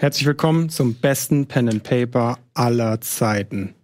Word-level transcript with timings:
Herzlich 0.00 0.24
willkommen 0.24 0.70
zum 0.70 0.94
besten 0.94 1.44
Pen 1.44 1.68
and 1.68 1.82
Paper 1.82 2.38
aller 2.54 3.02
Zeiten. 3.02 3.74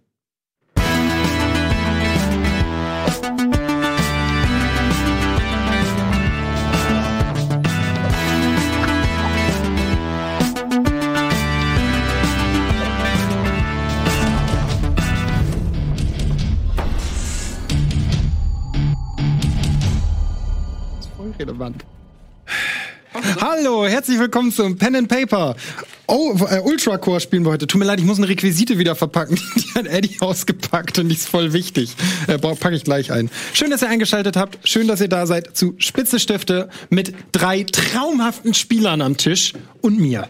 relevant. 21.39 21.96
Hallo, 23.39 23.85
herzlich 23.85 24.17
willkommen 24.19 24.51
zum 24.51 24.77
Pen 24.77 24.95
and 24.95 25.07
Paper. 25.07 25.55
Oh, 26.07 26.35
äh, 26.49 26.59
Ultracore 26.59 27.19
spielen 27.19 27.43
wir 27.45 27.51
heute. 27.51 27.67
Tut 27.67 27.77
mir 27.77 27.85
leid, 27.85 27.99
ich 27.99 28.05
muss 28.05 28.17
eine 28.17 28.27
Requisite 28.27 28.79
wieder 28.79 28.95
verpacken. 28.95 29.39
Die 29.55 29.73
hat 29.75 29.85
Eddie 29.85 30.17
ausgepackt 30.21 30.97
und 30.97 31.09
die 31.09 31.15
ist 31.15 31.29
voll 31.29 31.53
wichtig. 31.53 31.95
Äh, 32.27 32.39
packe 32.39 32.75
ich 32.75 32.83
gleich 32.83 33.11
ein. 33.11 33.29
Schön, 33.53 33.69
dass 33.69 33.83
ihr 33.83 33.89
eingeschaltet 33.89 34.37
habt. 34.37 34.57
Schön, 34.67 34.87
dass 34.87 35.01
ihr 35.01 35.07
da 35.07 35.27
seid 35.27 35.55
zu 35.55 35.75
Spitze 35.77 36.19
Stifte 36.19 36.69
mit 36.89 37.13
drei 37.31 37.63
traumhaften 37.63 38.55
Spielern 38.55 39.01
am 39.01 39.17
Tisch 39.17 39.53
und 39.81 39.99
mir. 39.99 40.27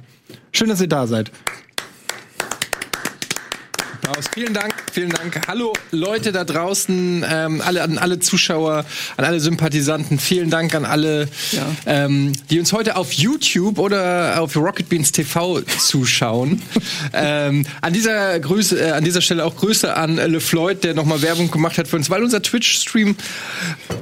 Schön, 0.52 0.68
dass 0.68 0.82
ihr 0.82 0.90
da 0.90 1.08
seid. 1.08 1.32
Applaus. 4.08 4.26
Vielen 4.34 4.54
Dank, 4.54 4.74
vielen 4.92 5.10
Dank. 5.10 5.42
Hallo 5.48 5.74
Leute 5.92 6.32
da 6.32 6.44
draußen, 6.44 7.26
ähm, 7.30 7.62
alle 7.66 7.82
an 7.82 7.98
alle 7.98 8.20
Zuschauer, 8.20 8.86
an 9.18 9.26
alle 9.26 9.40
Sympathisanten. 9.40 10.20
Vielen 10.20 10.50
Dank 10.50 10.76
an 10.76 10.86
alle, 10.86 11.28
ja. 11.52 11.66
ähm, 11.86 12.34
die 12.50 12.60
uns 12.60 12.74
heute 12.74 12.96
auf 12.96 13.12
YouTube 13.12 13.80
oder 13.80 14.40
auf 14.42 14.56
Rocket 14.56 14.90
Beans 14.90 15.12
TV 15.12 15.62
zuschauen. 15.62 16.62
ähm, 17.14 17.66
an 17.82 17.94
dieser 17.94 18.40
Grüße, 18.40 18.80
äh, 18.80 18.92
an 18.92 19.04
dieser 19.04 19.22
Stelle 19.22 19.44
auch 19.44 19.56
Grüße 19.56 19.96
an 19.96 20.16
Le 20.16 20.40
Floyd, 20.40 20.84
der 20.84 20.94
nochmal 20.94 21.22
Werbung 21.22 21.52
gemacht 21.52 21.78
hat 21.78 21.88
für 21.88 21.98
uns, 21.98 22.10
weil 22.10 22.24
unser 22.24 22.42
Twitch-Stream 22.42 23.16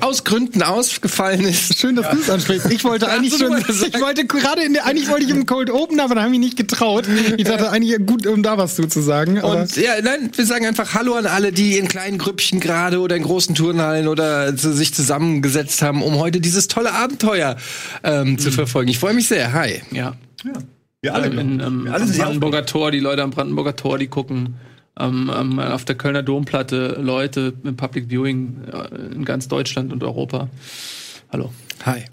aus 0.02 0.24
Gründen 0.24 0.62
ausgefallen 0.62 1.46
ist. 1.46 1.80
Schön, 1.80 1.96
dass 1.96 2.06
ja. 2.06 2.12
du 2.14 2.20
es 2.20 2.30
ansprichst. 2.30 2.72
Ich 2.72 2.84
wollte 2.84 3.08
eigentlich 3.12 3.38
schon, 3.38 3.58
ich 3.58 4.02
wollte 4.02 4.26
gerade 4.26 4.64
in 4.64 4.74
der, 4.74 4.86
eigentlich 4.86 5.10
wollte 5.10 5.26
ich 5.26 5.32
im 5.32 5.46
Cold 5.46 5.72
Open, 5.72 6.00
aber 6.00 6.16
da 6.16 6.22
habe 6.22 6.34
ich 6.34 6.40
mich 6.40 6.48
nicht 6.48 6.58
getraut. 6.58 7.06
Ich 7.38 7.46
dachte 7.46 7.72
eigentlich 7.72 7.96
gut, 8.06 8.28
um 8.28 8.44
da 8.44 8.58
was 8.58 8.76
zu 8.76 9.02
sagen. 9.02 9.42
Und 9.42 9.76
ja, 9.78 9.95
nein, 10.04 10.32
wir 10.36 10.46
sagen 10.46 10.66
einfach 10.66 10.94
Hallo 10.94 11.16
an 11.16 11.26
alle, 11.26 11.52
die 11.52 11.78
in 11.78 11.88
kleinen 11.88 12.18
Grüppchen 12.18 12.60
gerade 12.60 13.00
oder 13.00 13.16
in 13.16 13.24
großen 13.24 13.56
Turnhallen 13.56 14.08
oder 14.08 14.56
sich 14.56 14.94
zusammengesetzt 14.94 15.82
haben, 15.82 16.02
um 16.02 16.16
heute 16.16 16.42
dieses 16.42 16.68
tolle 16.68 16.94
Abenteuer 16.94 17.56
ähm, 18.04 18.32
mhm. 18.32 18.38
zu 18.40 18.52
verfolgen. 18.52 18.90
Ich 18.90 19.00
freue 19.00 19.14
mich 19.14 19.28
sehr. 19.28 19.54
Hi. 19.54 19.82
Ja. 19.92 20.16
ja. 20.44 20.54
Wir 21.02 21.14
alle. 21.14 21.28
In, 21.28 21.60
ähm, 21.60 21.88
alle 21.92 22.04
am 22.04 22.12
Brandenburger 22.12 22.66
Tor, 22.66 22.92
die 22.92 23.00
Leute 23.00 23.24
am 23.24 23.32
Brandenburger 23.32 23.76
Tor, 23.76 23.98
die 23.98 24.08
gucken. 24.08 24.56
Ähm, 24.98 25.30
ähm, 25.36 25.60
auf 25.60 25.84
der 25.84 25.96
Kölner 25.96 26.24
Domplatte 26.24 26.98
Leute 27.02 27.54
im 27.64 27.76
Public 27.76 28.10
Viewing 28.10 28.62
äh, 28.72 29.14
in 29.14 29.26
ganz 29.26 29.50
Deutschland 29.50 29.92
und 29.92 30.04
Europa. 30.04 30.48
Hallo. 31.32 31.52
Hi. 31.86 32.06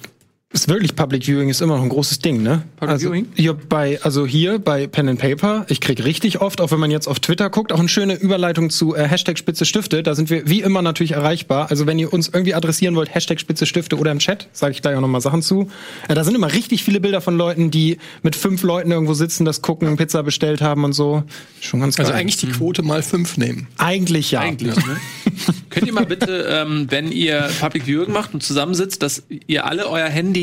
Ist 0.52 0.68
wirklich 0.68 0.94
Public 0.94 1.24
Viewing 1.24 1.48
ist 1.48 1.62
immer 1.62 1.76
noch 1.76 1.82
ein 1.82 1.88
großes 1.88 2.18
Ding, 2.18 2.42
ne? 2.42 2.62
Public 2.76 2.92
also, 2.92 3.08
Viewing? 3.08 3.26
Hier 3.34 3.54
bei, 3.54 3.98
also 4.02 4.26
hier 4.26 4.58
bei 4.58 4.86
Pen 4.86 5.08
and 5.08 5.18
Paper, 5.18 5.64
ich 5.68 5.80
krieg 5.80 6.04
richtig 6.04 6.42
oft, 6.42 6.60
auch 6.60 6.70
wenn 6.70 6.80
man 6.80 6.90
jetzt 6.90 7.08
auf 7.08 7.20
Twitter 7.20 7.48
guckt, 7.48 7.72
auch 7.72 7.78
eine 7.78 7.88
schöne 7.88 8.14
Überleitung 8.14 8.68
zu 8.68 8.94
äh, 8.94 9.08
Hashtag 9.08 9.38
Spitze 9.38 9.64
Stifte. 9.64 10.02
Da 10.02 10.14
sind 10.14 10.28
wir 10.28 10.46
wie 10.48 10.60
immer 10.60 10.82
natürlich 10.82 11.12
erreichbar. 11.12 11.70
Also 11.70 11.86
wenn 11.86 11.98
ihr 11.98 12.12
uns 12.12 12.28
irgendwie 12.28 12.54
adressieren 12.54 12.94
wollt, 12.96 13.14
Hashtag 13.14 13.40
Spitze 13.40 13.64
Stifte 13.64 13.96
oder 13.96 14.10
im 14.12 14.18
Chat, 14.18 14.48
sage 14.52 14.72
ich 14.72 14.82
gleich 14.82 14.94
auch 14.94 15.00
nochmal 15.00 15.22
Sachen 15.22 15.40
zu. 15.40 15.70
Äh, 16.08 16.14
da 16.14 16.22
sind 16.22 16.34
immer 16.34 16.52
richtig 16.52 16.84
viele 16.84 17.00
Bilder 17.00 17.22
von 17.22 17.38
Leuten, 17.38 17.70
die 17.70 17.96
mit 18.22 18.36
fünf 18.36 18.62
Leuten 18.62 18.90
irgendwo 18.90 19.14
sitzen, 19.14 19.46
das 19.46 19.62
gucken, 19.62 19.96
Pizza 19.96 20.22
bestellt 20.22 20.60
haben 20.60 20.84
und 20.84 20.92
so. 20.92 21.22
Schon 21.62 21.80
ganz 21.80 21.98
also 21.98 22.10
geil. 22.10 22.12
Also 22.12 22.20
eigentlich 22.20 22.36
die 22.36 22.48
Quote 22.48 22.82
mal 22.82 23.02
fünf 23.02 23.38
nehmen. 23.38 23.68
Eigentlich 23.78 24.32
ja. 24.32 24.40
Eigentlich, 24.40 24.76
ne? 24.76 24.96
Könnt 25.70 25.86
ihr 25.86 25.94
mal 25.94 26.04
bitte, 26.04 26.46
ähm, 26.50 26.88
wenn 26.90 27.10
ihr 27.10 27.48
Public 27.58 27.86
Viewing 27.86 28.12
macht 28.12 28.34
und 28.34 28.42
zusammensitzt, 28.42 29.02
dass 29.02 29.22
ihr 29.46 29.64
alle 29.64 29.88
euer 29.88 30.08
Handy 30.08 30.41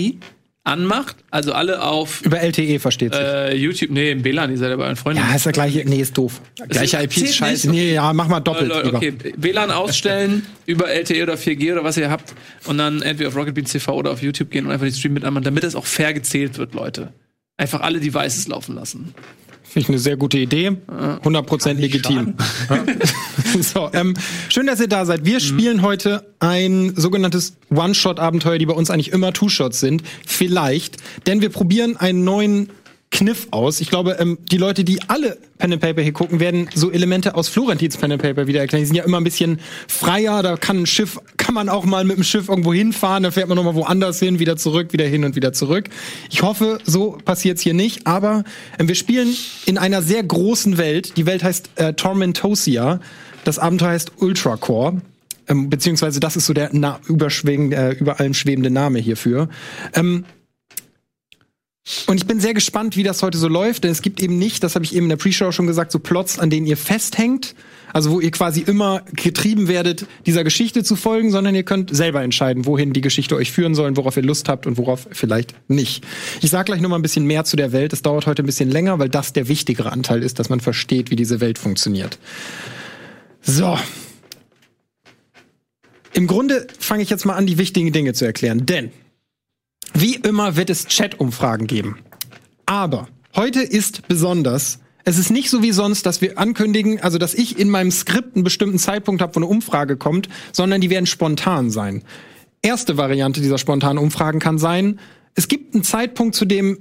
anmacht, 0.63 1.15
also 1.31 1.53
alle 1.53 1.81
auf 1.81 2.21
über 2.21 2.39
LTE 2.41 2.79
versteht 2.79 3.13
sich. 3.13 3.23
Äh, 3.23 3.55
YouTube, 3.55 3.91
nee, 3.91 4.11
im 4.11 4.23
WLAN, 4.23 4.51
ihr 4.51 4.57
seid 4.57 4.69
ja 4.69 4.75
bei 4.75 4.83
euren 4.83 4.95
Freunden. 4.95 5.21
Ja, 5.21 5.35
ist 5.35 5.45
der 5.45 5.53
gleiche, 5.53 5.83
nee, 5.85 5.99
ist 5.99 6.17
doof. 6.17 6.41
Gleiche 6.67 7.01
IP 7.01 7.17
ist 7.17 7.35
scheiße. 7.35 7.69
Nee, 7.69 7.93
ja, 7.93 8.13
mach 8.13 8.27
mal 8.27 8.39
doppelt. 8.39 8.71
Äh, 8.71 8.87
okay, 8.89 9.13
WLAN 9.37 9.71
ausstellen 9.71 10.45
über 10.65 10.89
LTE 10.89 11.23
oder 11.23 11.35
4G 11.35 11.71
oder 11.71 11.83
was 11.83 11.97
ihr 11.97 12.09
habt 12.09 12.33
und 12.65 12.77
dann 12.77 13.01
entweder 13.01 13.29
auf 13.29 13.35
Rocket 13.35 13.55
Beans 13.55 13.71
TV 13.71 13.93
oder 13.93 14.11
auf 14.11 14.21
YouTube 14.21 14.51
gehen 14.51 14.65
und 14.65 14.71
einfach 14.71 14.85
die 14.85 14.93
Stream 14.93 15.13
mit 15.13 15.23
anmachen, 15.23 15.43
damit 15.43 15.63
es 15.63 15.75
auch 15.75 15.85
fair 15.85 16.13
gezählt 16.13 16.57
wird, 16.57 16.73
Leute. 16.73 17.13
Einfach 17.57 17.81
alle 17.81 17.99
Devices 17.99 18.47
laufen 18.47 18.75
lassen. 18.75 19.13
Finde 19.69 19.81
ich 19.81 19.89
eine 19.89 19.99
sehr 19.99 20.17
gute 20.17 20.39
Idee. 20.39 20.71
100% 20.87 21.73
legitim. 21.73 22.33
so, 23.61 23.91
ähm, 23.93 24.15
schön, 24.49 24.65
dass 24.65 24.79
ihr 24.79 24.87
da 24.87 25.05
seid. 25.05 25.25
Wir 25.25 25.35
mhm. 25.35 25.39
spielen 25.39 25.81
heute 25.83 26.25
ein 26.39 26.93
sogenanntes 26.95 27.55
One-Shot-Abenteuer, 27.69 28.57
die 28.57 28.65
bei 28.65 28.73
uns 28.73 28.89
eigentlich 28.89 29.11
immer 29.11 29.31
Two-Shots 29.31 29.79
sind. 29.79 30.01
Vielleicht. 30.25 30.97
Denn 31.27 31.41
wir 31.41 31.49
probieren 31.49 31.97
einen 31.97 32.23
neuen 32.23 32.71
Kniff 33.11 33.47
aus. 33.51 33.79
Ich 33.79 33.89
glaube, 33.89 34.17
ähm, 34.19 34.39
die 34.51 34.57
Leute, 34.57 34.83
die 34.83 35.01
alle 35.07 35.37
Pen 35.59 35.73
and 35.73 35.81
Paper 35.81 36.01
hier 36.01 36.13
gucken, 36.13 36.39
werden 36.39 36.69
so 36.73 36.91
Elemente 36.91 37.35
aus 37.35 37.47
Florentins 37.47 37.97
Pen 37.97 38.13
and 38.13 38.21
Paper 38.21 38.47
wieder 38.47 38.61
erklären. 38.61 38.81
Die 38.81 38.87
sind 38.87 38.95
ja 38.95 39.03
immer 39.03 39.17
ein 39.17 39.23
bisschen 39.23 39.59
freier. 39.87 40.41
Da 40.41 40.57
kann 40.57 40.81
ein 40.81 40.85
Schiff, 40.87 41.19
kann 41.49 41.55
man 41.55 41.69
auch 41.69 41.83
mal 41.83 42.03
mit 42.03 42.15
dem 42.15 42.23
Schiff 42.23 42.47
irgendwo 42.47 42.75
hinfahren. 42.75 43.23
Da 43.23 43.31
fährt 43.31 43.47
man 43.47 43.55
nochmal 43.55 43.73
woanders 43.73 44.19
hin, 44.19 44.37
wieder 44.37 44.55
zurück, 44.55 44.93
wieder 44.93 45.07
hin 45.07 45.23
und 45.23 45.35
wieder 45.35 45.51
zurück. 45.51 45.89
Ich 46.29 46.43
hoffe, 46.43 46.77
so 46.83 47.17
passiert's 47.25 47.63
hier 47.63 47.73
nicht. 47.73 48.05
Aber 48.05 48.43
ähm, 48.77 48.87
wir 48.87 48.93
spielen 48.93 49.35
in 49.65 49.79
einer 49.79 50.03
sehr 50.03 50.21
großen 50.21 50.77
Welt. 50.77 51.17
Die 51.17 51.25
Welt 51.25 51.43
heißt 51.43 51.71
äh, 51.77 51.93
Tormentosia. 51.93 52.99
Das 53.45 53.57
Abenteuer 53.57 53.89
heißt 53.89 54.11
Ultracore. 54.21 55.01
Ähm, 55.47 55.71
beziehungsweise 55.71 56.19
das 56.19 56.35
ist 56.35 56.45
so 56.45 56.53
der 56.53 56.69
na, 56.71 56.99
äh, 57.07 57.93
über 57.93 58.19
allem 58.19 58.35
schwebende 58.35 58.69
Name 58.69 58.99
hierfür. 58.99 59.49
Ähm, 59.95 60.25
und 62.07 62.17
ich 62.17 62.27
bin 62.27 62.39
sehr 62.39 62.53
gespannt, 62.53 62.97
wie 62.97 63.03
das 63.03 63.23
heute 63.23 63.37
so 63.37 63.47
läuft, 63.47 63.83
denn 63.83 63.91
es 63.91 64.01
gibt 64.01 64.21
eben 64.21 64.37
nicht, 64.37 64.63
das 64.63 64.75
habe 64.75 64.85
ich 64.85 64.95
eben 64.95 65.05
in 65.05 65.09
der 65.09 65.17
Pre-Show 65.17 65.51
schon 65.51 65.65
gesagt, 65.65 65.91
so 65.91 65.99
Plots, 65.99 66.37
an 66.37 66.49
denen 66.49 66.67
ihr 66.67 66.77
festhängt, 66.77 67.55
also 67.93 68.11
wo 68.11 68.19
ihr 68.19 68.29
quasi 68.29 68.61
immer 68.61 69.01
getrieben 69.13 69.67
werdet, 69.67 70.05
dieser 70.25 70.43
Geschichte 70.43 70.83
zu 70.83 70.95
folgen, 70.95 71.31
sondern 71.31 71.55
ihr 71.55 71.63
könnt 71.63 71.95
selber 71.95 72.21
entscheiden, 72.21 72.65
wohin 72.65 72.93
die 72.93 73.01
Geschichte 73.01 73.35
euch 73.35 73.51
führen 73.51 73.73
soll, 73.73 73.95
worauf 73.97 74.17
ihr 74.17 74.23
Lust 74.23 74.49
habt 74.49 74.67
und 74.67 74.77
worauf 74.77 75.07
vielleicht 75.11 75.55
nicht. 75.67 76.05
Ich 76.41 76.51
sage 76.51 76.65
gleich 76.65 76.81
noch 76.81 76.89
mal 76.89 76.97
ein 76.97 77.01
bisschen 77.01 77.25
mehr 77.25 77.43
zu 77.43 77.55
der 77.55 77.71
Welt. 77.71 77.91
Es 77.91 78.03
dauert 78.03 78.27
heute 78.27 78.43
ein 78.43 78.45
bisschen 78.45 78.69
länger, 78.69 78.99
weil 78.99 79.09
das 79.09 79.33
der 79.33 79.47
wichtigere 79.47 79.91
Anteil 79.91 80.21
ist, 80.21 80.37
dass 80.37 80.49
man 80.49 80.59
versteht, 80.59 81.09
wie 81.09 81.15
diese 81.15 81.41
Welt 81.41 81.57
funktioniert. 81.57 82.19
So. 83.41 83.79
Im 86.13 86.27
Grunde 86.27 86.67
fange 86.77 87.01
ich 87.01 87.09
jetzt 87.09 87.25
mal 87.25 87.35
an, 87.35 87.47
die 87.47 87.57
wichtigen 87.57 87.91
Dinge 87.91 88.13
zu 88.13 88.25
erklären, 88.25 88.65
denn 88.65 88.91
wie 89.93 90.15
immer 90.15 90.55
wird 90.55 90.69
es 90.69 90.85
Chat-Umfragen 90.87 91.67
geben. 91.67 91.97
Aber 92.65 93.07
heute 93.35 93.61
ist 93.61 94.07
besonders. 94.07 94.79
Es 95.05 95.17
ist 95.17 95.31
nicht 95.31 95.49
so 95.49 95.63
wie 95.63 95.71
sonst, 95.71 96.05
dass 96.05 96.21
wir 96.21 96.37
ankündigen, 96.37 96.99
also 96.99 97.17
dass 97.17 97.33
ich 97.33 97.57
in 97.57 97.69
meinem 97.69 97.91
Skript 97.91 98.35
einen 98.35 98.43
bestimmten 98.43 98.77
Zeitpunkt 98.77 99.21
habe, 99.21 99.35
wo 99.35 99.39
eine 99.39 99.47
Umfrage 99.47 99.97
kommt, 99.97 100.29
sondern 100.51 100.81
die 100.81 100.89
werden 100.89 101.05
spontan 101.05 101.71
sein. 101.71 102.03
Erste 102.61 102.97
Variante 102.97 103.41
dieser 103.41 103.57
spontanen 103.57 103.97
Umfragen 103.97 104.39
kann 104.39 104.57
sein, 104.57 104.99
es 105.35 105.47
gibt 105.47 105.73
einen 105.73 105.83
Zeitpunkt, 105.83 106.35
zu 106.35 106.45
dem 106.45 106.79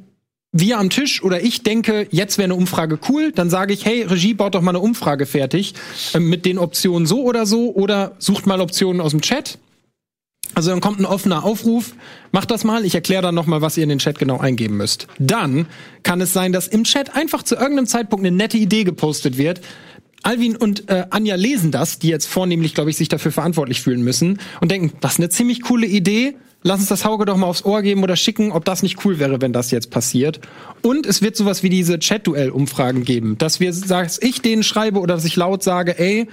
wir 0.53 0.79
am 0.79 0.91
Tisch 0.91 1.23
oder 1.23 1.43
ich 1.43 1.63
denke, 1.63 2.09
jetzt 2.11 2.39
wäre 2.39 2.47
eine 2.47 2.55
Umfrage 2.55 2.99
cool, 3.09 3.33
dann 3.33 3.51
sage 3.51 3.75
ich, 3.75 3.85
hey, 3.85 4.03
Regie, 4.03 4.35
baut 4.35 4.55
doch 4.55 4.63
mal 4.63 4.71
eine 4.71 4.81
Umfrage 4.81 5.27
fertig 5.27 5.75
äh, 6.15 6.21
mit 6.21 6.47
den 6.47 6.59
Optionen 6.59 7.07
so 7.07 7.23
oder 7.23 7.47
so 7.47 7.73
oder 7.75 8.13
sucht 8.19 8.47
mal 8.47 8.61
Optionen 8.61 9.01
aus 9.01 9.13
dem 9.13 9.21
Chat 9.21 9.59
also 10.55 10.71
dann 10.71 10.81
kommt 10.81 10.99
ein 10.99 11.07
offener 11.07 11.45
Aufruf, 11.45 11.95
macht 12.33 12.51
das 12.51 12.65
mal, 12.65 12.85
ich 12.85 12.95
erkläre 12.95 13.23
dann 13.23 13.35
nochmal, 13.35 13.63
was 13.63 13.77
ihr 13.77 13.83
in 13.83 13.89
den 13.89 13.99
Chat 13.99 14.19
genau 14.19 14.39
eingeben 14.39 14.77
müsst. 14.77 15.07
Dann 15.19 15.67
kann 16.03 16.21
es 16.21 16.33
sein, 16.33 16.53
dass 16.53 16.67
im 16.67 16.85
Chat 16.85 17.15
einfach 17.15 17.43
zu 17.43 17.55
irgendeinem 17.55 17.87
Zeitpunkt 17.87 18.27
eine 18.27 18.37
nette 18.37 18.57
Idee 18.57 18.85
gepostet 18.85 19.39
wird. 19.39 19.61
Alvin 20.23 20.57
und 20.57 20.91
äh, 20.91 21.07
Anja 21.11 21.37
lesen 21.37 21.71
das, 21.71 21.99
die 21.99 22.09
jetzt 22.09 22.27
vornehmlich, 22.27 22.75
glaube 22.75 22.91
ich, 22.91 22.97
sich 22.97 23.09
dafür 23.09 23.31
verantwortlich 23.31 23.81
fühlen 23.81 24.03
müssen 24.03 24.41
und 24.61 24.71
denken, 24.71 24.93
das 25.01 25.13
ist 25.13 25.19
eine 25.21 25.29
ziemlich 25.29 25.63
coole 25.63 25.87
Idee, 25.87 26.35
lass 26.63 26.81
uns 26.81 26.89
das 26.89 27.05
Hauge 27.05 27.25
doch 27.25 27.37
mal 27.37 27.47
aufs 27.47 27.65
Ohr 27.65 27.83
geben 27.83 28.03
oder 28.03 28.17
schicken, 28.17 28.51
ob 28.51 28.65
das 28.65 28.83
nicht 28.83 29.05
cool 29.05 29.19
wäre, 29.19 29.41
wenn 29.41 29.53
das 29.53 29.71
jetzt 29.71 29.91
passiert. 29.91 30.41
Und 30.83 31.07
es 31.07 31.23
wird 31.23 31.37
sowas 31.37 31.63
wie 31.63 31.69
diese 31.69 31.99
Chat-Duell-Umfragen 31.99 33.05
geben, 33.05 33.39
dass 33.39 33.61
wir, 33.61 33.73
dass 33.73 34.21
ich 34.21 34.43
denen 34.43 34.63
schreibe 34.63 34.99
oder 34.99 35.15
dass 35.15 35.25
ich 35.25 35.37
laut 35.37 35.63
sage, 35.63 35.99
ey, 35.99 36.27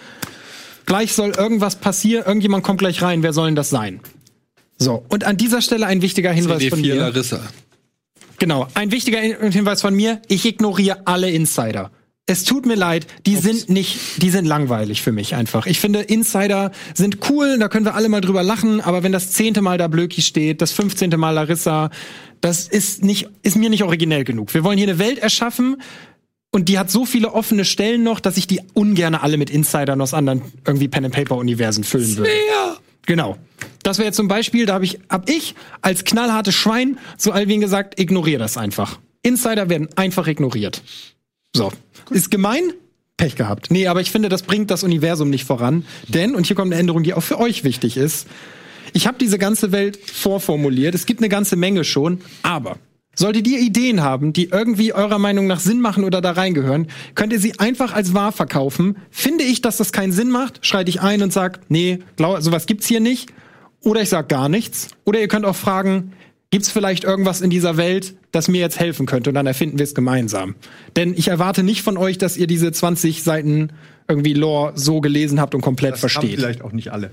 gleich 0.85 1.13
soll 1.13 1.31
irgendwas 1.31 1.77
passieren, 1.77 2.25
irgendjemand 2.25 2.63
kommt 2.63 2.79
gleich 2.79 3.01
rein, 3.01 3.23
wer 3.23 3.33
soll 3.33 3.47
denn 3.47 3.55
das 3.55 3.69
sein? 3.69 3.99
So, 4.77 5.05
und 5.09 5.23
an 5.23 5.37
dieser 5.37 5.61
Stelle 5.61 5.87
ein 5.87 6.01
wichtiger 6.01 6.31
Hinweis 6.31 6.61
CD4 6.61 6.69
von 6.69 6.81
mir. 6.81 6.95
Larissa. 6.95 7.39
Genau, 8.37 8.67
ein 8.73 8.91
wichtiger 8.91 9.19
Hinweis 9.19 9.81
von 9.81 9.95
mir, 9.95 10.21
ich 10.27 10.45
ignoriere 10.45 10.99
alle 11.05 11.29
Insider. 11.31 11.91
Es 12.27 12.43
tut 12.43 12.65
mir 12.65 12.75
leid, 12.75 13.05
die 13.27 13.35
Ups. 13.35 13.43
sind 13.43 13.69
nicht, 13.69 14.21
die 14.21 14.31
sind 14.31 14.45
langweilig 14.45 15.03
für 15.03 15.11
mich 15.11 15.35
einfach. 15.35 15.67
Ich 15.67 15.79
finde, 15.79 16.01
Insider 16.01 16.71
sind 16.95 17.29
cool, 17.29 17.59
da 17.59 17.69
können 17.69 17.85
wir 17.85 17.93
alle 17.93 18.09
mal 18.09 18.19
drüber 18.19 18.41
lachen, 18.41 18.81
aber 18.81 19.03
wenn 19.03 19.11
das 19.11 19.31
zehnte 19.31 19.61
Mal 19.61 19.77
da 19.77 19.87
Blöki 19.87 20.21
steht, 20.23 20.61
das 20.61 20.71
fünfzehnte 20.71 21.17
Mal 21.17 21.31
Larissa, 21.31 21.91
Das 22.41 22.67
ist 22.67 23.03
nicht, 23.03 23.29
ist 23.43 23.57
mir 23.57 23.69
nicht 23.69 23.83
originell 23.83 24.23
genug. 24.23 24.53
Wir 24.53 24.63
wollen 24.63 24.77
hier 24.77 24.87
eine 24.87 24.99
Welt 24.99 25.19
erschaffen, 25.19 25.77
und 26.55 26.69
die 26.69 26.79
hat 26.79 26.89
so 26.89 27.05
viele 27.05 27.33
offene 27.33 27.65
Stellen 27.65 28.01
noch, 28.01 28.21
dass 28.21 28.37
ich 28.37 28.47
die 28.47 28.61
ungerne 28.73 29.21
alle 29.21 29.35
mit 29.35 29.49
Insidern 29.49 29.99
aus 29.99 30.13
anderen 30.13 30.41
irgendwie 30.65 30.87
Pen 30.87 31.03
and 31.03 31.13
Paper 31.13 31.35
Universen 31.35 31.83
füllen 31.83 32.15
würde. 32.15 32.31
Genau. 33.05 33.35
Das 33.83 33.99
wäre 33.99 34.13
zum 34.13 34.29
Beispiel, 34.29 34.65
da 34.65 34.75
habe 34.75 34.85
ich, 34.85 34.99
hab 35.09 35.29
ich 35.29 35.53
als 35.81 36.05
knallhartes 36.05 36.55
Schwein 36.55 36.97
zu 37.17 37.33
Alvin 37.33 37.59
gesagt, 37.59 37.99
ignoriere 37.99 38.39
das 38.39 38.55
einfach. 38.55 38.99
Insider 39.21 39.69
werden 39.69 39.89
einfach 39.97 40.27
ignoriert. 40.27 40.81
So. 41.53 41.73
Gut. 42.05 42.17
Ist 42.17 42.31
gemein? 42.31 42.71
Pech 43.17 43.35
gehabt. 43.35 43.69
Nee, 43.69 43.87
aber 43.87 43.99
ich 43.99 44.11
finde, 44.11 44.29
das 44.29 44.43
bringt 44.43 44.71
das 44.71 44.83
Universum 44.83 45.29
nicht 45.29 45.43
voran. 45.43 45.85
Denn, 46.07 46.35
und 46.35 46.47
hier 46.47 46.55
kommt 46.55 46.71
eine 46.71 46.79
Änderung, 46.79 47.03
die 47.03 47.13
auch 47.13 47.23
für 47.23 47.37
euch 47.37 47.65
wichtig 47.65 47.97
ist, 47.97 48.27
ich 48.93 49.07
habe 49.07 49.17
diese 49.19 49.37
ganze 49.37 49.73
Welt 49.73 49.99
vorformuliert. 50.09 50.95
Es 50.95 51.05
gibt 51.05 51.19
eine 51.19 51.27
ganze 51.27 51.57
Menge 51.57 51.83
schon, 51.83 52.21
aber 52.43 52.77
Solltet 53.15 53.47
ihr 53.47 53.59
Ideen 53.59 54.03
haben, 54.03 54.33
die 54.33 54.49
irgendwie 54.49 54.93
eurer 54.93 55.19
Meinung 55.19 55.47
nach 55.47 55.59
Sinn 55.59 55.81
machen 55.81 56.03
oder 56.03 56.21
da 56.21 56.31
reingehören, 56.31 56.87
könnt 57.15 57.33
ihr 57.33 57.39
sie 57.39 57.59
einfach 57.59 57.93
als 57.93 58.13
wahr 58.13 58.31
verkaufen. 58.31 58.97
Finde 59.09 59.43
ich, 59.43 59.61
dass 59.61 59.77
das 59.77 59.91
keinen 59.91 60.11
Sinn 60.11 60.29
macht, 60.29 60.65
schreite 60.65 60.89
ich 60.89 61.01
ein 61.01 61.23
und 61.23 61.31
sag, 61.31 61.59
nee, 61.69 61.99
sowas 62.17 62.65
gibt's 62.65 62.87
hier 62.87 62.99
nicht. 62.99 63.31
Oder 63.81 64.01
ich 64.01 64.09
sag 64.09 64.29
gar 64.29 64.49
nichts. 64.49 64.89
Oder 65.05 65.21
ihr 65.21 65.27
könnt 65.27 65.45
auch 65.45 65.55
fragen, 65.55 66.13
gibt's 66.49 66.71
vielleicht 66.71 67.03
irgendwas 67.03 67.41
in 67.41 67.49
dieser 67.49 67.77
Welt, 67.77 68.15
das 68.31 68.47
mir 68.47 68.59
jetzt 68.59 68.79
helfen 68.79 69.05
könnte? 69.05 69.29
Und 69.29 69.35
dann 69.35 69.45
erfinden 69.45 69.77
wir 69.77 69.83
es 69.83 69.93
gemeinsam. 69.93 70.55
Denn 70.95 71.13
ich 71.15 71.27
erwarte 71.27 71.63
nicht 71.63 71.83
von 71.83 71.97
euch, 71.97 72.17
dass 72.17 72.35
ihr 72.35 72.47
diese 72.47 72.71
20 72.71 73.23
Seiten 73.23 73.69
irgendwie 74.07 74.33
Lore 74.33 74.73
so 74.75 75.01
gelesen 75.01 75.39
habt 75.39 75.55
und 75.55 75.61
komplett 75.61 75.93
das 75.93 75.99
versteht. 75.99 76.31
Haben 76.31 76.37
vielleicht 76.37 76.61
auch 76.63 76.71
nicht 76.71 76.91
alle. 76.91 77.11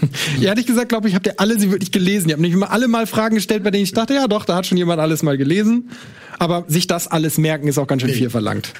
ja, 0.40 0.50
hatte 0.50 0.60
ich 0.60 0.66
gesagt, 0.66 0.88
glaube 0.88 1.08
ich, 1.08 1.14
habt 1.14 1.26
ihr 1.26 1.38
alle 1.38 1.58
sie 1.58 1.70
wirklich 1.70 1.92
gelesen. 1.92 2.28
Ihr 2.28 2.34
habt 2.34 2.42
nicht 2.42 2.52
immer 2.52 2.70
alle 2.70 2.88
mal 2.88 3.06
Fragen 3.06 3.36
gestellt, 3.36 3.64
bei 3.64 3.70
denen 3.70 3.84
ich 3.84 3.92
dachte, 3.92 4.14
ja 4.14 4.28
doch, 4.28 4.44
da 4.44 4.56
hat 4.56 4.66
schon 4.66 4.78
jemand 4.78 5.00
alles 5.00 5.22
mal 5.22 5.36
gelesen. 5.36 5.90
Aber 6.38 6.64
sich 6.68 6.86
das 6.86 7.08
alles 7.08 7.38
merken 7.38 7.68
ist 7.68 7.78
auch 7.78 7.86
ganz 7.86 8.02
schön 8.02 8.12
viel 8.12 8.30
verlangt. 8.30 8.72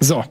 So. 0.00 0.24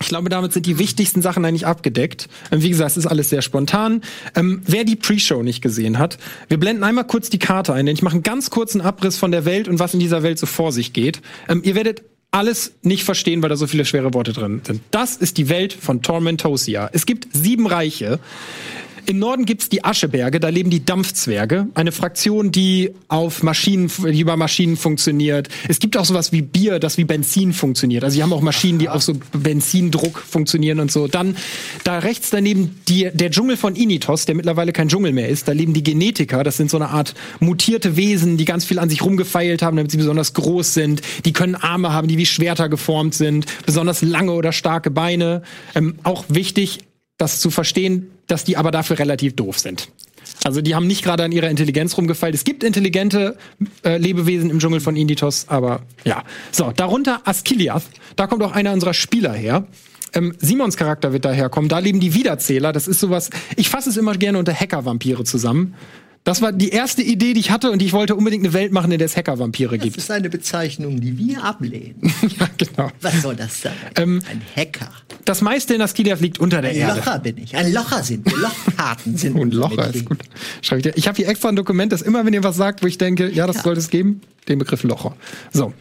Ich 0.00 0.08
glaube, 0.08 0.28
damit 0.28 0.52
sind 0.52 0.64
die 0.66 0.78
wichtigsten 0.78 1.22
Sachen 1.22 1.44
eigentlich 1.44 1.66
abgedeckt. 1.66 2.28
Ähm, 2.52 2.62
wie 2.62 2.68
gesagt, 2.70 2.92
es 2.92 2.96
ist 2.98 3.06
alles 3.06 3.30
sehr 3.30 3.42
spontan. 3.42 4.02
Ähm, 4.36 4.62
wer 4.64 4.84
die 4.84 4.94
Pre-Show 4.94 5.42
nicht 5.42 5.60
gesehen 5.60 5.98
hat, 5.98 6.18
wir 6.48 6.58
blenden 6.58 6.84
einmal 6.84 7.04
kurz 7.04 7.30
die 7.30 7.40
Karte 7.40 7.72
ein, 7.72 7.86
denn 7.86 7.96
ich 7.96 8.02
mache 8.02 8.14
einen 8.14 8.22
ganz 8.22 8.50
kurzen 8.50 8.80
Abriss 8.80 9.16
von 9.16 9.32
der 9.32 9.44
Welt 9.44 9.66
und 9.66 9.80
was 9.80 9.94
in 9.94 10.00
dieser 10.00 10.22
Welt 10.22 10.38
so 10.38 10.46
vor 10.46 10.70
sich 10.70 10.92
geht. 10.92 11.20
Ähm, 11.48 11.62
ihr 11.64 11.74
werdet 11.74 12.04
alles 12.30 12.74
nicht 12.82 13.04
verstehen, 13.04 13.42
weil 13.42 13.48
da 13.48 13.56
so 13.56 13.66
viele 13.66 13.84
schwere 13.84 14.12
Worte 14.14 14.32
drin 14.32 14.60
sind. 14.64 14.82
Das 14.90 15.16
ist 15.16 15.38
die 15.38 15.48
Welt 15.48 15.72
von 15.72 16.02
Tormentosia. 16.02 16.90
Es 16.92 17.06
gibt 17.06 17.28
sieben 17.32 17.66
Reiche. 17.66 18.20
Im 19.08 19.20
Norden 19.20 19.46
gibt's 19.46 19.70
die 19.70 19.86
Ascheberge, 19.86 20.38
da 20.38 20.50
leben 20.50 20.68
die 20.68 20.84
Dampfzwerge, 20.84 21.68
eine 21.72 21.92
Fraktion, 21.92 22.52
die 22.52 22.90
auf 23.08 23.42
Maschinen, 23.42 23.90
die 24.04 24.20
über 24.20 24.36
Maschinen 24.36 24.76
funktioniert. 24.76 25.48
Es 25.66 25.78
gibt 25.78 25.96
auch 25.96 26.04
sowas 26.04 26.30
wie 26.30 26.42
Bier, 26.42 26.78
das 26.78 26.98
wie 26.98 27.04
Benzin 27.04 27.54
funktioniert. 27.54 28.04
Also 28.04 28.16
die 28.16 28.22
haben 28.22 28.34
auch 28.34 28.42
Maschinen, 28.42 28.78
die 28.78 28.90
auf 28.90 29.02
so 29.02 29.14
Benzindruck 29.32 30.18
funktionieren 30.18 30.78
und 30.78 30.92
so. 30.92 31.08
Dann 31.08 31.38
da 31.84 32.00
rechts 32.00 32.28
daneben 32.28 32.82
die, 32.86 33.08
der 33.10 33.30
Dschungel 33.30 33.56
von 33.56 33.76
Initos, 33.76 34.26
der 34.26 34.34
mittlerweile 34.34 34.74
kein 34.74 34.88
Dschungel 34.90 35.14
mehr 35.14 35.30
ist. 35.30 35.48
Da 35.48 35.52
leben 35.52 35.72
die 35.72 35.82
Genetiker, 35.82 36.44
das 36.44 36.58
sind 36.58 36.68
so 36.68 36.76
eine 36.76 36.90
Art 36.90 37.14
mutierte 37.40 37.96
Wesen, 37.96 38.36
die 38.36 38.44
ganz 38.44 38.66
viel 38.66 38.78
an 38.78 38.90
sich 38.90 39.02
rumgefeilt 39.02 39.62
haben, 39.62 39.78
damit 39.78 39.90
sie 39.90 39.96
besonders 39.96 40.34
groß 40.34 40.74
sind. 40.74 41.00
Die 41.24 41.32
können 41.32 41.54
Arme 41.54 41.94
haben, 41.94 42.08
die 42.08 42.18
wie 42.18 42.26
Schwerter 42.26 42.68
geformt 42.68 43.14
sind, 43.14 43.46
besonders 43.64 44.02
lange 44.02 44.32
oder 44.32 44.52
starke 44.52 44.90
Beine. 44.90 45.40
Ähm, 45.74 45.94
auch 46.02 46.26
wichtig, 46.28 46.80
das 47.16 47.40
zu 47.40 47.48
verstehen, 47.48 48.10
dass 48.28 48.44
die 48.44 48.56
aber 48.56 48.70
dafür 48.70 48.98
relativ 48.98 49.34
doof 49.34 49.58
sind. 49.58 49.88
Also 50.44 50.60
die 50.60 50.74
haben 50.74 50.86
nicht 50.86 51.02
gerade 51.02 51.24
an 51.24 51.32
ihrer 51.32 51.48
Intelligenz 51.48 51.96
rumgefeilt. 51.96 52.34
Es 52.34 52.44
gibt 52.44 52.62
intelligente 52.62 53.36
äh, 53.84 53.96
Lebewesen 53.96 54.50
im 54.50 54.60
Dschungel 54.60 54.80
von 54.80 54.94
Inditos, 54.94 55.46
aber 55.48 55.82
ja. 56.04 56.22
So, 56.52 56.72
darunter 56.74 57.22
Askiliath. 57.24 57.84
Da 58.14 58.26
kommt 58.26 58.42
auch 58.42 58.52
einer 58.52 58.72
unserer 58.72 58.94
Spieler 58.94 59.32
her. 59.32 59.66
Ähm, 60.14 60.34
Simons 60.38 60.76
Charakter 60.76 61.12
wird 61.12 61.24
daherkommen. 61.24 61.68
Da 61.68 61.78
leben 61.78 62.00
die 62.00 62.14
Wiederzähler. 62.14 62.72
Das 62.72 62.88
ist 62.88 63.00
sowas. 63.00 63.30
Ich 63.56 63.68
fasse 63.68 63.90
es 63.90 63.96
immer 63.96 64.14
gerne 64.14 64.38
unter 64.38 64.54
Hacker-Vampire 64.54 65.24
zusammen. 65.24 65.74
Das 66.24 66.42
war 66.42 66.52
die 66.52 66.70
erste 66.70 67.02
Idee, 67.02 67.32
die 67.32 67.40
ich 67.40 67.50
hatte 67.50 67.70
und 67.70 67.80
ich 67.80 67.92
wollte 67.92 68.14
unbedingt 68.14 68.44
eine 68.44 68.52
Welt 68.52 68.72
machen, 68.72 68.92
in 68.92 68.98
der 68.98 69.06
es 69.06 69.16
Hacker-Vampire 69.16 69.78
gibt. 69.78 69.96
Das 69.96 70.04
ist 70.04 70.10
eine 70.10 70.28
Bezeichnung, 70.28 71.00
die 71.00 71.16
wir 71.16 71.42
ablehnen. 71.42 71.96
ja, 72.38 72.48
genau. 72.56 72.90
Was 73.00 73.22
soll 73.22 73.36
das 73.36 73.62
sein? 73.62 73.72
Ähm, 73.96 74.22
ein 74.30 74.42
Hacker. 74.54 74.90
Das 75.24 75.40
meiste 75.40 75.74
in 75.74 75.80
Askilia 75.80 76.14
liegt 76.16 76.38
unter 76.38 76.60
der 76.60 76.70
ein 76.70 76.76
Erde. 76.76 76.92
Ein 76.92 76.98
Locher 76.98 77.18
bin 77.20 77.38
ich. 77.38 77.56
Ein 77.56 77.72
Locher 77.72 78.02
sind 78.02 78.26
wir. 78.26 78.36
Lochkarten 78.36 79.16
sind 79.16 79.34
wir. 79.36 79.42
Und 79.42 79.54
Locher 79.54 79.94
ist 79.94 80.04
gut. 80.04 80.18
Schreib 80.60 80.78
ich 80.78 80.82
dir. 80.84 80.92
Ich 80.96 81.08
habe 81.08 81.16
hier 81.16 81.28
extra 81.28 81.48
ein 81.48 81.56
Dokument, 81.56 81.92
das 81.92 82.02
immer, 82.02 82.24
wenn 82.26 82.34
ihr 82.34 82.44
was 82.44 82.56
sagt, 82.56 82.82
wo 82.82 82.86
ich 82.86 82.98
denke, 82.98 83.30
ja, 83.30 83.46
das 83.46 83.56
ja. 83.56 83.62
sollte 83.62 83.80
es 83.80 83.88
geben, 83.88 84.20
den 84.48 84.58
Begriff 84.58 84.82
Locher. 84.82 85.16
So. 85.52 85.72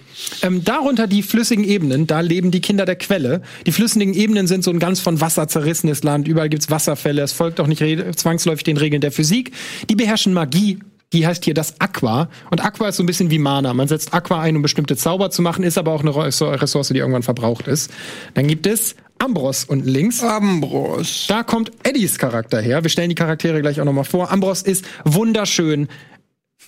Ähm, 0.41 0.63
darunter 0.63 1.07
die 1.07 1.23
flüssigen 1.23 1.63
Ebenen, 1.63 2.07
da 2.07 2.21
leben 2.21 2.51
die 2.51 2.59
Kinder 2.59 2.85
der 2.85 2.95
Quelle. 2.95 3.41
Die 3.65 3.71
flüssigen 3.71 4.13
Ebenen 4.13 4.47
sind 4.47 4.63
so 4.63 4.71
ein 4.71 4.79
ganz 4.79 4.99
von 4.99 5.21
Wasser 5.21 5.47
zerrissenes 5.47 6.03
Land. 6.03 6.27
Überall 6.27 6.49
gibt's 6.49 6.69
Wasserfälle. 6.69 7.21
Es 7.21 7.33
folgt 7.33 7.59
auch 7.59 7.67
nicht 7.67 7.83
zwangsläufig 8.15 8.63
den 8.63 8.77
Regeln 8.77 9.01
der 9.01 9.11
Physik. 9.11 9.51
Die 9.89 9.95
beherrschen 9.95 10.26
Magie 10.33 10.79
die 11.13 11.25
heißt 11.25 11.45
hier 11.45 11.53
das 11.53 11.79
Aqua. 11.79 12.29
Und 12.51 12.63
Aqua 12.63 12.89
ist 12.89 12.97
so 12.97 13.03
ein 13.03 13.05
bisschen 13.05 13.31
wie 13.31 13.39
Mana. 13.39 13.73
Man 13.73 13.87
setzt 13.87 14.13
Aqua 14.13 14.41
ein, 14.41 14.55
um 14.55 14.61
bestimmte 14.61 14.97
Zauber 14.97 15.29
zu 15.29 15.41
machen, 15.41 15.63
ist 15.63 15.77
aber 15.77 15.93
auch 15.93 16.01
eine 16.01 16.13
Ressource, 16.13 16.89
die 16.89 16.97
irgendwann 16.97 17.23
verbraucht 17.23 17.67
ist. 17.67 17.91
Dann 18.33 18.47
gibt 18.47 18.67
es 18.67 18.95
Ambros 19.19 19.63
unten 19.63 19.87
links. 19.87 20.21
Ambros. 20.21 21.25
Da 21.27 21.43
kommt 21.43 21.71
Eddies 21.83 22.17
Charakter 22.17 22.61
her. 22.61 22.83
Wir 22.83 22.89
stellen 22.89 23.09
die 23.09 23.15
Charaktere 23.15 23.61
gleich 23.61 23.79
auch 23.79 23.85
nochmal 23.85 24.03
vor. 24.03 24.31
Ambros 24.31 24.61
ist 24.61 24.85
wunderschön. 25.05 25.87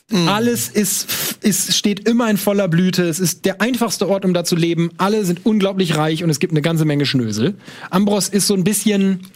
Mhm. 0.10 0.28
Alles 0.28 0.70
ist, 0.70 1.38
ist, 1.42 1.76
steht 1.76 2.08
immer 2.08 2.30
in 2.30 2.38
voller 2.38 2.68
Blüte. 2.68 3.04
Es 3.04 3.20
ist 3.20 3.46
der 3.46 3.62
einfachste 3.62 4.08
Ort, 4.08 4.26
um 4.26 4.34
da 4.34 4.44
zu 4.44 4.56
leben. 4.56 4.90
Alle 4.98 5.26
sind 5.26 5.46
unglaublich 5.46 5.98
reich 5.98 6.24
und 6.24 6.30
es 6.30 6.40
gibt 6.40 6.54
eine 6.54 6.62
ganze 6.62 6.86
Menge 6.86 7.06
Schnösel. 7.06 7.56
Ambros 7.92 8.30
ist 8.30 8.48
so 8.48 8.56
ein 8.56 8.64
bisschen 8.64 9.28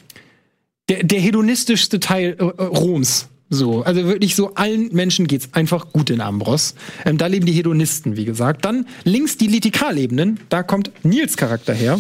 der, 0.90 1.04
der 1.04 1.20
hedonistischste 1.20 2.00
Teil 2.00 2.36
äh, 2.40 2.44
Roms. 2.44 3.28
So, 3.50 3.84
also 3.84 4.06
wirklich 4.06 4.36
so 4.36 4.56
allen 4.56 4.90
Menschen 4.94 5.28
geht's 5.28 5.50
einfach 5.54 5.92
gut 5.92 6.10
in 6.10 6.22
Ambros. 6.22 6.76
Ähm, 7.06 7.18
da 7.18 7.28
leben 7.28 7.46
die 7.46 7.52
Hedonisten, 7.54 8.18
wie 8.18 8.26
gesagt. 8.26 8.66
Dann 8.66 8.88
links 9.04 9.38
die 9.38 9.48
Litikalebenen, 9.48 10.40
da 10.50 10.64
kommt 10.64 10.92
Nils 11.04 11.38
Charakter 11.38 11.74
her. 11.74 12.00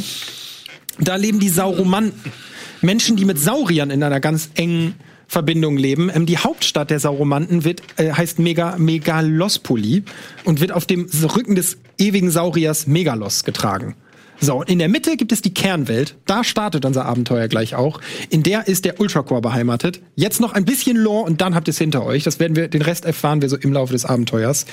Da 0.99 1.15
leben 1.15 1.39
die 1.39 1.49
Sauromanten. 1.49 2.31
Menschen, 2.81 3.15
die 3.15 3.25
mit 3.25 3.39
Sauriern 3.39 3.91
in 3.91 4.03
einer 4.03 4.19
ganz 4.19 4.49
engen 4.55 4.95
Verbindung 5.27 5.77
leben. 5.77 6.11
Ähm, 6.13 6.25
die 6.25 6.37
Hauptstadt 6.37 6.89
der 6.89 6.99
Sauromanten 6.99 7.63
wird, 7.63 7.81
äh, 7.97 8.11
heißt 8.11 8.39
Mega, 8.39 8.77
Megalospoli 8.77 10.03
und 10.43 10.61
wird 10.61 10.71
auf 10.71 10.85
dem 10.85 11.07
Rücken 11.35 11.55
des 11.55 11.77
ewigen 11.97 12.31
Sauriers 12.31 12.87
Megalos 12.87 13.43
getragen. 13.43 13.95
So, 14.43 14.61
in 14.61 14.77
der 14.77 14.89
Mitte 14.89 15.15
gibt 15.15 15.31
es 15.31 15.41
die 15.41 15.53
Kernwelt. 15.53 16.17
Da 16.25 16.43
startet 16.43 16.83
unser 16.83 17.05
Abenteuer 17.05 17.47
gleich 17.47 17.75
auch. 17.75 18.01
In 18.29 18.43
der 18.43 18.67
ist 18.67 18.83
der 18.83 18.99
Ultracore 18.99 19.39
beheimatet. 19.39 20.01
Jetzt 20.17 20.41
noch 20.41 20.51
ein 20.51 20.65
bisschen 20.65 20.97
Lore 20.97 21.23
und 21.23 21.39
dann 21.39 21.55
habt 21.55 21.69
ihr 21.69 21.71
es 21.71 21.77
hinter 21.77 22.05
euch. 22.05 22.23
Das 22.23 22.41
werden 22.41 22.57
wir, 22.57 22.67
den 22.67 22.81
Rest 22.81 23.05
erfahren 23.05 23.41
wir 23.41 23.47
so 23.47 23.55
im 23.55 23.71
Laufe 23.71 23.93
des 23.93 24.03
Abenteuers. 24.03 24.65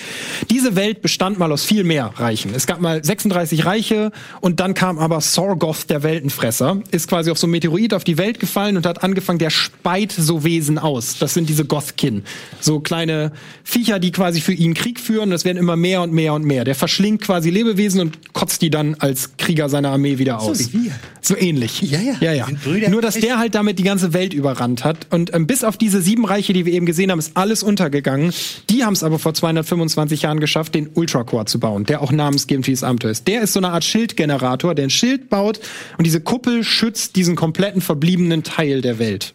Diese 0.50 0.74
Welt 0.74 1.02
bestand 1.02 1.38
mal 1.38 1.52
aus 1.52 1.64
viel 1.64 1.84
mehr 1.84 2.12
Reichen. 2.16 2.52
Es 2.52 2.66
gab 2.66 2.80
mal 2.80 3.04
36 3.04 3.64
Reiche 3.64 4.10
und 4.40 4.58
dann 4.58 4.74
kam 4.74 4.98
aber 4.98 5.20
Sorgoth, 5.20 5.88
der 5.88 6.02
Weltenfresser, 6.02 6.82
ist 6.90 7.06
quasi 7.06 7.30
auf 7.30 7.38
so 7.38 7.46
ein 7.46 7.50
Meteorit 7.52 7.94
auf 7.94 8.02
die 8.02 8.18
Welt 8.18 8.40
gefallen 8.40 8.76
und 8.76 8.86
hat 8.86 9.04
angefangen, 9.04 9.38
der 9.38 9.50
speit 9.50 10.10
so 10.10 10.42
Wesen 10.42 10.78
aus. 10.78 11.18
Das 11.18 11.32
sind 11.32 11.48
diese 11.48 11.64
Gothkin. 11.64 12.24
So 12.58 12.80
kleine 12.80 13.30
Viecher, 13.62 14.00
die 14.00 14.10
quasi 14.10 14.40
für 14.40 14.52
ihn 14.52 14.74
Krieg 14.74 14.98
führen. 14.98 15.30
Das 15.30 15.44
werden 15.44 15.58
immer 15.58 15.76
mehr 15.76 16.02
und 16.02 16.12
mehr 16.12 16.34
und 16.34 16.44
mehr. 16.44 16.64
Der 16.64 16.74
verschlingt 16.74 17.22
quasi 17.22 17.50
Lebewesen 17.50 18.00
und 18.00 18.32
kotzt 18.32 18.62
die 18.62 18.70
dann 18.70 18.96
als 18.96 19.36
Krieger 19.36 19.59
Krieger 19.60 19.68
seiner 19.68 19.90
Armee 19.90 20.16
wieder 20.18 20.40
aus. 20.40 20.58
So, 20.58 20.72
wie 20.72 20.84
wir. 20.84 20.92
so 21.20 21.36
ähnlich. 21.36 21.82
Ja, 21.82 22.00
ja. 22.00 22.14
ja, 22.20 22.32
ja. 22.32 22.88
Nur, 22.88 23.02
dass 23.02 23.14
der 23.14 23.38
halt 23.38 23.54
damit 23.54 23.78
die 23.78 23.82
ganze 23.82 24.14
Welt 24.14 24.32
überrannt 24.32 24.84
hat. 24.84 25.06
Und 25.10 25.34
ähm, 25.34 25.46
bis 25.46 25.64
auf 25.64 25.76
diese 25.76 26.00
sieben 26.00 26.24
Reiche, 26.24 26.54
die 26.54 26.64
wir 26.64 26.72
eben 26.72 26.86
gesehen 26.86 27.10
haben, 27.10 27.18
ist 27.18 27.36
alles 27.36 27.62
untergegangen. 27.62 28.32
Die 28.70 28.84
haben 28.84 28.94
es 28.94 29.02
aber 29.02 29.18
vor 29.18 29.34
225 29.34 30.22
Jahren 30.22 30.40
geschafft, 30.40 30.74
den 30.74 30.88
Ultracore 30.94 31.44
zu 31.44 31.60
bauen, 31.60 31.84
der 31.84 32.00
auch 32.00 32.10
namensgebend 32.10 32.64
für 32.64 32.70
dieses 32.70 32.84
Abenteuer 32.84 33.10
ist. 33.10 33.28
Der 33.28 33.42
ist 33.42 33.52
so 33.52 33.60
eine 33.60 33.68
Art 33.68 33.84
Schildgenerator, 33.84 34.74
der 34.74 34.86
ein 34.86 34.90
Schild 34.90 35.28
baut 35.28 35.60
und 35.98 36.06
diese 36.06 36.22
Kuppel 36.22 36.64
schützt 36.64 37.16
diesen 37.16 37.36
kompletten 37.36 37.82
verbliebenen 37.82 38.42
Teil 38.42 38.80
der 38.80 38.98
Welt. 38.98 39.34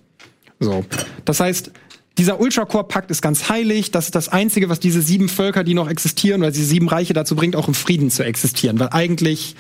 So. 0.60 0.86
Das 1.26 1.40
heißt, 1.40 1.72
dieser 2.18 2.40
Ultracore-Pakt 2.40 3.12
ist 3.12 3.22
ganz 3.22 3.50
heilig. 3.50 3.92
Das 3.92 4.06
ist 4.06 4.16
das 4.16 4.30
Einzige, 4.30 4.70
was 4.70 4.80
diese 4.80 5.02
sieben 5.02 5.28
Völker, 5.28 5.64
die 5.66 5.74
noch 5.74 5.90
existieren, 5.90 6.42
oder 6.42 6.52
diese 6.52 6.66
sieben 6.66 6.88
Reiche 6.88 7.14
dazu 7.14 7.36
bringt, 7.36 7.56
auch 7.58 7.68
im 7.68 7.74
Frieden 7.74 8.10
zu 8.10 8.24
existieren. 8.24 8.80
Weil 8.80 8.90
eigentlich 8.92 9.56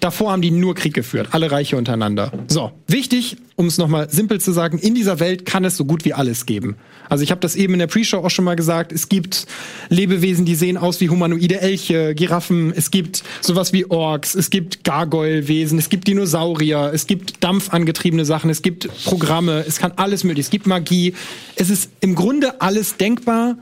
davor 0.00 0.32
haben 0.32 0.42
die 0.42 0.50
nur 0.50 0.74
Krieg 0.74 0.94
geführt, 0.94 1.28
alle 1.32 1.50
Reiche 1.50 1.76
untereinander. 1.76 2.32
So, 2.48 2.72
wichtig, 2.86 3.36
um 3.56 3.66
es 3.66 3.78
nochmal 3.78 4.08
simpel 4.10 4.40
zu 4.40 4.52
sagen, 4.52 4.78
in 4.78 4.94
dieser 4.94 5.20
Welt 5.20 5.44
kann 5.44 5.64
es 5.64 5.76
so 5.76 5.84
gut 5.84 6.04
wie 6.04 6.14
alles 6.14 6.46
geben. 6.46 6.76
Also 7.08 7.24
ich 7.24 7.30
habe 7.30 7.40
das 7.40 7.56
eben 7.56 7.72
in 7.72 7.78
der 7.78 7.86
Pre-Show 7.86 8.18
auch 8.18 8.30
schon 8.30 8.44
mal 8.44 8.54
gesagt, 8.54 8.92
es 8.92 9.08
gibt 9.08 9.46
Lebewesen, 9.88 10.44
die 10.44 10.54
sehen 10.54 10.76
aus 10.76 11.00
wie 11.00 11.08
humanoide 11.08 11.60
Elche, 11.60 12.14
Giraffen, 12.14 12.72
es 12.74 12.90
gibt 12.90 13.24
sowas 13.40 13.72
wie 13.72 13.90
Orks, 13.90 14.34
es 14.34 14.50
gibt 14.50 14.84
Gargoyle-Wesen, 14.84 15.78
es 15.78 15.88
gibt 15.88 16.06
Dinosaurier, 16.06 16.90
es 16.94 17.06
gibt 17.06 17.42
dampfangetriebene 17.42 18.24
Sachen, 18.24 18.50
es 18.50 18.62
gibt 18.62 18.88
Programme, 19.04 19.64
es 19.66 19.78
kann 19.78 19.92
alles 19.96 20.24
möglich, 20.24 20.46
es 20.46 20.50
gibt 20.50 20.66
Magie. 20.66 21.14
Es 21.56 21.70
ist 21.70 21.90
im 22.00 22.14
Grunde 22.14 22.60
alles 22.60 22.96
denkbar 22.96 23.56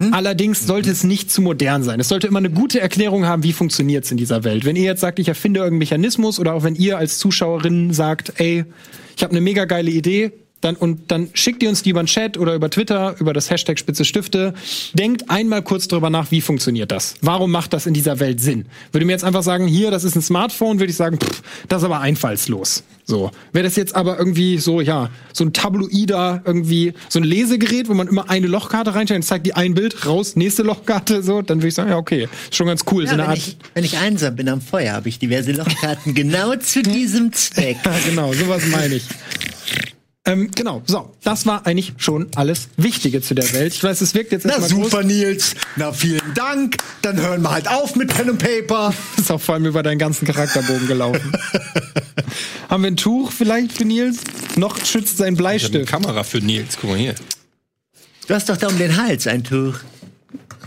Hm? 0.00 0.14
Allerdings 0.14 0.66
sollte 0.66 0.90
es 0.90 1.02
nicht 1.02 1.30
zu 1.30 1.42
modern 1.42 1.82
sein. 1.82 1.98
Es 1.98 2.08
sollte 2.08 2.26
immer 2.26 2.38
eine 2.38 2.50
gute 2.50 2.80
Erklärung 2.80 3.26
haben, 3.26 3.42
wie 3.42 3.52
funktioniert 3.52 4.04
es 4.04 4.10
in 4.10 4.16
dieser 4.16 4.44
Welt. 4.44 4.64
Wenn 4.64 4.76
ihr 4.76 4.84
jetzt 4.84 5.00
sagt, 5.00 5.18
ich 5.18 5.28
erfinde 5.28 5.60
irgendeinen 5.60 5.78
Mechanismus 5.78 6.38
oder 6.38 6.54
auch 6.54 6.62
wenn 6.62 6.76
ihr 6.76 6.98
als 6.98 7.18
Zuschauerin 7.18 7.92
sagt, 7.92 8.34
ey, 8.36 8.64
ich 9.16 9.22
habe 9.24 9.32
eine 9.32 9.40
mega 9.40 9.64
geile 9.64 9.90
Idee, 9.90 10.32
dann, 10.60 10.74
und 10.76 11.10
dann 11.10 11.28
schickt 11.34 11.62
ihr 11.62 11.68
uns 11.68 11.82
die 11.82 11.90
über 11.90 12.02
den 12.02 12.06
Chat 12.06 12.36
oder 12.36 12.54
über 12.54 12.68
Twitter, 12.68 13.14
über 13.20 13.32
das 13.32 13.50
Hashtag 13.50 13.78
Spitze 13.78 14.04
Stifte. 14.04 14.54
Denkt 14.92 15.30
einmal 15.30 15.62
kurz 15.62 15.86
drüber 15.86 16.10
nach, 16.10 16.30
wie 16.30 16.40
funktioniert 16.40 16.90
das? 16.90 17.14
Warum 17.20 17.52
macht 17.52 17.72
das 17.72 17.86
in 17.86 17.94
dieser 17.94 18.18
Welt 18.18 18.40
Sinn? 18.40 18.66
Würde 18.92 19.04
mir 19.04 19.12
jetzt 19.12 19.24
einfach 19.24 19.42
sagen, 19.42 19.68
hier, 19.68 19.90
das 19.90 20.04
ist 20.04 20.16
ein 20.16 20.22
Smartphone, 20.22 20.80
würde 20.80 20.90
ich 20.90 20.96
sagen, 20.96 21.18
pff, 21.18 21.42
das 21.68 21.82
ist 21.82 21.84
aber 21.84 22.00
einfallslos. 22.00 22.82
So. 23.04 23.30
Wäre 23.52 23.64
das 23.64 23.76
jetzt 23.76 23.94
aber 23.94 24.18
irgendwie 24.18 24.58
so, 24.58 24.80
ja, 24.80 25.10
so 25.32 25.44
ein 25.44 25.52
Tabloider, 25.52 26.42
irgendwie, 26.44 26.92
so 27.08 27.20
ein 27.20 27.24
Lesegerät, 27.24 27.88
wo 27.88 27.94
man 27.94 28.06
immer 28.06 28.28
eine 28.28 28.48
Lochkarte 28.48 28.94
reinstellt, 28.94 29.24
zeigt 29.24 29.46
die 29.46 29.54
ein 29.54 29.74
Bild, 29.74 30.06
raus, 30.06 30.36
nächste 30.36 30.62
Lochkarte, 30.62 31.22
so, 31.22 31.40
dann 31.40 31.58
würde 31.58 31.68
ich 31.68 31.74
sagen, 31.74 31.88
ja, 31.88 31.96
okay, 31.96 32.28
ist 32.50 32.56
schon 32.56 32.66
ganz 32.66 32.84
cool. 32.90 33.04
Ja, 33.04 33.10
so 33.10 33.14
eine 33.14 33.22
wenn, 33.22 33.30
Art, 33.30 33.38
ich, 33.38 33.56
wenn 33.74 33.84
ich 33.84 33.96
einsam 33.96 34.36
bin 34.36 34.48
am 34.48 34.60
Feuer, 34.60 34.92
habe 34.92 35.08
ich 35.08 35.18
diverse 35.18 35.52
Lochkarten 35.52 36.14
genau 36.14 36.54
zu 36.56 36.82
diesem 36.82 37.32
Zweck. 37.32 37.78
ja, 37.84 37.94
genau, 38.06 38.32
sowas 38.34 38.62
meine 38.70 38.96
ich. 38.96 39.04
Ähm, 40.28 40.50
genau, 40.54 40.82
so, 40.86 41.10
das 41.24 41.46
war 41.46 41.66
eigentlich 41.66 41.94
schon 41.96 42.28
alles 42.36 42.68
Wichtige 42.76 43.22
zu 43.22 43.34
der 43.34 43.50
Welt. 43.54 43.72
Ich 43.72 43.82
weiß, 43.82 44.02
es 44.02 44.12
wirkt 44.12 44.30
jetzt 44.30 44.44
Na 44.44 44.60
super, 44.60 44.98
groß. 44.98 45.04
Nils. 45.06 45.54
Na 45.76 45.90
vielen 45.90 46.34
Dank. 46.34 46.76
Dann 47.00 47.18
hören 47.18 47.40
wir 47.40 47.50
halt 47.50 47.66
auf 47.66 47.96
mit 47.96 48.14
Pen 48.14 48.28
und 48.28 48.38
Paper. 48.38 48.92
ist 49.16 49.30
auch 49.30 49.40
vor 49.40 49.54
allem 49.54 49.64
über 49.64 49.82
deinen 49.82 49.98
ganzen 49.98 50.26
Charakterbogen 50.26 50.86
gelaufen. 50.86 51.32
Haben 52.68 52.82
wir 52.82 52.90
ein 52.90 52.98
Tuch 52.98 53.32
vielleicht 53.32 53.72
für 53.72 53.86
Nils? 53.86 54.18
Noch 54.56 54.76
schützt 54.84 55.16
sein 55.16 55.32
Ich 55.32 55.40
hab 55.40 55.46
eine 55.46 55.56
Bleistift. 55.58 55.86
Kamera 55.86 56.22
für 56.24 56.38
Nils. 56.38 56.76
Guck 56.78 56.90
mal 56.90 56.98
hier. 56.98 57.14
Du 58.26 58.34
hast 58.34 58.50
doch 58.50 58.58
da 58.58 58.68
um 58.68 58.76
den 58.76 58.98
Hals 59.02 59.26
ein 59.26 59.42
Tuch. 59.42 59.76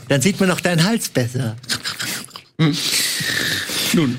Dann 0.08 0.22
sieht 0.22 0.40
man 0.40 0.50
auch 0.50 0.60
deinen 0.60 0.84
Hals 0.84 1.08
besser. 1.10 1.56
Nun, 3.94 4.18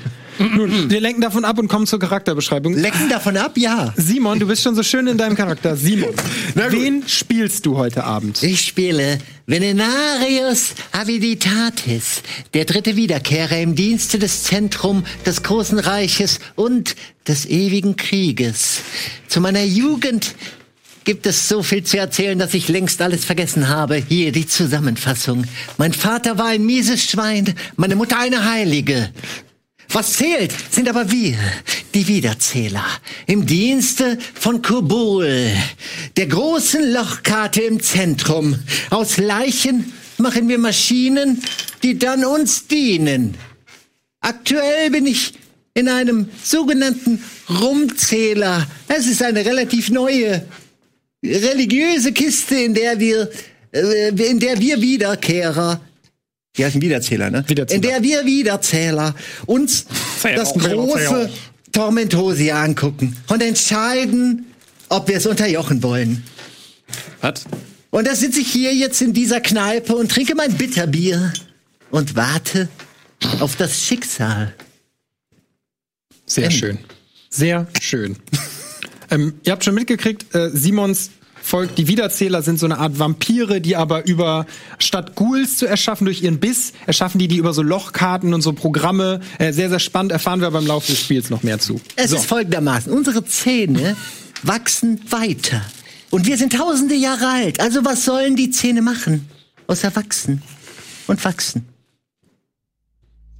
nun, 0.51 0.89
wir 0.89 0.99
lenken 0.99 1.21
davon 1.21 1.45
ab 1.45 1.59
und 1.59 1.67
kommen 1.67 1.87
zur 1.87 1.99
Charakterbeschreibung. 1.99 2.73
Lecken 2.73 3.09
davon 3.09 3.37
ab, 3.37 3.57
ja. 3.57 3.93
Simon, 3.95 4.39
du 4.39 4.47
bist 4.47 4.63
schon 4.63 4.75
so 4.75 4.83
schön 4.83 5.07
in 5.07 5.17
deinem 5.17 5.35
Charakter. 5.35 5.75
Simon, 5.75 6.13
wen 6.55 7.03
spielst 7.07 7.65
du 7.65 7.77
heute 7.77 8.03
Abend? 8.03 8.41
Ich 8.43 8.61
spiele 8.61 9.19
Venenarius 9.45 10.73
Aviditatis, 10.91 12.21
der 12.53 12.65
dritte 12.65 12.95
Wiederkehrer 12.95 13.59
im 13.59 13.75
Dienste 13.75 14.19
des 14.19 14.43
Zentrum 14.43 15.03
des 15.25 15.43
großen 15.43 15.79
Reiches 15.79 16.39
und 16.55 16.95
des 17.27 17.45
ewigen 17.45 17.95
Krieges. 17.95 18.81
Zu 19.27 19.41
meiner 19.41 19.63
Jugend 19.63 20.35
gibt 21.03 21.25
es 21.25 21.49
so 21.49 21.63
viel 21.63 21.83
zu 21.83 21.97
erzählen, 21.97 22.37
dass 22.39 22.53
ich 22.53 22.69
längst 22.69 23.01
alles 23.01 23.25
vergessen 23.25 23.67
habe. 23.67 23.95
Hier 23.95 24.31
die 24.31 24.47
Zusammenfassung. 24.47 25.45
Mein 25.77 25.93
Vater 25.93 26.37
war 26.37 26.47
ein 26.47 26.65
mieses 26.65 27.03
Schwein, 27.03 27.53
meine 27.75 27.95
Mutter 27.95 28.17
eine 28.19 28.49
Heilige. 28.49 29.11
Was 29.93 30.13
zählt, 30.13 30.51
sind 30.71 30.89
aber 30.89 31.11
wir, 31.11 31.37
die 31.93 32.07
Wiederzähler, 32.07 32.83
im 33.27 33.45
Dienste 33.45 34.17
von 34.33 34.63
Kobol, 34.63 35.51
der 36.17 36.25
großen 36.25 36.91
Lochkarte 36.91 37.61
im 37.61 37.79
Zentrum. 37.79 38.57
Aus 38.89 39.17
Leichen 39.17 39.93
machen 40.17 40.49
wir 40.49 40.57
Maschinen, 40.57 41.43
die 41.83 41.99
dann 41.99 42.25
uns 42.25 42.65
dienen. 42.65 43.35
Aktuell 44.19 44.89
bin 44.89 45.05
ich 45.05 45.33
in 45.75 45.87
einem 45.87 46.27
sogenannten 46.43 47.23
Rumzähler. 47.47 48.65
Es 48.87 49.05
ist 49.05 49.21
eine 49.21 49.45
relativ 49.45 49.91
neue 49.91 50.43
religiöse 51.23 52.13
Kiste, 52.13 52.55
in 52.55 52.73
der 52.73 52.99
wir, 52.99 53.29
äh, 53.71 54.09
in 54.09 54.39
der 54.39 54.59
wir 54.59 54.81
Wiederkehrer 54.81 55.79
die 56.57 56.65
heißen 56.65 56.81
Wiederzähler, 56.81 57.31
ne? 57.31 57.43
Wiederzähler. 57.47 57.75
In 57.75 57.81
der 57.81 58.03
wir 58.03 58.25
Wiederzähler 58.25 59.15
uns 59.45 59.85
das 60.21 60.53
große 60.53 61.29
Tormentosia 61.71 62.61
angucken 62.61 63.17
und 63.27 63.41
entscheiden, 63.41 64.45
ob 64.89 65.07
wir 65.07 65.17
es 65.17 65.25
unterjochen 65.25 65.81
wollen. 65.81 66.23
Was? 67.21 67.45
Und 67.89 68.07
da 68.07 68.15
sitze 68.15 68.41
ich 68.41 68.51
hier 68.51 68.73
jetzt 68.73 69.01
in 69.01 69.13
dieser 69.13 69.41
Kneipe 69.41 69.95
und 69.95 70.11
trinke 70.11 70.35
mein 70.35 70.53
Bitterbier 70.53 71.33
und 71.89 72.15
warte 72.15 72.69
auf 73.39 73.55
das 73.55 73.81
Schicksal. 73.81 74.53
Sehr 76.25 76.51
schön. 76.51 76.77
Sehr 77.29 77.67
schön. 77.81 78.17
ähm, 79.11 79.33
ihr 79.43 79.51
habt 79.51 79.63
schon 79.63 79.75
mitgekriegt, 79.75 80.33
äh, 80.35 80.51
Simons 80.53 81.09
Volk, 81.43 81.75
die 81.75 81.89
Wiederzähler 81.89 82.41
sind 82.41 82.57
so 82.57 82.65
eine 82.65 82.77
Art 82.77 82.97
Vampire, 82.97 83.59
die 83.59 83.75
aber 83.75 84.05
über, 84.05 84.45
statt 84.79 85.13
Ghouls 85.15 85.57
zu 85.57 85.67
erschaffen 85.67 86.05
durch 86.05 86.23
ihren 86.23 86.39
Biss, 86.39 86.71
erschaffen 86.87 87.19
die 87.19 87.27
die 87.27 87.35
über 87.35 87.53
so 87.53 87.61
Lochkarten 87.61 88.33
und 88.33 88.41
so 88.41 88.53
Programme. 88.53 89.19
Äh, 89.39 89.51
sehr, 89.51 89.69
sehr 89.69 89.79
spannend, 89.79 90.13
erfahren 90.13 90.39
wir 90.39 90.49
beim 90.51 90.65
Laufe 90.65 90.87
des 90.87 91.01
Spiels 91.01 91.29
noch 91.29 91.43
mehr 91.43 91.59
zu. 91.59 91.81
Es 91.97 92.11
so. 92.11 92.15
ist 92.15 92.25
folgendermaßen. 92.25 92.91
Unsere 92.91 93.25
Zähne 93.25 93.97
wachsen 94.43 95.01
weiter. 95.11 95.61
Und 96.11 96.25
wir 96.25 96.37
sind 96.37 96.53
tausende 96.53 96.95
Jahre 96.95 97.27
alt. 97.27 97.59
Also 97.59 97.83
was 97.83 98.05
sollen 98.05 98.37
die 98.37 98.49
Zähne 98.49 98.81
machen? 98.81 99.27
Außer 99.67 99.93
wachsen 99.95 100.41
und 101.07 101.23
wachsen. 101.25 101.67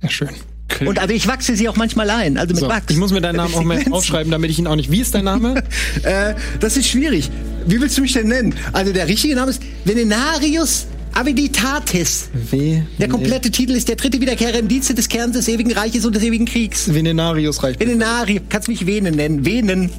Sehr 0.02 0.10
schön. 0.10 0.53
Und 0.82 1.00
aber 1.00 1.14
ich 1.14 1.28
wachse 1.28 1.56
sie 1.56 1.70
auch 1.70 1.76
manchmal 1.76 2.10
ein, 2.10 2.38
also 2.38 2.54
mit 2.54 2.62
So, 2.62 2.68
Wachs. 2.70 2.86
ich 2.90 2.98
muss 2.98 3.12
mir 3.12 3.22
deinen 3.22 3.38
Namen 3.38 3.54
auch 3.56 3.64
mal 3.66 3.82
aufschreiben, 3.92 4.32
damit 4.32 4.50
ich 4.52 4.60
ihn 4.60 4.68
auch 4.68 4.76
nicht. 4.76 4.92
Wie 4.92 5.00
ist 5.02 5.14
dein 5.16 5.26
Name? 5.26 5.64
Äh, 6.04 6.34
das 6.60 6.76
ist 6.78 6.88
schwierig. 6.88 7.30
Wie 7.68 7.80
willst 7.80 7.98
du 7.98 8.02
mich 8.02 8.14
denn 8.14 8.28
nennen? 8.28 8.56
Also 8.74 8.92
der 8.92 9.08
richtige 9.08 9.36
Name 9.36 9.52
ist 9.52 9.62
Venenarius 9.86 10.88
Aviditatis. 11.14 12.30
W. 12.34 12.82
Der 13.00 13.08
komplette 13.08 13.52
Titel 13.52 13.74
ist 13.74 13.88
der 13.88 13.96
dritte 13.96 14.20
Wiederkehrer 14.20 14.60
im 14.60 14.68
Dienste 14.68 14.94
des 14.94 15.08
Kerns 15.08 15.34
des 15.38 15.48
ewigen 15.48 15.72
Reiches 15.72 16.06
und 16.06 16.16
des 16.16 16.24
ewigen 16.24 16.46
Kriegs. 16.46 16.94
Venenarius 16.94 17.62
reicht. 17.64 17.80
Venenari, 17.80 18.42
kannst 18.50 18.68
mich 18.68 18.86
Vene 18.86 19.12
nennen. 19.12 19.46
Venen. 19.46 19.90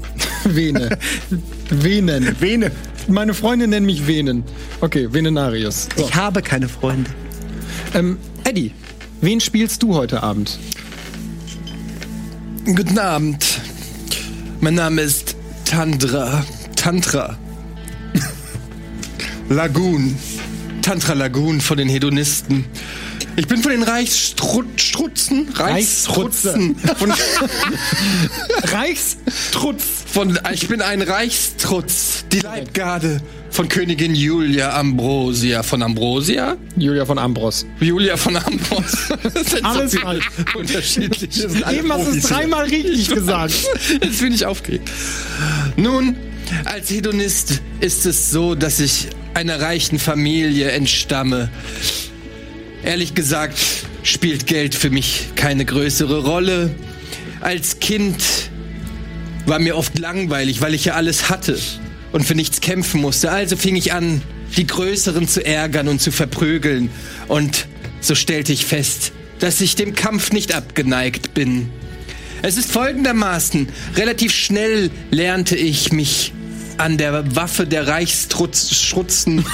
Vene. 0.44 0.98
Venen. 1.70 2.36
Vene. 2.40 2.70
Meine 3.08 3.34
Freunde 3.34 3.66
nennen 3.66 3.86
mich 3.86 4.06
Venen. 4.06 4.44
Okay, 4.80 5.08
Venenarius. 5.12 5.88
So. 5.96 6.06
Ich 6.06 6.14
habe 6.14 6.40
keine 6.42 6.68
Freunde. 6.68 7.10
Ähm, 7.94 8.18
Eddie, 8.44 8.72
wen 9.20 9.40
spielst 9.40 9.82
du 9.82 9.94
heute 9.94 10.22
Abend? 10.22 10.58
Guten 12.64 12.98
Abend. 12.98 13.44
Mein 14.60 14.74
Name 14.74 15.02
ist 15.02 15.36
Tandra. 15.64 16.44
Tantra. 16.76 17.36
Lagoon. 19.48 20.16
Tantra 20.82 21.14
Lagoon 21.14 21.60
von 21.60 21.76
den 21.76 21.88
Hedonisten. 21.88 22.64
Ich 23.36 23.46
bin 23.46 23.62
von 23.62 23.70
den 23.72 23.82
Reichsstrutzen. 23.82 25.48
Reichsstrutzen. 25.54 26.76
Von, 26.76 27.12
Reichstrutz. 28.64 29.84
von, 30.06 30.38
ich 30.52 30.68
bin 30.68 30.82
ein 30.82 31.02
Reichstrutz. 31.02 32.24
Die 32.32 32.40
Leibgarde 32.40 33.20
von 33.50 33.68
Königin 33.68 34.14
Julia 34.14 34.78
Ambrosia. 34.78 35.62
Von 35.62 35.82
Ambrosia? 35.82 36.56
Julia 36.76 37.04
von 37.04 37.18
Ambros. 37.18 37.66
Julia 37.80 38.16
von 38.16 38.36
Ambros. 38.36 39.08
Das 39.34 39.50
sind 39.50 39.64
Alles 39.64 39.92
so 39.92 39.98
falsch. 39.98 40.30
Unterschiedliche. 40.56 41.42
Eben 41.72 41.92
hast 41.92 42.06
du 42.06 42.16
es 42.16 42.22
dreimal 42.24 42.64
richtig 42.66 43.08
gesagt. 43.08 43.54
Jetzt 44.02 44.20
bin 44.20 44.32
ich 44.32 44.46
aufgeregt. 44.46 44.88
Nun, 45.76 46.16
als 46.64 46.90
Hedonist 46.90 47.60
ist 47.80 48.06
es 48.06 48.30
so, 48.30 48.54
dass 48.54 48.80
ich 48.80 49.08
einer 49.34 49.60
reichen 49.60 49.98
Familie 49.98 50.70
entstamme. 50.70 51.50
Ehrlich 52.82 53.14
gesagt 53.14 53.58
spielt 54.02 54.46
Geld 54.46 54.74
für 54.74 54.90
mich 54.90 55.28
keine 55.36 55.64
größere 55.64 56.24
Rolle. 56.24 56.70
Als 57.40 57.80
Kind 57.80 58.22
war 59.46 59.58
mir 59.58 59.76
oft 59.76 59.98
langweilig, 59.98 60.60
weil 60.60 60.74
ich 60.74 60.86
ja 60.86 60.94
alles 60.94 61.28
hatte 61.28 61.58
und 62.12 62.24
für 62.24 62.34
nichts 62.34 62.60
kämpfen 62.60 63.00
musste. 63.00 63.30
Also 63.30 63.56
fing 63.56 63.76
ich 63.76 63.92
an, 63.92 64.22
die 64.56 64.66
Größeren 64.66 65.28
zu 65.28 65.44
ärgern 65.44 65.88
und 65.88 66.00
zu 66.00 66.10
verprügeln. 66.10 66.90
Und 67.28 67.66
so 68.00 68.14
stellte 68.14 68.52
ich 68.52 68.66
fest, 68.66 69.12
dass 69.38 69.60
ich 69.60 69.76
dem 69.76 69.94
Kampf 69.94 70.32
nicht 70.32 70.54
abgeneigt 70.54 71.34
bin. 71.34 71.70
Es 72.42 72.56
ist 72.56 72.72
folgendermaßen. 72.72 73.68
Relativ 73.96 74.32
schnell 74.32 74.90
lernte 75.10 75.56
ich 75.56 75.92
mich 75.92 76.32
an 76.78 76.96
der 76.96 77.36
Waffe 77.36 77.66
der 77.66 77.86
Reichsstrutzen 77.86 79.44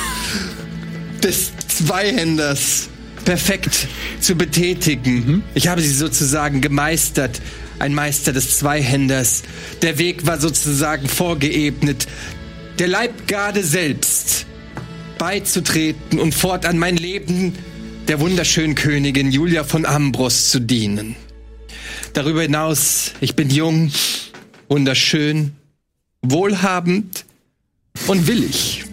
des 1.22 1.50
Zweihänders 1.66 2.88
perfekt 3.25 3.88
zu 4.20 4.36
betätigen. 4.36 5.42
Ich 5.54 5.66
habe 5.68 5.82
sie 5.82 5.92
sozusagen 5.92 6.60
gemeistert. 6.60 7.40
Ein 7.78 7.92
Meister 7.92 8.32
des 8.32 8.56
Zweihänders. 8.56 9.42
Der 9.82 9.98
Weg 9.98 10.26
war 10.26 10.40
sozusagen 10.40 11.08
vorgeebnet. 11.08 12.06
Der 12.78 12.88
Leibgarde 12.88 13.62
selbst 13.62 14.45
beizutreten 15.18 16.18
und 16.18 16.35
fortan 16.35 16.78
mein 16.78 16.99
Leben 16.99 17.54
der 18.06 18.21
wunderschönen 18.21 18.75
Königin 18.75 19.30
Julia 19.30 19.64
von 19.64 19.87
Ambros 19.87 20.50
zu 20.50 20.61
dienen. 20.61 21.16
Darüber 22.12 22.42
hinaus, 22.42 23.12
ich 23.23 23.35
bin 23.35 23.49
jung, 23.49 23.90
wunderschön, 24.68 25.52
wohlhabend 26.21 27.25
und 28.09 28.26
willig. 28.26 28.85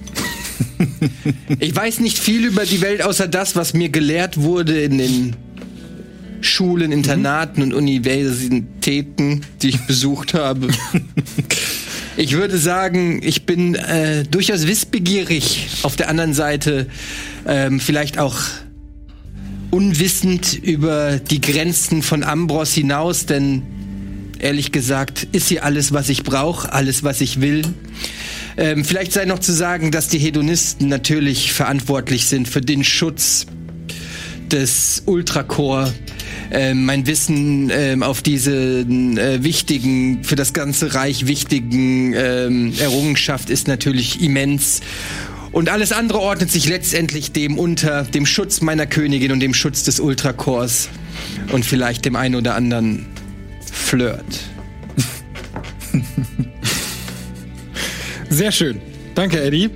ich 1.59 1.75
weiß 1.75 1.99
nicht 1.99 2.17
viel 2.17 2.45
über 2.45 2.65
die 2.65 2.79
Welt, 2.79 3.01
außer 3.01 3.27
das, 3.27 3.57
was 3.57 3.73
mir 3.73 3.89
gelehrt 3.89 4.37
wurde 4.37 4.81
in 4.81 4.97
den 4.97 5.35
Schulen, 6.39 6.93
Internaten 6.93 7.61
mhm. 7.61 7.67
und 7.67 7.73
Universitäten, 7.73 9.41
die 9.61 9.69
ich 9.69 9.81
besucht 9.87 10.33
habe. 10.33 10.69
Ich 12.15 12.33
würde 12.33 12.59
sagen, 12.59 13.21
ich 13.23 13.47
bin 13.47 13.73
äh, 13.73 14.23
durchaus 14.23 14.67
wissbegierig. 14.67 15.67
Auf 15.81 15.95
der 15.95 16.09
anderen 16.09 16.35
Seite 16.35 16.87
ähm, 17.47 17.79
vielleicht 17.79 18.19
auch 18.19 18.35
unwissend 19.71 20.53
über 20.53 21.17
die 21.17 21.41
Grenzen 21.41 22.03
von 22.03 22.23
Ambros 22.23 22.73
hinaus, 22.73 23.25
denn 23.25 23.63
ehrlich 24.37 24.71
gesagt 24.71 25.27
ist 25.31 25.47
hier 25.47 25.65
alles, 25.65 25.91
was 25.91 26.09
ich 26.09 26.21
brauche, 26.21 26.71
alles, 26.71 27.03
was 27.03 27.19
ich 27.19 27.41
will. 27.41 27.63
Ähm, 28.57 28.85
vielleicht 28.85 29.11
sei 29.11 29.25
noch 29.25 29.39
zu 29.39 29.51
sagen, 29.51 29.89
dass 29.89 30.07
die 30.07 30.19
Hedonisten 30.19 30.89
natürlich 30.89 31.51
verantwortlich 31.51 32.27
sind 32.27 32.47
für 32.47 32.61
den 32.61 32.83
Schutz 32.83 33.47
des 34.51 35.01
Ultracore. 35.07 35.91
Ähm, 36.55 36.85
mein 36.85 37.07
Wissen 37.07 37.71
ähm, 37.71 38.03
auf 38.03 38.21
diese 38.21 38.81
äh, 38.81 39.43
wichtigen, 39.43 40.23
für 40.23 40.35
das 40.35 40.53
ganze 40.53 40.93
Reich 40.93 41.25
wichtigen 41.25 42.13
ähm, 42.13 42.73
Errungenschaft 42.79 43.49
ist 43.49 43.67
natürlich 43.67 44.21
immens. 44.21 44.81
Und 45.51 45.69
alles 45.69 45.91
andere 45.91 46.19
ordnet 46.19 46.51
sich 46.51 46.69
letztendlich 46.69 47.31
dem 47.31 47.57
unter, 47.57 48.03
dem 48.03 48.27
Schutz 48.27 48.61
meiner 48.61 48.85
Königin 48.85 49.31
und 49.31 49.39
dem 49.39 49.55
Schutz 49.55 49.83
des 49.83 49.99
Ultrakors 49.99 50.89
und 51.51 51.65
vielleicht 51.65 52.05
dem 52.05 52.15
einen 52.15 52.35
oder 52.35 52.53
anderen 52.53 53.07
Flirt. 53.71 54.23
Sehr 58.29 58.51
schön. 58.51 58.79
Danke, 59.15 59.41
Eddie. 59.41 59.71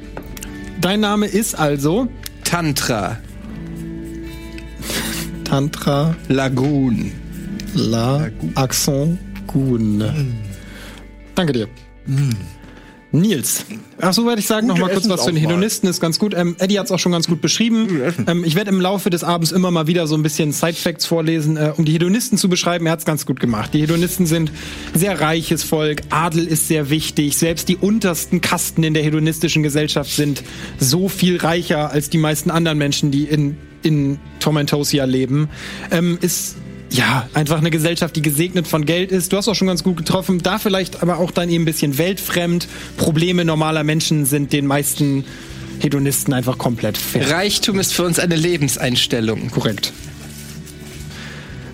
Dein 0.80 1.00
Name 1.00 1.26
ist 1.26 1.56
also 1.56 2.08
Tantra. 2.44 3.18
Tantra 5.48 6.14
Lagoon. 6.28 7.10
La 7.74 8.18
Lagoon. 8.18 8.52
Accent 8.56 9.18
Gun. 9.48 10.00
Mm. 10.00 10.34
Danke 11.36 11.54
dir. 11.54 11.68
Mm. 12.06 12.32
Nils. 13.14 13.64
Ach 14.02 14.12
so, 14.12 14.26
werde 14.26 14.42
ich 14.42 14.48
sagen, 14.48 14.68
noch 14.68 14.78
mal 14.78 14.92
kurz 14.92 15.08
was 15.08 15.24
zu 15.24 15.32
den 15.32 15.38
Hedonisten, 15.38 15.88
ist 15.88 16.02
ganz 16.02 16.20
gut. 16.20 16.34
Ähm, 16.36 16.58
Eddie 16.60 16.78
hat 16.78 16.88
es 16.88 16.92
auch 16.92 17.00
schon 17.00 17.14
ganz 17.14 17.28
gut 17.28 17.40
beschrieben. 17.40 17.88
Ähm, 18.28 18.44
ich 18.44 18.56
werde 18.56 18.72
im 18.72 18.82
Laufe 18.82 19.10
des 19.10 19.24
Abends 19.24 19.54
immer 19.54 19.72
mal 19.72 19.88
wieder 19.88 20.06
so 20.06 20.16
ein 20.16 20.22
bisschen 20.22 20.52
Side-Facts 20.52 21.06
vorlesen, 21.06 21.56
äh, 21.56 21.72
um 21.78 21.86
die 21.86 21.94
Hedonisten 21.94 22.38
zu 22.38 22.50
beschreiben. 22.50 22.86
Er 22.86 22.92
hat 22.92 23.00
es 23.00 23.06
ganz 23.06 23.26
gut 23.26 23.40
gemacht. 23.40 23.74
Die 23.74 23.82
Hedonisten 23.82 24.26
sind 24.26 24.52
sehr 24.94 25.22
reiches 25.22 25.64
Volk, 25.64 26.02
Adel 26.10 26.46
ist 26.46 26.68
sehr 26.68 26.90
wichtig. 26.90 27.38
Selbst 27.38 27.70
die 27.70 27.78
untersten 27.78 28.42
Kasten 28.42 28.84
in 28.84 28.94
der 28.94 29.04
hedonistischen 29.04 29.64
Gesellschaft 29.64 30.12
sind 30.12 30.44
so 30.78 31.08
viel 31.08 31.38
reicher 31.38 31.90
als 31.90 32.10
die 32.10 32.18
meisten 32.18 32.52
anderen 32.52 32.78
Menschen, 32.78 33.12
die 33.12 33.24
in, 33.24 33.56
in 33.88 34.20
Tormentosia 34.40 35.06
leben. 35.06 35.50
Ähm, 35.92 36.18
ist 36.22 36.58
ja, 36.90 37.28
einfach 37.34 37.58
eine 37.58 37.70
Gesellschaft, 37.70 38.16
die 38.16 38.22
gesegnet 38.22 38.68
von 38.68 38.86
Geld 38.86 39.12
ist. 39.12 39.34
Du 39.34 39.38
hast 39.38 39.48
auch 39.48 39.56
schon 39.56 39.68
ganz 39.68 39.84
gut 39.84 39.98
getroffen. 39.98 40.40
Da 40.42 40.58
vielleicht 40.60 41.02
aber 41.02 41.18
auch 41.18 41.32
dann 41.32 41.50
eben 41.50 41.64
ein 41.64 41.66
bisschen 41.66 41.98
weltfremd. 41.98 42.68
Probleme 42.98 43.46
normaler 43.46 43.84
Menschen 43.84 44.26
sind 44.26 44.54
den 44.54 44.66
meisten 44.66 45.26
Hedonisten 45.80 46.34
einfach 46.34 46.58
komplett 46.58 46.98
fair. 46.98 47.30
Reichtum 47.30 47.80
ist 47.80 47.94
für 47.94 48.04
uns 48.04 48.20
eine 48.20 48.36
Lebenseinstellung. 48.36 49.52
Korrekt. 49.52 49.92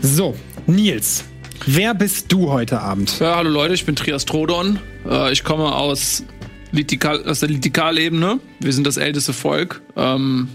So, 0.01 0.35
Nils, 0.67 1.23
wer 1.65 1.93
bist 1.93 2.31
du 2.31 2.51
heute 2.51 2.81
Abend? 2.81 3.19
Ja, 3.19 3.37
hallo 3.37 3.49
Leute, 3.49 3.73
ich 3.73 3.85
bin 3.85 3.95
Trias 3.95 4.25
Trodon. 4.25 4.79
Äh, 5.09 5.31
ich 5.31 5.43
komme 5.43 5.73
aus, 5.73 6.23
Litikal, 6.71 7.23
aus 7.25 7.39
der 7.39 7.49
Litikalebene. 7.49 8.39
Wir 8.59 8.73
sind 8.73 8.85
das 8.85 8.97
älteste 8.97 9.31
Volk. 9.31 9.81
Ähm, 9.95 10.49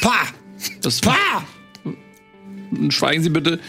Pah! 0.00 0.28
Das 0.82 1.00
Pah! 1.00 1.44
schweigen 2.88 3.22
Sie 3.22 3.30
bitte. 3.30 3.60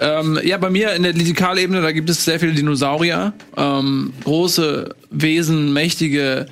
Ähm, 0.00 0.38
ja, 0.44 0.56
bei 0.58 0.70
mir 0.70 0.92
in 0.94 1.02
der 1.02 1.12
Litikalebene, 1.12 1.80
da 1.80 1.92
gibt 1.92 2.10
es 2.10 2.24
sehr 2.24 2.40
viele 2.40 2.52
Dinosaurier. 2.52 3.32
Ähm, 3.56 4.12
große 4.24 4.94
Wesen, 5.10 5.72
mächtige, 5.72 6.46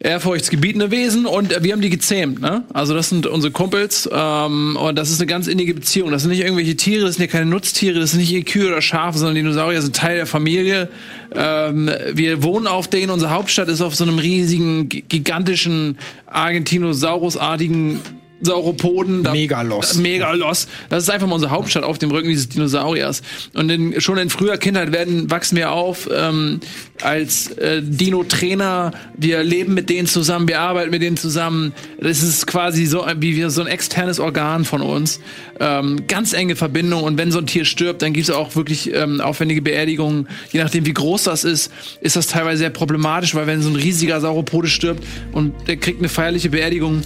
ehrfurchtsgebietende 0.00 0.90
Wesen 0.90 1.24
und 1.24 1.62
wir 1.62 1.72
haben 1.72 1.80
die 1.80 1.88
gezähmt, 1.88 2.40
ne? 2.40 2.64
Also 2.74 2.94
das 2.94 3.08
sind 3.08 3.26
unsere 3.26 3.52
Kumpels 3.52 4.08
ähm, 4.12 4.76
und 4.76 4.96
das 4.96 5.10
ist 5.10 5.18
eine 5.20 5.26
ganz 5.26 5.46
innige 5.46 5.72
Beziehung. 5.72 6.10
Das 6.10 6.22
sind 6.22 6.30
nicht 6.30 6.42
irgendwelche 6.42 6.76
Tiere, 6.76 7.06
das 7.06 7.14
sind 7.14 7.22
ja 7.22 7.30
keine 7.30 7.46
Nutztiere, 7.46 8.00
das 8.00 8.10
sind 8.10 8.20
nicht 8.20 8.46
Kühe 8.46 8.68
oder 8.68 8.82
Schafe, 8.82 9.18
sondern 9.18 9.36
Dinosaurier 9.36 9.80
sind 9.80 9.96
Teil 9.96 10.16
der 10.16 10.26
Familie. 10.26 10.90
Ähm, 11.34 11.90
wir 12.12 12.42
wohnen 12.42 12.66
auf 12.66 12.88
denen, 12.88 13.10
unsere 13.10 13.30
Hauptstadt 13.30 13.68
ist 13.68 13.80
auf 13.80 13.94
so 13.94 14.04
einem 14.04 14.18
riesigen, 14.18 14.90
gigantischen, 14.90 15.96
Argentinosaurusartigen 16.26 18.00
Sauropoden. 18.44 19.22
Da, 19.22 19.32
Megalos. 19.32 19.94
Megalos. 19.94 20.68
Das 20.88 21.02
ist 21.02 21.10
einfach 21.10 21.26
mal 21.26 21.34
unsere 21.34 21.52
Hauptstadt 21.52 21.84
auf 21.84 21.98
dem 21.98 22.10
Rücken 22.10 22.28
dieses 22.28 22.48
Dinosauriers. 22.48 23.22
Und 23.54 23.70
in, 23.70 24.00
schon 24.00 24.18
in 24.18 24.30
früher 24.30 24.56
Kindheit 24.56 24.92
werden, 24.92 25.30
wachsen 25.30 25.56
wir 25.56 25.72
auf 25.72 26.08
ähm, 26.14 26.60
als 27.02 27.50
äh, 27.52 27.82
Dino-Trainer. 27.82 28.92
Wir 29.16 29.42
leben 29.42 29.74
mit 29.74 29.90
denen 29.90 30.06
zusammen, 30.06 30.48
wir 30.48 30.60
arbeiten 30.60 30.90
mit 30.90 31.02
denen 31.02 31.16
zusammen. 31.16 31.72
Das 32.00 32.22
ist 32.22 32.46
quasi 32.46 32.86
so 32.86 33.06
wie 33.18 33.36
wir 33.36 33.50
so 33.50 33.60
ein 33.60 33.66
externes 33.66 34.20
Organ 34.20 34.64
von 34.64 34.82
uns. 34.82 35.20
Ähm, 35.60 36.06
ganz 36.08 36.32
enge 36.32 36.56
Verbindung. 36.56 37.02
Und 37.02 37.18
wenn 37.18 37.30
so 37.30 37.38
ein 37.38 37.46
Tier 37.46 37.64
stirbt, 37.64 38.02
dann 38.02 38.12
gibt 38.12 38.28
es 38.28 38.34
auch 38.34 38.56
wirklich 38.56 38.92
ähm, 38.92 39.20
aufwendige 39.20 39.62
Beerdigungen. 39.62 40.28
Je 40.52 40.62
nachdem, 40.62 40.86
wie 40.86 40.92
groß 40.92 41.24
das 41.24 41.44
ist, 41.44 41.70
ist 42.00 42.16
das 42.16 42.26
teilweise 42.26 42.58
sehr 42.58 42.70
problematisch, 42.70 43.34
weil 43.34 43.46
wenn 43.46 43.62
so 43.62 43.68
ein 43.68 43.76
riesiger 43.76 44.20
Sauropode 44.20 44.68
stirbt 44.68 45.04
und 45.32 45.54
der 45.66 45.76
kriegt 45.76 45.98
eine 45.98 46.08
feierliche 46.08 46.50
Beerdigung, 46.50 47.02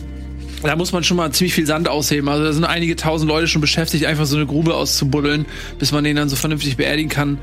da 0.62 0.76
muss 0.76 0.92
man 0.92 1.04
schon 1.04 1.16
mal 1.16 1.30
ziemlich 1.32 1.54
viel 1.54 1.66
Sand 1.66 1.88
ausheben. 1.88 2.28
Also 2.28 2.44
da 2.44 2.52
sind 2.52 2.64
einige 2.64 2.96
tausend 2.96 3.28
Leute 3.28 3.46
schon 3.46 3.60
beschäftigt, 3.60 4.04
einfach 4.04 4.26
so 4.26 4.36
eine 4.36 4.46
Grube 4.46 4.74
auszubuddeln, 4.74 5.46
bis 5.78 5.92
man 5.92 6.04
den 6.04 6.16
dann 6.16 6.28
so 6.28 6.36
vernünftig 6.36 6.76
beerdigen 6.76 7.08
kann. 7.08 7.38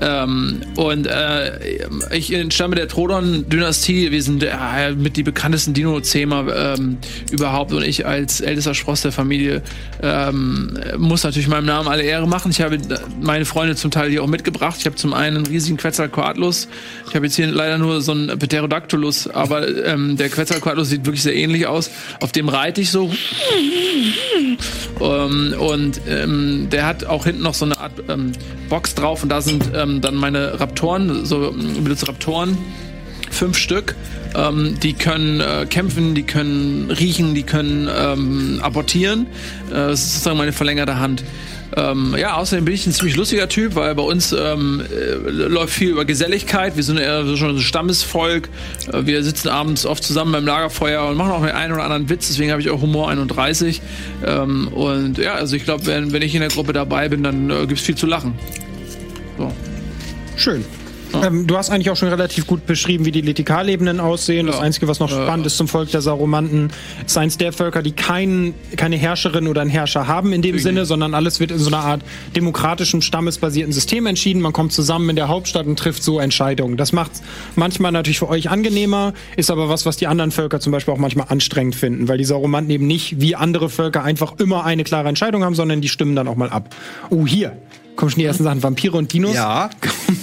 Ähm, 0.00 0.62
und 0.76 1.06
äh, 1.06 1.58
ich 2.12 2.32
entstamme 2.32 2.74
der 2.76 2.88
Trodon-Dynastie. 2.88 4.10
Wir 4.10 4.22
sind 4.22 4.42
äh, 4.42 4.92
mit 4.96 5.16
die 5.16 5.22
bekanntesten 5.22 5.74
Dino-Zähmer 5.74 6.76
ähm, 6.78 6.98
überhaupt. 7.30 7.72
Und 7.72 7.84
ich 7.84 8.06
als 8.06 8.40
ältester 8.40 8.74
Spross 8.74 9.02
der 9.02 9.12
Familie 9.12 9.62
ähm, 10.02 10.78
muss 10.98 11.22
natürlich 11.22 11.48
meinem 11.48 11.66
Namen 11.66 11.88
alle 11.88 12.02
Ehre 12.02 12.26
machen. 12.26 12.50
Ich 12.50 12.60
habe 12.60 12.78
meine 13.20 13.44
Freunde 13.44 13.76
zum 13.76 13.90
Teil 13.90 14.10
hier 14.10 14.22
auch 14.22 14.28
mitgebracht. 14.28 14.76
Ich 14.78 14.86
habe 14.86 14.96
zum 14.96 15.12
einen 15.12 15.36
einen 15.36 15.46
riesigen 15.46 15.76
Quetzalcoatlus. 15.76 16.68
Ich 17.08 17.14
habe 17.14 17.26
jetzt 17.26 17.36
hier 17.36 17.46
leider 17.46 17.78
nur 17.78 18.00
so 18.00 18.12
einen 18.12 18.38
Pterodactylus, 18.38 19.28
aber 19.28 19.86
ähm, 19.86 20.16
der 20.16 20.28
Quetzalcoatlus 20.28 20.90
sieht 20.90 21.04
wirklich 21.04 21.22
sehr 21.22 21.34
ähnlich 21.34 21.66
aus. 21.66 21.90
Auf 22.20 22.32
dem 22.32 22.48
reite 22.48 22.80
ich 22.80 22.90
so. 22.90 23.12
Ähm, 25.00 25.54
und 25.58 26.00
ähm, 26.08 26.68
der 26.70 26.86
hat 26.86 27.04
auch 27.04 27.24
hinten 27.24 27.42
noch 27.42 27.54
so 27.54 27.64
eine 27.64 27.78
Art 27.78 27.92
ähm, 28.08 28.32
Box 28.68 28.94
drauf 28.94 29.22
und 29.22 29.28
da 29.28 29.40
sind 29.40 29.70
ähm, 29.84 30.00
dann 30.00 30.14
meine 30.16 30.60
Raptoren, 30.60 31.24
so 31.24 31.52
benutze 31.52 32.08
Raptoren, 32.08 32.58
fünf 33.30 33.56
Stück. 33.56 33.94
Ähm, 34.34 34.78
die 34.82 34.94
können 34.94 35.40
äh, 35.40 35.66
kämpfen, 35.68 36.14
die 36.14 36.24
können 36.24 36.90
riechen, 36.90 37.34
die 37.34 37.44
können 37.44 37.88
ähm, 37.94 38.58
abortieren. 38.62 39.26
Äh, 39.70 39.74
das 39.74 40.00
ist 40.00 40.12
sozusagen 40.14 40.38
meine 40.38 40.52
verlängerte 40.52 40.98
Hand. 40.98 41.22
Ähm, 41.76 42.14
ja, 42.16 42.36
außerdem 42.36 42.64
bin 42.64 42.74
ich 42.74 42.86
ein 42.86 42.92
ziemlich 42.92 43.16
lustiger 43.16 43.48
Typ, 43.48 43.74
weil 43.74 43.94
bei 43.94 44.02
uns 44.02 44.32
ähm, 44.32 44.82
äh, 44.92 45.14
läuft 45.30 45.74
viel 45.74 45.90
über 45.90 46.04
Geselligkeit. 46.04 46.76
Wir 46.76 46.84
sind 46.84 46.98
eher 46.98 47.24
so 47.24 47.36
schon 47.36 47.56
ein 47.56 47.60
Stammesvolk. 47.60 48.48
Äh, 48.92 49.06
wir 49.06 49.22
sitzen 49.24 49.48
abends 49.48 49.84
oft 49.84 50.04
zusammen 50.04 50.32
beim 50.32 50.46
Lagerfeuer 50.46 51.04
und 51.08 51.16
machen 51.16 51.32
auch 51.32 51.44
den 51.44 51.54
einen 51.54 51.72
oder 51.72 51.84
anderen 51.84 52.08
Witz. 52.08 52.28
Deswegen 52.28 52.50
habe 52.52 52.60
ich 52.60 52.70
auch 52.70 52.80
Humor 52.80 53.10
31. 53.10 53.80
Ähm, 54.24 54.68
und 54.68 55.18
ja, 55.18 55.34
also 55.34 55.56
ich 55.56 55.64
glaube, 55.64 55.86
wenn, 55.86 56.12
wenn 56.12 56.22
ich 56.22 56.34
in 56.34 56.40
der 56.40 56.50
Gruppe 56.50 56.72
dabei 56.72 57.08
bin, 57.08 57.22
dann 57.22 57.50
äh, 57.50 57.66
gibt 57.66 57.80
es 57.80 57.86
viel 57.86 57.96
zu 57.96 58.06
lachen. 58.06 58.34
So. 59.38 59.52
Schön. 60.44 60.62
Ähm, 61.22 61.46
du 61.46 61.56
hast 61.56 61.70
eigentlich 61.70 61.88
auch 61.88 61.96
schon 61.96 62.10
relativ 62.10 62.46
gut 62.46 62.66
beschrieben, 62.66 63.06
wie 63.06 63.12
die 63.12 63.22
Litikalebenen 63.22 63.98
aussehen. 63.98 64.44
Ja. 64.44 64.52
Das 64.52 64.60
Einzige, 64.60 64.88
was 64.88 65.00
noch 65.00 65.10
ja. 65.10 65.22
spannend 65.22 65.46
ist 65.46 65.56
zum 65.56 65.68
Volk 65.68 65.90
der 65.90 66.02
Sauromanten, 66.02 66.70
ist 67.06 67.16
eins 67.16 67.38
der 67.38 67.54
Völker, 67.54 67.80
die 67.80 67.92
kein, 67.92 68.52
keine 68.76 68.96
Herrscherin 68.96 69.48
oder 69.48 69.62
einen 69.62 69.70
Herrscher 69.70 70.06
haben 70.06 70.34
in 70.34 70.42
dem 70.42 70.56
okay. 70.56 70.62
Sinne, 70.62 70.84
sondern 70.84 71.14
alles 71.14 71.40
wird 71.40 71.50
in 71.50 71.56
so 71.56 71.68
einer 71.68 71.78
Art 71.78 72.02
demokratischen, 72.36 73.00
stammesbasierten 73.00 73.72
System 73.72 74.04
entschieden. 74.04 74.42
Man 74.42 74.52
kommt 74.52 74.74
zusammen 74.74 75.08
in 75.08 75.16
der 75.16 75.28
Hauptstadt 75.28 75.66
und 75.66 75.78
trifft 75.78 76.02
so 76.02 76.18
Entscheidungen. 76.18 76.76
Das 76.76 76.92
macht 76.92 77.12
manchmal 77.56 77.92
natürlich 77.92 78.18
für 78.18 78.28
euch 78.28 78.50
angenehmer, 78.50 79.14
ist 79.38 79.50
aber 79.50 79.70
was, 79.70 79.86
was 79.86 79.96
die 79.96 80.08
anderen 80.08 80.30
Völker 80.30 80.60
zum 80.60 80.72
Beispiel 80.72 80.92
auch 80.92 80.98
manchmal 80.98 81.28
anstrengend 81.30 81.74
finden, 81.74 82.06
weil 82.06 82.18
die 82.18 82.24
Sauromanten 82.24 82.70
eben 82.70 82.86
nicht 82.86 83.18
wie 83.18 83.34
andere 83.34 83.70
Völker 83.70 84.02
einfach 84.02 84.34
immer 84.40 84.64
eine 84.64 84.84
klare 84.84 85.08
Entscheidung 85.08 85.42
haben, 85.42 85.54
sondern 85.54 85.80
die 85.80 85.88
stimmen 85.88 86.14
dann 86.14 86.28
auch 86.28 86.36
mal 86.36 86.50
ab. 86.50 86.74
Oh, 87.08 87.26
hier 87.26 87.56
kommen 87.96 88.10
schon 88.10 88.20
die 88.20 88.24
ersten 88.24 88.44
Sachen. 88.44 88.62
Vampire 88.62 88.96
und 88.96 89.12
Dinos. 89.12 89.34
Ja, 89.34 89.70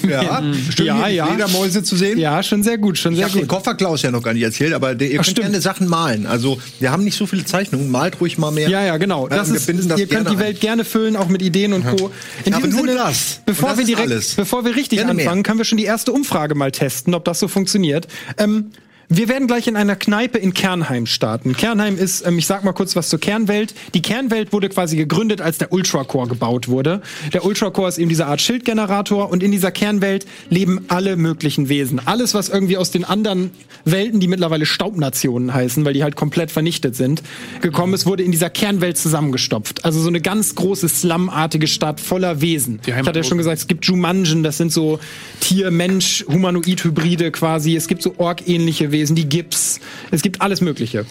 ja. 0.07 0.43
Stimmt, 0.69 0.87
ja, 0.87 1.07
ja. 1.07 1.25
Fledermäuse 1.27 1.83
zu 1.83 1.95
sehen. 1.95 2.17
Ja, 2.17 2.41
schon 2.43 2.63
sehr 2.63 2.77
gut, 2.77 2.97
schon 2.97 3.15
sehr 3.15 3.27
ich 3.27 3.33
gut. 3.33 3.41
den 3.43 3.47
Koffer 3.47 3.75
Klaus 3.75 4.01
ja 4.01 4.11
noch 4.11 4.23
gar 4.23 4.33
nicht 4.33 4.43
erzählt, 4.43 4.73
aber 4.73 4.95
der, 4.95 5.09
ihr 5.09 5.19
Ach, 5.19 5.25
könnt 5.25 5.37
stimmt. 5.37 5.47
gerne 5.47 5.61
Sachen 5.61 5.87
malen. 5.87 6.25
Also 6.25 6.59
wir 6.79 6.91
haben 6.91 7.03
nicht 7.03 7.17
so 7.17 7.25
viele 7.25 7.45
Zeichnungen, 7.45 7.89
malt 7.89 8.19
ruhig 8.21 8.37
mal 8.37 8.51
mehr. 8.51 8.69
Ja, 8.69 8.83
ja, 8.83 8.97
genau. 8.97 9.27
Das 9.27 9.49
ja, 9.49 9.55
ist, 9.55 9.69
das 9.69 9.99
ihr 9.99 10.07
könnt 10.07 10.29
die 10.29 10.39
Welt 10.39 10.57
ein. 10.57 10.59
gerne 10.59 10.85
füllen, 10.85 11.15
auch 11.15 11.27
mit 11.27 11.41
Ideen 11.41 11.73
und 11.73 11.85
Co. 11.85 12.11
In 12.45 12.53
aber 12.53 12.67
nur 12.67 12.81
Sinne, 12.81 12.95
das. 12.95 13.41
Bevor 13.45 13.69
das 13.69 13.79
wir 13.79 13.85
direkt, 13.85 14.09
alles. 14.09 14.35
bevor 14.35 14.65
wir 14.65 14.75
richtig 14.75 14.99
gerne 14.99 15.11
anfangen, 15.11 15.37
mehr. 15.37 15.43
können 15.43 15.57
wir 15.59 15.65
schon 15.65 15.77
die 15.77 15.85
erste 15.85 16.11
Umfrage 16.11 16.55
mal 16.55 16.71
testen, 16.71 17.13
ob 17.13 17.25
das 17.25 17.39
so 17.39 17.47
funktioniert. 17.47 18.07
Ähm, 18.37 18.71
Wir 19.13 19.27
werden 19.27 19.45
gleich 19.45 19.67
in 19.67 19.75
einer 19.75 19.97
Kneipe 19.97 20.37
in 20.37 20.53
Kernheim 20.53 21.05
starten. 21.05 21.51
Kernheim 21.51 21.97
ist, 21.97 22.25
ähm, 22.25 22.37
ich 22.37 22.47
sag 22.47 22.63
mal 22.63 22.71
kurz 22.71 22.95
was 22.95 23.09
zur 23.09 23.19
Kernwelt. 23.19 23.73
Die 23.93 24.01
Kernwelt 24.01 24.53
wurde 24.53 24.69
quasi 24.69 24.95
gegründet, 24.95 25.41
als 25.41 25.57
der 25.57 25.73
Ultracore 25.73 26.29
gebaut 26.29 26.69
wurde. 26.69 27.01
Der 27.33 27.43
Ultracore 27.43 27.89
ist 27.89 27.97
eben 27.97 28.07
diese 28.07 28.25
Art 28.27 28.39
Schildgenerator 28.39 29.29
und 29.29 29.43
in 29.43 29.51
dieser 29.51 29.69
Kernwelt 29.71 30.25
leben 30.49 30.85
alle 30.87 31.17
möglichen 31.17 31.67
Wesen. 31.67 31.99
Alles, 32.05 32.33
was 32.33 32.47
irgendwie 32.47 32.77
aus 32.77 32.91
den 32.91 33.03
anderen 33.03 33.51
Welten, 33.83 34.21
die 34.21 34.29
mittlerweile 34.29 34.65
Staubnationen 34.65 35.53
heißen, 35.53 35.83
weil 35.83 35.91
die 35.93 36.03
halt 36.03 36.15
komplett 36.15 36.49
vernichtet 36.49 36.95
sind, 36.95 37.21
gekommen 37.59 37.93
ist, 37.93 38.05
wurde 38.05 38.23
in 38.23 38.31
dieser 38.31 38.49
Kernwelt 38.49 38.97
zusammengestopft. 38.97 39.83
Also 39.83 39.99
so 39.99 40.07
eine 40.07 40.21
ganz 40.21 40.55
große 40.55 40.87
Slumartige 40.87 41.67
Stadt 41.67 41.99
voller 41.99 42.39
Wesen. 42.39 42.79
Ich 42.85 42.93
hatte 42.93 43.19
ja 43.19 43.23
schon 43.23 43.39
gesagt, 43.39 43.57
es 43.57 43.67
gibt 43.67 43.83
Jumanjen, 43.83 44.41
das 44.41 44.55
sind 44.55 44.71
so 44.71 44.99
Tier-Mensch-Humanoid-Hybride 45.41 47.31
quasi. 47.31 47.75
Es 47.75 47.89
gibt 47.89 48.03
so 48.03 48.15
Ork-ähnliche 48.17 48.93
Wesen. 48.93 49.00
Lebewesen, 49.01 49.15
die 49.15 49.27
Gips. 49.27 49.79
Es 50.11 50.21
gibt 50.21 50.41
alles 50.41 50.61
Mögliche. 50.61 51.05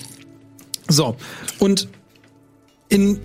So. 0.88 1.16
Und 1.59 1.88
in 2.88 3.18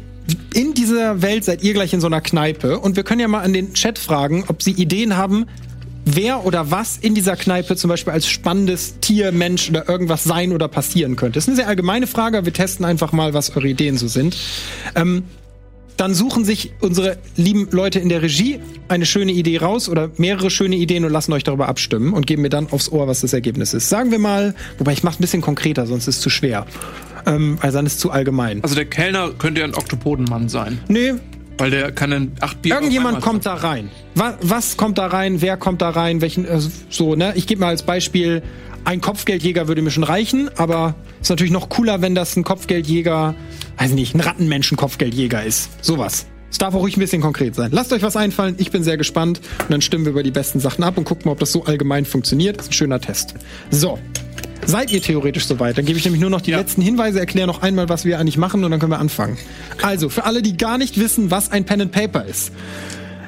in 0.56 0.74
dieser 0.74 1.22
Welt 1.22 1.44
seid 1.44 1.62
ihr 1.62 1.74
gleich 1.74 1.94
in 1.94 2.02
so 2.02 2.08
einer 2.08 2.20
Kneipe 2.20 2.80
und 2.80 2.96
wir 2.96 3.04
können 3.04 3.22
ja 3.22 3.28
mal 3.28 3.42
an 3.42 3.54
den 3.54 3.76
Chat 3.76 4.00
fragen, 4.00 4.44
ob 4.48 4.64
sie 4.64 4.72
Ideen 4.72 5.18
haben, 5.18 5.46
wer 6.04 6.48
oder 6.48 6.72
was 6.72 6.98
in 6.98 7.14
dieser 7.14 7.36
Kneipe 7.36 7.76
zum 7.76 7.90
Beispiel 7.90 8.12
als 8.12 8.28
spannendes 8.28 9.00
Tier, 9.02 9.32
Mensch 9.32 9.70
oder 9.70 9.88
irgendwas 9.88 10.24
sein 10.24 10.52
oder 10.52 10.68
passieren 10.68 11.16
könnte. 11.16 11.38
Das 11.38 11.44
ist 11.44 11.50
eine 11.50 11.58
sehr 11.58 11.68
allgemeine 11.68 12.08
Frage, 12.08 12.40
aber 12.40 12.46
wir 12.46 12.54
testen 12.54 12.86
einfach 12.86 13.12
mal, 13.12 13.36
was 13.36 13.56
eure 13.56 13.68
Ideen 13.68 14.00
so 14.00 14.08
sind. 14.08 14.36
Ähm, 14.96 15.26
dann 15.98 16.14
suchen 16.14 16.46
sich 16.46 16.72
unsere 16.80 17.18
lieben 17.36 17.68
Leute 17.72 18.00
in 18.00 18.10
der 18.10 18.22
Regie 18.22 18.60
eine 18.88 19.06
schöne 19.06 19.32
Idee 19.32 19.58
raus 19.58 19.90
oder 19.90 20.12
mehrere 20.18 20.50
schöne 20.50 20.76
Ideen 20.76 21.06
und 21.06 21.12
lassen 21.12 21.34
euch 21.34 21.44
darüber 21.44 21.68
abstimmen 21.68 22.14
und 22.14 22.28
geben 22.28 22.42
mir 22.42 22.50
dann 22.50 22.68
aufs 22.72 22.90
Ohr, 22.90 23.08
was 23.08 23.22
das 23.22 23.34
Ergebnis 23.34 23.74
ist. 23.74 23.90
Sagen 23.90 24.12
wir 24.12 24.20
mal, 24.20 24.56
wobei 24.78 24.94
ich 24.94 25.04
mache 25.04 25.20
ein 25.20 25.22
bisschen 25.22 25.42
konkreter, 25.42 25.88
sonst 25.88 26.08
ist 26.08 26.18
es 26.18 26.22
zu 26.22 26.30
schwer. 26.30 26.66
Ähm, 27.26 27.58
also 27.62 27.78
dann 27.78 27.86
ist 27.86 27.94
es 27.94 28.00
zu 28.00 28.12
allgemein. 28.12 28.64
Also 28.64 28.76
der 28.76 28.86
Kellner 28.86 29.32
könnte 29.38 29.62
ja 29.62 29.68
ein 29.68 29.76
Oktopodenmann 29.76 30.50
sein. 30.50 30.80
Nee. 30.88 31.14
Weil 31.58 31.72
der 31.72 31.92
kann 31.94 32.12
dann 32.12 32.32
acht 32.42 32.62
Bier 32.62 32.76
Irgendjemand 32.76 33.22
kommt 33.22 33.46
da 33.46 33.54
rein. 33.54 33.90
Was, 34.16 34.36
was, 34.42 34.78
kommt 34.78 34.98
da 34.98 35.08
rein? 35.08 35.42
Wer 35.42 35.56
kommt 35.56 35.82
da 35.82 35.90
rein? 35.90 36.20
Welchen, 36.20 36.48
also 36.48 36.70
so, 36.90 37.16
ne? 37.16 37.32
Ich 37.36 37.48
gebe 37.48 37.62
mal 37.62 37.70
als 37.70 37.84
Beispiel, 37.84 38.44
ein 38.86 39.02
Kopfgeldjäger 39.02 39.68
würde 39.68 39.82
mir 39.82 39.92
schon 39.92 40.04
reichen, 40.04 40.50
aber 40.58 40.96
ist 41.22 41.30
natürlich 41.30 41.52
noch 41.52 41.70
cooler, 41.70 42.02
wenn 42.02 42.16
das 42.16 42.36
ein 42.38 42.44
Kopfgeldjäger 42.44 43.36
weiß 43.78 43.92
nicht, 43.92 44.16
ein 44.16 44.22
Rattenmenschen-Kopfgeldjäger 44.22 45.44
ist. 45.44 45.70
Sowas. 45.84 46.28
Es 46.50 46.58
darf 46.60 46.74
auch 46.74 46.82
ruhig 46.82 46.96
ein 46.96 47.02
bisschen 47.02 47.22
konkret 47.22 47.56
sein. 47.56 47.72
Lasst 47.74 47.92
euch 47.92 48.02
was 48.02 48.16
einfallen, 48.16 48.56
ich 48.60 48.72
bin 48.72 48.84
sehr 48.84 48.96
gespannt 48.96 49.42
und 49.60 49.72
dann 49.72 49.82
stimmen 49.82 50.06
wir 50.06 50.12
über 50.12 50.24
die 50.24 50.32
besten 50.32 50.60
Sachen 50.60 50.84
ab 50.84 50.98
und 50.98 51.04
gucken 51.04 51.24
mal, 51.26 51.34
ob 51.34 51.40
das 51.40 51.52
so 51.52 51.66
allgemein 51.66 52.06
funktioniert. 52.06 52.58
Das 52.58 52.68
ist 52.68 52.72
ein 52.72 52.74
schöner 52.74 53.02
Test. 53.02 53.34
So. 53.72 54.00
Seid 54.66 54.92
ihr 54.92 55.02
theoretisch 55.02 55.46
soweit? 55.46 55.78
Dann 55.78 55.86
gebe 55.86 56.00
ich 56.00 56.06
nämlich 56.06 56.22
nur 56.22 56.30
noch 56.30 56.42
die 56.42 56.52
ja. 56.52 56.58
letzten 56.58 56.82
Hinweise, 56.82 57.20
erkläre 57.20 57.46
noch 57.46 57.62
einmal, 57.62 57.90
was 57.90 58.06
wir 58.06 58.20
eigentlich 58.20 58.38
machen 58.38 58.64
und 58.64 58.72
dann 58.72 58.80
können 58.80 58.92
wir 58.92 59.00
anfangen. 59.00 59.38
Also, 59.82 60.10
für 60.10 60.24
alle, 60.24 60.42
die 60.42 60.58
gar 60.58 60.78
nicht 60.78 61.00
wissen, 61.00 61.30
was 61.30 61.52
ein 61.52 61.66
Pen 61.66 61.82
and 61.82 61.92
Paper 61.92 62.26
ist. 62.26 62.52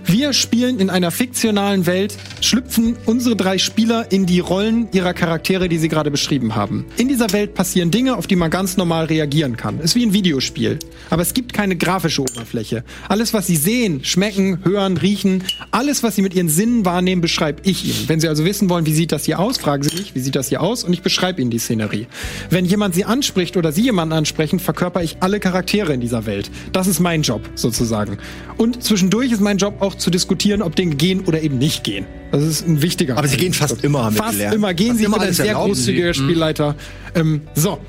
Wir 0.10 0.32
spielen 0.32 0.80
in 0.80 0.90
einer 0.90 1.12
fiktionalen 1.12 1.86
Welt, 1.86 2.16
schlüpfen 2.40 2.96
unsere 3.06 3.36
drei 3.36 3.58
Spieler 3.58 4.10
in 4.10 4.26
die 4.26 4.40
Rollen 4.40 4.88
ihrer 4.94 5.14
Charaktere, 5.14 5.68
die 5.68 5.78
sie 5.78 5.90
gerade 5.90 6.10
beschrieben 6.12 6.56
haben. 6.56 6.86
In 6.96 7.10
dieser 7.10 7.34
Welt 7.34 7.56
passieren 7.56 7.92
Dinge, 7.92 8.16
auf 8.16 8.26
die 8.26 8.38
man 8.38 8.50
ganz 8.50 8.78
normal 8.78 9.08
reagieren 9.08 9.58
kann. 9.58 9.82
Ist 9.82 9.96
wie 9.96 10.06
ein 10.06 10.14
Videospiel. 10.14 10.80
Aber 11.10 11.22
es 11.24 11.34
gibt 11.34 11.52
keine 11.52 11.76
grafische 11.76 12.22
Oberfläche. 12.22 12.86
Alles, 13.10 13.34
was 13.34 13.48
sie 13.48 13.58
sehen, 13.58 14.06
schmecken, 14.06 14.64
hören, 14.64 14.96
riechen, 14.96 15.44
alles, 15.72 16.04
was 16.04 16.16
sie 16.16 16.22
mit 16.22 16.34
ihren 16.34 16.48
Sinnen 16.48 16.86
wahrnehmen, 16.86 17.22
beschreibe 17.22 17.64
ich 17.66 17.84
ihnen. 17.84 18.08
Wenn 18.08 18.22
sie 18.22 18.30
also 18.30 18.46
wissen 18.46 18.70
wollen, 18.70 18.86
wie 18.86 18.94
sieht 18.94 19.12
das 19.12 19.26
hier 19.26 19.40
aus, 19.40 19.58
fragen 19.58 19.84
sie 19.84 19.94
mich, 19.94 20.16
wie 20.16 20.22
sieht 20.22 20.38
das 20.38 20.48
hier 20.48 20.62
aus 20.62 20.86
und 20.86 20.94
ich 20.94 21.02
beschreibe 21.02 21.42
ihnen 21.42 21.52
die 21.52 21.60
Szenerie. 21.60 22.08
Wenn 22.50 22.64
jemand 22.64 22.96
sie 22.96 23.04
anspricht 23.04 23.58
oder 23.58 23.74
sie 23.74 23.82
jemanden 23.82 24.14
ansprechen, 24.14 24.60
verkörper 24.60 25.04
ich 25.04 25.18
alle 25.20 25.42
Charaktere 25.42 25.94
in 25.94 26.00
dieser 26.00 26.26
Welt. 26.26 26.50
Das 26.72 26.88
ist 26.88 27.02
mein 27.02 27.24
Job, 27.24 27.42
sozusagen. 27.56 28.18
Und 28.56 28.82
zwischendurch 28.84 29.34
ist 29.34 29.42
mein 29.42 29.58
Job 29.58 29.82
auch 29.82 29.97
zu 29.98 30.10
diskutieren, 30.10 30.62
ob 30.62 30.76
Dinge 30.76 30.96
gehen 30.96 31.22
oder 31.26 31.42
eben 31.42 31.58
nicht 31.58 31.84
gehen. 31.84 32.06
Das 32.32 32.44
ist 32.44 32.68
ein 32.68 32.82
wichtiger. 32.82 33.18
Aber 33.18 33.28
sie 33.28 33.38
gehen 33.38 33.54
fast 33.54 33.84
immer 33.84 34.10
mit 34.10 34.20
Fast 34.20 34.40
immer 34.40 34.74
gehen 34.74 34.90
fast 34.90 35.00
sie 35.00 35.06
immer 35.06 35.22
ein 35.22 35.34
sehr 35.34 35.54
großzügiger 35.54 36.14
sie. 36.14 36.20
Spielleiter. 36.20 36.76
Ähm, 37.16 37.42
so, 37.56 37.80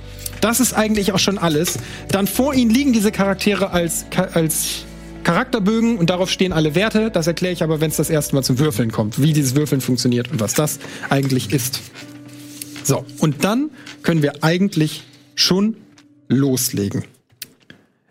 das 0.41 0.61
ist 0.61 0.73
eigentlich 0.73 1.13
auch 1.13 1.19
schon 1.19 1.39
alles. 1.39 1.79
Dann 2.11 2.27
vor 2.27 2.55
ihnen 2.55 2.71
liegen 2.71 2.93
diese 2.93 3.13
Charaktere 3.13 3.71
als, 3.71 4.07
als 4.35 4.85
Charakterbögen 5.25 5.99
und 5.99 6.11
darauf 6.11 6.31
stehen 6.31 6.53
alle 6.53 6.75
Werte. 6.75 7.11
Das 7.11 7.27
erkläre 7.27 7.53
ich 7.53 7.63
aber, 7.63 7.81
wenn 7.81 7.91
es 7.91 7.97
das 7.97 8.11
erste 8.11 8.35
Mal 8.35 8.43
zum 8.43 8.59
Würfeln 8.59 8.91
kommt, 8.91 9.21
wie 9.21 9.33
dieses 9.33 9.55
Würfeln 9.57 9.81
funktioniert 9.81 10.31
und 10.31 10.41
was 10.41 10.55
das 10.55 10.79
eigentlich 11.11 11.53
ist. 11.53 11.81
So, 12.85 13.05
und 13.19 13.45
dann 13.45 13.71
können 14.03 14.23
wir 14.23 14.43
eigentlich 14.43 15.05
schon 15.35 15.77
loslegen. 16.29 17.05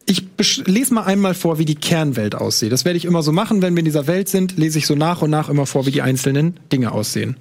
Ich 0.10 0.24
lese 0.66 0.94
mal 0.94 1.04
einmal 1.04 1.34
vor, 1.34 1.60
wie 1.60 1.66
die 1.66 1.76
Kernwelt 1.76 2.34
aussieht. 2.34 2.72
Das 2.72 2.86
werde 2.86 2.96
ich 2.96 3.04
immer 3.04 3.22
so 3.24 3.34
machen, 3.34 3.62
wenn 3.62 3.76
wir 3.76 3.80
in 3.80 3.86
dieser 3.86 4.08
Welt 4.08 4.30
sind, 4.30 4.58
lese 4.58 4.80
ich 4.80 4.88
so 4.88 4.96
nach 4.96 5.22
und 5.22 5.30
nach 5.30 5.50
immer 5.50 5.66
vor, 5.66 5.86
wie 5.86 5.92
die 5.92 6.02
einzelnen 6.02 6.58
Dinge 6.72 6.94
aussehen. 6.94 7.36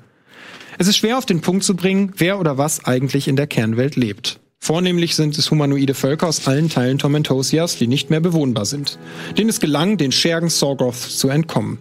Es 0.76 0.88
ist 0.88 0.96
schwer 0.96 1.16
auf 1.16 1.26
den 1.26 1.42
Punkt 1.42 1.62
zu 1.62 1.76
bringen, 1.76 2.12
wer 2.16 2.40
oder 2.40 2.58
was 2.58 2.84
eigentlich 2.84 3.28
in 3.28 3.36
der 3.36 3.46
Kernwelt 3.46 3.94
lebt. 3.94 4.40
Vornehmlich 4.58 5.14
sind 5.14 5.38
es 5.38 5.48
humanoide 5.48 5.94
Völker 5.94 6.26
aus 6.26 6.48
allen 6.48 6.68
Teilen 6.68 6.98
Tormentosias, 6.98 7.76
die 7.76 7.86
nicht 7.86 8.10
mehr 8.10 8.18
bewohnbar 8.18 8.64
sind, 8.64 8.98
denen 9.38 9.48
es 9.48 9.60
gelang, 9.60 9.96
den 9.96 10.10
Schergen 10.10 10.48
Sorgoth 10.48 10.96
zu 10.96 11.28
entkommen. 11.28 11.78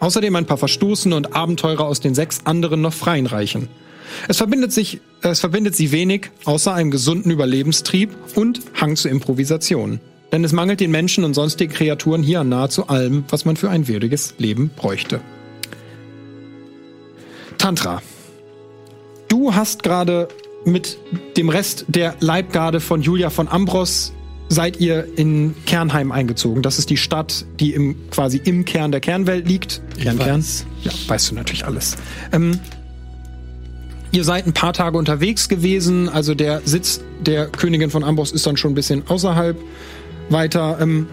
Außerdem 0.00 0.34
ein 0.36 0.46
paar 0.46 0.56
Verstoßene 0.56 1.14
und 1.14 1.36
Abenteurer 1.36 1.84
aus 1.84 2.00
den 2.00 2.14
sechs 2.14 2.46
anderen 2.46 2.80
noch 2.80 2.94
freien 2.94 3.26
Reichen. 3.26 3.68
Es 4.28 4.38
verbindet 4.38 4.72
sich, 4.72 5.00
es 5.20 5.40
verbindet 5.40 5.76
sie 5.76 5.92
wenig, 5.92 6.30
außer 6.44 6.72
einem 6.72 6.90
gesunden 6.90 7.30
Überlebenstrieb 7.30 8.10
und 8.34 8.62
Hang 8.80 8.96
zur 8.96 9.10
Improvisation. 9.10 10.00
Denn 10.32 10.42
es 10.44 10.52
mangelt 10.52 10.80
den 10.80 10.90
Menschen 10.90 11.24
und 11.24 11.34
sonstigen 11.34 11.72
Kreaturen 11.72 12.22
hier 12.22 12.40
an 12.40 12.48
nahezu 12.48 12.88
allem, 12.88 13.24
was 13.28 13.44
man 13.44 13.56
für 13.56 13.68
ein 13.68 13.86
würdiges 13.86 14.34
Leben 14.38 14.70
bräuchte. 14.74 15.20
Tantra. 17.58 18.02
Du 19.28 19.54
hast 19.54 19.82
gerade 19.82 20.28
mit 20.64 20.98
dem 21.36 21.48
Rest 21.48 21.84
der 21.88 22.14
Leibgarde 22.20 22.80
von 22.80 23.02
Julia 23.02 23.30
von 23.30 23.46
Ambros 23.46 24.12
seid 24.48 24.80
ihr 24.80 25.06
in 25.16 25.54
Kernheim 25.66 26.12
eingezogen. 26.12 26.62
Das 26.62 26.78
ist 26.78 26.90
die 26.90 26.96
Stadt, 26.96 27.46
die 27.58 27.72
im, 27.72 27.96
quasi 28.10 28.40
im 28.44 28.64
Kern 28.64 28.90
der 28.90 29.00
Kernwelt 29.00 29.48
liegt. 29.48 29.80
Kern, 29.98 30.18
Kern? 30.18 30.44
Ja, 30.82 30.92
weißt 31.06 31.30
du 31.30 31.34
natürlich 31.34 31.64
alles. 31.64 31.96
Ähm, 32.32 32.58
ihr 34.12 34.24
seid 34.24 34.46
ein 34.46 34.52
paar 34.52 34.72
Tage 34.74 34.98
unterwegs 34.98 35.48
gewesen. 35.48 36.08
Also 36.08 36.34
der 36.34 36.60
Sitz 36.64 37.00
der 37.20 37.46
Königin 37.46 37.90
von 37.90 38.04
Ambros 38.04 38.32
ist 38.32 38.46
dann 38.46 38.56
schon 38.56 38.72
ein 38.72 38.74
bisschen 38.74 39.06
außerhalb 39.08 39.56
weiter. 40.28 40.78
Ähm, 40.80 41.06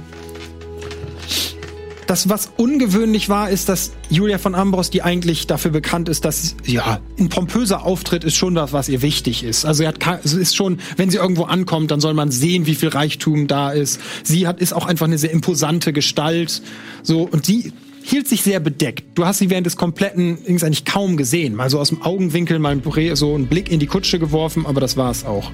das, 2.09 2.27
was 2.27 2.51
ungewöhnlich 2.57 3.29
war, 3.29 3.51
ist, 3.51 3.69
dass 3.69 3.91
Julia 4.09 4.39
von 4.39 4.55
Ambros, 4.55 4.89
die 4.89 5.03
eigentlich 5.03 5.45
dafür 5.45 5.69
bekannt 5.69 6.09
ist, 6.09 6.25
dass 6.25 6.55
ja 6.65 6.99
ein 7.19 7.29
pompöser 7.29 7.85
Auftritt 7.85 8.23
ist 8.23 8.35
schon 8.35 8.55
das, 8.55 8.73
was 8.73 8.89
ihr 8.89 9.03
wichtig 9.03 9.43
ist. 9.43 9.63
Also 9.63 9.83
er 9.83 9.93
hat, 9.93 10.25
ist 10.25 10.55
schon, 10.55 10.79
wenn 10.97 11.11
sie 11.11 11.17
irgendwo 11.17 11.43
ankommt, 11.43 11.91
dann 11.91 11.99
soll 11.99 12.15
man 12.15 12.31
sehen, 12.31 12.65
wie 12.65 12.73
viel 12.73 12.89
Reichtum 12.89 13.45
da 13.45 13.69
ist. 13.69 14.01
Sie 14.23 14.47
hat 14.47 14.59
ist 14.59 14.73
auch 14.73 14.87
einfach 14.87 15.05
eine 15.05 15.19
sehr 15.19 15.29
imposante 15.29 15.93
Gestalt. 15.93 16.63
So 17.03 17.29
und 17.29 17.45
sie 17.45 17.73
hielt 18.03 18.27
sich 18.27 18.43
sehr 18.43 18.59
bedeckt. 18.59 19.03
Du 19.15 19.25
hast 19.25 19.39
sie 19.39 19.49
während 19.49 19.65
des 19.65 19.75
kompletten 19.75 20.43
Dings 20.43 20.63
eigentlich 20.63 20.85
kaum 20.85 21.17
gesehen. 21.17 21.55
Mal 21.55 21.69
so 21.69 21.79
aus 21.79 21.89
dem 21.89 22.01
Augenwinkel 22.01 22.59
mal 22.59 22.79
so 23.13 23.35
einen 23.35 23.47
Blick 23.47 23.71
in 23.71 23.79
die 23.79 23.87
Kutsche 23.87 24.19
geworfen, 24.19 24.65
aber 24.65 24.81
das 24.81 24.97
war's 24.97 25.25
auch. 25.25 25.51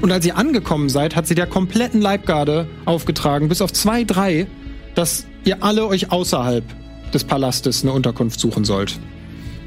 Und 0.00 0.12
als 0.12 0.24
ihr 0.26 0.36
angekommen 0.36 0.88
seid, 0.88 1.16
hat 1.16 1.26
sie 1.26 1.34
der 1.34 1.46
kompletten 1.46 2.00
Leibgarde 2.00 2.68
aufgetragen, 2.84 3.48
bis 3.48 3.60
auf 3.62 3.72
zwei, 3.72 4.04
drei, 4.04 4.46
dass 4.94 5.26
ihr 5.44 5.62
alle 5.62 5.86
euch 5.86 6.10
außerhalb 6.10 6.64
des 7.12 7.24
Palastes 7.24 7.82
eine 7.82 7.92
Unterkunft 7.92 8.40
suchen 8.40 8.64
sollt. 8.64 8.98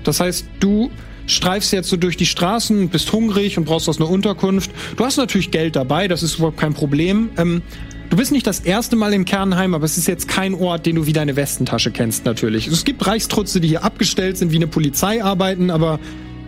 Das 0.04 0.20
heißt, 0.20 0.46
du 0.60 0.92
streifst 1.26 1.72
jetzt 1.74 1.90
so 1.90 1.98
durch 1.98 2.18
die 2.18 2.26
Straßen, 2.26 2.90
bist 2.90 3.12
hungrig 3.14 3.58
und 3.58 3.66
brauchst 3.66 3.88
aus 3.88 3.98
einer 4.00 4.10
Unterkunft. 4.10 4.72
Du 4.98 5.06
hast 5.06 5.18
natürlich 5.18 5.52
Geld 5.52 5.76
dabei, 5.76 6.08
das 6.08 6.24
ist 6.24 6.38
überhaupt 6.38 6.58
kein 6.58 6.74
Problem. 6.74 7.30
Ähm, 7.38 7.62
Du 8.10 8.18
bist 8.18 8.32
nicht 8.32 8.48
das 8.48 8.60
erste 8.60 8.96
Mal 8.96 9.14
im 9.14 9.24
Kernheim, 9.24 9.76
aber 9.76 9.86
es 9.86 9.98
ist 9.98 10.08
jetzt 10.08 10.28
kein 10.28 10.56
Ort, 10.56 10.88
den 10.88 10.96
du 10.96 11.06
wie 11.06 11.14
deine 11.14 11.36
Westentasche 11.36 11.92
kennst, 11.92 12.26
natürlich. 12.26 12.66
Es 12.66 12.84
gibt 12.84 13.06
Reichstrutze, 13.06 13.62
die 13.62 13.68
hier 13.68 13.84
abgestellt 13.84 14.38
sind, 14.38 14.52
wie 14.52 14.56
eine 14.56 14.68
Polizei 14.68 15.24
arbeiten, 15.24 15.70
aber 15.70 16.00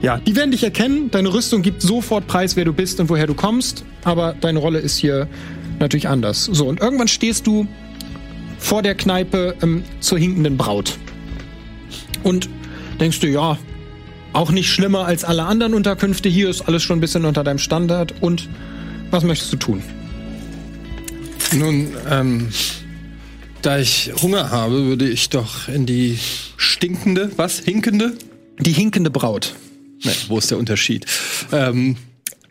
ja, 0.02 0.18
die 0.18 0.36
werden 0.36 0.50
dich 0.50 0.64
erkennen. 0.64 1.12
Deine 1.12 1.32
Rüstung 1.32 1.62
gibt 1.62 1.84
sofort 1.84 2.26
Preis, 2.26 2.56
wer 2.56 2.66
du 2.66 2.74
bist 2.74 3.00
und 3.00 3.10
woher 3.10 3.28
du 3.28 3.36
kommst, 3.36 3.86
aber 4.04 4.34
deine 4.42 4.58
Rolle 4.58 4.80
ist 4.80 4.98
hier 4.98 5.28
natürlich 5.80 6.08
anders. 6.08 6.46
So, 6.46 6.68
und 6.68 6.80
irgendwann 6.80 7.08
stehst 7.08 7.46
du 7.46 7.68
vor 8.58 8.82
der 8.82 8.96
Kneipe 8.96 9.56
ähm, 9.62 9.84
zur 10.00 10.18
hinkenden 10.18 10.58
Braut. 10.58 10.98
Und 12.24 12.50
denkst 13.00 13.20
du, 13.20 13.28
ja, 13.28 13.60
auch 14.34 14.52
nicht 14.52 14.72
schlimmer 14.72 15.06
als 15.06 15.24
alle 15.24 15.44
anderen 15.44 15.76
Unterkünfte. 15.76 16.28
Hier 16.28 16.50
ist 16.50 16.62
alles 16.62 16.82
schon 16.82 16.98
ein 16.98 17.02
bisschen 17.02 17.26
unter 17.26 17.44
deinem 17.44 17.60
Standard. 17.60 18.16
Und 18.22 18.50
was 19.12 19.24
möchtest 19.24 19.54
du 19.54 19.58
tun? 19.58 19.84
Nun, 21.56 21.96
ähm, 22.10 22.50
da 23.62 23.78
ich 23.78 24.12
Hunger 24.22 24.52
habe, 24.52 24.86
würde 24.86 25.10
ich 25.10 25.30
doch 25.30 25.68
in 25.68 25.86
die 25.86 26.18
stinkende, 26.56 27.32
was? 27.36 27.60
Hinkende? 27.60 28.18
Die 28.60 28.72
hinkende 28.72 29.10
Braut. 29.10 29.56
Nee, 30.04 30.12
wo 30.30 30.38
ist 30.38 30.50
der 30.50 30.58
Unterschied? 30.58 31.06
Ähm, 31.52 31.98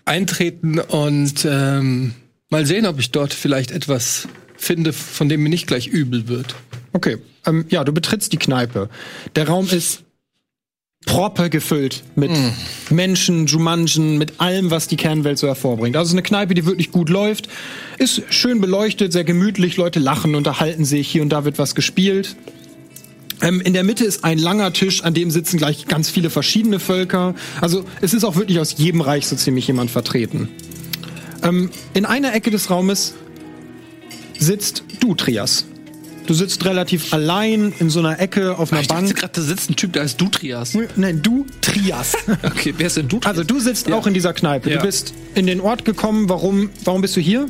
eintreten 0.05 0.79
und 0.79 1.47
ähm, 1.49 2.15
mal 2.51 2.67
sehen, 2.67 2.85
ob 2.85 2.99
ich 2.99 3.11
dort 3.11 3.33
vielleicht 3.33 3.71
etwas 3.71 4.29
finde, 4.57 4.93
von 4.93 5.29
dem 5.29 5.43
mir 5.43 5.49
nicht 5.49 5.67
gleich 5.67 5.87
übel 5.87 6.29
wird. 6.29 6.55
Okay. 6.93 7.19
Ähm, 7.47 7.65
ja, 7.71 7.85
du 7.85 7.93
betrittst 7.93 8.33
die 8.33 8.39
Kneipe. 8.39 8.91
Der 9.35 9.49
Raum 9.49 9.67
ist 9.71 10.05
proppe 11.07 11.49
gefüllt 11.49 12.03
mit 12.15 12.31
mm. 12.31 12.95
Menschen, 12.95 13.47
Jumanjen, 13.47 14.19
mit 14.19 14.35
allem, 14.39 14.71
was 14.71 14.87
die 14.87 14.97
Kernwelt 14.97 15.39
so 15.39 15.47
hervorbringt. 15.47 15.97
Also 15.97 16.13
eine 16.15 16.23
Kneipe, 16.23 16.55
die 16.55 16.67
wirklich 16.67 16.91
gut 16.91 17.09
läuft, 17.09 17.49
ist 17.99 18.23
schön 18.29 18.61
beleuchtet, 18.61 19.13
sehr 19.13 19.25
gemütlich, 19.25 19.77
Leute 19.77 19.99
lachen, 19.99 20.35
unterhalten 20.35 20.85
sich, 20.85 21.09
hier 21.09 21.23
und 21.23 21.31
da 21.31 21.45
wird 21.45 21.59
was 21.59 21.75
gespielt. 21.75 22.37
Ähm, 23.43 23.61
in 23.63 23.73
der 23.73 23.85
Mitte 23.85 24.05
ist 24.05 24.25
ein 24.25 24.39
langer 24.39 24.73
Tisch, 24.73 25.03
an 25.03 25.15
dem 25.15 25.31
sitzen 25.31 25.57
gleich 25.57 25.87
ganz 25.87 26.11
viele 26.11 26.29
verschiedene 26.29 26.79
Völker. 26.79 27.35
Also 27.61 27.85
es 28.03 28.13
ist 28.13 28.25
auch 28.25 28.37
wirklich 28.37 28.61
aus 28.61 28.77
jedem 28.77 29.01
Reich 29.01 29.27
so 29.27 29.37
ziemlich 29.37 29.67
jemand 29.67 29.91
vertreten. 29.91 30.49
Ähm, 31.43 31.71
in 31.95 32.05
einer 32.05 32.35
Ecke 32.35 32.51
des 32.51 32.71
Raumes 32.71 33.15
sitzt 34.39 34.85
du, 35.01 35.15
Trias. 35.15 35.65
Du 36.31 36.35
sitzt 36.35 36.65
relativ 36.65 37.13
allein 37.13 37.73
in 37.81 37.91
so 37.91 37.99
einer 37.99 38.21
Ecke 38.21 38.57
auf 38.57 38.71
einer 38.71 38.83
ich 38.83 38.87
Bank. 38.87 39.13
gerade, 39.17 39.33
da 39.33 39.43
sitzt 39.43 39.69
ein 39.69 39.75
Typ, 39.75 39.95
der 39.95 40.05
heißt 40.05 40.21
Dutrias. 40.21 40.79
Nein, 40.95 41.23
du 41.23 41.45
Trias. 41.61 42.17
okay, 42.45 42.73
wer 42.77 42.87
ist 42.87 42.99
denn 42.99 43.09
Dutrias? 43.09 43.37
Also 43.37 43.43
du 43.43 43.59
sitzt 43.59 43.89
ja. 43.89 43.97
auch 43.97 44.07
in 44.07 44.15
dieser 44.15 44.33
Kneipe. 44.33 44.71
Ja. 44.71 44.77
Du 44.77 44.85
bist 44.85 45.13
in 45.35 45.49
den 45.49 45.61
Ort 45.61 45.85
gekommen. 45.85 46.29
Warum, 46.29 46.71
warum 46.85 47.01
bist 47.01 47.17
du 47.17 47.21
hier? 47.21 47.49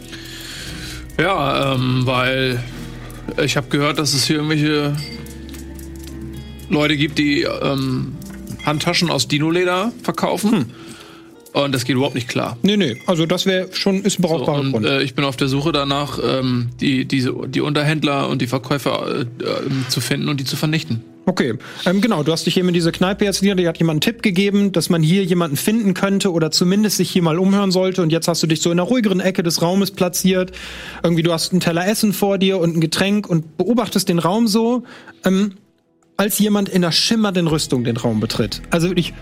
Ja, 1.21 1.75
ähm, 1.75 2.07
weil 2.07 2.59
ich 3.45 3.59
habe 3.59 3.69
gehört, 3.69 3.99
dass 3.99 4.15
es 4.15 4.25
hier 4.25 4.37
irgendwelche 4.37 4.97
Leute 6.71 6.97
gibt, 6.97 7.19
die 7.19 7.43
ähm, 7.43 8.15
Handtaschen 8.65 9.11
aus 9.11 9.29
Dino-Leder 9.29 9.93
verkaufen. 10.03 10.53
Hm. 10.53 10.67
Und 11.53 11.75
das 11.75 11.85
geht 11.85 11.97
überhaupt 11.97 12.15
nicht 12.15 12.29
klar. 12.29 12.57
Nee, 12.63 12.77
nee, 12.77 12.97
also 13.07 13.27
das 13.27 13.47
wäre 13.47 13.69
schon, 13.73 14.03
ist 14.03 14.19
ein 14.19 14.23
brauchbarer 14.23 14.59
so, 14.59 14.63
und, 14.63 14.73
Grund. 14.73 14.87
Äh, 14.87 15.03
ich 15.03 15.15
bin 15.15 15.25
auf 15.25 15.37
der 15.37 15.49
Suche 15.49 15.73
danach, 15.73 16.19
ähm, 16.23 16.71
die, 16.81 17.07
diese, 17.07 17.35
die 17.49 17.61
Unterhändler 17.61 18.29
und 18.29 18.41
die 18.41 18.47
Verkäufer 18.47 19.07
äh, 19.09 19.21
äh, 19.23 19.89
zu 19.89 20.01
finden 20.01 20.29
und 20.29 20.39
die 20.39 20.45
zu 20.45 20.57
vernichten. 20.57 21.03
Okay, 21.27 21.55
ähm, 21.87 22.01
genau, 22.01 22.23
du 22.23 22.33
hast 22.33 22.47
dich 22.47 22.57
eben 22.57 22.69
in 22.69 22.75
diese 22.75 22.93
Kneipe 22.93 23.25
jetzt 23.25 23.43
wieder, 23.43 23.55
die 23.55 23.69
hat 23.69 23.79
jemand 23.79 23.97
einen 23.97 24.01
Tipp 24.01 24.23
gegeben, 24.23 24.73
dass 24.73 24.89
man 24.89 25.03
hier 25.03 25.23
jemanden 25.25 25.57
finden 25.57 25.93
könnte 25.95 26.33
oder 26.33 26.51
zumindest 26.51 26.97
sich 26.97 27.11
hier 27.11 27.23
mal 27.23 27.39
umhören 27.39 27.71
sollte 27.71 28.03
und 28.03 28.11
jetzt 28.11 28.27
hast 28.27 28.43
du 28.43 28.47
dich 28.47 28.63
so 28.63 28.71
in 28.71 28.81
einer 28.81 28.89
ruhigeren 28.89 29.21
Ecke 29.21 29.43
des 29.43 29.61
Raumes 29.61 29.91
platziert. 29.91 30.53
Irgendwie, 31.03 31.23
du 31.23 31.33
hast 31.33 31.53
einen 31.53 31.61
Teller 31.61 31.87
Essen 31.87 32.13
vor 32.13 32.39
dir 32.39 32.59
und 32.59 32.77
ein 32.77 32.81
Getränk 32.81 33.29
und 33.29 33.59
beobachtest 33.59 34.09
den 34.09 34.19
Raum 34.19 34.49
so, 34.49 34.85
ähm, 35.25 35.53
als 36.17 36.39
jemand 36.39 36.69
in 36.69 36.85
einer 36.85 36.93
schimmernden 36.93 37.47
Rüstung 37.47 37.85
den 37.85 37.97
Raum 37.97 38.21
betritt. 38.21 38.63
Also 38.71 38.89
wirklich 38.89 39.13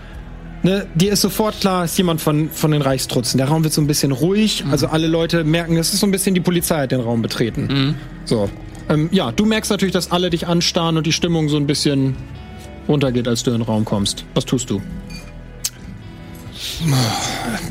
Ne, 0.61 0.87
dir 0.93 1.13
ist 1.13 1.21
sofort 1.21 1.59
klar, 1.61 1.85
ist 1.85 1.97
jemand 1.97 2.19
von, 2.19 2.49
von 2.49 2.71
den 2.71 2.81
Reichstrutzen. 2.81 3.37
Der 3.37 3.47
Raum 3.47 3.63
wird 3.63 3.73
so 3.73 3.81
ein 3.81 3.87
bisschen 3.87 4.11
ruhig. 4.11 4.65
Mhm. 4.65 4.71
Also 4.71 4.87
alle 4.87 5.07
Leute 5.07 5.43
merken, 5.43 5.77
es 5.77 5.93
ist 5.93 6.01
so 6.01 6.07
ein 6.07 6.11
bisschen 6.11 6.35
die 6.35 6.41
Polizei 6.41 6.81
hat 6.81 6.91
den 6.91 6.99
Raum 6.99 7.21
betreten. 7.21 7.67
Mhm. 7.69 7.95
So. 8.25 8.49
Ähm, 8.89 9.07
ja, 9.11 9.31
du 9.31 9.45
merkst 9.45 9.71
natürlich, 9.71 9.93
dass 9.93 10.11
alle 10.11 10.29
dich 10.29 10.47
anstarren 10.47 10.97
und 10.97 11.07
die 11.07 11.13
Stimmung 11.13 11.47
so 11.47 11.57
ein 11.57 11.67
bisschen 11.67 12.15
runtergeht, 12.87 13.27
als 13.27 13.43
du 13.43 13.51
in 13.51 13.59
den 13.59 13.63
Raum 13.63 13.85
kommst. 13.85 14.25
Was 14.33 14.45
tust 14.45 14.69
du? 14.69 14.81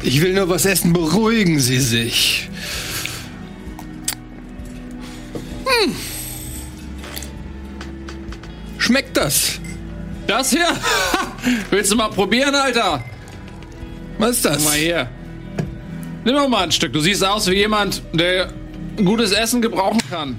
Ich 0.02 0.22
will 0.22 0.34
nur 0.34 0.48
was 0.48 0.64
essen. 0.64 0.92
Beruhigen 0.92 1.58
Sie 1.60 1.80
sich. 1.80 2.48
Hm. 5.64 5.94
Schmeckt 8.78 9.16
das? 9.16 9.60
Das 10.28 10.50
hier? 10.50 10.68
Willst 11.70 11.90
du 11.90 11.96
mal 11.96 12.10
probieren, 12.10 12.54
Alter? 12.54 13.02
Was 14.18 14.36
ist 14.36 14.44
das? 14.44 14.58
Guck 14.58 14.66
mal 14.66 14.76
hier. 14.76 15.08
Nimm 16.24 16.34
doch 16.34 16.48
mal 16.48 16.64
ein 16.64 16.72
Stück. 16.72 16.92
Du 16.92 17.00
siehst 17.00 17.24
aus 17.24 17.50
wie 17.50 17.54
jemand, 17.54 18.02
der 18.12 18.52
gutes 19.02 19.32
Essen 19.32 19.62
gebrauchen 19.62 20.00
kann. 20.10 20.38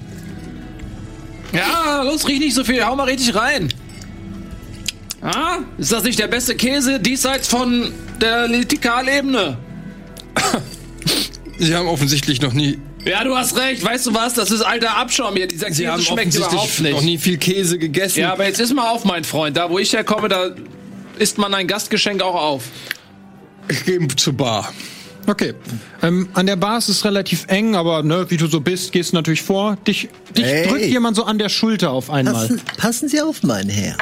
Ja, 1.52 2.02
los, 2.04 2.28
riech 2.28 2.38
nicht 2.38 2.54
so 2.54 2.62
viel. 2.62 2.86
Hau 2.86 2.94
mal 2.94 3.08
richtig 3.08 3.34
rein. 3.34 3.68
Ah, 5.22 5.58
ist 5.76 5.90
das 5.90 6.04
nicht 6.04 6.20
der 6.20 6.28
beste 6.28 6.54
Käse 6.54 7.00
diesseits 7.00 7.48
von 7.48 7.92
der 8.20 8.46
Litikalebene? 8.46 9.58
Sie 11.58 11.74
haben 11.74 11.88
offensichtlich 11.88 12.40
noch 12.40 12.52
nie 12.52 12.78
ja, 13.04 13.24
du 13.24 13.36
hast 13.36 13.56
recht. 13.56 13.84
Weißt 13.84 14.06
du 14.06 14.14
was? 14.14 14.34
Das 14.34 14.50
ist 14.50 14.62
alter 14.62 14.96
Abschaum 14.96 15.34
hier. 15.34 15.46
Dieser 15.46 15.66
Sie 15.72 15.82
Käse 15.82 15.92
haben 15.92 16.02
schmeckt 16.02 16.34
überhaupt 16.34 16.80
nicht. 16.80 16.92
noch 16.92 17.02
nie 17.02 17.18
viel 17.18 17.38
Käse 17.38 17.78
gegessen. 17.78 18.20
Ja, 18.20 18.32
aber 18.32 18.46
jetzt 18.46 18.60
ist 18.60 18.74
mal 18.74 18.90
auf, 18.90 19.04
mein 19.04 19.24
Freund. 19.24 19.56
Da, 19.56 19.70
wo 19.70 19.78
ich 19.78 19.92
herkomme, 19.92 20.28
da 20.28 20.50
isst 21.18 21.38
man 21.38 21.54
ein 21.54 21.66
Gastgeschenk 21.66 22.22
auch 22.22 22.34
auf. 22.34 22.64
Ich 23.68 23.84
gehe 23.84 24.06
zur 24.16 24.32
Bar. 24.32 24.72
Okay. 25.26 25.54
Ähm, 26.02 26.28
an 26.34 26.46
der 26.46 26.56
Bar 26.56 26.78
ist 26.78 26.88
es 26.88 27.04
relativ 27.04 27.44
eng, 27.48 27.76
aber 27.76 28.02
ne, 28.02 28.26
wie 28.30 28.36
du 28.36 28.46
so 28.46 28.60
bist, 28.60 28.90
gehst 28.92 29.12
du 29.12 29.16
natürlich 29.16 29.42
vor. 29.42 29.76
Dich, 29.86 30.08
dich 30.36 30.44
hey. 30.44 30.66
drückt 30.66 30.86
jemand 30.86 31.16
so 31.16 31.24
an 31.24 31.38
der 31.38 31.48
Schulter 31.48 31.90
auf 31.90 32.10
einmal. 32.10 32.34
Passen, 32.34 32.60
passen 32.76 33.08
Sie 33.08 33.20
auf, 33.20 33.42
mein 33.42 33.68
Herr. 33.68 33.96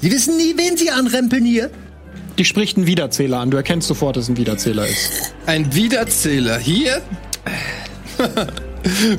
Sie 0.00 0.10
wissen 0.12 0.36
nie, 0.36 0.54
wen 0.56 0.76
Sie 0.76 0.90
anrempeln 0.90 1.44
hier. 1.44 1.70
Die 2.38 2.44
spricht 2.44 2.76
einen 2.76 2.86
Wiederzähler 2.86 3.40
an. 3.40 3.50
Du 3.50 3.56
erkennst 3.56 3.88
sofort, 3.88 4.16
dass 4.16 4.24
es 4.24 4.30
ein 4.30 4.36
Wiederzähler 4.36 4.86
ist. 4.86 5.34
Ein 5.46 5.74
Wiederzähler? 5.74 6.58
Hier? 6.58 7.02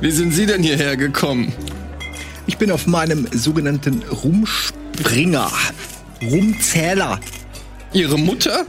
Wie 0.02 0.12
sind 0.12 0.34
Sie 0.34 0.46
denn 0.46 0.64
hierher 0.64 0.98
gekommen? 0.98 1.54
Ich 2.48 2.58
bin 2.58 2.72
auf 2.72 2.88
meinem 2.88 3.28
sogenannten 3.32 4.04
Rumspringer. 4.04 5.52
Rumzähler. 6.22 7.20
Ihre 7.94 8.18
Mutter? 8.18 8.66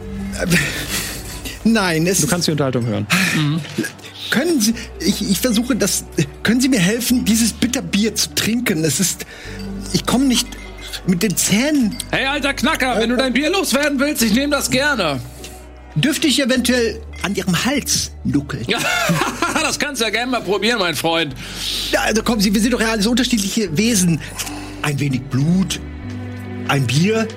Nein, 1.64 2.07
es. 2.07 2.21
Du 2.21 2.27
kannst 2.27 2.49
die 2.49 2.53
Unterhaltung 2.53 2.87
hören. 2.87 3.07
Mhm. 3.37 3.61
Können 4.31 4.61
Sie. 4.61 4.75
Ich, 5.01 5.29
ich 5.31 5.40
versuche 5.40 5.77
das. 5.77 6.05
Können 6.42 6.61
Sie 6.61 6.68
mir 6.68 6.81
helfen, 6.81 7.25
dieses 7.25 7.53
Bitterbier 7.53 8.14
zu 8.14 8.35
trinken? 8.35 8.85
Es 8.85 9.01
ist. 9.01 9.27
Ich 9.92 10.07
komme 10.07 10.25
nicht 10.25 10.47
mit 11.07 11.23
den 11.23 11.37
Zähnen. 11.37 11.97
Hey, 12.11 12.27
alter 12.27 12.55
Knacker, 12.55 12.99
wenn 12.99 13.11
du 13.11 13.16
dein 13.16 13.33
Bier 13.33 13.51
loswerden 13.51 13.99
willst, 13.99 14.23
ich 14.23 14.33
nehme 14.33 14.53
das 14.53 14.71
gerne. 14.71 15.21
Dürfte 15.94 16.26
ich 16.26 16.40
eventuell 16.40 17.00
an 17.22 17.35
ihrem 17.35 17.64
Hals 17.64 18.12
nuckeln? 18.24 18.64
das 19.62 19.78
kannst 19.78 20.00
du 20.00 20.05
ja 20.05 20.11
gerne 20.11 20.31
mal 20.31 20.40
probieren, 20.40 20.78
mein 20.78 20.94
Freund. 20.94 21.35
Ja, 21.90 22.00
also 22.02 22.22
kommen 22.22 22.40
Sie, 22.40 22.52
wir 22.55 22.61
sind 22.61 22.72
doch 22.72 22.81
ja 22.81 22.92
alles 22.92 23.07
unterschiedliche 23.07 23.76
Wesen. 23.76 24.20
Ein 24.81 24.98
wenig 24.98 25.22
Blut, 25.22 25.81
ein 26.68 26.87
Bier. 26.87 27.28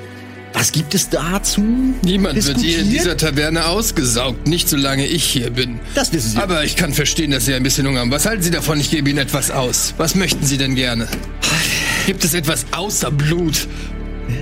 Was 0.54 0.72
gibt 0.72 0.96
es 0.96 1.10
dazu? 1.10 1.62
Niemand 2.02 2.46
wird 2.48 2.60
hier 2.60 2.80
in 2.80 2.90
dieser 2.90 3.18
Taverne 3.18 3.66
ausgesaugt, 3.66 4.48
nicht 4.48 4.70
solange 4.70 5.06
ich 5.06 5.26
hier 5.26 5.50
bin. 5.50 5.82
Das 5.96 6.14
wissen 6.14 6.32
Sie. 6.32 6.38
Aber 6.38 6.64
ich 6.64 6.78
kann 6.78 6.94
verstehen, 6.94 7.32
dass 7.32 7.46
Sie 7.46 7.54
ein 7.54 7.64
bisschen 7.64 7.86
Hunger 7.86 8.00
haben. 8.00 8.12
Was 8.12 8.26
halten 8.26 8.42
Sie 8.42 8.52
davon? 8.52 8.80
Ich 8.80 8.90
gebe 8.90 9.10
Ihnen 9.10 9.20
etwas 9.20 9.52
aus. 9.52 9.94
Was 9.98 10.16
möchten 10.16 10.46
Sie 10.46 10.58
denn 10.58 10.76
gerne? 10.76 11.10
Gibt 12.06 12.24
es 12.24 12.34
etwas 12.34 12.66
außer 12.72 13.12
Blut? 13.12 13.68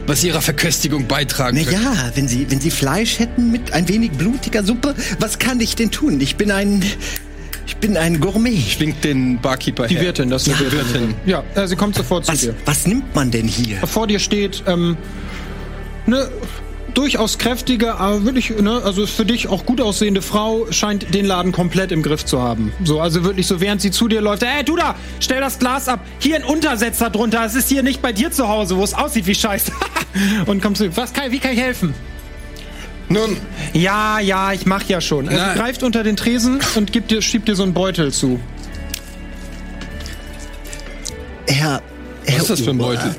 Was 0.08 0.24
ihrer 0.24 0.42
Verköstigung 0.42 1.08
beitragen 1.08 1.60
Na 1.66 1.72
ja, 1.72 2.12
wenn 2.16 2.28
Sie, 2.28 2.50
wenn 2.50 2.60
Sie 2.60 2.72
Fleisch 2.72 3.20
hätten 3.20 3.52
mit 3.52 3.74
ein 3.74 3.88
wenig 3.88 4.12
blutiger 4.12 4.64
Suppe, 4.64 4.96
was 5.20 5.40
kann 5.40 5.60
ich 5.60 5.76
denn 5.76 5.92
tun? 5.92 6.20
Ich 6.22 6.36
bin 6.36 6.52
ein, 6.52 6.84
ich 7.66 7.78
bin 7.78 7.98
ein 7.98 8.20
Gourmet. 8.20 8.58
Schwingt 8.58 9.04
den 9.04 9.40
Barkeeper 9.42 9.88
Die 9.88 9.96
her. 9.96 10.04
Wirtin, 10.04 10.30
das 10.30 10.48
ist 10.48 10.56
eine 10.56 10.66
ja. 10.66 10.72
Wirtin. 10.72 11.14
Ja, 11.26 11.44
äh, 11.56 11.68
sie 11.68 11.76
kommt 11.76 11.96
sofort 11.96 12.28
was, 12.28 12.40
zu 12.40 12.48
dir. 12.48 12.56
Was 12.66 12.88
nimmt 12.88 13.14
man 13.16 13.32
denn 13.32 13.48
hier? 13.48 13.78
Vor 13.88 14.08
dir 14.08 14.20
steht, 14.20 14.64
ähm, 14.68 14.98
ne, 16.06 16.30
durchaus 16.94 17.38
kräftige, 17.38 17.96
aber 17.96 18.24
wirklich, 18.26 18.50
ne, 18.50 18.82
also 18.84 19.06
für 19.08 19.26
dich 19.26 19.48
auch 19.48 19.66
gut 19.66 19.82
aussehende 19.82 20.22
Frau 20.22 20.72
scheint 20.72 21.14
den 21.14 21.26
Laden 21.26 21.52
komplett 21.52 21.92
im 21.92 22.04
Griff 22.04 22.26
zu 22.26 22.42
haben. 22.42 22.72
So, 22.84 23.00
also 23.02 23.24
wirklich 23.24 23.48
so, 23.48 23.60
während 23.62 23.82
sie 23.82 23.92
zu 23.92 24.08
dir 24.08 24.22
läuft, 24.22 24.44
ey, 24.44 24.64
du 24.64 24.76
da, 24.76 24.96
stell 25.20 25.42
das 25.42 25.60
Glas 25.60 25.88
ab. 25.88 26.00
Hier 26.20 26.36
ein 26.36 26.44
Untersetzer 26.44 27.10
drunter. 27.10 27.44
Es 27.46 27.56
ist 27.56 27.70
hier 27.70 27.84
nicht 27.84 28.02
bei 28.02 28.14
dir 28.14 28.32
zu 28.32 28.48
Hause, 28.48 28.78
wo 28.78 28.84
es 28.84 28.94
aussieht 28.94 29.28
wie 29.28 29.36
Scheiße. 29.36 29.72
Und 30.46 30.62
kommst 30.62 30.82
du, 30.82 30.96
was 30.96 31.14
kann, 31.14 31.32
wie 31.32 31.40
kann 31.40 31.54
ich 31.54 31.60
helfen? 31.60 31.94
Nun. 33.10 33.38
Ja, 33.74 34.20
ja, 34.20 34.54
ich 34.54 34.66
mach 34.66 34.84
ja 34.84 35.02
schon. 35.02 35.28
Also 35.30 35.60
greift 35.60 35.84
unter 35.84 36.04
den 36.04 36.16
Tresen 36.16 36.60
und 36.76 36.92
gibt 36.92 37.12
dir, 37.12 37.22
schiebt 37.22 37.48
dir 37.48 37.56
so 37.56 37.64
einen 37.64 37.74
Beutel 37.74 38.12
zu. 38.12 38.40
Herr, 41.48 41.82
Herr 42.26 42.36
Was 42.36 42.42
ist 42.44 42.50
das 42.50 42.62
für 42.62 42.72
ein 42.72 42.78
Beutel? 42.78 43.16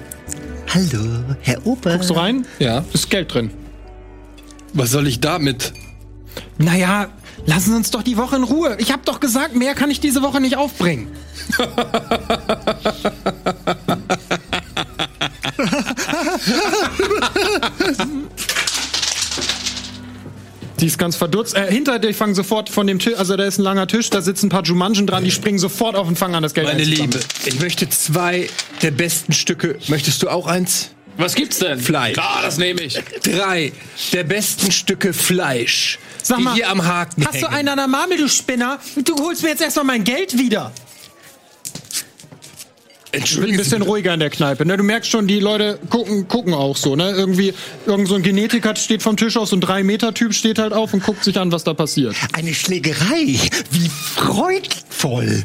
Hallo, 0.75 1.23
Herr 1.43 1.65
Ober. 1.67 1.93
Guckst 1.93 2.11
du 2.11 2.15
rein? 2.15 2.47
Ja. 2.59 2.85
Ist 2.93 3.11
Geld 3.11 3.33
drin. 3.33 3.51
Was 4.75 4.91
soll 4.91 5.07
ich 5.07 5.21
damit? 5.21 5.73
Naja, 6.59 7.09
lassen 7.47 7.71
Sie 7.71 7.77
uns 7.77 7.91
doch 7.93 8.03
die 8.03 8.17
Woche 8.17 8.37
in 8.37 8.43
Ruhe. 8.43 8.77
Ich 8.79 8.93
hab 8.93 9.05
doch 9.05 9.21
gesagt, 9.21 9.55
mehr 9.55 9.75
kann 9.75 9.91
ich 9.91 10.01
diese 10.01 10.21
Woche 10.23 10.41
nicht 10.41 10.57
aufbringen. 10.57 11.09
Die 20.81 20.87
ist 20.87 20.99
ganz 20.99 21.17
verdutzt. 21.17 21.57
Äh, 21.57 21.71
hinter 21.71 21.99
dir 21.99 22.13
fangen 22.13 22.35
sofort 22.35 22.69
von 22.69 22.87
dem 22.87 22.99
Tisch, 22.99 23.15
also 23.17 23.37
da 23.37 23.45
ist 23.45 23.59
ein 23.59 23.63
langer 23.63 23.87
Tisch, 23.87 24.11
da 24.11 24.21
sitzen 24.21 24.47
ein 24.47 24.51
paar 24.51 24.65
Jumanjen 24.65 25.07
dran, 25.07 25.25
die 25.25 25.31
springen 25.31 25.59
sofort 25.59 25.97
auf 25.97 26.07
und 26.07 26.19
fangen 26.19 26.35
an 26.35 26.43
das 26.43 26.53
Geld 26.53 26.67
Meine 26.67 26.85
Liebe, 26.85 27.21
ich 27.47 27.61
möchte 27.61 27.89
zwei 27.89 28.49
der 28.83 28.91
besten 28.91 29.33
Stücke. 29.33 29.79
Möchtest 29.89 30.23
du 30.23 30.29
auch 30.29 30.47
eins? 30.47 30.91
Was 31.17 31.35
gibt's 31.35 31.59
denn? 31.59 31.79
Fleisch. 31.79 32.19
Ah, 32.19 32.41
das 32.43 32.59
nehme 32.59 32.81
ich. 32.83 32.99
Drei 33.23 33.73
der 34.13 34.25
besten 34.25 34.73
Stücke 34.73 35.13
Fleisch, 35.13 35.99
Sag 36.23 36.39
die 36.39 36.45
mal, 36.45 36.55
hier 36.55 36.69
am 36.71 36.85
Haken 36.85 37.25
Hast 37.25 37.35
du 37.35 37.47
hängen. 37.47 37.55
einen 37.55 37.69
an 37.69 37.77
der 37.79 37.87
Marmel, 37.89 38.19
du 38.19 38.29
Spinner? 38.29 38.81
Du 38.97 39.17
holst 39.19 39.43
mir 39.43 39.51
jetzt 39.51 39.63
erstmal 39.63 39.85
mein 39.85 40.05
Geld 40.05 40.37
wieder. 40.39 40.73
Ich 43.13 43.21
bin 43.21 43.21
ein 43.21 43.21
Entschuldigung, 43.21 43.57
bisschen 43.59 43.83
ruhiger 43.83 44.13
in 44.13 44.19
der 44.19 44.31
Kneipe. 44.31 44.67
Ne? 44.67 44.77
Du 44.77 44.83
merkst 44.83 45.09
schon, 45.09 45.29
die 45.29 45.39
Leute 45.39 45.79
gucken, 45.89 46.27
gucken 46.27 46.53
auch 46.53 46.77
so. 46.77 46.97
Ne? 46.97 47.13
Irgendwie, 47.13 47.55
irgend 47.87 48.09
so 48.09 48.17
ein 48.17 48.23
Genetiker 48.25 48.75
steht 48.75 49.05
vom 49.05 49.17
Tisch 49.17 49.37
aus, 49.37 49.51
so 49.51 49.57
ein 49.57 49.63
3-Meter-Typ 49.63 50.35
steht 50.35 50.59
halt 50.59 50.73
auf 50.73 50.93
und 50.95 51.05
guckt 51.05 51.23
sich 51.23 51.39
an, 51.39 51.53
was 51.53 51.63
da 51.63 51.75
passiert. 51.75 52.17
Eine 52.33 52.53
Schlägerei. 52.53 53.39
Wie 53.71 53.89
freudvoll. 54.17 55.45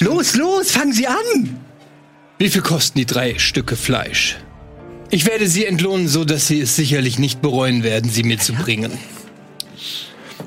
Los, 0.00 0.34
los, 0.34 0.70
fangen 0.70 0.92
Sie 0.92 1.06
an. 1.06 1.58
Wie 2.38 2.48
viel 2.50 2.62
kosten 2.62 2.98
die 2.98 3.06
drei 3.06 3.38
Stücke 3.38 3.76
Fleisch? 3.76 4.36
Ich 5.10 5.24
werde 5.26 5.48
sie 5.48 5.64
entlohnen, 5.64 6.08
so 6.08 6.24
dass 6.24 6.48
sie 6.48 6.60
es 6.60 6.76
sicherlich 6.76 7.18
nicht 7.18 7.40
bereuen 7.40 7.82
werden, 7.82 8.10
sie 8.10 8.24
mir 8.24 8.38
zu 8.38 8.52
bringen. 8.52 8.92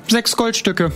Sechs 0.08 0.36
Goldstücke. 0.36 0.92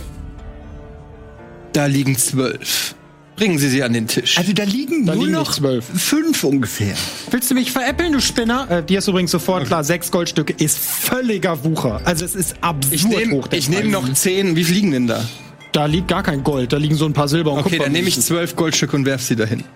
Da 1.73 1.87
liegen 1.87 2.17
zwölf. 2.17 2.95
Bringen 3.35 3.59
Sie 3.59 3.67
sie 3.67 3.83
an 3.83 3.91
den 3.91 4.07
Tisch. 4.07 4.37
Also 4.37 4.53
da 4.53 4.63
liegen 4.63 5.05
Da 5.05 5.13
nur 5.13 5.25
liegen 5.25 5.35
noch 5.37 5.51
zwölf. 5.51 5.83
fünf 5.93 6.45
ungefähr. 6.45 6.95
Willst 7.31 7.51
du 7.51 7.55
mich 7.55 7.69
veräppeln, 7.69 8.13
du 8.13 8.21
Spinner? 8.21 8.65
Äh, 8.71 8.81
dir 8.83 8.99
ist 8.99 9.09
übrigens 9.09 9.31
sofort 9.31 9.65
klar, 9.67 9.83
sechs 9.83 10.09
Goldstücke 10.09 10.53
ist 10.57 10.77
völliger 10.77 11.61
Wucher. 11.65 11.99
Also 12.05 12.23
es 12.23 12.33
ist 12.33 12.55
absurd 12.61 12.93
Ich 12.93 13.05
nehme 13.05 13.33
hoch. 13.33 13.49
ich 13.51 13.67
nehm 13.67 13.91
Preis. 13.91 13.91
noch 13.91 14.13
zehn. 14.13 14.55
Wie 14.55 14.63
viel 14.63 14.75
liegen 14.75 14.91
denn 14.91 15.07
da? 15.07 15.25
Da 15.75 15.87
liegt 15.87 16.07
gar 16.07 16.23
kein 16.23 16.41
Gold, 16.41 16.71
da 16.71 16.77
liegen 16.77 16.95
so 16.95 17.05
ein 17.05 17.11
paar 17.11 17.27
Silber 17.27 17.51
und 17.51 17.59
Okay, 17.59 17.79
dann 17.79 17.91
nehme 17.91 18.07
ich 18.07 18.19
zwölf 18.21 18.55
Goldstücke 18.55 18.95
und 18.95 19.05
werf 19.05 19.21
sie 19.21 19.35
dahin. 19.35 19.63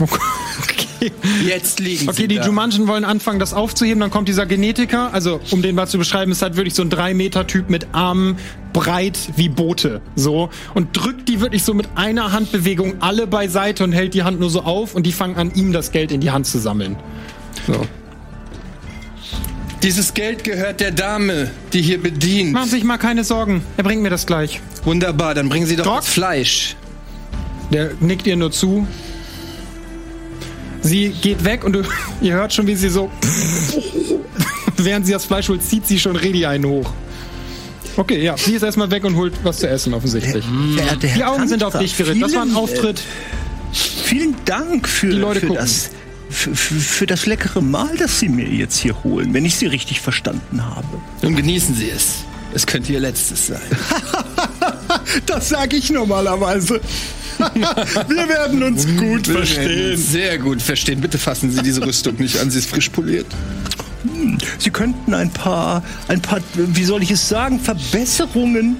Okay. 0.00 1.12
Jetzt 1.46 1.80
liegen 1.80 2.08
Okay, 2.10 2.22
sie 2.22 2.28
die 2.28 2.36
da. 2.36 2.44
Wollen 2.86 3.04
anfangen, 3.04 3.38
das 3.38 3.54
aufzuheben. 3.54 4.00
Dann 4.00 4.10
kommt 4.10 4.28
dieser 4.28 4.44
Genetiker. 4.44 5.14
Also, 5.14 5.40
um 5.50 5.62
den 5.62 5.74
mal 5.74 5.86
zu 5.86 5.96
beschreiben, 5.96 6.30
ist 6.30 6.42
halt 6.42 6.56
wirklich 6.56 6.74
so 6.74 6.82
ein 6.82 6.90
3-Meter-Typ 6.90 7.70
mit 7.70 7.86
Armen 7.92 8.36
breit 8.74 9.18
wie 9.36 9.48
Boote. 9.48 10.02
So. 10.14 10.50
Und 10.74 10.94
drückt 10.94 11.28
die 11.30 11.40
wirklich 11.40 11.64
so 11.64 11.72
mit 11.72 11.88
einer 11.94 12.32
Handbewegung 12.32 13.00
alle 13.00 13.26
beiseite 13.26 13.82
und 13.84 13.92
hält 13.92 14.12
die 14.12 14.24
Hand 14.24 14.40
nur 14.40 14.50
so 14.50 14.60
auf 14.62 14.94
und 14.94 15.06
die 15.06 15.12
fangen 15.12 15.36
an, 15.36 15.54
ihm 15.54 15.72
das 15.72 15.90
Geld 15.90 16.12
in 16.12 16.20
die 16.20 16.30
Hand 16.32 16.46
zu 16.46 16.58
sammeln. 16.58 16.96
So. 17.66 17.86
Dieses 19.82 20.12
Geld 20.12 20.44
gehört 20.44 20.80
der 20.80 20.90
Dame, 20.90 21.50
die 21.72 21.80
hier 21.80 22.00
bedient. 22.02 22.52
Machen 22.52 22.68
Sie 22.68 22.76
sich 22.76 22.84
mal 22.84 22.98
keine 22.98 23.24
Sorgen. 23.24 23.62
Er 23.78 23.84
bringt 23.84 24.02
mir 24.02 24.10
das 24.10 24.26
gleich. 24.26 24.60
Wunderbar, 24.84 25.34
dann 25.34 25.48
bringen 25.48 25.66
Sie 25.66 25.76
doch 25.76 25.84
Doc? 25.84 25.96
das 25.96 26.08
Fleisch. 26.08 26.76
Der 27.72 27.92
nickt 28.00 28.26
ihr 28.26 28.36
nur 28.36 28.52
zu. 28.52 28.86
Sie 30.82 31.10
geht 31.10 31.44
weg 31.44 31.64
und 31.64 31.72
du, 31.74 31.82
ihr 32.20 32.34
hört 32.34 32.52
schon, 32.52 32.66
wie 32.66 32.74
sie 32.74 32.88
so. 32.88 33.10
Während 34.76 35.06
sie 35.06 35.12
das 35.12 35.24
Fleisch 35.24 35.48
holt, 35.48 35.62
zieht 35.62 35.86
sie 35.86 35.98
schon 35.98 36.16
Redi 36.16 36.46
einen 36.46 36.64
hoch. 36.64 36.90
Okay, 37.96 38.22
ja. 38.22 38.36
Sie 38.36 38.54
ist 38.54 38.62
erstmal 38.62 38.90
weg 38.90 39.04
und 39.04 39.16
holt 39.16 39.32
was 39.42 39.58
zu 39.58 39.68
essen, 39.68 39.92
offensichtlich. 39.94 40.44
Verehrter 40.76 41.08
Herr 41.08 41.16
Die 41.16 41.24
Augen 41.24 41.48
sind 41.48 41.62
auf 41.64 41.78
dich 41.78 41.96
gerichtet. 41.96 42.22
Das 42.22 42.34
war 42.34 42.42
ein 42.42 42.48
vielen, 42.48 42.56
Auftritt. 42.56 42.98
Äh, 42.98 43.74
vielen 44.04 44.36
Dank 44.46 44.88
für, 44.88 45.08
Die 45.08 45.16
Leute 45.16 45.40
für, 45.40 45.46
gucken. 45.48 45.62
das, 45.62 45.90
für, 46.30 47.06
das 47.06 47.26
leckere 47.26 47.60
Mahl, 47.60 47.96
das 47.98 48.20
Sie 48.20 48.28
mir 48.28 48.48
jetzt 48.48 48.78
hier 48.78 49.02
holen, 49.02 49.34
wenn 49.34 49.44
ich 49.44 49.56
Sie 49.56 49.66
richtig 49.66 50.00
verstanden 50.00 50.64
habe. 50.64 50.86
Nun 51.22 51.36
genießen 51.36 51.74
Sie 51.74 51.90
es. 51.90 52.24
Es 52.54 52.66
könnte 52.66 52.92
Ihr 52.92 53.00
letztes 53.00 53.48
sein. 53.48 53.60
Das 55.26 55.48
sage 55.48 55.76
ich 55.76 55.90
normalerweise. 55.90 56.80
Wir 58.08 58.28
werden 58.28 58.62
uns 58.62 58.86
gut 58.96 59.26
Sehr 59.96 60.38
gut 60.38 60.60
verstehen. 60.60 61.00
Bitte 61.00 61.18
fassen 61.18 61.50
Sie 61.50 61.62
diese 61.62 61.84
Rüstung 61.84 62.16
nicht 62.16 62.38
an. 62.38 62.50
Sie 62.50 62.58
ist 62.58 62.68
frisch 62.68 62.88
poliert. 62.90 63.26
Sie 64.58 64.70
könnten 64.70 65.14
ein 65.14 65.30
paar, 65.30 65.82
ein 66.08 66.20
paar, 66.20 66.40
wie 66.54 66.84
soll 66.84 67.02
ich 67.02 67.10
es 67.10 67.28
sagen, 67.28 67.58
Verbesserungen 67.60 68.76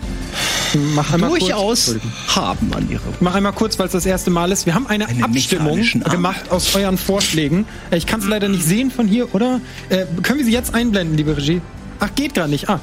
durchaus 1.19 1.97
haben 2.29 2.73
an 2.75 2.89
Ihre. 2.91 3.03
mach 3.21 3.35
einmal 3.35 3.53
kurz, 3.53 3.79
weil 3.79 3.87
es 3.87 3.93
das 3.93 4.07
erste 4.07 4.31
Mal 4.31 4.53
ist. 4.53 4.67
Wir 4.67 4.75
haben 4.75 4.87
eine 4.87 5.09
Einen 5.09 5.25
Abstimmung 5.25 5.81
gemacht 6.11 6.51
aus 6.51 6.75
euren 6.75 6.99
Vorschlägen. 6.99 7.67
Äh, 7.91 7.97
Ich 7.99 8.07
kann 8.07 8.21
es 8.21 8.27
leider 8.27 8.49
nicht 8.49 8.65
sehen 8.65 8.91
von 8.91 9.07
hier, 9.09 9.35
oder? 9.35 9.61
Äh, 9.89 10.07
können 10.23 10.39
wir 10.39 10.45
sie 10.47 10.53
jetzt 10.53 10.75
einblenden, 10.75 11.17
liebe 11.17 11.37
Regie? 11.37 11.61
Ach, 11.99 12.09
geht 12.15 12.35
gar 12.35 12.49
nicht. 12.49 12.69
Ah. 12.69 12.81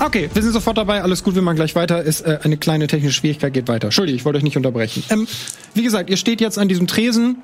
Okay, 0.00 0.30
wir 0.32 0.42
sind 0.42 0.52
sofort 0.52 0.78
dabei. 0.78 1.02
Alles 1.02 1.24
gut, 1.24 1.34
wir 1.34 1.42
machen 1.42 1.56
gleich 1.56 1.74
weiter. 1.74 2.02
Ist 2.02 2.20
äh, 2.22 2.38
eine 2.42 2.56
kleine 2.56 2.86
technische 2.86 3.14
Schwierigkeit, 3.14 3.52
geht 3.52 3.68
weiter. 3.68 3.88
Entschuldigung, 3.88 4.18
ich 4.18 4.24
wollte 4.24 4.38
euch 4.38 4.44
nicht 4.44 4.56
unterbrechen. 4.56 5.02
Ähm, 5.10 5.26
wie 5.74 5.82
gesagt, 5.82 6.08
ihr 6.10 6.16
steht 6.16 6.40
jetzt 6.40 6.58
an 6.58 6.68
diesem 6.68 6.86
Tresen. 6.86 7.38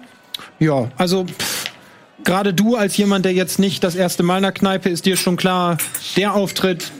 Ja, 0.60 0.88
also 0.96 1.24
pff, 1.26 1.64
gerade 2.22 2.54
du 2.54 2.76
als 2.76 2.96
jemand, 2.96 3.24
der 3.24 3.32
jetzt 3.32 3.58
nicht 3.58 3.82
das 3.82 3.94
erste 3.96 4.22
Mal 4.22 4.36
in 4.36 4.42
der 4.42 4.52
Kneipe 4.52 4.88
ist, 4.88 5.06
dir 5.06 5.16
schon 5.16 5.36
klar, 5.36 5.78
der 6.16 6.34
Auftritt 6.34 6.92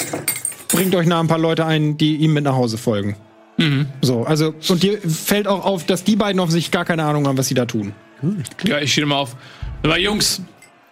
bringt 0.68 0.94
euch 0.94 1.07
nach 1.07 1.20
ein 1.20 1.29
paar 1.29 1.38
Leute 1.38 1.64
ein, 1.66 1.96
die 1.96 2.16
ihm 2.16 2.33
mit 2.33 2.44
nach 2.44 2.55
Hause 2.57 2.79
folgen. 2.79 3.16
So, 4.03 4.24
also, 4.24 4.53
und 4.68 4.83
dir 4.83 4.98
fällt 5.00 5.46
auch 5.46 5.64
auf, 5.64 5.87
dass 5.87 6.03
die 6.03 6.16
beiden 6.16 6.40
offensichtlich 6.40 6.72
gar 6.72 6.85
keine 6.85 7.05
Ahnung 7.05 7.29
haben, 7.29 7.38
was 7.38 7.46
sie 7.46 7.55
da 7.55 7.66
tun. 7.66 7.92
Ja, 8.64 8.81
ich 8.81 8.90
stehe 8.92 9.07
mal 9.07 9.16
auf. 9.18 9.37
Aber 9.85 9.96
Jungs, 9.98 10.42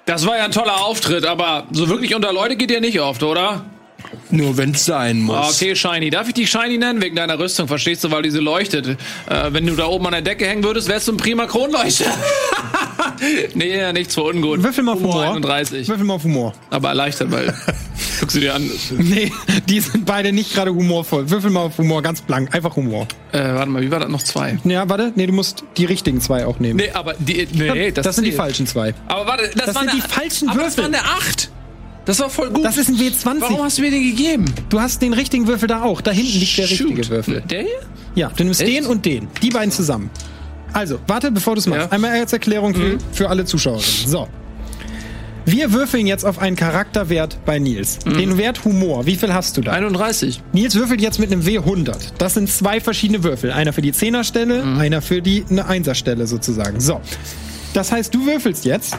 das 0.05 0.25
war 0.27 0.37
ja 0.37 0.45
ein 0.45 0.53
toller 0.53 0.85
Auftritt, 0.85 1.27
aber 1.27 1.67
so 1.73 1.89
wirklich 1.89 2.15
unter 2.15 2.33
Leute 2.33 2.55
geht 2.57 2.71
ihr 2.71 2.81
nicht 2.81 3.01
oft, 3.01 3.25
oder? 3.25 3.65
Nur 4.31 4.57
wenn 4.57 4.73
es 4.73 4.85
sein 4.85 5.21
muss. 5.23 5.37
Ah, 5.37 5.49
Okay, 5.51 5.75
Shiny. 5.75 6.11
Darf 6.11 6.29
ich 6.29 6.35
dich 6.35 6.51
Shiny 6.51 6.79
nennen? 6.79 7.01
Wegen 7.03 7.17
deiner 7.17 7.39
Rüstung, 7.39 7.67
verstehst 7.67 8.05
du, 8.05 8.11
weil 8.11 8.23
diese 8.23 8.41
leuchtet. 8.41 8.87
Äh, 8.87 8.97
wenn 9.51 9.67
du 9.67 9.75
da 9.75 9.87
oben 9.87 10.07
an 10.07 10.13
der 10.13 10.23
Decke 10.23 10.47
hängen 10.47 10.63
würdest, 10.63 10.89
wärst 10.89 11.09
du 11.09 11.13
ein 11.13 11.17
prima 11.17 11.47
Kronleuchter. 11.47 12.07
nee, 13.55 13.77
ja, 13.79 13.93
nichts 13.93 14.15
für 14.15 14.23
ungut. 14.25 14.63
Würfel 14.63 14.85
mal 14.85 14.93
auf 14.93 15.01
Humor. 15.01 15.23
31. 15.23 15.89
Würfel 15.89 16.05
mal 16.05 16.15
auf 16.15 16.25
Humor. 16.25 16.53
Aber 16.71 16.89
erleichtert, 16.89 17.31
weil. 17.31 17.55
Guck 18.21 18.31
sie 18.31 18.41
dir 18.41 18.55
an. 18.55 18.69
Nee, 18.99 19.33
die 19.69 19.81
sind 19.81 20.07
beide 20.07 20.33
nicht 20.33 20.55
gerade 20.55 20.73
humorvoll. 20.75 21.29
Würfel 21.31 21.51
mal 21.51 21.61
auf 21.67 21.79
Humor, 21.79 22.03
ganz 22.03 22.21
blank. 22.23 22.55
Einfach 22.55 22.77
Humor. 22.77 23.07
Äh, 23.33 23.39
warte 23.55 23.71
mal, 23.71 23.83
wie 23.83 23.91
war 23.91 24.01
das 24.01 24.09
noch 24.09 24.23
zwei? 24.23 24.59
Ja, 24.65 24.89
warte. 24.89 25.13
Nee, 25.17 25.27
du 25.27 25.33
musst 25.33 25.65
die 25.77 25.85
richtigen 25.85 26.21
zwei 26.21 26.47
auch 26.47 26.59
nehmen. 26.59 26.77
Nee, 26.77 26.91
aber 26.93 27.15
die. 27.19 27.47
Nee, 27.53 27.91
das, 27.91 28.15
sind 28.17 28.25
die 28.25 28.33
falschen 28.33 28.67
zwei. 28.67 28.95
Aber 29.09 29.27
warte, 29.27 29.51
das, 29.55 29.67
Das 29.67 29.75
war 29.75 29.83
sind 29.83 29.91
eine, 29.93 30.01
die 30.01 30.09
falschen 30.09 30.49
aber 30.49 30.63
Das 30.63 30.77
Würfel. 30.77 30.93
war 30.93 31.01
eine 31.01 31.09
8. 31.09 31.51
Das 32.05 32.19
war 32.19 32.31
voll 32.31 32.51
gut. 32.51 32.65
Das 32.65 32.77
ist 32.79 32.89
ein 32.89 32.97
W20. 32.97 33.41
Warum 33.41 33.63
hast 33.63 33.79
du 33.79 33.83
mir 33.83 33.91
den 33.91 34.03
gegeben? 34.03 34.47
Du 34.69 34.81
hast 34.81 35.01
den 35.03 35.13
richtigen 35.13 35.47
Würfel 35.47 35.69
da 35.69 35.83
auch. 35.83 36.01
Da 36.01 36.11
hinten 36.11 36.39
liegt 36.39 36.59
der 36.59 36.69
richtige 36.69 37.09
Würfel. 37.09 37.43
Der 37.43 37.63
hier? 37.63 37.71
Ja, 38.15 38.31
du 38.37 38.45
nimmst 38.45 38.61
Echt? 38.61 38.73
den 38.77 38.87
und 38.87 39.05
den. 39.07 39.29
Die 39.41 39.51
beiden 39.51 39.71
zusammen. 39.71 40.11
Also, 40.73 40.99
warte, 41.07 41.31
bevor 41.31 41.55
du 41.55 41.61
es 41.61 41.67
machst. 41.67 41.87
Ja. 41.87 41.93
Einmal 41.93 42.13
als 42.13 42.33
Erklärung 42.33 42.75
für, 42.75 42.99
für 43.13 43.29
alle 43.29 43.45
Zuschauerinnen. 43.45 44.07
So. 44.07 44.29
Wir 45.45 45.73
würfeln 45.73 46.07
jetzt 46.07 46.25
auf 46.25 46.39
einen 46.39 46.55
Charakterwert 46.55 47.39
bei 47.45 47.59
Nils. 47.59 47.99
Den 47.99 48.39
Wert 48.39 48.65
Humor. 48.65 49.07
Wie 49.07 49.17
viel 49.17 49.35
hast 49.35 49.57
du 49.57 49.61
da? 49.61 49.73
31. 49.73 50.41
Nils 50.53 50.77
würfelt 50.77 51.01
jetzt 51.01 51.19
mit 51.19 51.33
einem 51.33 51.43
W100. 51.43 52.13
Das 52.19 52.35
sind 52.35 52.49
zwei 52.49 52.81
verschiedene 52.81 53.25
Würfel. 53.25 53.51
Einer 53.51 53.73
für 53.73 53.83
die 53.83 53.93
Zehnerstelle, 53.93 54.63
einer 54.79 55.03
für 55.03 55.21
die 55.21 55.45
eine 55.51 55.67
Einserstelle 55.67 56.27
sozusagen. 56.29 56.79
So. 56.79 57.01
Das 57.75 57.91
heißt, 57.91 58.15
du 58.15 58.25
würfelst 58.25 58.65
jetzt. 58.65 58.97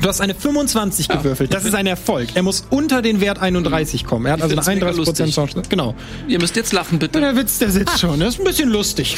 Du 0.00 0.08
hast 0.08 0.20
eine 0.20 0.34
25 0.34 1.08
gewürfelt. 1.08 1.52
Das 1.52 1.64
ist 1.64 1.74
ein 1.74 1.86
Erfolg. 1.86 2.28
Er 2.34 2.42
muss 2.44 2.64
unter 2.70 3.02
den 3.02 3.20
Wert 3.20 3.40
31 3.40 4.04
kommen. 4.04 4.26
Er 4.26 4.32
hat 4.32 4.42
also 4.42 4.54
eine 4.54 4.62
find's 4.62 4.74
mega 4.76 4.86
31 4.86 5.06
lustig. 5.06 5.34
Chance. 5.34 5.62
Genau. 5.68 5.94
Ihr 6.28 6.38
müsst 6.40 6.54
jetzt 6.54 6.72
lachen, 6.72 6.98
bitte. 6.98 7.20
Der 7.20 7.34
Witz, 7.34 7.58
der 7.58 7.70
sitzt 7.70 7.98
schon. 7.98 8.20
Das 8.20 8.34
ist 8.34 8.40
ein 8.40 8.44
bisschen 8.44 8.70
lustig. 8.70 9.16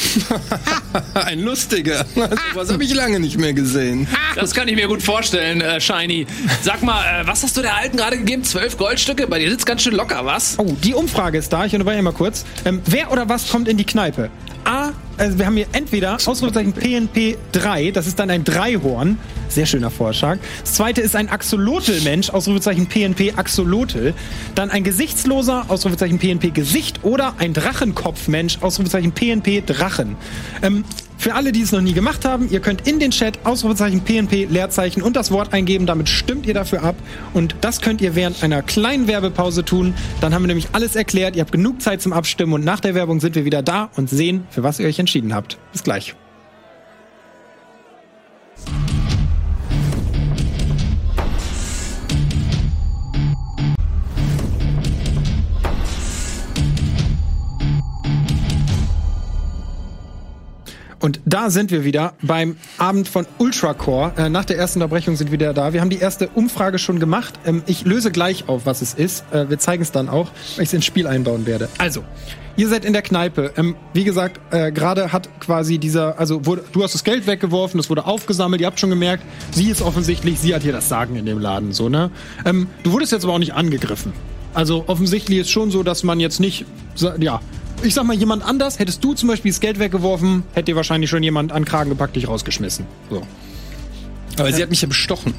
Ein 1.13 1.41
lustiger. 1.41 2.05
Was 2.53 2.71
habe 2.71 2.83
ich 2.83 2.93
lange 2.93 3.19
nicht 3.19 3.37
mehr 3.37 3.53
gesehen. 3.53 4.07
Das 4.35 4.53
kann 4.53 4.67
ich 4.67 4.75
mir 4.75 4.87
gut 4.87 5.03
vorstellen, 5.03 5.61
äh, 5.61 5.79
Shiny. 5.79 6.25
Sag 6.63 6.81
mal, 6.81 7.03
äh, 7.03 7.27
was 7.27 7.43
hast 7.43 7.55
du 7.55 7.61
der 7.61 7.75
Alten 7.75 7.97
gerade 7.97 8.17
gegeben? 8.17 8.43
Zwölf 8.43 8.77
Goldstücke? 8.77 9.27
Bei 9.27 9.39
dir 9.39 9.49
sitzt 9.49 9.65
ganz 9.65 9.83
schön 9.83 9.93
locker, 9.93 10.25
was? 10.25 10.57
Oh, 10.57 10.75
die 10.83 10.93
Umfrage 10.93 11.37
ist 11.37 11.53
da. 11.53 11.65
Ich 11.65 11.73
unterbreche 11.73 12.01
mal 12.01 12.11
kurz. 12.11 12.43
Ähm, 12.65 12.81
wer 12.85 13.11
oder 13.11 13.29
was 13.29 13.49
kommt 13.49 13.67
in 13.67 13.77
die 13.77 13.85
Kneipe? 13.85 14.29
A, 14.65 14.89
also 15.21 15.37
wir 15.37 15.45
haben 15.45 15.55
hier 15.55 15.67
entweder 15.73 16.15
Ausrufezeichen 16.15 16.73
PNP 16.73 17.37
3, 17.51 17.91
das 17.91 18.07
ist 18.07 18.17
dann 18.17 18.31
ein 18.31 18.43
Dreihorn. 18.43 19.19
Sehr 19.49 19.67
schöner 19.67 19.91
Vorschlag. 19.91 20.39
Das 20.61 20.73
zweite 20.73 21.01
ist 21.01 21.15
ein 21.15 21.29
Axolotl-Mensch, 21.29 22.31
Ausrufezeichen 22.31 22.87
PNP 22.87 23.33
Axolotl. 23.35 24.15
Dann 24.55 24.71
ein 24.71 24.83
Gesichtsloser, 24.83 25.65
Ausrufezeichen 25.67 26.17
PNP 26.17 26.51
Gesicht. 26.51 27.03
Oder 27.03 27.35
ein 27.37 27.53
Drachenkopf-Mensch, 27.53 28.59
Ausrufezeichen 28.61 29.11
PNP 29.11 29.61
Drachen. 29.63 30.15
Ähm, 30.63 30.85
für 31.21 31.35
alle, 31.35 31.51
die 31.51 31.61
es 31.61 31.71
noch 31.71 31.81
nie 31.81 31.93
gemacht 31.93 32.25
haben, 32.25 32.49
ihr 32.49 32.59
könnt 32.61 32.87
in 32.87 32.99
den 32.99 33.11
Chat 33.11 33.45
Ausrufezeichen 33.45 34.01
PNP 34.01 34.45
Leerzeichen 34.49 35.03
und 35.03 35.15
das 35.15 35.29
Wort 35.29 35.53
eingeben. 35.53 35.85
Damit 35.85 36.09
stimmt 36.09 36.47
ihr 36.47 36.55
dafür 36.55 36.81
ab. 36.83 36.95
Und 37.33 37.55
das 37.61 37.79
könnt 37.79 38.01
ihr 38.01 38.15
während 38.15 38.43
einer 38.43 38.63
kleinen 38.63 39.07
Werbepause 39.07 39.63
tun. 39.63 39.93
Dann 40.19 40.33
haben 40.33 40.41
wir 40.41 40.47
nämlich 40.47 40.69
alles 40.71 40.95
erklärt. 40.95 41.35
Ihr 41.35 41.41
habt 41.41 41.51
genug 41.51 41.79
Zeit 41.79 42.01
zum 42.01 42.11
Abstimmen 42.11 42.53
und 42.53 42.65
nach 42.65 42.79
der 42.79 42.95
Werbung 42.95 43.19
sind 43.19 43.35
wir 43.35 43.45
wieder 43.45 43.61
da 43.61 43.91
und 43.95 44.09
sehen, 44.09 44.47
für 44.49 44.63
was 44.63 44.79
ihr 44.79 44.87
euch 44.87 44.97
entschieden 44.97 45.35
habt. 45.35 45.59
Bis 45.71 45.83
gleich. 45.83 46.15
Und 61.01 61.19
da 61.25 61.49
sind 61.49 61.71
wir 61.71 61.83
wieder 61.83 62.13
beim 62.21 62.55
Abend 62.77 63.07
von 63.09 63.25
Ultracore. 63.39 64.13
Äh, 64.17 64.29
nach 64.29 64.45
der 64.45 64.57
ersten 64.57 64.81
Unterbrechung 64.81 65.15
sind 65.15 65.27
wir 65.27 65.39
wieder 65.39 65.53
da. 65.53 65.73
Wir 65.73 65.81
haben 65.81 65.89
die 65.89 65.97
erste 65.97 66.29
Umfrage 66.29 66.77
schon 66.77 66.99
gemacht. 66.99 67.33
Ähm, 67.45 67.63
ich 67.65 67.85
löse 67.85 68.11
gleich 68.11 68.47
auf, 68.47 68.65
was 68.65 68.81
es 68.81 68.93
ist. 68.93 69.25
Äh, 69.33 69.49
wir 69.49 69.57
zeigen 69.57 69.81
es 69.81 69.91
dann 69.91 70.09
auch, 70.09 70.31
weil 70.55 70.63
ich 70.63 70.69
es 70.69 70.73
ins 70.73 70.85
Spiel 70.85 71.07
einbauen 71.07 71.47
werde. 71.47 71.69
Also, 71.79 72.03
ihr 72.55 72.69
seid 72.69 72.85
in 72.85 72.93
der 72.93 73.01
Kneipe. 73.01 73.51
Ähm, 73.57 73.75
wie 73.93 74.03
gesagt, 74.03 74.39
äh, 74.53 74.71
gerade 74.71 75.11
hat 75.11 75.27
quasi 75.39 75.79
dieser, 75.79 76.19
also 76.19 76.45
wurde, 76.45 76.63
du 76.71 76.83
hast 76.83 76.93
das 76.93 77.03
Geld 77.03 77.25
weggeworfen, 77.25 77.79
das 77.79 77.89
wurde 77.89 78.05
aufgesammelt. 78.05 78.61
Ihr 78.61 78.67
habt 78.67 78.79
schon 78.79 78.91
gemerkt, 78.91 79.23
sie 79.51 79.71
ist 79.71 79.81
offensichtlich, 79.81 80.39
sie 80.39 80.53
hat 80.53 80.61
hier 80.61 80.73
das 80.73 80.87
Sagen 80.87 81.15
in 81.15 81.25
dem 81.25 81.39
Laden, 81.39 81.73
so 81.73 81.89
ne. 81.89 82.11
Ähm, 82.45 82.67
du 82.83 82.91
wurdest 82.91 83.11
jetzt 83.11 83.23
aber 83.23 83.33
auch 83.33 83.39
nicht 83.39 83.55
angegriffen. 83.55 84.13
Also 84.53 84.83
offensichtlich 84.87 85.39
ist 85.39 85.49
schon 85.49 85.71
so, 85.71 85.83
dass 85.83 86.03
man 86.03 86.19
jetzt 86.19 86.39
nicht, 86.39 86.65
ja, 87.19 87.39
ich 87.83 87.93
sag 87.93 88.05
mal, 88.05 88.15
jemand 88.15 88.43
anders, 88.43 88.79
hättest 88.79 89.03
du 89.03 89.13
zum 89.13 89.29
Beispiel 89.29 89.51
das 89.51 89.59
Geld 89.59 89.79
weggeworfen, 89.79 90.43
hätte 90.53 90.65
dir 90.65 90.75
wahrscheinlich 90.75 91.09
schon 91.09 91.23
jemand 91.23 91.51
an 91.51 91.65
Kragen 91.65 91.89
gepackt, 91.89 92.15
dich 92.15 92.27
rausgeschmissen. 92.27 92.85
So. 93.09 93.21
Aber 94.37 94.49
ja. 94.49 94.55
sie 94.55 94.63
hat 94.63 94.69
mich 94.69 94.81
ja 94.81 94.87
bestochen. 94.87 95.33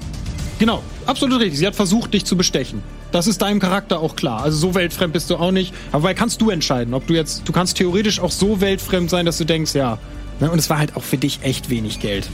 Genau, 0.58 0.82
absolut 1.06 1.40
richtig. 1.40 1.58
Sie 1.58 1.66
hat 1.66 1.74
versucht, 1.74 2.14
dich 2.14 2.24
zu 2.24 2.36
bestechen. 2.36 2.82
Das 3.10 3.26
ist 3.26 3.42
deinem 3.42 3.58
Charakter 3.58 4.00
auch 4.00 4.16
klar. 4.16 4.42
Also 4.42 4.58
so 4.58 4.74
weltfremd 4.74 5.12
bist 5.12 5.28
du 5.28 5.36
auch 5.36 5.50
nicht. 5.50 5.74
Aber 5.90 6.14
kannst 6.14 6.40
du 6.40 6.50
entscheiden, 6.50 6.94
ob 6.94 7.06
du 7.06 7.14
jetzt, 7.14 7.42
du 7.46 7.52
kannst 7.52 7.76
theoretisch 7.76 8.20
auch 8.20 8.30
so 8.30 8.60
weltfremd 8.60 9.10
sein, 9.10 9.26
dass 9.26 9.38
du 9.38 9.44
denkst, 9.44 9.74
ja. 9.74 9.98
Und 10.40 10.58
es 10.58 10.70
war 10.70 10.78
halt 10.78 10.96
auch 10.96 11.02
für 11.02 11.18
dich 11.18 11.40
echt 11.42 11.68
wenig 11.68 12.00
Geld. 12.00 12.28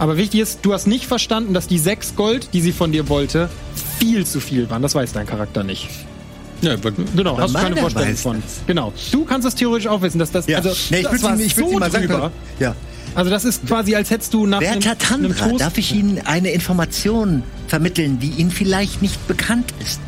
Aber 0.00 0.16
wichtig 0.16 0.40
ist, 0.40 0.60
du 0.62 0.72
hast 0.72 0.86
nicht 0.86 1.04
verstanden, 1.04 1.52
dass 1.52 1.66
die 1.66 1.78
sechs 1.78 2.16
Gold, 2.16 2.54
die 2.54 2.62
sie 2.62 2.72
von 2.72 2.90
dir 2.90 3.10
wollte, 3.10 3.50
viel 3.98 4.24
zu 4.24 4.40
viel 4.40 4.70
waren. 4.70 4.80
Das 4.80 4.94
weiß 4.94 5.12
dein 5.12 5.26
Charakter 5.26 5.62
nicht. 5.62 5.90
Ja, 6.62 6.74
genau, 7.14 7.36
hast 7.36 7.54
du 7.54 7.58
keine 7.58 7.76
Vorstellung 7.76 8.16
von. 8.16 8.42
Genau. 8.66 8.94
Du 9.12 9.26
kannst 9.26 9.46
es 9.46 9.54
theoretisch 9.54 9.88
auch 9.88 10.00
wissen, 10.00 10.18
dass 10.18 10.30
das. 10.30 10.46
Ja. 10.46 10.56
Also, 10.56 10.70
nee, 10.90 11.00
ich 11.00 11.06
das 11.06 11.22
war 11.22 11.38
ich 11.38 11.54
so 11.54 11.78
mal 11.78 11.90
drüber. 11.90 12.14
Sagen, 12.14 12.32
ja. 12.58 12.74
Also 13.14 13.30
das 13.30 13.44
ist 13.44 13.66
quasi, 13.66 13.94
als 13.94 14.08
hättest 14.08 14.32
du 14.32 14.46
nach 14.46 14.62
Werter 14.62 14.92
einem, 15.12 15.36
Tandra, 15.36 15.58
darf 15.58 15.76
ich 15.76 15.94
Ihnen 15.94 16.22
eine 16.24 16.50
Information 16.50 17.42
vermitteln, 17.68 18.18
die 18.20 18.30
Ihnen 18.30 18.50
vielleicht 18.50 19.02
nicht 19.02 19.28
bekannt 19.28 19.74
ist. 19.80 20.00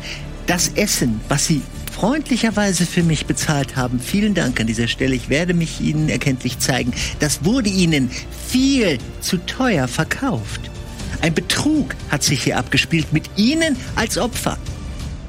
Das 0.47 0.69
Essen, 0.69 1.21
was 1.29 1.45
Sie 1.45 1.61
freundlicherweise 1.93 2.85
für 2.85 3.03
mich 3.03 3.25
bezahlt 3.25 3.75
haben, 3.75 3.99
vielen 3.99 4.33
Dank 4.33 4.59
an 4.59 4.67
dieser 4.67 4.87
Stelle, 4.87 5.15
ich 5.15 5.29
werde 5.29 5.53
mich 5.53 5.79
Ihnen 5.79 6.09
erkenntlich 6.09 6.59
zeigen, 6.59 6.91
das 7.19 7.45
wurde 7.45 7.69
Ihnen 7.69 8.09
viel 8.47 8.97
zu 9.21 9.37
teuer 9.37 9.87
verkauft. 9.87 10.61
Ein 11.21 11.33
Betrug 11.33 11.95
hat 12.09 12.23
sich 12.23 12.43
hier 12.43 12.57
abgespielt 12.57 13.13
mit 13.13 13.29
Ihnen 13.37 13.77
als 13.95 14.17
Opfer. 14.17 14.57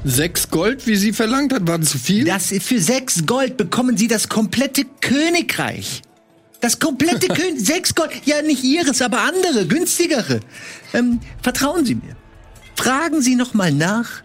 Sechs 0.03 0.49
Gold, 0.49 0.85
wie 0.85 0.97
sie 0.97 1.13
verlangt 1.13 1.53
hat, 1.53 1.67
war 1.67 1.79
das 1.79 1.89
zu 1.89 1.97
viel? 1.97 2.25
Das, 2.25 2.49
für 2.49 2.79
sechs 2.79 3.25
Gold 3.25 3.57
bekommen 3.57 3.97
sie 3.97 4.07
das 4.07 4.29
komplette 4.29 4.83
Königreich. 5.01 6.01
Das 6.61 6.79
komplette 6.79 7.27
Königreich. 7.33 7.65
Sechs 7.65 7.95
Gold. 7.95 8.11
Ja, 8.25 8.41
nicht 8.41 8.63
ihres, 8.63 9.01
aber 9.01 9.21
andere, 9.21 9.65
günstigere. 9.65 10.41
Ähm, 10.93 11.21
vertrauen 11.41 11.85
Sie 11.85 11.95
mir. 11.95 12.15
Fragen 12.75 13.21
Sie 13.21 13.35
noch 13.35 13.53
mal 13.55 13.71
nach, 13.71 14.21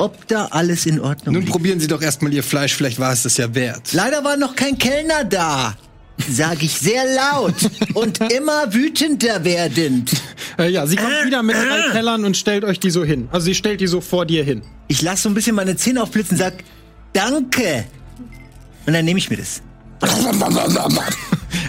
ob 0.00 0.26
da 0.28 0.46
alles 0.46 0.86
in 0.86 1.00
Ordnung 1.00 1.34
ist. 1.34 1.42
Nun 1.42 1.50
probieren 1.50 1.78
Sie 1.80 1.86
doch 1.86 2.02
erstmal 2.02 2.32
Ihr 2.32 2.42
Fleisch, 2.42 2.74
vielleicht 2.74 2.98
war 2.98 3.12
es 3.12 3.22
das 3.22 3.36
ja 3.36 3.54
wert. 3.54 3.92
Leider 3.92 4.24
war 4.24 4.36
noch 4.36 4.56
kein 4.56 4.76
Kellner 4.76 5.24
da 5.24 5.76
sage 6.28 6.66
ich 6.66 6.72
sehr 6.78 7.04
laut 7.14 7.54
und 7.94 8.20
immer 8.32 8.72
wütender 8.72 9.44
werdend. 9.44 10.12
Äh, 10.58 10.70
ja, 10.70 10.86
sie 10.86 10.96
kommt 10.96 11.12
äh, 11.22 11.26
wieder 11.26 11.42
mit 11.42 11.56
drei. 11.56 11.92
Tellern 11.92 12.24
und 12.24 12.36
stellt 12.36 12.64
euch 12.64 12.80
die 12.80 12.90
so 12.90 13.04
hin. 13.04 13.28
Also 13.32 13.46
sie 13.46 13.54
stellt 13.54 13.80
die 13.80 13.86
so 13.86 14.00
vor 14.00 14.26
dir 14.26 14.44
hin. 14.44 14.62
Ich 14.88 15.02
lasse 15.02 15.24
so 15.24 15.28
ein 15.28 15.34
bisschen 15.34 15.56
meine 15.56 15.76
Zähne 15.76 16.02
aufblitzen 16.02 16.36
und 16.36 16.38
sag, 16.38 16.54
danke. 17.12 17.86
Und 18.86 18.92
dann 18.92 19.04
nehme 19.04 19.18
ich 19.18 19.30
mir 19.30 19.36
das. 19.36 19.62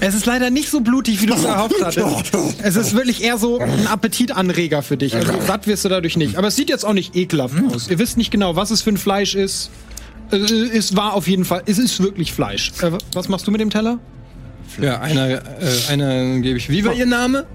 Es 0.01 0.15
ist 0.15 0.25
leider 0.25 0.49
nicht 0.49 0.69
so 0.69 0.81
blutig, 0.81 1.21
wie 1.21 1.27
du 1.27 1.35
es 1.35 1.43
erhofft 1.45 1.75
hattest. 1.81 2.33
Es 2.63 2.75
ist 2.75 2.95
wirklich 2.95 3.23
eher 3.23 3.37
so 3.37 3.59
ein 3.59 3.87
Appetitanreger 3.87 4.81
für 4.81 4.97
dich. 4.97 5.15
Also 5.15 5.31
satt 5.45 5.67
wirst 5.67 5.85
du 5.85 5.89
dadurch 5.89 6.17
nicht. 6.17 6.37
Aber 6.37 6.47
es 6.47 6.55
sieht 6.55 6.69
jetzt 6.69 6.83
auch 6.83 6.93
nicht 6.93 7.15
ekelhaft 7.15 7.55
aus. 7.71 7.87
Ihr 7.87 7.99
wisst 7.99 8.17
nicht 8.17 8.31
genau, 8.31 8.55
was 8.55 8.71
es 8.71 8.81
für 8.81 8.89
ein 8.89 8.97
Fleisch 8.97 9.35
ist. 9.35 9.69
Es 10.31 10.95
war 10.95 11.13
auf 11.13 11.27
jeden 11.27 11.45
Fall, 11.45 11.61
es 11.67 11.77
ist 11.77 12.01
wirklich 12.01 12.33
Fleisch. 12.33 12.71
Was 13.13 13.29
machst 13.29 13.45
du 13.45 13.51
mit 13.51 13.61
dem 13.61 13.69
Teller? 13.69 13.99
Ja, 14.81 15.01
einer, 15.01 15.29
äh, 15.29 15.39
einer 15.89 16.39
gebe 16.39 16.57
ich. 16.57 16.69
Wie 16.69 16.83
war 16.83 16.93
Ihr 16.93 17.05
Name? 17.05 17.45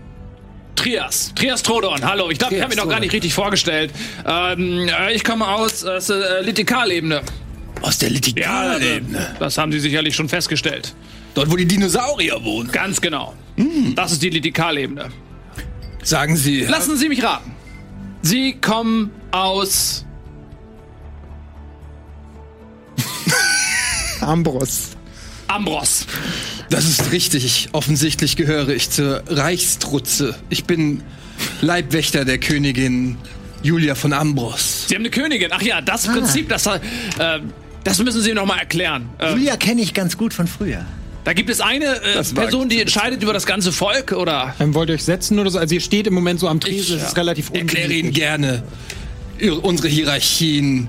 Trias. 0.77 1.33
Trias 1.35 1.63
Trodon. 1.63 2.05
Hallo. 2.05 2.31
Ich 2.31 2.39
glaube, 2.39 2.55
ich 2.55 2.61
habe 2.61 2.69
mich 2.75 2.83
noch 2.83 2.89
gar 2.89 3.01
nicht 3.01 3.13
richtig 3.13 3.35
vorgestellt. 3.35 3.91
Ähm, 4.27 4.89
äh, 4.89 5.15
ich 5.15 5.25
komme 5.25 5.49
aus 5.49 5.83
äh, 5.83 6.43
Litikalebene. 6.43 7.23
Aus 7.81 7.99
der 7.99 8.11
Litikalebene? 8.11 9.19
Ja, 9.19 9.37
das 9.39 9.59
haben 9.59 9.73
Sie 9.73 9.81
sicherlich 9.81 10.15
schon 10.15 10.29
festgestellt. 10.29 10.95
Dort, 11.37 11.51
wo 11.51 11.57
die 11.57 11.67
Dinosaurier 11.67 12.43
wohnen. 12.43 12.73
Ganz 12.73 12.99
genau. 12.99 13.35
Mm. 13.57 13.95
Das 13.95 14.11
ist 14.11 14.23
die 14.23 14.31
Litikalebene. 14.31 15.11
Sagen 16.03 16.35
Sie. 16.35 16.63
Lassen 16.63 16.97
Sie 16.97 17.11
mich 17.11 17.23
raten. 17.23 17.55
Sie 18.23 18.55
kommen 18.55 19.11
aus. 19.33 20.07
Ambros. 24.23 24.97
Ambros. 25.47 26.07
Das 26.71 26.87
ist 26.87 27.13
richtig. 27.13 27.69
Offensichtlich 27.73 28.37
gehöre 28.37 28.71
ich 28.71 28.89
zur 28.89 29.23
Reichstrutze. 29.29 30.37
Ich 30.49 30.65
bin 30.65 31.03
Leibwächter 31.61 32.25
der 32.25 32.39
Königin 32.39 33.19
Julia 33.63 33.95
von 33.95 34.15
Ambros. 34.15 34.87
Sie 34.89 34.95
haben 34.95 35.03
eine 35.03 35.11
Königin. 35.11 35.51
Ach 35.53 35.61
ja, 35.61 35.83
das 35.83 36.09
ah. 36.09 36.13
Prinzip, 36.13 36.49
das, 36.49 36.65
äh, 36.65 36.81
das 37.85 37.99
müssen 37.99 38.23
Sie 38.23 38.33
noch 38.33 38.47
mal 38.47 38.59
erklären. 38.59 39.11
Äh, 39.19 39.33
Julia 39.33 39.59
kenne 39.59 39.83
ich 39.83 39.93
ganz 39.93 40.17
gut 40.17 40.33
von 40.33 40.47
früher. 40.47 40.87
Da 41.27 41.33
gibt 41.33 41.51
es 41.51 41.61
eine 41.61 41.87
äh, 42.03 42.23
Person, 42.37 42.69
die 42.69 42.81
entscheidet 42.81 43.21
über 43.21 43.33
das 43.33 43.47
ganze 43.47 43.73
Volk, 43.73 44.13
oder? 44.13 44.55
Ähm, 44.61 44.75
wollt 44.75 44.91
ihr 44.91 44.95
euch 44.95 45.03
setzen 45.03 45.41
oder 45.41 45.51
so? 45.51 45.59
Also 45.59 45.75
ihr 45.75 45.81
steht 45.81 46.07
im 46.07 46.15
Moment 46.15 46.39
so 46.39 46.47
am 46.47 46.61
Tresen, 46.61 46.99
es 46.99 47.09
ist 47.09 47.17
relativ 47.17 47.51
Erkläre 47.53 47.93
Ihnen 47.93 48.13
gerne 48.13 48.63
unsere 49.63 49.89
Hierarchien. 49.89 50.87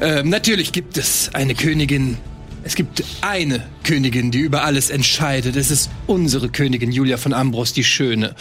Ähm, 0.00 0.28
natürlich 0.28 0.72
gibt 0.72 0.98
es 0.98 1.30
eine 1.34 1.54
Königin 1.54 2.18
es 2.64 2.74
gibt 2.74 3.04
eine 3.20 3.64
Königin, 3.84 4.32
die 4.32 4.40
über 4.40 4.64
alles 4.64 4.90
entscheidet. 4.90 5.54
Es 5.54 5.70
ist 5.70 5.88
unsere 6.08 6.48
Königin 6.48 6.90
Julia 6.90 7.16
von 7.16 7.32
Ambros, 7.32 7.72
die 7.72 7.84
Schöne. 7.84 8.34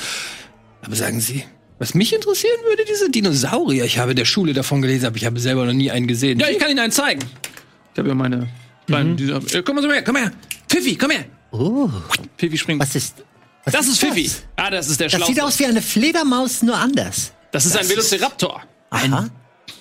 Aber 0.81 0.95
sagen 0.95 1.19
Sie, 1.19 1.43
was 1.77 1.93
mich 1.93 2.11
interessieren 2.11 2.57
würde, 2.67 2.85
diese 2.89 3.11
Dinosaurier. 3.11 3.85
Ich 3.85 3.99
habe 3.99 4.11
in 4.11 4.17
der 4.17 4.25
Schule 4.25 4.53
davon 4.53 4.81
gelesen, 4.81 5.05
aber 5.05 5.17
ich 5.17 5.25
habe 5.25 5.39
selber 5.39 5.65
noch 5.65 5.73
nie 5.73 5.91
einen 5.91 6.07
gesehen. 6.07 6.39
Ja, 6.39 6.47
ich 6.49 6.57
kann 6.57 6.71
Ihnen 6.71 6.79
einen 6.79 6.91
zeigen. 6.91 7.21
Ich 7.93 7.99
habe 7.99 8.09
ja 8.09 8.15
meine 8.15 8.49
kleinen 8.87 9.11
mhm. 9.11 9.17
Dieser 9.17 9.37
äh, 9.53 9.61
komm 9.61 9.75
mal 9.75 9.83
so 9.83 9.91
her, 9.91 10.03
komm 10.03 10.15
her. 10.15 10.31
Pfiffi, 10.67 10.95
komm 10.95 11.11
her. 11.11 11.25
Oh. 11.59 11.89
Pfiffi 12.37 12.57
springt. 12.57 12.81
Was 12.81 12.95
ist 12.95 13.23
was 13.63 13.73
Das 13.73 13.87
ist, 13.87 13.93
ist 13.93 13.99
Pfiffi. 13.99 14.31
Ah, 14.55 14.69
das 14.69 14.87
ist 14.87 14.99
der 14.99 15.09
Das 15.09 15.25
sieht 15.25 15.41
aus 15.41 15.59
wie 15.59 15.65
eine 15.65 15.81
Fledermaus, 15.81 16.61
nur 16.61 16.77
anders. 16.77 17.31
Das 17.51 17.65
ist 17.65 17.73
das 17.75 17.81
ein 17.81 17.89
Velociraptor. 17.89 18.61
Aha. 18.91 19.19
Ein 19.19 19.31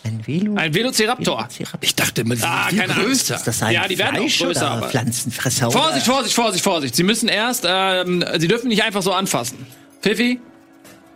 ein 0.05 0.27
Velo? 0.27 0.55
Ein 0.57 0.75
Velociraptor. 0.75 1.39
Velociraptor. 1.39 1.81
Ich 1.83 1.95
dachte 1.95 2.20
immer, 2.22 2.35
ah, 2.43 2.68
keine 2.68 2.93
größer. 2.93 3.37
Ist 3.37 3.47
das 3.47 3.62
ein 3.62 3.72
ja, 3.72 3.89
die 3.89 3.99
werden 3.99 4.16
Fleisch 4.16 4.43
auch 4.43 4.47
größer. 4.47 4.70
Aber 4.70 4.89
Pflanzenfresser. 4.89 5.70
Vorsicht, 5.70 6.07
Vorsicht, 6.07 6.35
Vorsicht, 6.35 6.64
Vorsicht. 6.64 6.95
Sie 6.95 7.03
müssen 7.03 7.29
erst, 7.29 7.64
ähm, 7.66 8.25
Sie 8.39 8.49
dürfen 8.49 8.68
nicht 8.68 8.83
einfach 8.83 9.03
so 9.03 9.12
anfassen. 9.12 9.66
Pfiffi, 10.03 10.41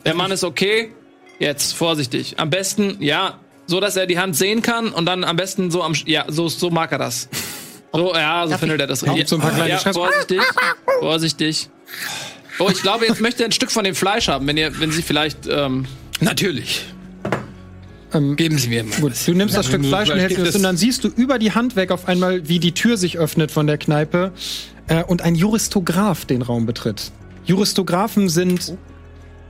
der 0.06 0.14
Mann 0.14 0.30
ist 0.30 0.42
okay. 0.42 0.92
Jetzt 1.38 1.74
vorsichtig. 1.74 2.40
Am 2.40 2.50
besten, 2.50 2.96
ja, 3.00 3.38
so 3.66 3.78
dass 3.78 3.96
er 3.96 4.06
die 4.06 4.18
Hand 4.18 4.34
sehen 4.36 4.62
kann 4.62 4.88
und 4.88 5.06
dann 5.06 5.22
am 5.22 5.36
besten 5.36 5.70
so 5.70 5.82
am, 5.82 5.94
ja, 6.06 6.24
so, 6.28 6.48
so 6.48 6.70
mag 6.70 6.90
er 6.90 6.98
das. 6.98 7.28
So, 7.92 8.14
ja, 8.14 8.44
so 8.44 8.50
Darf 8.50 8.60
findet 8.60 8.80
er 8.80 8.86
das. 8.86 9.02
richtig. 9.02 9.28
so 9.28 9.36
ein 9.36 9.42
paar 9.42 9.52
kleine 9.52 9.70
ja, 9.70 9.78
vorsichtig, 9.78 10.40
vorsichtig. 11.00 11.68
Oh, 12.58 12.68
ich 12.70 12.82
glaube, 12.82 13.06
jetzt 13.06 13.20
möchte 13.20 13.44
er 13.44 13.48
ein 13.48 13.52
Stück 13.52 13.70
von 13.70 13.84
dem 13.84 13.94
Fleisch 13.94 14.28
haben, 14.28 14.46
wenn 14.46 14.56
ihr, 14.56 14.78
wenn 14.80 14.90
Sie 14.90 15.02
vielleicht, 15.02 15.46
ähm, 15.48 15.86
Natürlich. 16.20 16.84
Ähm, 18.12 18.36
Geben 18.36 18.58
Sie 18.58 18.68
mir 18.68 18.84
mal. 18.84 18.98
Gut, 19.00 19.12
du 19.26 19.34
nimmst 19.34 19.56
das 19.56 19.66
Stück 19.66 19.84
Fleisch 19.84 20.10
und 20.10 20.18
hältst 20.18 20.38
es 20.38 20.56
und 20.56 20.62
dann 20.62 20.76
siehst 20.76 21.04
du 21.04 21.08
über 21.08 21.38
die 21.38 21.52
Hand 21.52 21.76
weg 21.76 21.90
auf 21.90 22.08
einmal, 22.08 22.48
wie 22.48 22.58
die 22.58 22.72
Tür 22.72 22.96
sich 22.96 23.18
öffnet 23.18 23.50
von 23.50 23.66
der 23.66 23.78
Kneipe 23.78 24.32
äh, 24.88 25.04
und 25.04 25.22
ein 25.22 25.34
Juristograph 25.34 26.24
den 26.24 26.42
Raum 26.42 26.66
betritt. 26.66 27.12
Juristographen 27.44 28.28
sind 28.28 28.74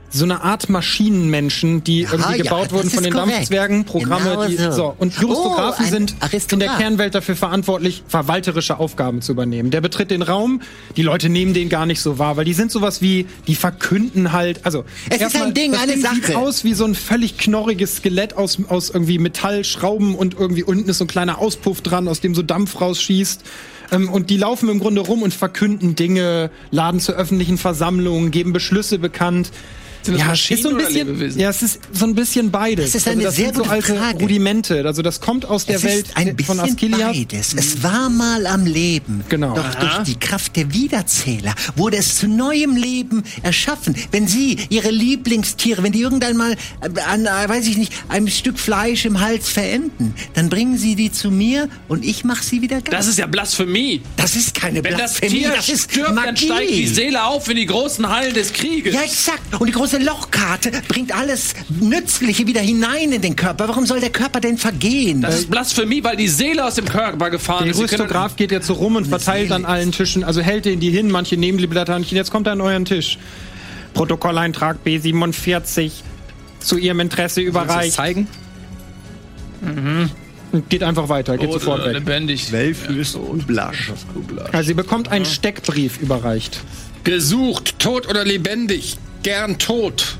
so 0.09 0.23
eine 0.23 0.41
Art 0.41 0.69
Maschinenmenschen, 0.69 1.83
die 1.83 2.07
Aha, 2.07 2.13
irgendwie 2.13 2.43
gebaut 2.43 2.67
ja, 2.67 2.71
wurden 2.71 2.89
von 2.89 3.03
den 3.03 3.13
korrekt. 3.13 3.31
Dampfzwergen, 3.31 3.85
Programme, 3.85 4.31
genau 4.31 4.47
die 4.47 4.57
so. 4.57 4.71
so. 4.71 4.95
Und 4.97 5.13
Juristographen 5.19 5.85
oh, 5.85 5.89
sind 5.89 6.15
in 6.51 6.59
der 6.59 6.69
Kernwelt 6.69 7.15
dafür 7.15 7.35
verantwortlich, 7.35 8.03
verwalterische 8.07 8.79
Aufgaben 8.79 9.21
zu 9.21 9.31
übernehmen. 9.31 9.71
Der 9.71 9.81
betritt 9.81 10.11
den 10.11 10.21
Raum, 10.21 10.61
die 10.95 11.03
Leute 11.03 11.29
nehmen 11.29 11.53
den 11.53 11.69
gar 11.69 11.85
nicht 11.85 12.01
so 12.01 12.17
wahr, 12.17 12.37
weil 12.37 12.45
die 12.45 12.53
sind 12.53 12.71
sowas 12.71 13.01
wie, 13.01 13.27
die 13.47 13.55
verkünden 13.55 14.31
halt, 14.31 14.65
also 14.65 14.83
es 15.09 15.21
ist 15.21 15.35
ein 15.35 15.53
Ding, 15.53 15.75
eine 15.75 15.93
Ding 15.93 16.01
Sache. 16.01 16.15
sieht 16.15 16.35
aus 16.35 16.63
wie 16.63 16.73
so 16.73 16.85
ein 16.85 16.95
völlig 16.95 17.37
knorriges 17.37 17.97
Skelett 17.97 18.35
aus 18.35 18.57
aus 18.67 18.89
irgendwie 18.89 19.19
Metallschrauben 19.19 20.15
und 20.15 20.37
irgendwie 20.39 20.63
unten 20.63 20.89
ist 20.89 20.97
so 20.97 21.05
ein 21.05 21.07
kleiner 21.07 21.39
Auspuff 21.39 21.81
dran, 21.81 22.07
aus 22.07 22.19
dem 22.19 22.35
so 22.35 22.41
Dampf 22.41 22.81
rausschießt. 22.81 23.43
Ähm, 23.91 24.09
und 24.09 24.29
die 24.29 24.37
laufen 24.37 24.69
im 24.69 24.79
Grunde 24.79 25.01
rum 25.01 25.21
und 25.21 25.33
verkünden 25.33 25.95
Dinge, 25.95 26.51
laden 26.71 26.99
zu 26.99 27.13
öffentlichen 27.13 27.57
Versammlungen, 27.57 28.31
geben 28.31 28.53
Beschlüsse 28.53 28.99
bekannt. 28.99 29.51
Sind 30.03 30.13
das 30.15 30.21
ja, 30.21 30.27
Maschinen 30.27 30.57
ist 30.57 30.63
so 30.63 30.69
ein 30.69 30.77
bisschen, 31.17 31.39
Ja, 31.39 31.49
es 31.49 31.61
ist 31.61 31.79
so 31.91 32.05
ein 32.05 32.15
bisschen 32.15 32.51
beides. 32.51 32.91
Das 32.93 33.01
ist 33.01 33.07
eine 33.07 33.17
also 33.17 33.27
das 33.27 33.35
sehr 33.35 33.45
sind 33.53 33.57
so 33.57 33.63
alte 33.69 33.95
Frage. 33.95 34.19
Rudimente. 34.19 34.85
Also 34.85 35.01
das 35.01 35.19
kommt 35.21 35.45
aus 35.45 35.65
der 35.65 35.75
es 35.77 35.83
Welt 35.83 36.07
ist 36.07 36.17
ein 36.17 36.35
bisschen 36.35 36.55
von 36.57 36.65
Askilia. 36.69 37.11
beides. 37.11 37.53
Es 37.53 37.83
war 37.83 38.09
mal 38.09 38.45
am 38.47 38.65
Leben. 38.65 39.23
Genau. 39.29 39.55
Doch 39.55 39.65
Aha. 39.65 39.79
durch 39.79 39.97
die 40.07 40.19
Kraft 40.19 40.55
der 40.55 40.73
Wiederzähler 40.73 41.53
wurde 41.75 41.97
es 41.97 42.15
zu 42.15 42.27
neuem 42.27 42.75
Leben 42.75 43.23
erschaffen. 43.43 43.95
Wenn 44.11 44.27
Sie 44.27 44.57
Ihre 44.69 44.89
Lieblingstiere, 44.89 45.83
wenn 45.83 45.91
die 45.91 46.01
irgendwann 46.01 46.37
mal 46.37 46.53
äh, 46.53 47.01
an, 47.01 47.25
äh, 47.25 47.49
weiß 47.49 47.67
ich 47.67 47.77
nicht, 47.77 47.93
einem 48.09 48.27
Stück 48.27 48.57
Fleisch 48.59 49.05
im 49.05 49.19
Hals 49.19 49.49
verenden, 49.49 50.13
dann 50.33 50.49
bringen 50.49 50.77
Sie 50.77 50.95
die 50.95 51.11
zu 51.11 51.29
mir 51.31 51.69
und 51.87 52.05
ich 52.05 52.23
mache 52.23 52.43
sie 52.43 52.61
wieder 52.61 52.77
ganz. 52.77 52.89
Das 52.91 53.07
ist 53.07 53.19
ja 53.19 53.27
Blasphemie. 53.27 54.01
Das 54.15 54.35
ist 54.35 54.53
keine 54.55 54.83
Wenn 54.83 54.95
Blasphemie. 54.95 55.43
das 55.43 55.65
Tier 55.65 55.75
das 55.75 55.83
stirbt, 55.83 56.13
Magie. 56.15 56.25
dann 56.25 56.37
steigt 56.37 56.69
die 56.71 56.87
Seele 56.87 57.23
auf 57.25 57.47
in 57.49 57.55
die 57.57 57.65
großen 57.65 58.07
Hallen 58.09 58.33
des 58.33 58.53
Krieges. 58.53 58.93
Ja, 58.93 59.01
exakt. 59.01 59.39
Und 59.59 59.67
die 59.67 59.71
große 59.89 60.03
Lochkarte 60.03 60.71
bringt 60.87 61.15
alles 61.15 61.53
Nützliche 61.79 62.45
wieder 62.45 62.61
hinein 62.61 63.11
in 63.11 63.21
den 63.21 63.35
Körper. 63.35 63.67
Warum 63.67 63.85
soll 63.85 63.99
der 63.99 64.11
Körper 64.11 64.39
denn 64.39 64.57
vergehen? 64.57 65.21
Das 65.21 65.35
ist 65.35 65.49
Blasphemie, 65.49 66.03
weil 66.03 66.15
die 66.15 66.27
Seele 66.27 66.65
aus 66.65 66.75
dem 66.75 66.85
Körper 66.85 67.29
gefahren 67.29 67.63
der 67.63 67.71
ist. 67.71 67.79
Der 67.79 67.99
Rüstograf 67.99 68.35
geht 68.35 68.51
jetzt 68.51 68.67
so 68.67 68.73
rum 68.73 68.95
und 68.95 69.07
verteilt 69.07 69.51
an 69.51 69.65
allen 69.65 69.91
Tischen, 69.91 70.23
also 70.23 70.41
hält 70.41 70.65
den 70.65 70.79
die 70.79 70.91
hin, 70.91 71.09
manche 71.09 71.37
nehmen 71.37 71.57
die 71.57 71.67
Blätter 71.67 71.97
nicht. 71.97 72.11
Jetzt 72.11 72.31
kommt 72.31 72.47
er 72.47 72.53
an 72.53 72.61
euren 72.61 72.85
Tisch. 72.85 73.17
Protokolleintrag 73.93 74.77
B47 74.85 75.91
zu 76.59 76.77
Ihrem 76.77 76.99
Interesse 76.99 77.41
überreicht. 77.41 77.93
zeigen? 77.93 78.27
Mhm. 79.61 80.11
geht 80.69 80.83
einfach 80.83 81.09
weiter, 81.09 81.37
geht 81.37 81.51
Tot 81.51 81.61
sofort 81.61 81.85
weg. 81.85 81.93
Lebendig. 81.93 82.47
Quellfürst 82.47 83.15
und 83.15 83.47
Blasch. 83.47 83.91
Also 84.51 84.67
sie 84.67 84.73
bekommt 84.73 85.09
einen 85.09 85.25
Steckbrief 85.25 85.99
überreicht. 85.99 86.61
Gesucht, 87.03 87.79
tot 87.79 88.07
oder 88.07 88.25
lebendig, 88.25 88.97
gern 89.23 89.57
tot. 89.57 90.17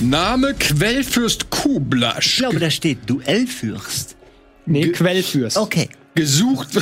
Name 0.00 0.54
Quellfürst 0.54 1.50
Kublasch. 1.50 2.26
Ich 2.26 2.36
glaube, 2.38 2.58
da 2.58 2.70
steht 2.70 2.98
Duellfürst. 3.06 4.16
Nee, 4.66 4.82
Ge 4.82 4.92
Quellfürst. 4.92 5.56
Okay. 5.56 5.88
Gesucht. 6.14 6.68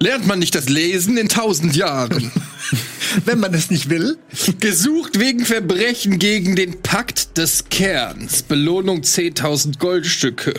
Lernt 0.00 0.26
man 0.26 0.38
nicht 0.38 0.54
das 0.54 0.68
Lesen 0.68 1.16
in 1.16 1.28
tausend 1.28 1.74
Jahren. 1.74 2.30
Wenn 3.24 3.40
man 3.40 3.52
es 3.54 3.70
nicht 3.70 3.90
will. 3.90 4.18
Gesucht 4.60 5.18
wegen 5.18 5.44
Verbrechen 5.44 6.18
gegen 6.18 6.54
den 6.54 6.82
Pakt 6.82 7.38
des 7.38 7.64
Kerns. 7.68 8.42
Belohnung 8.42 9.00
10.000 9.00 9.78
Goldstücke. 9.78 10.54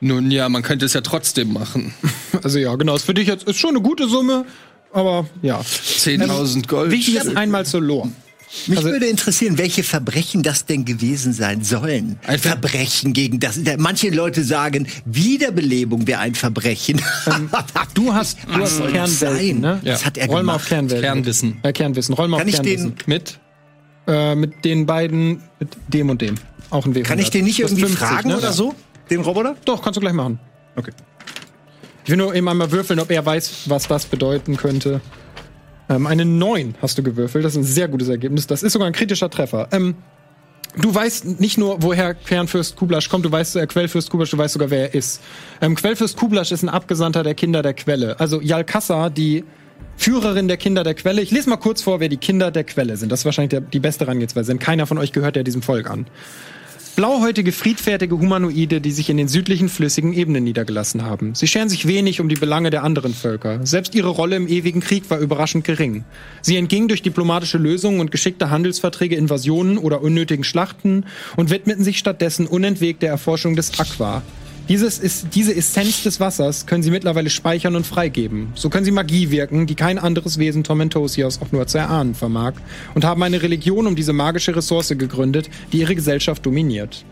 Nun 0.00 0.32
ja, 0.32 0.48
man 0.48 0.62
könnte 0.62 0.86
es 0.86 0.94
ja 0.94 1.00
trotzdem 1.00 1.52
machen. 1.52 1.94
Also 2.42 2.58
ja, 2.58 2.74
genau. 2.74 2.96
Ist 2.96 3.04
für 3.04 3.14
dich 3.14 3.28
jetzt 3.28 3.44
ist 3.44 3.58
schon 3.58 3.70
eine 3.70 3.82
gute 3.82 4.08
Summe, 4.08 4.46
aber 4.92 5.26
ja. 5.42 5.60
10.000 5.60 6.66
Gold. 6.66 6.90
Wichtig 6.90 7.16
ist 7.16 7.36
einmal 7.36 7.66
zur 7.66 7.80
Lore. 7.80 8.10
Mich 8.66 8.78
also, 8.78 8.90
würde 8.90 9.06
interessieren, 9.06 9.56
welche 9.56 9.82
Verbrechen 9.82 10.42
das 10.42 10.66
denn 10.66 10.84
gewesen 10.84 11.32
sein 11.32 11.64
sollen. 11.64 12.18
Ein 12.26 12.38
Verbrechen 12.38 13.14
gegen 13.14 13.40
das. 13.40 13.58
Manche 13.78 14.10
Leute 14.10 14.44
sagen, 14.44 14.86
Wiederbelebung 15.06 16.06
wäre 16.06 16.20
ein 16.20 16.34
Verbrechen. 16.34 17.00
Ähm, 17.26 17.48
du 17.94 18.12
hast, 18.12 18.36
du 18.46 18.60
hast 18.60 18.86
Kernwelten, 18.86 19.60
ne? 19.60 19.80
Ja. 19.82 19.92
Das 19.92 20.04
hat 20.04 20.18
er 20.18 20.26
Roll 20.26 20.40
gemacht. 20.40 20.46
mal 20.46 20.54
auf 20.56 20.68
Kernwelten. 20.68 21.02
Kernwissen. 21.02 21.56
Äh, 21.62 21.72
Kernwissen. 21.72 22.14
Roll 22.14 22.28
mal 22.28 22.38
Kann 22.38 22.46
auf 22.46 22.54
ich 22.54 22.62
Kernwissen. 22.62 22.94
den 22.94 23.04
mit? 23.06 23.38
Äh, 24.06 24.34
mit 24.34 24.64
den 24.64 24.84
beiden, 24.84 25.42
mit 25.58 25.70
dem 25.88 26.10
und 26.10 26.20
dem. 26.20 26.34
Auch 26.68 26.84
ein 26.84 26.94
W100. 26.94 27.02
Kann 27.04 27.18
ich 27.18 27.30
den 27.30 27.44
nicht 27.46 27.60
irgendwie 27.60 27.82
50, 27.82 27.98
fragen 27.98 28.28
ne? 28.28 28.36
oder 28.36 28.52
so? 28.52 28.74
Den 29.08 29.20
Roboter? 29.20 29.56
Doch, 29.64 29.82
kannst 29.82 29.96
du 29.96 30.00
gleich 30.00 30.12
machen. 30.12 30.38
Okay. 30.76 30.92
Ich 32.04 32.10
will 32.10 32.16
nur 32.16 32.34
eben 32.34 32.48
einmal 32.48 32.72
würfeln, 32.72 32.98
ob 33.00 33.10
er 33.10 33.24
weiß, 33.24 33.64
was 33.66 33.90
was 33.90 34.06
bedeuten 34.06 34.56
könnte. 34.56 35.00
Ähm, 35.88 36.06
eine 36.06 36.24
9 36.24 36.76
hast 36.80 36.98
du 36.98 37.02
gewürfelt. 37.02 37.44
Das 37.44 37.52
ist 37.52 37.58
ein 37.58 37.64
sehr 37.64 37.88
gutes 37.88 38.08
Ergebnis. 38.08 38.46
Das 38.46 38.62
ist 38.62 38.72
sogar 38.72 38.86
ein 38.86 38.92
kritischer 38.92 39.30
Treffer. 39.30 39.68
Ähm, 39.72 39.94
du 40.76 40.94
weißt 40.94 41.40
nicht 41.40 41.58
nur, 41.58 41.82
woher 41.82 42.14
Quernfürst 42.14 42.76
Kublasch 42.76 43.08
kommt, 43.08 43.24
du 43.24 43.32
weißt, 43.32 43.56
äh, 43.56 43.66
Quellfürst 43.66 44.10
Kublasch, 44.10 44.30
du 44.30 44.38
weißt 44.38 44.54
sogar, 44.54 44.70
wer 44.70 44.88
er 44.88 44.94
ist. 44.94 45.20
Ähm, 45.60 45.74
Quellfürst 45.74 46.16
Kublasch 46.16 46.52
ist 46.52 46.62
ein 46.62 46.68
Abgesandter 46.68 47.22
der 47.22 47.34
Kinder 47.34 47.62
der 47.62 47.74
Quelle. 47.74 48.18
Also 48.18 48.40
Yalkassa, 48.40 49.10
die 49.10 49.44
Führerin 49.96 50.48
der 50.48 50.56
Kinder 50.56 50.84
der 50.84 50.94
Quelle. 50.94 51.22
Ich 51.22 51.30
lese 51.30 51.50
mal 51.50 51.56
kurz 51.56 51.82
vor, 51.82 52.00
wer 52.00 52.08
die 52.08 52.16
Kinder 52.16 52.50
der 52.50 52.64
Quelle 52.64 52.96
sind. 52.96 53.12
Das 53.12 53.20
ist 53.20 53.24
wahrscheinlich 53.24 53.50
der, 53.50 53.60
die 53.60 53.80
beste 53.80 54.06
Herangehensweise, 54.06 54.50
denn 54.50 54.58
keiner 54.58 54.86
von 54.86 54.98
euch 54.98 55.12
gehört 55.12 55.36
ja 55.36 55.42
diesem 55.42 55.62
Volk 55.62 55.90
an. 55.90 56.06
Blauhäutige, 56.94 57.52
friedfertige 57.52 58.18
Humanoide, 58.18 58.82
die 58.82 58.92
sich 58.92 59.08
in 59.08 59.16
den 59.16 59.26
südlichen 59.26 59.70
flüssigen 59.70 60.12
Ebenen 60.12 60.44
niedergelassen 60.44 61.02
haben. 61.02 61.34
Sie 61.34 61.46
scheren 61.46 61.70
sich 61.70 61.86
wenig 61.86 62.20
um 62.20 62.28
die 62.28 62.34
Belange 62.34 62.68
der 62.68 62.84
anderen 62.84 63.14
Völker. 63.14 63.64
Selbst 63.64 63.94
ihre 63.94 64.10
Rolle 64.10 64.36
im 64.36 64.46
ewigen 64.46 64.80
Krieg 64.80 65.08
war 65.08 65.18
überraschend 65.18 65.64
gering. 65.64 66.04
Sie 66.42 66.58
entgingen 66.58 66.88
durch 66.88 67.00
diplomatische 67.00 67.56
Lösungen 67.56 68.00
und 68.00 68.10
geschickte 68.10 68.50
Handelsverträge 68.50 69.16
Invasionen 69.16 69.78
oder 69.78 70.02
unnötigen 70.02 70.44
Schlachten 70.44 71.06
und 71.34 71.48
widmeten 71.48 71.82
sich 71.82 71.98
stattdessen 71.98 72.46
unentwegt 72.46 73.00
der 73.00 73.08
Erforschung 73.08 73.56
des 73.56 73.80
Aqua, 73.80 74.20
dieses 74.68 74.98
ist, 74.98 75.28
diese 75.34 75.54
Essenz 75.54 76.02
des 76.02 76.20
Wassers 76.20 76.66
können 76.66 76.82
sie 76.82 76.90
mittlerweile 76.90 77.30
speichern 77.30 77.76
und 77.76 77.86
freigeben. 77.86 78.48
So 78.54 78.70
können 78.70 78.84
sie 78.84 78.90
Magie 78.90 79.30
wirken, 79.30 79.66
die 79.66 79.74
kein 79.74 79.98
anderes 79.98 80.38
Wesen 80.38 80.64
Tormentosios 80.64 81.40
auch 81.42 81.52
nur 81.52 81.66
zu 81.66 81.78
erahnen 81.78 82.14
vermag, 82.14 82.54
und 82.94 83.04
haben 83.04 83.22
eine 83.22 83.42
Religion 83.42 83.86
um 83.86 83.96
diese 83.96 84.12
magische 84.12 84.54
Ressource 84.54 84.88
gegründet, 84.88 85.50
die 85.72 85.78
ihre 85.78 85.94
Gesellschaft 85.94 86.44
dominiert. 86.46 87.04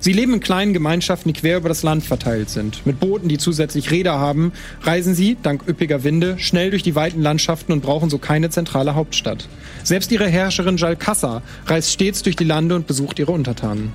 Sie 0.00 0.12
leben 0.12 0.34
in 0.34 0.40
kleinen 0.40 0.74
Gemeinschaften, 0.74 1.32
die 1.32 1.40
quer 1.40 1.56
über 1.56 1.68
das 1.68 1.82
Land 1.82 2.04
verteilt 2.04 2.50
sind. 2.50 2.86
Mit 2.86 3.00
Booten, 3.00 3.28
die 3.28 3.38
zusätzlich 3.38 3.90
Räder 3.90 4.18
haben, 4.18 4.52
reisen 4.82 5.14
sie, 5.14 5.36
dank 5.42 5.66
üppiger 5.66 6.04
Winde, 6.04 6.38
schnell 6.38 6.70
durch 6.70 6.84
die 6.84 6.94
weiten 6.94 7.20
Landschaften 7.20 7.72
und 7.72 7.82
brauchen 7.82 8.08
so 8.08 8.18
keine 8.18 8.50
zentrale 8.50 8.94
Hauptstadt. 8.94 9.48
Selbst 9.82 10.12
ihre 10.12 10.28
Herrscherin 10.28 10.76
Jalkassa 10.76 11.42
reist 11.66 11.90
stets 11.90 12.22
durch 12.22 12.36
die 12.36 12.44
Lande 12.44 12.76
und 12.76 12.86
besucht 12.86 13.18
ihre 13.18 13.32
Untertanen. 13.32 13.92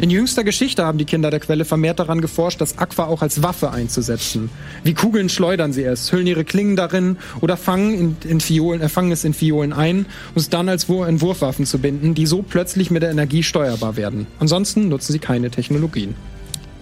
In 0.00 0.10
jüngster 0.10 0.44
Geschichte 0.44 0.84
haben 0.84 0.98
die 0.98 1.04
Kinder 1.04 1.30
der 1.30 1.40
Quelle 1.40 1.64
vermehrt 1.64 1.98
daran 1.98 2.20
geforscht, 2.20 2.60
das 2.60 2.78
Aqua 2.78 3.06
auch 3.06 3.22
als 3.22 3.42
Waffe 3.42 3.70
einzusetzen. 3.70 4.50
Wie 4.84 4.94
Kugeln 4.94 5.28
schleudern 5.28 5.72
sie 5.72 5.84
es, 5.84 6.12
hüllen 6.12 6.26
ihre 6.26 6.44
Klingen 6.44 6.76
darin 6.76 7.16
oder 7.40 7.56
fangen, 7.56 8.16
in, 8.22 8.30
in 8.30 8.40
Fiolen, 8.40 8.80
äh, 8.80 8.88
fangen 8.88 9.12
es 9.12 9.24
in 9.24 9.34
Fiolen 9.34 9.72
ein, 9.72 9.98
um 9.98 10.06
es 10.36 10.50
dann 10.50 10.68
als 10.68 10.84
in 10.84 11.20
Wurfwaffen 11.20 11.66
zu 11.66 11.78
binden, 11.78 12.14
die 12.14 12.26
so 12.26 12.42
plötzlich 12.42 12.90
mit 12.90 13.02
der 13.02 13.10
Energie 13.10 13.42
steuerbar 13.42 13.96
werden. 13.96 14.26
Ansonsten 14.38 14.88
nutzen 14.88 15.12
sie 15.12 15.18
keine 15.18 15.50
Technologien. 15.50 16.14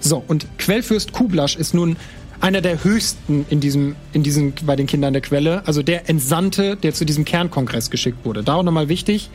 So, 0.00 0.22
und 0.26 0.46
Quellfürst 0.59 1.12
Kublasch 1.12 1.57
ist 1.57 1.72
nun 1.72 1.96
einer 2.40 2.61
der 2.61 2.84
höchsten 2.84 3.46
in 3.48 3.61
diesem, 3.61 3.96
in 4.12 4.22
diesem, 4.22 4.52
bei 4.66 4.76
den 4.76 4.86
Kindern 4.86 5.14
der 5.14 5.22
Quelle, 5.22 5.66
also 5.66 5.82
der 5.82 6.11
Entsandte, 6.11 6.76
der 6.76 6.92
zu 6.92 7.07
diesem 7.07 7.24
Kernkongress 7.24 7.90
geschickt 7.90 8.24
wurde. 8.24 8.42
Da 8.42 8.55
auch 8.55 8.62
nochmal 8.62 8.88
wichtig. 8.90 9.30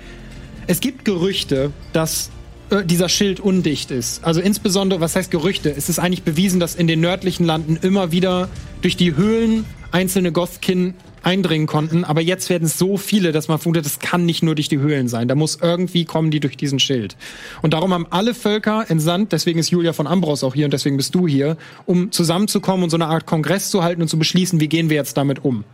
Es 0.67 0.79
gibt 0.79 1.05
Gerüchte, 1.05 1.71
dass 1.91 2.29
äh, 2.69 2.85
dieser 2.85 3.09
Schild 3.09 3.39
undicht 3.39 3.91
ist. 3.91 4.23
Also 4.23 4.41
insbesondere, 4.41 5.01
was 5.01 5.15
heißt 5.15 5.31
Gerüchte? 5.31 5.73
Es 5.75 5.89
ist 5.89 5.99
eigentlich 5.99 6.23
bewiesen, 6.23 6.59
dass 6.59 6.75
in 6.75 6.87
den 6.87 7.01
nördlichen 7.01 7.45
Landen 7.45 7.77
immer 7.81 8.11
wieder 8.11 8.49
durch 8.81 8.95
die 8.95 9.15
Höhlen 9.15 9.65
einzelne 9.91 10.31
Gothkin 10.31 10.93
eindringen 11.23 11.67
konnten, 11.67 12.03
aber 12.03 12.21
jetzt 12.21 12.49
werden 12.49 12.65
es 12.65 12.77
so 12.77 12.97
viele, 12.97 13.31
dass 13.31 13.47
man 13.47 13.59
vermutet, 13.59 13.85
das 13.85 13.99
kann 13.99 14.25
nicht 14.25 14.43
nur 14.43 14.55
durch 14.55 14.69
die 14.69 14.79
Höhlen 14.79 15.07
sein. 15.07 15.27
Da 15.27 15.35
muss 15.35 15.57
irgendwie 15.61 16.05
kommen 16.05 16.31
die 16.31 16.39
durch 16.39 16.57
diesen 16.57 16.79
Schild. 16.79 17.17
Und 17.61 17.73
darum 17.73 17.93
haben 17.93 18.07
alle 18.09 18.33
Völker 18.33 18.85
entsandt, 18.87 19.31
deswegen 19.31 19.59
ist 19.59 19.69
Julia 19.69 19.93
von 19.93 20.07
Ambros 20.07 20.43
auch 20.43 20.55
hier 20.55 20.65
und 20.65 20.73
deswegen 20.73 20.97
bist 20.97 21.13
du 21.15 21.27
hier, 21.27 21.57
um 21.85 22.11
zusammenzukommen 22.11 22.83
und 22.83 22.89
so 22.89 22.97
eine 22.97 23.07
Art 23.07 23.25
Kongress 23.25 23.69
zu 23.69 23.83
halten 23.83 24.01
und 24.01 24.07
zu 24.07 24.17
beschließen, 24.17 24.59
wie 24.59 24.69
gehen 24.69 24.89
wir 24.89 24.95
jetzt 24.95 25.17
damit 25.17 25.43
um. 25.43 25.65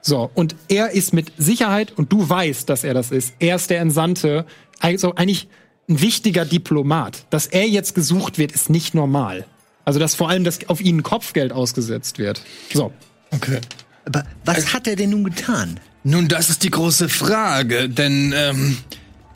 So, 0.00 0.30
und 0.34 0.54
er 0.68 0.90
ist 0.90 1.14
mit 1.14 1.32
Sicherheit, 1.38 1.92
und 1.96 2.12
du 2.12 2.28
weißt, 2.28 2.68
dass 2.68 2.84
er 2.84 2.94
das 2.94 3.10
ist, 3.10 3.34
er 3.38 3.56
ist 3.56 3.70
der 3.70 3.80
Entsandte, 3.80 4.44
also 4.80 5.14
eigentlich 5.14 5.48
ein 5.88 6.00
wichtiger 6.00 6.44
Diplomat. 6.44 7.26
Dass 7.30 7.46
er 7.46 7.68
jetzt 7.68 7.94
gesucht 7.94 8.38
wird, 8.38 8.52
ist 8.52 8.70
nicht 8.70 8.94
normal. 8.94 9.44
Also, 9.84 9.98
dass 9.98 10.14
vor 10.14 10.30
allem 10.30 10.44
das 10.44 10.68
auf 10.68 10.80
ihn 10.80 11.02
Kopfgeld 11.02 11.52
ausgesetzt 11.52 12.18
wird. 12.18 12.40
So. 12.72 12.92
Okay. 13.30 13.60
Aber 14.06 14.24
was 14.44 14.56
also, 14.56 14.72
hat 14.72 14.86
er 14.86 14.96
denn 14.96 15.10
nun 15.10 15.24
getan? 15.24 15.80
Nun, 16.04 16.28
das 16.28 16.50
ist 16.50 16.62
die 16.62 16.70
große 16.70 17.08
Frage, 17.08 17.88
denn 17.88 18.34
ähm, 18.36 18.76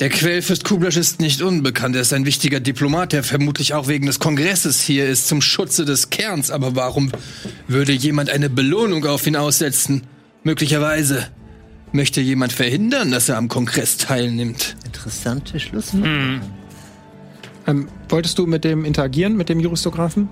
der 0.00 0.10
Quellfürst 0.10 0.64
Kublasch 0.64 0.96
ist 0.96 1.20
nicht 1.20 1.42
unbekannt. 1.42 1.96
Er 1.96 2.02
ist 2.02 2.12
ein 2.12 2.24
wichtiger 2.24 2.60
Diplomat, 2.60 3.12
der 3.12 3.24
vermutlich 3.24 3.74
auch 3.74 3.88
wegen 3.88 4.06
des 4.06 4.20
Kongresses 4.20 4.80
hier 4.80 5.06
ist, 5.06 5.28
zum 5.28 5.42
Schutze 5.42 5.84
des 5.84 6.10
Kerns. 6.10 6.50
Aber 6.50 6.76
warum 6.76 7.10
würde 7.66 7.92
jemand 7.92 8.30
eine 8.30 8.48
Belohnung 8.48 9.04
auf 9.06 9.26
ihn 9.26 9.36
aussetzen? 9.36 10.02
Möglicherweise 10.44 11.26
Möchte 11.92 12.20
jemand 12.20 12.52
verhindern, 12.52 13.10
dass 13.10 13.28
er 13.28 13.36
am 13.36 13.48
Kongress 13.48 13.96
teilnimmt? 13.96 14.76
Interessante 14.84 15.58
Schlussfolgerung. 15.58 16.18
Hm. 16.18 16.40
Ähm, 17.66 17.88
wolltest 18.08 18.38
du 18.38 18.46
mit 18.46 18.64
dem 18.64 18.84
interagieren, 18.84 19.36
mit 19.36 19.48
dem 19.48 19.60
Juristografen? 19.60 20.28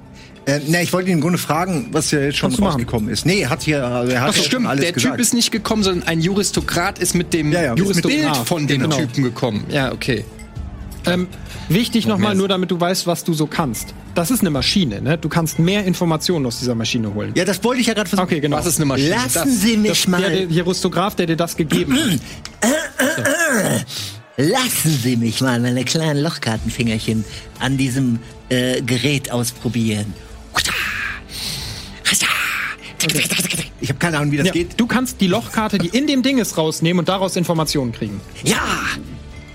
Äh, 0.46 0.60
ne, 0.60 0.82
ich 0.82 0.92
wollte 0.92 1.10
ihn 1.10 1.16
im 1.16 1.20
Grunde 1.20 1.38
fragen, 1.38 1.88
was 1.92 2.10
ja 2.10 2.20
jetzt 2.20 2.38
schon 2.38 2.54
rausgekommen 2.54 3.10
ist. 3.10 3.26
Nee, 3.26 3.46
hat 3.46 3.62
hier, 3.62 3.84
also 3.84 4.12
er 4.12 4.20
hat 4.22 4.34
Ach, 4.38 4.42
stimmt, 4.42 4.66
alles 4.66 4.84
der 4.84 4.92
gesagt. 4.92 5.14
Typ 5.14 5.20
ist 5.20 5.34
nicht 5.34 5.50
gekommen, 5.50 5.82
sondern 5.82 6.08
ein 6.08 6.20
Juristokrat 6.20 6.98
ist 6.98 7.14
mit 7.14 7.34
dem 7.34 7.52
ja, 7.52 7.62
ja, 7.62 7.74
Bild 7.74 8.36
von 8.44 8.66
dem 8.66 8.82
genau. 8.82 8.96
Typen 8.96 9.24
gekommen. 9.24 9.64
Ja, 9.68 9.92
okay. 9.92 10.24
Ähm, 11.06 11.28
wichtig 11.68 12.06
nochmal, 12.06 12.34
nur 12.34 12.48
damit 12.48 12.70
du 12.70 12.80
weißt, 12.80 13.06
was 13.06 13.24
du 13.24 13.34
so 13.34 13.46
kannst. 13.46 13.94
Das 14.14 14.30
ist 14.30 14.40
eine 14.40 14.50
Maschine, 14.50 15.00
ne? 15.00 15.18
Du 15.18 15.28
kannst 15.28 15.58
mehr 15.58 15.84
Informationen 15.84 16.46
aus 16.46 16.58
dieser 16.58 16.74
Maschine 16.74 17.12
holen. 17.14 17.32
Ja, 17.34 17.44
das 17.44 17.62
wollte 17.64 17.80
ich 17.80 17.86
ja 17.86 17.94
gerade 17.94 18.08
versuchen. 18.08 18.26
Okay, 18.26 18.40
genau. 18.40 18.56
Was 18.56 18.66
ist 18.66 18.76
eine 18.76 18.86
Maschine? 18.86 19.10
Lassen 19.10 19.32
das, 19.34 19.60
Sie 19.60 19.76
mich 19.76 19.90
das, 19.90 20.08
mal. 20.08 20.20
Der, 20.20 20.30
der 20.30 20.44
Jerustograph, 20.46 21.14
der 21.14 21.26
dir 21.26 21.36
das 21.36 21.56
gegeben 21.56 21.96
hat. 21.96 22.20
Lassen 24.38 24.90
Sie 25.02 25.16
mich 25.16 25.40
mal 25.40 25.60
meine 25.60 25.84
kleinen 25.84 26.22
Lochkartenfingerchen 26.22 27.24
an 27.58 27.76
diesem 27.76 28.18
äh, 28.48 28.82
Gerät 28.82 29.30
ausprobieren. 29.30 30.14
Ich 33.80 33.90
habe 33.90 33.98
keine 33.98 34.18
Ahnung, 34.18 34.32
wie 34.32 34.38
das 34.38 34.46
Ja, 34.46 34.52
geht. 34.52 34.80
du 34.80 34.86
kannst 34.86 35.20
die 35.20 35.26
Lochkarte, 35.26 35.78
die 35.78 35.88
in 35.88 36.06
dem 36.06 36.22
Ding 36.22 36.38
ist, 36.38 36.56
rausnehmen 36.56 36.98
und 37.00 37.08
daraus 37.08 37.36
Informationen 37.36 37.92
kriegen. 37.92 38.20
Ja, 38.44 38.56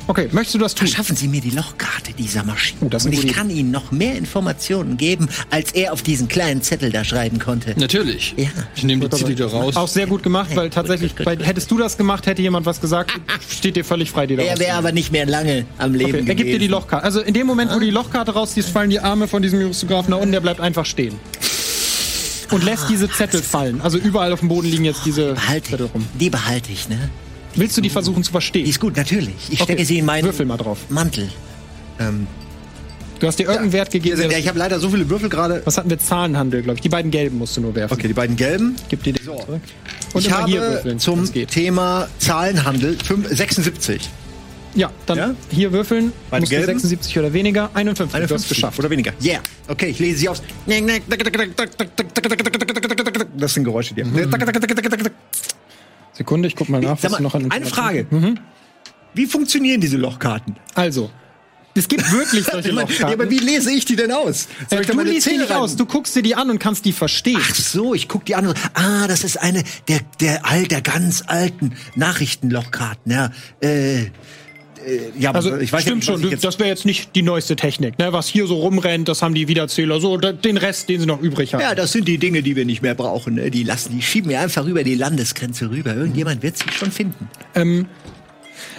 Okay, 0.08 0.28
möchtest 0.32 0.56
du 0.56 0.60
das 0.60 0.76
tun? 0.76 0.88
verschaffen 0.88 1.16
Sie 1.16 1.28
mir 1.28 1.41
die 1.41 1.52
Lochkarte 1.52 2.14
dieser 2.18 2.43
Maschine. 2.43 2.80
Oh, 2.82 2.89
das 2.89 3.06
ist 3.06 3.08
Und 3.08 3.14
ich 3.14 3.34
kann 3.34 3.49
Ihnen 3.49 3.72
noch 3.72 3.91
mehr 3.91 4.16
Informationen 4.16 4.97
geben, 4.97 5.30
als 5.49 5.72
er 5.72 5.93
auf 5.93 6.02
diesen 6.02 6.28
kleinen 6.28 6.62
Zettel 6.62 6.91
da 6.91 7.04
schreiben 7.04 7.39
konnte. 7.39 7.80
Natürlich. 7.80 8.34
Ja. 8.38 8.47
Ich 8.76 8.84
nehme 8.84 9.08
die 9.08 9.16
Zettel 9.16 9.41
raus. 9.45 9.76
Auch 9.76 9.88
sehr 9.88 10.08
gut 10.08 10.24
gemacht, 10.24 10.56
weil 10.56 10.70
tatsächlich, 10.70 11.14
weil, 11.24 11.43
hättest 11.43 11.70
du 11.72 11.78
das 11.78 11.97
gemacht, 11.97 12.26
hätte 12.26 12.41
jemand 12.41 12.66
was 12.66 12.82
gesagt, 12.82 13.12
steht 13.49 13.76
dir 13.76 13.86
völlig 13.86 14.12
frei, 14.12 14.28
die 14.28 14.36
da 14.36 14.43
Er 14.43 14.60
wäre 14.60 14.78
aber 14.78 14.91
nicht 14.91 15.12
mehr 15.12 15.26
lange 15.26 15.66
am 15.78 15.93
Leben 15.93 16.12
Okay, 16.12 16.24
er 16.28 16.36
gibt 16.36 16.49
dir 16.49 16.60
die. 16.60 16.72
Lochkarte. 16.72 17.04
Also 17.04 17.22
in 17.22 17.34
dem 17.34 17.47
Moment, 17.47 17.72
wo 17.72 17.76
du 17.76 17.86
die 17.86 17.91
Lochkarte 17.91 18.32
rausziehst, 18.32 18.70
fallen 18.70 18.89
die 18.89 18.99
Arme 18.99 19.28
von 19.28 19.41
diesem 19.41 19.62
Juristrografen 19.62 20.12
nach 20.12 20.18
unten, 20.18 20.32
der 20.32 20.39
bleibt 20.39 20.62
einfach 20.62 20.86
stehen. 20.86 21.16
Und 22.49 22.64
lässt 22.64 22.89
diese 22.89 23.10
Zettel 23.10 23.41
fallen. 23.41 23.82
Also 23.82 23.97
überall 23.97 24.34
auf 24.34 24.39
dem 24.39 24.49
Boden 24.49 24.68
liegen 24.68 24.84
jetzt 24.84 25.06
diese 25.06 25.34
Behalte 25.34 25.70
Zettel 25.72 25.86
rum. 25.88 26.06
ich. 26.14 26.20
Die 26.20 26.30
behalte 26.30 26.72
ich, 26.72 26.89
ne? 26.89 27.10
Willst 27.56 27.76
du 27.78 27.82
die 27.82 27.89
versuchen 27.89 28.24
zu 28.24 28.30
Die 28.30 28.32
verstehen? 28.32 28.66
ist 28.66 28.80
gut, 28.80 28.95
natürlich. 28.97 29.36
Ich 29.49 29.62
Okay, 29.62 29.64
stecke 29.74 29.86
sie 29.86 29.99
in 29.99 30.06
meinen 30.06 30.26
Würfel 30.26 30.45
mal 30.45 30.58
drauf. 30.58 30.80
Mantel. 30.89 31.30
Du 33.20 33.28
hast 33.28 33.38
dir 33.38 33.43
irgendeinen 33.43 33.74
Wert 33.74 33.91
gegeben. 33.91 34.20
Ja, 34.32 34.38
ich 34.38 34.47
habe 34.47 34.58
leider 34.58 34.80
so 34.80 34.89
viele 34.89 35.08
Würfel 35.10 35.30
gerade. 35.30 35.62
was 35.66 35.78
hatten 35.78 35.89
wir? 35.89 35.99
Zahlenhandel, 35.99 36.64
glaube 36.64 36.78
ich. 36.78 36.82
Die 36.82 36.89
beiden 36.89 37.12
gelben 37.12 37.38
musst 37.38 37.56
du 37.56 37.62
nur 37.62 37.76
werfen. 37.76 37.93
Okay, 37.93 38.08
die 38.08 38.14
beiden 38.14 38.36
gelben. 38.36 38.76
Gib 38.89 39.04
dir 39.04 39.14
die 39.14 39.22
zurück. 39.24 39.62
Und 40.14 40.26
ich 40.26 40.32
habe 40.32 40.49
hier 40.49 40.62
würfeln, 40.62 40.99
zum. 40.99 41.32
Thema 41.47 42.08
Zahlenhandel 42.18 42.97
fünf- 43.04 43.28
76. 43.30 44.10
Ja, 44.74 44.89
dann 45.06 45.18
Ja? 45.18 45.36
hier 45.52 45.72
würfeln. 45.74 46.14
Beide 46.30 46.41
Musst 46.41 46.49
gelben? 46.49 46.66
76 46.80 47.20
oder 47.20 47.34
weniger. 47.34 47.70
51. 47.74 48.16
Eine 48.16 48.26
du 48.26 48.34
hast 48.34 48.43
50 48.45 48.58
geschafft. 48.58 48.80
oder 48.80 48.89
weniger. 48.89 49.12
Yeah. 49.24 49.41
Okay, 49.68 49.88
ich 49.88 49.99
lese 49.99 50.18
sie 50.20 50.30
aus. 50.30 50.41
Das 53.38 53.54
sind 53.54 53.64
Geräusche, 53.66 53.93
die. 53.93 54.04
Sekunde, 56.14 56.47
ich 56.47 56.55
guck 56.55 56.70
mal 56.70 56.82
nach, 56.82 57.01
was 57.01 57.12
mal, 57.12 57.22
noch 57.22 57.36
an 57.36 57.51
eine 57.51 57.66
Frage. 57.66 58.05
Wie 59.14 59.26
funktionieren 59.26 59.82
diese 59.82 59.97
Lochkarten? 59.97 60.55
Also, 60.76 61.09
es 61.74 61.88
gibt 61.88 62.09
wirklich 62.12 62.43
solche 62.51 62.74
meine, 62.74 62.91
ja, 62.91 63.07
aber 63.07 63.26
Lochkarten. 63.26 63.30
wie 63.32 63.38
lese 63.39 63.72
ich 63.72 63.86
die 63.86 63.95
denn 63.95 64.12
aus? 64.12 64.47
Äh, 64.70 64.82
du 64.82 64.99
liest 65.01 65.28
die 65.30 65.38
nicht 65.38 65.51
aus, 65.51 65.76
du 65.76 65.86
guckst 65.86 66.16
dir 66.16 66.22
die 66.22 66.36
an 66.36 66.49
und 66.49 66.59
kannst 66.59 66.84
die 66.86 66.91
verstehen. 66.91 67.39
Ach 67.41 67.55
so, 67.55 67.93
ich 67.93 68.07
guck 68.09 68.26
die 68.26 68.36
an. 68.36 68.47
und- 68.47 68.57
Ah, 68.74 69.07
das 69.07 69.24
ist 69.24 69.38
eine 69.38 69.64
der 69.88 69.99
der 70.20 70.45
all 70.45 70.66
der 70.68 70.82
ganz 70.82 71.24
alten 71.28 71.74
Nachrichtenlochkarten. 71.95 73.12
Ja, 73.12 73.32
äh, 73.62 74.07
Ja, 75.17 75.32
Also 75.32 75.57
ich 75.57 75.71
weiß 75.71 75.84
ja 75.84 75.89
stimmt 75.91 76.07
was 76.07 76.21
schon, 76.21 76.39
das 76.41 76.59
wäre 76.59 76.69
jetzt 76.69 76.86
nicht 76.86 77.15
die 77.15 77.21
neueste 77.21 77.55
Technik. 77.55 77.97
Ne? 77.99 78.13
Was 78.13 78.27
hier 78.27 78.47
so 78.47 78.55
rumrennt, 78.57 79.07
das 79.07 79.21
haben 79.21 79.34
die 79.34 79.47
Wiederzähler. 79.47 79.99
So, 79.99 80.17
den 80.17 80.57
Rest, 80.57 80.89
den 80.89 80.99
sie 80.99 81.05
noch 81.05 81.21
übrig 81.21 81.53
haben. 81.53 81.61
ja, 81.61 81.75
das 81.75 81.91
sind 81.91 82.07
die 82.07 82.17
Dinge, 82.17 82.41
die 82.41 82.55
wir 82.55 82.65
nicht 82.65 82.82
mehr 82.82 82.95
brauchen. 82.95 83.36
Ne? 83.36 83.51
Die 83.51 83.63
lassen, 83.63 83.95
die 83.95 84.01
schieben 84.01 84.29
wir 84.29 84.39
einfach 84.39 84.65
über 84.65 84.84
die 84.84 84.95
Landesgrenze 84.95 85.69
rüber. 85.69 85.95
Irgendjemand 85.95 86.43
wird 86.43 86.57
sie 86.57 86.71
schon 86.71 86.91
finden. 86.91 87.29
Ähm, 87.55 87.86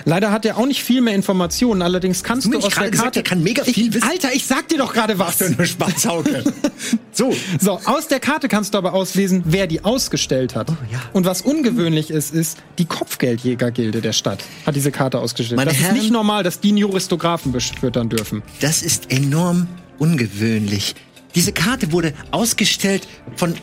leider 0.05 0.31
hat 0.33 0.45
er 0.45 0.57
auch 0.59 0.67
nicht 0.67 0.83
viel 0.83 1.01
mehr 1.01 1.15
Informationen. 1.15 1.83
Allerdings 1.83 2.23
kannst 2.23 2.47
du 2.47 2.51
du 2.51 2.59
aus 2.59 2.69
der 2.75 2.91
gesagt, 2.91 3.05
Karte 3.05 3.21
er 3.21 3.23
kann 3.23 3.43
mega 3.43 3.65
viel 3.65 3.89
ich, 3.89 3.95
wissen? 3.95 4.09
Alter, 4.09 4.33
ich 4.35 4.47
sag 4.47 4.69
dir 4.69 4.79
doch 4.79 4.93
gerade 4.93 5.19
was. 5.19 5.41
Nur 5.41 5.65
Spatzhauke. 5.67 6.45
so, 7.13 7.33
So, 7.61 7.81
aus 7.85 8.09
der 8.09 8.21
Karte 8.21 8.49
kannst 8.49 8.75
du 8.75 8.79
aber 8.79 8.93
auslesen, 8.95 9.43
wer 9.47 9.67
die 9.67 9.85
ausgestellt 9.85 10.55
hat. 10.55 10.71
Oh, 10.71 10.77
ja. 10.91 11.01
Und 11.13 11.25
was 11.27 11.43
ungewöhnlich 11.43 12.11
ist, 12.11 12.35
ist, 12.35 12.59
die 12.79 12.85
Kopfgeldjägergilde 12.85 14.01
der 14.01 14.13
Stadt 14.13 14.45
hat 14.67 14.75
diese 14.77 14.91
Karte 14.91 15.19
ausgestellt. 15.19 15.57
Meine 15.57 15.71
das 15.71 15.79
ist 15.79 15.85
Herren- 15.85 15.97
nicht 15.99 16.11
normal, 16.11 16.43
dass 16.43 16.61
die 16.61 16.71
Juristographen 16.71 17.53
beschwören 17.53 18.09
dürfen. 18.09 18.43
Das 18.61 18.83
ist 18.83 19.11
enorm 19.13 19.69
ungewöhnlich. 19.99 20.95
Diese 21.35 21.53
Karte 21.53 21.93
wurde 21.93 22.13
ausgestellt 22.31 23.07
von 23.37 23.55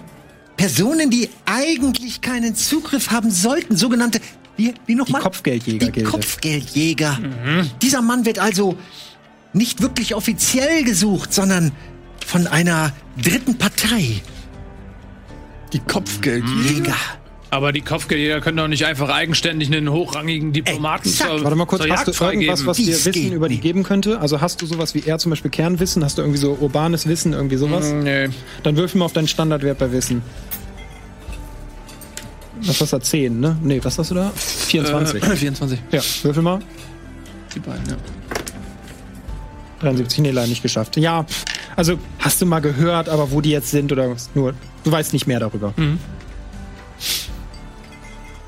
Personen, 0.58 1.10
die 1.10 1.30
eigentlich 1.46 2.22
keinen 2.22 2.56
Zugriff 2.56 3.12
haben 3.12 3.32
sollten. 3.32 3.78
Sogenannte, 3.78 4.20
wie, 4.60 4.74
wie 4.86 4.96
nochmal? 4.96 5.22
Die 5.22 5.24
Kopfgeldjägergilde. 5.24 6.00
Die 6.00 6.04
Kopfgeldjäger. 6.04 7.18
Dieser 7.82 8.02
Mann 8.02 8.26
wird 8.26 8.40
also 8.40 8.78
nicht 9.54 9.82
wirklich 9.82 10.16
offiziell 10.16 10.84
gesucht, 10.84 11.34
sondern 11.34 11.72
von 12.26 12.46
einer 12.46 12.92
dritten 13.22 13.58
Partei. 13.58 14.22
Die 15.72 15.80
Kopfgeld. 15.80 16.44
Jäger. 16.64 16.96
Aber 17.52 17.72
die 17.72 17.82
Kopfgeldjäger 17.82 18.42
können 18.42 18.58
doch 18.58 18.68
nicht 18.68 18.86
einfach 18.86 19.10
eigenständig 19.10 19.72
einen 19.72 19.92
hochrangigen 19.92 20.54
Diplomaten 20.54 21.08
Exakt. 21.08 21.32
zur, 21.32 21.44
Warte 21.44 21.56
mal 21.56 21.66
kurz, 21.66 21.82
zur 21.82 21.92
hast 21.92 22.08
du 22.08 22.26
irgendwas, 22.26 22.66
was 22.66 22.78
dir 22.78 23.06
Wissen 23.06 23.32
über 23.32 23.50
die 23.50 23.58
geben 23.58 23.84
könnte? 23.84 24.20
Also 24.20 24.42
hast 24.42 24.62
du 24.62 24.68
sowas 24.68 24.94
wie 24.94 25.04
er 25.06 25.18
zum 25.18 25.32
Beispiel 25.32 25.50
Kernwissen? 25.50 26.04
Hast 26.04 26.18
du 26.18 26.22
irgendwie 26.22 26.40
so 26.40 26.52
urbanes 26.60 27.08
Wissen, 27.08 27.34
irgendwie 27.34 27.58
sowas? 27.58 27.92
Nee. 27.92 28.30
Dann 28.62 28.76
würfel 28.76 29.00
mal 29.00 29.06
auf 29.06 29.14
deinen 29.14 29.28
Standardwert 29.28 29.80
bei 29.80 29.92
Wissen. 29.92 30.22
Was 32.62 32.82
hast 32.82 32.94
du 32.94 32.98
da? 32.98 33.02
10, 33.02 33.40
ne? 33.40 33.58
Nee, 33.62 33.80
was 33.84 33.98
hast 33.98 34.12
du 34.12 34.16
da? 34.16 34.32
24. 34.36 35.24
Äh, 35.24 35.36
24. 35.36 35.80
Ja, 35.92 36.02
würfel 36.24 36.44
mal. 36.44 36.60
Die 37.54 37.60
beiden, 37.60 37.88
ja. 37.90 37.96
73, 39.80 40.20
nee, 40.20 40.32
leider 40.32 40.48
nicht 40.48 40.62
geschafft. 40.62 40.98
Ja, 40.98 41.26
also 41.76 41.98
hast 42.20 42.42
du 42.42 42.46
mal 42.46 42.60
gehört, 42.60 43.08
aber 43.08 43.32
wo 43.32 43.42
die 43.42 43.52
jetzt 43.52 43.72
sind 43.72 43.92
oder 43.92 44.10
was? 44.12 44.30
Nur, 44.34 44.54
du 44.84 44.92
weißt 44.92 45.14
nicht 45.14 45.26
mehr 45.26 45.40
darüber. 45.40 45.74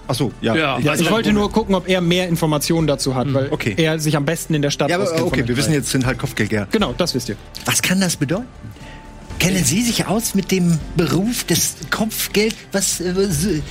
ach 0.07 0.15
so, 0.15 0.31
ja. 0.41 0.55
Ja, 0.55 0.79
Ja, 0.79 0.91
was 0.91 0.99
ich 0.99 1.09
wollte 1.09 1.31
nur 1.31 1.49
gucken, 1.51 1.73
ob 1.73 1.87
er 1.87 2.01
mehr 2.01 2.27
Informationen 2.27 2.87
dazu 2.87 3.15
hat, 3.15 3.33
weil 3.33 3.47
okay. 3.51 3.75
er 3.77 3.97
sich 3.99 4.17
am 4.17 4.25
besten 4.25 4.53
in 4.53 4.61
der 4.61 4.71
Stadt 4.71 4.89
Ja, 4.89 4.97
aber 4.97 5.25
okay, 5.25 5.47
wir 5.47 5.55
wissen 5.55 5.73
jetzt, 5.73 5.89
sind 5.89 6.05
halt 6.05 6.19
Kopfgeldjäger. 6.19 6.67
Genau, 6.71 6.93
das 6.97 7.15
wisst 7.15 7.29
ihr. 7.29 7.37
Was 7.65 7.81
kann 7.81 8.01
das 8.01 8.17
bedeuten? 8.17 8.47
Kennen 9.41 9.65
Sie 9.65 9.81
sich 9.81 10.05
aus 10.05 10.35
mit 10.35 10.51
dem 10.51 10.79
Beruf 10.95 11.43
des 11.45 11.77
Kopfgeld? 11.89 12.55
Was 12.73 13.01
äh, 13.01 13.61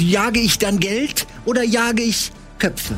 jage 0.00 0.40
ich 0.40 0.58
dann 0.58 0.80
Geld 0.80 1.26
oder 1.44 1.62
jage 1.62 2.02
ich 2.02 2.32
Köpfe? 2.58 2.96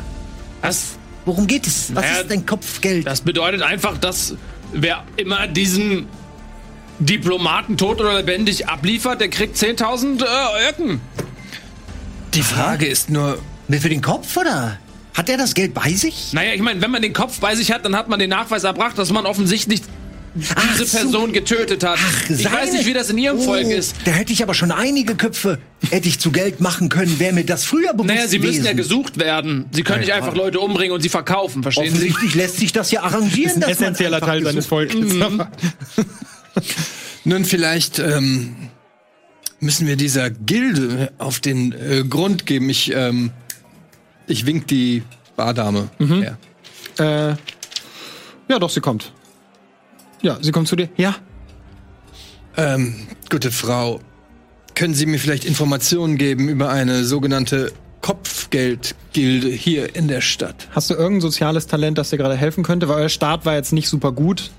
Was? 0.61 0.97
Worum 1.25 1.45
geht 1.45 1.67
es? 1.67 1.93
Was 1.93 2.05
Naja, 2.05 2.19
ist 2.21 2.31
ein 2.31 2.45
Kopfgeld? 2.45 3.05
Das 3.05 3.19
bedeutet 3.19 3.63
einfach, 3.63 3.97
dass 3.97 4.35
wer 4.71 5.03
immer 5.17 5.47
diesen 5.47 6.05
Diplomaten 6.99 7.75
tot 7.75 7.99
oder 7.99 8.15
lebendig 8.15 8.69
abliefert, 8.69 9.19
der 9.19 9.27
kriegt 9.29 9.57
10.000 9.57 10.23
äh, 10.23 10.69
Öcken. 10.69 11.01
Die 12.33 12.43
Frage 12.43 12.85
ist 12.85 13.09
nur, 13.09 13.39
Für 13.69 13.89
den 13.89 14.01
Kopf 14.01 14.37
oder? 14.37 14.77
Hat 15.15 15.27
er 15.27 15.35
das 15.35 15.53
Geld 15.53 15.73
bei 15.73 15.91
sich? 15.91 16.31
Naja, 16.31 16.53
ich 16.53 16.61
meine, 16.61 16.81
wenn 16.81 16.91
man 16.91 17.01
den 17.01 17.11
Kopf 17.11 17.41
bei 17.41 17.55
sich 17.55 17.73
hat, 17.73 17.83
dann 17.83 17.93
hat 17.97 18.07
man 18.07 18.19
den 18.19 18.29
Nachweis 18.29 18.63
erbracht, 18.63 18.97
dass 18.97 19.11
man 19.11 19.25
offensichtlich 19.25 19.81
Ach 20.55 20.71
diese 20.73 20.85
so. 20.85 20.97
Person 20.97 21.33
getötet 21.33 21.83
hat. 21.83 21.97
Ach, 22.01 22.29
ich 22.29 22.43
seine- 22.43 22.55
weiß 22.55 22.73
nicht, 22.73 22.85
wie 22.85 22.93
das 22.93 23.09
in 23.09 23.17
ihrem 23.17 23.37
Oh, 23.39 23.41
Volk 23.43 23.67
ist. 23.67 23.95
Da 24.05 24.11
hätte 24.11 24.31
ich 24.33 24.43
aber 24.43 24.53
schon 24.53 24.71
einige 24.71 25.15
Köpfe, 25.15 25.59
hätte 25.89 26.07
ich 26.07 26.19
zu 26.19 26.31
Geld 26.31 26.61
machen 26.61 26.89
können, 26.89 27.19
wäre 27.19 27.33
mir 27.33 27.43
das 27.45 27.63
früher 27.65 27.93
bewusst 27.93 28.07
Naja, 28.07 28.27
sie 28.27 28.39
müssen 28.39 28.65
ja 28.65 28.73
gesucht 28.73 29.17
werden. 29.19 29.65
Sie 29.71 29.83
können 29.83 30.01
nicht 30.01 30.13
einfach 30.13 30.35
Leute 30.35 30.59
umbringen 30.59 30.93
und 30.93 31.01
sie 31.01 31.09
verkaufen, 31.09 31.63
verstehen 31.63 31.85
Sie? 31.85 31.91
Offensichtlich 31.91 32.35
lässt 32.35 32.57
sich 32.57 32.71
das 32.71 32.91
ja 32.91 33.01
arrangieren. 33.03 33.59
dass 33.59 33.79
man 33.79 33.89
Essentieller 33.91 34.17
einfach 34.17 34.27
Teil 34.27 34.43
seines 34.43 34.65
Volkes. 34.65 35.13
nun 37.25 37.45
vielleicht 37.45 37.99
ähm, 37.99 38.55
müssen 39.59 39.87
wir 39.87 39.95
dieser 39.95 40.29
Gilde 40.29 41.11
auf 41.17 41.39
den 41.39 41.71
äh, 41.73 42.03
Grund 42.07 42.45
geben. 42.45 42.69
Ich, 42.69 42.91
ähm, 42.93 43.31
ich 44.27 44.45
wink 44.45 44.67
die 44.67 45.03
Bardame. 45.35 45.89
her. 45.99 46.37
Äh, 46.97 47.35
ja, 48.51 48.59
doch, 48.59 48.69
sie 48.69 48.81
kommt. 48.81 49.11
Ja, 50.21 50.37
sie 50.41 50.51
kommt 50.51 50.67
zu 50.67 50.75
dir. 50.75 50.89
Ja, 50.97 51.15
Ähm, 52.57 52.95
gute 53.29 53.51
Frau, 53.51 53.99
können 54.75 54.93
Sie 54.93 55.05
mir 55.05 55.19
vielleicht 55.19 55.45
Informationen 55.45 56.17
geben 56.17 56.49
über 56.49 56.69
eine 56.69 57.03
sogenannte 57.05 57.71
Kopfgeldgilde 58.01 59.47
hier 59.49 59.95
in 59.95 60.07
der 60.07 60.21
Stadt? 60.21 60.67
hast 60.71 60.89
du 60.89 60.93
irgendein 60.95 61.21
soziales 61.21 61.67
Talent, 61.67 61.97
das 61.97 62.09
dir 62.09 62.17
gerade 62.17 62.35
helfen 62.35 62.63
könnte? 62.63 62.87
Weil 62.89 62.95
euer 63.01 63.09
Start 63.09 63.45
war 63.45 63.55
jetzt 63.55 63.71
nicht 63.73 63.87
super 63.89 64.11
gut. 64.11 64.51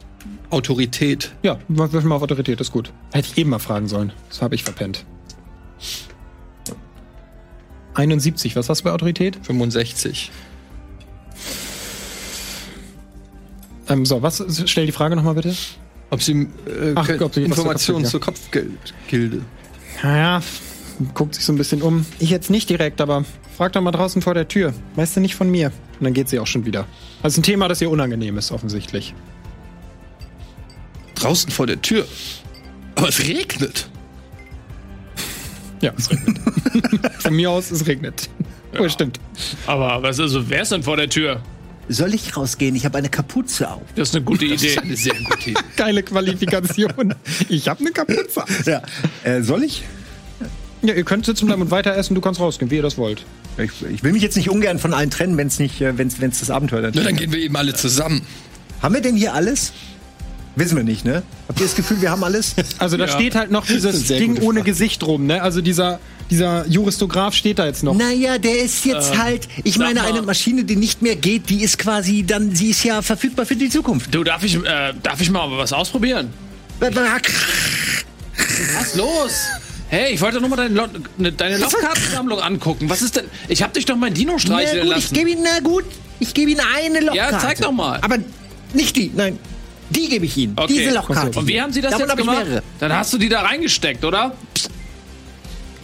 Autorität. 0.51 1.33
Ja, 1.43 1.59
würfel 1.69 2.03
mal 2.03 2.17
auf 2.17 2.23
Autorität, 2.23 2.61
ist 2.61 2.73
gut. 2.73 2.93
Hätte 3.13 3.29
ich 3.33 3.39
eben 3.39 3.51
mal 3.51 3.59
fragen 3.59 3.87
sollen. 3.89 4.13
Das 4.29 4.41
habe 4.43 4.55
ich 4.55 4.65
verpennt. 4.65 5.05
71, 7.95 8.57
was 8.57 8.69
hast 8.69 8.81
du 8.81 8.85
bei 8.85 8.93
Autorität? 8.93 9.39
65. 9.43 10.31
Ähm, 13.91 14.07
so, 14.07 14.22
was, 14.22 14.43
stell 14.66 14.86
die 14.86 14.93
Frage 14.93 15.16
nochmal 15.16 15.34
bitte. 15.34 15.55
Ob 16.11 16.22
Sie 16.22 16.32
äh, 16.32 16.93
Ach, 16.95 17.09
ob 17.20 17.34
Sie- 17.34 17.43
Informationen 17.43 18.05
zur 18.05 18.20
Kopfgeldgilde. 18.20 19.43
Naja, 20.03 20.43
guckt 21.14 21.34
sich 21.34 21.45
so 21.45 21.53
ein 21.53 21.57
bisschen 21.57 21.82
um. 21.82 22.07
Ich 22.18 22.30
jetzt 22.30 22.51
nicht 22.51 22.70
direkt, 22.70 23.01
aber 23.01 23.24
frag 23.57 23.72
doch 23.74 23.80
mal 23.82 23.91
draußen 23.91 24.22
vor 24.22 24.34
der 24.34 24.49
Tür. 24.49 24.72
Weißt 24.97 25.16
du 25.16 25.20
nicht 25.20 25.34
von 25.34 25.51
mir? 25.51 25.68
Und 25.99 26.05
dann 26.05 26.14
geht 26.14 26.28
sie 26.28 26.38
auch 26.38 26.47
schon 26.47 26.64
wieder. 26.64 26.86
Also 27.22 27.41
ein 27.41 27.43
Thema, 27.43 27.68
das 27.68 27.80
ihr 27.82 27.91
unangenehm 27.91 28.38
ist, 28.38 28.51
offensichtlich. 28.53 29.14
Draußen 31.16 31.51
vor 31.51 31.66
der 31.66 31.82
Tür. 31.82 32.07
Aber 32.95 33.09
es 33.09 33.20
regnet. 33.26 33.88
Ja, 35.80 35.93
es 35.97 36.11
regnet. 36.11 36.38
von 37.18 37.34
mir 37.34 37.51
aus, 37.51 37.70
es 37.70 37.86
regnet. 37.86 38.28
Oh, 38.78 38.88
stimmt. 38.88 39.18
Aber 39.66 40.03
was 40.03 40.18
also, 40.20 40.49
wer 40.49 40.62
ist 40.62 40.72
denn 40.72 40.82
vor 40.82 40.97
der 40.97 41.09
Tür? 41.09 41.43
Soll 41.91 42.14
ich 42.14 42.36
rausgehen? 42.36 42.74
Ich 42.76 42.84
habe 42.84 42.99
eine 42.99 43.09
Kapuze 43.09 43.70
auf. 43.70 43.82
Das 43.95 44.11
ist 44.11 44.14
eine 44.14 44.24
gute 44.24 44.45
Idee. 44.45 44.78
Eine 44.78 44.97
sehr 44.97 45.14
gute 45.14 45.51
Idee. 45.51 45.61
Geile 45.76 46.03
Qualifikation. 46.03 47.14
Ich 47.49 47.68
habe 47.68 47.80
eine 47.80 47.91
Kapuze. 47.91 48.45
Ja. 48.64 48.82
Äh, 49.24 49.43
soll 49.43 49.64
ich? 49.64 49.82
Ja, 50.82 50.95
ihr 50.95 51.05
könnt 51.05 51.26
sitzen 51.26 51.47
bleiben 51.47 51.62
und 51.62 51.70
weiter 51.70 51.95
essen. 51.95 52.14
Du 52.14 52.20
kannst 52.20 52.41
rausgehen, 52.41 52.70
wie 52.70 52.76
ihr 52.76 52.82
das 52.82 52.97
wollt. 52.97 53.24
Ich, 53.59 53.70
ich 53.82 54.03
will 54.03 54.12
mich 54.12 54.22
jetzt 54.22 54.36
nicht 54.36 54.49
ungern 54.49 54.78
von 54.78 54.95
allen 54.95 55.11
trennen, 55.11 55.36
wenn 55.36 55.49
es 55.49 55.59
nicht, 55.59 55.80
äh, 55.80 55.99
wenn's, 55.99 56.20
wenn's 56.20 56.41
das 56.41 56.51
Abenteuer 56.51 56.82
dann. 56.82 56.93
Na, 56.95 57.03
dann 57.03 57.16
gehen 57.16 57.32
wir 57.32 57.41
eben 57.41 57.57
alle 57.57 57.74
zusammen. 57.74 58.22
Haben 58.80 58.95
wir 58.95 59.03
denn 59.03 59.16
hier 59.16 59.34
alles? 59.34 59.72
Wissen 60.57 60.76
wir 60.76 60.84
nicht, 60.84 61.05
ne? 61.05 61.22
Habt 61.48 61.61
ihr 61.61 61.66
das 61.66 61.76
Gefühl, 61.76 62.01
wir 62.01 62.11
haben 62.11 62.24
alles? 62.24 62.55
Also 62.78 62.96
da 62.96 63.07
Ja. 63.07 63.12
steht 63.12 63.34
halt 63.34 63.51
noch 63.51 63.66
dieses 63.66 64.05
Ding 64.07 64.40
ohne 64.42 64.62
Gesicht 64.62 65.03
rum, 65.05 65.26
ne? 65.26 65.42
Also 65.42 65.61
dieser, 65.61 66.01
dieser 66.30 66.66
Juristograf 66.66 67.34
steht 67.34 67.59
da 67.59 67.66
jetzt 67.66 67.82
noch. 67.84 67.94
Naja, 67.94 68.38
der 68.38 68.61
ist 68.61 68.84
jetzt 68.84 69.16
halt, 69.16 69.48
ich 69.64 69.78
meine, 69.78 70.01
mal. 70.01 70.09
eine 70.09 70.22
Maschine, 70.22 70.64
die 70.64 70.76
nicht 70.76 71.03
mehr 71.03 71.16
geht, 71.16 71.48
die 71.51 71.62
ist 71.62 71.78
quasi 71.78 72.24
dann, 72.26 72.55
sie 72.55 72.70
ist 72.70 72.84
ja 72.84 73.03
verfügbar 73.03 73.46
für 73.46 73.57
die 73.57 73.68
Zukunft. 73.68 74.14
Du, 74.14 74.24
darf 74.24 74.42
ich, 74.42 74.57
äh, 74.57 74.92
darf 75.03 75.20
ich 75.20 75.30
mal 75.30 75.46
was 75.57 75.72
ausprobieren? 75.72 76.30
Was 76.80 76.94
los? 78.96 79.32
Hey, 79.88 80.14
ich 80.14 80.20
wollte 80.20 80.40
nur 80.40 80.48
mal 80.48 80.57
deine, 80.57 80.74
Lo 80.74 80.86
ne, 81.18 81.32
deine 81.32 81.59
Lochkartensammlung 81.59 82.38
angucken. 82.40 82.88
Was 82.88 83.03
ist 83.03 83.16
denn? 83.16 83.24
Ich 83.48 83.62
hab 83.62 83.72
dich 83.72 83.84
doch 83.86 83.96
mein 83.96 84.14
Dino 84.14 84.32
Na 84.34 84.38
streicheln 84.38 84.86
gut, 84.86 84.96
ich 84.96 85.03
lassen. 85.05 85.14
gebe 85.14 85.30
ihm, 85.30 85.38
na 85.42 85.59
gut, 85.61 85.84
ich 86.20 86.32
gebe 86.32 86.53
ihm 86.53 86.59
eine 86.76 87.01
Lochkarte. 87.01 87.32
Ja, 87.34 87.38
zeig 87.40 87.61
doch 87.61 87.72
mal. 87.72 87.98
Aber 88.03 88.18
nicht 88.72 88.94
die, 88.96 89.11
nein. 89.14 89.38
Die 89.91 90.09
gebe 90.09 90.24
ich 90.26 90.36
Ihnen. 90.36 90.55
Okay. 90.57 90.72
Diese 90.72 90.95
Lochkarte. 90.95 91.38
Und 91.38 91.47
wie 91.49 91.61
haben 91.61 91.72
Sie 91.72 91.80
das 91.80 91.93
Davon 91.93 92.09
jetzt 92.09 92.16
gemacht? 92.16 92.45
mehrere. 92.45 92.62
Dann 92.78 92.93
hast 92.93 93.12
du 93.12 93.18
die 93.18 93.28
da 93.28 93.41
reingesteckt, 93.43 94.05
oder? 94.05 94.32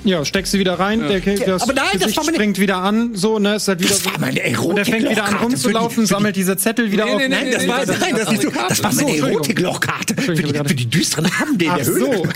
Ja, 0.05 0.25
steckst 0.25 0.53
sie 0.53 0.61
wieder 0.61 0.79
rein, 0.79 1.01
der, 1.01 1.19
das 1.21 1.63
aber 1.65 1.73
nein, 1.73 1.87
das 1.99 2.17
war 2.17 2.23
meine- 2.23 2.37
springt 2.37 2.61
wieder 2.61 2.77
an, 2.77 3.17
so, 3.17 3.41
ne? 3.41 3.57
Ist 3.57 3.67
halt 3.67 3.81
wieder 3.81 3.97
so. 3.97 4.09
meine 4.21 4.41
Und 4.61 4.77
der 4.77 4.85
fängt 4.85 5.11
wieder 5.11 5.25
an 5.25 5.35
rumzulaufen, 5.35 6.07
sammelt 6.07 6.37
diese 6.37 6.57
Zettel 6.57 6.93
wieder 6.93 7.07
Nee, 7.07 7.11
auf. 7.11 7.19
nee, 7.19 7.27
Nein, 7.29 7.51
das 7.51 7.63
nee, 7.65 7.69
war, 7.69 7.85
nee, 7.85 7.93
nein, 7.99 8.15
das, 8.17 8.31
nicht 8.31 8.43
so, 8.43 8.51
das 8.51 8.85
war 8.85 8.95
meine. 8.95 9.17
Erotik-Lochkarte 9.17 10.15
für, 10.23 10.35
die- 10.35 10.45
für 10.55 10.75
die 10.77 10.87
düsteren 10.87 11.29
Abende 11.43 11.65
in 11.65 11.75
der 11.75 11.85
Höhle. 11.87 12.17
so. 12.19 12.27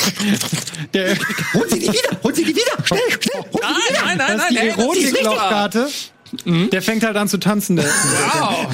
Der, 0.94 1.14
Holen 1.54 1.68
Sie 1.70 1.78
die 1.78 1.86
wieder, 1.92 2.22
holen 2.24 2.34
Sie 2.34 2.44
die 2.44 2.56
wieder, 2.56 2.84
schnell, 2.84 3.00
schnell, 3.20 3.42
holen 3.52 3.62
Sie 3.62 3.88
die 3.88 3.94
wieder. 3.94 4.04
nein, 4.04 4.18
das 4.18 4.30
ist 4.34 4.50
die 4.50 4.56
hey, 4.58 4.68
das 4.70 4.76
ist 4.76 4.82
Erotiklochkarte. 4.82 5.88
Der 6.72 6.82
fängt 6.82 7.04
halt 7.04 7.16
an 7.16 7.28
zu 7.28 7.38
tanzen. 7.38 7.76
Der, 7.76 7.84
Wow. 7.84 8.66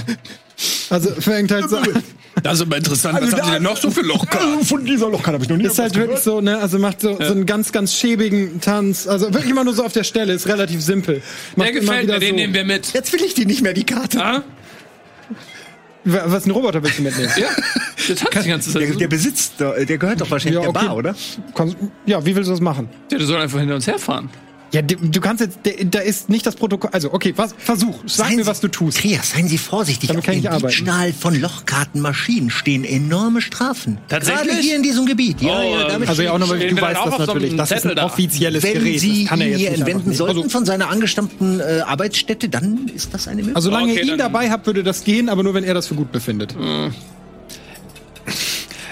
Also 0.91 1.11
fängt 1.21 1.51
halt 1.53 1.69
so 1.69 1.77
an. 1.77 2.03
Das 2.43 2.55
ist 2.55 2.61
aber 2.63 2.77
interessant. 2.77 3.19
Was 3.21 3.33
haben 3.33 3.45
Sie 3.45 3.51
denn 3.53 3.63
noch 3.63 3.77
so 3.77 3.91
für 3.91 4.03
Lochkarten? 4.03 4.65
Von 4.65 4.85
dieser 4.85 5.09
Lochkarte 5.09 5.33
habe 5.35 5.45
ich 5.45 5.49
noch 5.51 5.57
nie 5.57 5.65
Ist 5.65 5.79
halt 5.79 5.95
wirklich 5.97 6.21
so, 6.21 6.41
ne? 6.41 6.59
Also 6.59 6.79
macht 6.79 7.01
so, 7.01 7.15
so 7.17 7.33
einen 7.33 7.47
ganz, 7.47 7.73
ganz 7.73 7.95
schäbigen 7.95 8.61
Tanz. 8.61 9.07
Also 9.07 9.33
wirklich 9.33 9.51
immer 9.51 9.65
nur 9.65 9.75
so 9.75 9.85
auf 9.85 9.93
der 9.93 10.05
Stelle. 10.05 10.33
Ist 10.35 10.47
relativ 10.47 10.83
simpel. 10.83 11.23
Macht 11.57 11.69
Der 11.75 11.81
gefällt 11.81 12.07
mir, 12.09 12.19
den 12.19 12.31
so. 12.31 12.35
nehmen 12.37 12.55
wir 12.55 12.65
mit. 12.65 12.93
Jetzt 12.93 13.13
will 13.13 13.23
ich 13.23 13.35
die 13.35 13.47
nicht 13.47 13.63
mehr, 13.63 13.73
die 13.73 13.85
Karte. 13.85 14.19
Ja? 14.19 14.43
Wa- 16.05 16.23
Was 16.27 16.47
ein 16.47 16.51
Roboter 16.53 16.83
willst 16.83 16.99
du 16.99 17.03
mitnehmen? 17.03 17.31
Ja. 17.37 17.49
Das 18.09 18.23
hat 18.23 18.45
die 18.45 18.49
ganze 18.49 18.73
Der, 18.79 18.89
Zeit. 18.91 19.01
der 19.01 19.09
besitzt, 19.09 19.55
doch- 19.59 19.75
der 19.75 19.99
gehört 19.99 20.21
doch 20.21 20.31
wahrscheinlich 20.31 20.63
Ja, 20.63 20.71
der 20.71 20.71
okay. 20.71 20.87
Bar, 20.87 20.97
oder? 20.97 21.17
Kannst, 21.55 21.77
ja, 22.05 22.25
wie 22.25 22.37
willst 22.37 22.47
du 22.49 22.53
das 22.53 22.61
machen? 22.61 22.89
Ja, 23.11 23.19
der 23.19 23.27
soll 23.27 23.41
einfach 23.41 23.59
hinter 23.59 23.75
uns 23.75 23.87
herfahren. 23.87 24.29
Ja, 24.73 24.83
du, 24.83 24.97
du 24.97 25.21
kannst 25.21 25.41
jetzt, 25.43 25.59
da 25.91 26.01
ist 26.01 26.29
nicht 26.29 26.45
das 26.45 26.57
Protokoll. 26.57 26.91
Also, 26.93 27.13
okay, 27.13 27.33
was, 27.37 27.55
versuch. 27.57 28.01
Sag 28.07 28.27
Seien 28.27 28.37
mir, 28.37 28.47
was 28.47 28.61
du 28.61 28.69
tust. 28.69 28.99
Trias, 28.99 29.31
seien 29.31 29.47
Sie 29.49 29.59
vorsichtig. 29.59 30.09
Damit 30.09 30.21
Auf 30.21 30.27
kann 30.27 30.35
ich 30.35 30.43
den 30.43 30.51
nicht 30.51 30.65
arbeiten. 30.65 30.77
Diebstahl 30.77 31.13
von 31.13 31.41
Lochkartenmaschinen 31.41 32.51
stehen 32.51 32.85
enorme 32.85 33.41
Strafen. 33.41 33.99
Tatsächlich? 34.09 34.49
Gerade 34.49 34.61
hier 34.61 34.77
in 34.77 34.83
diesem 34.83 35.07
Gebiet. 35.07 35.41
Ja, 35.41 35.61
Oh, 35.61 35.63
ja, 35.79 35.89
damit 35.89 36.09
Also 36.09 36.23
ja 36.23 36.33
auch 36.33 36.39
nochmal, 36.39 36.59
du 36.59 36.81
weißt 36.81 37.01
das 37.05 37.13
auf 37.13 37.17
so 37.17 37.27
natürlich. 37.27 37.57
Das 37.57 37.71
ist 37.71 37.87
ein 37.87 37.97
da? 37.97 38.05
offizielles 38.07 38.63
Wenn 38.65 38.75
Gerät. 38.75 39.01
Sie 39.01 39.21
das 39.23 39.29
kann 39.31 39.41
er 39.41 39.47
ihn 39.47 39.59
jetzt 39.59 39.69
einfach 39.75 39.87
entwenden 39.87 40.13
sollten 40.15 40.37
Also, 40.39 40.49
von 40.51 40.65
seiner 40.67 40.89
angestammten 40.91 41.61
äh, 41.61 41.81
Arbeitsstätte, 41.87 42.49
dann 42.49 42.89
ist 42.95 43.15
das 43.15 43.29
eine 43.29 43.37
Möglichkeit. 43.37 43.57
also 43.57 43.71
solange 43.71 43.93
Okay, 43.93 44.03
ihr 44.05 44.13
ihn 44.13 44.19
dabei 44.19 44.51
habt, 44.51 44.67
würde 44.67 44.83
das 44.83 45.05
gehen, 45.05 45.29
aber 45.29 45.43
nur 45.43 45.55
wenn 45.55 45.65
er 45.65 45.75
das 45.75 45.87
für 45.87 45.95
gut 45.95 46.11
befindet. 46.13 46.55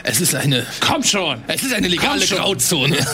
Es 0.07 0.20
ist 0.20 0.34
eine. 0.34 0.66
Komm 0.80 1.02
schon. 1.02 1.42
Es 1.46 1.62
ist 1.62 1.72
eine 1.72 1.88
legale. 1.88 2.24
Grauzone. 2.26 2.96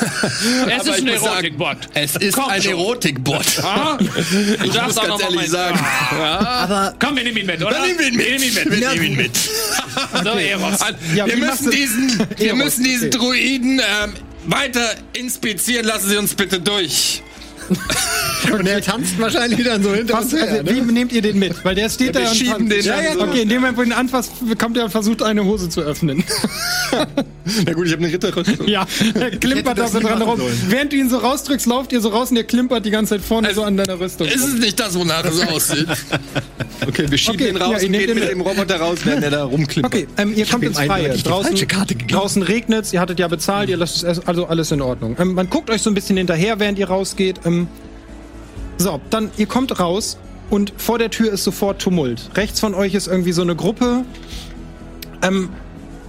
Es 0.69 0.87
ist 0.87 1.01
ein 1.01 1.07
Erotikbot. 1.07 1.77
Es 1.95 2.17
ist 2.17 2.35
Komm 2.35 2.51
ein. 2.51 2.63
Erotikbot. 2.63 3.47
Ah? 3.63 3.97
Du 3.97 4.65
Ich 4.65 4.73
darfst 4.73 4.97
muss 4.97 4.99
auch 4.99 5.19
ganz 5.19 5.23
ehrlich 5.23 5.49
sagen. 5.49 5.79
Aber 5.79 6.95
Komm, 6.99 7.17
wir 7.17 7.23
nehmen 7.23 7.37
ihn 7.37 7.47
mit, 7.47 7.63
oder? 7.63 7.71
Dann 7.71 7.83
nehmen 7.87 7.99
wir 7.99 8.09
ihn 8.09 8.17
mit. 8.17 8.27
Wir 8.27 8.39
nehmen 8.39 8.45
ihn 8.45 8.55
mit. 8.55 8.81
Wir 8.81 8.89
nehmen 8.91 9.05
ihn 9.05 9.17
mit. 9.17 9.37
So, 10.25 10.31
Eros. 10.31 10.81
Ja, 11.15 11.27
wir 11.27 11.37
müssen 11.37 11.71
diesen, 11.71 12.27
wir 12.37 12.55
müssen 12.55 12.85
diesen 12.85 13.09
okay. 13.09 13.19
Druiden 13.19 13.81
ähm, 13.81 14.15
weiter 14.47 14.95
inspizieren. 15.13 15.87
Lassen 15.87 16.09
Sie 16.09 16.17
uns 16.17 16.35
bitte 16.35 16.61
durch. 16.61 17.23
Und 18.59 18.67
er 18.67 18.81
tanzt 18.81 19.19
wahrscheinlich 19.21 19.65
dann 19.65 19.83
so 19.83 19.95
hinter 19.95 20.15
Was, 20.15 20.25
uns 20.25 20.33
her. 20.35 20.63
also, 20.65 20.67
wie 20.75 20.81
nehmt 20.93 21.13
ihr 21.13 21.23
den 21.23 21.39
mit? 21.39 21.65
Weil 21.65 21.75
der 21.75 21.89
steht 21.89 22.15
wir 22.15 22.23
da 22.23 22.29
und 22.29 22.37
schieben 22.37 22.69
tanzt. 22.69 22.73
den 22.73 22.85
ja, 22.85 23.01
ja, 23.01 23.13
so. 23.15 23.23
Okay, 23.23 23.43
in 23.43 23.49
dem 23.49 23.61
Moment, 23.61 23.79
wo 23.79 23.83
du 23.83 23.89
ihn 23.89 23.93
anfasst, 23.93 24.33
kommt 24.59 24.77
er 24.77 24.85
und 24.85 24.91
versucht, 24.91 25.23
eine 25.23 25.45
Hose 25.45 25.69
zu 25.69 25.81
öffnen. 25.83 26.25
Na 27.67 27.73
gut, 27.73 27.87
ich 27.87 27.93
habe 27.93 28.05
eine 28.05 28.13
Ritterrüstung. 28.13 28.69
ja, 28.69 28.87
er 29.15 29.31
klimpert 29.33 29.79
da 29.79 29.89
so 29.89 29.99
dran 30.01 30.23
rum. 30.23 30.41
Während 30.69 30.93
du 30.93 30.97
ihn 30.97 31.09
so 31.11 31.19
rausdrückst, 31.19 31.67
lauft 31.67 31.93
ihr 31.93 32.01
so 32.01 32.11
raus 32.11 32.31
und 32.31 32.37
der 32.37 32.45
klimpert 32.45 32.85
die 32.85 32.91
ganze 32.91 33.17
Zeit 33.17 33.25
vorne 33.25 33.53
so 33.55 33.63
an 33.63 33.77
deiner 33.77 33.99
Rüstung. 33.99 34.27
Ist 34.27 34.47
es 34.47 34.55
nicht 34.55 34.79
das, 34.79 34.97
wonach 34.99 35.25
es 35.25 35.41
aussieht? 35.47 35.87
Okay, 36.89 37.11
wir 37.11 37.19
schieben 37.19 37.35
Okay, 37.37 37.53
den 37.53 37.57
raus 37.61 37.73
ja, 37.73 37.79
ihr 37.81 37.85
und 37.87 37.91
nehmt 37.91 38.07
gehen 38.07 38.19
mit 38.21 38.31
dem 38.31 38.41
Roboter 38.41 38.77
raus, 38.81 39.01
während 39.05 39.23
er 39.23 39.31
da 39.31 39.45
rumklimpert. 39.45 39.93
Okay, 39.95 40.07
ähm, 40.17 40.33
ihr 40.35 40.47
kommt 40.47 40.65
ihm 40.65 40.69
ins 40.69 40.79
Freie. 40.81 41.11
Draußen, 41.11 41.51
falsche 41.51 41.67
Karte 41.67 41.95
gegeben. 41.95 42.19
draußen 42.19 42.43
regnet 42.43 42.91
ihr 42.95 43.01
hattet 43.01 43.19
ja 43.19 43.29
bezahlt, 43.29 43.69
ihr 43.69 43.77
lasst 43.77 43.97
es 43.97 44.03
erst- 44.03 44.27
also 44.27 44.47
alles 44.47 44.71
in 44.73 44.81
Ordnung. 44.81 45.15
Ähm, 45.21 45.35
man 45.35 45.51
guckt 45.51 45.69
euch 45.69 45.83
so 45.83 45.91
ein 45.91 45.95
bisschen 45.95 46.17
hinterher, 46.17 46.59
während 46.59 46.79
ihr 46.79 46.89
rausgeht. 46.89 47.41
Ähm, 47.45 47.69
so, 48.81 49.01
dann 49.11 49.31
ihr 49.37 49.47
kommt 49.47 49.79
raus 49.79 50.19
und 50.49 50.73
vor 50.77 50.99
der 50.99 51.11
Tür 51.11 51.33
ist 51.33 51.45
sofort 51.45 51.81
Tumult. 51.81 52.31
Rechts 52.35 52.61
von 52.61 52.75
euch 52.75 52.95
ist 52.95 53.07
irgendwie 53.07 53.33
so 53.33 53.43
eine 53.43 53.55
Gruppe, 53.55 54.05
ähm, 55.23 55.51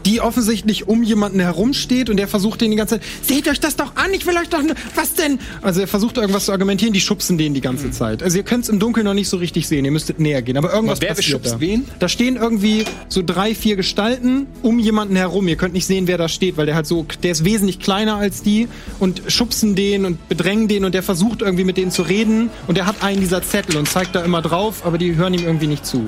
die 0.06 0.22
offensichtlich 0.22 0.88
um 0.88 1.04
jemanden 1.04 1.40
herumsteht 1.40 2.10
und 2.10 2.18
der 2.18 2.28
versucht 2.28 2.62
den 2.62 2.72
die 2.72 2.78
ganze 2.78 3.00
Zeit, 3.00 3.08
seht 3.22 3.48
euch 3.48 3.60
das 3.60 3.76
doch 3.76 3.96
an, 3.96 4.14
ich 4.14 4.26
will 4.26 4.36
euch 4.38 4.50
doch, 4.50 4.62
nur- 4.62 4.76
was 4.96 5.14
denn? 5.14 5.40
Also 5.62 5.82
er 5.82 5.88
versucht 5.88 6.18
irgendwas 6.18 6.46
zu 6.46 6.52
argumentieren, 6.52 6.94
die 6.94 7.02
schubsen 7.02 7.38
den 7.38 7.54
die 7.54 7.62
ganze 7.62 7.92
Zeit. 7.92 8.24
Also 8.24 8.38
ihr 8.38 8.44
könnt 8.44 8.64
es 8.64 8.70
im 8.70 8.80
Dunkeln 8.80 9.06
noch 9.06 9.14
nicht 9.14 9.30
so 9.30 9.38
richtig 9.38 9.68
sehen, 9.68 9.86
ihr 9.86 9.92
müsstet 9.92 10.20
näher 10.20 10.42
gehen, 10.42 10.58
aber 10.58 10.74
irgendwas 10.74 11.00
Aber 11.00 11.08
wer 11.10 11.16
passiert 11.16 11.46
da. 11.46 11.60
wen? 11.60 11.86
Da 12.00 12.10
stehen 12.10 12.36
irgendwie 12.36 12.86
so 13.10 13.22
drei, 13.26 13.54
vier 13.56 13.76
Gestalten 13.76 14.48
um 14.62 14.80
jemanden 14.80 15.16
herum. 15.16 15.48
Ihr 15.48 15.56
könnt 15.56 15.74
nicht 15.74 15.86
sehen, 15.86 16.08
wer 16.08 16.18
da 16.18 16.28
steht, 16.30 16.58
weil 16.58 16.66
der 16.66 16.76
halt 16.76 16.88
so, 16.88 17.06
der 17.24 17.32
ist 17.32 17.46
wesentlich 17.46 17.80
kleiner 17.80 18.16
als 18.16 18.42
die 18.44 18.68
und 19.00 19.22
schubsen 19.28 19.76
den 19.76 20.06
und 20.06 20.28
bedrängen 20.30 20.68
den 20.68 20.86
und 20.86 20.94
der 20.96 21.04
versucht 21.04 21.42
irgendwie 21.42 21.64
mit 21.64 21.78
denen 21.78 21.92
zu 21.92 22.02
reden 22.02 22.50
und 22.68 22.78
der 22.78 22.86
hat 22.86 23.04
einen 23.04 23.20
dieser 23.22 23.44
Zettel 23.44 23.78
und 23.78 23.88
zeigt 23.88 24.16
da 24.16 24.24
immer 24.24 24.42
drauf, 24.42 24.86
aber 24.86 24.98
die 24.98 25.16
hören 25.16 25.34
ihm 25.34 25.44
irgendwie 25.46 25.68
nicht 25.68 25.86
zu. 25.86 26.06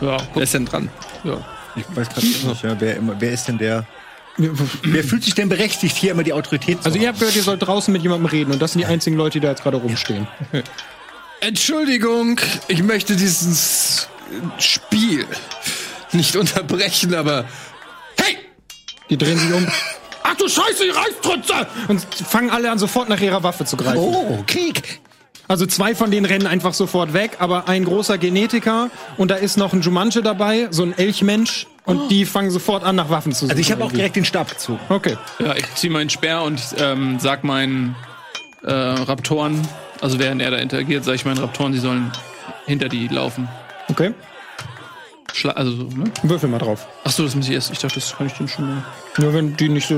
Ja, 0.00 0.16
Wer 0.34 0.42
ist 0.42 0.54
denn 0.54 0.66
dran? 0.66 0.88
ja. 1.24 1.38
Ich 1.76 1.84
weiß 1.96 2.08
gerade 2.08 2.24
nicht, 2.26 2.62
ja, 2.62 2.80
wer, 2.80 2.96
immer, 2.96 3.16
wer 3.18 3.32
ist 3.32 3.48
denn 3.48 3.58
der? 3.58 3.84
Wer 4.36 5.02
fühlt 5.02 5.24
sich 5.24 5.34
denn 5.34 5.48
berechtigt, 5.48 5.96
hier 5.96 6.12
immer 6.12 6.22
die 6.22 6.32
Autorität 6.32 6.80
zu 6.80 6.86
Also 6.86 6.98
ihr 6.98 7.08
habt 7.08 7.18
gehört, 7.18 7.34
ihr 7.34 7.42
sollt 7.42 7.62
draußen 7.66 7.92
mit 7.92 8.02
jemandem 8.02 8.26
reden 8.26 8.52
und 8.52 8.62
das 8.62 8.72
sind 8.72 8.80
die 8.80 8.86
einzigen 8.86 9.16
Leute, 9.16 9.40
die 9.40 9.40
da 9.40 9.50
jetzt 9.50 9.62
gerade 9.64 9.78
rumstehen. 9.78 10.28
Entschuldigung, 11.40 12.40
ich 12.68 12.82
möchte 12.82 13.16
dieses 13.16 14.08
Spiel 14.58 15.26
nicht 16.12 16.36
unterbrechen, 16.36 17.14
aber. 17.14 17.44
Hey! 18.20 18.38
Die 19.10 19.18
drehen 19.18 19.38
sich 19.38 19.52
um 19.52 19.66
Ach 20.22 20.34
du 20.36 20.48
Scheiße, 20.48 20.86
ihr 20.86 20.96
Reißtrutze! 20.96 21.66
und 21.88 22.02
fangen 22.02 22.50
alle 22.50 22.70
an, 22.70 22.78
sofort 22.78 23.08
nach 23.08 23.20
ihrer 23.20 23.42
Waffe 23.42 23.64
zu 23.66 23.76
greifen. 23.76 23.98
Oh, 23.98 24.42
Krieg. 24.46 25.00
Also 25.46 25.66
zwei 25.66 25.94
von 25.94 26.10
denen 26.10 26.24
rennen 26.26 26.46
einfach 26.46 26.72
sofort 26.74 27.12
weg, 27.12 27.36
aber 27.38 27.68
ein 27.68 27.84
großer 27.84 28.18
Genetiker 28.18 28.90
und 29.18 29.30
da 29.30 29.34
ist 29.34 29.56
noch 29.56 29.72
ein 29.72 29.82
Jumanji 29.82 30.22
dabei, 30.22 30.68
so 30.70 30.82
ein 30.82 30.96
Elchmensch 30.96 31.66
und 31.84 32.10
die 32.10 32.24
fangen 32.24 32.50
sofort 32.50 32.82
an, 32.82 32.96
nach 32.96 33.10
Waffen 33.10 33.32
zu 33.32 33.40
suchen. 33.40 33.50
Also 33.50 33.60
ich 33.60 33.70
habe 33.70 33.84
auch 33.84 33.92
direkt 33.92 34.16
den 34.16 34.24
Stab 34.24 34.48
gezogen. 34.48 34.80
Okay. 34.88 35.16
Ja, 35.38 35.54
ich 35.54 35.74
ziehe 35.74 35.92
meinen 35.92 36.08
Speer 36.08 36.42
und 36.42 36.60
ähm, 36.78 37.18
sag 37.20 37.44
meinen 37.44 37.94
äh, 38.62 38.72
Raptoren, 38.72 39.60
also 40.00 40.18
während 40.18 40.40
er 40.40 40.50
da 40.50 40.56
interagiert, 40.56 41.04
sage 41.04 41.16
ich 41.16 41.24
meinen 41.26 41.38
Raptoren, 41.38 41.74
sie 41.74 41.80
sollen 41.80 42.10
hinter 42.66 42.88
die 42.88 43.08
laufen. 43.08 43.48
Okay. 43.90 44.14
Schla 45.34 45.52
also 45.52 45.72
so, 45.72 45.82
ne? 45.84 46.04
Würfel 46.22 46.48
mal 46.48 46.58
drauf. 46.58 46.86
Ach 47.02 47.10
so, 47.10 47.24
das 47.24 47.34
muss 47.34 47.48
ich 47.48 47.54
erst. 47.54 47.72
Ich 47.72 47.80
dachte, 47.80 47.96
das 47.96 48.16
kann 48.16 48.28
ich 48.28 48.32
denen 48.34 48.48
schon 48.48 48.66
mal. 48.66 48.84
Nur 49.18 49.34
wenn 49.34 49.56
die 49.56 49.68
nicht 49.68 49.88
so. 49.88 49.96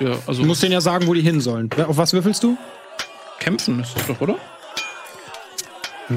Ja, 0.00 0.16
also 0.26 0.42
Du 0.42 0.48
musst 0.48 0.62
denen 0.62 0.72
ja 0.72 0.80
sagen, 0.80 1.06
wo 1.06 1.14
die 1.14 1.20
hin 1.20 1.40
sollen. 1.40 1.68
Auf 1.86 1.98
was 1.98 2.12
würfelst 2.12 2.42
du? 2.42 2.56
kämpfen 3.42 3.80
ist 3.80 3.96
das 3.96 4.06
doch, 4.06 4.20
oder? 4.20 4.36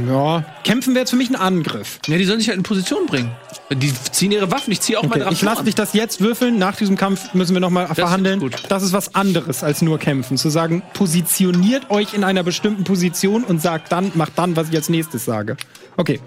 Ja. 0.08 0.44
Kämpfen 0.64 0.94
wäre 0.94 1.02
jetzt 1.02 1.10
für 1.12 1.16
mich 1.16 1.30
ein 1.30 1.36
Angriff. 1.36 2.00
Ja, 2.08 2.18
die 2.18 2.26
sollen 2.26 2.40
sich 2.40 2.50
halt 2.50 2.58
in 2.58 2.64
Position 2.64 3.06
bringen. 3.06 3.32
Die 3.72 3.92
ziehen 4.12 4.32
ihre 4.32 4.52
Waffen, 4.52 4.72
ich 4.72 4.82
ziehe 4.82 5.00
auch 5.00 5.04
Okay. 5.04 5.20
meine 5.20 5.32
Ich 5.32 5.42
lasse 5.42 5.64
dich 5.64 5.76
das 5.76 5.94
jetzt 5.94 6.22
würfeln. 6.22 6.58
Nach 6.60 6.76
diesem 6.76 6.98
Kampf 6.98 7.34
müssen 7.34 7.54
wir 7.54 7.60
nochmal 7.60 7.88
verhandeln. 7.94 8.40
gut. 8.40 8.64
Das 8.70 8.84
ist 8.84 8.94
was 8.94 9.16
anderes 9.16 9.64
als 9.64 9.82
nur 9.82 9.98
kämpfen. 9.98 10.38
Zu 10.38 10.50
sagen, 10.50 10.84
positioniert 10.94 11.90
euch 11.90 12.14
in 12.14 12.24
einer 12.24 12.44
bestimmten 12.44 12.84
Position 12.84 13.44
und 13.44 13.62
sagt 13.62 13.92
dann, 13.92 14.12
macht 14.16 14.34
dann, 14.38 14.56
was 14.56 14.70
ich 14.70 14.76
als 14.76 14.90
nächstes 14.90 15.26
sage. 15.26 15.58
Okay. 15.98 16.20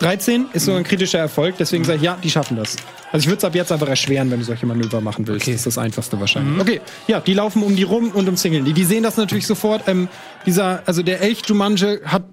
13 0.00 0.46
ist 0.52 0.64
so 0.64 0.74
ein 0.74 0.82
kritischer 0.82 1.20
Erfolg, 1.20 1.54
deswegen 1.58 1.84
sage 1.84 1.98
ich, 1.98 2.02
ja, 2.02 2.18
die 2.22 2.28
schaffen 2.28 2.56
das. 2.56 2.76
Also 3.12 3.22
ich 3.24 3.28
würde 3.28 3.38
es 3.38 3.44
ab 3.44 3.54
jetzt 3.54 3.70
einfach 3.70 3.86
erschweren, 3.86 4.28
wenn 4.32 4.40
du 4.40 4.44
solche 4.44 4.66
Manöver 4.66 5.00
machen 5.00 5.26
willst. 5.28 5.46
Das 5.46 5.54
ist 5.54 5.66
das 5.66 5.78
Einfachste 5.78 6.18
wahrscheinlich. 6.18 6.60
Okay, 6.60 6.80
ja, 7.06 7.20
die 7.20 7.32
laufen 7.32 7.62
um 7.62 7.76
die 7.76 7.84
rum 7.84 8.10
und 8.10 8.28
umzingeln 8.28 8.64
die. 8.64 8.72
Die 8.72 8.84
sehen 8.84 9.04
das 9.04 9.16
natürlich 9.16 9.46
sofort. 9.46 9.84
Ähm, 9.86 10.08
dieser, 10.46 10.82
also 10.86 11.02
der 11.02 11.20
Elch 11.20 11.42
Jumanji 11.46 11.98
hat, 12.04 12.24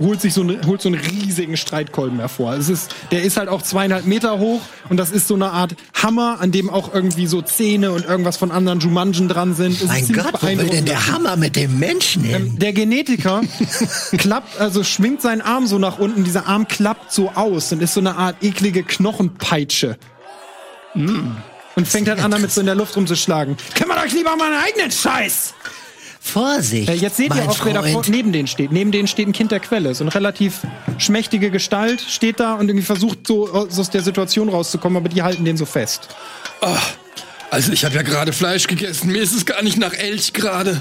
holt 0.00 0.20
sich 0.20 0.34
so, 0.34 0.42
ne, 0.42 0.60
holt 0.66 0.82
so 0.82 0.88
einen 0.88 1.00
riesigen 1.00 1.56
Streitkolben 1.56 2.18
hervor. 2.18 2.54
Es 2.54 2.68
ist, 2.68 2.94
der 3.10 3.22
ist 3.22 3.36
halt 3.36 3.48
auch 3.48 3.62
zweieinhalb 3.62 4.06
Meter 4.06 4.38
hoch 4.38 4.60
und 4.88 4.96
das 4.96 5.10
ist 5.10 5.28
so 5.28 5.34
eine 5.34 5.50
Art 5.50 5.74
Hammer, 5.94 6.38
an 6.40 6.52
dem 6.52 6.70
auch 6.70 6.92
irgendwie 6.92 7.26
so 7.26 7.42
Zähne 7.42 7.92
und 7.92 8.04
irgendwas 8.04 8.36
von 8.36 8.50
anderen 8.50 8.80
Jumanjen 8.80 9.28
dran 9.28 9.54
sind. 9.54 9.80
Es 9.80 9.86
mein 9.86 10.08
Gott, 10.12 10.42
wo 10.42 10.46
will 10.46 10.68
denn 10.68 10.86
der 10.86 11.06
Hammer 11.08 11.36
mit 11.36 11.56
dem 11.56 11.78
Menschen 11.78 12.24
hin? 12.24 12.46
Ähm, 12.46 12.58
der 12.58 12.72
Genetiker 12.72 13.42
klappt, 14.18 14.60
also 14.60 14.82
schwingt 14.84 15.22
seinen 15.22 15.40
Arm 15.40 15.66
so 15.66 15.78
nach 15.78 15.98
unten, 15.98 16.24
dieser 16.24 16.46
Arm 16.46 16.66
klappt 16.66 17.12
so 17.12 17.30
aus 17.30 17.72
und 17.72 17.82
ist 17.82 17.94
so 17.94 18.00
eine 18.00 18.16
Art 18.16 18.36
eklige 18.42 18.82
Knochenpeitsche. 18.82 19.96
Mm. 20.94 21.36
Und 21.74 21.88
fängt 21.88 22.06
dann 22.08 22.20
an, 22.20 22.30
damit 22.30 22.52
so 22.52 22.60
in 22.60 22.66
der 22.66 22.74
Luft 22.74 22.96
rumzuschlagen. 22.96 23.56
Kümmert 23.74 24.04
euch 24.04 24.12
lieber 24.12 24.34
um 24.34 24.38
meinen 24.38 24.58
eigenen 24.62 24.90
Scheiß! 24.90 25.54
Vorsicht! 26.22 26.88
Äh, 26.88 26.94
jetzt 26.94 27.16
seht 27.16 27.34
ihr 27.34 27.48
auch, 27.48 27.64
wer 27.64 27.74
da 27.74 27.82
neben 28.08 28.32
denen 28.32 28.46
steht. 28.46 28.72
Neben 28.72 28.92
denen 28.92 29.08
steht 29.08 29.26
ein 29.26 29.32
Kind 29.32 29.50
der 29.50 29.60
Quelle. 29.60 29.94
So 29.94 30.04
eine 30.04 30.14
relativ 30.14 30.60
schmächtige 30.96 31.50
Gestalt 31.50 32.00
steht 32.00 32.40
da 32.40 32.54
und 32.54 32.68
irgendwie 32.68 32.86
versucht 32.86 33.26
so 33.26 33.50
aus 33.50 33.90
der 33.90 34.02
Situation 34.02 34.48
rauszukommen, 34.48 34.96
aber 34.96 35.08
die 35.08 35.22
halten 35.22 35.44
den 35.44 35.56
so 35.56 35.66
fest. 35.66 36.08
Oh, 36.62 36.68
also 37.52 37.70
ich 37.70 37.84
habe 37.84 37.94
ja 37.94 38.00
gerade 38.02 38.32
Fleisch 38.32 38.66
gegessen. 38.66 39.12
Mir 39.12 39.22
ist 39.22 39.34
es 39.34 39.44
gar 39.44 39.62
nicht 39.62 39.76
nach 39.76 39.92
Elch 39.92 40.32
gerade. 40.32 40.80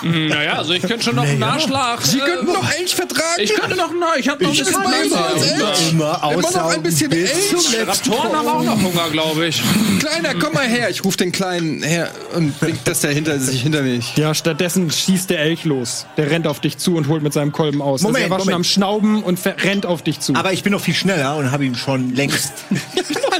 Hm, 0.00 0.26
naja, 0.26 0.54
also 0.54 0.72
ich 0.72 0.82
könnte 0.82 1.04
schon 1.04 1.14
noch 1.14 1.22
einen 1.22 1.38
Nachschlag. 1.38 2.02
Sie 2.02 2.18
könnten 2.18 2.46
noch 2.46 2.68
Elch 2.68 2.96
vertragen. 2.96 3.40
Ich 3.40 3.54
könnte 3.54 3.76
noch, 3.76 3.92
na, 3.96 4.16
ich 4.18 4.28
habe 4.28 4.42
noch 4.42 4.50
ein 4.50 4.56
bisschen 4.56 4.82
Elch. 4.82 5.92
Immer, 5.92 6.32
immer 6.32 6.50
noch 6.50 6.70
ein 6.72 6.82
bisschen 6.82 7.12
Elch. 7.12 7.86
Raptoren 7.86 8.32
haben 8.32 8.48
auch 8.48 8.64
noch 8.64 8.82
Hunger, 8.82 9.08
glaube 9.12 9.46
ich. 9.46 9.62
Kleiner, 10.00 10.34
komm 10.34 10.52
mal 10.54 10.66
her. 10.66 10.90
Ich 10.90 11.04
rufe 11.04 11.18
den 11.18 11.30
Kleinen 11.30 11.84
her 11.84 12.10
und 12.34 12.58
bringt 12.58 12.80
das 12.86 13.02
der 13.02 13.12
hinter 13.12 13.38
sich 13.38 13.62
hinter 13.62 13.82
mich. 13.82 14.16
Ja, 14.16 14.34
stattdessen 14.34 14.90
schießt 14.90 15.30
der 15.30 15.38
Elch 15.42 15.62
los. 15.64 16.06
Der 16.16 16.28
rennt 16.28 16.48
auf 16.48 16.58
dich 16.58 16.78
zu 16.78 16.96
und 16.96 17.06
holt 17.06 17.22
mit 17.22 17.32
seinem 17.32 17.52
Kolben 17.52 17.80
aus. 17.80 18.02
Moment, 18.02 18.24
also 18.24 18.26
er 18.26 18.30
war 18.30 18.38
Moment. 18.38 18.50
schon 18.50 18.54
am 18.54 18.64
Schnauben 18.64 19.22
und 19.22 19.38
rennt 19.46 19.86
auf 19.86 20.02
dich 20.02 20.18
zu. 20.18 20.34
Aber 20.34 20.52
ich 20.52 20.64
bin 20.64 20.72
noch 20.72 20.80
viel 20.80 20.94
schneller 20.94 21.36
und 21.36 21.52
habe 21.52 21.64
ihn 21.64 21.76
schon 21.76 22.12
längst. 22.16 22.52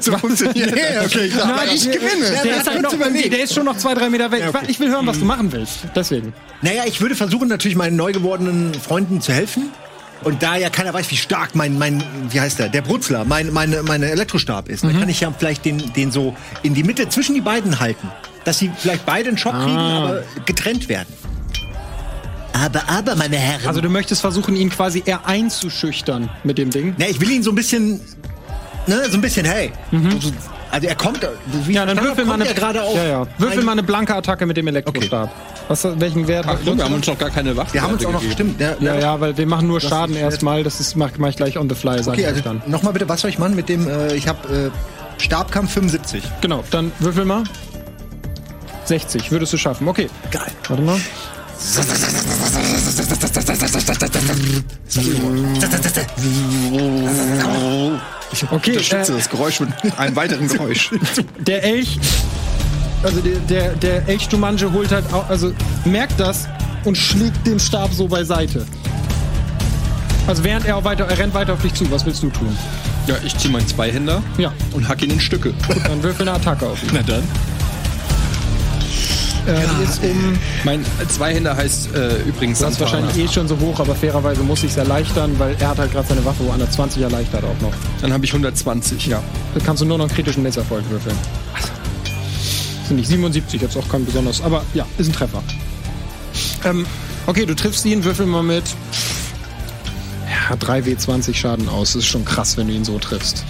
so 0.00 0.18
funktioniert 0.18 0.74
nee, 0.74 0.98
okay, 1.04 1.28
klar. 1.28 1.56
Nein, 1.56 1.68
ich 1.74 1.84
gewinne. 1.84 2.42
Der 2.44 2.56
ist, 2.58 2.66
halt 2.68 2.82
noch, 2.82 2.92
der 2.92 3.42
ist 3.42 3.54
schon 3.54 3.64
noch 3.64 3.76
zwei, 3.76 3.94
drei 3.94 4.08
Meter 4.08 4.30
weg. 4.30 4.40
Ja, 4.40 4.48
okay. 4.48 4.66
Ich 4.68 4.80
will 4.80 4.90
hören, 4.90 5.06
was 5.06 5.18
du 5.18 5.24
machen 5.24 5.52
willst. 5.52 5.80
Deswegen. 5.94 6.32
Naja, 6.62 6.84
ich 6.86 7.00
würde 7.00 7.14
versuchen, 7.14 7.48
natürlich 7.48 7.76
meinen 7.76 7.96
neu 7.96 8.12
gewordenen 8.12 8.74
Freunden 8.74 9.20
zu 9.20 9.32
helfen. 9.32 9.70
Und 10.22 10.42
da 10.42 10.56
ja 10.56 10.70
keiner 10.70 10.94
weiß, 10.94 11.10
wie 11.10 11.16
stark 11.16 11.54
mein, 11.54 11.78
mein 11.78 12.02
wie 12.30 12.40
heißt 12.40 12.58
der, 12.58 12.68
der 12.68 12.82
Brutzler, 12.82 13.24
mein, 13.24 13.52
meine, 13.52 13.82
meine 13.82 14.10
Elektrostab 14.10 14.68
ist, 14.68 14.82
mhm. 14.82 14.88
dann 14.88 15.00
kann 15.00 15.08
ich 15.08 15.20
ja 15.20 15.32
vielleicht 15.36 15.64
den, 15.64 15.92
den 15.92 16.10
so 16.10 16.34
in 16.62 16.74
die 16.74 16.82
Mitte 16.82 17.08
zwischen 17.08 17.34
die 17.34 17.40
beiden 17.40 17.80
halten. 17.80 18.10
Dass 18.44 18.58
sie 18.58 18.70
vielleicht 18.78 19.04
beide 19.04 19.28
einen 19.28 19.38
Schock 19.38 19.54
ah. 19.54 19.64
kriegen, 19.64 19.76
aber 19.76 20.22
getrennt 20.46 20.88
werden. 20.88 21.12
Aber, 22.52 22.88
aber, 22.88 23.16
meine 23.16 23.36
Herren. 23.36 23.66
Also 23.66 23.80
du 23.80 23.90
möchtest 23.90 24.22
versuchen, 24.22 24.56
ihn 24.56 24.70
quasi 24.70 25.02
eher 25.04 25.26
einzuschüchtern 25.26 26.30
mit 26.42 26.56
dem 26.56 26.70
Ding? 26.70 26.94
Ne, 26.96 27.08
ich 27.08 27.20
will 27.20 27.30
ihn 27.30 27.42
so 27.42 27.50
ein 27.50 27.54
bisschen, 27.54 28.00
ne, 28.86 29.04
so 29.08 29.16
ein 29.16 29.20
bisschen, 29.20 29.46
hey, 29.46 29.72
mhm. 29.90 30.10
du, 30.20 30.32
also 30.70 30.88
er 30.88 30.94
kommt, 30.94 31.26
wie 31.64 31.72
ja, 31.72 31.86
dann 31.86 32.00
würfel 32.02 32.24
mal 32.24 32.40
eine, 32.40 32.52
gerade 32.52 32.82
auf. 32.82 32.96
Ja, 32.96 33.04
ja. 33.04 33.26
Würfel 33.38 33.62
mal 33.62 33.72
eine 33.72 33.82
blanke 33.82 34.14
Attacke 34.14 34.46
mit 34.46 34.56
dem 34.56 34.66
Elektrostab. 34.66 35.24
Okay. 35.24 35.32
Was, 35.68 35.84
welchen 36.00 36.28
Wert? 36.28 36.46
Ach, 36.48 36.58
wir 36.62 36.84
haben 36.84 36.94
uns 36.94 37.06
noch 37.06 37.18
gar 37.18 37.30
keine 37.30 37.56
Waffen. 37.56 37.74
Wir 37.74 37.82
haben 37.82 37.94
uns 37.94 38.04
auch 38.04 38.12
noch 38.12 38.22
gestimmt. 38.22 38.60
Ja, 38.60 38.76
ja, 38.80 38.94
ja, 38.98 39.20
weil 39.20 39.36
wir 39.36 39.46
machen 39.46 39.68
nur 39.68 39.80
Schaden 39.80 40.16
erstmal. 40.16 40.62
Das 40.62 40.80
ist, 40.80 40.96
mach, 40.96 41.10
mach 41.18 41.28
ich 41.28 41.36
gleich 41.36 41.58
on 41.58 41.68
the 41.68 41.74
fly, 41.74 42.02
sag 42.02 42.14
okay, 42.14 42.22
ich 42.22 42.26
also 42.28 42.40
dann. 42.42 42.62
Nochmal 42.66 42.92
bitte, 42.92 43.08
was 43.08 43.20
soll 43.20 43.30
ich 43.30 43.38
machen 43.38 43.56
mit 43.56 43.68
dem, 43.68 43.88
äh, 43.88 44.14
ich 44.14 44.28
habe 44.28 44.70
äh, 44.70 45.22
Stabkampf 45.22 45.72
75. 45.72 46.22
Genau, 46.40 46.62
dann 46.70 46.92
würfel 46.98 47.24
mal. 47.24 47.44
60, 48.84 49.30
würdest 49.30 49.52
du 49.52 49.56
schaffen. 49.56 49.88
Okay. 49.88 50.08
Geil. 50.30 50.52
Warte 50.68 50.82
mal. 50.82 51.00
Ich 58.32 58.42
okay, 58.50 58.70
unterstütze 58.72 59.12
äh, 59.12 59.16
das 59.16 59.30
Geräusch 59.30 59.60
mit 59.60 59.70
einem 59.98 60.16
weiteren 60.16 60.48
Geräusch. 60.48 60.90
Der 61.38 61.62
Elch 61.64 61.98
also 63.02 63.20
der, 63.20 63.38
der, 63.40 63.74
der 63.74 64.08
Elch 64.08 64.28
Jumanji 64.30 64.68
holt 64.68 64.90
halt 64.90 65.12
auch, 65.12 65.28
also 65.28 65.52
merkt 65.84 66.18
das 66.18 66.48
und 66.84 66.96
schlägt 66.96 67.46
den 67.46 67.60
Stab 67.60 67.92
so 67.92 68.08
beiseite. 68.08 68.66
Also 70.26 70.42
während 70.42 70.66
er, 70.66 70.82
weiter, 70.82 71.04
er 71.04 71.18
rennt 71.18 71.34
weiter 71.34 71.52
auf 71.52 71.62
dich 71.62 71.72
zu. 71.74 71.88
Was 71.90 72.04
willst 72.04 72.22
du 72.22 72.30
tun? 72.30 72.56
Ja, 73.06 73.14
ich 73.24 73.36
ziehe 73.36 73.52
meinen 73.52 73.68
Zweihänder 73.68 74.22
ja. 74.38 74.52
und 74.72 74.88
hack 74.88 75.02
ihn 75.02 75.10
in 75.10 75.20
Stücke. 75.20 75.52
Gut, 75.68 75.76
dann 75.86 76.02
würfel 76.02 76.28
eine 76.28 76.36
Attacke 76.36 76.66
auf 76.66 76.82
ihn. 76.82 76.90
Na 76.94 77.02
dann. 77.02 77.22
Äh, 79.46 79.84
ist 79.84 80.02
um 80.02 80.38
mein 80.64 80.84
Zweihänder 81.08 81.56
heißt 81.56 81.94
äh, 81.94 82.16
übrigens. 82.22 82.58
Das 82.58 82.72
ist 82.72 82.80
wahrscheinlich 82.80 83.16
eh 83.16 83.28
schon 83.28 83.46
so 83.46 83.58
hoch, 83.58 83.78
aber 83.78 83.94
fairerweise 83.94 84.42
muss 84.42 84.64
ich 84.64 84.72
es 84.72 84.76
erleichtern, 84.76 85.38
weil 85.38 85.56
er 85.60 85.68
hat 85.68 85.78
halt 85.78 85.92
gerade 85.92 86.08
seine 86.08 86.24
Waffe 86.24 86.40
wo 86.40 86.46
120 86.48 87.02
erleichtert 87.02 87.44
auch 87.44 87.62
noch. 87.62 87.72
Dann 88.00 88.12
habe 88.12 88.24
ich 88.24 88.32
120. 88.32 89.06
Ja. 89.06 89.22
Dann 89.54 89.62
kannst 89.62 89.82
du 89.82 89.86
nur 89.86 89.98
noch 89.98 90.06
einen 90.06 90.14
kritischen 90.14 90.42
Misserfolg 90.42 90.88
würfeln. 90.90 91.16
Also. 91.54 91.68
Sind 92.88 92.96
nicht 92.96 93.08
77, 93.08 93.60
jetzt 93.60 93.76
auch 93.76 93.88
kein 93.88 94.04
besonders, 94.04 94.42
aber 94.42 94.64
ja, 94.74 94.86
ist 94.98 95.08
ein 95.08 95.12
Treffer. 95.12 95.42
Ähm, 96.64 96.86
okay, 97.26 97.46
du 97.46 97.54
triffst 97.54 97.84
ihn, 97.84 98.04
würfel 98.04 98.26
mal 98.26 98.42
mit 98.42 98.64
ja, 100.28 100.56
3W20 100.56 101.34
Schaden 101.34 101.68
aus. 101.68 101.92
Das 101.92 102.02
ist 102.02 102.08
schon 102.08 102.24
krass, 102.24 102.56
wenn 102.56 102.68
du 102.68 102.74
ihn 102.74 102.84
so 102.84 102.98
triffst. 102.98 103.44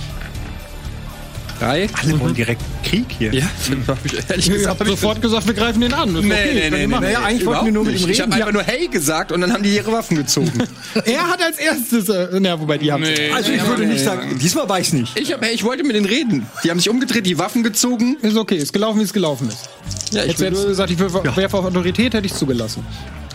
Drei? 1.58 1.88
Alle 2.02 2.20
wollen 2.20 2.34
direkt 2.34 2.62
Krieg 2.86 3.06
hier. 3.18 3.34
Ja, 3.34 3.50
ehrlich 4.28 4.48
ich 4.48 4.66
habe 4.66 4.86
sofort 4.86 5.20
gesagt, 5.20 5.46
wir 5.46 5.54
greifen 5.54 5.80
den 5.80 5.92
an. 5.92 6.12
Nee, 6.12 6.18
okay, 6.18 6.34
nee, 6.54 6.70
nee, 6.70 6.86
nee, 6.86 6.98
nee, 7.00 7.16
Eigentlich 7.16 7.44
wollten 7.44 7.66
wir 7.66 7.72
nur 7.72 7.84
mit 7.84 7.94
ihm 7.94 8.04
reden. 8.04 8.12
Ich 8.12 8.20
habe 8.20 8.32
einfach 8.32 8.52
nur 8.52 8.62
Hey 8.62 8.86
gesagt 8.86 9.32
und 9.32 9.40
dann 9.40 9.52
haben 9.52 9.62
die 9.62 9.74
ihre 9.74 9.90
Waffen 9.90 10.16
gezogen. 10.16 10.52
er 11.04 11.28
hat 11.28 11.42
als 11.42 11.58
erstes, 11.58 12.08
äh, 12.08 12.28
na, 12.40 12.58
wobei 12.60 12.78
die 12.78 12.92
haben 12.92 13.02
nee, 13.02 13.30
Also 13.32 13.50
ich 13.52 13.66
würde 13.66 13.86
nicht 13.86 14.04
sagen, 14.04 14.38
diesmal 14.38 14.68
war 14.68 14.78
ich 14.78 14.92
nicht. 14.92 15.18
Ich, 15.18 15.32
hab, 15.32 15.44
ich 15.44 15.64
wollte 15.64 15.82
mit 15.82 15.96
denen 15.96 16.06
reden. 16.06 16.46
Die 16.62 16.70
haben 16.70 16.78
sich 16.78 16.88
umgedreht, 16.88 17.26
die 17.26 17.38
Waffen 17.38 17.64
gezogen. 17.64 18.16
Ist 18.22 18.36
okay, 18.36 18.56
ist 18.56 18.72
gelaufen, 18.72 19.00
wie 19.00 19.04
es 19.04 19.12
gelaufen 19.12 19.48
ist. 19.48 19.68
Ja, 20.12 20.24
ich 20.24 20.38
hätte 20.38 20.66
gesagt, 20.66 20.90
ich 20.90 20.98
werfe 20.98 21.56
auf 21.56 21.64
Autorität, 21.64 22.14
hätte 22.14 22.26
ich 22.26 22.34
zugelassen. 22.34 22.84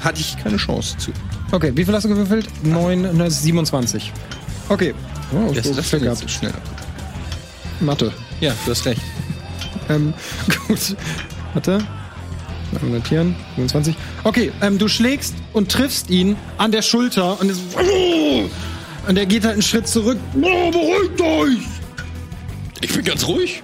Hatte 0.01 0.21
ich 0.21 0.41
keine 0.41 0.57
Chance 0.57 0.97
zu. 0.97 1.11
Okay, 1.51 1.71
wie 1.75 1.83
viel 1.83 1.93
hast 1.93 2.05
du 2.05 2.09
gewürfelt? 2.09 2.47
9, 2.63 3.29
27. 3.29 4.11
Okay. 4.69 4.93
Oh, 5.33 5.51
das, 5.53 5.71
das, 5.71 5.89
das 5.89 6.21
ist 6.21 6.31
schnell. 6.31 6.53
Mathe. 7.81 8.13
Ja, 8.39 8.53
du 8.65 8.71
hast 8.71 8.85
recht. 8.85 9.01
Ähm, 9.89 10.13
gut. 10.67 10.95
Warte. 11.53 11.79
Mal 12.71 12.89
notieren. 12.89 13.35
25. 13.55 13.95
Okay, 14.23 14.51
ähm, 14.61 14.77
du 14.77 14.87
schlägst 14.87 15.35
und 15.53 15.71
triffst 15.71 16.09
ihn 16.09 16.37
an 16.57 16.71
der 16.71 16.81
Schulter 16.81 17.39
und, 17.39 17.49
ist, 17.49 17.61
und 19.07 19.17
er 19.17 19.25
geht 19.25 19.43
halt 19.43 19.53
einen 19.53 19.61
Schritt 19.61 19.87
zurück. 19.87 20.17
Oh, 20.35 20.71
beruhigt 20.71 21.21
euch! 21.21 21.65
Ich 22.81 22.93
bin 22.93 23.03
ganz 23.03 23.27
ruhig. 23.27 23.61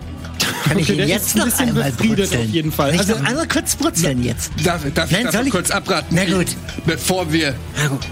Kann 0.65 0.80
ich 0.80 0.91
okay, 0.91 1.01
ihn 1.01 1.07
jetzt 1.07 1.36
noch 1.36 1.59
einmal 1.59 1.91
brutzeln? 1.91 2.41
auf 2.41 2.53
jeden 2.53 2.72
Fall. 2.72 2.91
Kann 2.91 2.95
ich 2.95 3.09
also, 3.09 3.22
noch 3.22 3.30
einmal 3.30 3.47
kurz 3.47 3.76
brutzeln 3.76 4.24
jetzt? 4.24 4.51
Darf, 4.63 4.82
darf, 4.93 5.11
Nein, 5.11 5.28
darf 5.32 5.45
ich 5.45 5.51
kurz 5.51 5.72
abraten? 5.72 6.07
Na 6.11 6.26
gut. 6.26 6.47
Bevor 6.86 7.32
wir... 7.32 7.55
Na 7.78 7.88
gut. 7.88 8.05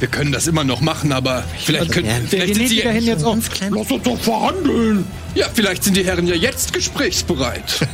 Wir 0.00 0.08
können 0.08 0.30
das 0.30 0.46
immer 0.46 0.64
noch 0.64 0.80
machen, 0.80 1.12
aber 1.12 1.44
vielleicht 1.58 1.92
können 1.92 2.06
ja, 2.06 2.14
vielleicht 2.28 2.54
sind 2.54 2.68
Sie 2.68 2.80
hin 2.82 3.04
jetzt 3.04 3.24
auch. 3.24 3.36
Lass 3.70 3.90
uns 3.90 4.02
doch 4.04 4.18
verhandeln. 4.18 5.04
Ja, 5.34 5.46
vielleicht 5.52 5.82
sind 5.84 5.96
die 5.96 6.04
Herren 6.04 6.26
ja 6.26 6.34
jetzt 6.34 6.72
gesprächsbereit. 6.72 7.86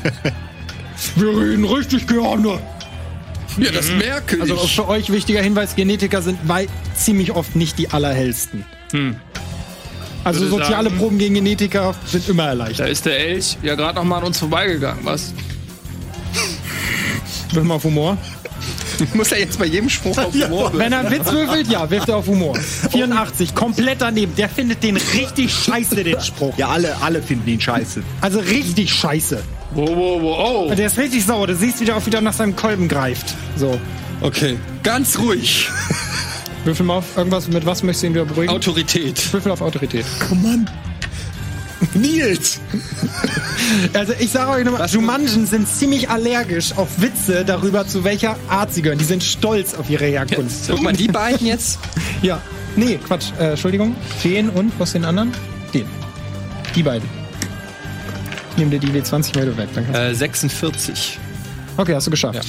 Wir 1.16 1.28
reden 1.28 1.64
richtig 1.64 2.07
gerne. 2.07 2.61
Ja, 3.59 3.70
das 3.70 3.90
mhm. 3.90 3.98
merke 3.98 4.40
also 4.40 4.55
ich. 4.55 4.61
Also 4.61 4.82
für 4.82 4.88
euch 4.88 5.11
wichtiger 5.11 5.42
Hinweis: 5.42 5.76
Genetiker 5.76 6.22
sind 6.22 6.46
weit, 6.48 6.68
ziemlich 6.94 7.32
oft 7.32 7.57
nicht 7.57 7.78
die 7.78 7.90
allerhellsten. 7.90 8.64
Hm. 8.90 9.16
Also 10.24 10.46
soziale 10.48 10.88
sagen, 10.88 10.98
Proben 10.98 11.18
gegen 11.18 11.34
Genetiker 11.34 11.94
sind 12.07 12.28
immer 12.28 12.44
erleichtert. 12.44 12.86
Da 12.86 12.90
ist 12.90 13.05
der 13.05 13.18
Elch 13.18 13.59
ja 13.62 13.74
gerade 13.74 13.96
noch 13.96 14.05
mal 14.05 14.18
an 14.18 14.24
uns 14.24 14.38
vorbeigegangen, 14.38 15.05
was? 15.05 15.34
Wirf 17.52 17.64
mal 17.64 17.74
auf 17.74 17.84
Humor. 17.84 18.16
Muss 19.14 19.32
er 19.32 19.40
jetzt 19.40 19.59
bei 19.59 19.66
jedem 19.66 19.88
Spruch 19.88 20.16
auf 20.18 20.32
Humor 20.32 20.70
ja, 20.72 20.78
Wenn 20.78 20.92
er 20.92 21.01
einen 21.01 21.11
Witz 21.11 21.30
würfelt, 21.30 21.68
ja, 21.68 21.88
wirft 21.90 22.09
er 22.09 22.16
auf 22.16 22.26
Humor. 22.26 22.57
84, 22.57 23.55
komplett 23.55 24.01
daneben. 24.01 24.34
Der 24.36 24.49
findet 24.49 24.82
den 24.82 24.97
richtig 24.97 25.53
scheiße, 25.53 26.03
den 26.03 26.20
Spruch. 26.20 26.57
Ja, 26.57 26.68
alle, 26.68 26.97
alle 27.01 27.22
finden 27.22 27.49
ihn 27.49 27.61
scheiße. 27.61 28.03
Also 28.20 28.40
richtig 28.40 28.92
scheiße. 28.92 29.42
Wo, 29.74 29.86
wo, 29.86 30.20
wo, 30.20 30.34
oh. 30.34 30.74
Der 30.74 30.86
ist 30.86 30.99
richtig 30.99 31.24
sauer. 31.24 31.47
Du 31.47 31.57
siehst, 31.57 31.80
wie 31.80 31.84
der 31.84 31.97
auch 31.97 32.07
wieder 32.07 32.20
nach 32.20 32.32
seinem 32.32 32.55
Kolben 32.55 32.88
greift. 32.88 33.34
So. 33.57 33.78
Okay, 34.20 34.57
ganz 34.82 35.18
ruhig. 35.18 35.68
Würfel 36.64 36.86
mal 36.86 36.99
auf 36.99 37.16
irgendwas, 37.16 37.49
mit 37.49 37.66
was 37.66 37.82
möchtest 37.82 38.05
du 38.05 38.07
ihn 38.07 38.14
wieder 38.14 38.24
beruhigen? 38.24 38.51
Autorität. 38.51 39.32
Würfel 39.32 39.53
auf 39.53 39.61
Autorität. 39.61 40.07
Oh 40.30 40.34
Mann. 40.34 40.68
Nils! 41.95 42.61
Also 43.93 44.12
ich 44.18 44.30
sage 44.30 44.51
euch 44.51 44.64
nochmal, 44.64 44.89
Jumanjen 44.89 45.47
sind 45.47 45.68
ziemlich 45.68 46.09
allergisch 46.09 46.76
auf 46.76 47.01
Witze 47.01 47.45
darüber, 47.45 47.87
zu 47.87 48.05
welcher 48.05 48.37
Art 48.49 48.72
sie 48.72 48.82
gehören. 48.82 48.99
Die 48.99 49.05
sind 49.05 49.22
stolz 49.22 49.74
auf 49.74 49.91
ihre 49.91 50.07
Herkunft. 50.07 50.68
Guck 50.68 50.82
mal, 50.82 50.93
die 50.93 51.09
beiden 51.09 51.47
jetzt? 51.47 51.78
ja. 52.22 52.41
Nee, 52.76 52.99
Quatsch. 53.07 53.26
Äh, 53.39 53.51
Entschuldigung. 53.51 53.95
Den 54.22 54.51
und, 54.51 54.72
was 54.78 54.93
den 54.93 55.05
anderen? 55.05 55.32
Den. 55.72 55.87
Die 56.74 56.82
beiden. 56.82 57.09
Ich 58.51 58.57
nehme 58.59 58.70
dir 58.70 58.80
die 58.80 58.89
W20 58.89 59.39
Meter 59.39 59.57
weg. 59.57 59.68
Danke. 59.74 59.93
Äh, 59.97 60.14
46. 60.14 61.18
Okay, 61.76 61.95
hast 61.95 62.07
du 62.07 62.11
geschafft. 62.11 62.37
Ja. 62.37 62.43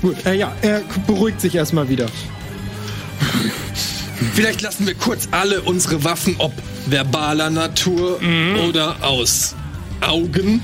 Gut, 0.00 0.26
äh, 0.26 0.34
ja, 0.34 0.52
er 0.62 0.82
beruhigt 1.06 1.40
sich 1.40 1.54
erstmal 1.54 1.88
wieder. 1.88 2.06
Vielleicht 4.34 4.60
lassen 4.60 4.86
wir 4.86 4.94
kurz 4.94 5.28
alle 5.30 5.62
unsere 5.62 6.04
Waffen, 6.04 6.36
ob 6.38 6.52
verbaler 6.86 7.50
Natur 7.50 8.20
oder 8.68 8.96
aus 9.02 9.54
Augen, 10.00 10.62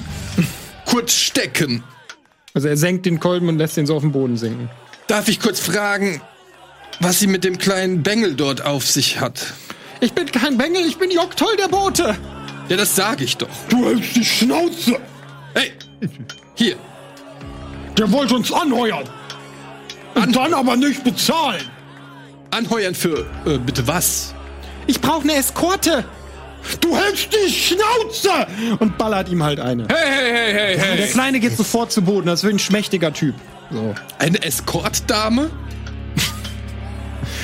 kurz 0.85 1.15
stecken. 1.15 1.83
Also 2.55 2.69
er 2.69 2.77
senkt 2.77 3.07
den 3.07 3.21
Kolben 3.21 3.49
und 3.49 3.59
lässt 3.59 3.77
ihn 3.77 3.87
so 3.87 3.97
auf 3.97 4.03
den 4.03 4.13
Boden 4.13 4.37
sinken. 4.37 4.71
Darf 5.09 5.29
ich 5.29 5.41
kurz 5.41 5.61
fragen, 5.61 6.21
was 7.01 7.19
sie 7.21 7.27
mit 7.27 7.45
dem 7.45 7.59
kleinen 7.59 8.03
Bengel 8.03 8.35
dort 8.35 8.65
auf 8.65 8.87
sich 8.87 9.21
hat? 9.21 9.55
Ich 10.01 10.13
bin 10.13 10.27
kein 10.31 10.57
Bengel, 10.59 10.85
ich 10.87 10.97
bin 10.97 11.11
Joktoll 11.11 11.57
der 11.57 11.69
Bote. 11.69 12.17
Ja, 12.69 12.77
das 12.77 12.97
sage 12.97 13.25
ich 13.25 13.37
doch. 13.37 13.49
Du 13.69 13.87
hältst 13.87 14.17
die 14.17 14.25
Schnauze. 14.25 14.99
Hey, 15.55 15.73
hier, 16.55 16.77
Der 17.97 18.11
wollte 18.13 18.35
uns 18.35 18.53
anheuern. 18.53 19.05
Und 20.15 20.35
dann 20.35 20.53
aber 20.53 20.77
nicht 20.77 21.03
bezahlen. 21.05 21.65
Anheuern 22.51 22.95
für, 22.95 23.27
äh, 23.47 23.59
bitte 23.59 23.87
was? 23.87 24.35
Ich 24.87 25.01
brauche 25.01 25.23
eine 25.23 25.35
Eskorte. 25.35 26.05
Du 26.81 26.97
hältst 26.97 27.29
die 27.33 27.53
Schnauze! 27.53 28.47
Und 28.79 28.99
ballert 28.99 29.29
ihm 29.29 29.43
halt 29.43 29.61
eine. 29.61 29.87
Hey, 29.89 29.97
hey, 29.99 30.33
hey, 30.33 30.53
hey, 30.53 30.77
Der 30.97 31.07
hey. 31.07 31.13
Kleine 31.13 31.41
geht 31.41 31.57
sofort 31.57 31.93
zu 31.93 32.03
Boden, 32.03 32.27
das 32.27 32.43
ist 32.43 32.51
ein 32.51 32.59
schmächtiger 32.59 33.13
Typ. 33.13 33.35
So. 33.71 33.95
Eine 34.19 34.43
Eskortdame? 34.43 35.51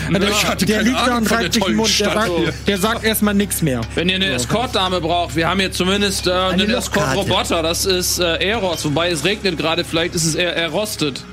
der 0.12 0.22
ich 0.28 0.46
hatte 0.46 0.66
der 0.66 0.78
keine 0.78 0.90
liegt 0.90 1.06
da 1.06 1.16
und 1.16 1.28
von 1.28 1.38
der 1.38 1.44
reibt 1.44 1.54
sich 1.54 1.62
den 1.62 1.62
tollen 1.62 1.76
Mund. 1.76 2.00
Der 2.00 2.10
Stadt. 2.10 2.26
sagt, 2.26 2.68
der 2.68 2.78
sagt 2.78 3.04
erstmal 3.04 3.34
nichts 3.34 3.62
mehr. 3.62 3.80
Wenn 3.94 4.08
ihr 4.08 4.16
eine 4.16 4.26
Eskortdame 4.26 5.00
braucht, 5.00 5.36
wir 5.36 5.48
haben 5.48 5.60
hier 5.60 5.72
zumindest 5.72 6.26
äh, 6.26 6.32
einen 6.32 6.70
Lochkarte. 6.70 6.76
Eskortroboter. 6.76 7.62
Das 7.62 7.86
ist 7.86 8.18
äh, 8.18 8.36
Eros, 8.36 8.84
wobei 8.84 9.10
es 9.10 9.24
regnet 9.24 9.56
gerade. 9.56 9.84
Vielleicht 9.84 10.14
ist 10.14 10.24
es 10.24 10.34
eher 10.34 10.56
errostet. 10.56 11.24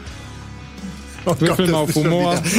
Würfel 1.26 1.68
mal 1.68 1.78
auf 1.80 1.96
Humor. 1.96 2.42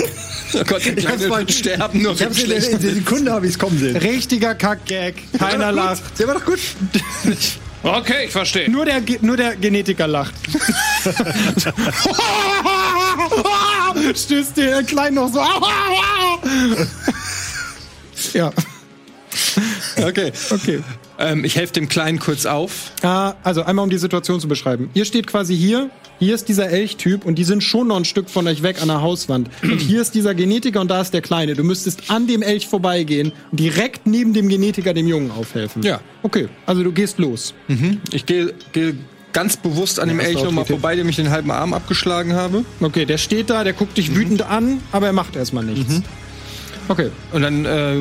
Oh 0.52 0.64
Gott, 0.66 0.84
die 0.84 0.96
Kleine 0.96 1.30
wird 1.30 1.52
sterben, 1.52 2.02
nur 2.02 2.12
Ich 2.12 2.24
hab's 2.24 2.42
in 2.42 2.50
in 2.50 2.80
der 2.82 2.94
Sekunde 2.94 3.30
habe 3.30 3.46
ich 3.46 3.52
es 3.52 3.58
kommen 3.60 3.78
sehen. 3.78 3.94
Richtiger 3.96 4.56
Kackgag. 4.56 5.14
Keiner 5.38 5.70
lacht. 5.70 6.02
Der 6.18 6.26
war 6.26 6.34
doch 6.34 6.44
gut. 6.44 6.58
Okay, 7.84 8.24
ich 8.24 8.32
verstehe. 8.32 8.68
Nur 8.68 8.84
der, 8.84 9.00
nur 9.20 9.36
der 9.36 9.54
Genetiker 9.54 10.08
lacht. 10.08 10.34
Stößt 14.16 14.56
der 14.56 14.82
Klein 14.82 15.14
noch 15.14 15.32
so. 15.32 15.40
ja, 18.36 18.50
Okay. 19.96 20.32
okay. 20.50 20.82
Ähm, 21.20 21.44
ich 21.44 21.56
helfe 21.56 21.74
dem 21.74 21.88
Kleinen 21.88 22.18
kurz 22.18 22.46
auf. 22.46 22.92
Ah, 23.02 23.34
also 23.42 23.62
einmal 23.62 23.84
um 23.84 23.90
die 23.90 23.98
Situation 23.98 24.40
zu 24.40 24.48
beschreiben. 24.48 24.90
Ihr 24.94 25.04
steht 25.04 25.26
quasi 25.26 25.56
hier, 25.56 25.90
hier 26.18 26.34
ist 26.34 26.48
dieser 26.48 26.70
Elchtyp 26.70 27.24
und 27.26 27.36
die 27.36 27.44
sind 27.44 27.62
schon 27.62 27.88
noch 27.88 27.96
ein 27.96 28.04
Stück 28.04 28.30
von 28.30 28.46
euch 28.46 28.62
weg 28.62 28.80
an 28.80 28.88
der 28.88 29.02
Hauswand. 29.02 29.50
Und 29.62 29.80
hier 29.80 30.00
ist 30.00 30.14
dieser 30.14 30.34
Genetiker 30.34 30.80
und 30.80 30.90
da 30.90 31.00
ist 31.00 31.12
der 31.12 31.20
Kleine. 31.22 31.54
Du 31.54 31.62
müsstest 31.62 32.10
an 32.10 32.26
dem 32.26 32.42
Elch 32.42 32.66
vorbeigehen 32.66 33.32
und 33.50 33.60
direkt 33.60 34.06
neben 34.06 34.32
dem 34.32 34.48
Genetiker 34.48 34.94
dem 34.94 35.06
Jungen 35.06 35.30
aufhelfen. 35.30 35.82
Ja. 35.82 36.00
Okay, 36.22 36.48
also 36.66 36.82
du 36.82 36.92
gehst 36.92 37.18
los. 37.18 37.54
Ich 38.12 38.26
gehe 38.26 38.54
geh 38.72 38.94
ganz 39.32 39.56
bewusst 39.56 40.00
an 40.00 40.08
dem 40.08 40.18
Ja, 40.18 40.26
Elch 40.26 40.36
das 40.36 40.44
nochmal 40.44 40.64
vorbei, 40.64 40.96
dem 40.96 41.08
ich 41.08 41.16
den 41.16 41.30
halben 41.30 41.50
Arm 41.50 41.72
abgeschlagen 41.74 42.32
habe. 42.32 42.64
Okay, 42.80 43.04
der 43.04 43.18
steht 43.18 43.50
da, 43.50 43.62
der 43.62 43.74
guckt 43.74 43.96
dich 43.96 44.14
wütend 44.14 44.42
an, 44.42 44.80
aber 44.92 45.06
er 45.06 45.12
macht 45.12 45.36
erstmal 45.36 45.64
nichts. 45.64 46.02
Okay, 46.88 47.10
Und 47.32 47.42
dann 47.42 47.64
äh, 47.64 47.96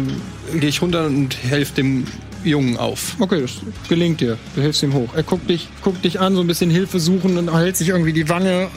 gehe 0.59 0.70
ich 0.70 0.82
runter 0.82 1.05
und 1.05 1.38
helfe 1.43 1.76
dem 1.76 2.05
Jungen 2.44 2.78
auf. 2.78 3.16
okay, 3.20 3.42
das 3.42 3.52
gelingt 3.88 4.22
dir. 4.22 4.38
Du 4.56 4.62
hilfst 4.62 4.84
ihm 4.84 4.94
hoch. 4.94 5.10
Er 5.16 5.24
guckt 5.24 5.50
dich, 5.50 5.68
guckt 5.82 6.04
dich 6.06 6.20
an, 6.20 6.36
so 6.36 6.42
ein 6.42 6.48
bisschen 6.48 6.70
Hilfe 6.70 7.00
suchen 7.00 7.38
und 7.38 7.54
hält 7.54 7.78
sich 7.78 7.90
irgendwie 7.90 8.14
die 8.14 8.30
Wange. 8.30 8.70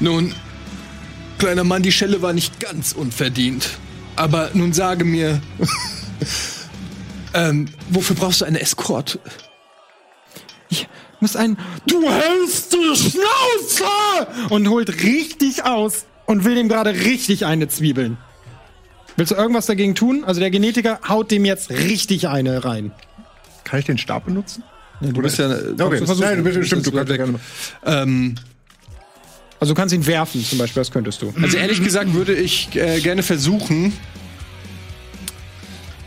Nun, 0.00 0.34
kleiner 1.38 1.64
Mann, 1.64 1.82
die 1.82 1.92
Schelle 1.92 2.22
war 2.22 2.32
nicht 2.32 2.60
ganz 2.60 2.92
unverdient. 2.92 3.78
Aber 4.16 4.50
nun 4.54 4.72
sage 4.72 5.04
mir, 5.04 5.40
ähm, 7.34 7.68
wofür 7.90 8.16
brauchst 8.16 8.40
du 8.40 8.44
eine 8.44 8.60
Escort? 8.60 9.18
Ich 10.70 10.88
muss 11.20 11.36
ein. 11.36 11.56
Du 11.86 12.08
hältst 12.08 12.72
die 12.72 12.96
Schnauze! 12.96 13.84
Und 14.50 14.68
holt 14.68 15.02
richtig 15.02 15.64
aus 15.64 16.06
und 16.26 16.44
will 16.44 16.54
dem 16.54 16.68
gerade 16.68 16.90
richtig 16.90 17.46
eine 17.46 17.68
Zwiebeln. 17.68 18.18
Willst 19.18 19.32
du 19.32 19.36
irgendwas 19.36 19.66
dagegen 19.66 19.96
tun? 19.96 20.22
Also 20.24 20.38
der 20.38 20.50
Genetiker 20.50 21.00
haut 21.08 21.32
dem 21.32 21.44
jetzt 21.44 21.70
richtig 21.70 22.28
eine 22.28 22.64
rein. 22.64 22.92
Kann 23.64 23.80
ich 23.80 23.84
den 23.86 23.98
Stab 23.98 24.26
benutzen? 24.26 24.62
Du 25.00 25.20
bist 25.20 25.38
ja. 25.38 25.50
Okay, 25.50 25.98
versuchen. 25.98 26.20
Nein, 26.20 26.36
du 26.38 26.44
bist 26.44 26.64
stimmt, 26.66 26.86
du 26.86 26.92
kannst 26.92 27.10
ja 27.10 27.16
gerne. 27.16 27.40
Ähm, 27.84 28.36
Also 29.58 29.74
du 29.74 29.76
kannst 29.80 29.92
ihn 29.92 30.06
werfen, 30.06 30.44
zum 30.44 30.58
Beispiel, 30.58 30.80
das 30.80 30.92
könntest 30.92 31.20
du. 31.20 31.34
also 31.42 31.56
ehrlich 31.56 31.82
gesagt 31.82 32.14
würde 32.14 32.32
ich 32.32 32.68
äh, 32.76 33.00
gerne 33.00 33.24
versuchen, 33.24 33.92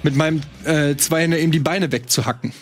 mit 0.04 0.16
meinem 0.16 0.40
äh, 0.64 0.96
Zweihänder 0.96 1.38
ihm 1.38 1.52
die 1.52 1.60
Beine 1.60 1.92
wegzuhacken. 1.92 2.54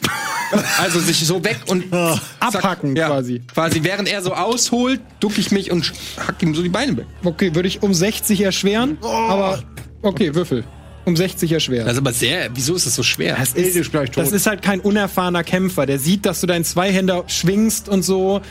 also 0.79 0.99
sich 0.99 1.27
so 1.27 1.43
weg 1.43 1.59
und 1.67 1.93
Abhacken 2.39 2.95
ja, 2.95 3.05
quasi. 3.05 3.43
Quasi 3.53 3.83
während 3.83 4.11
er 4.11 4.23
so 4.23 4.33
ausholt, 4.33 4.99
duck 5.19 5.37
ich 5.37 5.51
mich 5.51 5.69
und 5.69 5.93
hack 6.17 6.41
ihm 6.41 6.55
so 6.55 6.63
die 6.63 6.69
Beine 6.69 6.97
weg. 6.97 7.05
Okay, 7.23 7.53
würde 7.53 7.67
ich 7.67 7.83
um 7.83 7.93
60 7.93 8.41
erschweren, 8.41 8.97
aber 9.03 9.63
okay, 10.01 10.33
Würfel. 10.35 10.63
Um 11.05 11.15
60 11.15 11.51
erschweren. 11.51 11.85
Das 11.85 11.93
ist 11.93 11.99
aber 11.99 12.13
sehr. 12.13 12.49
Wieso 12.53 12.75
ist 12.75 12.85
das 12.85 12.95
so 12.95 13.03
schwer? 13.03 13.35
Das 13.39 13.53
ist 13.53 13.91
gleich 13.91 14.11
tot. 14.11 14.17
das 14.23 14.31
ist 14.31 14.45
halt 14.45 14.61
kein 14.61 14.79
unerfahrener 14.79 15.43
Kämpfer. 15.43 15.85
Der 15.85 15.97
sieht, 15.97 16.25
dass 16.25 16.41
du 16.41 16.47
deinen 16.47 16.65
Zweihänder 16.65 17.23
schwingst 17.27 17.89
und 17.89 18.03
so. 18.03 18.41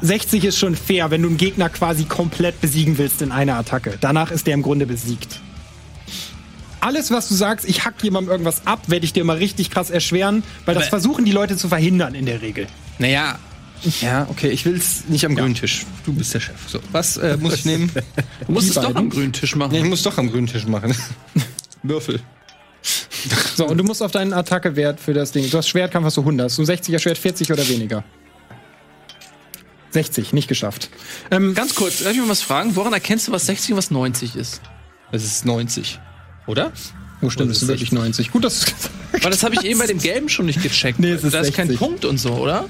60 0.00 0.44
ist 0.44 0.58
schon 0.58 0.74
fair, 0.76 1.10
wenn 1.10 1.22
du 1.22 1.28
einen 1.28 1.36
Gegner 1.36 1.68
quasi 1.68 2.04
komplett 2.04 2.60
besiegen 2.60 2.98
willst 2.98 3.20
in 3.22 3.32
einer 3.32 3.56
Attacke. 3.56 3.94
Danach 4.00 4.30
ist 4.30 4.46
der 4.46 4.54
im 4.54 4.62
Grunde 4.62 4.86
besiegt. 4.86 5.40
Alles, 6.80 7.10
was 7.10 7.28
du 7.28 7.34
sagst, 7.34 7.68
ich 7.68 7.84
hack 7.84 7.94
jemandem 8.02 8.30
irgendwas 8.30 8.66
ab, 8.66 8.82
werde 8.86 9.04
ich 9.04 9.12
dir 9.12 9.24
mal 9.24 9.36
richtig 9.36 9.70
krass 9.70 9.90
erschweren, 9.90 10.44
weil 10.64 10.74
das 10.74 10.84
Aber- 10.84 10.90
versuchen 10.90 11.24
die 11.24 11.32
Leute 11.32 11.56
zu 11.56 11.68
verhindern 11.68 12.14
in 12.14 12.26
der 12.26 12.40
Regel. 12.40 12.66
Naja. 12.98 13.38
Ja, 14.00 14.26
okay, 14.28 14.48
ich 14.48 14.64
will 14.64 14.76
es 14.76 15.04
nicht 15.08 15.24
am 15.24 15.36
grünen 15.36 15.54
Tisch. 15.54 15.86
Du 16.04 16.12
bist 16.12 16.34
der 16.34 16.40
Chef. 16.40 16.68
So, 16.68 16.80
was 16.90 17.16
äh, 17.16 17.36
muss 17.36 17.54
ich 17.54 17.64
nehmen? 17.64 17.90
Du 18.46 18.52
musst 18.52 18.68
es 18.68 18.74
doch 18.74 18.94
am 18.94 19.08
grünen 19.08 19.32
Tisch 19.32 19.54
machen. 19.54 19.72
nee, 19.72 19.78
ich 19.78 19.84
muss 19.84 20.02
doch 20.02 20.18
am 20.18 20.30
grünen 20.30 20.46
Tisch 20.46 20.66
machen. 20.66 20.94
Würfel. 21.82 22.20
So, 23.56 23.66
und 23.66 23.78
du 23.78 23.84
musst 23.84 24.02
auf 24.02 24.12
deinen 24.12 24.32
Attackewert 24.32 25.00
für 25.00 25.12
das 25.12 25.32
Ding. 25.32 25.48
Du 25.50 25.58
hast 25.58 25.68
Schwertkampf, 25.68 26.06
hast 26.06 26.16
du 26.16 26.20
100. 26.20 26.46
Hast 26.46 26.58
du 26.58 26.64
60 26.64 26.94
erschwert, 26.94 27.18
40 27.18 27.52
oder 27.52 27.68
weniger? 27.68 28.04
60, 29.90 30.32
nicht 30.32 30.48
geschafft. 30.48 30.90
Ähm, 31.30 31.54
Ganz 31.54 31.74
kurz, 31.74 32.02
darf 32.02 32.12
ich 32.12 32.18
mal 32.18 32.28
was 32.28 32.42
fragen? 32.42 32.76
Woran 32.76 32.92
erkennst 32.92 33.28
du, 33.28 33.32
was 33.32 33.46
60 33.46 33.72
und 33.72 33.78
was 33.78 33.90
90 33.90 34.36
ist? 34.36 34.60
Das 35.12 35.24
ist 35.24 35.44
90. 35.44 35.98
Oder? 36.46 36.72
oh, 37.20 37.30
stimmt, 37.30 37.50
das 37.50 37.62
ist 37.62 37.68
wirklich 37.68 37.92
90. 37.92 38.30
Gut, 38.30 38.44
dass 38.44 38.60
du 38.60 38.72
Weil 39.22 39.30
das 39.30 39.42
habe 39.42 39.54
ich 39.54 39.64
eben 39.64 39.78
bei 39.78 39.86
dem 39.86 39.98
Gelben 39.98 40.28
schon 40.28 40.46
nicht 40.46 40.62
gecheckt. 40.62 40.98
Nee, 40.98 41.10
es 41.10 41.24
ist 41.24 41.34
da 41.34 41.40
ist 41.40 41.54
kein 41.54 41.68
60. 41.68 41.78
Punkt 41.78 42.04
und 42.04 42.18
so, 42.18 42.34
oder? 42.34 42.68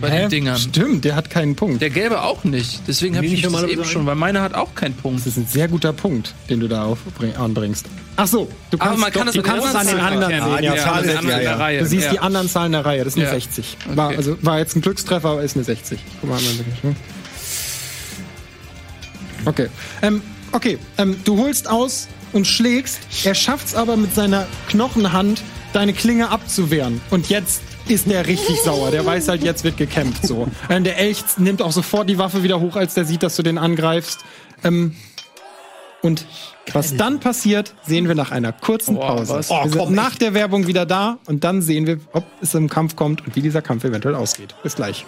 Bei 0.00 0.10
Hä? 0.10 0.20
den 0.22 0.30
Dingern. 0.30 0.58
Stimmt, 0.58 1.04
der 1.04 1.16
hat 1.16 1.30
keinen 1.30 1.54
Punkt. 1.56 1.80
Der 1.82 1.90
Gelbe 1.90 2.22
auch 2.22 2.44
nicht. 2.44 2.82
Deswegen 2.86 3.16
habe 3.16 3.26
ich 3.26 3.32
mich 3.32 3.42
das 3.42 3.62
eben 3.64 3.84
schon, 3.84 4.06
weil 4.06 4.14
meiner 4.14 4.42
hat 4.42 4.54
auch 4.54 4.74
keinen 4.74 4.94
Punkt. 4.94 5.20
Das 5.20 5.26
ist 5.26 5.36
ein 5.36 5.46
sehr 5.46 5.68
guter 5.68 5.92
Punkt, 5.92 6.34
den 6.50 6.60
du 6.60 6.68
da 6.68 6.84
aufbring- 6.86 7.36
anbringst. 7.36 7.86
Ach 8.16 8.26
so, 8.26 8.48
du 8.70 8.78
kannst, 8.78 8.92
Aber 8.92 9.00
man 9.00 9.12
kann 9.12 9.26
das 9.26 9.34
du 9.34 9.42
kannst 9.42 9.66
es 9.66 9.74
an 9.74 9.86
den 9.86 9.98
anderen 9.98 10.30
sehen. 10.32 10.64
Ja, 10.64 10.74
Ja, 10.76 10.84
an 10.92 11.04
ja, 11.08 11.18
in 11.20 11.26
der 11.26 11.42
ja. 11.42 11.56
Reihe. 11.56 11.78
Du 11.80 11.86
siehst 11.86 12.04
ja. 12.06 12.12
die 12.12 12.18
anderen 12.20 12.48
Zahlen 12.48 12.72
der 12.72 12.84
Reihe, 12.84 12.98
das 13.04 13.14
ist 13.14 13.16
eine 13.16 13.24
Ja. 13.26 13.30
60. 13.32 13.76
War, 13.94 14.08
Okay. 14.08 14.16
also, 14.16 14.36
war 14.42 14.58
jetzt 14.58 14.76
ein 14.76 14.82
Glückstreffer, 14.82 15.28
aber 15.30 15.42
ist 15.42 15.56
eine 15.56 15.64
60. 15.64 15.98
Guck 16.20 16.30
mal, 16.30 16.36
mal 16.40 16.58
wirklich. 16.58 16.82
Hm? 16.82 16.96
Okay. 19.46 19.68
Ähm, 20.02 20.22
okay, 20.52 20.78
ähm, 20.98 21.16
du 21.24 21.38
holst 21.38 21.68
aus 21.68 22.08
und 22.32 22.46
schlägst. 22.46 22.98
Er 23.24 23.34
schafft 23.34 23.68
es 23.68 23.74
aber 23.74 23.96
mit 23.96 24.14
seiner 24.14 24.46
Knochenhand, 24.68 25.42
deine 25.72 25.92
Klinge 25.92 26.30
abzuwehren. 26.30 27.00
Und 27.10 27.28
jetzt 27.28 27.62
ist 27.88 28.10
der 28.10 28.26
richtig 28.26 28.60
sauer. 28.64 28.90
Der 28.90 29.04
weiß 29.04 29.28
halt, 29.28 29.42
jetzt 29.42 29.64
wird 29.64 29.76
gekämpft. 29.76 30.26
So. 30.26 30.48
Der 30.68 30.98
Elch 30.98 31.22
nimmt 31.38 31.62
auch 31.62 31.72
sofort 31.72 32.08
die 32.08 32.18
Waffe 32.18 32.42
wieder 32.42 32.60
hoch, 32.60 32.76
als 32.76 32.94
der 32.94 33.04
sieht, 33.04 33.22
dass 33.22 33.36
du 33.36 33.42
den 33.42 33.58
angreifst. 33.58 34.20
Ähm, 34.62 34.94
und 36.02 36.26
was 36.72 36.96
dann 36.96 37.20
passiert, 37.20 37.74
sehen 37.86 38.08
wir 38.08 38.14
nach 38.14 38.30
einer 38.30 38.52
kurzen 38.52 38.96
Pause. 38.96 39.34
was? 39.34 39.50
wir 39.50 39.70
sind 39.70 39.90
nach 39.92 40.16
der 40.16 40.34
Werbung 40.34 40.66
wieder 40.66 40.84
da 40.84 41.18
und 41.26 41.44
dann 41.44 41.62
sehen 41.62 41.86
wir, 41.86 41.98
ob 42.12 42.24
es 42.42 42.54
im 42.54 42.68
Kampf 42.68 42.94
kommt 42.94 43.26
und 43.26 43.36
wie 43.36 43.40
dieser 43.40 43.62
Kampf 43.62 43.84
eventuell 43.84 44.14
ausgeht. 44.14 44.54
Bis 44.62 44.76
gleich. 44.76 45.06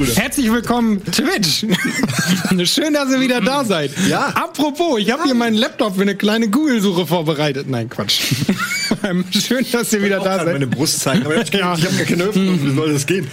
Brüder. 0.00 0.14
Herzlich 0.14 0.50
willkommen, 0.50 1.02
Twitch. 1.04 1.66
Schön, 2.64 2.94
dass 2.94 3.10
ihr 3.10 3.20
wieder 3.20 3.42
da 3.42 3.64
seid. 3.64 3.90
Ja. 4.08 4.28
Apropos, 4.28 4.98
ich 4.98 5.10
habe 5.10 5.24
hier 5.24 5.34
meinen 5.34 5.56
Laptop 5.56 5.96
für 5.96 6.00
eine 6.00 6.14
kleine 6.14 6.48
Google-Suche 6.48 7.06
vorbereitet. 7.06 7.68
Nein, 7.68 7.90
Quatsch. 7.90 8.22
Schön, 9.30 9.66
dass 9.70 9.92
ihr 9.92 10.02
wieder 10.02 10.20
da 10.20 10.38
seid. 10.38 10.54
meine 10.54 10.66
Brust 10.66 11.00
zeigen, 11.00 11.26
aber 11.26 11.36
ich, 11.36 11.52
ja. 11.52 11.74
ich 11.74 11.84
habe 11.84 11.96
gar 11.96 12.06
keine 12.06 12.24
Öffnung. 12.24 12.64
Wie 12.64 12.74
soll 12.74 12.94
das 12.94 13.06
gehen? 13.06 13.28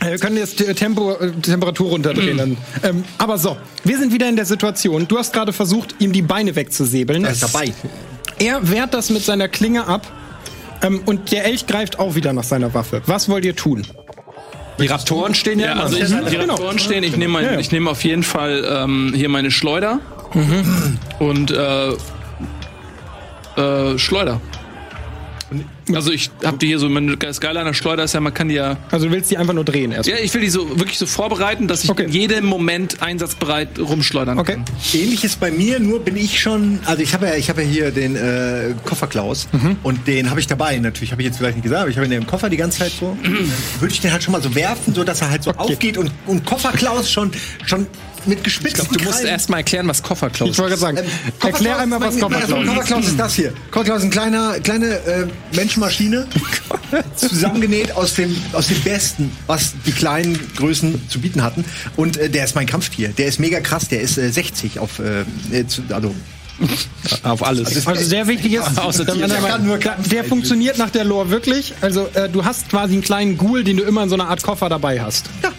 Wir 0.00 0.16
können 0.18 0.36
jetzt 0.36 0.64
Tempo, 0.76 1.16
Temperatur 1.42 1.90
runterdrehen. 1.90 2.50
Mhm. 2.50 2.56
Ähm, 2.84 3.04
aber 3.18 3.36
so, 3.36 3.56
wir 3.82 3.98
sind 3.98 4.12
wieder 4.12 4.28
in 4.28 4.36
der 4.36 4.46
Situation. 4.46 5.08
Du 5.08 5.18
hast 5.18 5.32
gerade 5.32 5.52
versucht, 5.52 5.96
ihm 5.98 6.12
die 6.12 6.22
Beine 6.22 6.54
wegzusäbeln. 6.54 7.24
Er 7.24 7.32
ist 7.32 7.42
dabei. 7.42 7.72
Er 8.38 8.70
wehrt 8.70 8.94
das 8.94 9.10
mit 9.10 9.24
seiner 9.24 9.48
Klinge 9.48 9.88
ab 9.88 10.06
ähm, 10.82 11.00
und 11.04 11.32
der 11.32 11.46
Elch 11.46 11.66
greift 11.66 11.98
auch 11.98 12.14
wieder 12.14 12.32
nach 12.32 12.44
seiner 12.44 12.74
Waffe. 12.74 13.02
Was 13.06 13.28
wollt 13.28 13.44
ihr 13.44 13.56
tun? 13.56 13.84
Die 14.78 14.86
Raptoren 14.86 15.34
stehen 15.34 15.58
ja, 15.60 15.74
ja 15.76 15.82
also 15.82 15.96
ich, 15.96 16.04
die 16.04 16.36
genau. 16.36 16.54
Raptoren 16.54 16.78
stehen. 16.78 17.02
Ich 17.02 17.16
nehme 17.16 17.42
ja, 17.42 17.52
ja. 17.52 17.68
nehm 17.70 17.88
auf 17.88 18.04
jeden 18.04 18.22
Fall 18.22 18.64
ähm, 18.68 19.12
hier 19.14 19.28
meine 19.28 19.50
Schleuder 19.50 20.00
mhm. 20.32 20.98
und 21.18 21.50
äh, 21.50 21.92
äh, 23.56 23.98
Schleuder. 23.98 24.40
Also 25.92 26.12
ich 26.12 26.30
habe 26.44 26.58
die 26.58 26.68
hier 26.68 26.78
so, 26.78 26.88
das 27.16 27.40
Geile 27.40 27.60
an 27.60 27.66
der 27.66 27.74
Schleuder 27.74 28.04
ist 28.04 28.14
ja, 28.14 28.20
man 28.20 28.32
kann 28.32 28.48
die 28.48 28.54
ja... 28.54 28.76
Also 28.90 29.06
du 29.06 29.12
willst 29.12 29.30
die 29.30 29.38
einfach 29.38 29.54
nur 29.54 29.64
drehen 29.64 29.92
erst? 29.92 30.08
Ja, 30.08 30.16
ich 30.16 30.32
will 30.32 30.40
die 30.40 30.48
so 30.48 30.78
wirklich 30.78 30.98
so 30.98 31.06
vorbereiten, 31.06 31.66
dass 31.66 31.84
ich 31.84 31.90
okay. 31.90 32.04
in 32.04 32.12
jedem 32.12 32.46
Moment 32.46 33.02
einsatzbereit 33.02 33.78
rumschleudern 33.78 34.38
okay. 34.38 34.54
kann. 34.54 34.64
Ähnliches 34.92 35.36
bei 35.36 35.50
mir, 35.50 35.80
nur 35.80 36.00
bin 36.00 36.16
ich 36.16 36.40
schon, 36.40 36.78
also 36.84 37.02
ich 37.02 37.14
habe 37.14 37.26
ja, 37.26 37.34
ich 37.34 37.48
habe 37.48 37.62
ja 37.62 37.68
hier 37.68 37.90
den 37.90 38.16
äh, 38.16 38.74
Kofferklaus 38.84 39.48
mhm. 39.52 39.76
und 39.82 40.06
den 40.06 40.30
habe 40.30 40.40
ich 40.40 40.46
dabei. 40.46 40.78
Natürlich 40.78 41.12
habe 41.12 41.22
ich 41.22 41.26
jetzt 41.26 41.38
vielleicht 41.38 41.56
nicht 41.56 41.64
gesagt, 41.64 41.82
aber 41.82 41.90
ich 41.90 41.96
habe 41.96 42.06
ihn 42.06 42.12
im 42.12 42.26
Koffer 42.26 42.48
die 42.48 42.56
ganze 42.56 42.78
Zeit 42.78 42.92
so. 42.92 43.16
Würde 43.80 43.92
ich 43.92 44.00
den 44.00 44.12
halt 44.12 44.22
schon 44.22 44.32
mal 44.32 44.42
so 44.42 44.54
werfen, 44.54 44.94
so 44.94 45.04
dass 45.04 45.20
er 45.20 45.30
halt 45.30 45.42
so 45.42 45.50
okay. 45.50 45.72
aufgeht 45.72 45.98
und, 45.98 46.10
und 46.26 46.46
Kofferklaus 46.46 47.10
schon, 47.10 47.32
schon 47.66 47.86
mit 48.26 48.44
gespitzten 48.44 48.88
glaub, 48.88 48.98
Du 48.98 49.04
musst 49.04 49.24
erst 49.24 49.50
mal 49.50 49.58
erklären, 49.58 49.88
was 49.88 50.02
Kofferklaus 50.02 50.50
ist. 50.50 50.54
Ich 50.54 50.58
wollte 50.60 50.76
gerade 50.76 50.96
sagen, 50.96 51.08
ähm, 51.08 51.48
erklär 51.48 51.78
einmal, 51.78 52.00
was 52.00 52.18
Kofferklaus 52.18 52.62
ist. 52.62 52.68
Kofferklaus 52.68 53.06
ist 53.06 53.20
das 53.20 53.34
hier. 53.34 53.52
Kofferklaus 53.70 53.98
ist 53.98 54.04
eine 54.04 54.10
kleine, 54.10 54.60
kleine 54.62 54.86
äh, 54.86 55.26
Menschenmaschine, 55.54 56.26
zusammengenäht 57.16 57.92
aus 57.92 58.14
dem, 58.14 58.36
aus 58.52 58.68
dem 58.68 58.80
Besten, 58.80 59.32
was 59.46 59.72
die 59.86 59.92
kleinen 59.92 60.38
Größen 60.56 61.08
zu 61.08 61.20
bieten 61.20 61.42
hatten. 61.42 61.64
Und 61.96 62.16
äh, 62.16 62.28
der 62.28 62.44
ist 62.44 62.54
mein 62.54 62.66
Kampftier. 62.66 63.08
Der 63.10 63.26
ist 63.26 63.40
mega 63.40 63.60
krass. 63.60 63.88
Der 63.88 64.00
ist 64.00 64.18
äh, 64.18 64.30
60 64.30 64.78
auf, 64.78 64.98
äh, 64.98 65.22
äh 65.52 65.64
also 65.90 66.14
auf 67.22 67.42
alles. 67.44 67.66
Also, 67.66 67.90
also 67.90 68.04
sehr 68.04 68.26
wichtig 68.26 68.54
ist, 68.54 68.78
außer 68.78 69.04
der, 69.04 69.14
der, 69.14 69.96
der 69.96 70.24
funktioniert 70.24 70.78
nach 70.78 70.90
der 70.90 71.04
Lore 71.04 71.30
wirklich. 71.30 71.74
Also 71.80 72.08
äh, 72.14 72.28
du 72.28 72.44
hast 72.44 72.68
quasi 72.68 72.94
einen 72.94 73.02
kleinen 73.02 73.36
Ghoul, 73.36 73.64
den 73.64 73.76
du 73.76 73.82
immer 73.82 74.02
in 74.02 74.08
so 74.08 74.14
einer 74.14 74.28
Art 74.28 74.42
Koffer 74.42 74.68
dabei 74.68 75.00
hast. 75.00 75.26
Ja. 75.42 75.50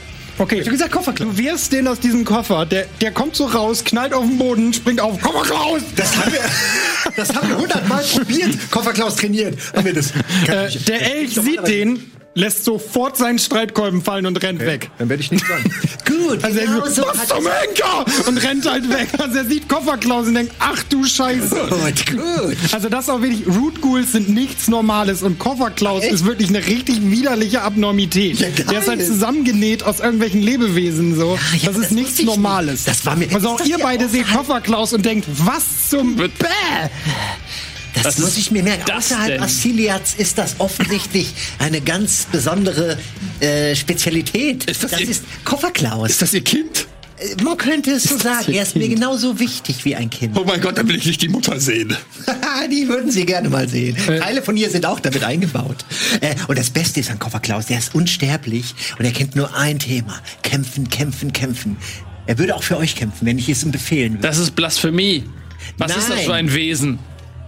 Okay. 0.43 0.59
Ich 0.59 0.65
hab 0.65 0.73
gesagt 0.73 0.91
Kofferklaus. 0.91 1.29
Du 1.29 1.37
wirst 1.37 1.71
den 1.71 1.87
aus 1.87 2.01
diesem 2.01 2.25
Koffer. 2.25 2.65
Der, 2.65 2.85
der 2.99 3.11
kommt 3.11 3.33
so 3.33 3.45
raus, 3.45 3.81
knallt 3.85 4.13
auf 4.13 4.25
den 4.25 4.37
Boden, 4.37 4.73
springt 4.73 4.99
auf. 4.99 5.21
Kofferklaus! 5.21 5.83
Das 5.95 6.17
haben 6.17 6.33
wir, 6.33 6.41
das 7.15 7.33
haben 7.33 7.47
wir 7.47 7.57
hundertmal 7.57 8.03
probiert. 8.03 8.49
Kofferklaus 8.69 9.15
trainiert. 9.15 9.57
Haben 9.73 9.85
wir 9.85 9.93
das. 9.93 10.11
Äh, 10.11 10.69
der 10.85 11.15
Elch 11.15 11.35
sieht 11.35 11.65
den 11.65 12.11
lässt 12.36 12.65
sofort 12.65 13.17
seinen 13.17 13.39
Streitkolben 13.39 14.01
fallen 14.01 14.25
und 14.25 14.41
rennt 14.41 14.61
okay. 14.61 14.71
weg. 14.71 14.91
Dann 14.97 15.09
werde 15.09 15.21
ich 15.21 15.31
nicht 15.31 15.47
dran. 15.47 15.63
Gut, 16.05 16.43
also 16.43 16.59
genau 16.59 16.86
so 16.88 17.03
was 17.03 17.27
zum 17.27 17.47
Henker! 17.47 18.05
Und 18.27 18.38
rennt 18.38 18.69
halt 18.69 18.89
weg. 18.89 19.07
Also 19.17 19.38
er 19.38 19.45
sieht 19.45 19.69
Kofferklaus 19.69 20.27
und 20.27 20.36
denkt, 20.36 20.53
ach 20.59 20.84
du 20.84 21.05
Scheiße. 21.05 21.55
Gut, 21.69 22.05
gut. 22.11 22.57
Also 22.71 22.89
das 22.89 23.05
ist 23.05 23.09
auch 23.09 23.21
wirklich, 23.21 23.47
Root 23.47 23.81
Ghouls 23.81 24.11
sind 24.11 24.29
nichts 24.29 24.67
Normales 24.67 25.23
und 25.23 25.39
Kofferklaus 25.39 26.05
ist 26.05 26.25
wirklich 26.25 26.49
eine 26.49 26.65
richtig 26.65 26.99
widerliche 27.01 27.61
Abnormität. 27.61 28.39
Ja, 28.39 28.47
Der 28.49 28.79
ist 28.79 28.88
halt 28.88 29.05
zusammengenäht 29.05 29.84
aus 29.84 29.99
irgendwelchen 29.99 30.41
Lebewesen 30.41 31.15
so. 31.15 31.36
Ja, 31.36 31.57
ja, 31.57 31.67
das 31.67 31.77
ist 31.77 31.84
das 31.86 31.91
nichts 31.91 32.21
Normales. 32.23 32.84
Das 32.86 33.05
war 33.05 33.15
mir. 33.15 33.34
Also 33.34 33.49
auch 33.49 33.65
ihr 33.65 33.77
beide 33.79 34.07
seht 34.07 34.27
Kofferklaus 34.31 34.93
und 34.93 35.05
denkt, 35.05 35.27
was 35.29 35.89
zum 35.89 36.15
Bäh? 36.15 36.29
Das, 38.03 38.15
das 38.15 38.23
muss 38.23 38.37
ich 38.37 38.51
mir 38.51 38.63
merken. 38.63 38.91
Außerhalb 38.91 39.41
Assiliats 39.41 40.15
ist 40.15 40.37
das 40.37 40.55
offensichtlich 40.59 41.33
eine 41.59 41.81
ganz 41.81 42.27
besondere 42.31 42.97
äh, 43.39 43.75
Spezialität. 43.75 44.65
Ist 44.65 44.83
das, 44.83 44.91
das 44.91 45.01
ihr, 45.01 45.09
ist 45.09 45.23
Kofferklaus. 45.45 46.09
Ist 46.09 46.21
das 46.21 46.33
Ihr 46.33 46.43
Kind? 46.43 46.87
Äh, 47.17 47.41
man 47.43 47.57
könnte 47.57 47.91
es 47.91 48.03
so 48.03 48.17
sagen. 48.17 48.53
Er 48.53 48.63
ist 48.63 48.75
mir 48.75 48.87
genauso 48.87 49.39
wichtig 49.39 49.85
wie 49.85 49.95
ein 49.95 50.09
Kind. 50.09 50.37
Oh 50.37 50.43
mein 50.45 50.61
Gott, 50.61 50.77
dann 50.77 50.87
will 50.87 50.97
ich 50.97 51.05
nicht 51.05 51.21
die 51.21 51.29
Mutter 51.29 51.59
sehen. 51.59 51.95
die 52.71 52.87
würden 52.87 53.11
Sie 53.11 53.25
gerne 53.25 53.49
mal 53.49 53.67
sehen. 53.67 53.95
Äh. 54.07 54.19
Teile 54.19 54.41
von 54.41 54.57
ihr 54.57 54.69
sind 54.69 54.85
auch 54.85 54.99
damit 54.99 55.23
eingebaut. 55.23 55.85
Äh, 56.21 56.35
und 56.47 56.57
das 56.57 56.69
Beste 56.69 56.99
ist 56.99 57.11
an 57.11 57.19
Kofferklaus, 57.19 57.67
der 57.67 57.79
ist 57.79 57.95
unsterblich 57.95 58.75
und 58.97 59.05
er 59.05 59.11
kennt 59.11 59.35
nur 59.35 59.55
ein 59.55 59.79
Thema. 59.79 60.19
Kämpfen, 60.41 60.89
kämpfen, 60.89 61.33
kämpfen. 61.33 61.77
Er 62.25 62.37
würde 62.37 62.55
auch 62.55 62.63
für 62.63 62.77
euch 62.77 62.95
kämpfen, 62.95 63.25
wenn 63.25 63.37
ich 63.37 63.49
es 63.49 63.63
ihm 63.63 63.71
befehlen 63.71 64.13
würde. 64.13 64.27
Das 64.27 64.37
ist 64.37 64.51
Blasphemie. 64.51 65.23
Was 65.77 65.89
Nein. 65.89 65.99
ist 65.99 66.09
das 66.09 66.21
für 66.21 66.33
ein 66.33 66.53
Wesen? 66.53 66.99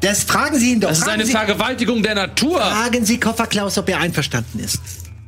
Das 0.05 0.23
fragen 0.23 0.59
Sie 0.59 0.71
ihn 0.71 0.79
doch. 0.79 0.89
Das 0.89 0.99
ist 0.99 1.07
eine 1.07 1.25
Sie, 1.25 1.31
Vergewaltigung 1.31 2.03
der 2.03 2.13
Natur. 2.13 2.61
Fragen 2.61 3.03
Sie 3.05 3.19
Kofferklaus, 3.19 3.79
ob 3.79 3.89
er 3.89 3.99
einverstanden 3.99 4.59
ist. 4.59 4.79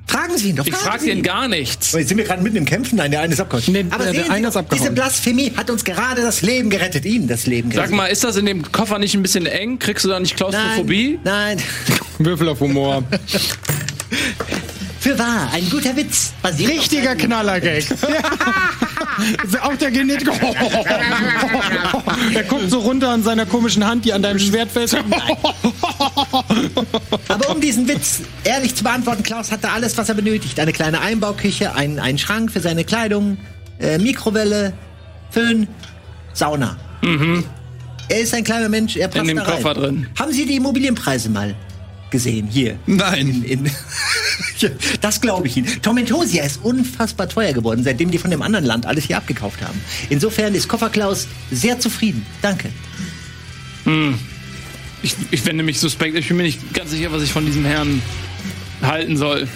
Fragen 0.05 0.38
Sie 0.38 0.49
ihn 0.49 0.55
doch. 0.55 0.67
Ich 0.67 0.75
frage 0.75 1.09
ihn 1.11 1.23
gar 1.23 1.47
nichts. 1.47 1.93
Aber 1.93 1.99
jetzt 1.99 2.09
sind 2.09 2.17
wir 2.19 2.25
gerade 2.25 2.43
mitten 2.43 2.57
im 2.57 2.65
Kämpfen. 2.65 2.97
Nein, 2.97 3.09
der 3.09 3.21
eine 3.21 3.34
ist 3.34 3.39
abgehauen. 3.39 3.63
Nee, 3.69 3.86
Aber 3.89 4.03
der, 4.03 4.13
der 4.13 4.32
eine 4.32 4.49
ist 4.49 4.55
abgehauen. 4.55 4.80
diese 4.80 4.93
Blasphemie 4.93 5.51
hat 5.57 5.71
uns 5.71 5.84
gerade 5.84 6.21
das 6.21 6.43
Leben 6.43 6.69
gerettet. 6.69 7.05
Ihnen 7.05 7.28
das 7.28 7.47
Leben 7.47 7.71
gerettet. 7.71 7.89
Sag 7.89 7.97
mal, 7.97 8.05
ist 8.05 8.23
das 8.23 8.36
in 8.36 8.45
dem 8.45 8.71
Koffer 8.71 8.99
nicht 8.99 9.15
ein 9.15 9.23
bisschen 9.23 9.47
eng? 9.47 9.80
Kriegst 9.80 10.05
du 10.05 10.09
da 10.09 10.19
nicht 10.19 10.36
Klaustrophobie? 10.36 11.19
Nein. 11.23 11.57
nein. 11.57 11.97
Würfel 12.19 12.49
auf 12.49 12.59
Humor. 12.59 13.03
Für 15.08 15.18
wahr, 15.18 15.49
ein 15.53 15.70
guter 15.70 15.95
Witz. 15.95 16.34
Richtiger 16.43 17.16
Knallergag. 17.16 17.86
auch 19.62 19.76
der 19.78 19.89
Genetiker. 19.89 20.34
er 22.34 22.43
guckt 22.43 22.70
so 22.70 22.80
runter 22.80 23.12
an 23.12 23.24
seiner 23.24 23.45
komischen 23.45 23.88
Hand, 23.88 24.03
die 24.03 24.12
an 24.12 24.22
deinem 24.22 24.38
Schwert 24.38 24.70
fest. 24.70 24.97
Aber 27.30 27.49
um 27.49 27.62
diesen 27.62 27.88
Witz 27.88 28.20
ehrlich 28.43 28.76
zu 28.76 28.84
beantworten, 28.84 29.24
Klaus 29.24 29.49
hatte 29.49 29.70
alles, 29.70 29.97
was 29.97 30.10
er 30.10 30.16
benötigt. 30.16 30.60
Eine 30.60 30.74
kleine 30.74 30.99
Einbauküche, 30.99 31.74
ein, 31.74 31.99
einen 31.99 32.18
Schrank 32.18 32.51
für 32.51 32.60
seine 32.60 32.84
Kleidung, 32.84 33.38
äh, 33.80 33.97
Mikrowelle, 33.99 34.74
Föhn, 35.30 35.70
Sauna. 36.34 36.76
Mhm. 37.01 37.45
Er 38.10 38.20
ist 38.20 38.34
ein 38.34 38.43
kleiner 38.43 38.68
Mensch, 38.68 38.97
er 38.97 39.08
passt 39.08 39.22
In 39.22 39.38
dem 39.38 39.45
Koffer 39.45 39.74
drin. 39.74 40.08
Haben 40.20 40.34
Sie 40.34 40.45
die 40.45 40.58
Immobilienpreise 40.58 41.30
mal 41.30 41.55
gesehen 42.12 42.47
hier? 42.47 42.78
Nein. 42.86 43.43
In, 43.43 43.66
in 43.66 43.72
das 45.01 45.22
glaube 45.22 45.47
ich 45.47 45.58
Ihnen. 45.58 45.82
Tormentosia 45.82 46.43
ist 46.43 46.64
unfassbar 46.64 47.30
teuer 47.30 47.53
geworden, 47.53 47.84
seitdem 47.84 48.12
die 48.12 48.18
von 48.18 48.32
dem 48.32 48.41
anderen 48.41 48.66
Land 48.66 48.86
alles 48.86 49.05
hier 49.05 49.18
abgekauft 49.18 49.62
haben. 49.62 49.80
Insofern 50.10 50.55
ist 50.55 50.68
Kofferklaus 50.68 51.28
sehr 51.51 51.80
zufrieden. 51.80 52.26
Danke. 52.41 52.70
Hm. 53.84 54.18
Ich, 55.03 55.16
ich 55.32 55.45
wende 55.45 55.64
mich 55.64 55.80
suspekt. 55.80 56.18
Ich 56.18 56.28
bin 56.28 56.38
mir 56.38 56.43
nicht 56.43 56.74
ganz 56.74 56.91
sicher, 56.91 57.12
was 57.12 57.22
ich 57.22 57.32
von 57.32 57.45
diesem 57.45 57.66
Herrn 57.66 58.01
halten 58.82 59.18
soll. 59.18 59.47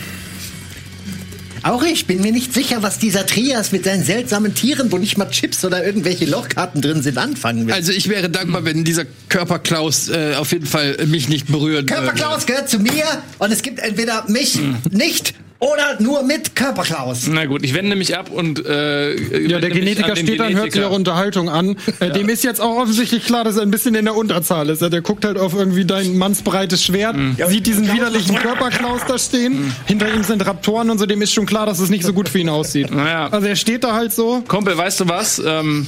Auch 1.64 1.84
ich 1.84 2.08
bin 2.08 2.22
mir 2.22 2.32
nicht 2.32 2.54
sicher, 2.54 2.82
was 2.82 2.98
dieser 2.98 3.26
Trias 3.26 3.72
mit 3.72 3.86
seinen 3.86 4.04
seltsamen 4.04 4.56
Tieren, 4.56 4.92
wo 4.92 4.98
nicht 4.98 5.18
mal 5.18 5.30
Chips 5.30 5.64
oder 5.64 5.86
irgendwelche 5.86 6.26
Lochkarten 6.26 6.82
drin 6.82 7.04
sind, 7.04 7.18
anfangen 7.18 7.68
will. 7.68 7.74
Also 7.74 7.92
ich 7.92 8.10
wäre 8.10 8.30
dankbar, 8.30 8.66
wenn 8.66 8.84
dieser 8.84 9.06
Körperklaus 9.30 10.10
äh, 10.10 10.36
auf 10.36 10.52
jeden 10.52 10.66
Fall 10.66 10.98
mich 11.06 11.30
nicht 11.30 11.48
berührt. 11.48 11.88
Körperklaus 11.88 12.46
gehört 12.46 12.70
zu 12.70 12.80
mir 12.80 13.04
und 13.38 13.52
es 13.52 13.62
gibt 13.62 13.80
entweder 13.80 14.26
mich 14.28 14.56
hm. 14.56 14.78
nicht 14.90 15.36
oder 15.62 16.02
nur 16.02 16.24
mit 16.24 16.56
Körperklaus. 16.56 17.28
Na 17.28 17.46
gut, 17.46 17.64
ich 17.64 17.76
wende 17.76 17.96
mich 17.96 18.18
ab 18.18 18.32
und 18.32 18.66
äh, 18.66 19.48
ja, 19.48 19.60
der 19.60 19.70
Genetiker 19.70 20.16
steht 20.16 20.40
dann, 20.40 20.56
hört 20.56 20.72
sich 20.72 20.82
eure 20.82 20.94
Unterhaltung 20.96 21.50
an. 21.50 21.78
Äh, 22.00 22.08
ja. 22.08 22.14
Dem 22.14 22.30
ist 22.30 22.44
jetzt 22.44 22.62
auch 22.62 22.78
offensichtlich 22.78 23.26
klar, 23.26 23.44
dass 23.44 23.58
er 23.58 23.64
ein 23.64 23.70
bisschen 23.70 23.96
in 23.96 24.06
der 24.06 24.16
Unterzahl 24.16 24.70
ist. 24.70 24.82
Der 24.82 25.02
guckt 25.02 25.26
halt 25.26 25.38
auf 25.38 25.54
irgendwie 25.54 25.84
dein 25.84 26.18
mannsbreites 26.18 26.84
Schwert, 26.84 27.16
mhm. 27.16 27.36
sieht 27.48 27.68
diesen 27.68 27.92
widerlichen 27.92 28.36
Körperklaus 28.36 29.02
da 29.08 29.20
stehen. 29.20 29.66
Mhm. 29.66 29.74
Hinter 29.86 30.14
ihm 30.14 30.24
sind 30.24 30.46
Raptoren 30.46 30.90
und 30.90 31.00
so. 31.00 31.06
Dem 31.06 31.22
ist 31.22 31.34
schon 31.34 31.46
klar, 31.46 31.66
dass 31.66 31.80
es 31.80 31.90
nicht 31.90 32.06
so 32.06 32.14
gut 32.14 32.30
für 32.30 32.40
ihn 32.40 32.50
aussieht. 32.50 32.90
Naja. 33.02 33.28
Also 33.30 33.48
er 33.48 33.56
steht 33.56 33.84
da 33.84 33.94
halt 33.94 34.14
so. 34.14 34.42
Kumpel, 34.48 34.78
weißt 34.78 35.02
du 35.02 35.10
was? 35.10 35.40
Ähm, 35.40 35.86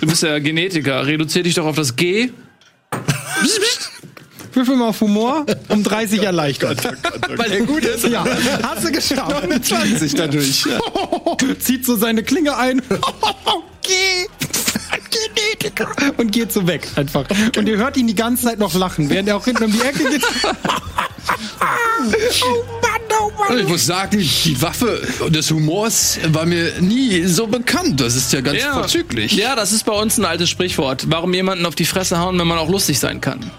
du 0.00 0.06
bist 0.06 0.22
ja 0.22 0.38
Genetiker. 0.38 1.06
Reduzier 1.06 1.42
dich 1.42 1.54
doch 1.54 1.64
auf 1.64 1.76
das 1.76 1.96
G. 1.96 2.30
Würfel 4.56 4.76
mal 4.76 4.88
auf 4.88 5.00
Humor 5.00 5.44
um 5.68 5.82
30 5.82 6.22
erleichtert. 6.22 6.84
Weil 7.36 7.52
er 7.52 7.60
gut 7.62 7.84
ist. 7.84 8.06
Ja, 8.06 8.24
hast 8.62 8.84
du 8.84 8.92
geschafft. 8.92 9.42
Eine 9.42 9.60
20 9.60 10.14
dadurch. 10.14 10.64
Zieht 11.58 11.84
so 11.84 11.96
seine 11.96 12.22
Klinge 12.22 12.56
ein. 12.56 12.80
Geh! 13.82 14.26
Genetiker! 15.10 15.88
Und 16.16 16.32
geht 16.32 16.52
so 16.52 16.66
weg 16.66 16.88
einfach. 16.96 17.24
Okay. 17.24 17.58
Und 17.58 17.68
ihr 17.68 17.76
hört 17.76 17.96
ihn 17.96 18.06
die 18.06 18.14
ganze 18.14 18.44
Zeit 18.44 18.58
noch 18.58 18.74
lachen, 18.74 19.10
während 19.10 19.28
er 19.28 19.36
auch 19.36 19.44
hinten 19.44 19.64
um 19.64 19.72
die 19.72 19.80
Ecke 19.80 20.04
geht. 20.04 20.24
oh 20.44 20.48
Mann, 22.82 23.00
oh 23.20 23.30
Mann. 23.38 23.58
Ich 23.58 23.68
muss 23.68 23.86
sagen, 23.86 24.18
die 24.18 24.62
Waffe 24.62 25.02
des 25.28 25.50
Humors 25.50 26.18
war 26.28 26.46
mir 26.46 26.80
nie 26.80 27.24
so 27.24 27.46
bekannt. 27.46 28.00
Das 28.00 28.16
ist 28.16 28.32
ja 28.32 28.40
ganz 28.40 28.60
ja. 28.60 28.74
vorzüglich. 28.74 29.32
Ja, 29.32 29.54
das 29.54 29.72
ist 29.72 29.84
bei 29.84 29.92
uns 29.92 30.18
ein 30.18 30.24
altes 30.24 30.50
Sprichwort. 30.50 31.06
Warum 31.08 31.34
jemanden 31.34 31.66
auf 31.66 31.74
die 31.74 31.84
Fresse 31.84 32.18
hauen, 32.18 32.38
wenn 32.38 32.46
man 32.46 32.58
auch 32.58 32.68
lustig 32.68 32.98
sein 32.98 33.20
kann? 33.20 33.50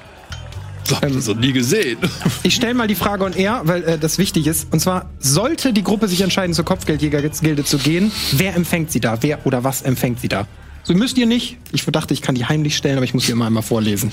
So, 0.85 0.97
ähm, 1.01 1.21
so 1.21 1.33
nie 1.33 1.51
gesehen. 1.51 1.97
Ich 2.43 2.55
stelle 2.55 2.73
mal 2.73 2.87
die 2.87 2.95
Frage 2.95 3.23
und 3.23 3.35
er, 3.35 3.61
weil 3.65 3.83
äh, 3.83 3.97
das 3.97 4.17
wichtig 4.17 4.47
ist. 4.47 4.71
Und 4.71 4.79
zwar, 4.79 5.09
sollte 5.19 5.73
die 5.73 5.83
Gruppe 5.83 6.07
sich 6.07 6.21
entscheiden, 6.21 6.53
zur 6.53 6.65
Kopfgeldjägergilde 6.65 7.63
zu 7.63 7.77
gehen, 7.77 8.11
wer 8.33 8.55
empfängt 8.55 8.91
sie 8.91 8.99
da? 8.99 9.17
Wer 9.21 9.45
oder 9.45 9.63
was 9.63 9.81
empfängt 9.81 10.21
sie 10.21 10.27
da? 10.27 10.47
So 10.87 10.93
müsst 10.93 11.17
ihr 11.17 11.25
nicht. 11.25 11.57
Ich 11.71 11.83
dachte, 11.83 12.13
ich 12.13 12.21
kann 12.21 12.35
die 12.35 12.45
heimlich 12.45 12.77
stellen, 12.77 12.97
aber 12.97 13.05
ich 13.05 13.15
muss 13.15 13.25
sie 13.25 13.31
immer 13.31 13.47
einmal 13.47 13.63
vorlesen. 13.63 14.11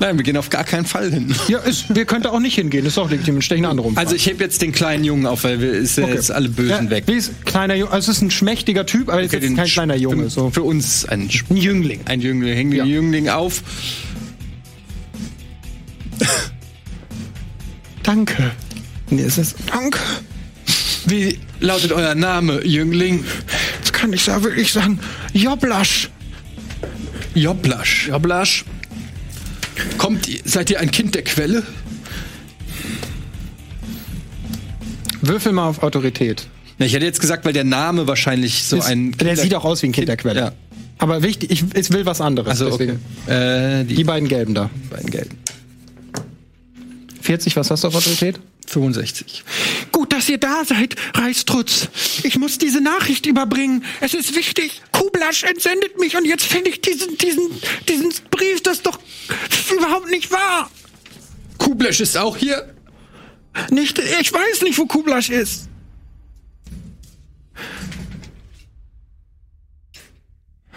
Nein, 0.00 0.16
wir 0.16 0.24
gehen 0.24 0.36
auf 0.36 0.50
gar 0.50 0.64
keinen 0.64 0.86
Fall 0.86 1.12
hin. 1.12 1.32
Ja, 1.46 1.58
ist, 1.60 1.94
wir 1.94 2.04
könnten 2.04 2.26
auch 2.26 2.40
nicht 2.40 2.56
hingehen. 2.56 2.84
Ist 2.84 2.98
auch 2.98 3.08
legitim. 3.08 3.40
Stechen 3.40 3.64
andere 3.64 3.86
um. 3.86 3.96
Also 3.96 4.16
ich 4.16 4.26
heb 4.26 4.40
jetzt 4.40 4.60
den 4.60 4.72
kleinen 4.72 5.04
Jungen 5.04 5.24
auf, 5.26 5.44
weil 5.44 5.60
wir 5.60 5.72
ist 5.72 5.96
okay. 5.96 6.12
jetzt 6.12 6.32
alle 6.32 6.48
Bösen 6.48 6.86
ja, 6.86 6.90
weg. 6.90 7.04
Wie 7.06 7.12
ist 7.12 7.44
kleiner 7.44 7.76
Junge? 7.76 7.92
Also 7.92 8.10
es 8.10 8.16
ist 8.16 8.22
ein 8.22 8.32
schmächtiger 8.32 8.86
Typ, 8.86 9.08
aber 9.08 9.18
okay, 9.18 9.36
ist 9.36 9.42
jetzt 9.44 9.56
kein 9.56 9.68
kleiner 9.68 9.94
Junge. 9.94 10.30
So. 10.30 10.50
Für 10.50 10.64
uns 10.64 11.04
ein, 11.04 11.30
ein 11.48 11.56
Jüngling. 11.56 12.00
Ein 12.06 12.20
Jüngling. 12.20 12.56
Hängen 12.56 12.72
ja. 12.72 12.84
Jüngling 12.84 13.28
auf. 13.28 13.62
Danke. 18.02 18.50
Nee, 19.10 19.22
ist 19.22 19.38
es. 19.38 19.54
Danke. 19.66 19.98
Wie 21.06 21.38
lautet 21.60 21.92
euer 21.92 22.14
Name, 22.14 22.64
Jüngling? 22.64 23.24
Das 23.80 23.92
kann 23.92 24.12
ich 24.12 24.26
ja 24.26 24.42
wirklich 24.42 24.72
sagen. 24.72 24.98
Joblasch. 25.32 26.10
Joblasch. 27.34 28.08
Joblasch. 28.08 28.64
Kommt, 29.98 30.28
seid 30.44 30.70
ihr 30.70 30.80
ein 30.80 30.90
Kind 30.90 31.14
der 31.14 31.24
Quelle? 31.24 31.62
Würfel 35.20 35.52
mal 35.52 35.68
auf 35.68 35.82
Autorität. 35.82 36.46
Ja, 36.78 36.86
ich 36.86 36.94
hätte 36.94 37.04
jetzt 37.04 37.20
gesagt, 37.20 37.44
weil 37.44 37.52
der 37.52 37.64
Name 37.64 38.06
wahrscheinlich 38.06 38.64
so 38.64 38.76
ist, 38.76 38.86
ein. 38.86 39.12
Kinder 39.12 39.34
der 39.34 39.36
sieht 39.36 39.54
auch 39.54 39.64
aus 39.64 39.82
wie 39.82 39.88
ein 39.88 39.92
Kind 39.92 40.08
der 40.08 40.16
Quelle. 40.16 40.40
Ja. 40.40 40.52
Aber 40.98 41.22
wichtig, 41.22 41.50
ich, 41.50 41.64
ich 41.74 41.90
will 41.90 42.06
was 42.06 42.20
anderes. 42.20 42.48
Also, 42.48 42.72
okay. 42.72 42.94
Äh, 43.26 43.84
die, 43.84 43.94
die, 43.96 44.04
beiden 44.04 44.28
gelben 44.28 44.54
da. 44.54 44.70
Die 44.74 44.88
beiden 44.88 45.10
gelben. 45.10 45.38
40, 47.24 47.56
was 47.56 47.70
hast 47.70 47.84
du 47.84 47.88
auf 47.88 47.94
Autorität? 47.94 48.38
65. 48.66 49.44
Gut, 49.92 50.12
dass 50.12 50.28
ihr 50.28 50.36
da 50.36 50.62
seid, 50.64 50.94
Reistrutz. 51.14 51.88
Ich 52.22 52.36
muss 52.38 52.58
diese 52.58 52.82
Nachricht 52.82 53.24
überbringen. 53.24 53.82
Es 54.02 54.12
ist 54.12 54.36
wichtig. 54.36 54.82
Kublasch 54.92 55.44
entsendet 55.44 55.98
mich 55.98 56.16
und 56.16 56.26
jetzt 56.26 56.44
finde 56.44 56.68
ich 56.68 56.82
diesen, 56.82 57.16
diesen, 57.16 57.48
diesen 57.88 58.12
Brief, 58.30 58.62
das 58.62 58.76
ist 58.78 58.86
doch 58.86 58.98
überhaupt 59.74 60.10
nicht 60.10 60.30
wahr. 60.30 60.70
Kublasch 61.56 62.00
ist 62.00 62.16
auch 62.18 62.36
hier? 62.36 62.74
Nicht, 63.70 63.98
ich 63.98 64.32
weiß 64.32 64.62
nicht, 64.62 64.78
wo 64.78 64.84
Kublasch 64.84 65.30
ist. 65.30 65.68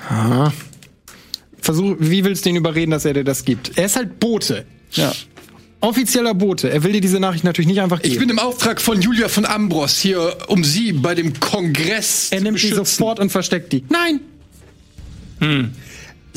Ah. 0.09 0.53
Versuch, 1.59 1.97
wie 1.99 2.23
willst 2.23 2.45
du 2.45 2.49
ihn 2.51 2.55
überreden, 2.55 2.91
dass 2.91 3.03
er 3.03 3.13
dir 3.13 3.25
das 3.25 3.43
gibt? 3.43 3.77
Er 3.77 3.87
ist 3.87 3.97
halt 3.97 4.21
Bote. 4.21 4.65
Ja 4.91 5.11
offizieller 5.81 6.33
Bote. 6.33 6.69
Er 6.69 6.83
will 6.83 6.93
dir 6.93 7.01
diese 7.01 7.19
Nachricht 7.19 7.43
natürlich 7.43 7.67
nicht 7.67 7.81
einfach 7.81 8.01
geben. 8.01 8.13
Ich 8.13 8.19
bin 8.19 8.29
im 8.29 8.39
Auftrag 8.39 8.81
von 8.81 9.01
Julia 9.01 9.29
von 9.29 9.45
Ambros 9.45 9.97
hier, 9.97 10.37
um 10.47 10.63
sie 10.63 10.93
bei 10.93 11.15
dem 11.15 11.39
Kongress 11.39 12.29
Er 12.31 12.41
nimmt 12.41 12.59
sie 12.59 12.69
sofort 12.69 13.19
und 13.19 13.31
versteckt 13.31 13.73
die. 13.73 13.83
Nein! 13.89 14.21
Hm. 15.39 15.71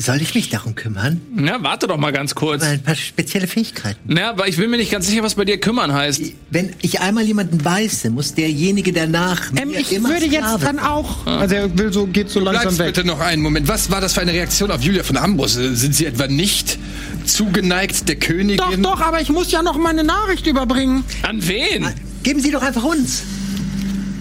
Soll 0.01 0.19
ich 0.19 0.33
mich 0.33 0.49
darum 0.49 0.73
kümmern? 0.73 1.21
Na, 1.35 1.61
warte 1.61 1.85
doch 1.85 1.97
mal 1.97 2.11
ganz 2.11 2.33
kurz. 2.33 2.63
Ein 2.63 2.81
paar 2.81 2.95
spezielle 2.95 3.45
Fähigkeiten. 3.45 3.99
Na, 4.07 4.31
aber 4.31 4.47
ich 4.47 4.57
bin 4.57 4.71
mir 4.71 4.77
nicht 4.77 4.91
ganz 4.91 5.05
sicher, 5.05 5.21
was 5.21 5.35
bei 5.35 5.45
dir 5.45 5.59
kümmern 5.59 5.93
heißt. 5.93 6.23
Wenn 6.49 6.73
ich 6.81 7.01
einmal 7.01 7.23
jemanden 7.23 7.59
beiße, 7.59 8.09
muss 8.09 8.33
derjenige 8.33 8.93
danach 8.93 9.51
ähm, 9.55 9.71
ich 9.77 9.93
immer 9.93 10.09
würde 10.09 10.25
jetzt 10.25 10.63
dann 10.63 10.79
auch. 10.79 11.27
Also 11.27 11.53
er 11.53 11.77
will 11.77 11.93
so, 11.93 12.07
geht 12.07 12.31
so 12.31 12.39
langsam 12.39 12.63
Bleibst 12.63 12.79
weg. 12.79 12.87
bitte 12.95 13.05
noch 13.05 13.19
einen 13.19 13.43
Moment. 13.43 13.67
Was 13.67 13.91
war 13.91 14.01
das 14.01 14.13
für 14.13 14.21
eine 14.21 14.33
Reaktion 14.33 14.71
auf 14.71 14.81
Julia 14.81 15.03
von 15.03 15.17
Ambros? 15.17 15.53
Sind 15.53 15.93
Sie 15.93 16.07
etwa 16.07 16.25
nicht 16.25 16.79
zugeneigt 17.25 18.07
der 18.07 18.15
Königin? 18.17 18.57
Doch, 18.57 18.97
doch, 18.97 19.01
aber 19.01 19.21
ich 19.21 19.29
muss 19.29 19.51
ja 19.51 19.61
noch 19.61 19.77
meine 19.77 20.03
Nachricht 20.03 20.47
überbringen. 20.47 21.03
An 21.23 21.47
wen? 21.47 21.85
Ah, 21.85 21.93
geben 22.23 22.39
Sie 22.39 22.51
doch 22.51 22.61
einfach 22.61 22.83
uns. 22.83 23.23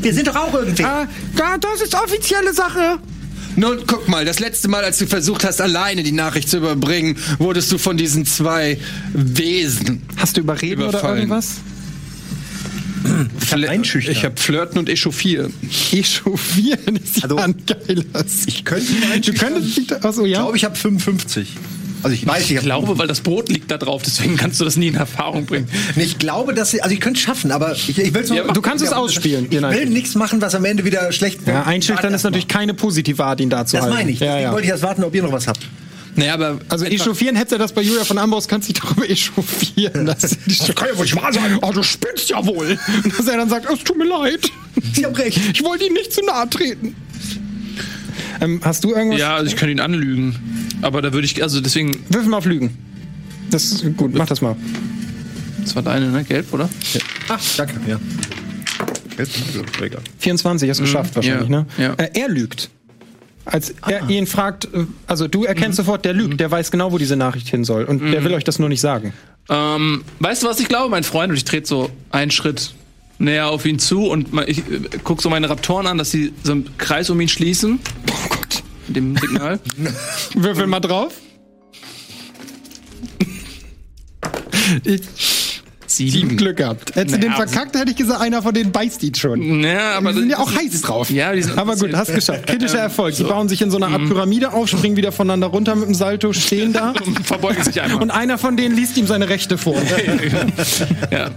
Wir 0.02 0.14
sind 0.14 0.28
doch 0.28 0.36
auch 0.36 0.55
irgendwie. 0.55 0.82
Äh, 0.82 1.06
das 1.60 1.82
ist 1.82 1.94
offizielle 1.94 2.55
Sache. 2.55 2.98
Nun, 3.56 3.81
guck 3.86 4.09
mal, 4.09 4.24
das 4.24 4.40
letzte 4.40 4.68
Mal, 4.68 4.85
als 4.85 4.98
du 4.98 5.06
versucht 5.06 5.44
hast, 5.44 5.60
alleine 5.60 6.02
die 6.02 6.12
Nachricht 6.12 6.48
zu 6.48 6.59
überbringen, 6.59 7.16
wurdest 7.39 7.70
du 7.72 7.78
von 7.78 7.97
diesen 7.97 8.24
zwei 8.24 8.78
Wesen. 9.12 10.02
Hast 10.16 10.36
du 10.36 10.40
überreden 10.40 10.82
überfallen. 10.82 11.05
oder 11.05 11.16
irgendwas? 11.16 11.56
Ich 13.43 13.52
habe 13.52 13.68
einschüchtern. 13.68 14.12
Ich 14.14 14.24
habe 14.24 14.39
Flirten 14.39 14.78
und 14.78 14.89
Echauffieren. 14.89 15.52
Echauffieren 15.93 16.97
ist 16.97 17.16
ja 17.16 17.22
also, 17.24 17.36
ein 17.36 17.55
geiler 17.66 18.24
Ich 18.47 18.64
könnte 18.64 18.93
ihn 18.93 19.22
Du 19.22 19.32
könntest, 19.32 20.05
achso, 20.05 20.24
ja? 20.24 20.39
Ich 20.39 20.39
glaube, 20.39 20.56
ich 20.56 20.64
habe 20.64 20.77
55. 20.77 21.56
Also 22.02 22.14
ich 22.14 22.27
weiß, 22.27 22.44
ich, 22.44 22.55
ich 22.55 22.60
glaube, 22.60 22.98
weil 22.98 23.06
das 23.06 23.20
Brot 23.20 23.48
liegt 23.48 23.70
da 23.70 23.77
drauf, 23.77 24.02
deswegen 24.05 24.36
kannst 24.36 24.60
du 24.60 24.64
das 24.64 24.77
nie 24.77 24.89
in 24.89 24.94
Erfahrung 24.94 25.47
bringen. 25.47 25.68
Nee, 25.97 26.05
ich 26.05 26.18
glaube, 26.18 26.55
dass 26.55 26.70
sie, 26.70 26.82
also 26.82 26.94
ich 26.94 27.01
könnte 27.01 27.18
es 27.18 27.24
schaffen, 27.24 27.51
aber 27.52 27.72
ich, 27.72 27.89
ich 27.98 28.14
will 28.14 28.24
ja, 28.35 28.44
Du 28.44 28.62
kannst 28.62 28.85
es 28.85 28.93
ausspielen. 28.93 29.48
Ich 29.51 29.60
will 29.60 29.86
nichts 29.86 30.14
machen, 30.14 30.40
was 30.40 30.55
am 30.55 30.64
Ende 30.64 30.85
wieder 30.85 31.12
schlecht 31.12 31.47
wird. 31.47 31.56
Ja, 31.56 31.62
einschüchtern 31.64 32.14
ist 32.14 32.22
natürlich 32.22 32.48
keine 32.48 32.74
positive 32.74 33.24
Art, 33.24 33.40
ihn 33.40 33.51
da 33.51 33.66
zu 33.66 33.77
das 33.77 33.85
halten. 33.85 33.93
Das 33.93 34.01
meine 34.01 34.10
ich. 34.12 34.18
Deswegen 34.18 34.43
ja, 34.43 34.52
wollte 34.52 34.64
ich 34.64 34.70
erst 34.70 34.82
warten, 34.82 35.05
ob 35.05 35.14
ihr 35.14 35.22
noch 35.22 35.32
was 35.32 35.47
habt. 35.47 35.60
Naja, 36.16 36.35
aber 36.35 36.59
also 36.68 36.85
echauffieren 36.85 37.36
hätte 37.36 37.55
er 37.55 37.59
das 37.59 37.72
bei 37.72 37.82
Julia 37.82 38.05
von 38.05 38.18
Ambros, 38.18 38.48
kannst 38.48 38.68
dich 38.68 38.81
darüber 38.81 39.09
echauffieren. 39.09 40.06
Das, 40.06 40.20
das 40.20 40.74
kann 40.74 40.89
ja 40.90 40.97
wohl 40.97 41.05
nicht 41.05 41.16
wahr 41.16 41.32
sein. 41.32 41.59
Oh, 41.62 41.72
du 41.72 41.82
spinnst 41.82 42.28
ja 42.31 42.44
wohl. 42.44 42.78
Und 43.05 43.18
dass 43.18 43.27
er 43.28 43.36
dann 43.36 43.48
sagt, 43.48 43.70
es 43.70 43.85
tut 43.85 43.97
mir 43.97 44.05
leid. 44.06 44.51
Sie 44.93 45.05
haben 45.05 45.14
recht. 45.14 45.39
Ich 45.52 45.62
wollte 45.62 45.85
ihm 45.86 45.93
nicht 45.93 46.12
zu 46.12 46.24
nahe 46.24 46.48
treten. 46.51 46.97
Ähm, 48.40 48.60
hast 48.64 48.85
du 48.85 48.94
irgendwas? 48.94 49.20
Ja, 49.20 49.36
also 49.36 49.47
ich 49.47 49.56
könnte 49.56 49.72
ihn 49.72 49.81
anlügen. 49.81 50.36
Aber 50.82 51.02
da 51.02 51.12
würde 51.12 51.27
ich, 51.27 51.43
also 51.43 51.61
deswegen. 51.61 52.05
Wirf 52.09 52.27
mal 52.27 52.39
auf 52.39 52.47
Lügen. 52.47 52.77
Das 53.51 53.65
ist 53.65 53.97
gut, 53.97 54.15
mach 54.15 54.27
das 54.27 54.40
mal. 54.40 54.57
Das 55.62 55.74
war 55.74 55.82
deine, 55.82 56.11
ne? 56.11 56.24
Gelb, 56.24 56.52
oder? 56.52 56.69
Ja. 56.93 57.01
Ach, 57.28 57.40
danke, 57.57 57.74
ja. 57.86 57.98
24, 60.19 60.70
hast 60.70 60.78
du 60.78 60.82
mhm, 60.82 60.86
geschafft 60.86 61.16
wahrscheinlich, 61.16 61.48
ja, 61.48 61.61
ne? 61.61 61.66
Ja. 61.78 61.93
Äh, 61.94 62.11
er 62.15 62.28
lügt. 62.28 62.70
Als 63.44 63.74
er 63.86 64.05
ah. 64.05 64.09
ihn 64.09 64.27
fragt, 64.27 64.66
äh, 64.73 64.86
also 65.07 65.28
du 65.28 65.44
erkennst 65.44 65.78
mhm. 65.78 65.85
sofort, 65.85 66.05
der 66.05 66.12
lügt, 66.12 66.35
mhm. 66.35 66.36
der 66.36 66.51
weiß 66.51 66.70
genau, 66.70 66.93
wo 66.93 66.98
diese 66.98 67.16
Nachricht 67.16 67.48
hin 67.48 67.65
soll. 67.65 67.85
Und 67.85 68.02
mhm. 68.02 68.12
der 68.12 68.24
will 68.24 68.35
euch 68.35 68.44
das 68.44 68.59
nur 68.59 68.69
nicht 68.69 68.81
sagen. 68.81 69.12
Ähm, 69.48 70.05
weißt 70.20 70.43
du, 70.43 70.47
was 70.47 70.61
ich 70.61 70.69
glaube, 70.69 70.89
mein 70.90 71.05
Freund? 71.05 71.31
Und 71.31 71.36
ich 71.36 71.44
trete 71.44 71.66
so 71.66 71.90
einen 72.11 72.31
Schritt 72.31 72.73
näher 73.19 73.48
auf 73.48 73.66
ihn 73.66 73.78
zu 73.78 74.07
und 74.07 74.28
ich 74.47 74.59
äh, 74.59 74.98
gucke 75.05 75.23
so 75.23 75.28
meine 75.28 75.51
Raptoren 75.51 75.86
an, 75.86 75.98
dass 75.98 76.11
sie 76.11 76.32
so 76.43 76.52
einen 76.52 76.70
Kreis 76.78 77.11
um 77.11 77.20
ihn 77.20 77.28
schließen. 77.28 77.81
Oh 78.11 78.28
Gott. 78.28 78.60
Dem 78.92 79.16
Signal. 79.16 79.60
Würfel 80.34 80.66
mal 80.66 80.80
drauf. 80.80 81.14
Ich, 84.84 85.02
Sieben. 85.90 86.12
Sieben 86.12 86.36
Glück 86.36 86.58
gehabt. 86.58 86.94
Hättest 86.94 87.16
du 87.16 87.20
den 87.20 87.32
verkackt, 87.32 87.76
hätte 87.76 87.90
ich 87.90 87.96
gesagt, 87.96 88.20
einer 88.20 88.42
von 88.42 88.54
denen 88.54 88.70
beißt 88.70 89.02
ihn 89.02 89.14
schon. 89.14 89.62
Ja, 89.64 89.96
aber 89.98 90.12
die 90.12 90.20
sind 90.20 90.30
ja 90.30 90.38
auch 90.38 90.50
heiß 90.54 90.82
drauf. 90.82 91.10
Ja, 91.10 91.32
die 91.32 91.42
sind 91.42 91.58
aber 91.58 91.74
gut, 91.74 91.92
hast 91.94 92.14
geschafft. 92.14 92.46
Kritischer 92.46 92.78
Erfolg. 92.90 93.16
Die 93.16 93.24
bauen 93.24 93.48
sich 93.48 93.60
in 93.60 93.72
so 93.72 93.76
einer 93.76 93.88
Art 93.88 94.00
mhm. 94.00 94.08
Pyramide 94.08 94.52
auf, 94.52 94.68
springen 94.68 94.96
wieder 94.96 95.10
voneinander 95.10 95.48
runter 95.48 95.74
mit 95.74 95.88
dem 95.88 95.94
Salto, 95.94 96.32
stehen 96.32 96.72
da. 96.72 96.94
Und 97.06 97.26
verbeugen 97.26 97.64
sich 97.64 97.80
einmal. 97.82 98.00
Und 98.00 98.10
einer 98.10 98.38
von 98.38 98.56
denen 98.56 98.76
liest 98.76 98.96
ihm 98.98 99.06
seine 99.06 99.28
Rechte 99.28 99.58
vor. 99.58 99.76
ja. 101.10 101.30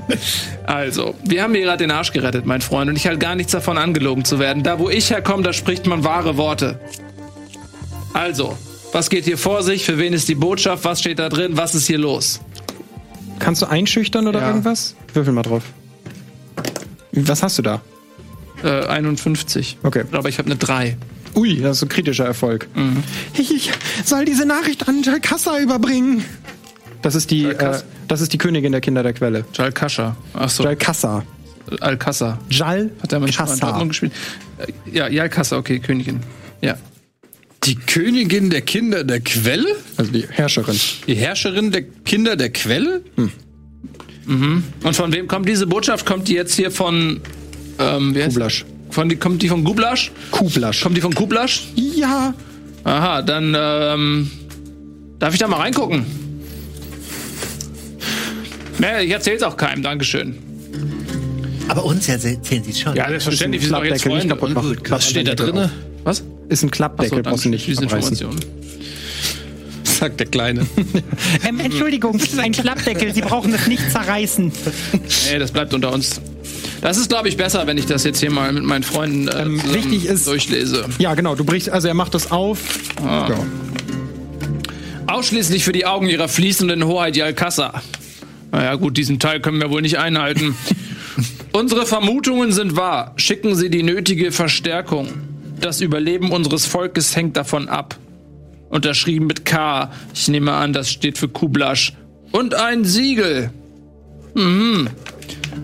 Also, 0.66 1.16
wir 1.24 1.42
haben 1.42 1.54
mir 1.54 1.62
gerade 1.62 1.80
den 1.80 1.92
Arsch 1.92 2.12
gerettet, 2.12 2.46
mein 2.46 2.62
Freund. 2.62 2.90
Und 2.90 2.96
ich 2.96 3.08
halte 3.08 3.20
gar 3.20 3.36
nichts 3.36 3.54
davon, 3.54 3.80
angelogen 3.80 4.24
zu 4.24 4.38
werden. 4.38 4.62
Da, 4.62 4.78
wo 4.78 4.90
ich 4.90 5.10
herkomme, 5.10 5.44
da 5.44 5.52
spricht 5.52 5.88
man 5.88 6.04
wahre 6.04 6.38
Worte. 6.38 6.80
Also, 8.14 8.58
was 8.92 9.10
geht 9.10 9.26
hier 9.26 9.38
vor 9.38 9.64
sich? 9.64 9.86
Für 9.86 9.98
wen 9.98 10.14
ist 10.14 10.28
die 10.28 10.36
Botschaft? 10.36 10.86
Was 10.86 11.00
steht 11.00 11.20
da 11.20 11.30
drin? 11.30 11.58
Was 11.58 11.76
ist 11.76 11.88
hier 11.88 11.98
los? 11.98 12.40
Kannst 13.40 13.62
du 13.62 13.66
einschüchtern 13.66 14.28
oder 14.28 14.42
ja. 14.42 14.48
irgendwas? 14.48 14.96
Würfel 15.14 15.34
mal 15.34 15.42
drauf. 15.42 15.64
Was 17.12 17.44
hast 17.44 17.58
du 17.58 17.62
da? 17.62 17.82
Äh, 18.64 18.86
51. 18.86 19.78
Okay. 19.84 20.04
Aber 20.12 20.30
ich 20.30 20.38
habe 20.38 20.48
eine 20.48 20.56
3. 20.56 20.98
Ui, 21.36 21.60
das 21.62 21.78
ist 21.78 21.84
ein 21.84 21.90
kritischer 21.90 22.26
Erfolg. 22.26 22.68
Mhm. 22.76 23.04
Ich 23.34 23.72
soll 24.06 24.26
diese 24.26 24.46
Nachricht 24.46 24.88
an 24.88 25.02
Jalkassa 25.02 25.60
überbringen. 25.60 26.24
Das 27.02 27.16
ist 27.16 27.32
die, 27.32 27.46
äh, 27.46 27.80
das 28.08 28.22
ist 28.22 28.32
die 28.34 28.38
Königin 28.38 28.72
der 28.72 28.82
Kinder 28.82 29.04
der 29.04 29.14
Quelle. 29.14 29.44
Jalkascha. 29.54 30.16
Achso. 30.34 30.64
Jalkassa. 30.64 31.24
Alcassa. 31.80 32.40
Jal. 32.50 32.92
Hat 33.02 33.12
er 33.12 33.20
mal 33.20 33.30
in 33.30 33.60
Dortmund 33.60 33.90
gespielt? 33.90 34.14
Äh, 34.58 34.72
ja, 34.92 35.08
Jalkassa, 35.08 35.58
okay, 35.58 35.80
Königin. 35.80 36.20
Ja. 36.62 36.78
Die 37.66 37.76
Königin 37.76 38.50
der 38.50 38.62
Kinder 38.62 39.04
der 39.04 39.22
Quelle? 39.22 39.78
Also 39.96 40.12
die 40.12 40.26
Herrscherin. 40.30 40.80
Die 41.08 41.16
Herrscherin 41.16 41.72
der 41.72 41.84
Kinder 41.84 42.36
der 42.36 42.50
Quelle? 42.50 43.02
Hm. 43.16 43.32
Mhm. 44.26 44.64
Und 44.84 44.96
von 44.96 45.14
wem 45.14 45.28
kommt 45.28 45.48
diese 45.48 45.68
Botschaft? 45.68 46.06
Kommt 46.06 46.28
die 46.28 46.34
jetzt 46.34 46.56
hier 46.56 46.72
von 46.72 47.22
ähm, 47.80 48.16
wie 48.16 48.22
Kublasch. 48.22 48.66
Von 48.90 49.10
die, 49.10 49.16
kommt 49.16 49.42
die 49.42 49.50
von 49.50 49.64
Gublasch? 49.64 50.12
Kublasch. 50.32 50.82
Kommt 50.82 50.98
die 50.98 51.02
von 51.02 51.14
Kublasch? 51.14 51.64
Ja. 51.76 52.34
Aha, 52.84 53.22
dann 53.22 53.56
ähm, 53.58 54.32
darf 55.20 55.34
ich 55.34 55.40
da 55.40 55.48
mal 55.48 55.58
reingucken? 55.58 56.06
Nee, 58.78 59.04
ich 59.04 59.12
erzähl's 59.12 59.42
auch 59.42 59.56
keinem, 59.56 59.84
Dankeschön. 59.84 60.38
Aber 61.70 61.86
uns 61.86 62.10
erzählen 62.10 62.42
sie 62.44 62.72
es 62.72 62.80
schon. 62.80 62.96
Ja, 62.96 63.08
selbstverständlich. 63.08 63.62
Wir 63.62 63.70
sind 63.70 63.78
doch 63.78 63.86
jetzt 63.86 64.04
Freunde. 64.04 64.38
Was 64.90 65.10
steht 65.10 65.28
da 65.28 65.36
drin? 65.36 65.70
Ist 66.54 66.62
ein 66.62 66.70
Klappdeckel, 66.70 67.18
so, 67.18 67.24
brauchst 67.24 67.46
du 67.46 67.50
nicht 67.50 67.68
Informationen. 67.68 68.40
sagt 69.84 70.20
der 70.20 70.28
Kleine. 70.28 70.68
ähm, 71.48 71.60
Entschuldigung, 71.60 72.20
das 72.20 72.30
ist 72.30 72.40
ein 72.40 72.52
Klappdeckel. 72.52 73.12
Sie 73.12 73.22
brauchen 73.22 73.52
es 73.56 73.66
nicht 73.66 73.90
zerreißen. 73.92 74.52
Nee, 75.32 75.40
das 75.40 75.52
bleibt 75.52 75.74
unter 75.74 75.92
uns. 75.92 76.22
Das 76.82 76.98
ist, 76.98 77.10
glaube 77.10 77.28
ich, 77.28 77.38
besser, 77.38 77.66
wenn 77.66 77.80
ich 77.80 77.88
das 77.88 78.04
jetzt 78.04 78.20
hier 78.20 78.30
mal 78.30 78.54
mit 78.54 78.66
meinen 78.66 78.84
Freunden 78.84 79.30
äh, 79.30 79.42
Ähm, 79.42 79.62
wichtig 79.74 80.06
ist- 80.06 80.28
durchlese. 80.28 80.86
Ja, 81.00 81.16
genau. 81.16 81.34
Du 81.34 81.44
brichst, 81.44 81.70
also 81.70 81.88
er 81.88 81.96
macht 81.96 82.14
das 82.14 82.32
auf. 82.32 82.60
Ah. 83.04 83.30
Ja. 83.30 83.40
Ausschließlich 85.08 85.64
für 85.64 85.72
die 85.72 85.88
Augen 85.88 86.08
ihrer 86.08 86.28
fließenden 86.28 86.86
Hoheit 86.86 87.16
die 87.16 87.24
Alcassa. 87.24 87.82
Naja, 88.52 88.76
gut, 88.76 88.96
diesen 88.98 89.18
Teil 89.18 89.40
können 89.40 89.60
wir 89.60 89.72
wohl 89.72 89.82
nicht 89.82 89.98
einhalten. 89.98 90.56
Unsere 91.54 91.88
Vermutungen 91.88 92.52
sind 92.52 92.76
wahr. 92.76 93.14
Schicken 93.16 93.56
Sie 93.56 93.70
die 93.72 93.82
nötige 93.82 94.32
Verstärkung. 94.32 95.08
Das 95.64 95.80
Überleben 95.80 96.32
unseres 96.34 96.66
Volkes 96.66 97.16
hängt 97.16 97.38
davon 97.38 97.70
ab. 97.70 97.98
Unterschrieben 98.70 99.28
mit 99.28 99.46
K. 99.46 99.90
Ich 100.14 100.28
nehme 100.28 100.52
an, 100.52 100.74
das 100.74 100.92
steht 100.92 101.18
für 101.18 101.30
Kublasch. 101.30 101.94
Und 102.34 102.54
ein 102.54 102.84
Siegel. 102.84 103.50
Mhm. 104.36 104.90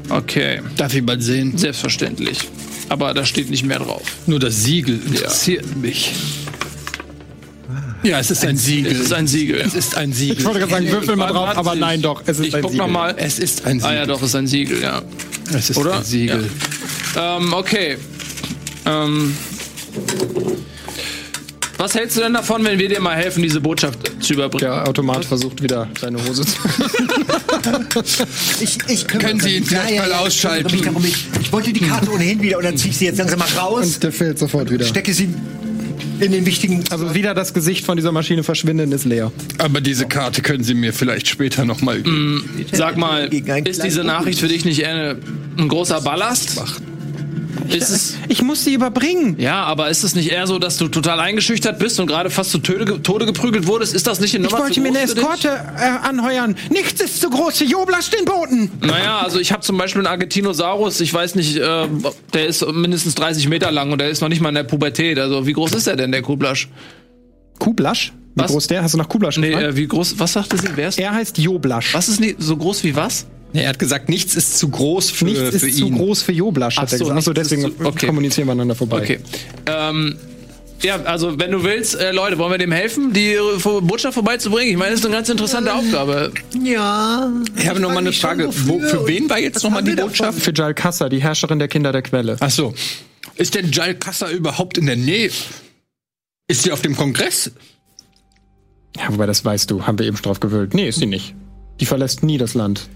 Okay, 0.08 0.62
Darf 0.78 0.94
ich 0.94 1.02
mal 1.04 1.20
sehen? 1.20 1.58
selbstverständlich. 1.58 2.40
Aber 2.88 3.14
da 3.14 3.26
steht 3.26 3.50
nicht 3.50 3.66
mehr 3.66 3.80
drauf. 3.80 4.04
Nur 4.26 4.40
das 4.40 4.64
Siegel 4.64 5.02
interessiert 5.06 5.76
mich. 5.76 6.14
Ja, 8.02 8.20
es 8.20 8.32
ist 8.32 8.46
ein, 8.46 8.56
Siegel. 8.56 8.94
Es 8.94 9.00
ist 9.02 9.12
ein 9.14 9.28
Siegel. 9.28 9.60
Es 9.60 9.74
ist 9.76 9.98
ein 9.98 10.14
Siegel. 10.14 10.38
Ich 10.40 10.46
wollte 10.46 10.60
gerade 10.60 10.72
sagen, 10.72 10.90
würfel 10.90 11.18
mal 11.18 11.28
drauf, 11.34 11.58
aber 11.58 11.76
nein, 11.76 12.02
doch. 12.02 12.22
Es 12.26 12.40
ist 12.40 12.46
Ich 12.48 12.56
ein 12.56 12.62
guck 12.62 12.72
Siegel. 12.72 12.88
noch 12.88 12.94
mal. 12.94 13.16
Es 13.18 13.38
ist 13.38 13.66
ein 13.66 13.82
Siegel. 13.82 13.92
Ah 13.92 14.00
ja, 14.00 14.06
doch, 14.06 14.22
es 14.22 14.30
ist 14.30 14.36
ein 14.36 14.48
Siegel, 14.48 14.82
ja. 14.82 15.02
Es 15.54 15.70
ist 15.72 15.76
Oder? 15.78 15.98
ein 15.98 16.04
Siegel. 16.06 16.50
Ähm, 17.18 17.52
okay. 17.52 17.98
Ähm, 18.86 19.36
was 21.78 21.96
hältst 21.96 22.18
du 22.18 22.22
denn 22.22 22.34
davon, 22.34 22.64
wenn 22.66 22.78
wir 22.78 22.90
dir 22.90 23.00
mal 23.00 23.16
helfen, 23.16 23.42
diese 23.42 23.62
Botschaft 23.62 24.12
zu 24.22 24.34
überbringen? 24.34 24.60
Der 24.72 24.88
Automat 24.88 25.24
versucht 25.24 25.64
wieder 25.64 25.88
seine 26.00 26.18
Hose 26.28 26.46
zu. 26.46 26.56
Ich, 28.62 28.78
ich 28.88 29.08
Können 29.08 29.40
Sie 29.40 29.58
ihn 29.58 29.66
vielleicht 29.66 29.98
mal 29.98 30.12
ausschalten? 30.14 30.74
Ich, 30.74 30.82
darum. 30.82 31.04
ich, 31.04 31.26
ich 31.42 31.52
wollte 31.52 31.72
die 31.74 31.82
Karte 31.82 32.12
ohnehin 32.12 32.42
wieder 32.42 32.58
und 32.58 32.64
dann 32.66 32.78
ziehe 32.78 32.92
ich 32.92 32.98
sie 32.98 33.06
jetzt 33.06 33.18
langsam 33.18 33.40
mal 33.40 33.48
raus, 33.58 34.00
Der 34.00 34.12
fällt 34.12 34.40
sofort 34.40 34.70
wieder. 34.72 34.86
stecke 34.86 35.14
sie 35.14 35.30
in 36.20 36.32
den 36.32 36.46
wichtigen. 36.46 36.84
Also 36.90 37.14
wieder 37.16 37.34
das 37.34 37.54
Gesicht 37.54 37.86
von 37.86 37.98
dieser 37.98 38.12
Maschine 38.12 38.44
verschwinden 38.44 38.92
ist 38.92 39.06
leer. 39.06 39.32
Aber 39.58 39.82
diese 39.82 40.06
Karte 40.08 40.42
können 40.42 40.64
Sie 40.64 40.74
mir 40.74 40.94
vielleicht 40.94 41.28
später 41.28 41.66
noch 41.66 41.82
mal 41.82 42.02
geben. 42.02 42.66
Sag 42.72 42.98
mal, 42.98 43.34
ist 43.34 43.84
diese 43.84 44.04
Nachricht 44.04 44.40
für 44.40 44.48
dich 44.48 44.66
nicht 44.66 44.80
eher 44.80 44.90
eine, 44.90 45.18
ein 45.58 45.68
großer 45.68 46.02
Ballast? 46.02 46.62
Ist 47.76 47.90
es, 47.90 48.16
Ich 48.28 48.42
muss 48.42 48.64
sie 48.64 48.74
überbringen. 48.74 49.36
ja, 49.40 49.64
aber 49.64 49.90
ist 49.90 50.04
es 50.04 50.16
nicht 50.16 50.32
eher 50.32 50.48
so, 50.48 50.60
dass 50.60 50.78
du 50.78 50.88
total 50.88 51.20
eingeschüchtert 51.20 51.80
bist 51.80 52.00
und 52.00 52.08
gerade 52.08 52.30
fast 52.30 52.52
zu 52.52 52.58
Tode, 52.60 53.02
Tode 53.02 53.26
geprügelt 53.26 53.68
wurdest? 53.68 53.94
Ist 53.94 54.08
das 54.08 54.20
nicht 54.20 54.36
eine 54.36 54.46
Ich 54.46 54.52
Nummer 54.52 54.64
wollte 54.64 54.80
mir 54.82 54.90
eine? 54.90 55.00
Eskorte 55.02 55.50
äh, 55.50 56.08
anheuern. 56.08 56.56
Nichts 56.70 57.02
ist 57.02 57.22
zu 57.22 57.30
groß 57.30 57.58
für 57.60 57.66
Joblasch 57.66 58.10
den 58.10 58.26
Boten. 58.26 58.72
Naja, 58.82 59.20
also 59.20 59.40
ich 59.40 59.52
habe 59.52 59.62
zum 59.62 59.78
Beispiel 59.78 60.00
einen 60.02 60.08
Argentinosaurus, 60.08 61.00
ich 61.02 61.14
weiß 61.14 61.36
nicht, 61.36 61.58
äh, 61.58 61.88
der 62.34 62.48
ist 62.48 62.66
mindestens 62.74 63.16
30 63.16 63.48
Meter 63.50 63.72
lang 63.72 63.92
und 63.92 64.00
der 64.02 64.10
ist 64.10 64.22
noch 64.22 64.30
nicht 64.30 64.42
mal 64.42 64.50
in 64.50 64.56
der 64.56 64.64
Pubertät. 64.64 65.20
Also 65.20 65.46
wie 65.48 65.54
groß 65.54 65.74
ist 65.74 65.88
der 65.88 65.96
denn, 65.96 66.12
der 66.12 66.22
Kublasch? 66.22 66.70
Kublasch? 67.60 68.14
Wie 68.36 68.42
Was? 68.44 68.52
groß 68.52 68.68
der? 68.68 68.84
Hast 68.84 68.94
du 68.94 68.98
nach 68.98 69.10
Kublasch 69.10 69.38
Nee, 69.38 69.50
gefragt? 69.50 69.66
äh, 69.68 69.76
wie 69.76 69.88
groß, 69.88 70.16
was 70.18 70.34
sagte 70.34 70.58
sie? 70.58 70.68
Wer 70.76 70.90
ist? 70.90 71.00
Er 71.00 71.14
heißt 71.14 71.38
Joblasch. 71.38 71.94
Was 71.94 72.08
ist 72.08 72.20
nicht 72.20 72.36
so 72.40 72.56
groß 72.56 72.84
wie 72.84 72.96
was? 72.96 73.26
Er 73.54 73.70
hat 73.70 73.80
gesagt, 73.80 74.10
nichts 74.10 74.36
ist 74.36 74.60
zu 74.60 74.70
groß 74.70 75.10
für, 75.10 75.26
Nichts 75.26 75.40
für 75.60 75.68
ist 75.68 75.78
zu 75.78 75.86
ihn. 75.86 75.96
groß 75.98 76.22
für 76.22 76.32
Joblasch, 76.32 76.78
hat 76.78 76.88
Ach 76.88 76.92
er 76.92 76.98
so, 77.00 77.04
gesagt. 77.06 77.18
Achso, 77.20 77.34
deswegen 77.34 77.62
zu- 77.64 77.86
okay. 77.86 78.06
kommunizieren 78.08 78.48
wir 78.48 78.52
aneinander 78.52 78.76
vorbei. 78.76 79.02
Okay. 79.02 79.20
Ähm, 79.66 80.18
ja, 80.84 81.02
also 81.04 81.38
wenn 81.40 81.52
du 81.52 81.64
willst, 81.64 81.96
äh, 81.96 82.12
Leute, 82.12 82.38
wollen 82.38 82.52
wir 82.52 82.58
dem 82.60 82.72
helfen, 82.72 83.12
die 83.12 83.36
Botschaft 83.82 84.14
vorbeizubringen? 84.14 84.72
Ich 84.72 84.78
meine, 84.78 84.92
das 84.92 85.00
ist 85.02 85.06
eine 85.08 85.16
ganz 85.16 85.28
interessante 85.30 85.74
Aufgabe. 85.74 86.32
Ja. 86.64 87.30
Ich 87.58 87.68
habe 87.68 87.80
noch 87.80 87.90
mal 87.90 87.98
eine 87.98 88.14
Frage. 88.14 88.50
Wo, 88.66 88.80
für 88.80 89.06
wen 89.08 89.30
war 89.30 89.40
jetzt 89.40 89.56
Was 89.58 89.64
noch 89.64 89.72
mal 89.72 89.78
haben 89.78 89.86
die 89.86 89.92
wir 89.92 89.96
davon? 89.98 90.10
Botschaft? 90.12 90.40
Für 90.42 90.54
Jalkassa, 90.54 91.10
die 91.10 91.22
Herrscherin 91.22 91.60
der 91.60 91.68
Kinder 91.68 91.92
der 91.92 92.02
Quelle. 92.04 92.38
Ach 92.40 92.50
so. 92.52 92.74
Ist 93.36 93.56
denn 93.56 93.72
Jalkassa 93.72 94.30
überhaupt 94.30 94.78
in 94.78 94.86
der 94.86 94.96
Nähe? 94.96 95.32
Ist 96.48 96.64
sie 96.64 96.72
auf 96.72 96.82
dem 96.82 96.96
Kongress? 96.96 97.52
Ja, 98.96 99.04
wobei 99.10 99.26
das 99.26 99.44
weißt 99.44 99.70
du, 99.72 99.86
haben 99.88 99.98
wir 100.00 100.06
eben 100.06 100.18
schon 100.18 100.24
drauf 100.24 100.40
gewöhnt. 100.40 100.74
Nee, 100.74 100.88
ist 100.88 101.00
sie 101.00 101.06
nicht. 101.08 101.36
Die 101.80 101.86
verlässt 101.86 102.24
nie 102.24 102.38
das 102.38 102.54
Land. 102.54 102.88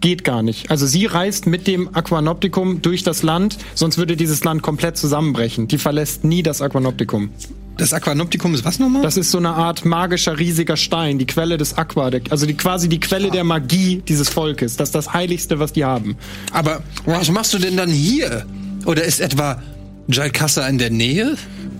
Geht 0.00 0.24
gar 0.24 0.42
nicht. 0.42 0.70
Also 0.70 0.86
sie 0.86 1.06
reist 1.06 1.46
mit 1.46 1.66
dem 1.66 1.94
Aquanoptikum 1.94 2.82
durch 2.82 3.02
das 3.02 3.22
Land, 3.22 3.58
sonst 3.74 3.96
würde 3.98 4.16
dieses 4.16 4.44
Land 4.44 4.62
komplett 4.62 4.96
zusammenbrechen. 4.96 5.68
Die 5.68 5.78
verlässt 5.78 6.24
nie 6.24 6.42
das 6.42 6.60
Aquanoptikum. 6.60 7.30
Das 7.76 7.92
Aquanoptikum 7.92 8.54
ist 8.54 8.64
was 8.64 8.78
nochmal? 8.78 9.02
Das 9.02 9.16
ist 9.16 9.30
so 9.30 9.38
eine 9.38 9.50
Art 9.50 9.84
magischer 9.84 10.38
riesiger 10.38 10.76
Stein, 10.76 11.18
die 11.18 11.26
Quelle 11.26 11.56
des 11.56 11.76
Aqua, 11.76 12.10
also 12.30 12.46
die 12.46 12.54
quasi 12.54 12.88
die 12.88 13.00
Quelle 13.00 13.30
der 13.30 13.42
Magie 13.42 14.02
dieses 14.06 14.28
Volkes. 14.28 14.76
Das 14.76 14.90
ist 14.90 14.94
das 14.94 15.12
Heiligste, 15.12 15.58
was 15.58 15.72
die 15.72 15.84
haben. 15.84 16.16
Aber 16.52 16.82
was 17.04 17.30
machst 17.30 17.52
du 17.52 17.58
denn 17.58 17.76
dann 17.76 17.90
hier? 17.90 18.46
Oder 18.86 19.04
ist 19.04 19.20
etwa 19.20 19.60
Jalkassa 20.06 20.68
in 20.68 20.78
der 20.78 20.90
Nähe? 20.90 21.36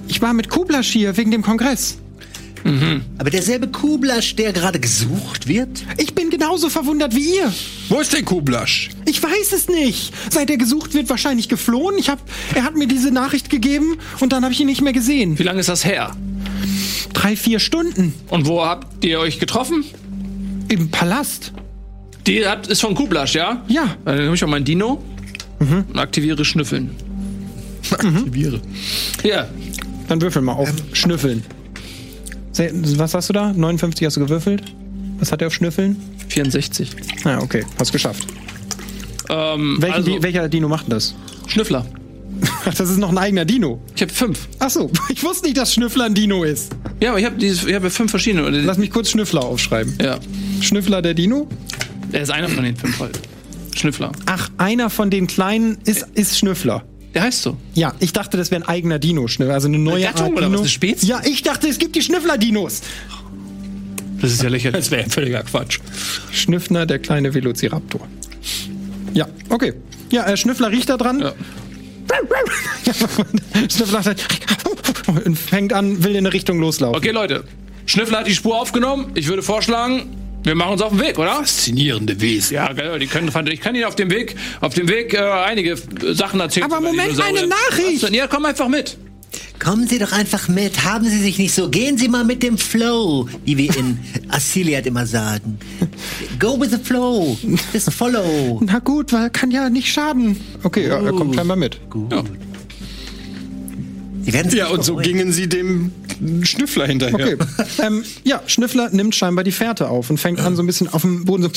Ich 0.09 0.21
war 0.21 0.33
mit 0.33 0.49
Kublasch 0.49 0.89
hier 0.89 1.17
wegen 1.17 1.31
dem 1.31 1.43
Kongress. 1.43 1.99
Aber 3.19 3.29
derselbe 3.31 3.69
Kublasch, 3.69 4.37
der 4.37 4.53
gerade 4.55 4.81
gesucht 4.81 5.47
wird? 5.49 5.85
Ich 5.99 6.15
bin 6.15 6.31
genauso 6.31 6.71
verwundert 6.71 7.15
wie 7.15 7.37
ihr. 7.37 7.53
Wo 7.91 8.01
ist 8.01 8.13
denn 8.15 8.25
Kublasch? 8.25 8.89
Ich 9.05 9.23
weiß 9.23 9.53
es 9.53 9.69
nicht. 9.69 10.13
Seit 10.31 10.49
er 10.49 10.57
gesucht 10.57 10.95
wird, 10.95 11.11
wahrscheinlich 11.11 11.49
geflohen. 11.51 11.97
Ich 11.99 12.09
hab, 12.09 12.19
er 12.55 12.65
hat 12.65 12.75
mir 12.75 12.87
diese 12.87 13.11
Nachricht 13.11 13.51
gegeben 13.51 13.99
und 14.21 14.33
dann 14.33 14.45
habe 14.45 14.55
ich 14.55 14.61
ihn 14.61 14.67
nicht 14.67 14.81
mehr 14.81 14.95
gesehen. 14.95 15.39
Wie 15.39 15.43
lange 15.43 15.61
ist 15.61 15.69
das 15.69 15.85
her? 15.85 16.17
Drei, 17.13 17.37
vier 17.37 17.59
Stunden 17.61 18.15
Und 18.29 18.47
wo 18.47 18.65
habt 18.65 19.05
ihr 19.05 19.21
euch 19.21 19.39
getroffen? 19.39 19.85
im 20.69 20.91
Palast. 20.91 21.53
Die 22.27 22.47
hat, 22.47 22.67
ist 22.69 22.81
von 22.81 22.95
Kublasch, 22.95 23.35
ja? 23.35 23.63
Ja. 23.69 23.95
Dann 24.07 24.17
nehme 24.17 24.35
ich 24.35 24.43
auch 24.43 24.49
mein 24.49 24.65
Dino 24.65 25.05
und 25.59 25.99
aktiviere 25.99 26.43
Schnüffeln. 26.47 26.91
Aktiviere. 27.91 28.61
Ja, 29.23 29.47
Dann 30.09 30.23
würfel 30.23 30.41
mal 30.41 30.53
auf 30.55 30.73
Schnüffeln. 30.95 31.43
Was 32.57 33.15
hast 33.15 33.29
du 33.29 33.33
da? 33.33 33.53
59 33.53 34.07
hast 34.07 34.17
du 34.17 34.21
gewürfelt? 34.21 34.63
Was 35.19 35.33
hat 35.33 35.41
er 35.41 35.49
auf 35.49 35.55
Schnüffeln? 35.55 35.97
64. 36.29 36.91
Ah, 37.25 37.39
okay. 37.41 37.65
Hast 37.79 37.93
geschafft. 37.93 38.27
Ähm, 39.29 39.77
Welchen 39.81 39.95
also, 39.95 40.11
Di 40.11 40.23
welcher 40.23 40.49
Dino 40.49 40.69
macht 40.69 40.91
das? 40.91 41.15
Schnüffler. 41.47 41.87
Ach, 42.67 42.75
das 42.77 42.91
ist 42.91 42.99
noch 42.99 43.11
ein 43.11 43.19
eigener 43.19 43.45
Dino. 43.45 43.81
Ich 43.95 44.03
habe 44.03 44.13
fünf. 44.13 44.49
Ach 44.59 44.71
so, 44.71 44.91
ich 45.09 45.23
wusste 45.23 45.47
nicht, 45.47 45.57
dass 45.57 45.73
Schnüffler 45.75 46.05
ein 46.05 46.15
Dino 46.15 46.45
ist. 46.45 46.73
Ja, 47.01 47.11
aber 47.11 47.19
ich 47.19 47.25
habe 47.25 47.45
ich 47.45 47.75
habe 47.75 47.91
fünf 47.91 48.11
verschiedene. 48.11 48.49
Lass 48.51 48.79
mich 48.79 48.91
kurz 48.91 49.11
Schnüffler 49.11 49.45
aufschreiben. 49.45 49.97
Ja, 50.01 50.19
Schnüffler 50.61 51.03
der 51.03 51.15
Dino? 51.15 51.49
er 52.13 52.23
ist 52.23 52.31
einer 52.31 52.49
von 52.49 52.65
den 52.65 52.77
fünf 52.77 53.01
halt. 53.01 53.19
Schnüffler. 53.75 54.13
Ach, 54.27 54.51
einer 54.57 54.89
von 54.89 55.11
den 55.11 55.27
kleinen 55.27 55.79
ist, 55.85 56.07
ist 56.15 56.39
Schnüffler. 56.39 56.85
Der 57.15 57.23
heißt 57.23 57.43
so. 57.43 57.57
Ja, 57.75 57.95
ich 58.01 58.13
dachte, 58.13 58.37
das 58.37 58.51
wäre 58.51 58.63
ein 58.63 58.69
eigener 58.69 58.99
Dino, 58.99 59.27
also 59.49 59.69
eine 59.69 59.79
neue 59.79 60.03
Gattung 60.03 60.27
Art 60.27 60.33
oder 60.33 60.47
Dino. 60.47 60.53
was, 60.55 60.61
eine 60.61 60.69
Spezies? 60.69 61.09
Ja, 61.09 61.23
ich 61.25 61.43
dachte, 61.43 61.69
es 61.69 61.79
gibt 61.79 61.95
die 61.95 62.03
Schnüffler-Dinos. 62.03 62.83
Das 64.21 64.33
ist 64.33 64.43
ja 64.43 64.49
lächerlich. 64.49 64.81
Das 64.81 64.91
wäre 64.91 65.09
völliger 65.09 65.43
Quatsch. 65.43 65.81
Schnüffler, 66.33 66.87
der 66.87 66.99
kleine 66.99 67.35
Velociraptor. 67.35 68.07
Ja, 69.13 69.29
okay. 69.49 69.75
Ja, 70.11 70.27
äh, 70.27 70.37
Schnüffler 70.37 70.71
riecht 70.71 70.89
da 70.89 70.97
dran. 70.97 71.21
Ja. 71.21 71.33
Schnüffler 73.71 74.15
und 75.25 75.39
fängt 75.39 75.73
an, 75.73 76.03
will 76.03 76.13
in 76.13 76.19
eine 76.19 76.33
Richtung 76.33 76.59
loslaufen. 76.59 76.97
Okay, 76.97 77.11
Leute. 77.11 77.45
Schnüffler 77.87 78.21
hat 78.21 78.27
die 78.27 78.35
Spur 78.35 78.61
aufgenommen. 78.61 79.13
Ich 79.15 79.29
würde 79.29 79.43
vorschlagen, 79.43 80.09
wir 80.45 80.55
machen 80.55 80.73
uns 80.73 80.83
auf 80.83 80.91
den 80.93 81.01
Weg, 81.01 81.19
oder? 81.19 81.35
Faszinierende 81.37 82.21
Wesen. 82.21 82.55
Ja, 82.55 82.73
genau, 82.73 82.99
die 82.99 83.07
können, 83.07 83.31
ich 83.47 83.61
kann 83.61 83.75
Ihnen 83.75 83.85
auf 83.85 83.97
dem 83.97 84.11
Weg, 84.11 84.37
auf 84.61 84.75
dem 84.75 84.89
Weg 84.89 85.15
äh, 85.15 85.19
einige 85.19 85.77
Sachen 86.15 86.39
erzählen. 86.41 86.67
Aber 86.67 86.81
Moment, 86.81 87.13
Dinosaurier. 87.13 87.39
eine 87.41 87.49
Nachricht! 87.49 88.03
Was 88.03 88.11
denn? 88.11 88.15
Ja, 88.15 88.27
komm 88.27 88.45
einfach 88.45 88.69
mit. 88.69 88.99
Kommen 89.59 89.89
Sie 89.89 89.99
doch 89.99 90.13
einfach 90.13 90.49
mit. 90.49 90.85
Haben 90.85 91.05
Sie 91.07 91.19
sich 91.19 91.39
nicht 91.39 91.55
so. 91.55 91.71
Gehen 91.71 91.97
Sie 91.97 92.09
mal 92.09 92.25
mit 92.25 92.43
dem 92.43 92.59
Flow, 92.59 93.29
wie 93.45 93.57
wir 93.57 93.75
in 93.77 93.99
Assiliat 94.29 94.87
immer 94.87 95.07
sagen. 95.07 95.59
Go 96.39 96.61
with 96.61 96.71
the 96.71 96.79
flow. 96.79 97.39
Just 97.73 97.93
follow. 97.93 98.61
Na 98.65 98.81
gut, 98.81 99.13
weil 99.13 99.31
kann 99.31 99.51
ja 99.51 99.71
nicht 99.71 99.91
schaden. 99.91 100.39
Okay, 100.63 100.89
ja, 100.89 101.01
er 101.01 101.13
kommt 101.13 101.35
scheinbar 101.35 101.57
mit. 101.57 101.81
Ja. 102.11 102.23
Sie 104.25 104.33
werden 104.33 104.55
Ja, 104.55 104.69
und 104.69 104.85
so 104.85 104.97
gingen 104.97 105.33
sie 105.33 105.49
dem 105.49 105.93
Schnüffler 106.43 106.87
hinterher. 106.87 107.35
Okay. 107.35 107.37
ähm, 107.83 108.05
ja, 108.25 108.43
Schnüffler 108.47 108.91
nimmt 108.91 109.15
scheinbar 109.15 109.45
die 109.45 109.53
Fährte 109.53 109.89
auf 109.89 110.11
und 110.11 110.19
fängt 110.19 110.41
an, 110.41 110.57
so 110.57 110.63
ein 110.63 110.67
bisschen 110.67 110.89
auf 110.89 111.03
dem 111.03 111.25
Boden 111.25 111.43
so. 111.43 111.51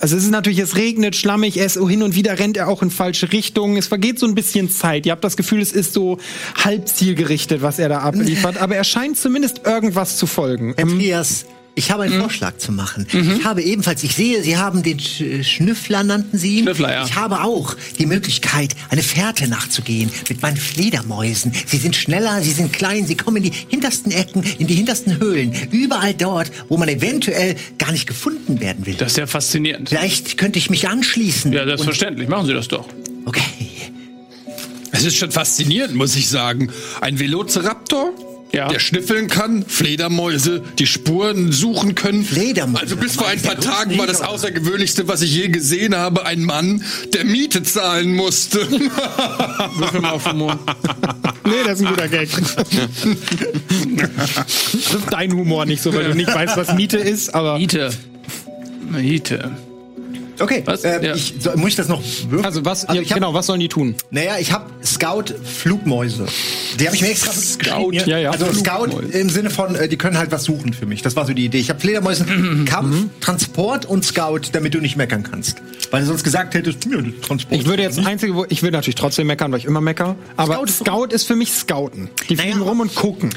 Also 0.00 0.16
es 0.16 0.24
ist 0.24 0.30
natürlich, 0.30 0.58
es 0.58 0.76
regnet, 0.76 1.16
schlammig, 1.16 1.56
er 1.56 1.66
ist 1.66 1.78
hin 1.78 2.02
und 2.02 2.14
wieder 2.14 2.38
rennt 2.38 2.56
er 2.56 2.68
auch 2.68 2.82
in 2.82 2.90
falsche 2.90 3.32
Richtungen. 3.32 3.76
Es 3.76 3.86
vergeht 3.86 4.18
so 4.18 4.26
ein 4.26 4.34
bisschen 4.34 4.70
Zeit. 4.70 5.06
Ihr 5.06 5.12
habt 5.12 5.24
das 5.24 5.36
Gefühl, 5.36 5.60
es 5.60 5.72
ist 5.72 5.94
so 5.94 6.18
halb 6.62 6.86
zielgerichtet, 6.88 7.62
was 7.62 7.78
er 7.78 7.88
da 7.88 8.00
abliefert. 8.00 8.58
Aber 8.58 8.76
er 8.76 8.84
scheint 8.84 9.16
zumindest 9.18 9.62
irgendwas 9.64 10.18
zu 10.18 10.26
folgen. 10.26 10.74
Trias, 10.76 11.46
Ich 11.78 11.90
habe 11.90 12.04
einen 12.04 12.16
mhm. 12.16 12.22
Vorschlag 12.22 12.56
zu 12.56 12.72
machen. 12.72 13.06
Mhm. 13.12 13.36
Ich 13.38 13.44
habe 13.44 13.62
ebenfalls, 13.62 14.02
ich 14.02 14.14
sehe, 14.14 14.42
Sie 14.42 14.56
haben 14.56 14.82
den 14.82 14.98
Sch 14.98 15.22
Schnüffler, 15.42 16.02
nannten 16.04 16.38
Sie 16.38 16.56
ihn. 16.56 16.62
Schnüffler, 16.62 16.90
ja. 16.90 17.04
Ich 17.04 17.14
habe 17.16 17.42
auch 17.42 17.76
die 17.98 18.06
Möglichkeit, 18.06 18.74
eine 18.88 19.02
Fährte 19.02 19.46
nachzugehen 19.46 20.10
mit 20.30 20.40
meinen 20.40 20.56
Fledermäusen. 20.56 21.52
Sie 21.66 21.76
sind 21.76 21.94
schneller, 21.94 22.40
sie 22.40 22.52
sind 22.52 22.72
klein, 22.72 23.06
sie 23.06 23.14
kommen 23.14 23.36
in 23.36 23.42
die 23.44 23.52
hintersten 23.68 24.10
Ecken, 24.10 24.42
in 24.58 24.66
die 24.66 24.74
hintersten 24.74 25.20
Höhlen. 25.20 25.52
Überall 25.70 26.14
dort, 26.14 26.50
wo 26.70 26.78
man 26.78 26.88
eventuell 26.88 27.56
gar 27.76 27.92
nicht 27.92 28.06
gefunden 28.06 28.58
werden 28.60 28.86
will. 28.86 28.94
Das 28.94 29.12
ist 29.12 29.18
ja 29.18 29.26
faszinierend. 29.26 29.90
Vielleicht 29.90 30.38
könnte 30.38 30.58
ich 30.58 30.70
mich 30.70 30.88
anschließen. 30.88 31.52
Ja, 31.52 31.66
selbstverständlich. 31.66 32.28
Machen 32.28 32.46
Sie 32.46 32.54
das 32.54 32.68
doch. 32.68 32.88
Okay. 33.26 33.42
Es 34.92 35.04
ist 35.04 35.18
schon 35.18 35.30
faszinierend, 35.30 35.94
muss 35.94 36.16
ich 36.16 36.30
sagen. 36.30 36.70
Ein 37.02 37.18
Velociraptor? 37.18 38.14
Ja. 38.56 38.68
der 38.68 38.78
schnüffeln 38.80 39.28
kann, 39.28 39.64
Fledermäuse, 39.66 40.62
die 40.78 40.86
Spuren 40.86 41.52
suchen 41.52 41.94
können. 41.94 42.24
Fledermäuse. 42.24 42.82
Also 42.82 42.96
bis 42.96 43.16
vor 43.16 43.28
ein 43.28 43.40
paar 43.40 43.60
Tagen 43.60 43.98
war 43.98 44.06
das 44.06 44.22
Außergewöhnlichste, 44.22 45.06
was 45.08 45.22
ich 45.22 45.34
je 45.34 45.48
gesehen 45.48 45.94
habe, 45.94 46.26
ein 46.26 46.42
Mann, 46.42 46.82
der 47.12 47.24
Miete 47.24 47.62
zahlen 47.62 48.14
musste. 48.14 48.68
Würfel 49.76 50.00
mal 50.00 50.10
auf 50.10 50.30
Humor. 50.30 50.58
Nee, 51.46 51.62
das 51.64 51.78
ist 51.78 51.86
ein 51.86 51.94
guter 51.94 52.08
Gag. 52.08 52.28
das 53.96 54.72
ist 54.72 55.12
dein 55.12 55.32
Humor 55.32 55.64
nicht 55.64 55.80
so, 55.80 55.94
weil 55.94 56.02
du 56.02 56.14
nicht 56.16 56.34
weißt, 56.34 56.56
was 56.56 56.74
Miete 56.74 56.96
ist, 56.96 57.32
aber. 57.36 57.56
Miete. 57.56 57.92
Miete. 58.90 59.52
Okay, 60.38 60.62
was? 60.64 60.84
Ähm, 60.84 61.02
ja. 61.02 61.14
ich, 61.14 61.34
so, 61.38 61.50
muss 61.56 61.70
ich 61.70 61.76
das 61.76 61.88
noch 61.88 62.02
würfeln? 62.28 62.44
Also 62.44 62.64
was, 62.64 62.84
also 62.84 63.00
ja, 63.00 63.08
hab, 63.08 63.14
genau, 63.14 63.34
was 63.34 63.46
sollen 63.46 63.60
die 63.60 63.68
tun? 63.68 63.94
Naja, 64.10 64.36
ich 64.38 64.52
habe 64.52 64.70
Scout 64.84 65.34
Flugmäuse. 65.44 66.26
Die 66.78 66.86
habe 66.86 66.96
ich 66.96 67.02
mir 67.02 67.08
extra 67.08 67.32
Scout, 67.32 67.92
ja, 67.92 68.18
ja. 68.18 68.30
Also 68.30 68.52
Scout 68.52 69.00
im 69.12 69.30
Sinne 69.30 69.50
von, 69.50 69.74
äh, 69.74 69.88
die 69.88 69.96
können 69.96 70.18
halt 70.18 70.30
was 70.30 70.44
suchen 70.44 70.72
für 70.72 70.86
mich. 70.86 71.02
Das 71.02 71.16
war 71.16 71.26
so 71.26 71.32
die 71.32 71.44
Idee. 71.44 71.58
Ich 71.58 71.70
habe 71.70 71.80
Fledermäusen 71.80 72.64
Kampf, 72.68 72.94
mhm. 72.94 73.10
Transport 73.20 73.86
und 73.86 74.04
Scout, 74.04 74.40
damit 74.52 74.74
du 74.74 74.78
nicht 74.78 74.96
meckern 74.96 75.22
kannst. 75.22 75.62
Weil 75.90 76.02
du 76.02 76.06
sonst 76.06 76.24
gesagt 76.24 76.54
hättest, 76.54 76.84
ja, 76.84 76.98
Transport. 77.26 77.60
Ich 77.60 77.66
würde 77.66 77.82
jetzt 77.82 78.04
einzige, 78.04 78.34
wo 78.34 78.44
ich 78.48 78.62
will 78.62 78.70
natürlich 78.70 78.96
trotzdem 78.96 79.26
meckern, 79.26 79.52
weil 79.52 79.60
ich 79.60 79.64
immer 79.64 79.80
mecker. 79.80 80.16
Aber 80.36 80.54
Scout 80.54 80.64
ist, 80.64 80.78
Scout 80.78 81.06
ist 81.06 81.26
für 81.26 81.36
mich 81.36 81.52
Scouten. 81.52 82.10
Die 82.28 82.36
fliegen 82.36 82.58
naja, 82.58 82.70
rum 82.70 82.80
und 82.80 82.94
gucken. 82.94 83.30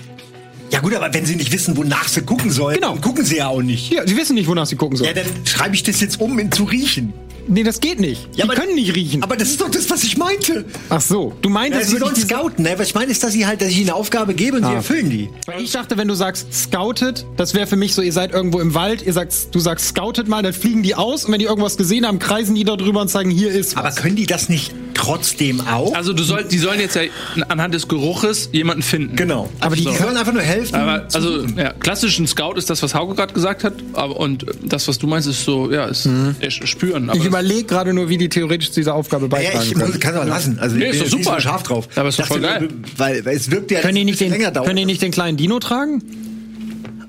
Ja 0.71 0.79
gut, 0.79 0.93
aber 0.93 1.13
wenn 1.13 1.25
sie 1.25 1.35
nicht 1.35 1.51
wissen, 1.51 1.75
wonach 1.77 2.07
sie 2.07 2.21
gucken 2.21 2.51
sollen, 2.51 2.75
genau. 2.75 2.95
gucken 2.95 3.25
sie 3.25 3.37
ja 3.37 3.47
auch 3.47 3.61
nicht. 3.61 3.91
Ja, 3.91 4.05
sie 4.05 4.15
wissen 4.15 4.35
nicht, 4.35 4.47
wonach 4.47 4.65
sie 4.65 4.75
gucken 4.75 4.97
sollen. 4.97 5.15
Ja, 5.15 5.23
dann 5.23 5.45
schreibe 5.45 5.75
ich 5.75 5.83
das 5.83 5.99
jetzt 6.01 6.19
um 6.21 6.37
in 6.37 6.51
zu 6.51 6.63
riechen. 6.63 7.13
Nee, 7.51 7.63
das 7.63 7.79
geht 7.79 7.99
nicht. 7.99 8.27
Ja, 8.35 8.45
die 8.45 8.51
aber, 8.51 8.53
können 8.53 8.75
nicht 8.75 8.95
riechen. 8.95 9.23
Aber 9.23 9.35
das 9.35 9.49
ist 9.49 9.59
doch 9.59 9.71
das, 9.71 9.89
was 9.89 10.03
ich 10.03 10.17
meinte. 10.17 10.65
Ach 10.89 11.01
so, 11.01 11.33
du 11.41 11.49
meinst, 11.49 11.79
ja, 11.79 11.83
sie 11.83 11.97
sollen 11.97 12.15
scouten, 12.15 12.63
ne? 12.63 12.75
Was 12.77 12.89
ich 12.89 12.95
meine 12.95 13.11
ist, 13.11 13.23
dass 13.23 13.33
sie 13.33 13.47
halt, 13.47 13.61
dass 13.61 13.69
ich 13.69 13.79
ihnen 13.79 13.89
eine 13.89 13.95
Aufgabe 13.95 14.35
gebe 14.35 14.57
und 14.57 14.63
ah. 14.65 14.69
sie 14.69 14.75
erfüllen 14.75 15.09
die. 15.09 15.29
Weil 15.47 15.63
ich 15.63 15.71
dachte, 15.71 15.97
wenn 15.97 16.07
du 16.07 16.13
sagst 16.13 16.53
scoutet, 16.53 17.25
das 17.37 17.55
wäre 17.55 17.65
für 17.65 17.75
mich 17.75 17.95
so, 17.95 18.03
ihr 18.03 18.13
seid 18.13 18.33
irgendwo 18.33 18.59
im 18.59 18.75
Wald, 18.75 19.01
ihr 19.01 19.13
sagst, 19.13 19.55
du 19.55 19.59
sagst 19.59 19.87
scoutet 19.87 20.27
mal, 20.27 20.43
dann 20.43 20.53
fliegen 20.53 20.83
die 20.83 20.93
aus 20.93 21.25
und 21.25 21.31
wenn 21.31 21.39
die 21.39 21.45
irgendwas 21.45 21.75
gesehen 21.75 22.05
haben, 22.05 22.19
kreisen 22.19 22.53
die 22.53 22.65
da 22.65 22.75
drüber 22.75 23.01
und 23.01 23.09
sagen, 23.09 23.31
hier 23.31 23.49
ist 23.49 23.75
was. 23.75 23.83
Aber 23.83 23.95
können 23.95 24.15
die 24.15 24.27
das 24.27 24.47
nicht 24.47 24.71
trotzdem 24.99 25.61
auch? 25.61 25.93
Also 25.95 26.11
du 26.13 26.23
soll, 26.23 26.43
die 26.43 26.57
sollen 26.57 26.80
jetzt 26.80 26.95
ja 26.95 27.03
anhand 27.47 27.73
des 27.73 27.88
Geruches 27.88 28.49
jemanden 28.51 28.84
finden. 28.84 29.15
Genau. 29.15 29.49
Aber 29.61 29.76
die 29.76 29.84
so. 29.84 29.93
sollen 29.93 30.17
einfach 30.17 30.34
nur 30.34 30.41
helfen. 30.41 30.76
Aber, 30.76 31.07
also 31.13 31.45
ja, 31.55 31.71
klassisch 31.73 32.19
ein 32.19 32.27
Scout 32.27 32.55
ist 32.55 32.69
das, 32.69 32.84
was 32.84 32.93
Hauke 32.93 33.15
gerade 33.15 33.34
gesagt 33.34 33.63
hat, 33.63 33.73
aber 33.93 34.17
und 34.17 34.45
das, 34.61 34.88
was 34.88 34.99
du 34.99 35.07
meinst, 35.07 35.27
ist 35.27 35.45
so, 35.45 35.71
ja, 35.71 35.85
ist 35.85 36.05
mhm. 36.05 36.35
spüren. 36.49 37.09
ich 37.13 37.23
überlege 37.23 37.63
gerade 37.63 37.93
nur, 37.93 38.09
wie 38.09 38.17
die 38.17 38.30
theoretisch 38.30 38.71
zu 38.71 38.81
dieser 38.81 38.93
Aufgabe 38.93 39.30
beitragen 39.30 39.55
ja, 39.55 39.63
ich 39.63 39.73
können. 39.73 39.99
kann 39.99 40.15
es 40.15 40.19
auch 40.19 40.26
lassen. 40.26 40.59
Also 40.59 40.76
nee, 40.76 40.89
ist 40.89 41.01
doch 41.01 41.07
super. 41.07 41.35
So 41.35 41.39
scharf 41.39 41.63
drauf. 41.63 41.88
Aber 41.95 42.09
ist 42.09 42.19
doch 42.19 42.26
voll 42.26 42.41
geil. 42.41 42.67
Weil, 42.97 43.23
weil 43.26 43.38
es 43.38 43.49
wirkt 43.49 43.71
ja 43.71 43.80
können 43.80 43.95
die 43.95 44.05
nicht 44.05 44.19
den, 44.19 44.31
länger 44.31 44.51
dauern. 44.51 44.67
Können 44.67 44.77
die 44.77 44.85
nicht 44.85 45.01
den 45.01 45.11
kleinen 45.11 45.38
Dino 45.38 45.59
tragen? 45.59 46.03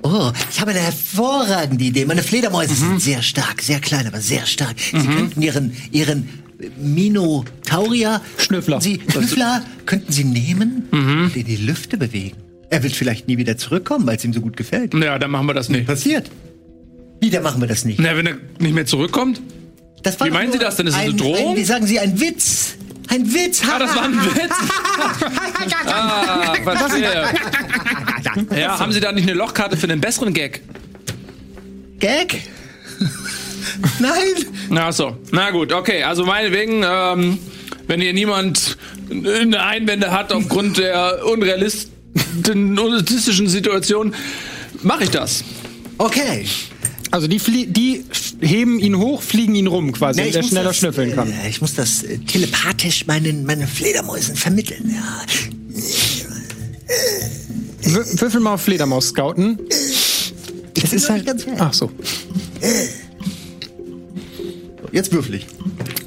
Oh, 0.03 0.33
ich 0.51 0.61
habe 0.61 0.71
eine 0.71 0.81
hervorragende 0.81 1.85
Idee. 1.85 2.07
Meine 2.07 2.23
Fledermäuse 2.23 2.73
mhm. 2.73 2.77
sind 2.77 3.03
sehr 3.03 3.23
stark, 3.23 3.61
sehr 3.61 3.81
klein, 3.81 4.07
aber 4.07 4.21
sehr 4.21 4.47
stark. 4.47 4.77
Sie 4.79 4.97
mhm. 4.97 5.17
könnten 5.17 5.43
ihren, 5.43 5.77
ihren 5.91 6.29
Minotaurier, 6.79 8.21
Schnüffler, 8.39 8.81
Sie, 8.81 9.01
Schnüffler 9.11 9.63
könnten 9.87 10.13
Sie 10.13 10.25
nehmen 10.25 10.89
mhm. 10.91 11.25
und 11.25 11.37
in 11.37 11.45
die 11.45 11.57
Lüfte 11.57 11.97
bewegen. 11.97 12.37
Er 12.71 12.83
wird 12.83 12.95
vielleicht 12.95 13.27
nie 13.27 13.37
wieder 13.37 13.57
zurückkommen, 13.57 14.07
weil 14.07 14.17
es 14.17 14.25
ihm 14.25 14.33
so 14.33 14.41
gut 14.41 14.57
gefällt. 14.57 14.95
Ja, 14.95 15.19
dann 15.19 15.31
machen 15.31 15.47
wir 15.47 15.55
das 15.55 15.69
nicht. 15.69 15.87
Passiert. 15.87 16.31
Wieder 17.21 17.41
machen 17.41 17.61
wir 17.61 17.69
das 17.69 17.85
nicht. 17.85 17.99
Na, 18.01 18.17
wenn 18.17 18.27
er 18.27 18.37
nicht 18.59 18.75
mehr 18.75 18.87
zurückkommt? 18.87 19.43
Wie 20.23 20.31
meinen 20.31 20.53
Sie 20.53 20.59
das 20.59 20.77
denn? 20.77 20.87
Ist 20.87 20.95
das 20.95 21.03
eine 21.03 21.15
Drohung? 21.15 21.51
Ein, 21.51 21.57
wie 21.57 21.65
sagen 21.65 21.87
Sie, 21.87 21.99
ein 21.99 22.19
Witz? 22.19 22.77
Ein 23.09 23.35
Witz. 23.35 23.63
Ah, 23.69 23.79
das 23.79 23.95
war 23.95 24.05
ein 24.05 24.15
Witz. 24.37 24.55
ah, 25.87 26.55
verstehe. 26.63 27.25
ja, 28.59 28.79
haben 28.79 28.93
Sie 28.93 29.01
da 29.01 29.13
nicht 29.13 29.29
eine 29.29 29.37
Lochkarte 29.37 29.77
für 29.77 29.89
einen 29.89 30.01
besseren 30.01 30.33
Gag? 30.33 30.63
Gag? 31.99 32.41
Nein. 33.99 34.77
Ach 34.77 34.93
so. 34.93 35.17
Na 35.31 35.51
gut, 35.51 35.73
okay. 35.73 36.03
Also 36.03 36.25
meinetwegen, 36.25 36.83
ähm, 36.85 37.39
wenn 37.87 38.01
hier 38.01 38.13
niemand 38.13 38.77
eine 39.11 39.63
Einwände 39.63 40.11
hat 40.11 40.33
aufgrund 40.33 40.79
der 40.79 41.25
unrealistischen 41.27 43.49
Situation, 43.49 44.15
mache 44.83 45.05
ich 45.05 45.11
das. 45.11 45.45
Okay. 45.99 46.47
Also 47.11 47.27
die, 47.27 47.39
die 47.67 48.05
heben 48.41 48.79
ihn 48.79 48.97
hoch, 48.97 49.21
fliegen 49.23 49.57
ihn 49.57 49.67
rum 49.67 49.93
quasi, 49.93 50.23
nee, 50.23 50.31
der 50.31 50.45
schneller 50.45 50.69
das, 50.69 50.79
schnüffeln 50.79 51.15
kann. 51.15 51.33
Äh, 51.33 51.49
ich 51.49 51.61
muss 51.61 51.75
das 51.75 52.05
äh, 52.05 52.19
telepathisch 52.19 53.07
meinen, 53.07 53.45
meinen 53.45 53.67
Fledermäusen 53.67 54.37
vermitteln. 54.37 54.95
Ja. 54.95 55.25
Würfel 57.83 58.41
mal 58.41 58.55
auf 58.55 58.63
Fledermaus 58.63 59.09
scouten. 59.09 59.59
Ich 60.77 60.85
es 60.85 60.93
ist 60.93 61.11
halt 61.11 61.27
ganz 61.27 61.45
Ach 61.59 61.73
so. 61.73 61.91
Jetzt 64.93 65.13
würfel 65.13 65.37
ich. 65.37 65.47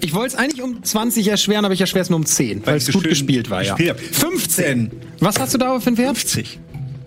Ich 0.02 0.14
wollte 0.14 0.36
es 0.36 0.36
eigentlich 0.36 0.62
um 0.62 0.84
20 0.84 1.28
erschweren, 1.28 1.66
aber 1.66 1.74
ich 1.74 1.82
erschwere 1.82 2.04
es 2.04 2.10
nur 2.10 2.18
um 2.20 2.26
10, 2.26 2.66
weil 2.66 2.78
es 2.78 2.92
gut 2.92 3.04
gespielt 3.04 3.50
war, 3.50 3.64
ja. 3.64 3.76
15. 3.76 4.92
Was 5.20 5.40
hast 5.40 5.54
du 5.54 5.58
da 5.58 5.80
für 5.80 5.88
einen 5.88 5.98
Wert? 5.98 6.18
50. 6.18 6.60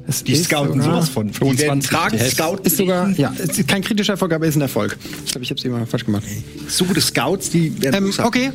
Es 0.09 0.23
die 0.23 0.37
scouten 0.37 0.81
sowas 0.81 1.09
von. 1.09 1.33
25. 1.33 1.91
Tragen, 1.91 2.19
Scout 2.19 2.59
ist 2.63 2.77
sogar, 2.77 3.11
ja, 3.11 3.35
ist 3.37 3.67
kein 3.67 3.83
kritischer 3.83 4.13
Erfolg, 4.13 4.33
aber 4.33 4.47
ist 4.47 4.55
ein 4.55 4.61
Erfolg. 4.61 4.97
Ich 5.25 5.33
glaube, 5.33 5.45
ich 5.45 5.51
habe 5.51 5.59
es 5.59 5.65
immer 5.65 5.85
falsch 5.87 6.05
gemacht. 6.05 6.23
So 6.69 6.85
gute 6.85 7.01
Scouts, 7.01 7.51
die 7.51 7.83
werden 7.83 8.07
ähm, 8.07 8.25
Okay. 8.25 8.53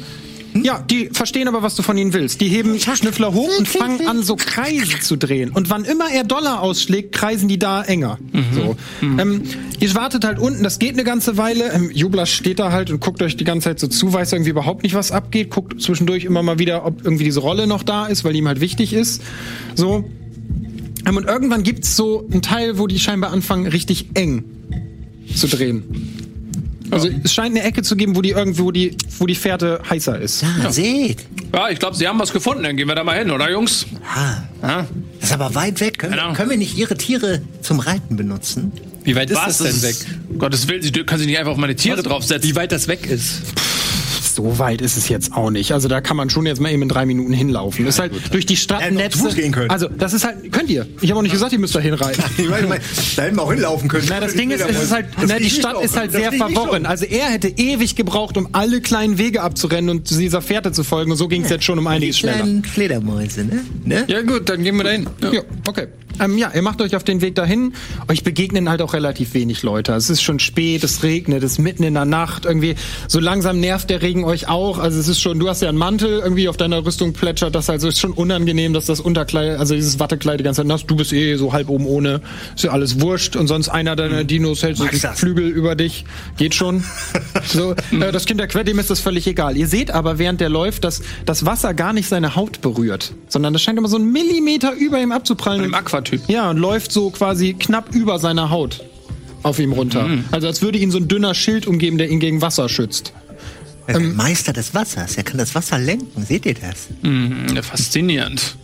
Hm? 0.53 0.63
Ja, 0.63 0.79
die 0.81 1.09
verstehen 1.11 1.47
aber, 1.47 1.61
was 1.63 1.75
du 1.75 1.83
von 1.83 1.97
ihnen 1.97 2.13
willst. 2.13 2.41
Die 2.41 2.47
heben 2.47 2.79
Schnüffler 2.79 3.33
hoch 3.33 3.49
und 3.57 3.67
fangen 3.67 4.05
an, 4.07 4.23
so 4.23 4.35
Kreise 4.35 4.99
zu 4.99 5.15
drehen. 5.15 5.51
Und 5.51 5.69
wann 5.69 5.85
immer 5.85 6.11
er 6.11 6.23
Dollar 6.23 6.61
ausschlägt, 6.61 7.13
kreisen 7.13 7.47
die 7.47 7.59
da 7.59 7.83
enger. 7.83 8.17
Mhm. 8.31 8.43
So. 8.53 8.75
Mhm. 9.01 9.19
Ähm, 9.19 9.43
ihr 9.79 9.95
wartet 9.95 10.25
halt 10.25 10.39
unten, 10.39 10.63
das 10.63 10.79
geht 10.79 10.93
eine 10.93 11.03
ganze 11.03 11.37
Weile. 11.37 11.71
Ähm, 11.71 11.89
Jubler 11.93 12.25
steht 12.25 12.59
da 12.59 12.71
halt 12.71 12.91
und 12.91 12.99
guckt 12.99 13.21
euch 13.21 13.37
die 13.37 13.43
ganze 13.43 13.69
Zeit 13.69 13.79
so 13.79 13.87
zu, 13.87 14.13
weiß 14.13 14.33
irgendwie 14.33 14.51
überhaupt 14.51 14.83
nicht, 14.83 14.93
was 14.93 15.11
abgeht. 15.11 15.49
Guckt 15.49 15.81
zwischendurch 15.81 16.25
immer 16.25 16.43
mal 16.43 16.59
wieder, 16.59 16.85
ob 16.85 17.03
irgendwie 17.03 17.23
diese 17.23 17.39
Rolle 17.39 17.67
noch 17.67 17.83
da 17.83 18.07
ist, 18.07 18.23
weil 18.23 18.35
ihm 18.35 18.47
halt 18.47 18.61
wichtig 18.61 18.93
ist. 18.93 19.21
So. 19.75 20.09
Ähm, 21.05 21.17
und 21.17 21.25
irgendwann 21.25 21.63
gibt's 21.63 21.95
so 21.95 22.27
einen 22.31 22.41
Teil, 22.41 22.77
wo 22.77 22.87
die 22.87 22.99
scheinbar 22.99 23.31
anfangen, 23.31 23.67
richtig 23.67 24.07
eng 24.15 24.43
zu 25.33 25.47
drehen. 25.47 26.20
Also 26.91 27.07
ja. 27.07 27.17
es 27.23 27.33
scheint 27.33 27.55
eine 27.55 27.65
Ecke 27.65 27.81
zu 27.83 27.95
geben, 27.95 28.15
wo 28.15 28.21
die 28.21 28.31
irgendwo 28.31 28.71
die, 28.71 28.97
wo 29.17 29.25
die 29.25 29.35
Fährte 29.35 29.81
heißer 29.89 30.19
ist. 30.19 30.41
Ja, 30.41 30.49
ja. 30.63 30.71
seht. 30.71 31.25
Ja, 31.53 31.69
ich 31.69 31.79
glaube, 31.79 31.95
sie 31.95 32.07
haben 32.07 32.19
was 32.19 32.33
gefunden. 32.33 32.63
Dann 32.63 32.77
gehen 32.77 32.87
wir 32.87 32.95
da 32.95 33.03
mal 33.03 33.17
hin, 33.17 33.31
oder 33.31 33.49
Jungs? 33.49 33.85
Ja. 34.15 34.43
ja. 34.61 34.87
Das 35.19 35.29
ist 35.29 35.33
aber 35.33 35.55
weit 35.55 35.79
weg. 35.79 35.99
Können, 35.99 36.13
genau. 36.13 36.33
können 36.33 36.49
wir 36.49 36.57
nicht 36.57 36.77
ihre 36.77 36.95
Tiere 36.95 37.41
zum 37.61 37.79
Reiten 37.79 38.17
benutzen? 38.17 38.71
Wie 39.03 39.15
weit 39.15 39.31
ist 39.31 39.37
was 39.37 39.57
das 39.57 39.79
denn 39.79 39.89
weg? 39.89 39.95
Gottes 40.37 40.67
Willen, 40.67 40.81
sie 40.83 40.91
können 40.91 41.19
sich 41.19 41.27
nicht 41.27 41.39
einfach 41.39 41.53
auf 41.53 41.57
meine 41.57 41.75
Tiere 41.75 41.97
was? 41.97 42.03
draufsetzen. 42.03 42.49
Wie 42.49 42.55
weit 42.55 42.71
das 42.71 42.87
weg 42.87 43.09
ist? 43.09 43.41
So 44.35 44.59
weit 44.59 44.81
ist 44.81 44.97
es 44.97 45.09
jetzt 45.09 45.33
auch 45.33 45.49
nicht. 45.49 45.71
Also 45.71 45.87
da 45.87 46.01
kann 46.01 46.17
man 46.17 46.29
schon 46.29 46.45
jetzt 46.45 46.61
mal 46.61 46.71
eben 46.71 46.83
in 46.83 46.89
drei 46.89 47.05
Minuten 47.05 47.33
hinlaufen. 47.33 47.83
Ja, 47.83 47.89
ist 47.89 47.99
halt 47.99 48.13
gut. 48.13 48.33
durch 48.33 48.45
die 48.45 48.57
Stadtnetze. 48.57 49.29
Also 49.69 49.87
das 49.87 50.13
ist 50.13 50.25
halt, 50.25 50.51
könnt 50.51 50.69
ihr. 50.69 50.87
Ich 51.01 51.09
habe 51.09 51.19
auch 51.19 51.23
nicht 51.23 51.31
gesagt, 51.31 51.53
ihr 51.53 51.59
müsst 51.59 51.75
da 51.75 51.79
hinreiten. 51.79 52.23
da 53.15 53.23
hätten 53.23 53.35
wir 53.35 53.43
auch 53.43 53.51
hinlaufen 53.51 53.89
können. 53.89 54.05
Na, 54.09 54.19
das 54.19 54.33
Ding 54.33 54.51
ist, 54.51 54.61
es 54.61 54.83
ist 54.83 54.91
halt, 54.91 55.07
na, 55.25 55.37
die 55.37 55.49
Stadt 55.49 55.81
ist 55.81 55.95
halt 55.95 56.11
sehr 56.11 56.31
verworren. 56.31 56.85
Also 56.85 57.05
er 57.05 57.25
hätte 57.25 57.47
ewig 57.47 57.95
gebraucht, 57.95 58.37
um 58.37 58.49
alle 58.53 58.81
kleinen 58.81 59.17
Wege 59.17 59.41
abzurennen 59.41 59.89
und 59.89 60.09
dieser 60.09 60.41
Fährte 60.41 60.71
zu 60.71 60.83
folgen. 60.83 61.11
Und 61.11 61.17
so 61.17 61.27
ging 61.27 61.43
es 61.43 61.49
jetzt 61.49 61.63
schon 61.63 61.79
um 61.79 61.87
einiges 61.87 62.19
schneller. 62.19 62.45
Fledermäuse, 62.63 63.45
ne? 63.45 63.61
ne? 63.83 64.05
Ja 64.07 64.21
gut, 64.21 64.49
dann 64.49 64.63
gehen 64.63 64.75
wir 64.77 64.83
dahin. 64.83 65.07
Ja, 65.21 65.33
ja 65.33 65.41
okay. 65.67 65.87
Ähm, 66.19 66.37
ja, 66.37 66.51
ihr 66.53 66.61
macht 66.61 66.81
euch 66.81 66.95
auf 66.95 67.03
den 67.03 67.21
Weg 67.21 67.35
dahin. 67.35 67.73
Euch 68.07 68.23
begegnen 68.23 68.69
halt 68.69 68.81
auch 68.81 68.93
relativ 68.93 69.33
wenig 69.33 69.63
Leute. 69.63 69.93
Es 69.93 70.09
ist 70.09 70.21
schon 70.21 70.39
spät, 70.39 70.83
es 70.83 71.03
regnet, 71.03 71.43
es 71.43 71.53
ist 71.53 71.57
mitten 71.59 71.83
in 71.83 71.93
der 71.93 72.05
Nacht. 72.05 72.45
Irgendwie 72.45 72.75
so 73.07 73.19
langsam 73.19 73.59
nervt 73.59 73.89
der 73.89 74.01
Regen 74.01 74.20
euch 74.23 74.47
auch. 74.47 74.77
Also 74.77 74.99
es 74.99 75.07
ist 75.07 75.19
schon, 75.19 75.39
du 75.39 75.49
hast 75.49 75.61
ja 75.61 75.69
einen 75.69 75.77
Mantel 75.77 76.19
irgendwie 76.19 76.49
auf 76.49 76.57
deiner 76.57 76.85
Rüstung 76.85 77.13
plätschert. 77.13 77.55
Das 77.55 77.69
also 77.69 77.87
ist 77.87 77.99
schon 77.99 78.11
unangenehm, 78.11 78.73
dass 78.73 78.85
das 78.85 78.99
Unterkleid, 78.99 79.59
also 79.59 79.75
dieses 79.75 79.99
Wattekleid 79.99 80.39
die 80.39 80.43
ganze 80.43 80.61
Zeit 80.61 80.67
nass. 80.67 80.85
Du 80.85 80.95
bist 80.95 81.13
eh 81.13 81.35
so 81.35 81.53
halb 81.53 81.69
oben 81.69 81.85
ohne. 81.85 82.21
Ist 82.55 82.63
ja 82.63 82.71
alles 82.71 83.01
wurscht. 83.01 83.35
Und 83.35 83.47
sonst 83.47 83.69
einer 83.69 83.95
deiner 83.95 84.23
Dinos 84.23 84.63
hält 84.63 84.77
so 84.77 84.85
die 84.85 84.97
Flügel 84.97 85.47
über 85.47 85.75
dich. 85.75 86.05
Geht 86.37 86.55
schon. 86.55 86.83
so, 87.45 87.71
äh, 87.71 88.11
das 88.11 88.25
Kind 88.25 88.39
der 88.39 88.47
Quett, 88.47 88.67
dem 88.67 88.79
ist 88.79 88.89
das 88.89 88.99
völlig 88.99 89.27
egal. 89.27 89.57
Ihr 89.57 89.67
seht 89.67 89.91
aber, 89.91 90.19
während 90.19 90.41
der 90.41 90.49
läuft, 90.49 90.83
dass 90.83 91.01
das 91.25 91.45
Wasser 91.45 91.73
gar 91.73 91.93
nicht 91.93 92.07
seine 92.07 92.35
Haut 92.35 92.61
berührt, 92.61 93.13
sondern 93.27 93.53
das 93.53 93.61
scheint 93.61 93.77
immer 93.77 93.87
so 93.87 93.97
einen 93.97 94.11
Millimeter 94.11 94.73
über 94.73 95.01
ihm 95.01 95.11
abzuprallen. 95.11 95.63
Im 95.63 95.73
Aquatyp. 95.73 96.21
Ja, 96.27 96.49
und 96.49 96.57
läuft 96.57 96.91
so 96.91 97.09
quasi 97.09 97.53
knapp 97.53 97.93
über 97.95 98.19
seiner 98.19 98.49
Haut. 98.49 98.83
auf 99.43 99.59
ihm 99.59 99.71
runter. 99.71 100.03
Mhm. 100.07 100.25
Also 100.31 100.47
als 100.47 100.61
würde 100.61 100.77
ihn 100.77 100.91
so 100.91 100.97
ein 100.97 101.07
dünner 101.07 101.33
Schild 101.33 101.67
umgeben, 101.67 101.97
der 101.97 102.09
ihn 102.09 102.19
gegen 102.19 102.41
Wasser 102.41 102.69
schützt. 102.69 103.13
Er 103.91 103.97
ist 103.99 104.03
ähm, 104.03 104.15
Meister 104.15 104.53
des 104.53 104.73
Wassers. 104.73 105.17
Er 105.17 105.23
kann 105.23 105.37
das 105.37 105.53
Wasser 105.55 105.77
lenken. 105.77 106.25
Seht 106.25 106.45
ihr 106.45 106.53
das? 106.53 106.87
Mhm, 107.01 107.61
faszinierend. 107.61 108.55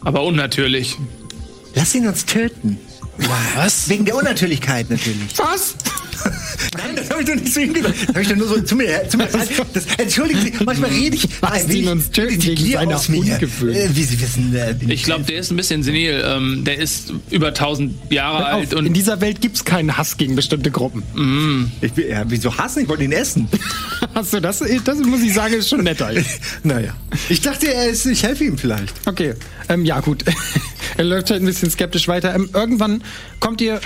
Aber 0.00 0.22
unnatürlich. 0.22 0.96
Lass 1.74 1.94
ihn 1.94 2.06
uns 2.06 2.24
töten. 2.24 2.78
Was? 3.54 3.88
Wegen 3.88 4.04
der 4.04 4.16
Unnatürlichkeit 4.16 4.90
natürlich. 4.90 5.36
Was? 5.36 5.74
Nein, 6.76 6.96
das 6.96 7.10
habe 7.10 7.22
ich 7.22 7.28
doch 7.28 7.34
nicht 7.34 7.52
so 7.52 7.60
hingedacht. 7.60 7.94
Das 8.00 8.08
habe 8.08 8.22
ich 8.22 8.28
doch 8.28 8.36
nur 8.36 8.48
so 8.48 8.60
zu 8.60 8.76
mir. 8.76 9.08
Zu 9.08 9.16
mir 9.16 9.28
das, 9.72 9.86
entschuldigen 9.98 10.40
Sie, 10.40 10.64
manchmal 10.64 10.90
rede 10.90 11.16
ich. 11.16 11.28
Was 11.40 11.66
die 11.66 11.86
uns 11.86 12.10
töten 12.10 12.42
wegen 12.42 12.72
seiner 12.72 12.96
Ungewöhnung. 12.96 13.76
Äh, 13.76 13.88
wie 13.94 14.04
Sie 14.04 14.20
wissen. 14.20 14.54
Äh, 14.54 14.74
ich 14.88 15.04
glaube, 15.04 15.24
der 15.24 15.38
ist 15.38 15.50
ein 15.50 15.56
bisschen 15.56 15.82
senil. 15.82 16.22
Ähm, 16.24 16.64
der 16.64 16.78
ist 16.78 17.12
über 17.30 17.48
1000 17.48 18.12
Jahre 18.12 18.46
alt. 18.46 18.74
Und 18.74 18.86
in 18.86 18.92
dieser 18.92 19.20
Welt 19.20 19.40
gibt 19.40 19.56
es 19.56 19.64
keinen 19.64 19.96
Hass 19.96 20.16
gegen 20.16 20.36
bestimmte 20.36 20.70
Gruppen. 20.70 21.02
Mm. 21.14 21.72
Ich, 21.80 21.92
ja, 21.96 22.24
wieso 22.26 22.56
hassen? 22.56 22.82
Ich 22.82 22.88
wollte 22.88 23.04
ihn 23.04 23.12
essen. 23.12 23.48
Achso, 24.14 24.40
das, 24.40 24.62
das 24.84 24.98
muss 24.98 25.22
ich 25.22 25.34
sagen, 25.34 25.54
ist 25.54 25.68
schon 25.68 25.82
netter. 25.82 26.10
naja. 26.62 26.94
Ich 27.28 27.40
dachte, 27.40 27.72
er 27.72 27.88
ist, 27.88 28.06
ich 28.06 28.22
helfe 28.22 28.44
ihm 28.44 28.58
vielleicht. 28.58 28.94
Okay. 29.06 29.34
Ähm, 29.68 29.84
ja, 29.84 30.00
gut. 30.00 30.24
er 30.96 31.04
läuft 31.04 31.30
halt 31.30 31.42
ein 31.42 31.46
bisschen 31.46 31.70
skeptisch 31.70 32.08
weiter. 32.08 32.34
Ähm, 32.34 32.50
irgendwann 32.52 33.02
kommt 33.40 33.60
ihr 33.60 33.80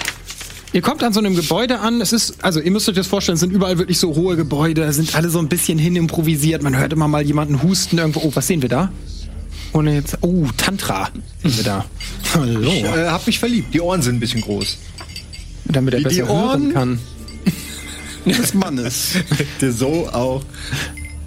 Ihr 0.72 0.82
kommt 0.82 1.02
an 1.02 1.12
so 1.12 1.20
einem 1.20 1.34
Gebäude 1.34 1.80
an. 1.80 2.00
Es 2.00 2.12
ist, 2.12 2.44
also 2.44 2.60
ihr 2.60 2.70
müsst 2.70 2.88
euch 2.88 2.94
das 2.94 3.06
vorstellen, 3.06 3.34
es 3.34 3.40
sind 3.40 3.52
überall 3.52 3.78
wirklich 3.78 3.98
so 3.98 4.14
hohe 4.14 4.36
Gebäude, 4.36 4.92
sind 4.92 5.14
alle 5.14 5.30
so 5.30 5.38
ein 5.38 5.48
bisschen 5.48 5.78
hin 5.78 5.96
improvisiert. 5.96 6.62
Man 6.62 6.76
hört 6.76 6.92
immer 6.92 7.08
mal 7.08 7.22
jemanden 7.22 7.62
husten 7.62 7.98
irgendwo. 7.98 8.20
Oh, 8.20 8.30
was 8.34 8.46
sehen 8.46 8.60
wir 8.60 8.68
da? 8.68 8.92
Ohne 9.72 9.94
jetzt. 9.94 10.18
Oh, 10.20 10.46
Tantra 10.56 11.08
sind 11.42 11.56
wir 11.56 11.64
da. 11.64 11.84
Hallo. 12.34 12.70
Ich 12.70 12.84
äh, 12.84 13.06
hab 13.06 13.26
mich 13.26 13.38
verliebt. 13.38 13.72
Die 13.72 13.80
Ohren 13.80 14.02
sind 14.02 14.16
ein 14.16 14.20
bisschen 14.20 14.42
groß. 14.42 14.78
Damit 15.66 15.94
er 15.94 16.00
besser 16.00 16.16
die 16.16 16.22
Ohren 16.22 16.62
hören 16.62 16.74
kann. 16.74 17.00
Des 18.26 18.54
Mannes. 18.54 19.14
So 19.60 20.08
auch. 20.08 20.42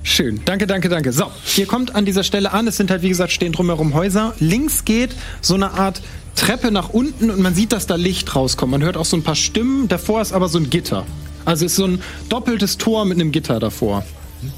Schön. 0.04 0.42
Danke, 0.46 0.66
danke, 0.66 0.90
danke. 0.90 1.14
So, 1.14 1.32
ihr 1.58 1.68
kommt 1.68 1.94
an 1.94 2.06
dieser 2.06 2.24
Stelle 2.24 2.52
an. 2.52 2.68
Es 2.68 2.78
sind 2.78 2.90
halt, 2.90 3.04
wie 3.04 3.10
gesagt, 3.10 3.32
stehen 3.32 3.52
drumherum 3.52 3.94
Häuser. 3.94 4.34
Links 4.40 4.84
geht 4.84 5.12
so 5.42 5.54
eine 5.54 5.72
Art 5.72 6.02
Treppe 6.36 6.72
nach 6.72 6.90
unten 6.90 7.30
und 7.30 7.40
man 7.40 7.54
sieht, 7.54 7.72
dass 7.72 7.88
da 7.88 7.96
Licht 7.96 8.36
rauskommt. 8.36 8.72
Man 8.72 8.84
hört 8.84 8.98
auch 8.98 9.06
so 9.06 9.18
ein 9.18 9.24
paar 9.24 9.36
Stimmen. 9.36 9.88
Davor 9.88 10.22
ist 10.22 10.34
aber 10.34 10.48
so 10.48 10.58
ein 10.58 10.70
Gitter. 10.70 11.06
Also 11.46 11.66
ist 11.66 11.76
so 11.76 11.86
ein 11.86 12.02
doppeltes 12.30 12.78
Tor 12.78 13.06
mit 13.06 13.20
einem 13.20 13.32
Gitter 13.32 13.60
davor. 13.60 14.06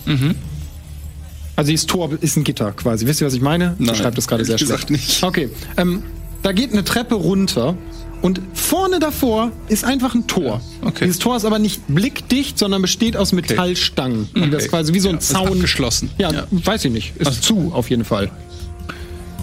Mhm. 0.05 0.35
Also 1.55 1.69
dieses 1.71 1.85
Tor 1.85 2.09
ist 2.19 2.35
ein 2.37 2.43
Gitter 2.43 2.71
quasi. 2.71 3.05
Wisst 3.05 3.21
ihr, 3.21 3.27
was 3.27 3.33
ich 3.33 3.41
meine? 3.41 3.75
Nein, 3.77 3.95
schreibt 3.95 4.17
das 4.17 4.27
gerade 4.27 4.43
sehr 4.45 4.57
schlecht. 4.57 4.89
nicht. 4.89 5.23
Okay. 5.23 5.49
Ähm, 5.77 6.03
da 6.41 6.51
geht 6.51 6.71
eine 6.71 6.83
Treppe 6.83 7.15
runter 7.15 7.77
und 8.21 8.41
vorne 8.53 8.99
davor 8.99 9.51
ist 9.67 9.83
einfach 9.83 10.15
ein 10.15 10.27
Tor. 10.27 10.61
Okay. 10.81 11.05
Dieses 11.05 11.19
Tor 11.19 11.35
ist 11.35 11.45
aber 11.45 11.59
nicht 11.59 11.87
blickdicht, 11.87 12.57
sondern 12.57 12.81
besteht 12.81 13.17
aus 13.17 13.33
Metallstangen. 13.33 14.29
Okay. 14.31 14.43
Und 14.43 14.51
das 14.51 14.63
ist 14.63 14.69
quasi 14.69 14.93
wie 14.93 14.99
so 14.99 15.09
ein 15.09 15.15
ja, 15.15 15.21
Zaun. 15.21 15.59
geschlossen. 15.59 16.09
Ja, 16.17 16.31
ja, 16.31 16.47
weiß 16.49 16.85
ich 16.85 16.91
nicht. 16.91 17.13
Ist 17.17 17.27
also. 17.27 17.41
zu, 17.41 17.71
auf 17.73 17.89
jeden 17.89 18.05
Fall. 18.05 18.31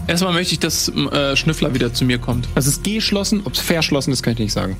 Erstmal 0.07 0.33
möchte 0.33 0.55
ich, 0.55 0.61
dass 0.61 0.89
äh, 0.89 1.37
Schnüffler 1.37 1.75
wieder 1.75 1.93
zu 1.93 2.05
mir 2.05 2.19
kommt. 2.19 2.49
Es 2.55 2.67
ist 2.67 2.83
geschlossen, 2.83 3.43
ob 3.45 3.55
es 3.55 3.61
verschlossen 3.61 4.13
ist, 4.13 4.23
kann 4.23 4.33
ich 4.33 4.39
nicht 4.39 4.53
sagen. 4.53 4.77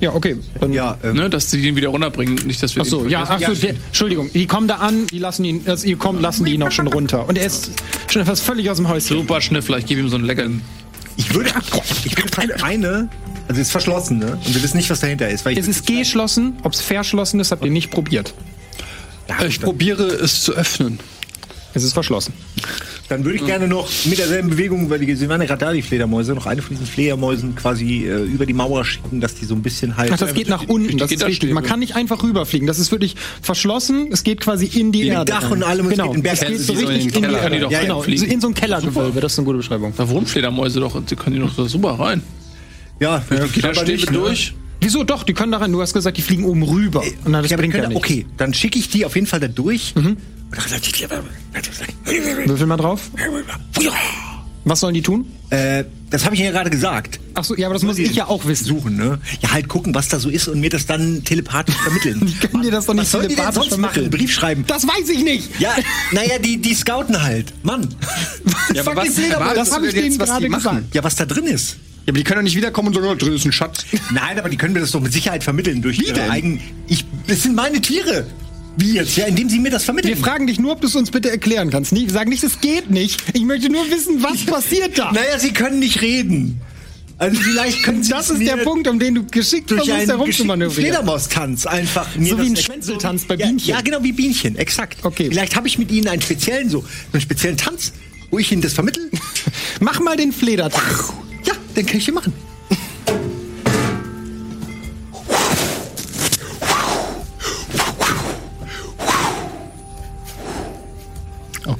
Ja, 0.00 0.12
okay. 0.12 0.36
Dann, 0.60 0.72
ja, 0.72 0.98
ähm, 1.02 1.16
ne, 1.16 1.30
dass 1.30 1.50
sie 1.50 1.66
ihn 1.66 1.74
wieder 1.74 1.88
runterbringen, 1.88 2.34
nicht, 2.46 2.62
dass 2.62 2.76
wir. 2.76 2.82
Ach 2.82 2.86
so, 2.86 3.06
ja, 3.06 3.24
ach 3.26 3.40
so, 3.40 3.54
der, 3.54 3.70
Entschuldigung, 3.70 4.30
die 4.32 4.46
kommen 4.46 4.68
da 4.68 4.76
an, 4.76 5.06
die 5.06 5.18
lassen 5.18 5.44
ihn, 5.44 5.62
also 5.66 5.86
ihr 5.86 5.96
kommt, 5.96 6.20
lassen 6.20 6.44
die 6.44 6.52
ihn 6.52 6.62
auch 6.62 6.70
schon 6.70 6.86
runter. 6.86 7.26
Und 7.26 7.38
er 7.38 7.46
ist 7.46 7.70
schon 8.08 8.22
etwas 8.22 8.40
völlig 8.40 8.68
aus 8.70 8.76
dem 8.76 8.88
Häuschen. 8.88 9.16
Super 9.16 9.40
Schnüffler, 9.40 9.78
ich 9.78 9.86
gebe 9.86 10.00
ihm 10.00 10.08
so 10.08 10.16
einen 10.16 10.26
leckeren. 10.26 10.60
Ich 11.16 11.32
würde, 11.32 11.50
ich 12.04 12.16
würde 12.16 12.30
keine 12.30 12.62
eine, 12.62 13.08
also 13.48 13.60
ist 13.60 13.70
verschlossen, 13.70 14.18
ne? 14.18 14.32
Und 14.32 14.54
wir 14.54 14.62
wissen 14.62 14.76
nicht, 14.76 14.90
was 14.90 15.00
dahinter 15.00 15.30
ist. 15.30 15.46
Weil 15.46 15.56
es 15.56 15.66
ist 15.66 15.86
geschlossen, 15.86 16.58
ob 16.62 16.74
es 16.74 16.82
verschlossen 16.82 17.40
ist, 17.40 17.52
habt 17.52 17.64
ihr 17.64 17.70
nicht 17.70 17.90
probiert. 17.90 18.34
Ja, 19.28 19.44
ich 19.46 19.60
probiere 19.60 20.04
es 20.04 20.42
zu 20.42 20.52
öffnen. 20.52 21.00
Es 21.72 21.84
ist 21.84 21.94
verschlossen. 21.94 22.34
Dann 23.08 23.24
würde 23.24 23.36
ich 23.36 23.46
gerne 23.46 23.68
noch 23.68 23.88
mit 24.04 24.18
derselben 24.18 24.50
Bewegung, 24.50 24.90
weil 24.90 24.98
die, 24.98 25.14
sie 25.14 25.28
waren 25.28 25.40
ja 25.40 25.46
gerade 25.46 25.64
da, 25.64 25.72
die 25.72 25.82
Fledermäuse, 25.82 26.34
noch 26.34 26.46
eine 26.46 26.60
von 26.60 26.70
diesen 26.70 26.86
Fledermäusen 26.86 27.54
quasi 27.54 28.04
äh, 28.04 28.22
über 28.24 28.46
die 28.46 28.52
Mauer 28.52 28.84
schicken, 28.84 29.20
dass 29.20 29.34
die 29.34 29.44
so 29.44 29.54
ein 29.54 29.62
bisschen 29.62 29.96
halt. 29.96 30.10
Ach, 30.12 30.18
das 30.18 30.34
geht 30.34 30.48
nach 30.48 30.66
unten, 30.66 30.98
das 30.98 31.12
ist 31.12 31.24
richtig. 31.24 31.52
Man 31.52 31.64
kann 31.64 31.80
nicht 31.80 31.94
einfach 31.94 32.22
rüberfliegen. 32.22 32.66
Das 32.66 32.78
ist 32.78 32.90
wirklich 32.90 33.16
verschlossen. 33.42 34.08
Es 34.10 34.24
geht 34.24 34.40
quasi 34.40 34.66
in 34.66 34.92
die 34.92 35.02
in 35.02 35.12
Erde. 35.14 35.32
Dach 35.32 35.50
und 35.50 35.62
allem. 35.62 35.88
Genau. 35.88 36.14
Es 36.14 36.40
geht 36.40 36.60
so 36.60 36.72
richtig 36.72 37.14
in, 37.14 37.24
in 37.24 37.30
die 37.30 37.34
Erde. 37.36 37.66
Ja, 37.70 37.80
genau. 37.80 38.02
In 38.02 38.40
so 38.40 38.48
ein 38.48 38.54
Kellergewölbe. 38.54 39.20
Das 39.20 39.32
ist 39.32 39.38
eine 39.38 39.46
gute 39.46 39.58
Beschreibung. 39.58 39.92
Da 39.96 40.08
wohnen 40.08 40.26
Fledermäuse 40.26 40.80
doch 40.80 40.94
und 40.94 41.08
sie 41.08 41.16
können 41.16 41.36
die 41.36 41.42
noch 41.42 41.54
so 41.54 41.66
super 41.66 41.92
rein. 41.92 42.22
Ja, 42.98 43.22
ja 43.30 43.46
da 43.62 43.74
stehen 43.74 44.00
wir 44.00 44.06
durch. 44.06 44.54
Wieso 44.80 45.04
doch? 45.04 45.22
Die 45.22 45.32
können 45.32 45.52
da 45.52 45.58
rein. 45.58 45.72
Du 45.72 45.80
hast 45.80 45.94
gesagt, 45.94 46.16
die 46.16 46.22
fliegen 46.22 46.44
oben 46.44 46.62
rüber. 46.62 47.02
Und 47.24 47.32
dann 47.32 47.42
das 47.42 47.50
ja, 47.50 47.56
bringt 47.56 47.74
ja 47.74 47.88
nicht. 47.88 47.96
Okay, 47.96 48.26
dann 48.36 48.52
schicke 48.52 48.78
ich 48.78 48.88
die 48.88 49.04
auf 49.04 49.14
jeden 49.14 49.26
Fall 49.26 49.40
da 49.40 49.48
durch. 49.48 49.94
Mhm. 49.94 50.16
Würfel 52.46 52.66
mal 52.66 52.76
drauf. 52.76 53.10
Was 54.64 54.80
sollen 54.80 54.94
die 54.94 55.02
tun? 55.02 55.26
Äh, 55.50 55.84
das 56.10 56.24
habe 56.24 56.34
ich 56.34 56.40
ja 56.40 56.50
gerade 56.50 56.70
gesagt. 56.70 57.20
Ach 57.34 57.44
so, 57.44 57.54
ja, 57.54 57.66
aber 57.66 57.74
das 57.74 57.84
muss 57.84 57.98
ich 57.98 58.14
ja 58.16 58.26
auch 58.26 58.46
wissen. 58.46 58.64
Suchen, 58.64 58.96
ne? 58.96 59.20
Ja, 59.40 59.52
halt 59.52 59.68
gucken, 59.68 59.94
was 59.94 60.08
da 60.08 60.18
so 60.18 60.28
ist 60.28 60.48
und 60.48 60.58
mir 60.58 60.70
das 60.70 60.86
dann 60.86 61.22
telepathisch 61.22 61.76
vermitteln. 61.76 62.20
die 62.26 62.48
können 62.48 62.64
dir 62.64 62.72
das 62.72 62.86
doch 62.86 62.94
nicht 62.94 63.12
was 63.12 63.20
telepathisch 63.20 63.54
sonst 63.54 63.68
vermitteln. 63.68 64.06
Machen? 64.06 64.18
Brief 64.18 64.32
schreiben. 64.32 64.64
Das 64.66 64.84
weiß 64.84 65.08
ich 65.08 65.22
nicht. 65.22 65.60
Ja, 65.60 65.74
naja, 66.10 66.38
die, 66.40 66.56
die 66.56 66.74
scouten 66.74 67.22
halt. 67.22 67.52
Mann. 67.64 67.94
ja, 68.74 68.82
aber 68.82 68.96
was, 68.96 69.14
das 69.54 69.72
habe 69.72 69.86
ich 69.86 69.94
denen 69.94 70.18
gerade 70.18 70.48
gesagt. 70.48 70.94
Ja, 70.94 71.04
was 71.04 71.14
da 71.14 71.26
drin 71.26 71.44
ist. 71.44 71.76
Ja, 72.06 72.12
aber 72.12 72.18
die 72.18 72.24
können 72.24 72.38
doch 72.38 72.44
nicht 72.44 72.56
wiederkommen 72.56 72.88
und 72.88 72.94
sagen, 72.94 73.06
oh, 73.06 73.14
drin 73.14 73.34
ist 73.34 73.44
ein 73.44 73.52
Schatz. 73.52 73.84
Nein, 74.12 74.38
aber 74.38 74.48
die 74.48 74.56
können 74.56 74.74
mir 74.74 74.80
das 74.80 74.90
doch 74.90 75.00
mit 75.00 75.12
Sicherheit 75.12 75.44
vermitteln 75.44 75.80
durch 75.80 76.00
Wie 76.00 76.06
ihre 76.06 76.28
eigenen. 76.28 76.60
Ich, 76.88 77.04
das 77.28 77.42
sind 77.42 77.54
meine 77.54 77.80
Tiere. 77.80 78.26
Wie 78.76 78.92
jetzt? 78.92 79.16
Ja, 79.16 79.26
indem 79.26 79.48
Sie 79.48 79.58
mir 79.58 79.70
das 79.70 79.84
vermitteln. 79.84 80.14
Wir 80.14 80.22
fragen 80.22 80.46
dich 80.46 80.60
nur, 80.60 80.72
ob 80.72 80.80
du 80.80 80.86
es 80.86 80.94
uns 80.94 81.10
bitte 81.10 81.30
erklären 81.30 81.70
kannst. 81.70 81.92
Nie, 81.92 82.08
sagen 82.08 82.30
nicht, 82.30 82.44
es 82.44 82.60
geht 82.60 82.90
nicht. 82.90 83.22
Ich 83.32 83.42
möchte 83.42 83.70
nur 83.70 83.88
wissen, 83.90 84.22
was 84.22 84.44
passiert 84.44 84.98
da. 84.98 85.12
Naja, 85.12 85.38
Sie 85.38 85.52
können 85.52 85.78
nicht 85.78 86.02
reden. 86.02 86.60
Also 87.18 87.40
vielleicht 87.40 87.82
können 87.82 88.02
Sie 88.02 88.10
Das 88.10 88.28
ist 88.28 88.42
der 88.42 88.58
Punkt, 88.58 88.86
um 88.88 88.98
den 88.98 89.14
du 89.14 89.24
geschickt 89.24 89.70
durch 89.70 89.84
versuchst, 89.84 90.08
herumzumanövrieren. 90.08 90.92
Fledermaus-Tanz 90.92 91.64
einfach. 91.64 92.06
so 92.20 92.38
wie 92.38 92.50
ein 92.50 92.56
Schwänzeltanz 92.56 93.24
bei 93.24 93.36
Bienchen. 93.36 93.68
Ja, 93.70 93.76
ja, 93.76 93.80
genau 93.80 94.02
wie 94.02 94.12
Bienchen, 94.12 94.56
exakt. 94.56 94.98
Okay. 95.02 95.28
Vielleicht 95.30 95.56
habe 95.56 95.66
ich 95.66 95.78
mit 95.78 95.90
Ihnen 95.90 96.08
einen 96.08 96.20
speziellen 96.20 96.68
so, 96.68 96.84
einen 97.12 97.22
speziellen 97.22 97.56
Tanz, 97.56 97.94
wo 98.30 98.38
ich 98.38 98.52
Ihnen 98.52 98.60
das 98.60 98.74
vermittle. 98.74 99.08
Mach 99.80 100.00
mal 100.00 100.16
den 100.18 100.32
Fledertanz. 100.32 101.12
Ja, 101.44 101.54
den 101.74 101.86
kann 101.86 101.96
ich 101.96 102.04
hier 102.04 102.14
machen. 102.14 102.34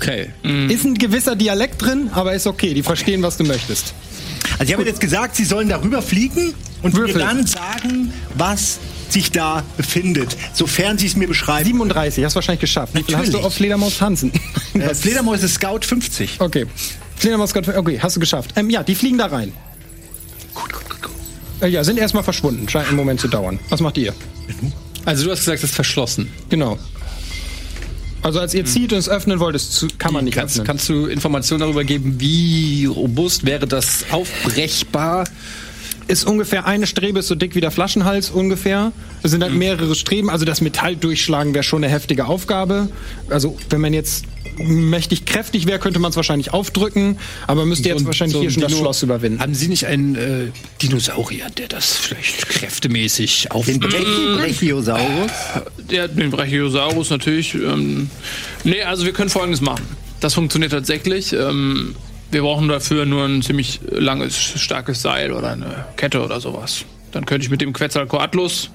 Okay. 0.07 0.31
Mhm. 0.43 0.71
Ist 0.71 0.85
ein 0.85 0.95
gewisser 0.95 1.35
Dialekt 1.35 1.83
drin, 1.83 2.11
aber 2.13 2.35
ist 2.35 2.47
okay. 2.47 2.75
Die 2.75 2.83
verstehen, 2.83 3.23
was 3.23 3.37
du 3.37 3.45
möchtest. 3.45 3.93
Also, 4.53 4.65
ich 4.65 4.73
habe 4.73 4.85
jetzt 4.85 5.01
gesagt, 5.01 5.37
sie 5.37 5.45
sollen 5.45 5.69
darüber 5.69 6.01
fliegen 6.01 6.55
und 6.83 6.95
Würfel. 6.95 7.15
mir 7.15 7.21
dann 7.21 7.47
sagen, 7.47 8.13
was 8.35 8.79
sich 9.09 9.31
da 9.31 9.65
befindet, 9.77 10.37
sofern 10.53 10.99
sie 10.99 11.07
es 11.07 11.17
mir 11.17 11.29
beschreiben. 11.29 11.65
37, 11.65 12.25
hast 12.25 12.35
du 12.35 12.37
wahrscheinlich 12.37 12.61
geschafft. 12.61 12.95
Wie 12.95 13.03
viel 13.03 13.17
hast 13.17 13.33
du 13.33 13.39
auf 13.39 13.55
Fledermaus 13.55 13.99
tanzen? 13.99 14.33
Äh, 14.75 14.95
Fledermäuse 14.95 15.49
Scout 15.49 15.81
50. 15.83 16.41
Okay. 16.41 16.67
Fledermaus 17.17 17.51
Scout 17.51 17.63
50, 17.63 17.77
okay, 17.79 17.99
hast 18.01 18.17
du 18.17 18.21
geschafft. 18.21 18.51
Ähm, 18.57 18.69
ja, 18.69 18.83
die 18.83 18.95
fliegen 18.95 19.17
da 19.19 19.27
rein. 19.27 19.53
Gut, 20.55 20.73
gut, 20.73 20.89
gut, 20.91 21.03
gut. 21.03 21.13
Äh, 21.63 21.69
ja, 21.69 21.83
sind 21.83 21.99
erstmal 21.99 22.23
verschwunden. 22.23 22.69
Scheint 22.69 22.89
einen 22.89 22.97
Moment 22.97 23.21
zu 23.21 23.29
dauern. 23.29 23.59
Was 23.71 23.81
macht 23.81 23.97
ihr? 23.97 24.13
Also 25.05 25.25
du 25.25 25.31
hast 25.31 25.41
gesagt, 25.41 25.59
es 25.59 25.71
ist 25.71 25.75
verschlossen. 25.75 26.31
Genau. 26.51 26.79
Also 28.23 28.41
als 28.41 28.55
ihr 28.55 28.63
hm. 28.63 28.67
zieht 28.67 28.93
und 28.93 28.99
es 28.99 29.09
öffnen 29.09 29.41
wollt, 29.41 29.61
kann 29.99 30.13
man 30.13 30.25
nicht 30.25 30.35
kannst, 30.35 30.57
öffnen. 30.57 30.67
Kannst 30.67 30.89
du 30.89 31.07
Informationen 31.07 31.61
darüber 31.61 31.85
geben, 31.85 32.17
wie 32.19 32.87
robust 32.87 33.45
wäre 33.47 33.67
das 33.67 34.05
aufbrechbar? 34.11 35.25
Ist 36.09 36.25
ungefähr 36.25 36.67
eine 36.67 36.87
Strebe 36.87 37.19
ist 37.19 37.29
so 37.29 37.35
dick 37.35 37.55
wie 37.55 37.61
der 37.61 37.71
Flaschenhals 37.73 38.31
ungefähr. 38.31 38.93
Es 39.23 39.33
sind 39.33 39.43
halt 39.43 39.53
mhm. 39.53 39.59
mehrere 39.59 39.95
Streben, 39.95 40.31
also 40.31 40.45
das 40.45 40.61
Metall 40.61 40.95
durchschlagen 40.95 41.53
wäre 41.53 41.65
schon 41.65 41.83
eine 41.83 41.93
heftige 41.93 42.27
Aufgabe. 42.27 42.89
Also 43.29 43.57
wenn 43.71 43.81
man 43.81 43.93
jetzt 43.93 44.25
mächtig 44.59 45.25
kräftig 45.27 45.67
wäre, 45.67 45.79
könnte 45.79 45.99
man 45.99 46.11
es 46.11 46.17
wahrscheinlich 46.17 46.53
aufdrücken, 46.53 47.19
aber 47.47 47.67
müsste 47.67 47.89
jetzt 47.89 48.07
wahrscheinlich 48.07 48.35
so 48.35 48.41
hier 48.41 48.51
schon 48.51 48.63
Dino 48.63 48.71
das 48.71 48.79
Schloss 48.79 49.03
überwinden. 49.03 49.41
Haben 49.41 49.55
Sie 49.55 49.69
nicht 49.69 49.87
einen 49.87 50.15
äh, 50.15 50.47
Dinosaurier, 50.81 51.51
der 51.51 51.69
das 51.69 51.97
vielleicht 51.97 52.49
kräftemäßig 52.49 53.51
auf 53.51 53.67
den 53.67 53.81
Brachiosaurus? 53.81 55.31
Ja, 55.91 56.09
den 56.09 56.31
Brachiosaurus 56.31 57.11
natürlich. 57.11 57.55
Ähm, 57.55 58.11
nee, 58.65 58.83
also 58.83 59.05
wir 59.05 59.13
können 59.13 59.31
folgendes 59.31 59.61
machen. 59.61 59.85
Das 60.21 60.35
funktioniert 60.35 60.73
tatsächlich. 60.73 61.33
Ähm, 61.33 61.95
wir 62.37 62.43
brauchen 62.43 62.69
dafür 62.69 63.07
nur 63.07 63.25
ein 63.25 63.41
ziemlich 63.41 63.81
langes, 63.91 64.37
starkes 64.37 65.01
Seil 65.01 65.33
oder 65.33 65.53
eine 65.53 65.87
Kette 65.97 66.23
oder 66.23 66.39
sowas. 66.39 66.85
Dann 67.13 67.25
könnte 67.25 67.47
ich 67.47 67.51
mit 67.51 67.63
dem 67.63 67.73
Quetzalcoatlus 67.73 68.69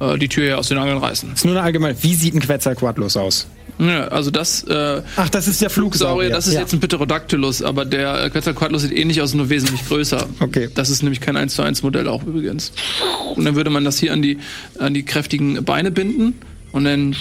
äh, 0.00 0.16
die 0.16 0.28
Tür 0.28 0.44
hier 0.44 0.58
aus 0.58 0.68
den 0.68 0.78
Angeln 0.78 0.96
reißen. 0.96 1.34
Ist 1.34 1.44
nur 1.44 1.54
eine 1.54 1.64
allgemeine. 1.64 2.02
Wie 2.02 2.14
sieht 2.14 2.34
ein 2.34 2.40
Quetzalcoatlus 2.40 3.18
aus? 3.18 3.46
Ja, 3.78 4.08
also 4.08 4.30
das. 4.30 4.62
Äh, 4.62 5.02
Ach, 5.16 5.28
das 5.28 5.48
ist 5.48 5.60
der 5.60 5.68
Flugsaurier. 5.68 6.30
Das 6.30 6.46
ist 6.46 6.54
ja. 6.54 6.60
jetzt 6.60 6.72
ein 6.72 6.80
Pterodactylus, 6.80 7.62
aber 7.62 7.84
der 7.84 8.24
äh, 8.24 8.30
Quetzalcoatlus 8.30 8.80
sieht 8.80 8.92
ähnlich 8.92 9.20
aus, 9.20 9.34
nur 9.34 9.50
wesentlich 9.50 9.86
größer. 9.86 10.26
Okay. 10.40 10.70
Das 10.74 10.88
ist 10.88 11.02
nämlich 11.02 11.20
kein 11.20 11.36
1 11.36 11.56
zu 11.56 11.62
1 11.62 11.82
Modell 11.82 12.08
auch 12.08 12.24
übrigens. 12.24 12.72
Und 13.36 13.44
dann 13.44 13.54
würde 13.54 13.68
man 13.68 13.84
das 13.84 13.98
hier 13.98 14.14
an 14.14 14.22
die, 14.22 14.38
an 14.78 14.94
die 14.94 15.02
kräftigen 15.02 15.62
Beine 15.62 15.90
binden 15.90 16.40
und 16.72 16.84
dann. 16.84 17.16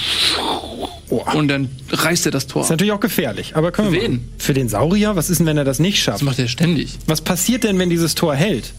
Und 1.10 1.48
dann 1.48 1.70
reißt 1.90 2.26
er 2.26 2.32
das 2.34 2.48
Tor. 2.48 2.64
Ist 2.64 2.70
natürlich 2.70 2.92
auch 2.92 3.00
gefährlich, 3.00 3.56
aber 3.56 3.72
können 3.72 3.94
wir 3.94 4.00
Für 4.02 4.06
wen? 4.06 4.12
machen. 4.16 4.30
Für 4.40 4.54
den 4.54 4.68
Saurier? 4.68 5.16
Was 5.16 5.30
ist 5.30 5.38
denn, 5.38 5.46
wenn 5.46 5.58
er 5.58 5.64
das 5.64 5.80
nicht 5.80 6.02
schafft? 6.04 6.18
Das 6.20 6.26
macht 6.26 6.38
er 6.40 6.50
ständig. 6.50 6.98
Was 7.08 7.22
passiert 7.22 7.64
denn, 7.64 7.80
wenn 7.80 7.90
dieses 7.90 8.14
Tor 8.14 8.36
hält? 8.36 8.74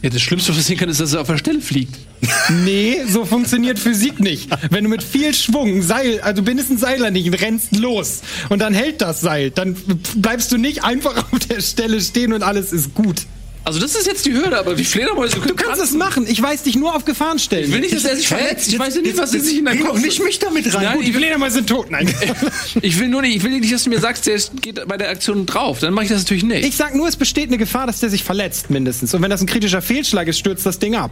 Ja, 0.00 0.08
das 0.10 0.22
Schlimmste, 0.22 0.50
was 0.50 0.56
passieren 0.58 0.78
kann, 0.80 0.88
ist, 0.88 1.00
dass 1.00 1.12
er 1.12 1.20
auf 1.20 1.26
der 1.26 1.38
Stelle 1.38 1.60
fliegt. 1.60 1.94
Nee, 2.64 2.96
so 3.06 3.24
funktioniert 3.26 3.78
Physik 3.78 4.18
nicht. 4.20 4.48
Wenn 4.70 4.82
du 4.84 4.90
mit 4.90 5.02
viel 5.02 5.34
Schwung 5.34 5.82
Seil, 5.82 6.20
also 6.22 6.42
bindest 6.42 6.70
ein 6.70 6.78
Seil 6.78 7.04
an 7.04 7.12
dich 7.14 7.26
und 7.26 7.34
rennst 7.34 7.76
los 7.76 8.22
und 8.48 8.60
dann 8.60 8.72
hält 8.74 9.02
das 9.02 9.20
Seil, 9.20 9.50
dann 9.50 9.76
bleibst 10.16 10.50
du 10.50 10.56
nicht 10.56 10.82
einfach 10.84 11.16
auf 11.32 11.38
der 11.50 11.60
Stelle 11.60 12.00
stehen 12.00 12.32
und 12.32 12.42
alles 12.42 12.72
ist 12.72 12.94
gut. 12.94 13.26
Also 13.68 13.80
das 13.80 13.94
ist 13.94 14.06
jetzt 14.06 14.24
die 14.24 14.32
Hürde, 14.32 14.58
aber 14.58 14.78
wie 14.78 14.84
Fledermäuse 14.84 15.40
Du 15.40 15.54
kannst 15.54 15.82
es 15.82 15.92
machen. 15.92 16.26
Ich 16.26 16.40
weiß 16.40 16.62
dich 16.62 16.74
nur 16.74 16.96
auf 16.96 17.04
Gefahren 17.04 17.38
stellen. 17.38 17.66
Ich 17.66 17.70
will 17.70 17.80
nicht, 17.80 17.94
dass 17.94 18.06
er 18.06 18.16
sich 18.16 18.26
verletzt. 18.26 18.72
Ich 18.72 18.78
weiß 18.78 18.96
ja 18.96 19.02
nicht, 19.02 19.18
was 19.18 19.34
er 19.34 19.40
sich 19.40 19.58
in 19.58 19.66
Geh 19.66 19.80
Kopf... 19.80 20.00
nicht 20.00 20.24
mich 20.24 20.38
damit 20.38 20.74
rein. 20.74 20.84
Nein, 20.84 21.00
die 21.00 21.08
ich 21.08 21.12
will, 21.12 21.20
Fledermäuse 21.20 21.56
sind 21.56 21.68
tot. 21.68 21.90
Nein. 21.90 22.10
ich 22.80 22.98
will 22.98 23.08
nur 23.08 23.20
nicht, 23.20 23.36
ich 23.36 23.44
will 23.44 23.50
nicht, 23.50 23.70
dass 23.70 23.84
du 23.84 23.90
mir 23.90 24.00
sagst, 24.00 24.26
der 24.26 24.40
geht 24.62 24.88
bei 24.88 24.96
der 24.96 25.10
Aktion 25.10 25.44
drauf. 25.44 25.80
Dann 25.80 25.92
mache 25.92 26.06
ich 26.06 26.10
das 26.10 26.20
natürlich 26.20 26.44
nicht. 26.44 26.64
Ich 26.64 26.76
sag 26.76 26.94
nur, 26.94 27.08
es 27.08 27.16
besteht 27.16 27.48
eine 27.48 27.58
Gefahr, 27.58 27.86
dass 27.86 28.00
der 28.00 28.08
sich 28.08 28.24
verletzt, 28.24 28.70
mindestens. 28.70 29.12
Und 29.12 29.20
wenn 29.20 29.28
das 29.28 29.42
ein 29.42 29.46
kritischer 29.46 29.82
Fehlschlag 29.82 30.28
ist, 30.28 30.38
stürzt 30.38 30.64
das 30.64 30.78
Ding 30.78 30.96
ab. 30.96 31.10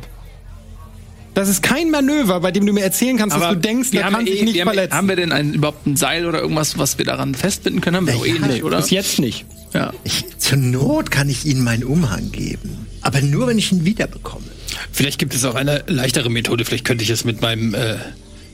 Das 1.36 1.50
ist 1.50 1.62
kein 1.62 1.90
Manöver, 1.90 2.40
bei 2.40 2.50
dem 2.50 2.64
du 2.64 2.72
mir 2.72 2.82
erzählen 2.82 3.18
kannst, 3.18 3.36
dass 3.36 3.50
du 3.50 3.56
denkst, 3.56 3.90
der 3.90 4.04
kann 4.04 4.24
ja 4.24 4.32
sich 4.32 4.40
eh, 4.40 4.44
nicht 4.46 4.54
wir 4.54 4.62
haben, 4.62 4.68
verletzen. 4.68 4.96
haben 4.96 5.08
wir 5.08 5.16
denn 5.16 5.32
ein, 5.32 5.52
überhaupt 5.52 5.86
ein 5.86 5.94
Seil 5.94 6.24
oder 6.24 6.40
irgendwas, 6.40 6.78
was 6.78 6.96
wir 6.96 7.04
daran 7.04 7.34
festbinden 7.34 7.82
können? 7.82 7.98
Haben 7.98 8.06
wir 8.06 8.14
doch 8.14 8.26
eh 8.26 8.38
nicht, 8.38 8.64
oder? 8.64 8.78
Bis 8.78 8.88
jetzt 8.88 9.18
nicht. 9.18 9.44
Ja. 9.74 9.92
Ich, 10.04 10.24
zur 10.38 10.56
Not 10.56 11.10
kann 11.10 11.28
ich 11.28 11.44
Ihnen 11.44 11.62
meinen 11.62 11.84
Umhang 11.84 12.32
geben. 12.32 12.86
Aber 13.02 13.20
nur, 13.20 13.48
wenn 13.48 13.58
ich 13.58 13.70
ihn 13.70 13.84
wiederbekomme. 13.84 14.46
Vielleicht 14.90 15.18
gibt 15.18 15.34
es 15.34 15.44
auch 15.44 15.56
eine 15.56 15.84
leichtere 15.88 16.30
Methode. 16.30 16.64
Vielleicht 16.64 16.86
könnte 16.86 17.04
ich 17.04 17.10
es 17.10 17.26
mit 17.26 17.42
meinem 17.42 17.74
äh, 17.74 17.96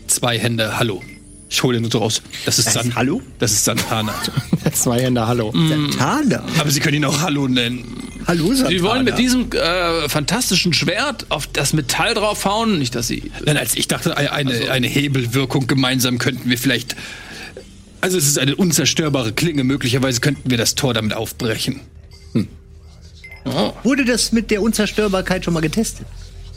Zweihänder 0.08 0.80
Hallo. 0.80 1.04
Ich 1.52 1.62
hole 1.62 1.78
den 1.78 1.90
so 1.90 1.98
raus. 1.98 2.22
Das 2.46 2.58
ist 2.58 2.68
Das 2.68 2.74
San 2.74 2.88
ist 2.88 2.94
Hallo? 2.96 3.20
Das 3.38 3.52
ist 3.52 3.64
Santana. 3.64 4.14
Zwei 4.72 5.02
Hände, 5.02 5.26
hallo. 5.26 5.52
Santana. 5.52 6.42
Aber 6.58 6.70
Sie 6.70 6.80
können 6.80 6.96
ihn 6.96 7.04
auch 7.04 7.20
Hallo 7.20 7.46
nennen. 7.46 7.84
Hallo, 8.26 8.46
Santana. 8.54 8.70
Sie 8.70 8.82
wollen 8.82 9.04
mit 9.04 9.18
diesem 9.18 9.52
äh, 9.52 10.08
fantastischen 10.08 10.72
Schwert 10.72 11.26
auf 11.28 11.46
das 11.46 11.74
Metall 11.74 12.14
draufhauen, 12.14 12.78
nicht 12.78 12.94
dass 12.94 13.08
sie. 13.08 13.30
Nein, 13.44 13.58
als 13.58 13.76
ich 13.76 13.86
dachte, 13.86 14.16
eine, 14.16 14.32
eine, 14.32 14.70
eine 14.70 14.86
Hebelwirkung 14.86 15.66
gemeinsam 15.66 16.16
könnten 16.16 16.48
wir 16.48 16.56
vielleicht. 16.56 16.96
Also 18.00 18.16
es 18.16 18.26
ist 18.26 18.38
eine 18.38 18.56
unzerstörbare 18.56 19.34
Klinge. 19.34 19.62
Möglicherweise 19.62 20.20
könnten 20.20 20.50
wir 20.50 20.56
das 20.56 20.74
Tor 20.74 20.94
damit 20.94 21.12
aufbrechen. 21.12 21.80
Wurde 23.82 24.06
das 24.06 24.32
mit 24.32 24.50
der 24.50 24.62
Unzerstörbarkeit 24.62 25.44
schon 25.44 25.52
mal 25.52 25.60
getestet? 25.60 26.06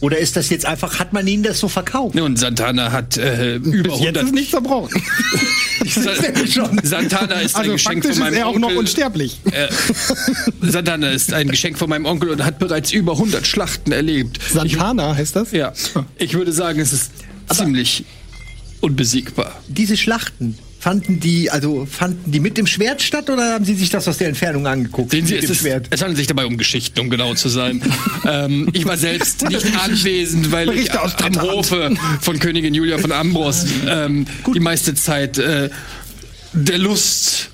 Oder 0.02 0.18
ist 0.18 0.36
das 0.36 0.50
jetzt 0.50 0.66
einfach, 0.66 1.00
hat 1.00 1.14
man 1.14 1.26
Ihnen 1.28 1.44
das 1.44 1.60
so 1.60 1.68
verkauft? 1.70 2.20
Und 2.20 2.38
Santana 2.38 2.92
hat 2.92 3.18
äh, 3.18 3.56
über 3.56 3.90
Bis 3.90 4.00
jetzt 4.02 4.18
100. 4.18 4.24
ist 4.26 4.34
nicht 4.34 4.50
verbrochen. 4.50 5.02
Santana 6.84 7.36
ist 7.42 7.56
ein 7.56 7.62
Also 7.62 7.72
Geschenk 7.74 8.04
faktisch 8.04 8.18
von 8.18 8.20
meinem 8.26 8.34
ist 8.34 8.40
er 8.40 8.48
auch 8.48 8.56
Onkel. 8.56 8.70
noch 8.74 8.80
unsterblich. 8.80 9.40
Äh, 9.52 9.68
Santana 10.62 11.10
ist 11.12 11.34
ein 11.34 11.48
Geschenk 11.50 11.78
von 11.78 11.90
meinem 11.90 12.06
Onkel 12.06 12.30
und 12.30 12.44
hat 12.44 12.60
bereits 12.60 12.92
über 12.92 13.14
100 13.14 13.46
Schlachten 13.48 13.92
erlebt. 13.92 14.40
Santana 14.52 15.16
heißt 15.16 15.36
das? 15.36 15.52
Ja, 15.52 15.74
ich 16.18 16.34
würde 16.34 16.52
sagen, 16.52 16.80
es 16.80 16.94
ist 16.94 17.12
ziemlich 17.52 18.06
unbesiegbar. 18.82 19.62
Diese 19.68 19.98
Schlachten, 19.98 20.58
fanden 20.86 21.20
die, 21.20 21.50
also 21.50 21.88
fanden 21.88 22.32
die 22.32 22.40
mit 22.40 22.60
dem 22.60 22.68
Schwert 22.68 23.02
statt 23.02 23.28
oder 23.32 23.54
haben 23.54 23.66
Sie 23.66 23.74
sich 23.74 23.90
das 23.90 24.08
aus 24.08 24.20
der 24.20 24.28
Entfernung 24.28 24.68
angeguckt? 24.68 25.10
Sehen 25.10 25.26
Sie, 25.26 25.34
mit 25.34 25.50
es, 25.50 25.64
dem 25.64 25.82
ist, 25.82 25.88
es 25.90 26.02
handelt 26.02 26.18
sich 26.18 26.28
dabei 26.28 26.46
um 26.46 26.58
Geschichten, 26.58 27.00
um 27.00 27.10
genau 27.10 27.34
zu 27.34 27.50
sein. 27.50 27.82
ähm, 28.30 28.70
ich 28.72 28.86
war 28.86 28.96
selbst 28.96 29.50
nicht 29.50 29.66
anwesend, 29.84 30.52
weil 30.52 30.70
ich 30.78 30.96
aus 30.96 31.16
am. 31.16 31.42
Hofe 31.42 31.96
von 32.22 32.38
Königin 32.38 32.76
Julia 32.76 33.00
von 33.00 33.12
Ambros 33.12 33.66
ähm, 33.88 34.28
die 34.54 34.60
meiste 34.60 34.94
Zeit 34.94 35.40
äh, 35.40 35.72
der 36.54 36.78
Lust 36.78 37.50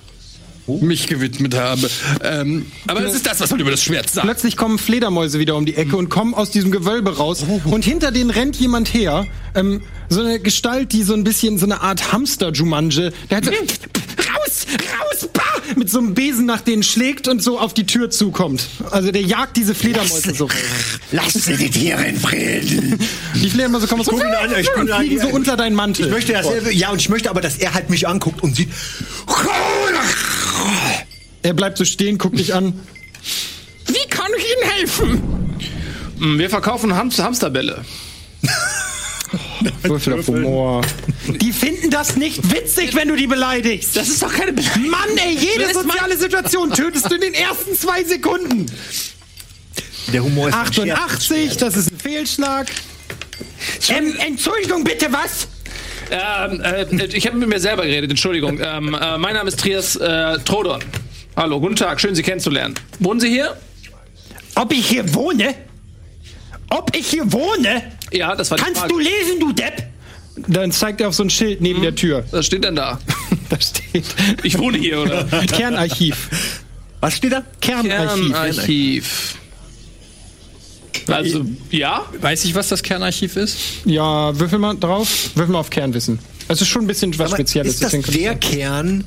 mich 0.79 1.07
gewidmet 1.07 1.55
habe. 1.55 1.89
Ähm, 2.23 2.65
aber 2.87 3.01
es 3.05 3.15
ist 3.15 3.25
das, 3.25 3.39
was 3.39 3.49
man 3.51 3.59
über 3.59 3.71
das 3.71 3.83
Schwert 3.83 4.09
sagt. 4.09 4.25
Plötzlich 4.25 4.57
kommen 4.57 4.77
Fledermäuse 4.77 5.39
wieder 5.39 5.55
um 5.55 5.65
die 5.65 5.75
Ecke 5.75 5.97
und 5.97 6.09
kommen 6.09 6.33
aus 6.33 6.51
diesem 6.51 6.71
Gewölbe 6.71 7.17
raus. 7.17 7.45
Und 7.65 7.85
hinter 7.85 8.11
denen 8.11 8.29
rennt 8.29 8.55
jemand 8.55 8.93
her. 8.93 9.27
Ähm, 9.55 9.81
so 10.09 10.21
eine 10.21 10.39
Gestalt, 10.39 10.91
die 10.91 11.03
so 11.03 11.13
ein 11.13 11.23
bisschen 11.23 11.57
so 11.57 11.65
eine 11.65 11.81
Art 11.81 12.11
Hamster-Jumanji. 12.11 13.11
Der 13.29 13.37
hat 13.37 13.45
so, 13.45 13.51
raus, 13.51 14.65
raus, 14.67 15.29
bah! 15.33 15.41
mit 15.75 15.89
so 15.89 15.99
einem 15.99 16.13
Besen 16.13 16.45
nach 16.45 16.61
denen 16.61 16.83
schlägt 16.83 17.27
und 17.27 17.41
so 17.41 17.59
auf 17.59 17.73
die 17.73 17.85
Tür 17.85 18.09
zukommt. 18.09 18.67
Also 18.91 19.11
der 19.11 19.21
jagt 19.21 19.57
diese 19.57 19.75
Fledermäuse 19.75 20.33
so. 20.33 20.47
Lassen 21.11 21.39
Sie 21.39 21.57
die 21.57 21.69
Tiere 21.69 22.05
in 22.05 22.19
Frieden. 22.19 22.99
Die 23.35 23.49
Fledermäuse 23.49 23.87
kommen 23.87 24.03
so 24.03 24.11
guck 24.11 24.21
ihn 24.21 24.33
an, 24.33 24.51
ich 24.59 24.69
und 24.75 24.91
an, 24.91 24.99
fliegen 24.99 25.21
so 25.21 25.27
ja. 25.27 25.33
unter 25.33 25.57
deinen 25.57 25.75
Mantel. 25.75 26.05
Ich 26.05 26.11
möchte, 26.11 26.33
dass 26.33 26.45
er, 26.45 26.71
ja, 26.71 26.91
und 26.91 26.99
ich 26.99 27.09
möchte 27.09 27.29
aber, 27.29 27.41
dass 27.41 27.57
er 27.57 27.73
halt 27.73 27.89
mich 27.89 28.07
anguckt 28.07 28.41
und 28.43 28.55
sieht. 28.55 28.69
Er 31.43 31.53
bleibt 31.53 31.77
so 31.77 31.85
stehen, 31.85 32.17
guckt 32.17 32.37
dich 32.37 32.53
an. 32.53 32.79
Wie 33.87 34.09
kann 34.09 34.31
ich 34.37 34.43
Ihnen 34.43 34.71
helfen? 34.71 35.57
Mm, 36.17 36.39
Wir 36.39 36.49
verkaufen 36.49 36.95
Ham 36.95 37.11
Hamsterbälle. 37.11 37.83
Würfel 39.83 40.19
auf 40.19 40.27
Humor. 40.27 40.81
Die 41.27 41.53
finden 41.53 41.89
das 41.89 42.15
nicht 42.15 42.51
witzig, 42.51 42.95
wenn 42.95 43.07
du 43.07 43.15
die 43.15 43.27
beleidigst. 43.27 43.95
Das 43.95 44.09
ist 44.09 44.21
doch 44.21 44.31
keine 44.33 44.53
Beleidigung. 44.53 44.89
Mann, 44.89 45.17
ey, 45.17 45.35
jede 45.35 45.73
soziale 45.73 46.17
Situation 46.17 46.71
tötest 46.71 47.09
du 47.09 47.15
in 47.15 47.21
den 47.21 47.33
ersten 47.33 47.75
zwei 47.75 48.03
Sekunden. 48.03 48.65
Der 50.11 50.23
Humor 50.23 50.49
ist 50.49 50.55
ein 50.55 50.73
Scherz. 50.73 50.99
88, 50.99 51.57
das 51.57 51.77
ist 51.77 51.91
ein 51.91 51.99
Fehlschlag. 51.99 52.67
Ähm, 53.89 54.15
Entschuldigung, 54.27 54.83
bitte, 54.83 55.07
was? 55.11 55.47
Ähm, 56.11 56.59
äh, 56.61 57.05
ich 57.05 57.25
habe 57.27 57.37
mit 57.37 57.47
mir 57.47 57.59
selber 57.59 57.83
geredet, 57.85 58.09
Entschuldigung. 58.09 58.59
Ähm, 58.61 58.93
äh, 58.99 59.17
mein 59.17 59.33
Name 59.35 59.47
ist 59.49 59.59
Trias 59.59 59.95
äh, 59.95 60.39
Trodon. 60.39 60.83
Hallo, 61.41 61.59
guten 61.59 61.75
Tag, 61.75 61.99
schön 61.99 62.13
Sie 62.13 62.21
kennenzulernen. 62.21 62.75
Wohnen 62.99 63.19
Sie 63.19 63.27
hier? 63.27 63.57
Ob 64.53 64.71
ich 64.71 64.85
hier 64.87 65.11
wohne? 65.15 65.55
Ob 66.69 66.95
ich 66.95 67.07
hier 67.07 67.33
wohne? 67.33 67.81
Ja, 68.11 68.35
das 68.35 68.51
war 68.51 68.59
die 68.59 68.63
Kannst 68.63 68.81
Frage. 68.81 68.93
du 68.93 68.99
lesen, 68.99 69.39
du 69.39 69.51
Depp? 69.51 69.87
Dann 70.47 70.71
zeigt 70.71 71.01
er 71.01 71.07
auf 71.07 71.15
so 71.15 71.23
ein 71.23 71.31
Schild 71.31 71.59
neben 71.59 71.81
der 71.81 71.95
Tür. 71.95 72.25
Was 72.29 72.45
steht 72.45 72.63
denn 72.63 72.75
da? 72.75 72.99
Da 73.49 73.59
steht 73.59 74.05
Ich 74.43 74.59
wohne 74.59 74.77
hier, 74.77 75.01
oder? 75.01 75.23
Kernarchiv. 75.47 76.29
Was 76.99 77.17
steht 77.17 77.33
da? 77.33 77.41
Kernarchiv. 77.59 78.33
Kernarchiv. 78.33 79.35
Also, 81.07 81.43
ja? 81.71 82.05
Weiß 82.21 82.45
ich, 82.45 82.53
was 82.53 82.69
das 82.69 82.83
Kernarchiv 82.83 83.35
ist? 83.35 83.57
Ja, 83.85 84.37
würfel 84.37 84.59
mal 84.59 84.77
drauf. 84.77 85.31
Würfel 85.33 85.53
mal 85.53 85.59
auf 85.59 85.71
Kernwissen. 85.71 86.19
Es 86.49 86.61
ist 86.61 86.67
schon 86.67 86.83
ein 86.83 86.87
bisschen 86.87 87.17
was 87.17 87.29
Aber 87.31 87.37
Spezielles. 87.37 87.81
ist 87.81 87.83
das 87.83 87.99
der 88.03 88.35
Kern, 88.35 89.05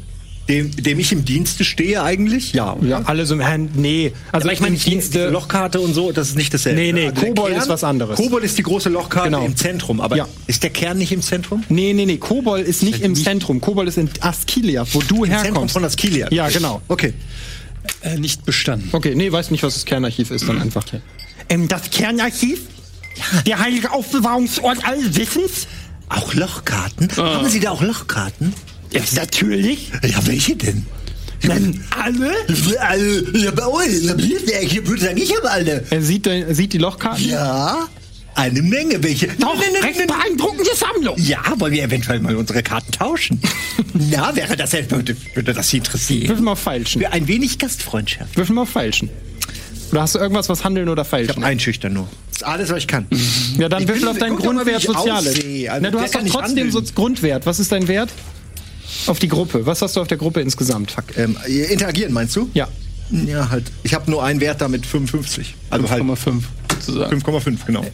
dem, 0.48 0.70
dem 0.76 0.98
ich 0.98 1.10
im 1.12 1.24
Dienste 1.24 1.64
stehe 1.64 2.02
eigentlich? 2.02 2.52
Ja. 2.52 2.76
ja, 2.82 3.00
alle 3.06 3.24
so 3.24 3.34
im 3.34 3.44
Hand. 3.44 3.76
Nee. 3.76 4.12
Also 4.30 4.48
ich 4.50 4.60
meine, 4.60 4.76
Dienste, 4.76 4.90
Dienste. 4.90 5.28
Lochkarte 5.30 5.80
und 5.80 5.94
so, 5.94 6.12
das 6.12 6.28
ist 6.28 6.36
nicht 6.36 6.52
dasselbe. 6.52 6.80
Nee, 6.80 6.92
nee, 6.92 7.08
Also 7.08 7.22
Kobold 7.26 7.52
Kern- 7.52 7.62
ist 7.62 7.68
was 7.68 7.82
anderes. 7.84 8.16
Kobold 8.16 8.44
ist 8.44 8.58
die 8.58 8.62
große 8.62 8.88
Lochkarte 8.90 9.30
Genau. 9.30 9.44
im 9.46 9.56
Zentrum, 9.56 10.00
aber 10.00 10.16
Ja. 10.16 10.28
ist 10.46 10.62
der 10.62 10.70
Kern 10.70 10.98
nicht 10.98 11.12
im 11.12 11.22
Zentrum? 11.22 11.64
Nee, 11.70 11.92
nee, 11.94 12.04
nee. 12.04 12.18
Kobol 12.18 12.60
ist 12.60 12.82
nicht 12.82 13.00
im 13.02 13.14
Zentrum. 13.14 13.60
Kobol 13.60 13.88
ist 13.88 13.96
in 13.96 14.10
Askilia, 14.20 14.84
wo 14.92 15.00
du 15.00 15.24
Im 15.24 15.30
Zentrum 15.30 15.44
herkommst. 15.44 15.72
von 15.72 15.84
Askilia. 15.84 16.28
Ja, 16.30 16.48
genau. 16.50 16.82
Okay. 16.88 17.14
Äh, 18.02 18.18
nicht 18.18 18.44
bestanden. 18.44 18.88
Okay, 18.92 19.14
nee, 19.14 19.30
weiß 19.32 19.50
nicht, 19.50 19.62
was 19.62 19.74
das 19.74 19.84
Kernarchiv 19.84 20.30
ist, 20.30 20.46
dann 20.48 20.60
einfach. 20.60 20.84
Ähm, 21.48 21.68
das 21.68 21.90
Kernarchiv? 21.90 22.60
Der 23.46 23.58
heilige 23.60 23.92
Aufbewahrungsort 23.92 24.84
allen 24.86 25.16
Wissens? 25.16 25.66
Auch 26.08 26.34
Lochkarten? 26.34 27.08
Ah. 27.16 27.36
Haben 27.36 27.48
Sie 27.48 27.60
da 27.60 27.70
auch 27.70 27.80
Lochkarten? 27.82 28.52
Ja, 28.94 29.00
natürlich. 29.16 29.90
Ja, 30.02 30.26
welche 30.26 30.56
denn? 30.56 30.86
Nein, 31.42 31.84
alle? 31.90 32.32
Also, 32.80 33.36
ja, 33.36 33.50
bei 33.50 33.66
euch, 33.66 33.88
ich 34.62 34.86
würde 34.86 35.02
sagen, 35.02 35.16
ich 35.18 35.36
habe 35.36 35.50
alle. 35.50 35.84
Er 35.90 36.00
sieht, 36.02 36.26
er 36.26 36.54
sieht 36.54 36.72
die 36.72 36.78
Lochkarten. 36.78 37.28
Ja, 37.28 37.86
eine 38.34 38.62
Menge. 38.62 39.02
Welche? 39.02 39.28
Doch, 39.38 39.60
recht 39.60 40.06
beeindruckende 40.06 40.70
Sammlung. 40.74 41.16
Ja, 41.18 41.40
wollen 41.58 41.72
wir 41.72 41.82
eventuell 41.82 42.20
mal 42.20 42.34
unsere 42.34 42.62
Karten 42.62 42.92
tauschen? 42.92 43.40
Na, 43.94 44.34
wäre 44.34 44.56
das, 44.56 44.72
würde, 44.90 45.16
würde 45.34 45.52
das 45.52 45.68
Sie 45.68 45.78
interessieren? 45.78 46.28
Würfel 46.28 46.44
mal 46.44 46.52
auf 46.52 46.60
Feilschen. 46.60 47.02
Für 47.02 47.12
ein 47.12 47.28
wenig 47.28 47.58
Gastfreundschaft. 47.58 48.36
Würfel 48.36 48.54
mal 48.54 48.62
auf 48.62 48.70
Feilschen. 48.70 49.10
Oder 49.92 50.02
hast 50.02 50.14
du 50.14 50.18
irgendwas, 50.18 50.48
was 50.48 50.64
handeln 50.64 50.88
oder 50.88 51.02
Ich 51.02 51.08
feilschen? 51.08 51.36
habe 51.36 51.46
einschüchtern 51.46 51.92
nur. 51.92 52.08
Das 52.28 52.36
ist 52.38 52.44
alles, 52.44 52.70
was 52.70 52.78
ich 52.78 52.88
kann. 52.88 53.06
Ja, 53.58 53.68
dann 53.68 53.82
Ich 53.82 53.88
würfel 53.88 54.08
auf 54.08 54.18
deinen 54.18 54.36
Grundwert 54.36 54.78
ich 54.78 54.86
Soziales. 54.86 55.34
Also, 55.36 55.80
Na, 55.82 55.90
du 55.90 56.00
hast 56.00 56.14
doch 56.14 56.24
trotzdem 56.26 56.70
so. 56.70 56.82
Grundwert. 56.94 57.44
Was 57.46 57.60
ist 57.60 57.70
dein 57.70 57.86
Wert? 57.86 58.08
Auf 59.06 59.18
die 59.18 59.28
Gruppe. 59.28 59.66
Was 59.66 59.82
hast 59.82 59.96
du 59.96 60.00
auf 60.00 60.08
der 60.08 60.18
Gruppe 60.18 60.40
insgesamt? 60.40 60.90
Fuck, 60.90 61.16
ähm, 61.16 61.36
interagieren 61.46 62.12
meinst 62.12 62.36
du? 62.36 62.48
Ja. 62.54 62.68
Ja, 63.10 63.50
halt. 63.50 63.70
Ich 63.82 63.94
habe 63.94 64.10
nur 64.10 64.24
einen 64.24 64.40
Wert 64.40 64.60
damit 64.60 64.86
55. 64.86 65.54
Also 65.70 65.90
halt 65.90 66.02
5,5 66.02 66.42
sozusagen. 66.80 67.20
5,5, 67.20 67.58
genau. 67.66 67.84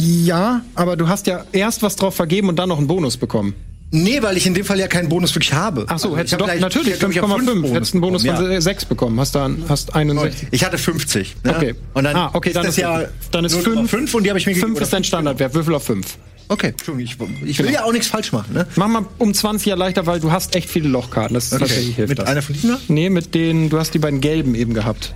Ja, 0.00 0.62
aber 0.74 0.96
du 0.96 1.08
hast 1.08 1.26
ja 1.26 1.44
erst 1.52 1.82
was 1.82 1.96
drauf 1.96 2.14
vergeben 2.14 2.48
und 2.48 2.58
dann 2.58 2.68
noch 2.68 2.78
einen 2.78 2.86
Bonus 2.86 3.16
bekommen. 3.16 3.54
Nee, 3.94 4.22
weil 4.22 4.38
ich 4.38 4.46
in 4.46 4.54
dem 4.54 4.64
Fall 4.64 4.78
ja 4.78 4.88
keinen 4.88 5.10
Bonus 5.10 5.34
wirklich 5.34 5.52
habe. 5.52 5.84
Ach 5.86 5.98
so, 5.98 6.08
Also 6.08 6.16
hättest 6.16 6.32
ich 6.32 6.38
du 6.38 6.46
doch 6.46 6.60
natürlich 6.60 6.88
ich 6.88 6.92
hab, 6.94 7.00
glaub 7.00 7.10
ich, 7.10 7.20
auf 7.20 7.30
5,5. 7.30 7.44
fünf 7.44 7.74
Hättest 7.74 7.92
einen 7.92 8.00
Bonus 8.00 8.24
von 8.24 8.34
bekommen, 8.36 8.60
6 8.60 8.84
bekommen. 8.86 9.20
Hast 9.20 9.34
dann 9.34 9.64
hast 9.68 9.88
ja. 9.88 9.94
61. 9.96 10.48
Ich 10.50 10.64
hatte 10.64 10.78
50. 10.78 11.36
Ne? 11.44 11.54
Okay. 11.54 11.74
Und 11.92 12.04
dann 12.04 12.16
ah, 12.16 12.30
okay, 12.32 12.48
ist 12.48 12.56
dann 12.56 12.64
das 12.64 12.78
ist 12.78 12.80
ja 12.80 13.04
dann 13.32 13.44
ist 13.44 13.52
nur 13.52 13.62
5 13.62 13.76
noch 13.76 13.90
fünf 13.90 14.14
und 14.14 14.22
die 14.24 14.30
habe 14.30 14.38
ich 14.38 14.46
mir 14.46 14.54
5 14.54 14.62
gegeben, 14.64 14.82
ist 14.82 14.92
dein 14.94 15.04
Standardwert. 15.04 15.54
Würfel 15.54 15.74
auf 15.74 15.84
5. 15.84 16.06
Okay, 16.52 16.68
Entschuldigung, 16.68 17.30
ich, 17.42 17.48
ich 17.50 17.58
will 17.58 17.66
Genau. 17.66 17.78
ja 17.78 17.84
auch 17.84 17.92
nichts 17.92 18.08
falsch 18.08 18.30
machen. 18.32 18.52
Ne? 18.52 18.66
Mach 18.76 18.86
mal 18.88 19.06
um 19.18 19.32
20 19.32 19.68
erleichtert, 19.68 20.04
weil 20.06 20.20
du 20.20 20.30
hast 20.32 20.54
echt 20.54 20.68
viele 20.68 20.88
Lochkarten. 20.88 21.32
Das 21.34 21.44
ist 21.44 21.58
tatsächlich 21.58 21.96
hilft 21.96 22.10
Mit 22.10 22.18
das. 22.18 22.26
einer 22.28 22.42
von 22.42 22.52
diesen? 22.54 22.76
Nee, 22.88 23.08
mit 23.08 23.34
denen, 23.34 23.70
du 23.70 23.78
hast 23.78 23.94
die 23.94 23.98
beiden 23.98 24.20
gelben 24.20 24.54
eben 24.54 24.74
gehabt. 24.74 25.14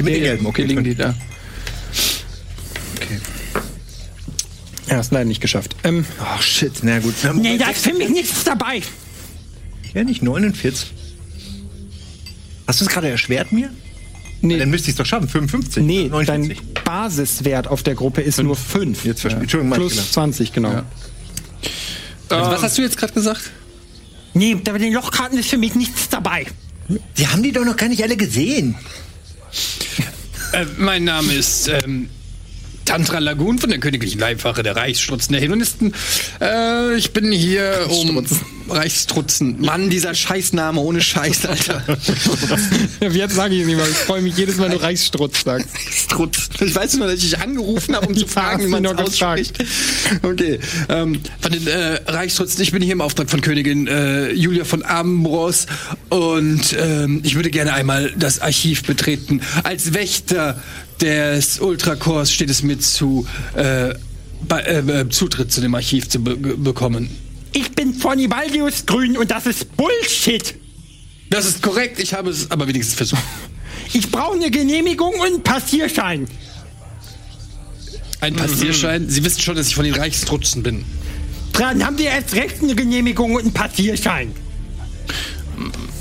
Mit 0.00 0.08
den 0.14 0.22
gelben, 0.22 0.46
okay. 0.46 0.62
Hier 0.62 0.68
liegen 0.68 0.82
die 0.84 0.94
da. 0.96 1.14
okay. 2.96 3.20
Ja, 4.88 4.96
hast 4.96 5.12
leider 5.12 5.24
nicht 5.26 5.40
geschafft. 5.40 5.76
Ähm, 5.84 6.04
Oh 6.20 6.40
shit, 6.42 6.72
na 6.82 6.98
gut. 6.98 7.14
Na, 7.22 7.32
nee, 7.32 7.58
da 7.58 7.68
ist 7.70 7.84
für 7.84 7.94
mich 7.94 8.08
nichts 8.08 8.42
dabei. 8.42 8.82
Ja, 9.94 10.02
nicht 10.02 10.22
49. 10.22 10.92
Hast 12.66 12.80
du 12.80 12.84
es 12.86 12.90
gerade 12.90 13.08
erschwert 13.08 13.52
mir? 13.52 13.70
Nee, 14.42 14.58
Dann 14.58 14.70
müsste 14.70 14.88
ich 14.90 14.94
es 14.94 14.98
doch 14.98 15.06
schaffen. 15.06 15.28
55. 15.28 15.84
nee 15.84 16.08
49. 16.08 16.58
dein 16.58 16.84
Basiswert 16.84 17.68
auf 17.68 17.82
der 17.82 17.94
Gruppe 17.94 18.22
ist 18.22 18.42
nur 18.42 18.56
5. 18.56 19.04
Jetzt 19.04 19.20
verstehe 19.22 19.62
mein 19.62 19.78
Plus 19.78 19.92
Fehler. 19.94 20.10
20, 20.10 20.52
genau. 20.52 20.72
Ja. 20.72 20.84
Also, 22.28 22.50
was 22.50 22.62
hast 22.62 22.78
du 22.78 22.82
jetzt 22.82 22.96
gerade 22.96 23.12
gesagt? 23.12 23.50
Nee, 24.34 24.54
bei 24.56 24.78
den 24.78 24.92
Lochkarten 24.92 25.38
ist 25.38 25.48
für 25.50 25.58
mich 25.58 25.74
nichts 25.74 26.08
dabei. 26.08 26.46
Die 27.16 27.28
haben 27.28 27.42
die 27.42 27.52
doch 27.52 27.64
noch 27.64 27.76
gar 27.76 27.88
nicht 27.88 28.02
alle 28.02 28.16
gesehen. 28.16 28.74
Äh, 30.52 30.66
mein 30.78 31.04
Name 31.04 31.32
ist 31.32 31.68
ähm, 31.68 32.08
Tantra 32.84 33.18
Lagoon 33.18 33.58
von 33.58 33.70
der 33.70 33.78
Königlichen 33.78 34.18
Leibwache 34.18 34.62
der 34.62 34.76
Reichsstrutzen 34.76 35.32
der 35.32 35.40
Hedonisten. 35.40 35.94
Äh, 36.40 36.96
ich 36.96 37.12
bin 37.12 37.30
hier 37.30 37.86
um 37.90 38.26
Reichstrutzen. 38.72 39.60
Mann, 39.60 39.90
dieser 39.90 40.14
Scheißname 40.14 40.80
ohne 40.80 41.00
Scheiß, 41.00 41.46
Alter. 41.46 41.82
Jetzt 43.00 43.34
sage 43.34 43.54
ich 43.54 43.62
es 43.62 43.66
nicht 43.66 43.76
mal. 43.76 43.88
Ich 43.88 43.96
freue 43.96 44.22
mich 44.22 44.36
jedes 44.36 44.56
Mal, 44.56 44.64
wenn 44.64 44.78
du 44.78 44.82
Reichsstrutz 44.82 45.44
sagst. 45.44 45.68
Strutz. 45.90 46.48
Ich 46.60 46.74
weiß 46.74 46.96
nur, 46.96 47.06
dass 47.06 47.16
ich 47.16 47.30
dich 47.30 47.38
angerufen 47.38 47.94
habe, 47.94 48.06
um 48.06 48.16
zu 48.16 48.26
fragen, 48.32 48.64
wie 48.64 48.68
man 48.68 48.82
gefragt. 48.82 49.00
ausspricht. 49.00 49.58
Okay. 50.22 50.58
Ähm, 50.88 51.20
Von 51.40 51.52
den 51.52 51.66
äh, 51.66 52.00
Reichstrutzen. 52.06 52.62
Ich 52.62 52.72
bin 52.72 52.82
hier 52.82 52.92
im 52.92 53.00
Auftrag 53.00 53.30
von 53.30 53.40
Königin 53.40 53.86
äh, 53.86 54.32
Julia 54.32 54.64
von 54.64 54.84
Ambros 54.84 55.66
und 56.08 56.76
ähm, 56.78 57.20
ich 57.24 57.34
würde 57.34 57.50
gerne 57.50 57.72
einmal 57.72 58.12
das 58.16 58.40
Archiv 58.40 58.84
betreten. 58.84 59.40
Als 59.64 59.94
Wächter 59.94 60.60
des 61.00 61.60
Ultrakorps 61.60 62.32
steht 62.32 62.50
es 62.50 62.62
mir 62.62 62.78
zu, 62.78 63.26
äh, 63.54 63.94
bei, 64.48 64.60
äh, 64.60 64.78
äh, 64.78 65.08
Zutritt 65.08 65.52
zu 65.52 65.60
dem 65.60 65.74
Archiv 65.74 66.08
zu 66.08 66.22
be 66.22 66.36
bekommen. 66.36 67.10
Ich 67.52 67.72
bin 67.72 67.94
von 67.94 68.18
Ibaldius 68.18 68.86
Grün 68.86 69.16
und 69.16 69.30
das 69.30 69.46
ist 69.46 69.76
Bullshit. 69.76 70.54
Das 71.30 71.46
ist 71.46 71.62
korrekt, 71.62 71.98
ich 71.98 72.14
habe 72.14 72.30
es 72.30 72.50
aber 72.50 72.66
wenigstens 72.66 72.94
versucht. 72.94 73.22
Ich 73.94 74.10
brauche 74.10 74.36
eine 74.36 74.50
Genehmigung 74.50 75.12
und 75.14 75.26
einen 75.26 75.42
Passierschein. 75.42 76.26
Ein 78.20 78.34
Passierschein. 78.36 79.06
Sie 79.10 79.22
wissen 79.22 79.42
schon, 79.42 79.54
dass 79.54 79.68
ich 79.68 79.74
von 79.74 79.84
den 79.84 79.94
Reichstrutzen 79.94 80.62
bin. 80.62 80.86
Dann 81.52 81.84
haben 81.84 81.98
Sie 81.98 82.04
erst 82.04 82.34
recht 82.34 82.62
eine 82.62 82.74
Genehmigung 82.74 83.34
und 83.34 83.42
einen 83.42 83.52
Passierschein. 83.52 84.34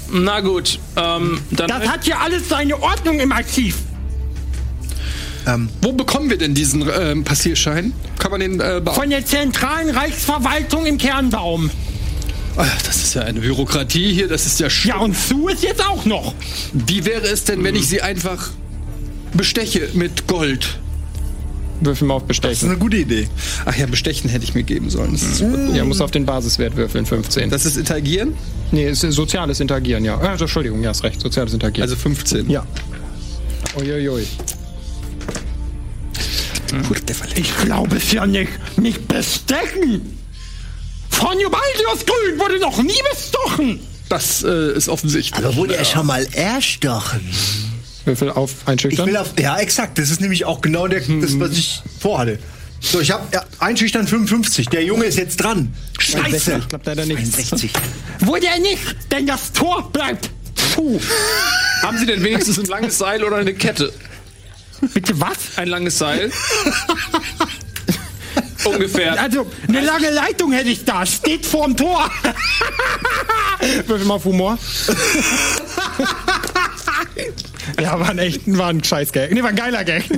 Na 0.10 0.40
gut, 0.40 0.80
ähm, 0.96 1.42
dann. 1.52 1.68
Das 1.68 1.88
hat 1.88 2.08
ja 2.08 2.20
alles 2.20 2.48
seine 2.48 2.82
Ordnung 2.82 3.20
im 3.20 3.32
Archiv. 3.34 3.76
Wo 5.82 5.92
bekommen 5.94 6.30
wir 6.30 6.38
denn 6.38 6.54
diesen 6.54 6.88
ähm, 7.00 7.24
Passierschein? 7.24 7.94
Kann 8.20 8.32
man 8.32 8.40
den 8.42 8.60
äh, 8.60 8.82
Von 8.94 9.10
der 9.10 9.26
zentralen 9.26 9.90
Reichsverwaltung 9.90 10.86
im 10.86 10.98
Kernbaum. 10.98 11.70
Ah, 12.58 12.66
Das 12.86 12.98
ist 12.98 13.14
ja 13.16 13.22
eine 13.24 13.40
Bürokratie 13.40 14.14
hier, 14.14 14.28
das 14.28 14.46
ist 14.46 14.60
ja 14.60 14.70
sch 14.70 14.86
Ja, 14.86 14.98
und 14.98 15.16
zu 15.18 15.48
ist 15.48 15.64
jetzt 15.64 15.84
auch 15.88 16.06
noch. 16.06 16.34
Wie 16.74 17.06
wäre 17.06 17.26
es 17.28 17.44
denn, 17.46 17.64
wenn 17.64 17.76
ich 17.76 17.88
sie 17.88 18.02
einfach 18.02 18.50
besteche 19.34 19.90
mit 19.94 20.28
Gold? 20.28 20.78
Würfel 21.80 22.08
mal 22.08 22.16
auf 22.16 22.24
Das 22.28 22.36
ist 22.38 22.42
Bestechen. 22.42 22.70
eine 22.70 22.78
gute 22.78 22.98
Idee. 22.98 23.28
ach 23.66 23.76
ja, 23.76 23.88
bestechen 23.88 24.30
hätte 24.30 24.44
ich 24.44 24.54
mir 24.54 24.62
geben 24.64 24.90
sollen. 24.92 25.14
Das 25.14 25.24
ist, 25.24 25.38
super. 25.38 25.74
Ja, 25.76 25.84
muss 25.84 26.00
auf 26.02 26.12
den 26.12 26.26
Basiswert 26.26 26.76
würfeln, 26.76 27.06
15. 27.08 27.50
das 27.50 27.66
ist 27.66 27.78
interagieren? 27.78 28.36
nee, 28.72 28.88
ist 28.88 29.02
soziales 29.02 29.60
Interagieren, 29.60 30.06
ja. 30.06 30.20
Ah, 30.20 30.36
Entschuldigung, 30.40 30.84
ja, 30.84 30.92
ist 30.92 31.04
recht. 31.04 31.20
Soziales 31.20 31.54
Interagieren. 31.54 31.90
Also 31.90 31.96
15. 31.96 32.50
ja. 32.50 32.64
Uiuiui. 33.80 34.28
Ich 37.36 37.56
glaube 37.58 37.98
es 37.98 38.12
ja 38.12 38.26
nicht. 38.26 38.52
Nicht 38.78 39.08
bestechen. 39.08 40.18
Von 41.10 41.40
Jubaldius 41.40 42.06
Grün 42.06 42.40
wurde 42.40 42.60
noch 42.60 42.82
nie 42.82 43.00
bestochen. 43.12 43.80
Das 44.10 44.44
äh, 44.44 44.74
ist 44.76 44.90
offensichtlich. 44.90 45.44
Aber 45.46 45.56
wurde 45.56 45.76
er 45.76 45.86
schon 45.86 46.06
mal 46.06 46.26
erstochen? 46.34 47.22
Würfel 48.06 48.32
auf 48.32 48.52
Ich 48.64 48.68
einschüchtern. 48.68 49.08
will 49.08 49.18
auf. 49.18 49.34
Ja, 49.40 49.58
exakt. 49.60 49.98
Das 49.98 50.10
ist 50.10 50.22
nämlich 50.22 50.46
auch 50.46 50.62
genau 50.62 50.88
der, 50.88 51.02
das, 51.02 51.40
was 51.40 51.52
ich 51.52 51.82
vorhatte. 52.00 52.40
So, 52.80 53.00
ich 53.00 53.12
habe 53.12 53.24
ja, 53.32 53.46
einschüchtern 53.60 54.08
55. 54.08 54.68
Der 54.70 54.84
Junge 54.84 55.06
ist 55.06 55.18
jetzt 55.18 55.38
dran. 55.38 55.74
Scheiße. 56.00 56.58
Ich 56.60 56.68
glaube 56.70 56.84
leider 56.86 57.06
nicht. 57.06 57.26
60. 57.32 57.72
Wurde 58.22 58.48
er 58.48 58.60
nicht, 58.60 59.12
denn 59.12 59.28
das 59.28 59.52
Tor 59.54 59.92
bleibt 59.92 60.32
zu. 60.56 61.00
haben 61.84 61.98
Sie 62.00 62.06
denn 62.08 62.24
wenigstens 62.24 62.58
ein 62.60 62.66
langes 62.66 62.98
Seil 62.98 63.24
oder 63.24 63.36
eine 63.38 63.54
Kette? 63.54 63.94
Bitte 64.94 65.20
was? 65.20 65.58
Ein 65.58 65.68
langes 65.70 65.98
Seil? 65.98 66.32
Ungefähr. 68.66 69.20
Also, 69.20 69.50
eine 69.68 69.82
lange 69.82 70.10
Leitung 70.12 70.52
hätte 70.52 70.70
ich 70.70 70.86
da. 70.86 71.06
Steht 71.06 71.46
vorm 71.46 71.76
Tor. 71.76 72.10
Würfel 73.88 74.06
mal 74.06 74.16
auf 74.16 74.26
Humor. 74.26 74.58
ja, 77.80 78.00
war 78.00 78.10
ein 78.10 78.20
echt, 78.20 78.42
war 78.58 78.70
ein 78.70 78.84
scheiß 78.84 79.12
Gag. 79.12 79.32
Nee, 79.32 79.42
war 79.42 79.50
ein 79.50 79.56
geiler 79.56 79.84
Gag. 79.84 80.08
Du 80.10 80.16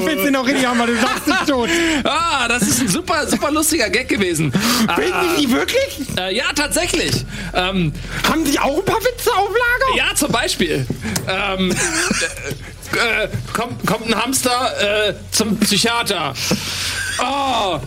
findest 0.00 0.26
ihn 0.26 0.34
auch 0.36 0.46
richtig 0.46 0.66
haben, 0.66 0.78
weil 0.78 0.88
du 0.88 0.96
sagst 0.96 1.22
es 1.28 1.48
schon. 1.48 1.68
Ah, 2.04 2.48
das 2.48 2.62
ist 2.62 2.80
ein 2.80 2.88
super, 2.88 3.26
super 3.28 3.50
lustiger 3.52 3.88
Gag 3.90 4.08
gewesen. 4.08 4.52
Ah, 4.88 4.96
Finden 4.96 5.36
Sie 5.38 5.50
wirklich? 5.50 6.00
äh, 6.18 6.34
ja, 6.36 6.46
tatsächlich. 6.54 7.24
Ähm, 7.54 7.92
Haben 8.28 8.44
Sie 8.46 8.58
auch 8.58 8.78
ein 8.78 8.84
paar 8.84 9.00
Witze 9.00 9.30
auf 9.34 9.48
Lager? 9.50 9.96
ja, 9.96 10.14
zum 10.14 10.32
Beispiel. 10.32 10.86
Ähm, 11.28 11.74
äh, 12.96 13.28
kommt, 13.52 13.86
kommt 13.86 14.06
ein 14.06 14.14
Hamster 14.14 15.08
äh, 15.08 15.14
zum 15.30 15.58
Psychiater. 15.58 16.34
Oh. 17.20 17.78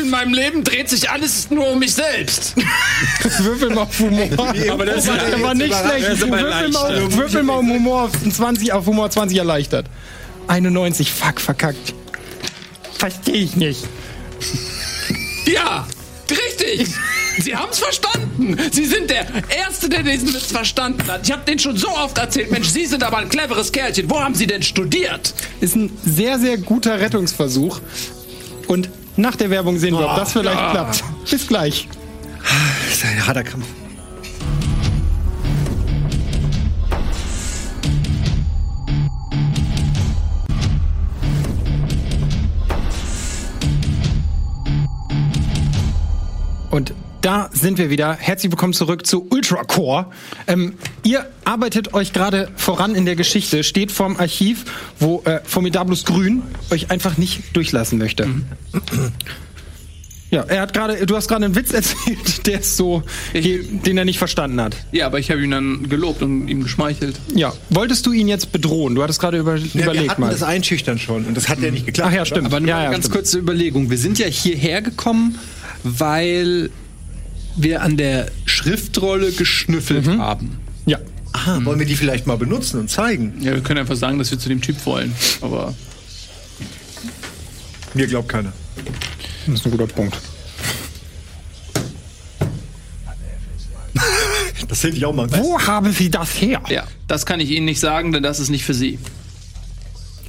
In 0.00 0.10
meinem 0.10 0.34
Leben 0.34 0.64
dreht 0.64 0.88
sich 0.88 1.10
alles 1.10 1.50
nur 1.50 1.68
um 1.68 1.78
mich 1.78 1.94
selbst. 1.94 2.54
Würfel 3.38 3.70
mal 3.70 3.82
auf 3.82 3.98
Humor. 3.98 4.54
Aber 4.70 4.86
das 4.86 5.04
ist 5.04 5.08
Das 5.08 5.30
ja 5.30 5.42
war 5.42 5.54
nicht 5.54 5.74
schlecht. 5.74 6.08
Das 6.08 6.20
Würfel 6.20 6.70
mal, 6.70 7.12
würfel 7.12 7.42
mal 7.42 7.56
um 7.56 7.70
Humor 7.70 8.02
auf 8.04 8.12
20, 8.12 8.72
auf 8.72 8.86
Humor 8.86 9.10
20 9.10 9.38
erleichtert. 9.38 9.86
91, 10.48 11.12
fuck, 11.12 11.40
verkackt. 11.40 11.94
Verstehe 12.98 13.34
ich 13.34 13.56
nicht. 13.56 13.84
Ja, 15.46 15.86
richtig. 16.60 16.88
Sie 17.38 17.56
haben 17.56 17.70
es 17.70 17.78
verstanden. 17.78 18.56
Sie 18.70 18.84
sind 18.84 19.10
der 19.10 19.26
Erste, 19.48 19.88
der 19.88 20.02
diesen 20.02 20.32
Witz 20.32 20.52
verstanden 20.52 21.06
hat. 21.08 21.22
Ich 21.24 21.32
habe 21.32 21.42
den 21.44 21.58
schon 21.58 21.76
so 21.76 21.88
oft 21.88 22.16
erzählt. 22.18 22.50
Mensch, 22.50 22.68
Sie 22.68 22.86
sind 22.86 23.02
aber 23.02 23.18
ein 23.18 23.28
cleveres 23.28 23.72
Kerlchen. 23.72 24.08
Wo 24.08 24.20
haben 24.20 24.34
Sie 24.34 24.46
denn 24.46 24.62
studiert? 24.62 25.34
Ist 25.60 25.76
ein 25.76 25.90
sehr, 26.04 26.38
sehr 26.38 26.58
guter 26.58 27.00
Rettungsversuch. 27.00 27.80
Und 28.68 28.88
nach 29.16 29.36
der 29.36 29.50
Werbung 29.50 29.78
sehen 29.78 29.94
wir, 29.94 30.08
ob 30.08 30.16
das 30.16 30.32
vielleicht 30.32 30.70
klappt. 30.70 31.04
Bis 31.30 31.46
gleich. 31.46 31.88
Das 32.86 32.98
ist 32.98 33.04
ein 33.04 33.26
harter 33.26 33.44
Kampf. 33.44 33.66
Und 46.74 46.92
da 47.20 47.50
sind 47.52 47.78
wir 47.78 47.88
wieder. 47.88 48.16
Herzlich 48.18 48.50
willkommen 48.50 48.72
zurück 48.72 49.06
zu 49.06 49.28
Ultra 49.30 49.62
Core. 49.62 50.06
Ähm, 50.48 50.74
ihr 51.04 51.24
arbeitet 51.44 51.94
euch 51.94 52.12
gerade 52.12 52.48
voran 52.56 52.96
in 52.96 53.04
der 53.04 53.14
Geschichte, 53.14 53.62
steht 53.62 53.92
vorm 53.92 54.16
Archiv, 54.16 54.64
wo 54.98 55.22
äh, 55.24 55.38
Formidablus 55.44 56.04
Grün 56.04 56.42
euch 56.72 56.90
einfach 56.90 57.16
nicht 57.16 57.56
durchlassen 57.56 57.98
möchte. 57.98 58.28
Ja, 60.32 60.42
er 60.42 60.62
hat 60.62 60.74
gerade, 60.74 61.06
du 61.06 61.14
hast 61.14 61.28
gerade 61.28 61.44
einen 61.44 61.54
Witz 61.54 61.72
erzählt, 61.72 62.44
der 62.48 62.58
ist 62.58 62.76
so, 62.76 63.04
den 63.32 63.96
er 63.96 64.04
nicht 64.04 64.18
verstanden 64.18 64.60
hat. 64.60 64.76
Ja, 64.90 65.06
aber 65.06 65.20
ich 65.20 65.30
habe 65.30 65.44
ihn 65.44 65.52
dann 65.52 65.88
gelobt 65.88 66.22
und 66.22 66.48
ihm 66.48 66.64
geschmeichelt. 66.64 67.20
Ja, 67.36 67.52
wolltest 67.70 68.04
du 68.04 68.10
ihn 68.10 68.26
jetzt 68.26 68.50
bedrohen? 68.50 68.96
Du 68.96 69.02
hattest 69.04 69.20
gerade 69.20 69.38
über, 69.38 69.54
Ja, 69.54 69.74
wir 69.74 69.82
überlegt 69.84 70.10
hatten 70.10 70.22
mal. 70.22 70.32
das 70.32 70.42
Einschüchtern 70.42 70.98
schon 70.98 71.24
und 71.26 71.36
das 71.36 71.48
hat 71.48 71.60
ja 71.60 71.70
nicht 71.70 71.86
geklappt. 71.86 72.10
Ach 72.10 72.16
ja, 72.16 72.26
stimmt. 72.26 72.46
Aber 72.46 72.58
nur 72.58 72.70
ja, 72.70 72.78
eine 72.78 72.84
ja, 72.86 72.90
ganz 72.90 73.04
stimmt. 73.04 73.14
kurze 73.14 73.38
Überlegung. 73.38 73.90
Wir 73.90 73.98
sind 73.98 74.18
ja 74.18 74.26
hierher 74.26 74.82
gekommen, 74.82 75.38
weil 75.84 76.70
wir 77.56 77.82
an 77.82 77.96
der 77.96 78.30
Schriftrolle 78.46 79.30
geschnüffelt 79.32 80.06
Mhm. 80.06 80.20
haben. 80.20 80.58
Ja. 80.86 80.98
Aha, 81.32 81.64
wollen 81.64 81.78
wir 81.78 81.86
die 81.86 81.94
vielleicht 81.96 82.26
mal 82.26 82.36
benutzen 82.36 82.80
und 82.80 82.90
zeigen? 82.90 83.34
Ja, 83.40 83.52
wir 83.54 83.60
können 83.60 83.78
einfach 83.80 83.96
sagen, 83.96 84.18
dass 84.18 84.30
wir 84.30 84.38
zu 84.38 84.48
dem 84.48 84.60
Typ 84.60 84.84
wollen. 84.86 85.14
Aber 85.40 85.74
Mir 87.94 88.06
glaubt 88.08 88.28
keiner. 88.28 88.52
Das 89.46 89.60
ist 89.60 89.64
ein 89.66 89.70
guter 89.70 89.86
Punkt. 89.86 90.16
Das 94.68 94.82
hätte 94.82 94.96
ich 94.96 95.04
auch 95.04 95.14
mal. 95.14 95.30
Wo 95.30 95.60
haben 95.60 95.92
Sie 95.92 96.10
das 96.10 96.40
her? 96.40 96.62
Ja, 96.68 96.84
das 97.06 97.26
kann 97.26 97.38
ich 97.38 97.50
Ihnen 97.50 97.66
nicht 97.66 97.80
sagen, 97.80 98.12
denn 98.12 98.22
das 98.22 98.40
ist 98.40 98.48
nicht 98.48 98.64
für 98.64 98.74
Sie. 98.74 98.98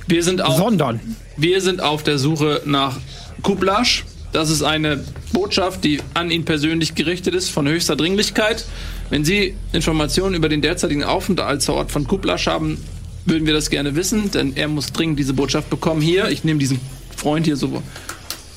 Wir 0.07 0.23
sind 0.23 0.41
auf, 0.41 0.57
Sondern. 0.57 0.99
wir 1.37 1.61
sind 1.61 1.81
auf 1.81 2.03
der 2.03 2.19
Suche 2.19 2.61
nach 2.65 2.97
Kuplasch. 3.41 4.03
Das 4.35 4.49
ist 4.49 4.63
eine 4.63 5.01
Botschaft, 5.31 5.85
die 5.85 6.01
an 6.13 6.29
ihn 6.29 6.43
persönlich 6.43 6.93
gerichtet 6.93 7.33
ist, 7.33 7.51
von 7.51 7.69
höchster 7.69 7.95
Dringlichkeit. 7.95 8.65
Wenn 9.09 9.23
Sie 9.23 9.55
Informationen 9.71 10.35
über 10.35 10.49
den 10.49 10.61
derzeitigen 10.61 11.05
Aufenthaltsort 11.05 11.89
von 11.89 12.05
Kuplasch 12.05 12.45
haben, 12.47 12.83
würden 13.23 13.47
wir 13.47 13.53
das 13.53 13.69
gerne 13.69 13.95
wissen, 13.95 14.31
denn 14.31 14.57
er 14.57 14.67
muss 14.67 14.91
dringend 14.91 15.19
diese 15.19 15.33
Botschaft 15.33 15.69
bekommen. 15.69 16.01
Hier, 16.01 16.27
ich 16.27 16.43
nehme 16.43 16.59
diesen 16.59 16.81
Freund 17.15 17.45
hier 17.45 17.55
so. 17.55 17.81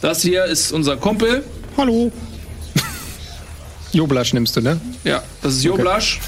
Das 0.00 0.20
hier 0.20 0.46
ist 0.46 0.72
unser 0.72 0.96
Kumpel. 0.96 1.44
Hallo. 1.76 2.10
Joblasch 3.92 4.32
nimmst 4.32 4.56
du, 4.56 4.62
ne? 4.62 4.80
Ja, 5.04 5.22
das 5.42 5.54
ist 5.54 5.62
Joblasch. 5.62 6.18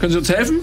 Können 0.00 0.12
Sie 0.12 0.18
uns 0.18 0.28
helfen? 0.28 0.58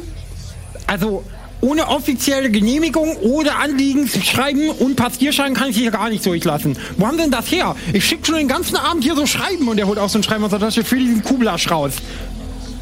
Also, 0.85 1.23
ohne 1.61 1.87
offizielle 1.87 2.49
Genehmigung 2.49 3.15
oder 3.17 3.59
Anliegen 3.59 4.07
zu 4.07 4.21
schreiben 4.21 4.69
und 4.69 4.95
Passierschein 4.95 5.53
kann 5.53 5.69
ich 5.69 5.77
hier 5.77 5.91
gar 5.91 6.09
nicht 6.09 6.25
durchlassen. 6.25 6.77
Wo 6.97 7.05
haben 7.07 7.17
denn 7.17 7.31
das 7.31 7.51
her? 7.51 7.75
Ich 7.93 8.05
schicke 8.05 8.25
schon 8.27 8.35
den 8.35 8.47
ganzen 8.47 8.77
Abend 8.77 9.03
hier 9.03 9.15
so 9.15 9.25
Schreiben 9.25 9.67
und 9.67 9.77
er 9.77 9.87
holt 9.87 9.99
auch 9.99 10.09
so 10.09 10.19
ein 10.19 10.23
Schreiben 10.23 10.43
aus 10.43 10.51
der 10.51 10.59
Tasche 10.59 10.83
für 10.83 10.95
diesen 10.97 11.23
Kublasch 11.23 11.69
raus. 11.69 11.93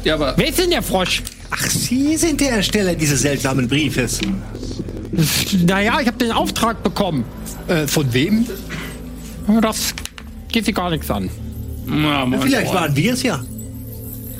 Ja, 0.04 0.14
aber 0.14 0.34
Wer 0.36 0.48
ist 0.48 0.58
denn 0.58 0.70
der 0.70 0.82
Frosch? 0.82 1.22
Ach, 1.50 1.66
Sie 1.68 2.16
sind 2.16 2.40
der 2.40 2.50
Ersteller 2.52 2.94
dieses 2.94 3.22
seltsamen 3.22 3.66
Briefes. 3.66 4.20
Naja, 5.66 5.98
ich 6.00 6.06
habe 6.06 6.18
den 6.18 6.30
Auftrag 6.32 6.82
bekommen. 6.82 7.24
Äh, 7.66 7.86
von 7.86 8.12
wem? 8.12 8.46
Das 9.60 9.94
geht 10.52 10.66
sie 10.66 10.72
gar 10.72 10.90
nichts 10.90 11.10
an. 11.10 11.28
Na, 11.86 12.26
Vielleicht 12.40 12.68
Freund. 12.68 12.80
waren 12.80 12.96
wir 12.96 13.12
es 13.14 13.22
ja. 13.22 13.40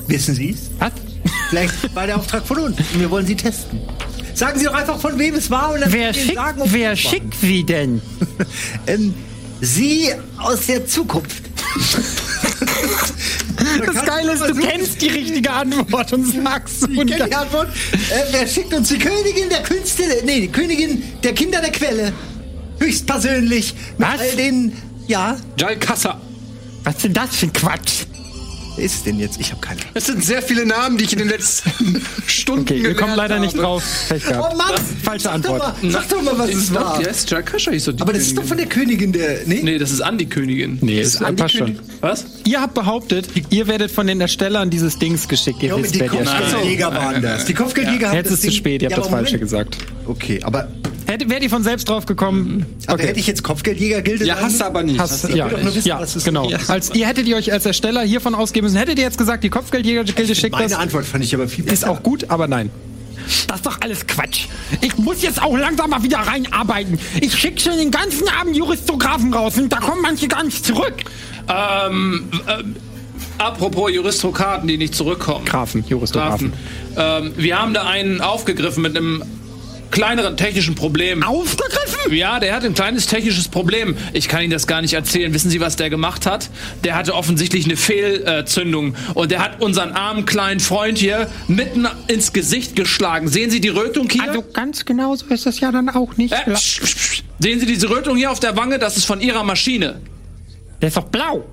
Wissen 0.07 0.35
Sie 0.35 0.51
es? 0.51 0.69
Was? 0.79 0.91
Vielleicht 1.49 1.95
war 1.95 2.05
der 2.05 2.17
Auftrag 2.17 2.45
von 2.45 2.57
uns 2.59 2.77
und 2.77 2.99
wir 2.99 3.09
wollen 3.09 3.25
Sie 3.25 3.35
testen. 3.35 3.79
Sagen 4.39 4.57
Sie 4.57 4.63
doch 4.65 4.73
einfach, 4.73 4.97
von 5.01 5.19
wem 5.19 5.35
es 5.35 5.51
war 5.51 5.73
und 5.73 5.81
dann 5.81 5.91
Wer 5.91 6.13
schickt, 6.13 6.35
sagen, 6.35 6.61
ob 6.61 6.71
wer 6.71 6.93
es 6.93 7.03
war. 7.03 7.11
schickt 7.11 7.33
sie 7.41 7.63
denn? 7.65 8.01
Ähm, 8.87 9.13
Sie 9.59 10.09
aus 10.37 10.65
der 10.67 10.87
Zukunft. 10.87 11.43
Das 13.85 14.05
Geile 14.05 14.31
ist, 14.31 14.41
du 14.47 14.55
kennst 14.55 15.01
die 15.01 15.09
richtige 15.09 15.51
Antwort 15.51 16.13
und 16.13 16.25
sagst 16.25 16.79
so. 16.79 16.87
Ich 16.87 16.95
kenne 17.07 17.25
die 17.27 17.35
Antwort. 17.35 17.67
Äh, 17.67 18.21
wer 18.31 18.47
schickt 18.47 18.73
uns 18.73 18.87
die 18.87 18.97
Königin 18.97 19.49
der 19.49 19.61
Künste? 19.63 20.03
Nee, 20.23 20.39
die 20.41 20.47
Königin 20.47 21.03
der 21.21 21.33
Kinder 21.33 21.59
der 21.59 21.71
Quelle. 21.71 22.13
Höchstpersönlich. 22.79 23.73
Mit 23.97 24.07
Was? 24.07 24.19
all 24.21 24.35
den. 24.37 24.71
Ja, 25.07 25.35
Jalkassa. 25.57 26.21
Was 26.85 26.95
ist 26.95 27.03
denn 27.03 27.13
das 27.13 27.35
für 27.35 27.47
ein 27.47 27.53
Quatsch? 27.53 28.05
Wer 28.79 28.85
ist 28.85 28.95
es 28.95 29.03
denn 29.03 29.19
jetzt? 29.19 29.39
Ich 29.41 29.51
habe 29.51 29.59
keine 29.61 29.81
Ahnung. 29.81 29.91
Es 29.93 30.05
sind 30.05 30.23
sehr 30.23 30.41
viele 30.41 30.65
Namen, 30.65 30.97
die 30.97 31.03
ich 31.03 31.11
in 31.13 31.19
den 31.19 31.27
letzten 31.29 32.01
Stunden 32.27 32.61
Okay, 32.61 32.81
wir 32.81 32.95
kommen 32.95 33.15
leider 33.15 33.37
nicht 33.39 33.53
habe. 33.53 33.63
drauf. 33.63 33.83
Pech 34.07 34.23
gehabt. 34.25 34.53
Oh 34.53 34.57
Mann! 34.57 34.73
Falsche 35.03 35.29
Antwort. 35.31 35.61
Doch 35.61 35.81
mal, 35.83 35.91
sag 35.91 36.09
doch 36.09 36.21
mal, 36.21 36.37
was 36.39 36.49
es 36.53 36.73
war. 36.73 37.01
Ja, 37.01 37.07
ist 37.09 37.29
Jalkassa 37.29 37.71
hieß 37.71 37.83
so 37.83 37.91
die 37.91 38.01
Aber 38.01 38.13
das 38.13 38.23
ist 38.23 38.37
doch 38.37 38.43
Königin. 38.43 38.47
von 38.47 38.57
der 38.57 38.67
Königin 38.67 39.11
der. 39.11 39.39
Nee? 39.45 39.59
Nee, 39.63 39.77
das 39.77 39.91
ist 39.91 40.01
Andi 40.01 40.25
Königin. 40.27 40.77
Nee, 40.81 41.01
das 41.03 41.15
ist 41.15 41.35
passt 41.35 41.57
schon. 41.57 41.77
Was? 42.01 42.25
Ihr 42.45 42.61
habt 42.61 42.73
behauptet, 42.73 43.27
ihr 43.49 43.67
werdet 43.67 43.91
von 43.91 44.07
den 44.07 44.21
Erstellern 44.21 44.69
dieses 44.69 44.97
Dings 44.97 45.27
geschickt. 45.27 45.61
Ihr 45.61 45.69
Ja, 45.69 45.77
wisst, 45.83 45.95
die 45.95 45.99
Kopfgeldjäger 45.99 46.93
waren 46.93 47.21
das. 47.21 47.45
Die 47.45 47.53
Kopfgeldjäger 47.53 48.09
haben 48.09 48.15
Jetzt 48.15 48.27
das 48.31 48.39
ist 48.39 48.45
es 48.45 48.51
zu 48.51 48.55
spät, 48.57 48.81
ihr 48.81 48.87
habt 48.87 48.97
Ja, 48.97 49.03
das 49.03 49.09
Falsche 49.11 49.37
gesagt. 49.39 49.77
Okay, 50.05 50.39
aber, 50.43 50.67
Hätte, 51.09 51.29
wärt 51.29 51.41
ihr 51.43 51.49
von 51.49 51.63
selbst 51.63 51.89
drauf 51.89 52.05
gekommen? 52.05 52.65
aber 52.87 53.01
hätte 53.01 53.19
ich 53.19 53.27
jetzt 53.27 53.43
Kopfgeldjäger-Gilde 53.43 54.25
Ja, 54.25 54.37
hast 54.39 54.61
du 54.61 54.65
aber 54.65 54.83
nicht. 54.83 54.99
Hast, 54.99 55.27
Ich 55.27 55.35
ja, 55.35 55.45
will 55.45 55.57
doch 55.57 55.63
nur 55.63 55.75
wissen, 55.75 55.87
ja 55.87 55.99
was 55.99 56.15
es 56.15 56.23
genau. 56.23 56.49
ist. 56.49 56.69
Als, 56.69 56.93
ihr 56.93 57.07
hättet 57.07 57.27
ihr 57.27 57.35
euch 57.35 57.51
als 57.51 57.65
Ersteller 57.65 58.01
hiervon 58.03 58.35
ausgeben 58.35 58.65
müssen, 58.65 58.77
hättet 58.77 58.99
ihr 58.99 59.05
jetzt 59.05 59.17
gesagt, 59.17 59.43
die 59.43 59.49
Kopfgeldjäger-Gilde 59.49 60.35
schickt 60.35 60.53
das. 60.53 60.61
Meine 60.61 60.77
Antwort 60.77 61.05
fand 61.05 61.23
ich 61.23 61.33
aber 61.33 61.47
viel 61.47 61.65
Ist 61.65 61.71
besser. 61.81 61.89
auch 61.91 62.03
gut, 62.03 62.29
aber 62.29 62.47
nein. 62.47 62.69
Das 63.47 63.57
ist 63.57 63.65
doch 63.65 63.81
alles 63.81 64.07
Quatsch. 64.07 64.45
Ich 64.81 64.97
muss 64.97 65.21
jetzt 65.21 65.41
auch 65.41 65.55
langsam 65.57 65.89
mal 65.89 66.01
wieder 66.03 66.17
reinarbeiten. 66.19 66.99
Ich 67.21 67.35
schicke 67.37 67.59
schon 67.59 67.77
den 67.77 67.91
ganzen 67.91 68.27
Abend 68.29 68.55
Juristographen 68.55 69.33
raus 69.33 69.57
und 69.57 69.69
da 69.71 69.77
kommen 69.77 70.01
manche 70.01 70.27
gar 70.27 70.43
nicht 70.43 70.65
zurück. 70.65 70.95
Ähm, 71.47 72.25
ähm, 72.47 72.75
apropos 73.37 73.91
Juristokraten, 73.91 74.67
die 74.67 74.77
nicht 74.77 74.95
zurückkommen. 74.95 75.45
Grafen, 75.45 75.83
Juristographen. 75.87 76.53
Grafen. 76.95 77.25
Ähm, 77.25 77.33
wir 77.37 77.59
haben 77.59 77.73
da 77.73 77.83
einen 77.83 78.21
aufgegriffen 78.21 78.81
mit 78.83 78.97
einem 78.97 79.23
kleineren 79.91 80.37
technischen 80.37 80.75
Problem. 80.75 81.23
Aufgegriffen? 81.23 82.13
Ja, 82.13 82.39
der 82.39 82.55
hat 82.55 82.63
ein 82.65 82.73
kleines 82.73 83.07
technisches 83.07 83.47
Problem. 83.47 83.95
Ich 84.13 84.27
kann 84.27 84.41
Ihnen 84.41 84.51
das 84.51 84.67
gar 84.67 84.81
nicht 84.81 84.93
erzählen. 84.93 85.33
Wissen 85.33 85.49
Sie, 85.49 85.59
was 85.59 85.75
der 85.75 85.89
gemacht 85.89 86.25
hat? 86.25 86.49
Der 86.83 86.95
hatte 86.95 87.13
offensichtlich 87.15 87.65
eine 87.65 87.77
Fehlzündung 87.77 88.95
und 89.13 89.31
der 89.31 89.43
hat 89.43 89.61
unseren 89.61 89.91
armen 89.91 90.25
kleinen 90.25 90.59
Freund 90.59 90.97
hier 90.97 91.29
mitten 91.47 91.87
ins 92.07 92.33
Gesicht 92.33 92.75
geschlagen. 92.75 93.27
Sehen 93.27 93.51
Sie 93.51 93.61
die 93.61 93.69
Rötung 93.69 94.09
hier? 94.09 94.23
Also 94.23 94.43
ganz 94.53 94.85
genau 94.85 95.15
so 95.15 95.25
ist 95.27 95.45
das 95.45 95.59
ja 95.59 95.71
dann 95.71 95.89
auch 95.89 96.17
nicht. 96.17 96.33
äh, 96.33 96.53
psch, 96.53 96.81
psch, 96.81 96.95
psch. 96.95 97.23
Sehen 97.39 97.59
Sie 97.59 97.65
diese 97.65 97.89
Rötung 97.89 98.17
hier 98.17 98.31
auf 98.31 98.39
der 98.39 98.55
Wange? 98.57 98.79
Das 98.79 98.97
ist 98.97 99.05
von 99.05 99.21
Ihrer 99.21 99.43
Maschine. 99.43 100.01
Der 100.81 100.89
ist 100.89 100.97
doch 100.97 101.05
blau. 101.05 101.45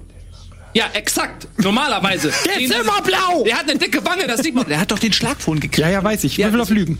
Ja, 0.75 0.85
exakt. 0.93 1.49
Normalerweise. 1.57 2.33
Der 2.45 2.61
ist 2.61 2.75
immer 2.75 3.01
blau. 3.03 3.45
Der 3.45 3.57
hat 3.57 3.71
eine 3.71 3.79
dicke 3.79 4.05
Wange, 4.05 4.27
das 4.27 4.41
sieht 4.43 4.55
man. 4.55 4.67
Der 4.69 4.79
hat 4.79 4.91
doch 4.91 4.99
den 4.99 5.13
Schlagfon 5.13 5.59
gekriegt. 5.59 5.79
Ja, 5.79 5.89
ja, 5.89 6.05
weiß 6.05 6.25
ich. 6.25 6.37
Ja, 6.37 6.49
Würfel 6.49 6.61
auf 6.61 6.71
Lügen. 6.71 6.99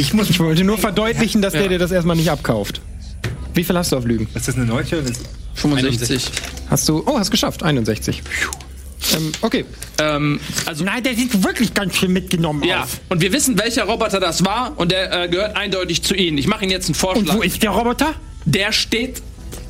Ich 0.00 0.14
muss. 0.14 0.30
Ich 0.30 0.40
wollte 0.40 0.64
nur 0.64 0.78
verdeutlichen, 0.78 1.42
dass 1.42 1.52
der 1.52 1.68
dir 1.68 1.78
das 1.78 1.90
erstmal 1.92 2.16
nicht 2.16 2.30
abkauft. 2.30 2.80
Wie 3.54 3.64
viel 3.64 3.76
hast 3.76 3.92
du 3.92 3.96
auf 3.96 4.04
Lügen? 4.04 4.28
Ist 4.34 4.48
das 4.48 4.54
eine 4.56 4.64
Neunte? 4.64 4.98
oder 5.00 5.10
ist- 5.10 5.22
65. 5.54 6.24
Hast 6.70 6.88
du. 6.88 7.02
Oh, 7.06 7.18
hast 7.18 7.30
geschafft. 7.30 7.62
61. 7.62 8.22
Ähm, 9.14 9.32
okay. 9.42 9.64
Ähm, 9.98 10.40
also 10.66 10.84
Nein, 10.84 11.02
der 11.02 11.14
sieht 11.14 11.42
wirklich 11.42 11.74
ganz 11.74 11.96
schön 11.96 12.12
mitgenommen 12.12 12.62
Ja, 12.64 12.84
aus. 12.84 13.00
und 13.08 13.20
wir 13.20 13.32
wissen, 13.32 13.58
welcher 13.58 13.84
Roboter 13.84 14.20
das 14.20 14.44
war 14.44 14.72
und 14.78 14.92
der 14.92 15.24
äh, 15.24 15.28
gehört 15.28 15.56
eindeutig 15.56 16.02
zu 16.02 16.14
Ihnen. 16.14 16.38
Ich 16.38 16.46
mache 16.46 16.62
Ihnen 16.64 16.70
jetzt 16.70 16.86
einen 16.86 16.94
Und 16.94 17.00
Vorschlag. 17.00 17.36
wo 17.36 17.42
ist 17.42 17.62
der 17.62 17.70
Roboter? 17.70 18.14
Der 18.44 18.72
steht 18.72 19.20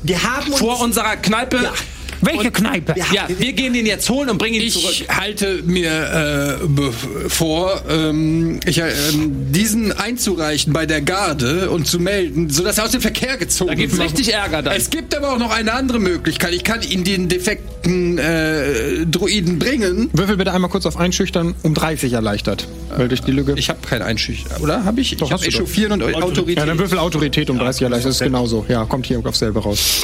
Wir 0.03 0.21
haben 0.23 0.47
uns. 0.51 0.59
vor 0.59 0.79
unserer 0.81 1.15
Kneipe. 1.17 1.57
Ja, 1.63 1.73
Welche 2.21 2.51
Kneipe? 2.51 2.95
wir 3.37 3.53
gehen 3.53 3.75
ihn 3.75 3.85
jetzt 3.85 4.09
holen 4.09 4.29
und 4.29 4.37
bringen 4.37 4.61
ihn 4.61 4.69
zurück. 4.69 4.91
Ich 4.91 5.09
halte 5.09 5.63
mir 5.63 6.59
äh, 6.61 7.29
vor, 7.29 7.81
ähm, 7.89 8.59
ich, 8.65 8.79
äh, 8.79 8.91
diesen 9.13 9.91
einzureichen 9.91 10.73
bei 10.73 10.85
der 10.85 11.01
Garde 11.01 11.69
und 11.69 11.87
zu 11.87 11.99
melden, 11.99 12.49
sodass 12.49 12.77
er 12.77 12.85
aus 12.85 12.91
dem 12.91 13.01
Verkehr 13.01 13.37
gezogen 13.37 13.69
Da 13.69 13.75
gibt's 13.75 13.97
wird. 13.97 14.09
richtig 14.09 14.33
Ärger 14.33 14.61
dann. 14.61 14.75
Es 14.75 14.89
gibt 14.89 15.15
aber 15.15 15.33
auch 15.33 15.39
noch 15.39 15.51
eine 15.51 15.73
andere 15.73 15.99
Möglichkeit. 15.99 16.53
Ich 16.53 16.63
kann 16.63 16.81
ihn 16.81 17.03
den 17.03 17.29
defekten 17.29 18.17
äh, 18.17 19.05
Droiden 19.05 19.59
bringen. 19.59 20.09
Würfel 20.13 20.37
bitte 20.37 20.53
einmal 20.53 20.69
kurz 20.69 20.85
auf 20.85 20.97
Einschüchtern 20.97 21.55
um 21.63 21.73
30 21.73 22.13
erleichtert. 22.13 22.67
Weil 22.95 23.07
durch 23.07 23.21
die 23.21 23.31
Lücke. 23.31 23.53
Ich 23.57 23.69
habe 23.69 23.79
kein 23.87 24.01
Einschüchtern, 24.01 24.61
oder? 24.61 24.85
Habe 24.85 25.01
ich? 25.01 25.17
Doch, 25.17 25.27
ich 25.27 25.33
habe. 25.33 25.45
Echauffieren 25.45 25.93
und 25.93 26.15
Autorität. 26.15 26.57
ja, 26.57 26.65
dann 26.65 26.77
Würfel 26.79 26.99
Autorität 26.99 27.49
um 27.49 27.57
30 27.57 27.83
erleichtert. 27.83 28.09
Das 28.09 28.15
ist 28.17 28.23
genauso. 28.23 28.65
Ja, 28.67 28.85
kommt 28.85 29.05
hier 29.05 29.21
auf 29.23 29.35
selber 29.35 29.61
raus. 29.61 30.03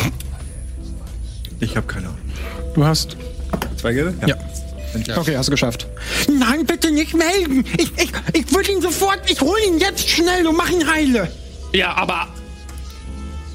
Ich 1.59 1.75
habe 1.75 1.87
keine 1.87 2.07
Ahnung. 2.07 2.19
Du 2.75 2.85
hast. 2.85 3.17
Zwei 3.77 3.93
Gelbe? 3.93 4.13
Ja. 4.27 4.35
Okay, 5.17 5.35
hast 5.37 5.47
du 5.47 5.51
geschafft. 5.51 5.87
Nein, 6.27 6.65
bitte 6.65 6.91
nicht 6.91 7.13
melden. 7.13 7.65
Ich, 7.77 7.91
ich, 7.97 8.11
ich 8.33 8.55
würde 8.55 8.71
ihn 8.71 8.81
sofort. 8.81 9.19
Ich 9.29 9.41
hole 9.41 9.63
ihn 9.65 9.79
jetzt 9.79 10.07
schnell 10.07 10.47
und 10.47 10.55
mach 10.55 10.69
ihn 10.69 10.89
heile. 10.89 11.31
Ja, 11.73 11.93
aber 11.95 12.27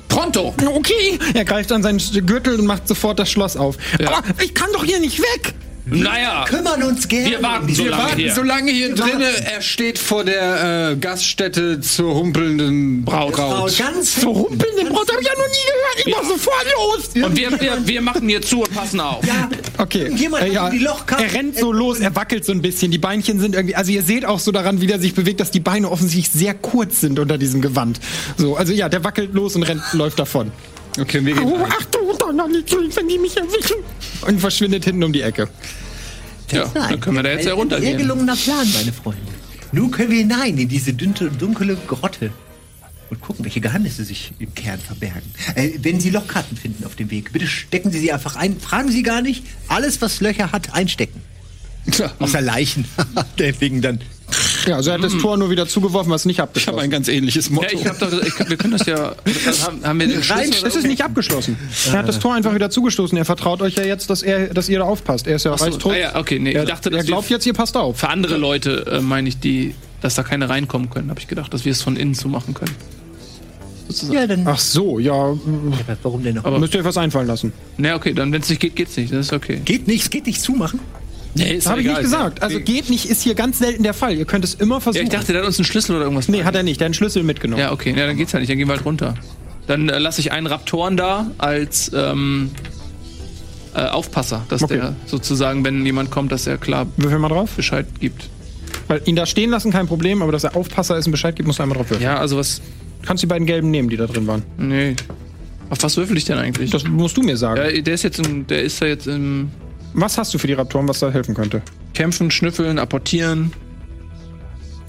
pronto. 0.08 0.54
Okay. 0.64 1.18
Er 1.34 1.44
greift 1.44 1.72
an 1.72 1.82
seinen 1.82 1.98
Gürtel 2.26 2.58
und 2.60 2.66
macht 2.66 2.86
sofort 2.86 3.18
das 3.18 3.30
Schloss 3.30 3.56
auf. 3.56 3.76
Aber 4.04 4.22
ich 4.42 4.54
kann 4.54 4.68
doch 4.72 4.84
hier 4.84 5.00
nicht 5.00 5.18
weg. 5.18 5.54
Naja, 5.84 6.44
Kümmern 6.48 6.82
uns 6.84 7.08
gerne. 7.08 7.30
wir 7.30 7.42
warten 7.42 7.74
so 7.74 7.82
Wir 7.84 7.90
lange 7.90 8.02
warten 8.04 8.16
hier. 8.18 8.34
so 8.34 8.42
lange 8.42 8.70
hier 8.70 8.94
drinne. 8.94 9.26
Er 9.52 9.60
steht 9.62 9.98
vor 9.98 10.22
der 10.24 10.90
äh, 10.92 10.96
Gaststätte 10.96 11.80
zur 11.80 12.14
humpelnden 12.14 13.04
Braut. 13.04 13.34
Frau, 13.34 13.66
ganz 13.76 14.20
So 14.20 14.30
rumpeln 14.30 14.76
den 14.78 14.88
Brot 14.88 15.10
habe 15.10 15.20
ich 15.20 15.26
ja 15.26 15.32
noch 15.34 15.48
nie 15.48 15.66
gehört. 15.66 16.06
Ich 16.06 16.14
mach 16.14 16.22
sofort 16.28 16.66
los. 16.76 17.24
Und 17.28 17.36
wir, 17.36 17.60
wir, 17.60 17.78
wir 17.88 18.00
machen 18.00 18.28
hier 18.28 18.40
zu 18.42 18.60
und 18.62 18.72
passen 18.74 19.00
auf. 19.00 19.26
Ja, 19.26 19.48
Okay. 19.78 20.02
Irgendjemand 20.02 20.44
Äh, 20.44 20.56
hat 20.56 20.72
die 20.72 20.78
Lochkarte- 20.78 21.24
er 21.24 21.32
rennt 21.34 21.58
so 21.58 21.72
los, 21.72 21.98
er 21.98 22.14
wackelt 22.14 22.44
so 22.44 22.52
ein 22.52 22.62
bisschen. 22.62 22.92
Die 22.92 22.98
Beinchen 22.98 23.40
sind 23.40 23.54
irgendwie, 23.56 23.74
also 23.74 23.90
ihr 23.90 24.02
seht 24.04 24.24
auch 24.24 24.38
so 24.38 24.52
daran, 24.52 24.80
wie 24.80 24.88
er 24.88 25.00
sich 25.00 25.14
bewegt, 25.14 25.40
dass 25.40 25.50
die 25.50 25.60
Beine 25.60 25.90
offensichtlich 25.90 26.30
sehr 26.30 26.54
kurz 26.54 27.00
sind 27.00 27.18
unter 27.18 27.38
diesem 27.38 27.60
Gewand. 27.60 27.98
So, 28.36 28.56
also 28.56 28.72
ja, 28.72 28.88
der 28.88 29.02
wackelt 29.02 29.34
los 29.34 29.56
und 29.56 29.64
rennt, 29.64 29.82
läuft 29.94 30.18
davon. 30.20 30.52
Okay, 31.00 31.24
wir 31.24 31.34
gehen. 31.34 31.44
Oh, 31.44 31.56
Achtung, 31.64 32.02
nicht, 32.50 32.96
wenn 32.96 33.08
die 33.08 33.18
mich 33.18 33.36
erwischen. 33.36 33.76
Und 34.26 34.40
verschwindet 34.40 34.84
hinten 34.84 35.04
um 35.04 35.12
die 35.12 35.22
Ecke. 35.22 35.48
Ja, 36.50 36.66
dann 36.74 37.00
können 37.00 37.16
wir 37.16 37.22
da 37.22 37.30
jetzt 37.30 37.38
Ein 37.40 37.44
Sehr 37.44 37.52
heruntergehen. 37.54 37.98
gelungener 37.98 38.36
Plan, 38.36 38.66
meine 38.74 38.92
Freunde. 38.92 39.22
Nun 39.72 39.90
können 39.90 40.10
wir 40.10 40.18
hinein 40.18 40.58
in 40.58 40.68
diese 40.68 40.92
dünte, 40.92 41.30
dunkle 41.30 41.76
Grotte 41.86 42.30
und 43.08 43.20
gucken, 43.20 43.44
welche 43.44 43.60
Geheimnisse 43.60 44.04
sich 44.04 44.32
im 44.38 44.54
Kern 44.54 44.78
verbergen. 44.78 45.30
Äh, 45.54 45.70
wenn 45.78 45.98
Sie 46.00 46.10
Lochkarten 46.10 46.56
finden 46.56 46.84
auf 46.84 46.94
dem 46.94 47.10
Weg, 47.10 47.32
bitte 47.32 47.46
stecken 47.46 47.90
Sie 47.90 47.98
sie 47.98 48.12
einfach 48.12 48.36
ein. 48.36 48.58
Fragen 48.60 48.90
Sie 48.90 49.02
gar 49.02 49.22
nicht. 49.22 49.44
Alles, 49.68 50.00
was 50.02 50.20
Löcher 50.20 50.52
hat, 50.52 50.74
einstecken. 50.74 51.22
Außer 52.18 52.40
Leichen. 52.40 52.84
Deswegen 53.38 53.80
dann. 53.82 54.00
Ja, 54.66 54.76
also 54.76 54.90
er 54.90 54.94
hat 54.94 55.04
das 55.04 55.16
Tor 55.18 55.36
nur 55.36 55.50
wieder 55.50 55.66
zugeworfen, 55.66 56.10
was 56.10 56.24
nicht 56.24 56.36
Ich 56.36 56.40
habe 56.40 56.48
abgeschlossen 56.50 56.80
ein 56.80 56.90
ganz 56.90 57.08
ähnliches 57.08 57.50
Motto. 57.50 57.68
Ja, 57.74 57.80
ich 57.80 57.86
hab 57.86 57.98
doch, 57.98 58.12
ich, 58.12 58.38
wir 58.48 58.56
können 58.56 58.76
das 58.76 58.86
ja. 58.86 59.14
Haben, 59.66 59.84
haben 59.84 60.00
wir 60.00 60.06
den 60.08 60.16
Nein, 60.28 60.44
Schlüssel? 60.52 60.66
es 60.68 60.76
ist 60.76 60.86
nicht 60.86 61.02
abgeschlossen. 61.04 61.56
Er 61.86 61.98
hat 61.98 62.08
das 62.08 62.18
Tor 62.18 62.34
einfach 62.34 62.54
wieder 62.54 62.70
zugestoßen. 62.70 63.16
Er 63.18 63.24
vertraut 63.24 63.60
euch 63.62 63.74
ja 63.76 63.84
jetzt, 63.84 64.10
dass, 64.10 64.22
er, 64.22 64.52
dass 64.54 64.68
ihr 64.68 64.78
da 64.80 64.84
aufpasst. 64.84 65.26
Er 65.26 65.36
ist 65.36 65.44
ja 65.44 65.52
Achso, 65.52 65.64
reichtot. 65.64 65.92
ah, 65.92 65.96
ja, 65.98 66.16
okay, 66.16 66.38
nee, 66.38 66.52
Er, 66.52 66.62
ich 66.64 66.68
dachte, 66.68 66.90
er 66.92 67.02
glaubt 67.04 67.28
jetzt, 67.30 67.46
ihr 67.46 67.52
passt 67.54 67.76
auf. 67.76 67.98
für 67.98 68.08
andere 68.08 68.36
Leute 68.36 68.86
äh, 68.90 69.00
meine 69.00 69.28
ich, 69.28 69.38
die, 69.40 69.74
dass 70.00 70.14
da 70.14 70.22
keine 70.22 70.48
reinkommen 70.48 70.90
können, 70.90 71.10
habe 71.10 71.20
ich 71.20 71.28
gedacht, 71.28 71.52
dass 71.54 71.64
wir 71.64 71.72
es 71.72 71.82
von 71.82 71.96
innen 71.96 72.14
zu 72.14 72.28
machen 72.28 72.54
können. 72.54 72.74
Sozusagen. 73.88 74.18
Ja, 74.18 74.26
dann. 74.26 74.46
Ach 74.46 74.58
so, 74.58 74.98
ja, 74.98 75.34
Warum 76.02 76.22
denn 76.22 76.36
noch? 76.36 76.44
Aber- 76.44 76.58
müsst 76.58 76.74
ihr 76.74 76.80
euch 76.80 76.86
was 76.86 76.96
einfallen 76.96 77.26
lassen. 77.26 77.52
Na, 77.78 77.94
okay, 77.94 78.14
dann, 78.14 78.32
wenn 78.32 78.40
es 78.42 78.48
nicht 78.48 78.60
geht, 78.60 78.76
geht's 78.76 78.96
nicht. 78.96 79.12
Das 79.12 79.26
ist 79.26 79.32
okay. 79.32 79.60
Geht 79.64 79.86
nicht, 79.88 80.04
es 80.04 80.10
geht 80.10 80.26
nicht 80.26 80.40
zumachen. 80.40 80.80
Nee, 81.34 81.54
ist 81.54 81.66
Habe 81.68 81.80
ich 81.80 81.86
nicht 81.86 82.00
gesagt. 82.00 82.42
Also 82.42 82.60
geht 82.60 82.90
nicht, 82.90 83.06
ist 83.06 83.22
hier 83.22 83.34
ganz 83.34 83.58
selten 83.58 83.82
der 83.82 83.94
Fall. 83.94 84.14
Ihr 84.16 84.24
könnt 84.26 84.44
es 84.44 84.54
immer 84.54 84.76
Ja, 84.76 84.80
versuchen. 84.80 85.04
ich 85.04 85.08
dachte, 85.10 85.32
der 85.32 85.40
hat 85.42 85.46
uns 85.48 85.58
einen 85.58 85.64
Schlüssel 85.64 85.96
oder 85.96 86.04
irgendwas. 86.04 86.28
nee, 86.28 86.44
hat 86.44 86.54
er 86.54 86.62
nicht. 86.62 86.80
Der 86.80 86.84
hat 86.84 86.88
einen 86.88 86.94
Schlüssel 86.94 87.22
mitgenommen. 87.22 87.60
Ja, 87.60 87.72
okay, 87.72 87.94
ja, 87.96 88.06
dann 88.06 88.16
geht's 88.16 88.34
halt 88.34 88.42
nicht, 88.42 88.50
dann 88.50 88.58
gehen 88.58 88.68
wir 88.68 88.74
halt 88.74 88.84
runter. 88.84 89.14
Dann 89.66 89.88
äh, 89.88 89.98
lasse 89.98 90.20
ich 90.20 90.32
einen 90.32 90.46
Raptoren 90.46 90.96
da 90.96 91.30
als 91.38 91.90
ähm, 91.94 92.50
äh, 93.74 93.80
Aufpasser, 93.86 94.44
dass 94.48 94.62
Okay. 94.62 94.74
der 94.76 94.96
sozusagen, 95.06 95.64
wenn 95.64 95.86
jemand 95.86 96.10
kommt, 96.10 96.32
dass 96.32 96.46
er 96.46 96.58
klar 96.58 96.86
Würfel 96.96 97.18
mal 97.18 97.28
drauf. 97.28 97.50
Bescheid 97.56 97.86
gibt. 98.00 98.28
Weil 98.88 99.00
ihn 99.06 99.16
da 99.16 99.24
stehen 99.24 99.50
lassen, 99.50 99.70
kein 99.70 99.86
Problem, 99.86 100.20
aber 100.22 100.32
dass 100.32 100.44
er 100.44 100.54
Aufpasser 100.56 100.98
ist 100.98 101.06
und 101.06 101.12
Bescheid 101.12 101.34
gibt, 101.36 101.46
musst 101.46 101.58
du 101.58 101.62
einmal 101.62 101.78
drauf 101.78 101.88
würfeln. 101.90 102.04
Ja, 102.04 102.18
also 102.18 102.36
was. 102.36 102.60
Kannst 103.06 103.22
die 103.22 103.26
beiden 103.26 103.46
gelben 103.46 103.70
nehmen, 103.70 103.88
die 103.88 103.96
da 103.96 104.06
drin 104.06 104.26
waren. 104.26 104.42
Nee. 104.58 104.94
Auf 105.70 105.82
was 105.82 105.96
würfel 105.96 106.16
ich 106.16 106.24
denn 106.24 106.38
eigentlich? 106.38 106.70
Das 106.70 106.84
musst 106.84 107.16
du 107.16 107.22
mir 107.22 107.36
sagen. 107.36 107.60
ja, 107.74 107.80
der 107.80 107.94
ist 107.94 108.02
jetzt 108.02 108.18
im, 108.24 108.46
der 108.46 108.62
ist 108.62 108.80
ja 108.80 108.86
jetzt 108.88 109.06
im 109.06 109.50
Was 109.94 110.18
hast 110.18 110.32
du 110.34 110.38
für 110.38 110.46
die 110.46 110.52
Raptoren, 110.54 110.88
was 110.88 110.98
da 111.00 111.10
helfen 111.10 111.34
könnte? 111.34 111.62
Kämpfen, 111.94 112.30
Schnüffeln, 112.30 112.78
Apportieren. 112.78 113.52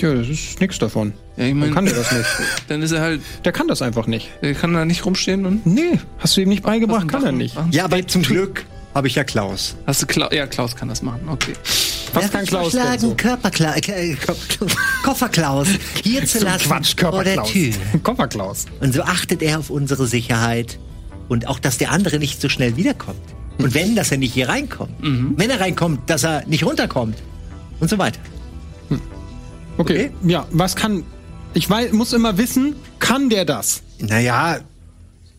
Ja, 0.01 0.13
das 0.13 0.27
ist 0.27 0.59
nichts 0.59 0.79
davon. 0.79 1.13
Ja, 1.37 1.43
ich 1.45 1.51
Dann 1.51 1.59
mein, 1.59 1.73
kann 1.73 1.85
der 1.85 1.93
das 1.95 2.11
nicht. 2.11 2.27
dann 2.67 2.81
ist 2.81 2.91
er 2.91 3.01
halt, 3.01 3.21
Der 3.45 3.51
kann 3.51 3.67
das 3.67 3.81
einfach 3.81 4.07
nicht. 4.07 4.29
der 4.41 4.53
kann 4.53 4.73
da 4.73 4.85
nicht 4.85 5.05
rumstehen 5.05 5.45
und. 5.45 5.65
Nee, 5.65 5.99
hast 6.19 6.35
du 6.35 6.41
ihm 6.41 6.49
nicht 6.49 6.63
beigebracht, 6.63 7.07
kann 7.07 7.23
er 7.25 7.31
nicht. 7.31 7.55
Ja, 7.71 7.85
aber 7.85 8.05
zum 8.07 8.21
Glück 8.21 8.65
habe 8.93 9.07
ich 9.07 9.15
ja 9.15 9.23
Klaus. 9.23 9.75
Hast 9.87 10.01
du 10.01 10.05
Klaus? 10.05 10.33
Ja, 10.33 10.45
Klaus 10.47 10.75
kann 10.75 10.89
das 10.89 11.01
machen. 11.01 11.21
Okay. 11.29 11.53
Was 12.13 12.29
kann 12.31 12.45
Klaus 12.45 12.71
denn 12.71 12.81
vorschlagen, 12.81 12.99
so? 13.01 13.15
Körperkla 13.15 13.75
äh, 13.77 14.15
Ko- 14.15 14.35
Kofferklaus 15.03 15.67
hier 16.03 16.25
zu 16.27 16.43
lassen 16.43 16.67
Quatsch, 16.67 16.95
vor 16.99 17.23
der 17.23 17.35
Körperklaus. 17.35 17.51
Tür. 17.51 17.73
Kofferklaus. 18.03 18.65
Und 18.81 18.93
so 18.93 19.01
achtet 19.03 19.41
er 19.41 19.59
auf 19.59 19.69
unsere 19.69 20.05
Sicherheit 20.05 20.77
und 21.29 21.47
auch, 21.47 21.59
dass 21.59 21.77
der 21.79 21.91
andere 21.91 22.19
nicht 22.19 22.39
so 22.41 22.49
schnell 22.49 22.75
wiederkommt. 22.77 23.17
Und 23.57 23.73
wenn, 23.73 23.95
dass 23.95 24.11
er 24.11 24.17
nicht 24.17 24.33
hier 24.33 24.49
reinkommt. 24.49 24.91
Wenn 25.01 25.49
er 25.49 25.59
reinkommt, 25.59 26.09
dass 26.09 26.23
er 26.23 26.45
nicht 26.47 26.63
runterkommt. 26.65 27.17
Und 27.79 27.89
so 27.89 27.97
weiter. 27.97 28.19
Okay. 29.77 30.11
Ja, 30.23 30.45
was 30.51 30.75
kann. 30.75 31.03
Ich 31.53 31.69
weiß, 31.69 31.91
muss 31.93 32.13
immer 32.13 32.37
wissen, 32.37 32.75
kann 32.99 33.29
der 33.29 33.45
das? 33.45 33.83
Naja, 33.99 34.59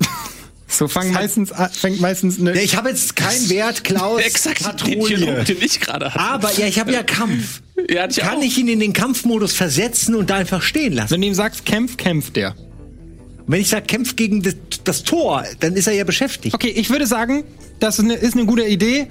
So 0.69 0.89
fangen 0.89 1.13
meistens, 1.13 1.53
fängt 1.73 2.01
meistens 2.01 2.41
eine. 2.41 2.61
ich 2.61 2.77
habe 2.77 2.89
jetzt 2.89 3.15
keinen 3.15 3.49
Wert, 3.49 3.85
Klaus. 3.85 4.21
Patrouille. 4.63 5.45
den 5.45 5.59
ich 5.61 5.81
gerade 5.81 6.13
hatte. 6.13 6.21
Aber 6.21 6.53
ja, 6.55 6.67
ich 6.67 6.81
habe 6.81 6.93
ja 6.93 7.03
Kampf. 7.03 7.63
Ja, 7.89 8.09
ich 8.09 8.17
Kann 8.17 8.39
auch. 8.39 8.43
ich 8.43 8.59
ihn 8.59 8.69
in 8.69 8.81
den 8.81 8.93
Kampfmodus 8.93 9.53
versetzen 9.53 10.15
und 10.15 10.31
da 10.31 10.37
einfach 10.37 10.63
stehen 10.63 10.93
lassen? 10.93 11.11
Wenn 11.13 11.21
du 11.21 11.29
ihm 11.29 11.35
sagst, 11.35 11.65
kämpf, 11.65 11.97
kämpft 11.97 12.37
der. 12.37 12.55
Wenn 13.47 13.61
ich 13.61 13.69
sage, 13.69 13.85
kämpf 13.87 14.17
gegen 14.17 14.43
das, 14.43 14.55
das 14.85 15.03
Tor, 15.03 15.45
dann 15.61 15.75
ist 15.75 15.87
er 15.87 15.93
ja 15.95 16.05
beschäftigt. 16.05 16.55
Okay, 16.55 16.69
ich 16.75 16.89
würde 16.91 17.07
sagen, 17.07 17.45
das 17.81 17.99
ist 17.99 18.05
eine, 18.05 18.15
ist 18.15 18.35
eine 18.35 18.47
gute 18.47 18.65
Idee. 18.65 19.09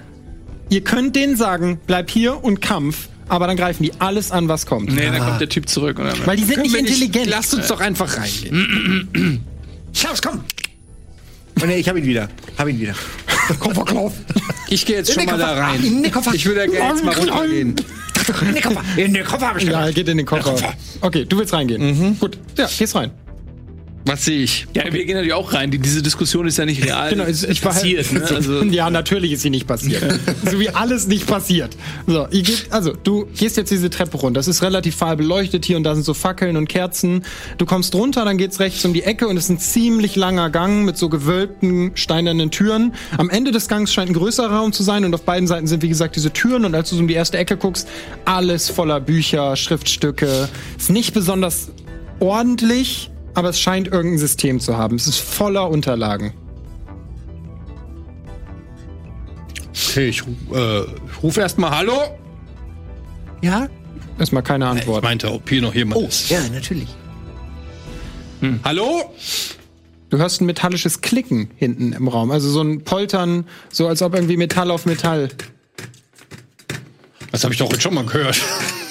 Ihr 0.69 0.81
könnt 0.81 1.15
denen 1.15 1.35
sagen, 1.37 1.79
bleib 1.85 2.09
hier 2.09 2.43
und 2.43 2.59
Kampf, 2.61 3.09
aber 3.27 3.45
dann 3.47 3.57
greifen 3.57 3.83
die 3.83 3.91
alles 3.99 4.31
an, 4.31 4.47
was 4.47 4.65
kommt. 4.65 4.91
Nee, 4.91 5.05
dann 5.05 5.19
kommt 5.19 5.39
der 5.41 5.49
Typ 5.49 5.69
zurück. 5.69 5.99
Und 5.99 6.05
dann, 6.05 6.25
Weil 6.25 6.37
die 6.37 6.43
sind 6.45 6.55
Können 6.55 6.71
nicht 6.71 6.79
intelligent. 6.79 7.27
Lasst 7.27 7.53
uns 7.53 7.67
doch 7.67 7.79
einfach 7.79 8.17
reingehen. 8.17 9.43
Klaus, 9.93 10.21
komm! 10.21 10.43
Oh, 11.61 11.65
nee, 11.67 11.75
ich 11.77 11.87
habe 11.87 11.99
ihn 11.99 12.05
wieder. 12.05 12.27
Hab 12.57 12.67
ihn 12.67 12.79
wieder. 12.79 12.95
Kofferklaus. 13.59 14.13
Ich 14.69 14.85
gehe 14.85 14.97
jetzt 14.97 15.13
schon 15.13 15.21
In 15.23 15.29
mal 15.29 15.33
den 15.33 15.39
da 15.41 15.47
Koffer. 15.49 15.61
rein. 15.61 15.83
In 15.83 16.03
den 16.03 16.11
Koffer. 16.11 16.33
Ich 16.33 16.45
würde 16.47 16.61
ja 16.61 16.65
gerne 16.65 16.93
jetzt 16.95 17.05
mal 17.05 17.13
runtergehen. 17.13 17.75
In 18.47 18.53
den 18.55 18.63
Koffer. 18.63 18.83
In 18.97 19.13
den 19.13 19.23
Koffer 19.25 19.47
habe 19.49 19.59
ich 19.59 19.65
Ja, 19.65 19.71
gemacht. 19.71 19.85
er 19.87 19.93
geht 19.93 20.07
in 20.07 20.17
den 20.17 20.25
Koffer. 20.25 20.55
Okay, 21.01 21.25
du 21.25 21.37
willst 21.37 21.53
reingehen. 21.53 22.17
Gut, 22.19 22.39
ja, 22.57 22.67
gehst 22.75 22.95
rein. 22.95 23.11
Was 24.05 24.25
sehe 24.25 24.43
ich? 24.43 24.67
ja, 24.73 24.83
wir 24.91 25.05
gehen 25.05 25.15
natürlich 25.15 25.33
auch 25.33 25.53
rein. 25.53 25.71
Die, 25.71 25.79
diese 25.79 26.01
Diskussion 26.01 26.45
ist 26.45 26.57
ja 26.57 26.65
nicht 26.65 26.83
real. 26.83 27.09
Genau, 27.09 27.25
ich, 27.25 27.47
ich 27.47 27.61
passiert. 27.61 28.11
Ne? 28.11 28.23
Also, 28.23 28.63
ja, 28.63 28.89
natürlich 28.89 29.31
ist 29.31 29.41
sie 29.43 29.49
nicht 29.49 29.65
passiert. 29.65 30.03
so 30.51 30.59
wie 30.59 30.69
alles 30.69 31.07
nicht 31.07 31.25
passiert. 31.25 31.77
So, 32.05 32.27
ihr 32.31 32.41
geht, 32.41 32.67
also 32.69 32.93
du 32.93 33.25
gehst 33.37 33.55
jetzt 33.55 33.71
diese 33.71 33.89
Treppe 33.89 34.17
runter. 34.17 34.39
Das 34.39 34.47
ist 34.47 34.61
relativ 34.61 34.95
fahl 34.95 35.15
beleuchtet 35.15 35.63
hier 35.65 35.77
und 35.77 35.83
da 35.83 35.95
sind 35.95 36.03
so 36.03 36.13
Fackeln 36.13 36.57
und 36.57 36.67
Kerzen. 36.67 37.23
Du 37.57 37.65
kommst 37.65 37.95
runter, 37.95 38.25
dann 38.25 38.37
geht's 38.37 38.59
rechts 38.59 38.83
um 38.83 38.93
die 38.93 39.03
Ecke 39.03 39.27
und 39.27 39.37
es 39.37 39.45
ist 39.45 39.49
ein 39.51 39.59
ziemlich 39.59 40.15
langer 40.15 40.49
Gang 40.49 40.83
mit 40.83 40.97
so 40.97 41.07
gewölbten 41.07 41.91
steinernen 41.95 42.51
Türen. 42.51 42.93
Am 43.17 43.29
Ende 43.29 43.51
des 43.51 43.69
Gangs 43.69 43.93
scheint 43.93 44.09
ein 44.09 44.15
größerer 44.15 44.51
Raum 44.51 44.73
zu 44.73 44.83
sein 44.83 45.05
und 45.05 45.13
auf 45.13 45.23
beiden 45.23 45.47
Seiten 45.47 45.67
sind 45.67 45.81
wie 45.81 45.89
gesagt 45.89 46.15
diese 46.15 46.31
Türen 46.33 46.65
und 46.65 46.75
als 46.75 46.89
du 46.89 46.95
so 46.95 47.01
um 47.01 47.07
die 47.07 47.13
erste 47.13 47.37
Ecke 47.37 47.55
guckst, 47.55 47.87
alles 48.25 48.69
voller 48.69 48.99
Bücher, 48.99 49.55
Schriftstücke. 49.55 50.49
Ist 50.77 50.89
nicht 50.89 51.13
besonders 51.13 51.69
ordentlich, 52.19 53.11
aber 53.33 53.49
es 53.49 53.59
scheint 53.59 53.87
irgendein 53.87 54.19
System 54.19 54.59
zu 54.59 54.77
haben. 54.77 54.95
Es 54.95 55.07
ist 55.07 55.19
voller 55.19 55.69
Unterlagen. 55.69 56.33
Okay, 59.89 60.09
ich 60.09 60.23
äh, 60.51 60.83
rufe 61.21 61.39
erstmal 61.41 61.71
Hallo. 61.71 61.93
Ja? 63.41 63.67
Erstmal 64.19 64.43
keine 64.43 64.65
Ich 64.65 64.71
Antwort. 64.71 65.03
meinte, 65.03 65.31
ob 65.31 65.47
hier 65.49 65.61
noch 65.61 65.73
jemand 65.75 66.01
Oh, 66.01 66.07
ist. 66.07 66.29
ja, 66.29 66.39
natürlich. 66.51 66.87
Hallo? 68.65 69.03
Du 70.09 70.17
hörst 70.17 70.41
ein 70.41 70.45
metallisches 70.45 70.99
Klicken 71.01 71.49
hinten 71.55 71.93
im 71.93 72.07
Raum. 72.09 72.29
Also 72.31 72.49
so 72.49 72.61
ein 72.61 72.83
Poltern, 72.83 73.45
so 73.71 73.87
als 73.87 74.01
ob 74.01 74.13
irgendwie 74.15 74.35
Metall 74.35 74.69
auf 74.69 74.85
Metall. 74.85 75.29
Das 77.33 77.43
habe 77.43 77.51
ich 77.53 77.59
doch 77.59 77.71
jetzt 77.71 77.81
schon 77.81 77.95
mal 77.95 78.05
gehört. 78.05 78.39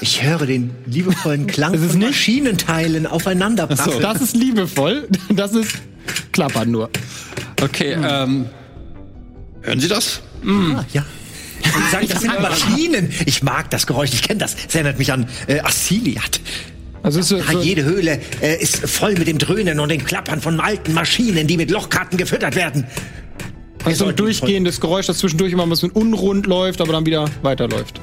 Ich 0.01 0.21
höre 0.25 0.47
den 0.47 0.73
liebevollen 0.87 1.47
Klang 1.47 1.75
ist 1.75 1.85
von 1.93 1.99
nicht- 1.99 2.09
Maschinenteilen 2.09 3.07
aufeinander 3.07 3.69
prasseln. 3.69 4.01
Das 4.03 4.21
ist 4.21 4.35
liebevoll. 4.37 5.09
Das 5.35 5.53
ist 5.53 5.71
klappern 6.33 6.71
nur. 6.73 6.91
Okay, 7.63 7.93
ähm. 7.93 8.47
Hören 9.63 9.79
Sie 9.79 9.87
das? 9.87 10.21
Ah, 10.45 10.85
ja. 10.93 11.05
Und 11.65 11.91
sagen, 11.93 12.09
das 12.09 12.21
sind 12.21 12.41
Maschinen. 12.43 13.13
Ich 13.27 13.45
mag 13.45 13.71
das 13.71 13.87
Geräusch, 13.87 14.11
ich 14.13 14.23
kenne 14.23 14.41
das. 14.41 14.57
Es 14.69 14.75
erinnert 14.75 14.99
mich 14.99 15.13
an 15.13 15.29
äh, 15.47 15.61
Assiliat. 15.61 16.41
Also 17.05 17.21
ist 17.21 17.29
so, 17.29 17.37
Ja, 17.37 17.45
so, 17.53 17.61
jede 17.63 17.85
Höhle 17.85 18.19
äh, 18.41 18.61
ist 18.61 18.79
voll 18.89 19.15
mit 19.15 19.29
dem 19.29 19.39
Dröhnen 19.39 19.79
und 19.79 19.89
dem 19.89 20.05
Klappern 20.05 20.41
von 20.41 20.59
alten 20.59 20.93
Maschinen, 20.95 21.47
die 21.47 21.57
mit 21.57 21.71
Lochkarten 21.71 22.19
gefüttert 22.19 22.57
werden. 22.57 22.89
also 23.85 24.05
so 24.05 24.11
ein 24.11 24.17
durchgehendes 24.17 24.81
Geräusch, 24.81 25.07
das 25.07 25.19
zwischendurch 25.19 25.53
immer 25.53 25.63
ein 25.63 25.69
bisschen 25.71 25.91
unrund 25.93 26.47
läuft, 26.47 26.81
aber 26.81 26.93
dann 26.93 27.07
wieder 27.07 27.31
weiterläuft. 27.43 28.01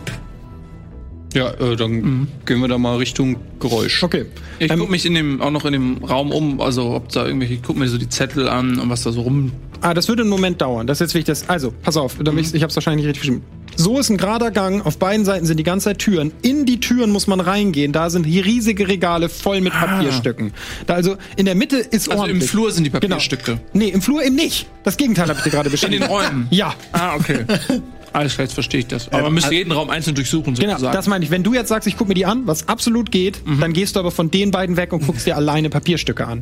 Ja, 1.33 1.51
äh, 1.51 1.75
dann 1.75 2.27
gehen 2.45 2.59
wir 2.59 2.67
da 2.67 2.77
mal 2.77 2.97
Richtung 2.97 3.35
Geräusch. 3.59 4.01
Okay. 4.03 4.25
ich 4.57 4.71
Ähm, 4.71 4.79
gucke 4.79 4.91
mich 4.91 5.05
in 5.05 5.13
dem, 5.13 5.41
auch 5.41 5.51
noch 5.51 5.65
in 5.65 5.73
dem 5.73 6.03
Raum 6.03 6.31
um, 6.31 6.59
also 6.59 6.95
ob 6.95 7.09
da 7.11 7.25
irgendwelche, 7.25 7.53
ich 7.55 7.61
gucke 7.63 7.77
mir 7.79 7.87
so 7.87 7.97
die 7.99 8.09
Zettel 8.09 8.47
an 8.49 8.79
und 8.79 8.89
was 8.89 9.03
da 9.03 9.11
so 9.11 9.21
rum. 9.21 9.51
Ah, 9.81 9.93
das 9.93 10.07
würde 10.07 10.23
einen 10.23 10.29
Moment 10.31 10.59
dauern. 10.61 10.87
Das 10.87 10.97
ist 10.97 11.01
jetzt 11.01 11.13
wichtig. 11.15 11.27
Das, 11.27 11.47
also, 11.49 11.71
pass 11.83 11.95
auf, 11.97 12.15
damit 12.21 12.47
ich, 12.47 12.53
ich 12.53 12.61
habe 12.63 12.69
es 12.69 12.75
wahrscheinlich 12.75 13.05
nicht 13.05 13.15
richtig 13.15 13.21
geschrieben. 13.37 13.43
So 13.77 13.97
ist 13.97 14.09
ein 14.09 14.17
gerader 14.17 14.51
Gang. 14.51 14.85
Auf 14.85 14.97
beiden 14.97 15.23
Seiten 15.23 15.45
sind 15.45 15.55
die 15.57 15.63
ganze 15.63 15.85
Zeit 15.85 15.99
Türen. 15.99 16.33
In 16.41 16.65
die 16.65 16.81
Türen 16.81 17.11
muss 17.11 17.27
man 17.27 17.39
reingehen. 17.39 17.93
Da 17.93 18.09
sind 18.09 18.25
hier 18.25 18.43
riesige 18.43 18.89
Regale 18.89 19.29
voll 19.29 19.61
mit 19.61 19.71
Papierstücken. 19.71 20.51
Da 20.85 20.95
also 20.95 21.15
in 21.37 21.45
der 21.45 21.55
Mitte 21.55 21.77
ist 21.77 22.09
Also 22.09 22.23
im 22.25 22.29
ordentlich. 22.31 22.49
Flur 22.49 22.71
sind 22.73 22.83
die 22.83 22.89
Genau. 22.89 23.01
Papierstücke. 23.15 23.61
Nee, 23.71 23.87
im 23.89 24.01
Flur 24.01 24.21
eben 24.21 24.35
nicht. 24.35 24.67
Das 24.83 24.97
Gegenteil 24.97 25.29
habe 25.29 25.37
ich 25.37 25.43
dir 25.45 25.51
gerade 25.51 25.67
In 25.69 25.71
beschrieben. 25.71 25.93
den 26.01 26.03
Räumen. 26.03 26.47
Ja. 26.49 26.73
Ah, 26.91 27.15
okay. 27.15 27.45
Alles 28.13 28.33
klar, 28.35 28.45
jetzt 28.45 28.53
verstehe 28.53 28.79
ich 28.81 28.87
das. 28.87 29.07
Aber 29.09 29.23
man 29.23 29.33
müsste 29.33 29.53
jeden 29.53 29.71
Raum 29.71 29.89
einzeln 29.89 30.15
durchsuchen, 30.15 30.55
Genau, 30.55 30.71
sozusagen. 30.73 30.93
das 30.95 31.07
meine 31.07 31.23
ich. 31.25 31.31
Wenn 31.31 31.43
du 31.43 31.53
jetzt 31.53 31.69
sagst, 31.69 31.87
ich 31.87 31.95
guck 31.97 32.07
mir 32.07 32.13
die 32.15 32.25
an, 32.25 32.47
was 32.47 32.67
absolut 32.67 33.11
geht, 33.11 33.41
dann 33.59 33.73
gehst 33.73 33.95
du 33.95 33.99
aber 33.99 34.11
von 34.11 34.31
den 34.31 34.51
beiden 34.51 34.77
weg 34.77 34.93
und 34.93 35.05
guckst 35.05 35.25
dir 35.27 35.35
alleine 35.35 35.69
Papierstücke 35.69 36.25
an. 36.27 36.41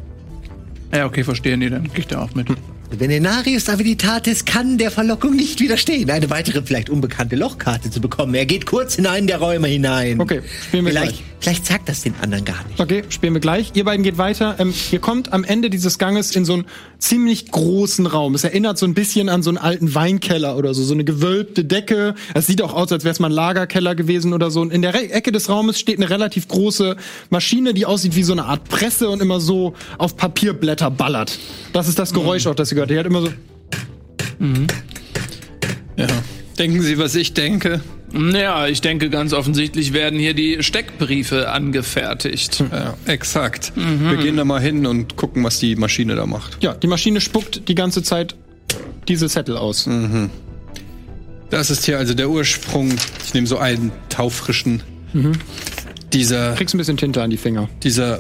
ja, 0.93 1.05
okay, 1.05 1.23
verstehe. 1.23 1.57
Nee, 1.57 1.69
dann 1.69 1.83
krieg 1.91 1.99
ich 1.99 2.07
da 2.07 2.21
auch 2.21 2.33
mit. 2.35 2.47
Venenarius 2.89 3.67
Aviditatis 3.67 4.45
kann 4.45 4.77
der 4.77 4.91
Verlockung 4.91 5.35
nicht 5.35 5.59
widerstehen, 5.59 6.09
eine 6.09 6.29
weitere, 6.29 6.61
vielleicht 6.61 6.89
unbekannte 6.89 7.35
Lochkarte 7.35 7.91
zu 7.91 7.99
bekommen. 7.99 8.33
Er 8.33 8.45
geht 8.45 8.65
kurz 8.65 8.95
in 8.95 9.05
einen 9.05 9.27
der 9.27 9.39
Räume 9.39 9.67
hinein. 9.67 10.21
Okay, 10.21 10.41
spielen 10.69 10.85
wir 10.85 10.93
vielleicht, 10.93 11.11
gleich. 11.17 11.23
vielleicht 11.41 11.65
sagt 11.65 11.89
das 11.89 12.03
den 12.03 12.13
anderen 12.21 12.45
gar 12.45 12.63
nicht. 12.69 12.79
Okay, 12.79 13.03
spielen 13.09 13.33
wir 13.33 13.41
gleich. 13.41 13.71
Ihr 13.73 13.83
beiden 13.83 14.03
geht 14.03 14.17
weiter. 14.17 14.55
Ähm, 14.59 14.73
ihr 14.93 14.99
kommt 14.99 15.33
am 15.33 15.43
Ende 15.43 15.69
dieses 15.69 15.97
Ganges 15.97 16.33
in 16.33 16.45
so 16.45 16.53
einen 16.53 16.65
ziemlich 16.99 17.51
großen 17.51 18.05
Raum. 18.05 18.35
Es 18.35 18.43
erinnert 18.43 18.77
so 18.77 18.85
ein 18.85 18.93
bisschen 18.93 19.29
an 19.29 19.43
so 19.43 19.49
einen 19.49 19.57
alten 19.57 19.93
Weinkeller 19.93 20.57
oder 20.57 20.73
so, 20.73 20.83
so 20.83 20.93
eine 20.93 21.03
gewölbte 21.03 21.63
Decke. 21.63 22.15
Es 22.33 22.47
sieht 22.47 22.61
auch 22.61 22.73
aus, 22.73 22.91
als 22.91 23.03
wäre 23.03 23.11
es 23.11 23.19
mal 23.19 23.29
ein 23.29 23.33
Lagerkeller 23.33 23.95
gewesen 23.95 24.33
oder 24.33 24.51
so. 24.51 24.61
Und 24.61 24.71
in 24.73 24.81
der 24.81 24.93
Re 24.93 25.09
Ecke 25.09 25.31
des 25.31 25.49
Raumes 25.49 25.79
steht 25.79 25.97
eine 25.97 26.09
relativ 26.09 26.47
große 26.47 26.95
Maschine, 27.29 27.73
die 27.73 27.85
aussieht 27.85 28.15
wie 28.15 28.23
so 28.23 28.33
eine 28.33 28.45
Art 28.45 28.67
Presse 28.69 29.09
und 29.09 29.21
immer 29.21 29.39
so 29.39 29.73
auf 29.97 30.17
Papierblätter 30.17 30.91
ballert. 30.91 31.37
Das 31.73 31.87
ist 31.87 31.99
das 31.99 32.13
Geräusch 32.13 32.47
auch, 32.47 32.55
das 32.55 32.71
ihr 32.71 32.75
gehört. 32.75 32.91
Die 32.91 32.99
hat 32.99 33.05
immer 33.05 33.21
so. 33.21 33.29
Ja. 35.97 36.07
Denken 36.57 36.81
Sie, 36.81 36.97
was 36.97 37.15
ich 37.15 37.33
denke? 37.33 37.81
Naja, 38.11 38.67
ich 38.67 38.81
denke, 38.81 39.09
ganz 39.09 39.33
offensichtlich 39.33 39.91
werden 39.93 40.17
hier 40.17 40.33
die 40.33 40.63
Steckbriefe 40.63 41.49
angefertigt. 41.49 42.63
Ja, 42.71 42.95
exakt. 43.05 43.73
Mhm. 43.75 44.09
Wir 44.09 44.17
gehen 44.17 44.37
da 44.37 44.45
mal 44.45 44.61
hin 44.61 44.85
und 44.85 45.17
gucken, 45.17 45.43
was 45.43 45.59
die 45.59 45.75
Maschine 45.75 46.15
da 46.15 46.25
macht. 46.25 46.63
Ja, 46.63 46.73
die 46.73 46.87
Maschine 46.87 47.19
spuckt 47.19 47.67
die 47.67 47.75
ganze 47.75 48.03
Zeit 48.03 48.35
diese 49.07 49.27
Zettel 49.27 49.57
aus. 49.57 49.87
Mhm. 49.87 50.29
Das 51.49 51.69
ist 51.69 51.85
hier 51.85 51.97
also 51.97 52.13
der 52.13 52.29
Ursprung. 52.29 52.93
Ich 53.25 53.33
nehme 53.33 53.47
so 53.47 53.57
einen 53.57 53.91
taufrischen. 54.09 54.83
Mhm. 55.13 55.33
Dieser. 56.13 56.53
Kriegst 56.53 56.75
ein 56.75 56.77
bisschen 56.77 56.97
Tinte 56.97 57.21
an 57.21 57.29
die 57.29 57.37
Finger. 57.37 57.69
Dieser 57.83 58.19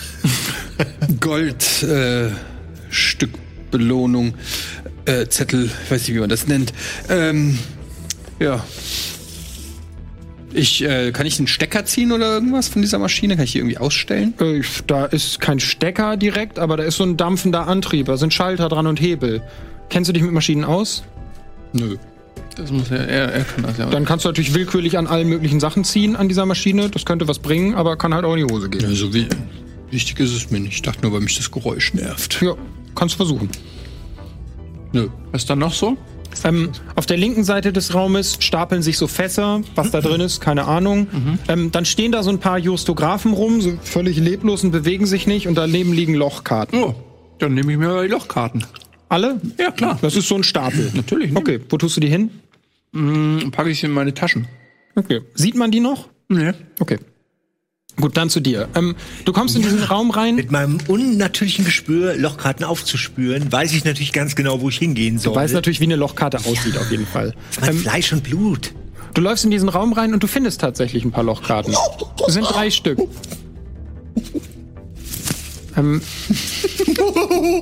Goldstück 1.20 1.86
äh, 1.88 3.38
Belohnung. 3.70 4.34
Äh, 5.06 5.26
Zettel, 5.28 5.70
weiß 5.88 6.02
nicht, 6.02 6.14
wie 6.14 6.20
man 6.20 6.28
das 6.28 6.46
nennt. 6.46 6.72
Ähm, 7.08 7.58
ja. 8.38 8.64
Ich, 10.52 10.82
äh, 10.82 11.12
kann 11.12 11.26
ich 11.26 11.38
einen 11.38 11.48
Stecker 11.48 11.84
ziehen 11.84 12.12
oder 12.12 12.32
irgendwas 12.32 12.68
von 12.68 12.80
dieser 12.80 12.98
Maschine? 12.98 13.36
Kann 13.36 13.44
ich 13.44 13.52
die 13.52 13.58
irgendwie 13.58 13.78
ausstellen? 13.78 14.32
Äh, 14.40 14.62
da 14.86 15.04
ist 15.04 15.40
kein 15.40 15.60
Stecker 15.60 16.16
direkt, 16.16 16.58
aber 16.58 16.76
da 16.76 16.84
ist 16.84 16.96
so 16.96 17.04
ein 17.04 17.16
dampfender 17.16 17.66
Antrieb. 17.66 18.06
Da 18.06 18.16
sind 18.16 18.32
Schalter 18.32 18.68
dran 18.68 18.86
und 18.86 19.00
Hebel. 19.00 19.42
Kennst 19.90 20.08
du 20.08 20.12
dich 20.12 20.22
mit 20.22 20.32
Maschinen 20.32 20.64
aus? 20.64 21.04
Nö. 21.72 21.96
Das 22.56 22.72
muss 22.72 22.88
ja, 22.88 22.96
er, 22.96 23.32
er 23.32 23.44
kann 23.44 23.64
das 23.64 23.76
ja. 23.76 23.86
Dann 23.90 24.06
kannst 24.06 24.24
du 24.24 24.30
natürlich 24.30 24.54
willkürlich 24.54 24.96
an 24.96 25.06
allen 25.06 25.28
möglichen 25.28 25.60
Sachen 25.60 25.84
ziehen 25.84 26.16
an 26.16 26.28
dieser 26.28 26.46
Maschine. 26.46 26.88
Das 26.88 27.04
könnte 27.04 27.28
was 27.28 27.38
bringen, 27.38 27.74
aber 27.74 27.96
kann 27.96 28.14
halt 28.14 28.24
auch 28.24 28.34
in 28.34 28.46
die 28.46 28.52
Hose 28.52 28.70
gehen. 28.70 28.80
Ja, 28.80 28.96
so 28.96 29.12
wie, 29.12 29.28
wichtig 29.90 30.18
ist 30.20 30.32
es 30.32 30.50
mir 30.50 30.60
nicht. 30.60 30.72
Ich 30.72 30.82
dachte 30.82 31.02
nur, 31.02 31.12
weil 31.12 31.20
mich 31.20 31.36
das 31.36 31.50
Geräusch 31.50 31.92
nervt. 31.92 32.40
Ja, 32.40 32.54
kannst 32.94 33.14
du 33.14 33.16
versuchen. 33.18 33.50
Nö. 34.92 35.08
Was 35.32 35.42
ist 35.42 35.50
dann 35.50 35.58
noch 35.58 35.74
so? 35.74 35.98
Ähm, 36.44 36.70
auf 36.94 37.06
der 37.06 37.16
linken 37.16 37.44
Seite 37.44 37.72
des 37.72 37.94
Raumes 37.94 38.38
stapeln 38.40 38.82
sich 38.82 38.98
so 38.98 39.06
Fässer. 39.06 39.62
Was 39.74 39.90
da 39.90 40.00
drin 40.00 40.20
ist, 40.20 40.40
keine 40.40 40.64
Ahnung. 40.64 41.08
Mhm. 41.10 41.38
Ähm, 41.48 41.72
dann 41.72 41.84
stehen 41.84 42.12
da 42.12 42.22
so 42.22 42.30
ein 42.30 42.38
paar 42.38 42.58
Justographen 42.58 43.32
rum, 43.32 43.60
so 43.60 43.72
völlig 43.82 44.18
leblos 44.18 44.64
und 44.64 44.70
bewegen 44.70 45.06
sich 45.06 45.26
nicht. 45.26 45.48
Und 45.48 45.56
daneben 45.56 45.92
liegen 45.92 46.14
Lochkarten. 46.14 46.82
Oh, 46.82 46.94
dann 47.38 47.54
nehme 47.54 47.72
ich 47.72 47.78
mir 47.78 48.02
die 48.02 48.08
Lochkarten. 48.08 48.64
Alle? 49.08 49.40
Ja, 49.58 49.70
klar. 49.70 49.98
Das 50.02 50.16
ist 50.16 50.28
so 50.28 50.34
ein 50.34 50.42
Stapel. 50.42 50.90
Natürlich. 50.94 51.30
Ne? 51.32 51.38
Okay, 51.38 51.60
wo 51.68 51.76
tust 51.76 51.96
du 51.96 52.00
die 52.00 52.08
hin? 52.08 52.30
Mhm, 52.92 53.50
packe 53.52 53.70
ich 53.70 53.80
sie 53.80 53.86
in 53.86 53.92
meine 53.92 54.14
Taschen. 54.14 54.48
Okay. 54.94 55.20
Sieht 55.34 55.54
man 55.54 55.70
die 55.70 55.80
noch? 55.80 56.08
Nee. 56.28 56.52
Okay. 56.80 56.98
Gut, 57.98 58.16
dann 58.16 58.28
zu 58.28 58.40
dir. 58.40 58.68
Ähm, 58.74 58.94
du 59.24 59.32
kommst 59.32 59.56
in 59.56 59.62
diesen 59.62 59.82
Raum 59.82 60.10
rein. 60.10 60.34
Mit 60.34 60.50
meinem 60.52 60.78
unnatürlichen 60.86 61.64
Gespür, 61.64 62.14
Lochkarten 62.14 62.64
aufzuspüren, 62.64 63.50
weiß 63.50 63.72
ich 63.72 63.84
natürlich 63.84 64.12
ganz 64.12 64.36
genau, 64.36 64.60
wo 64.60 64.68
ich 64.68 64.76
hingehen 64.76 65.18
soll. 65.18 65.32
Du 65.32 65.40
weißt 65.40 65.54
natürlich, 65.54 65.80
wie 65.80 65.84
eine 65.84 65.96
Lochkarte 65.96 66.38
aussieht, 66.38 66.74
ja. 66.74 66.80
auf 66.80 66.90
jeden 66.90 67.06
Fall. 67.06 67.34
Das 67.48 67.56
ist 67.56 67.60
mein 67.62 67.70
ähm, 67.70 67.78
Fleisch 67.78 68.12
und 68.12 68.22
Blut. 68.22 68.74
Du 69.14 69.22
läufst 69.22 69.46
in 69.46 69.50
diesen 69.50 69.70
Raum 69.70 69.94
rein 69.94 70.12
und 70.12 70.22
du 70.22 70.26
findest 70.26 70.60
tatsächlich 70.60 71.04
ein 71.04 71.10
paar 71.10 71.24
Lochkarten. 71.24 71.74
Es 72.26 72.34
sind 72.34 72.44
drei 72.44 72.70
Stück. 72.70 72.98
Ähm, 75.74 76.02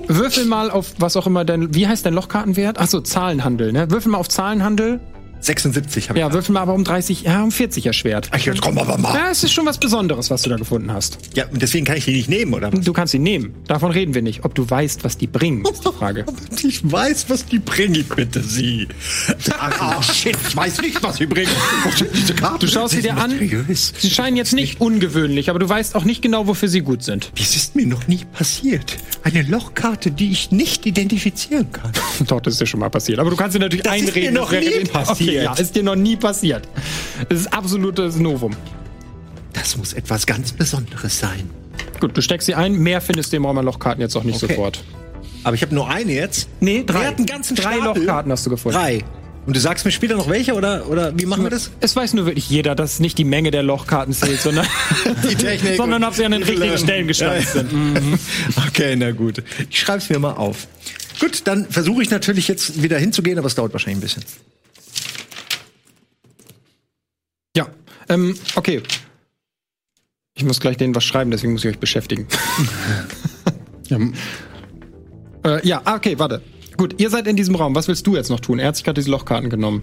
würfel 0.08 0.46
mal 0.46 0.70
auf 0.70 0.94
was 0.98 1.16
auch 1.16 1.26
immer 1.26 1.44
dein. 1.44 1.74
Wie 1.74 1.86
heißt 1.86 2.06
dein 2.06 2.14
Lochkartenwert? 2.14 2.78
Achso, 2.78 3.00
Zahlenhandel, 3.00 3.72
ne? 3.72 3.90
Würfel 3.90 4.12
mal 4.12 4.18
auf 4.18 4.28
Zahlenhandel. 4.28 5.00
76 5.44 6.08
habe 6.08 6.18
ich. 6.18 6.24
Ja, 6.24 6.32
würfel 6.32 6.52
mal 6.52 6.60
aber 6.60 6.74
um 6.74 6.84
30, 6.84 7.22
ja, 7.22 7.42
um 7.42 7.52
40 7.52 7.86
erschwert. 7.86 8.28
Ach, 8.30 8.38
jetzt 8.38 8.62
komm 8.62 8.78
aber 8.78 8.96
mal. 8.96 9.14
Ja, 9.14 9.30
es 9.30 9.44
ist 9.44 9.52
schon 9.52 9.66
was 9.66 9.78
Besonderes, 9.78 10.30
was 10.30 10.42
du 10.42 10.50
da 10.50 10.56
gefunden 10.56 10.92
hast. 10.92 11.18
Ja, 11.34 11.44
und 11.48 11.60
deswegen 11.60 11.84
kann 11.84 11.96
ich 11.96 12.06
die 12.06 12.12
nicht 12.12 12.30
nehmen, 12.30 12.54
oder? 12.54 12.70
Du 12.70 12.92
kannst 12.92 13.12
sie 13.12 13.18
nehmen. 13.18 13.54
Davon 13.66 13.90
reden 13.90 14.14
wir 14.14 14.22
nicht. 14.22 14.44
Ob 14.44 14.54
du 14.54 14.68
weißt, 14.68 15.04
was 15.04 15.18
die 15.18 15.26
bringen, 15.26 15.64
ist 15.66 15.84
die 15.84 15.92
Frage. 15.92 16.24
ich 16.62 16.90
weiß, 16.90 17.26
was 17.28 17.44
die 17.44 17.58
bringen, 17.58 17.96
ich 17.96 18.08
bitte 18.08 18.42
sie. 18.42 18.88
Ach, 19.58 19.98
oh, 19.98 20.02
shit, 20.02 20.36
ich 20.48 20.56
weiß 20.56 20.80
nicht, 20.80 21.02
was 21.02 21.16
sie 21.16 21.26
bringen. 21.26 21.50
Du 22.60 22.68
schaust 22.68 22.94
sie 22.94 23.02
dir 23.02 23.16
an. 23.16 23.32
Sie 23.74 24.10
scheinen 24.10 24.36
jetzt 24.36 24.52
nicht 24.52 24.80
ungewöhnlich, 24.80 25.50
aber 25.50 25.58
du 25.58 25.68
weißt 25.68 25.94
auch 25.94 26.04
nicht 26.04 26.22
genau, 26.22 26.46
wofür 26.46 26.68
sie 26.68 26.80
gut 26.80 27.02
sind. 27.02 27.30
Das 27.38 27.56
ist 27.56 27.74
mir 27.74 27.86
noch 27.86 28.06
nie 28.06 28.20
passiert. 28.32 28.96
Eine 29.22 29.42
Lochkarte, 29.42 30.10
die 30.10 30.30
ich 30.30 30.50
nicht 30.50 30.86
identifizieren 30.86 31.70
kann. 31.72 31.92
Doch, 32.26 32.40
das 32.40 32.54
ist 32.54 32.60
dir 32.60 32.66
schon 32.66 32.80
mal 32.80 32.90
passiert. 32.90 33.18
Aber 33.18 33.30
du 33.30 33.36
kannst 33.36 33.56
dir 33.56 33.60
natürlich 33.60 33.82
das 33.82 33.92
einreden. 33.92 34.08
Ist 34.08 34.32
mir 34.32 34.32
noch 34.32 34.52
nie 34.52 34.84
passiert. 34.84 35.28
Okay, 35.28 35.33
ja, 35.42 35.54
ist 35.54 35.74
dir 35.74 35.82
noch 35.82 35.96
nie 35.96 36.16
passiert. 36.16 36.68
Das 37.28 37.40
ist 37.40 37.52
absolutes 37.52 38.16
Novum. 38.16 38.54
Das 39.52 39.76
muss 39.76 39.92
etwas 39.92 40.26
ganz 40.26 40.52
Besonderes 40.52 41.18
sein. 41.18 41.50
Gut, 42.00 42.16
du 42.16 42.20
steckst 42.20 42.46
sie 42.46 42.54
ein. 42.54 42.74
Mehr 42.74 43.00
findest 43.00 43.32
du 43.32 43.36
im 43.36 43.46
Raum 43.46 43.58
Lochkarten 43.58 44.00
jetzt 44.00 44.16
auch 44.16 44.24
nicht 44.24 44.42
okay. 44.42 44.54
sofort. 44.54 44.82
Aber 45.44 45.54
ich 45.54 45.62
habe 45.62 45.74
nur 45.74 45.88
eine 45.88 46.12
jetzt. 46.12 46.48
Nee, 46.60 46.84
drei. 46.84 47.08
einen 47.08 47.26
ganzen 47.26 47.54
drei 47.56 47.76
Stapel. 47.76 48.02
Lochkarten 48.02 48.32
hast 48.32 48.46
du 48.46 48.50
gefunden. 48.50 48.78
Drei. 48.78 49.04
Und 49.46 49.54
du 49.54 49.60
sagst 49.60 49.84
mir 49.84 49.92
später 49.92 50.16
noch 50.16 50.28
welche 50.28 50.54
oder, 50.54 50.88
oder 50.88 51.18
wie 51.18 51.26
machen 51.26 51.42
wir 51.42 51.50
das? 51.50 51.70
Es 51.80 51.94
weiß 51.94 52.14
nur 52.14 52.24
wirklich 52.24 52.48
jeder, 52.48 52.74
dass 52.74 52.98
nicht 52.98 53.18
die 53.18 53.24
Menge 53.24 53.50
der 53.50 53.62
Lochkarten 53.62 54.14
zählt, 54.14 54.40
sondern 54.40 54.66
die 55.28 55.34
Technik, 55.34 55.76
sondern 55.76 56.02
ob 56.02 56.14
sie 56.14 56.24
an 56.24 56.32
den 56.32 56.42
richtigen 56.42 56.78
Stellen 56.78 57.06
gestanden 57.06 57.46
sind. 57.46 57.72
Mhm. 57.74 58.18
Okay, 58.68 58.96
na 58.96 59.10
gut. 59.10 59.42
Ich 59.68 59.80
schreibe 59.80 59.98
es 59.98 60.08
mir 60.08 60.18
mal 60.18 60.32
auf. 60.32 60.66
Gut, 61.20 61.42
dann 61.44 61.68
versuche 61.68 62.02
ich 62.02 62.10
natürlich 62.10 62.48
jetzt 62.48 62.82
wieder 62.82 62.98
hinzugehen, 62.98 63.38
aber 63.38 63.46
es 63.46 63.54
dauert 63.54 63.72
wahrscheinlich 63.72 63.98
ein 63.98 64.00
bisschen. 64.00 64.24
Ja, 67.56 67.68
ähm, 68.08 68.36
okay. 68.56 68.82
Ich 70.36 70.44
muss 70.44 70.60
gleich 70.60 70.76
denen 70.76 70.94
was 70.94 71.04
schreiben, 71.04 71.30
deswegen 71.30 71.52
muss 71.52 71.64
ich 71.64 71.70
euch 71.70 71.78
beschäftigen. 71.78 72.26
ja. 73.88 73.98
Äh, 75.44 75.66
ja, 75.66 75.82
ah, 75.84 75.96
okay, 75.96 76.18
warte. 76.18 76.42
Gut, 76.76 77.00
ihr 77.00 77.10
seid 77.10 77.26
in 77.26 77.36
diesem 77.36 77.54
Raum. 77.54 77.74
Was 77.74 77.86
willst 77.86 78.06
du 78.06 78.16
jetzt 78.16 78.30
noch 78.30 78.40
tun? 78.40 78.58
Er 78.58 78.68
hat 78.68 78.76
sich 78.76 78.84
gerade 78.84 79.00
diese 79.00 79.10
Lochkarten 79.10 79.48
genommen. 79.48 79.82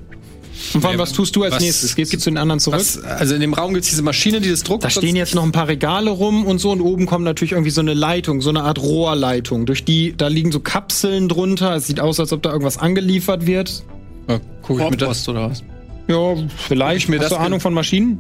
Und 0.74 0.82
vor 0.82 0.90
allem, 0.90 1.00
was 1.00 1.14
tust 1.14 1.36
du 1.36 1.44
als 1.44 1.56
was, 1.56 1.64
nächstes? 1.64 1.96
Gehst 1.96 2.14
du 2.14 2.18
zu 2.18 2.30
den 2.30 2.38
anderen 2.38 2.60
zurück? 2.60 2.80
Was, 2.80 3.02
also 3.02 3.36
in 3.36 3.42
dem 3.42 3.54
Raum 3.54 3.74
gibt 3.74 3.84
es 3.84 3.90
diese 3.90 4.02
Maschine, 4.02 4.42
die 4.42 4.50
das 4.50 4.64
druckt. 4.64 4.84
Da 4.84 4.90
stehen 4.90 5.16
jetzt 5.16 5.34
noch 5.34 5.44
ein 5.44 5.52
paar 5.52 5.68
Regale 5.68 6.10
rum 6.10 6.46
und 6.46 6.60
so 6.60 6.72
und 6.72 6.82
oben 6.82 7.06
kommt 7.06 7.24
natürlich 7.24 7.54
irgendwie 7.54 7.72
so 7.72 7.82
eine 7.82 7.94
Leitung, 7.94 8.42
so 8.42 8.50
eine 8.50 8.64
Art 8.64 8.80
Rohrleitung. 8.80 9.66
Durch 9.66 9.86
die, 9.86 10.14
da 10.16 10.28
liegen 10.28 10.52
so 10.52 10.60
Kapseln 10.60 11.30
drunter. 11.30 11.76
Es 11.76 11.88
sieht 11.88 12.00
aus, 12.00 12.20
als 12.20 12.34
ob 12.34 12.44
da 12.44 12.52
irgendwas 12.52 12.78
angeliefert 12.78 13.48
wird. 13.48 13.84
Ja, 14.28 14.40
guck 14.62 14.80
ich 14.80 14.90
mir 14.90 14.98
das 14.98 15.28
oder 15.28 15.50
was? 15.50 15.64
Ja, 16.08 16.36
vielleicht. 16.58 17.10
Mir 17.10 17.20
Hast 17.20 17.32
du 17.32 17.36
Ahnung 17.38 17.60
von 17.60 17.74
Maschinen? 17.74 18.20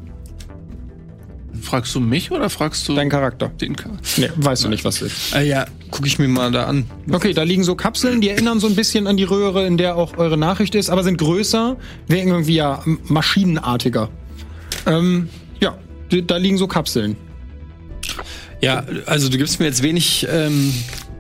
Fragst 1.62 1.94
du 1.94 2.00
mich 2.00 2.32
oder 2.32 2.50
fragst 2.50 2.88
du 2.88 2.96
deinen 2.96 3.10
Charakter? 3.10 3.50
Den 3.50 3.76
Charakter. 3.76 4.02
Nee, 4.18 4.30
weißt 4.36 4.64
du 4.64 4.70
nicht, 4.70 4.84
was 4.84 5.02
ist. 5.02 5.36
Äh, 5.36 5.48
ja, 5.48 5.66
gucke 5.92 6.08
ich 6.08 6.18
mir 6.18 6.28
mal 6.28 6.52
da 6.52 6.66
an. 6.66 6.86
Okay, 7.12 7.34
da 7.34 7.44
liegen 7.44 7.64
so 7.64 7.76
Kapseln, 7.76 8.20
die 8.20 8.30
erinnern 8.30 8.60
so 8.60 8.68
ein 8.68 8.76
bisschen 8.76 9.06
an 9.06 9.16
die 9.16 9.24
Röhre, 9.24 9.68
in 9.68 9.78
der 9.78 9.96
auch 9.96 10.18
eure 10.18 10.38
Nachricht 10.38 10.74
ist, 10.76 10.90
aber 10.90 11.04
sind 11.04 11.18
größer, 11.18 11.78
wirken 12.08 12.30
irgendwie 12.30 12.56
ja 12.56 12.84
maschinenartiger. 13.04 14.10
Ähm, 14.88 15.30
ja, 15.60 15.78
da 16.10 16.38
liegen 16.38 16.58
so 16.58 16.68
Kapseln. 16.68 17.16
Ja, 18.62 18.84
also 19.06 19.30
du 19.30 19.38
gibst 19.38 19.60
mir 19.60 19.66
jetzt 19.66 19.84
wenig 19.84 20.28
ähm, 20.32 20.74
äh, 20.74 21.11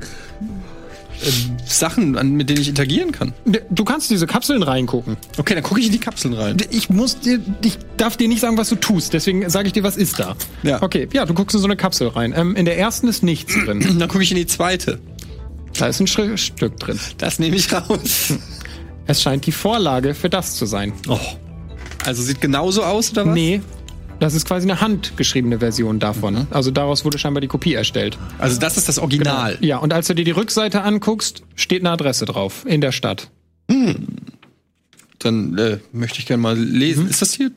Sachen, 1.65 2.17
an, 2.17 2.31
mit 2.31 2.49
denen 2.49 2.61
ich 2.61 2.67
interagieren 2.67 3.11
kann. 3.11 3.33
Du 3.69 3.83
kannst 3.83 4.09
diese 4.09 4.27
Kapseln 4.27 4.63
reingucken. 4.63 5.17
Okay, 5.37 5.53
dann 5.53 5.63
gucke 5.63 5.79
ich 5.79 5.87
in 5.87 5.91
die 5.91 5.99
Kapseln 5.99 6.33
rein. 6.33 6.57
Ich 6.69 6.89
muss 6.89 7.19
dir, 7.19 7.39
ich 7.63 7.77
darf 7.97 8.17
dir 8.17 8.27
nicht 8.27 8.41
sagen, 8.41 8.57
was 8.57 8.69
du 8.69 8.75
tust. 8.75 9.13
Deswegen 9.13 9.49
sage 9.49 9.67
ich 9.67 9.73
dir, 9.73 9.83
was 9.83 9.97
ist 9.97 10.19
da. 10.19 10.35
Ja. 10.63 10.81
Okay, 10.81 11.07
ja, 11.13 11.25
du 11.25 11.33
guckst 11.33 11.55
in 11.55 11.61
so 11.61 11.67
eine 11.67 11.75
Kapsel 11.75 12.07
rein. 12.07 12.33
Ähm, 12.35 12.55
in 12.55 12.65
der 12.65 12.77
ersten 12.77 13.07
ist 13.07 13.23
nichts 13.23 13.53
drin. 13.53 13.79
Dann 13.99 14.09
gucke 14.09 14.23
ich 14.23 14.31
in 14.31 14.37
die 14.37 14.47
zweite. 14.47 14.99
Da 15.77 15.87
ist 15.87 15.99
ein 15.99 16.07
Sch 16.07 16.19
Stück 16.35 16.79
drin. 16.79 16.99
Das 17.17 17.39
nehme 17.39 17.55
ich 17.55 17.71
raus. 17.71 18.33
Es 19.07 19.21
scheint 19.21 19.45
die 19.45 19.51
Vorlage 19.51 20.13
für 20.13 20.29
das 20.29 20.55
zu 20.55 20.65
sein. 20.65 20.93
Oh. 21.07 21.19
Also 22.05 22.23
sieht 22.23 22.41
genauso 22.41 22.83
aus, 22.83 23.11
oder 23.11 23.25
was? 23.25 23.33
Nee, 23.33 23.61
das 24.21 24.35
ist 24.35 24.45
quasi 24.45 24.69
eine 24.69 24.79
handgeschriebene 24.79 25.57
Version 25.57 25.97
davon. 25.97 26.35
Mhm. 26.35 26.47
Also 26.51 26.69
daraus 26.69 27.03
wurde 27.03 27.17
scheinbar 27.17 27.41
die 27.41 27.47
Kopie 27.47 27.73
erstellt. 27.73 28.19
Also 28.37 28.59
das 28.59 28.77
ist 28.77 28.87
das 28.87 28.99
Original. 28.99 29.55
Genau. 29.55 29.65
Ja, 29.65 29.77
und 29.77 29.91
als 29.93 30.05
du 30.05 30.13
dir 30.13 30.23
die 30.23 30.29
Rückseite 30.29 30.83
anguckst, 30.83 31.41
steht 31.55 31.81
eine 31.81 31.89
Adresse 31.89 32.25
drauf 32.25 32.63
in 32.67 32.81
der 32.81 32.91
Stadt. 32.91 33.31
Hm. 33.67 34.05
Dann 35.17 35.57
äh, 35.57 35.79
möchte 35.91 36.19
ich 36.19 36.27
gerne 36.27 36.43
mal 36.43 36.55
lesen. 36.55 37.05
Mhm. 37.05 37.09
Ist 37.09 37.23
das 37.23 37.33
hier? 37.33 37.51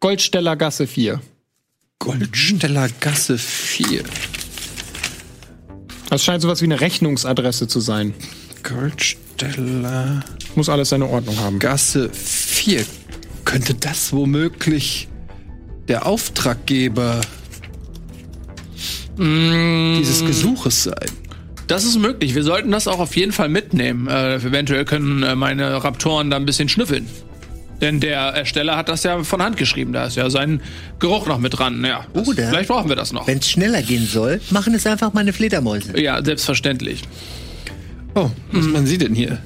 Goldsteller 0.00 0.56
Gasse 0.56 0.88
4. 0.88 1.20
Goldsteller 2.00 2.88
Gasse 2.98 3.38
4. 3.38 4.02
Das 6.10 6.24
scheint 6.24 6.42
sowas 6.42 6.60
wie 6.62 6.66
eine 6.66 6.80
Rechnungsadresse 6.80 7.68
zu 7.68 7.78
sein. 7.78 8.12
Goldsteller. 8.64 10.24
Muss 10.56 10.68
alles 10.68 10.88
seine 10.88 11.06
Ordnung 11.06 11.38
haben. 11.38 11.60
Gasse 11.60 12.10
4. 12.12 12.84
Könnte 13.44 13.74
das 13.74 14.12
womöglich 14.12 15.06
der 15.88 16.06
Auftraggeber 16.06 17.20
mm. 19.16 19.98
dieses 19.98 20.24
Gesuches 20.24 20.84
sein. 20.84 21.10
Das 21.66 21.84
ist 21.84 21.98
möglich. 21.98 22.34
Wir 22.34 22.42
sollten 22.42 22.70
das 22.70 22.88
auch 22.88 22.98
auf 22.98 23.16
jeden 23.16 23.32
Fall 23.32 23.48
mitnehmen. 23.48 24.08
Äh, 24.08 24.36
eventuell 24.36 24.84
können 24.84 25.22
äh, 25.22 25.34
meine 25.34 25.82
Raptoren 25.82 26.30
da 26.30 26.36
ein 26.36 26.44
bisschen 26.44 26.68
schnüffeln. 26.68 27.06
Denn 27.80 27.98
der 27.98 28.18
Ersteller 28.18 28.76
hat 28.76 28.88
das 28.88 29.02
ja 29.02 29.24
von 29.24 29.42
Hand 29.42 29.56
geschrieben. 29.56 29.92
Da 29.92 30.06
ist 30.06 30.16
ja 30.16 30.30
sein 30.30 30.60
Geruch 31.00 31.26
noch 31.26 31.38
mit 31.38 31.58
dran. 31.58 31.84
Ja, 31.84 32.06
das, 32.14 32.28
Oder 32.28 32.48
vielleicht 32.48 32.68
brauchen 32.68 32.88
wir 32.88 32.96
das 32.96 33.12
noch. 33.12 33.26
Wenn 33.26 33.38
es 33.38 33.50
schneller 33.50 33.82
gehen 33.82 34.06
soll, 34.06 34.40
machen 34.50 34.72
es 34.74 34.86
einfach 34.86 35.12
meine 35.14 35.32
Fledermäuse. 35.32 36.00
Ja, 36.00 36.24
selbstverständlich. 36.24 37.02
Oh, 38.14 38.30
was 38.52 38.66
mhm. 38.66 38.72
machen 38.72 38.86
Sie 38.86 38.98
denn 38.98 39.14
hier? 39.14 39.38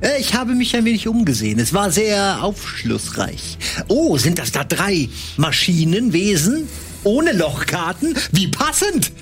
Äh, 0.00 0.20
Ich 0.20 0.34
habe 0.34 0.54
mich 0.54 0.74
ein 0.76 0.84
wenig 0.84 1.08
umgesehen. 1.08 1.58
Es 1.58 1.72
war 1.72 1.90
sehr 1.90 2.42
aufschlussreich. 2.42 3.58
Oh, 3.88 4.16
sind 4.18 4.38
das 4.38 4.52
da 4.52 4.64
drei 4.64 5.08
Maschinenwesen 5.36 6.68
ohne 7.04 7.32
Lochkarten? 7.32 8.16
Wie 8.32 8.48
passend! 8.48 9.12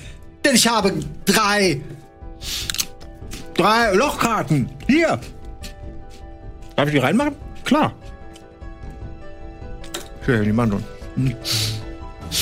Denn 0.43 0.55
ich 0.55 0.67
habe 0.67 0.93
drei. 1.25 1.81
Drei 3.55 3.93
Lochkarten. 3.93 4.69
Hier. 4.87 5.19
Darf 6.75 6.87
ich 6.87 6.93
die 6.93 6.99
reinmachen? 6.99 7.35
Klar. 7.63 7.93
Ja, 10.27 10.41
die 10.41 10.51
machen 10.51 10.83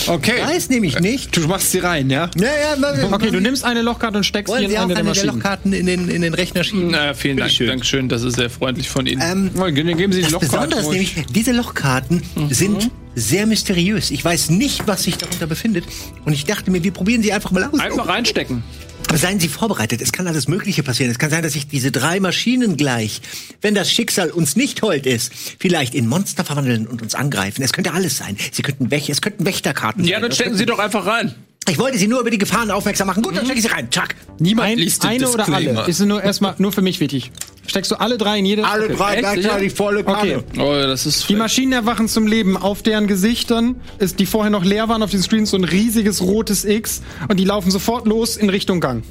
Okay. 0.08 0.42
Weiß 0.44 0.70
nämlich 0.70 1.00
nicht. 1.00 1.36
Du 1.36 1.48
machst 1.48 1.72
sie 1.72 1.80
rein, 1.80 2.10
ja? 2.10 2.30
Ja, 2.36 2.44
ja, 2.46 2.76
mal- 2.78 3.08
Okay, 3.12 3.32
du 3.32 3.40
nimmst 3.40 3.64
eine 3.64 3.82
Lochkarte 3.82 4.18
und 4.18 4.24
steckst 4.24 4.50
die 4.50 4.54
Wollen 4.54 4.64
in 4.66 4.70
Sie 4.72 4.78
auch 4.78 4.84
eine 4.84 4.96
eine 4.96 5.04
der 5.04 5.04
der 5.04 5.10
Maschinen. 5.24 5.36
Lochkarten 5.36 5.74
in 5.74 5.86
den, 5.86 6.10
in 6.10 6.22
den 6.22 6.34
Rechner 6.34 6.64
schieben? 6.64 6.90
Na, 6.92 7.14
vielen 7.14 7.38
Dank. 7.38 7.48
Bitteschön. 7.50 7.68
Dankeschön, 7.68 8.10
das 8.10 8.24
ist 8.24 8.36
sehr 8.36 8.50
freundlich 8.50 8.90
von 8.90 9.06
Ihnen. 9.06 9.22
Ähm, 9.24 9.52
Dann 9.56 9.74
geben 9.76 10.12
Sie 10.14 10.20
die 10.20 10.24
Das 10.24 10.32
Lochkarten. 10.32 10.70
Besondere 10.70 10.80
ist 10.82 10.90
nämlich, 10.90 11.16
diese 11.34 11.52
Lochkarten 11.52 12.22
sind 12.50 12.90
sehr 13.16 13.46
mysteriös. 13.46 14.12
Ich 14.12 14.24
weiß 14.26 14.50
nicht, 14.50 14.88
was 14.88 15.04
sich 15.04 15.18
darunter 15.18 15.48
befindet. 15.48 15.86
Und 16.26 16.34
ich 16.34 16.46
dachte 16.46 16.72
mir, 16.72 16.84
wir 16.84 16.92
probieren 16.92 17.22
sie 17.22 17.32
einfach 17.32 17.52
mal 17.52 17.64
aus. 17.72 17.80
Einfach 17.80 18.08
reinstecken. 18.08 18.64
Aber 19.08 19.18
seien 19.18 19.40
Sie 19.40 19.48
vorbereitet. 19.48 20.02
Es 20.02 20.12
kann 20.12 20.28
alles 20.28 20.48
Mögliche 20.48 20.82
passieren. 20.82 21.12
Es 21.12 21.20
kann 21.20 21.30
sein, 21.30 21.44
dass 21.44 21.54
sich 21.54 21.68
diese 21.68 21.92
drei 21.92 22.20
Maschinen 22.20 22.78
gleich, 22.78 23.22
wenn 23.62 23.76
das 23.76 23.92
Schicksal 23.92 24.32
uns 24.32 24.56
nicht 24.56 24.82
hold 24.82 25.06
ist, 25.06 25.32
vielleicht 25.60 25.94
in 25.94 26.08
Monster 26.08 26.44
verwandeln 26.44 26.88
und 26.88 27.02
uns 27.04 27.14
angreifen. 27.14 27.62
Es 27.62 27.74
könnte 27.74 27.94
alles 27.94 28.18
sein. 28.18 28.38
Sie 28.52 28.64
könnten 28.64 28.90
Wäch 28.90 29.10
es 29.10 29.22
könnten 29.22 29.46
Wächterkarten 29.46 30.04
Ja, 30.04 30.16
sein. 30.16 30.22
dann 30.24 30.32
Es 30.32 30.38
stecken 30.38 30.58
Sie 30.58 30.66
doch 30.66 30.80
einfach 30.80 31.06
rein. 31.06 31.36
Ich 31.70 31.78
wollte 31.80 31.98
Sie 31.98 32.08
nur 32.08 32.20
über 32.20 32.30
die 32.30 32.38
Gefahren 32.38 32.72
aufmerksam 32.72 33.08
machen. 33.08 33.24
Gut, 33.24 33.36
dann 33.38 33.46
stecke 33.46 33.60
ich 33.60 33.66
sie 33.66 33.72
rein. 33.72 33.90
Chuck. 33.90 34.10
Niemand 34.40 34.68
Ein, 34.70 34.78
liest 34.78 35.04
den 35.04 35.12
eine 35.12 35.30
oder 35.30 35.46
Disclaimer. 35.46 35.80
alle? 35.82 35.90
Ist 35.90 36.00
nur 36.02 36.22
erstmal 36.22 36.56
nur 36.58 36.72
für 36.72 36.82
mich 36.82 37.00
wichtig. 37.00 37.32
Steckst 37.66 37.90
du 37.92 37.96
alle 37.96 38.18
drei 38.18 38.40
in 38.40 38.46
jede? 38.46 38.66
Alle 38.66 38.86
Okay. 38.86 38.96
drei 38.98 39.12
Echt? 39.14 39.20
gleichzeitig 39.22 39.74
volle 39.74 40.04
Kanne. 40.04 40.44
Okay. 40.52 40.60
Oh, 40.60 40.74
das 40.86 41.06
ist 41.06 41.30
Die 41.30 41.36
Maschinen 41.36 41.72
erwachen 41.72 42.10
zum 42.10 42.28
Leben. 42.28 42.58
Auf 42.58 42.82
deren 42.84 43.08
Gesichtern 43.08 43.76
ist, 44.00 44.20
die 44.20 44.26
vorher 44.26 44.50
noch 44.52 44.66
leer 44.66 44.90
waren, 44.90 45.02
auf 45.02 45.12
den 45.12 45.22
Screens 45.22 45.52
so 45.52 45.58
ein 45.58 45.64
riesiges 45.64 46.22
rotes 46.22 46.66
X 46.66 47.02
und 47.30 47.40
die 47.40 47.46
laufen 47.46 47.72
sofort 47.72 48.06
los 48.08 48.36
in 48.36 48.50
Richtung 48.50 48.82
Gang. 48.82 49.04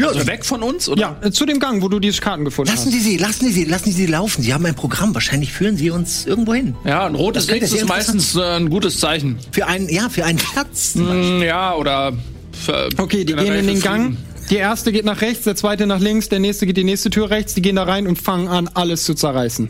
Ja, 0.00 0.08
also 0.08 0.26
weg 0.26 0.44
von 0.44 0.62
uns, 0.62 0.88
oder? 0.88 1.16
Ja, 1.22 1.30
zu 1.30 1.44
dem 1.46 1.60
Gang, 1.60 1.82
wo 1.82 1.88
du 1.88 1.98
die 1.98 2.10
Karten 2.12 2.44
gefunden 2.44 2.70
Lassen 2.70 2.86
hast. 2.86 2.92
Sie 2.92 3.00
sie, 3.00 3.16
lassen 3.16 3.46
Sie 3.46 3.52
sie, 3.52 3.64
lassen 3.64 3.84
Sie 3.86 3.92
sie 3.92 4.06
laufen. 4.06 4.42
Sie 4.42 4.54
haben 4.54 4.64
ein 4.66 4.74
Programm. 4.74 5.14
Wahrscheinlich 5.14 5.52
führen 5.52 5.76
Sie 5.76 5.90
uns 5.90 6.26
irgendwo 6.26 6.54
hin. 6.54 6.74
Ja, 6.84 7.06
ein 7.06 7.14
rotes 7.14 7.46
sehr 7.46 7.60
ist 7.60 7.86
meistens 7.88 8.34
äh, 8.36 8.40
ein 8.42 8.70
gutes 8.70 8.98
Zeichen. 8.98 9.38
Für 9.52 9.66
einen, 9.66 9.88
ja, 9.88 10.08
für 10.08 10.24
einen 10.24 10.38
Platz. 10.38 10.94
Mm, 10.94 11.42
Ja, 11.42 11.74
oder. 11.74 12.12
Für, 12.52 12.88
Okay, 12.96 13.24
die 13.24 13.34
gehen 13.34 13.54
in 13.54 13.66
den 13.66 13.80
Gang. 13.80 14.16
Die 14.50 14.56
erste 14.56 14.90
geht 14.90 15.04
nach 15.04 15.20
rechts, 15.20 15.44
der 15.44 15.54
zweite 15.54 15.86
nach 15.86 16.00
links, 16.00 16.28
der 16.28 16.40
nächste 16.40 16.66
geht 16.66 16.76
die 16.76 16.84
nächste 16.84 17.08
Tür 17.10 17.30
rechts. 17.30 17.54
Die 17.54 17.62
gehen 17.62 17.76
da 17.76 17.84
rein 17.84 18.06
und 18.08 18.20
fangen 18.20 18.48
an, 18.48 18.68
alles 18.74 19.04
zu 19.04 19.14
zerreißen. 19.14 19.68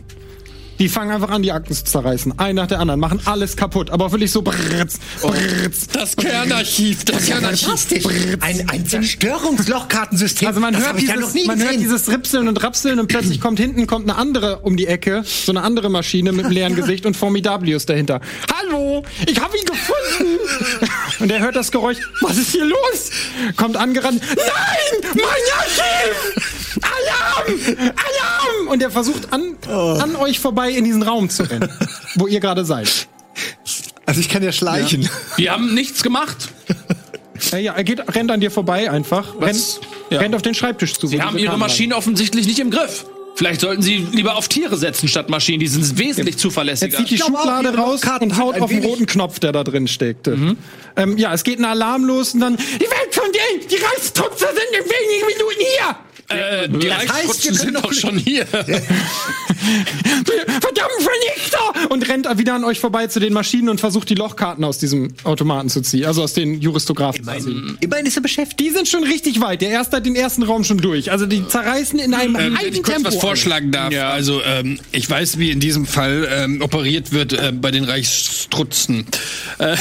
Die 0.79 0.89
fangen 0.89 1.11
einfach 1.11 1.29
an, 1.29 1.43
die 1.43 1.51
Akten 1.51 1.73
zu 1.73 1.83
zerreißen. 1.83 2.39
Ein 2.39 2.55
nach 2.55 2.67
der 2.67 2.79
anderen, 2.79 2.99
machen 2.99 3.21
alles 3.25 3.55
kaputt. 3.55 3.89
Aber 3.91 4.11
wirklich 4.11 4.31
so 4.31 4.41
brrrz, 4.41 4.99
brrrz. 5.21 5.87
Das 5.93 6.15
Kernarchiv, 6.15 7.05
das 7.05 7.25
Kernarchiv. 7.25 7.67
Fantastisch. 7.67 8.05
Ein, 8.39 8.69
ein 8.69 8.85
Zerstörungslochkartensystem. 8.85 10.47
Also 10.47 10.59
man 10.59 10.73
Das 10.73 10.85
hört, 10.85 10.99
dieses, 10.99 11.19
noch 11.19 11.33
nie 11.33 11.45
man 11.45 11.61
hört 11.61 11.75
dieses 11.79 12.09
Ripseln 12.09 12.47
und 12.47 12.63
Rapseln 12.63 12.99
und 12.99 13.07
plötzlich 13.07 13.39
kommt 13.39 13.59
hinten 13.59 13.85
kommt 13.87 14.09
eine 14.09 14.17
andere 14.17 14.59
um 14.59 14.75
die 14.77 14.87
Ecke, 14.87 15.23
so 15.23 15.51
eine 15.51 15.61
andere 15.61 15.89
Maschine 15.89 16.31
mit 16.31 16.45
einem 16.45 16.53
leeren 16.53 16.75
Gesicht 16.75 17.05
und 17.05 17.15
Formidablius 17.15 17.85
dahinter. 17.85 18.19
Hallo, 18.51 19.03
ich 19.27 19.39
habe 19.39 19.57
ihn 19.57 19.65
gefunden. 19.65 20.39
Und 21.19 21.31
er 21.31 21.39
hört 21.39 21.55
das 21.55 21.71
Geräusch. 21.71 21.97
Was 22.21 22.37
ist 22.37 22.51
hier 22.51 22.65
los? 22.65 23.11
Kommt 23.55 23.77
angerannt. 23.77 24.21
Nein, 24.21 25.11
mein 25.13 25.25
Archiv! 25.59 26.60
Alarm! 26.81 27.59
Alarm! 27.79 28.67
Und 28.69 28.81
er 28.81 28.91
versucht 28.91 29.31
an, 29.33 29.55
an 29.69 30.15
euch 30.15 30.39
vorbei 30.39 30.71
in 30.71 30.83
diesen 30.85 31.03
Raum 31.03 31.29
zu 31.29 31.43
rennen, 31.43 31.69
wo 32.15 32.27
ihr 32.27 32.39
gerade 32.39 32.65
seid. 32.65 33.07
Also 34.05 34.19
ich 34.21 34.29
kann 34.29 34.43
ja 34.43 34.51
schleichen. 34.51 35.07
Wir 35.37 35.51
haben 35.51 35.73
nichts 35.73 36.03
gemacht. 36.03 36.49
Ja, 37.51 37.57
ja, 37.57 37.73
er 37.73 37.83
geht, 37.83 37.99
rennt 38.15 38.29
an 38.31 38.39
dir 38.39 38.51
vorbei 38.51 38.89
einfach. 38.91 39.39
Rennt, 39.41 39.79
Ja. 40.09 40.19
rennt 40.19 40.35
auf 40.35 40.41
den 40.41 40.53
Schreibtisch 40.53 40.93
zu. 40.93 41.07
Sie 41.07 41.21
haben 41.21 41.37
Ihre 41.37 41.57
Maschinen 41.57 41.93
offensichtlich 41.93 42.45
nicht 42.45 42.59
im 42.59 42.69
Griff. 42.71 43.05
Vielleicht 43.35 43.61
sollten 43.61 43.81
Sie 43.81 44.05
lieber 44.11 44.35
auf 44.35 44.47
Tiere 44.49 44.77
setzen 44.77 45.07
statt 45.07 45.29
Maschinen. 45.29 45.59
Die 45.61 45.67
sind 45.67 45.97
wesentlich 45.97 46.35
Er 46.35 46.39
zuverlässiger. 46.39 46.97
zieht 46.97 47.09
die 47.09 47.17
Schublade 47.17 47.73
raus 47.75 48.01
und 48.19 48.37
haut 48.37 48.59
auf 48.61 48.69
den 48.69 48.83
roten 48.83 49.05
Knopf, 49.05 49.39
der 49.39 49.51
da 49.53 49.63
drin 49.63 49.87
steckte. 49.87 50.55
Ähm, 50.97 51.17
ja, 51.17 51.33
es 51.33 51.43
geht 51.43 51.57
ein 51.57 51.65
Alarm 51.65 52.03
los 52.03 52.33
und 52.33 52.41
dann 52.41 52.57
die 52.57 52.81
Welt 52.81 53.13
von 53.13 53.23
denen, 53.31 53.67
die 53.67 53.75
Reichstrupse 53.77 54.45
sind 54.45 54.83
in 54.83 54.85
wenigen 54.85 55.25
Minuten 55.27 55.59
hier. 55.59 55.95
Äh, 56.31 56.69
die 56.69 56.91
heißt, 56.91 57.09
Reichsrutschen 57.13 57.53
wir 57.53 57.59
sind 57.59 57.75
doch 57.75 57.93
schon 57.93 58.17
hier. 58.17 58.45
Verdammt 60.45 60.91
Vernichter! 60.99 61.89
Und 61.89 62.07
rennt 62.09 62.27
wieder 62.37 62.55
an 62.55 62.63
euch 62.63 62.79
vorbei 62.79 63.07
zu 63.07 63.19
den 63.19 63.33
Maschinen 63.33 63.69
und 63.69 63.79
versucht 63.79 64.09
die 64.09 64.15
Lochkarten 64.15 64.63
aus 64.63 64.77
diesem 64.77 65.13
Automaten 65.23 65.69
zu 65.69 65.81
ziehen, 65.81 66.05
also 66.05 66.23
aus 66.23 66.33
den 66.33 66.61
Juristographen 66.61 67.23
zu 67.23 67.39
ziehen. 67.39 67.77
Immerhin 67.79 68.05
ist 68.05 68.17
er 68.17 68.21
beschäftigt. 68.21 68.59
Die 68.59 68.69
sind 68.69 68.87
schon 68.87 69.03
richtig 69.03 69.41
weit. 69.41 69.61
Der 69.61 69.69
erste 69.69 69.97
hat 69.97 70.05
den 70.05 70.15
ersten 70.15 70.43
Raum 70.43 70.63
schon 70.63 70.77
durch. 70.77 71.11
Also 71.11 71.25
die 71.25 71.47
zerreißen 71.47 71.99
in 71.99 72.13
einem 72.13 72.35
Ähm, 72.35 72.41
wenn 72.41 72.55
eigenen 72.57 72.73
ich 72.75 72.83
kurz 72.83 72.95
Tempo. 72.95 73.09
was 73.09 73.17
vorschlagen 73.17 73.71
darf. 73.71 73.93
Also 73.93 74.41
ähm, 74.43 74.79
ich 74.91 75.09
weiß, 75.09 75.37
wie 75.37 75.51
in 75.51 75.59
diesem 75.59 75.85
Fall 75.85 76.27
ähm, 76.31 76.61
operiert 76.61 77.11
wird 77.11 77.33
äh, 77.33 77.51
bei 77.51 77.71
den 77.71 77.83
Reichstrutzen. 77.83 79.05
Äh, 79.57 79.75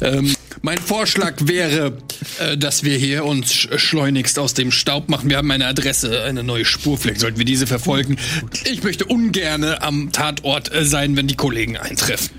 ähm, 0.00 0.34
mein 0.62 0.78
Vorschlag 0.78 1.34
wäre, 1.40 1.98
äh, 2.40 2.56
dass 2.56 2.82
wir 2.84 2.96
hier 2.96 3.24
uns 3.24 3.52
sch 3.52 3.68
schleunigst 3.76 4.38
aus 4.38 4.54
dem 4.54 4.70
Staub 4.72 5.08
machen. 5.08 5.30
Wir 5.30 5.36
haben 5.38 5.50
eine 5.50 5.66
Adresse, 5.66 6.22
eine 6.24 6.42
neue 6.42 6.64
Spur. 6.64 6.98
Vielleicht 6.98 7.20
sollten 7.20 7.38
wir 7.38 7.44
diese 7.44 7.66
verfolgen. 7.66 8.16
Ich 8.64 8.82
möchte 8.82 9.04
ungerne 9.04 9.82
am 9.82 10.12
Tatort 10.12 10.72
äh, 10.74 10.84
sein, 10.84 11.16
wenn 11.16 11.26
die 11.26 11.36
Kollegen 11.36 11.76
eintreffen. 11.76 12.30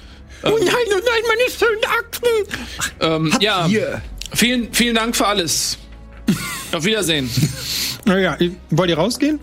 Oh 0.44 0.50
nein, 0.58 0.68
oh 0.68 0.94
nein, 0.94 1.24
meine 1.28 1.52
schönen 1.58 1.84
Akten! 2.00 3.34
Ähm, 3.34 3.38
ja, 3.42 3.68
ihr- 3.68 4.02
vielen, 4.34 4.74
vielen 4.74 4.96
Dank 4.96 5.16
für 5.18 5.28
alles. 5.28 5.78
Auf 6.72 6.86
Wiedersehen. 6.86 7.30
Naja, 8.06 8.38
wollt 8.72 8.90
ihr 8.90 8.98
rausgehen? 8.98 9.40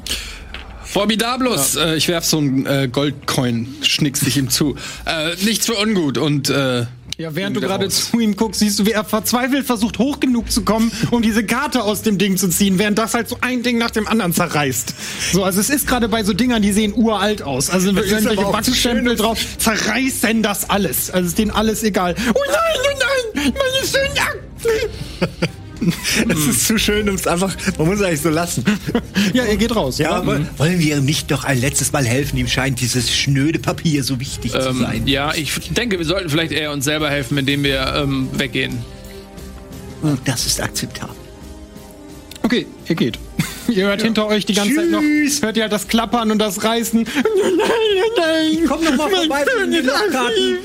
Formidablus, 0.84 1.76
äh, 1.76 1.94
ich 1.96 2.08
werf 2.08 2.24
so 2.24 2.38
einen 2.38 2.64
äh, 2.66 2.88
Goldcoin, 2.90 3.68
schnickst 3.82 4.26
dich 4.26 4.36
ihm 4.38 4.48
zu. 4.48 4.76
Äh, 5.04 5.34
nichts 5.44 5.66
für 5.66 5.74
ungut 5.74 6.16
und 6.18 6.48
äh, 6.48 6.86
Ja, 7.18 7.34
während 7.34 7.56
du 7.56 7.62
gerade 7.62 7.88
zu 7.88 8.20
ihm 8.20 8.36
guckst, 8.36 8.60
siehst 8.60 8.78
du, 8.78 8.84
wie 8.84 8.90
er 8.90 9.02
verzweifelt 9.02 9.64
versucht, 9.64 9.98
hoch 9.98 10.20
genug 10.20 10.52
zu 10.52 10.64
kommen, 10.64 10.92
um 11.10 11.22
diese 11.22 11.46
Karte 11.46 11.82
aus 11.82 12.02
dem 12.02 12.18
Ding 12.18 12.36
zu 12.36 12.50
ziehen, 12.50 12.78
während 12.78 12.98
das 12.98 13.14
halt 13.14 13.26
so 13.26 13.38
ein 13.40 13.62
Ding 13.62 13.78
nach 13.78 13.90
dem 13.90 14.06
anderen 14.06 14.34
zerreißt. 14.34 14.92
So, 15.32 15.42
also 15.42 15.58
es 15.58 15.70
ist 15.70 15.86
gerade 15.86 16.08
bei 16.08 16.24
so 16.24 16.34
Dingern, 16.34 16.60
die 16.60 16.72
sehen 16.72 16.92
uralt 16.94 17.40
aus. 17.40 17.70
Also 17.70 17.88
ist 17.90 18.12
irgendwelche 18.12 18.74
schön, 18.74 19.06
drauf, 19.16 19.38
zerreißen 19.56 20.42
das 20.42 20.68
alles. 20.68 21.10
Also 21.10 21.28
ist 21.28 21.38
denen 21.38 21.52
alles 21.52 21.82
egal. 21.84 22.14
Oh 22.34 22.40
nein, 22.48 22.76
oh 22.84 22.98
nein, 23.34 23.54
meine 23.54 23.86
schönen 23.86 24.18
Akten! 24.18 25.56
Es 26.28 26.46
ist 26.46 26.66
zu 26.66 26.78
schön, 26.78 27.08
um 27.08 27.14
es 27.14 27.26
einfach. 27.26 27.54
Man 27.78 27.86
muss 27.88 27.96
es 28.00 28.02
eigentlich 28.02 28.20
so 28.22 28.30
lassen. 28.30 28.64
Ja, 29.32 29.44
er 29.44 29.56
geht 29.56 29.74
raus. 29.74 29.98
Ja, 29.98 30.12
aber 30.12 30.40
Wollen 30.56 30.78
wir 30.78 30.96
ihm 30.96 31.04
nicht 31.04 31.30
doch 31.30 31.44
ein 31.44 31.60
letztes 31.60 31.92
Mal 31.92 32.04
helfen? 32.06 32.36
Ihm 32.38 32.48
scheint 32.48 32.80
dieses 32.80 33.14
schnöde 33.14 33.58
Papier 33.58 34.02
so 34.04 34.18
wichtig 34.20 34.52
zu 34.52 34.58
Ähm, 34.58 34.78
sein. 34.80 35.06
ja, 35.06 35.34
ich 35.34 35.52
denke, 35.70 35.98
wir 35.98 36.06
sollten 36.06 36.28
vielleicht 36.30 36.52
eher 36.52 36.72
uns 36.72 36.84
selber 36.84 37.10
helfen, 37.10 37.36
indem 37.38 37.62
wir 37.64 37.94
ähm, 37.96 38.28
weggehen. 38.32 38.78
Und 40.02 40.20
das 40.26 40.46
ist 40.46 40.60
akzeptabel. 40.62 41.14
Okay, 42.42 42.66
ihr 42.88 42.94
geht. 42.94 43.18
Ihr 43.68 43.86
hört 43.86 44.02
hinter 44.02 44.26
euch 44.26 44.46
die 44.46 44.54
ganze 44.54 44.76
Zeit 44.76 44.90
noch, 44.90 45.02
hört 45.02 45.56
ihr 45.56 45.64
halt 45.64 45.72
das 45.72 45.88
Klappern 45.88 46.30
und 46.30 46.38
das 46.38 46.62
Reißen. 46.62 47.00
Nein, 47.26 47.66
nein, 48.16 48.64
Komm 48.68 48.84
doch 48.84 48.96
mal 48.96 49.10
vorbei 49.10 49.44
schönes 49.58 49.84
Lochkarten. 49.84 50.16
Archiv. 50.16 50.58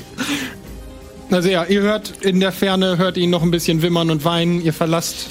Also 1.32 1.48
ja, 1.48 1.64
ihr 1.64 1.80
hört 1.80 2.12
in 2.20 2.40
der 2.40 2.52
Ferne, 2.52 2.98
hört 2.98 3.16
ihn 3.16 3.30
noch 3.30 3.42
ein 3.42 3.50
bisschen 3.50 3.80
wimmern 3.80 4.10
und 4.10 4.24
weinen. 4.26 4.62
Ihr 4.62 4.74
verlasst 4.74 5.30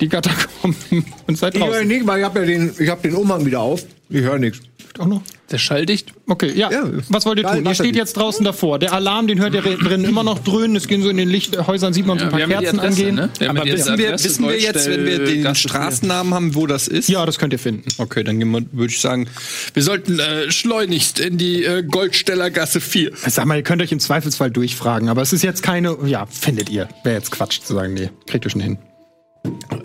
die 0.00 0.08
Katakomben 0.08 1.04
und 1.26 1.38
seid 1.38 1.54
Ich 1.54 1.60
höre 1.62 1.70
draußen. 1.70 1.88
nicht, 1.88 2.06
weil 2.06 2.20
ich 2.20 2.24
habe 2.24 2.40
ja 2.40 2.46
den, 2.46 2.72
ich 2.78 2.88
hab 2.88 3.02
den 3.02 3.14
Umhang 3.14 3.44
wieder 3.44 3.60
auf. 3.60 3.84
Ich 4.10 4.20
höre 4.20 4.38
nichts. 4.38 4.60
Auch 4.98 5.06
noch? 5.06 5.22
Der 5.50 5.58
schalldicht? 5.58 6.12
Okay, 6.28 6.52
ja. 6.54 6.70
Ja. 6.70 6.84
Was 7.08 7.26
wollt 7.26 7.38
ihr 7.38 7.44
tun? 7.44 7.66
Ihr 7.66 7.74
steht 7.74 7.96
jetzt 7.96 8.12
draußen 8.16 8.44
davor. 8.44 8.78
Der 8.78 8.92
Alarm, 8.92 9.26
den 9.26 9.40
hört 9.40 9.52
ihr 9.54 9.60
drin 9.62 10.04
immer 10.04 10.22
noch 10.22 10.38
dröhnen. 10.38 10.76
Es 10.76 10.86
gehen 10.86 11.02
so 11.02 11.08
in 11.08 11.16
den 11.16 11.28
Lichthäusern, 11.28 11.92
sieht 11.92 12.06
man 12.06 12.18
so 12.20 12.26
ein 12.26 12.30
paar 12.30 12.40
Kerzen 12.46 12.78
angehen. 12.78 13.16
ne? 13.16 13.28
Wir 13.38 13.48
haben 13.48 13.56
Aber 13.56 13.66
die 13.66 13.72
wissen 13.72 13.98
wir, 13.98 14.06
Adresse, 14.08 14.24
wissen 14.24 14.44
wir 14.48 14.60
jetzt, 14.60 14.88
wenn 14.88 15.04
wir 15.04 15.24
den 15.24 15.52
Straßennamen 15.54 16.32
haben, 16.32 16.54
wo 16.54 16.68
das 16.68 16.86
ist? 16.86 17.08
Ja, 17.08 17.26
das 17.26 17.38
könnt 17.40 17.52
ihr 17.52 17.58
finden. 17.58 17.88
Okay, 17.98 18.22
dann 18.22 18.40
würde 18.72 18.92
ich 18.92 19.00
sagen, 19.00 19.26
wir 19.74 19.82
sollten 19.82 20.20
äh, 20.20 20.50
schleunigst 20.52 21.18
in 21.18 21.38
die 21.38 21.64
äh, 21.64 21.82
Goldstellergasse 21.82 22.80
4. 22.80 23.10
Sag 23.26 23.46
mal, 23.46 23.56
ihr 23.56 23.64
könnt 23.64 23.82
euch 23.82 23.90
im 23.90 23.98
Zweifelsfall 24.00 24.52
durchfragen, 24.52 25.08
aber 25.08 25.22
es 25.22 25.32
ist 25.32 25.42
jetzt 25.42 25.64
keine, 25.64 25.96
ja, 26.06 26.26
findet 26.26 26.70
ihr. 26.70 26.88
Wäre 27.02 27.16
jetzt 27.16 27.32
Quatsch 27.32 27.60
zu 27.62 27.74
sagen, 27.74 27.94
nee, 27.94 28.10
kriegt 28.28 28.44
ihr 28.46 28.50
schon 28.50 28.60
hin. 28.60 28.78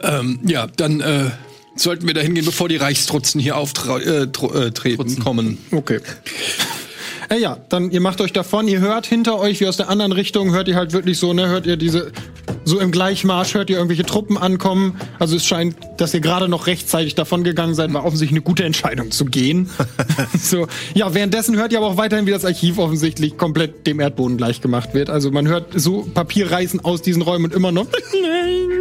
Ähm, 0.09 0.39
ja, 0.43 0.67
dann 0.75 1.01
äh, 1.01 1.29
sollten 1.75 2.07
wir 2.07 2.13
da 2.13 2.21
hingehen, 2.21 2.45
bevor 2.45 2.67
die 2.67 2.77
Reichstrutzen 2.77 3.39
hier 3.39 3.57
auftreten 3.57 4.31
äh, 4.55 5.01
äh, 5.01 5.15
kommen. 5.23 5.57
Okay. 5.71 5.99
Äh, 7.29 7.39
ja, 7.39 7.57
dann 7.69 7.91
ihr 7.91 8.01
macht 8.01 8.21
euch 8.21 8.33
davon, 8.33 8.67
ihr 8.67 8.79
hört 8.79 9.05
hinter 9.05 9.37
euch, 9.37 9.59
wie 9.59 9.67
aus 9.67 9.77
der 9.77 9.87
anderen 9.87 10.11
Richtung, 10.11 10.51
hört 10.51 10.67
ihr 10.67 10.75
halt 10.75 10.93
wirklich 10.93 11.19
so, 11.19 11.33
ne, 11.33 11.47
hört 11.47 11.67
ihr 11.67 11.77
diese, 11.77 12.11
so 12.65 12.79
im 12.79 12.91
Gleichmarsch 12.91 13.53
hört 13.53 13.69
ihr 13.69 13.77
irgendwelche 13.77 14.03
Truppen 14.03 14.37
ankommen. 14.37 14.99
Also 15.19 15.35
es 15.35 15.45
scheint 15.45 15.75
dass 16.01 16.13
ihr 16.13 16.21
gerade 16.21 16.47
noch 16.47 16.67
rechtzeitig 16.67 17.15
davon 17.15 17.43
gegangen 17.43 17.75
seid, 17.75 17.93
war 17.93 18.05
offensichtlich 18.05 18.37
eine 18.37 18.43
gute 18.43 18.63
Entscheidung 18.63 19.11
zu 19.11 19.25
gehen. 19.25 19.69
so, 20.39 20.67
ja, 20.93 21.13
währenddessen 21.13 21.57
hört 21.57 21.71
ihr 21.71 21.79
aber 21.79 21.87
auch 21.87 21.97
weiterhin, 21.97 22.25
wie 22.25 22.31
das 22.31 22.45
Archiv 22.45 22.77
offensichtlich 22.77 23.37
komplett 23.37 23.85
dem 23.85 23.99
Erdboden 23.99 24.37
gleichgemacht 24.37 24.93
wird. 24.93 25.09
Also 25.09 25.31
man 25.31 25.47
hört 25.47 25.79
so 25.79 26.03
Papierreißen 26.13 26.79
aus 26.79 27.01
diesen 27.01 27.21
Räumen 27.21 27.45
und 27.45 27.53
immer 27.53 27.71
noch. 27.71 27.87
Nein, 28.21 28.79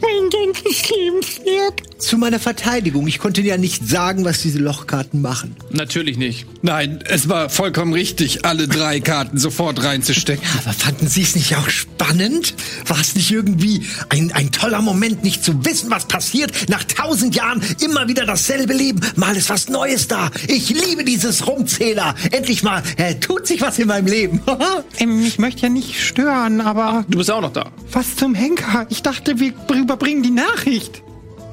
mein 0.00 0.30
ganzes 0.30 0.90
Lebenswerk. 0.90 1.82
Zu 1.98 2.18
meiner 2.18 2.38
Verteidigung, 2.38 3.06
ich 3.06 3.18
konnte 3.18 3.40
ja 3.40 3.56
nicht 3.56 3.88
sagen, 3.88 4.24
was 4.24 4.42
diese 4.42 4.58
Lochkarten 4.58 5.22
machen. 5.22 5.56
Natürlich 5.70 6.18
nicht. 6.18 6.46
Nein, 6.60 7.00
es 7.08 7.28
war 7.28 7.48
vollkommen 7.48 7.94
richtig, 7.94 8.44
alle 8.44 8.68
drei 8.68 9.00
Karten 9.00 9.38
sofort 9.38 9.82
reinzustecken. 9.82 10.46
Aber 10.62 10.74
fanden 10.74 11.08
Sie 11.08 11.22
es 11.22 11.36
nicht 11.36 11.56
auch 11.56 11.70
spannend? 11.70 12.54
War 12.86 13.00
es 13.00 13.14
nicht 13.14 13.30
irgendwie 13.30 13.86
ein, 14.10 14.30
ein 14.32 14.52
toller 14.52 14.82
Moment, 14.82 15.24
nicht 15.24 15.42
zu 15.42 15.64
wissen, 15.64 15.90
was 15.90 16.06
passiert? 16.06 16.45
Nach 16.68 16.84
tausend 16.84 17.34
Jahren 17.34 17.62
immer 17.80 18.08
wieder 18.08 18.26
dasselbe 18.26 18.72
Leben. 18.72 19.00
Mal 19.16 19.36
ist 19.36 19.50
was 19.50 19.68
Neues 19.68 20.08
da. 20.08 20.30
Ich 20.48 20.70
liebe 20.70 21.04
dieses 21.04 21.46
Rumzähler. 21.46 22.14
Endlich 22.30 22.62
mal 22.62 22.82
äh, 22.96 23.14
tut 23.16 23.46
sich 23.46 23.60
was 23.60 23.78
in 23.78 23.88
meinem 23.88 24.06
Leben. 24.06 24.42
ähm, 24.98 25.24
ich 25.24 25.38
möchte 25.38 25.62
ja 25.62 25.68
nicht 25.68 26.00
stören, 26.00 26.60
aber. 26.60 27.04
Du 27.08 27.18
bist 27.18 27.30
auch 27.30 27.40
noch 27.40 27.52
da. 27.52 27.70
Was 27.92 28.16
zum 28.16 28.34
Henker? 28.34 28.86
Ich 28.90 29.02
dachte, 29.02 29.38
wir 29.38 29.52
überbringen 29.74 30.22
die 30.22 30.30
Nachricht. 30.30 31.02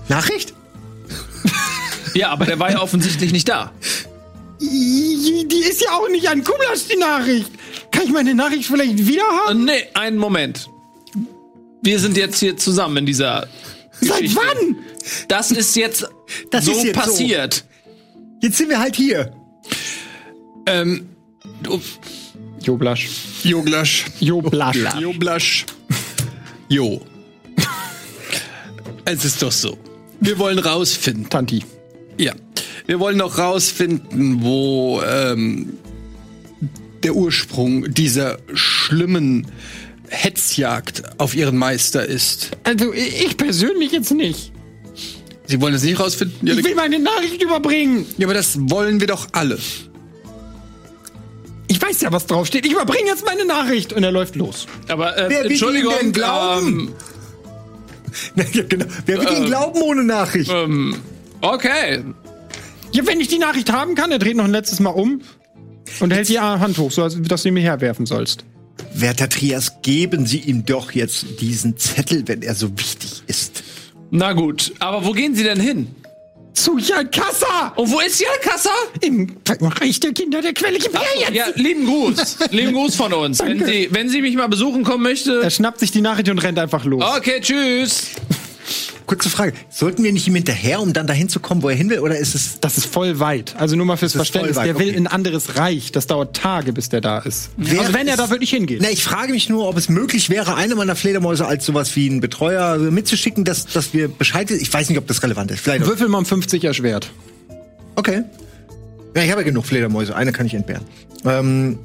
Nachricht? 0.10 0.54
ja, 2.14 2.30
aber 2.30 2.46
der 2.46 2.60
war 2.60 2.72
ja 2.72 2.82
offensichtlich 2.82 3.32
nicht 3.32 3.50
da. 3.50 3.72
Die 4.60 5.64
ist 5.70 5.82
ja 5.82 5.92
auch 5.92 6.10
nicht 6.10 6.28
an 6.30 6.44
Kublasch, 6.44 6.88
die 6.92 6.98
Nachricht. 6.98 7.52
Kann 7.92 8.04
ich 8.04 8.12
meine 8.12 8.34
Nachricht 8.34 8.66
vielleicht 8.66 9.06
wieder 9.08 9.24
haben? 9.24 9.68
Äh, 9.68 9.72
nee, 9.72 9.88
einen 9.94 10.18
Moment. 10.18 10.70
Wir 11.82 12.00
sind 12.00 12.16
jetzt 12.18 12.40
hier 12.40 12.58
zusammen 12.58 12.98
in 12.98 13.06
dieser. 13.06 13.48
Seit 14.04 14.36
wann? 14.36 14.78
Das 15.28 15.52
ist 15.52 15.76
jetzt 15.76 16.08
das 16.52 16.66
so 16.66 16.72
ist 16.72 16.84
jetzt 16.84 16.96
passiert. 16.96 17.54
So. 17.54 17.62
Jetzt 18.42 18.58
sind 18.58 18.70
wir 18.70 18.80
halt 18.80 18.96
hier. 18.96 19.34
Ähm. 20.66 21.10
Du, 21.62 21.82
Joblasch. 22.62 23.10
Joglasch. 23.44 24.06
Joblasch. 24.20 24.78
Joblasch. 25.00 25.66
Jo. 26.70 27.02
es 29.06 29.26
ist 29.26 29.42
doch 29.42 29.52
so. 29.52 29.78
Wir 30.20 30.40
wollen 30.40 30.60
rausfinden. 30.60 31.30
Tanti. 31.30 31.64
Ja. 32.18 32.34
Wir 32.86 33.00
wollen 33.00 33.18
noch 33.18 33.38
rausfinden, 33.38 34.44
wo 34.44 35.02
ähm, 35.02 35.78
der 37.04 37.16
Ursprung 37.16 37.94
dieser 37.94 38.38
schlimmen 38.54 39.48
Hetzjagd 40.10 41.20
auf 41.20 41.36
ihren 41.36 41.58
Meister 41.58 42.06
ist. 42.06 42.52
Also 42.64 42.94
ich 42.94 43.38
persönlich 43.38 43.92
jetzt 43.92 44.12
nicht. 44.12 44.52
Sie 45.46 45.60
wollen 45.60 45.74
es 45.74 45.84
nicht 45.84 46.00
rausfinden? 46.00 46.48
Ja, 46.48 46.54
ich 46.56 46.64
will 46.64 46.76
meine 46.76 47.00
Nachricht 47.00 47.42
überbringen. 47.42 48.06
Ja, 48.18 48.28
aber 48.28 48.34
das 48.34 48.58
wollen 48.60 49.00
wir 49.00 49.08
doch 49.08 49.28
alle. 49.34 49.60
Ich 51.68 51.82
weiß 51.82 52.02
ja, 52.02 52.12
was 52.12 52.28
draufsteht. 52.28 52.66
Ich 52.66 52.72
überbringe 52.72 53.08
jetzt 53.08 53.26
meine 53.26 53.46
Nachricht. 53.46 53.94
Und 53.94 54.04
er 54.04 54.12
läuft 54.12 54.36
los. 54.36 54.68
Aber 54.88 55.18
äh, 55.18 55.30
Wer 55.30 55.46
Entschuldigung, 55.46 55.94
will 55.94 56.00
denn 56.00 56.12
glauben? 56.12 56.94
Ähm, 58.38 58.46
ja, 58.54 58.64
genau. 58.64 58.86
Wer 59.06 59.18
wird 59.18 59.32
ähm, 59.32 59.38
Ihnen 59.38 59.46
glauben 59.48 59.82
ohne 59.82 60.04
Nachricht? 60.04 60.52
Ähm, 60.54 60.96
okay. 61.42 62.04
Ja, 62.92 63.06
wenn 63.08 63.20
ich 63.20 63.28
die 63.28 63.40
Nachricht 63.40 63.72
haben 63.72 63.96
kann, 63.96 64.12
er 64.12 64.20
dreht 64.20 64.38
noch 64.38 64.46
ein 64.46 64.52
letztes 64.52 64.80
Mal 64.80 64.92
um 64.92 65.22
und 66.00 66.14
hält 66.14 66.30
die 66.30 66.40
Hand 66.40 66.78
hoch, 66.78 66.92
so 66.92 67.10
dass 67.10 67.44
du 67.44 67.52
mir 67.52 67.62
herwerfen 67.62 68.06
sollst. 68.06 68.46
Werter 68.94 69.30
Trias, 69.30 69.82
geben 69.82 70.26
Sie 70.26 70.40
ihm 70.40 70.66
doch 70.66 70.92
jetzt 70.92 71.26
diesen 71.42 71.78
Zettel, 71.78 72.28
wenn 72.28 72.42
er 72.42 72.56
so 72.56 72.78
wichtig 72.78 73.24
ist. 73.28 73.64
Na 74.12 74.34
gut, 74.34 74.74
aber 74.80 75.06
wo 75.06 75.12
gehen 75.12 75.36
Sie 75.36 75.44
denn 75.44 75.60
hin? 75.60 75.88
Zu 76.54 76.78
Jalkassa! 76.78 77.74
Und 77.76 77.90
wo 77.92 78.00
ist 78.00 78.22
Jalkassa? 78.22 78.70
Im 79.02 79.36
Reich 79.60 80.00
der 80.00 80.14
Kinder 80.14 80.40
der 80.42 80.54
Quelle. 80.54 80.78
Her 80.78 81.02
jetzt! 81.20 81.34
Ja, 81.34 81.46
lieben 81.56 81.86
Gruß. 81.86 82.38
lieben 82.52 82.74
Gruß 82.74 82.96
von 82.96 83.12
uns. 83.12 83.40
Wenn 83.40 83.66
Sie, 83.66 83.90
wenn 83.92 84.10
Sie 84.10 84.22
mich 84.22 84.36
mal 84.36 84.48
besuchen 84.48 84.84
kommen 84.84 85.02
möchte. 85.02 85.42
Er 85.42 85.50
schnappt 85.50 85.80
sich 85.80 85.90
die 85.92 86.02
Nachricht 86.02 86.30
und 86.30 86.38
rennt 86.40 86.60
einfach 86.60 86.86
los. 86.86 87.04
Okay, 87.18 87.40
tschüss. 87.42 88.12
Kurze 89.06 89.30
Frage. 89.30 89.54
Sollten 89.70 90.04
wir 90.04 90.12
nicht 90.12 90.28
ihm 90.28 90.36
hinterher, 90.36 90.82
um 90.82 90.94
dann 90.94 91.08
dahin 91.08 91.30
zu 91.30 91.40
kommen, 91.40 91.62
wo 91.62 91.70
er 91.70 91.76
hin 91.76 91.90
will? 91.90 92.00
Oder 92.00 92.18
ist 92.18 92.36
es. 92.36 92.60
Das 92.60 92.78
ist 92.78 92.86
voll 92.86 93.20
weit. 93.20 93.56
Also 93.58 93.76
nur 93.76 93.86
mal 93.86 93.98
fürs 93.98 94.14
Verständnis. 94.14 94.58
Der 94.58 94.80
will 94.80 94.90
in 94.90 95.08
ein 95.08 95.08
anderes 95.08 95.58
Reich. 95.58 95.92
Das 95.92 96.08
dauert 96.08 96.36
Tage, 96.36 96.74
bis 96.74 96.90
der 96.90 97.02
da 97.02 97.20
ist. 97.20 97.50
Wer 97.58 97.82
also 97.82 97.94
wenn 97.94 98.08
er 98.08 98.18
da 98.18 98.30
wirklich 98.30 98.52
hingeht. 98.52 98.80
Na, 98.82 98.90
ich 98.90 99.04
frage 99.04 99.32
mich 99.32 99.50
nur, 99.50 99.68
ob 99.68 99.78
es 99.78 99.90
möglich 99.90 100.30
wäre, 100.30 100.56
eine 100.56 100.76
meiner 100.76 100.96
Fledermäuse 100.96 101.46
als 101.46 101.66
sowas 101.66 101.96
wie 101.96 102.10
einen 102.10 102.22
Betreuer 102.22 102.78
mitzuschicken, 102.78 103.44
dass, 103.44 103.66
dass 103.66 103.94
wir 103.94 104.08
Bescheid 104.08 104.50
wissen. 104.50 104.62
Ich 104.62 104.74
weiß 104.74 104.90
nicht, 104.90 104.98
ob 104.98 105.08
das 105.08 105.22
relevant 105.24 105.52
ist. 105.52 105.62
Vielleicht 105.62 105.86
Würfel 105.86 106.08
mal 106.08 106.20
um 106.20 106.26
50 106.26 106.64
erschwert. 106.64 107.12
Okay. 107.96 108.24
Ja, 109.16 109.24
ich 109.24 109.32
habe 109.32 109.42
ja 109.42 109.46
genug 109.46 109.66
Fledermäuse. 109.66 110.16
Eine 110.16 110.32
kann 110.32 110.46
ich 110.46 110.54
entbehren. 110.54 110.84
Ähm, 111.26 111.80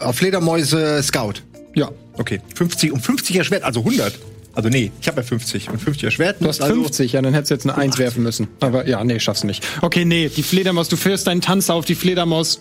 auf 0.00 0.16
Fledermäuse 0.16 1.02
Scout. 1.02 1.34
Ja. 1.74 1.90
Okay. 2.14 2.40
50 2.54 2.92
um 2.92 3.00
50 3.00 3.36
erschwert, 3.36 3.64
also 3.64 3.80
100. 3.80 4.18
Also 4.58 4.70
nee, 4.70 4.90
ich 5.00 5.06
habe 5.06 5.18
ja 5.18 5.22
50 5.22 5.70
und 5.70 5.80
50 5.80 6.02
erschwert. 6.02 6.38
Du 6.40 6.48
hast 6.48 6.60
also 6.60 6.74
50, 6.74 7.12
ja, 7.12 7.22
dann 7.22 7.32
hättest 7.32 7.52
du 7.52 7.54
jetzt 7.54 7.64
eine 7.64 7.78
1 7.78 7.96
werfen 7.96 8.24
müssen. 8.24 8.48
Aber 8.58 8.88
ja, 8.88 9.04
nee, 9.04 9.20
schaffst 9.20 9.44
du 9.44 9.46
nicht. 9.46 9.64
Okay, 9.82 10.04
nee, 10.04 10.28
die 10.28 10.42
Fledermaus, 10.42 10.88
du 10.88 10.96
führst 10.96 11.28
deinen 11.28 11.40
Tanzer 11.40 11.74
auf 11.74 11.84
die 11.84 11.94
Fledermaus. 11.94 12.60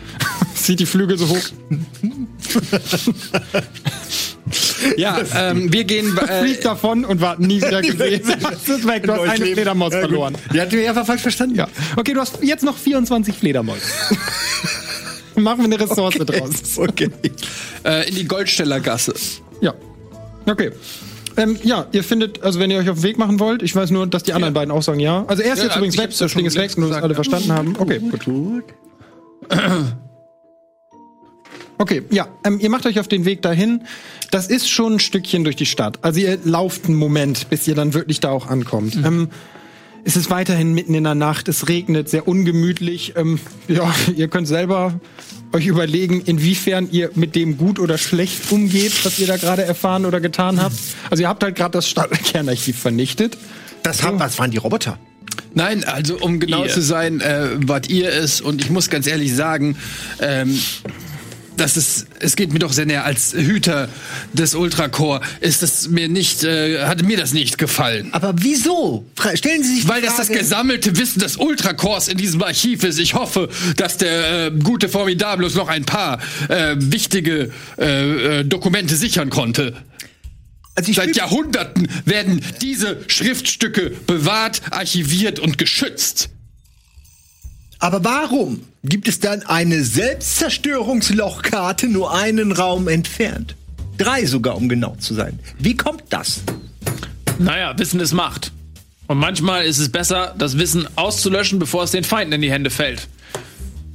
Zieht 0.54 0.80
die 0.80 0.86
Flügel 0.86 1.18
so 1.18 1.28
hoch. 1.28 1.36
ja, 4.96 5.20
ähm, 5.34 5.70
wir 5.70 5.84
gehen. 5.84 6.18
Äh, 6.26 6.40
Fliegt 6.40 6.64
davon 6.64 7.04
und 7.04 7.20
war 7.20 7.38
nie 7.38 7.60
wieder 7.60 7.82
gesehen. 7.82 8.22
das 8.40 8.66
ist 8.66 8.88
weg, 8.88 9.02
du 9.02 9.12
hast 9.12 9.28
eine 9.28 9.44
Fledermaus 9.44 9.92
ja, 9.92 10.00
verloren. 10.00 10.38
Die 10.54 10.58
hat 10.58 10.72
mich 10.72 10.88
einfach 10.88 11.04
falsch 11.04 11.20
verstanden. 11.20 11.56
Ja. 11.56 11.68
Okay, 11.96 12.14
du 12.14 12.20
hast 12.20 12.42
jetzt 12.42 12.64
noch 12.64 12.78
24 12.78 13.36
Fledermäuse. 13.36 13.82
Machen 15.34 15.58
wir 15.58 15.64
eine 15.64 15.78
Ressource 15.78 16.18
okay. 16.18 16.38
draus. 16.38 16.78
Okay. 16.78 17.10
Äh, 17.84 18.08
in 18.08 18.14
die 18.14 18.24
Goldstellergasse. 18.24 19.12
Ja. 19.60 19.74
Okay. 20.46 20.72
Ähm, 21.36 21.58
ja, 21.62 21.86
ihr 21.92 22.02
findet, 22.02 22.42
also 22.42 22.58
wenn 22.60 22.70
ihr 22.70 22.78
euch 22.78 22.88
auf 22.88 22.98
den 22.98 23.02
Weg 23.02 23.18
machen 23.18 23.38
wollt, 23.40 23.62
ich 23.62 23.74
weiß 23.76 23.90
nur, 23.90 24.06
dass 24.06 24.22
die 24.22 24.32
anderen 24.32 24.54
ja. 24.54 24.60
beiden 24.60 24.72
auch 24.72 24.82
sagen 24.82 25.00
ja. 25.00 25.24
Also 25.26 25.42
er 25.42 25.52
ist 25.52 25.58
ja, 25.58 25.66
jetzt 25.66 25.76
übrigens 25.76 25.98
weg, 25.98 26.10
das 26.18 26.32
Ding 26.32 26.46
ist 26.46 26.56
weg, 26.56 26.76
nur 26.78 26.88
dass 26.88 27.02
alle 27.02 27.14
verstanden 27.14 27.52
haben. 27.52 27.76
Okay, 27.78 27.98
gut. 27.98 28.24
gut. 28.24 28.64
Okay, 31.78 32.02
ja, 32.10 32.26
ähm, 32.44 32.58
ihr 32.60 32.70
macht 32.70 32.86
euch 32.86 32.98
auf 32.98 33.08
den 33.08 33.24
Weg 33.24 33.42
dahin. 33.42 33.82
Das 34.30 34.46
ist 34.46 34.68
schon 34.68 34.94
ein 34.94 34.98
Stückchen 34.98 35.44
durch 35.44 35.56
die 35.56 35.66
Stadt. 35.66 35.98
Also 36.02 36.20
ihr 36.20 36.38
lauft 36.42 36.86
einen 36.86 36.96
Moment, 36.96 37.50
bis 37.50 37.68
ihr 37.68 37.74
dann 37.74 37.92
wirklich 37.92 38.20
da 38.20 38.30
auch 38.30 38.46
ankommt. 38.46 38.96
Mhm. 38.96 39.04
Ähm, 39.04 39.28
es 40.06 40.14
ist 40.14 40.30
weiterhin 40.30 40.72
mitten 40.72 40.94
in 40.94 41.02
der 41.02 41.16
Nacht, 41.16 41.48
es 41.48 41.68
regnet, 41.68 42.08
sehr 42.08 42.28
ungemütlich. 42.28 43.14
Ähm, 43.16 43.40
ja, 43.66 43.92
ihr 44.14 44.28
könnt 44.28 44.46
selber 44.46 45.00
euch 45.52 45.66
überlegen, 45.66 46.20
inwiefern 46.20 46.88
ihr 46.92 47.10
mit 47.16 47.34
dem 47.34 47.58
gut 47.58 47.80
oder 47.80 47.98
schlecht 47.98 48.52
umgeht, 48.52 49.04
was 49.04 49.18
ihr 49.18 49.26
da 49.26 49.36
gerade 49.36 49.64
erfahren 49.64 50.06
oder 50.06 50.20
getan 50.20 50.62
habt. 50.62 50.76
Also 51.10 51.24
ihr 51.24 51.28
habt 51.28 51.42
halt 51.42 51.56
gerade 51.56 51.72
das 51.72 51.92
Kernarchiv 52.24 52.78
vernichtet. 52.78 53.36
Das, 53.82 54.04
haben, 54.04 54.20
was 54.20 54.38
waren 54.38 54.52
die 54.52 54.58
Roboter? 54.58 54.96
Nein, 55.54 55.82
also 55.82 56.18
um 56.18 56.38
genau 56.38 56.64
ihr. 56.64 56.70
zu 56.70 56.82
sein, 56.82 57.20
äh, 57.20 57.48
wart 57.56 57.88
ihr 57.88 58.12
es 58.12 58.40
und 58.40 58.62
ich 58.62 58.70
muss 58.70 58.90
ganz 58.90 59.08
ehrlich 59.08 59.34
sagen, 59.34 59.76
ähm, 60.20 60.56
das 61.56 61.76
ist, 61.76 62.06
es 62.20 62.36
geht 62.36 62.52
mir 62.52 62.58
doch 62.58 62.72
sehr 62.72 62.86
näher 62.86 63.04
als 63.04 63.32
Hüter 63.32 63.88
des 64.32 64.54
Ultracore. 64.54 65.20
Ist 65.40 65.62
es 65.62 65.88
mir 65.88 66.08
nicht, 66.08 66.44
äh, 66.44 66.84
hat 66.84 67.02
mir 67.02 67.16
das 67.16 67.32
nicht 67.32 67.58
gefallen. 67.58 68.08
Aber 68.12 68.34
wieso? 68.38 69.06
Stellen 69.34 69.62
Sie 69.62 69.76
sich 69.76 69.88
Weil 69.88 70.02
das 70.02 70.16
das 70.16 70.28
gesammelte 70.28 70.96
Wissen 70.96 71.20
des 71.20 71.36
Ultracores 71.36 72.08
in 72.08 72.18
diesem 72.18 72.42
Archiv 72.42 72.84
ist. 72.84 72.98
Ich 72.98 73.14
hoffe, 73.14 73.48
dass 73.76 73.96
der 73.96 74.46
äh, 74.46 74.50
gute 74.50 74.88
Formidablus 74.88 75.54
noch 75.54 75.68
ein 75.68 75.84
paar 75.84 76.20
äh, 76.48 76.76
wichtige 76.78 77.50
äh, 77.78 78.40
äh, 78.40 78.44
Dokumente 78.44 78.96
sichern 78.96 79.30
konnte. 79.30 79.74
Also 80.74 80.92
Seit 80.92 81.16
Jahrhunderten 81.16 81.88
werden 82.04 82.42
diese 82.60 82.98
Schriftstücke 83.08 83.92
bewahrt, 84.06 84.60
archiviert 84.70 85.38
und 85.38 85.56
geschützt. 85.56 86.28
Aber 87.78 88.04
warum 88.04 88.62
gibt 88.84 89.08
es 89.08 89.20
dann 89.20 89.42
eine 89.42 89.84
Selbstzerstörungslochkarte 89.84 91.88
nur 91.88 92.14
einen 92.14 92.52
Raum 92.52 92.88
entfernt? 92.88 93.54
Drei 93.98 94.26
sogar, 94.26 94.56
um 94.56 94.68
genau 94.68 94.96
zu 94.98 95.14
sein. 95.14 95.38
Wie 95.58 95.76
kommt 95.76 96.04
das? 96.10 96.42
Naja, 97.38 97.78
Wissen 97.78 98.00
ist 98.00 98.12
Macht. 98.12 98.52
Und 99.08 99.18
manchmal 99.18 99.64
ist 99.64 99.78
es 99.78 99.90
besser, 99.90 100.34
das 100.36 100.58
Wissen 100.58 100.86
auszulöschen, 100.96 101.58
bevor 101.58 101.84
es 101.84 101.92
den 101.92 102.04
Feinden 102.04 102.34
in 102.34 102.42
die 102.42 102.50
Hände 102.50 102.70
fällt. 102.70 103.08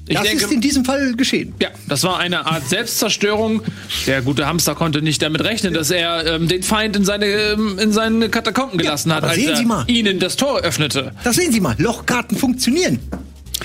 Ich 0.08 0.16
das 0.16 0.26
denke, 0.26 0.46
ist 0.46 0.52
in 0.52 0.62
diesem 0.62 0.84
Fall 0.84 1.14
geschehen. 1.14 1.54
Ja, 1.62 1.70
das 1.88 2.04
war 2.04 2.20
eine 2.20 2.46
Art 2.46 2.68
Selbstzerstörung. 2.68 3.62
Der 4.08 4.22
gute 4.22 4.48
Hamster 4.48 4.76
konnte 4.76 5.02
nicht 5.02 5.22
damit 5.22 5.44
rechnen, 5.44 5.74
dass 5.74 5.92
er 5.92 6.26
ähm, 6.26 6.48
den 6.48 6.64
Feind 6.64 6.96
in 6.96 7.06
seine, 7.06 7.26
ähm, 7.26 7.78
in 7.80 7.94
seine 7.94 8.30
Katakomben 8.30 8.78
gelassen 8.78 9.10
ja, 9.10 9.18
hat, 9.18 9.24
als 9.24 9.38
er 9.38 9.88
ihnen 9.88 10.20
das 10.20 10.38
Tor 10.38 10.62
öffnete. 10.62 11.14
Das 11.24 11.36
sehen 11.36 11.52
Sie 11.52 11.62
mal, 11.62 11.76
Lochkarten 11.78 12.38
funktionieren. 12.38 13.00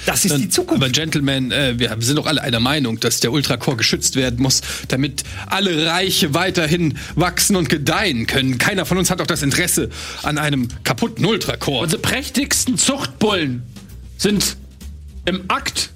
Das 0.05 0.24
ist 0.24 0.36
die 0.36 0.48
Zukunft. 0.48 0.82
Aber 0.82 0.93
Gentlemen, 0.93 1.51
äh, 1.51 1.78
wir 1.78 1.97
sind 2.01 2.16
doch 2.16 2.27
alle 2.27 2.43
einer 2.43 2.60
Meinung, 2.60 3.01
dass 3.01 3.20
der 3.20 3.32
Ultracore 3.32 3.77
geschützt 3.77 4.16
werden 4.16 4.43
muss, 4.43 4.60
damit 4.89 5.24
alle 5.47 5.86
Reiche 5.86 6.35
weiterhin 6.35 6.98
wachsen 7.14 7.56
und 7.56 7.68
gedeihen 7.68 8.27
können. 8.27 8.59
Keiner 8.59 8.85
von 8.85 8.98
uns 8.98 9.10
hat 9.10 9.20
doch 9.20 9.27
das 9.27 9.43
Interesse 9.43 9.89
an 10.23 10.39
einem 10.39 10.68
kaputten 10.85 11.24
Ultracore. 11.24 11.82
Unsere 11.82 12.02
prächtigsten 12.02 12.77
Zuchtbullen 12.77 13.62
sind 14.18 14.56
im 15.24 15.44
Akt 15.48 15.90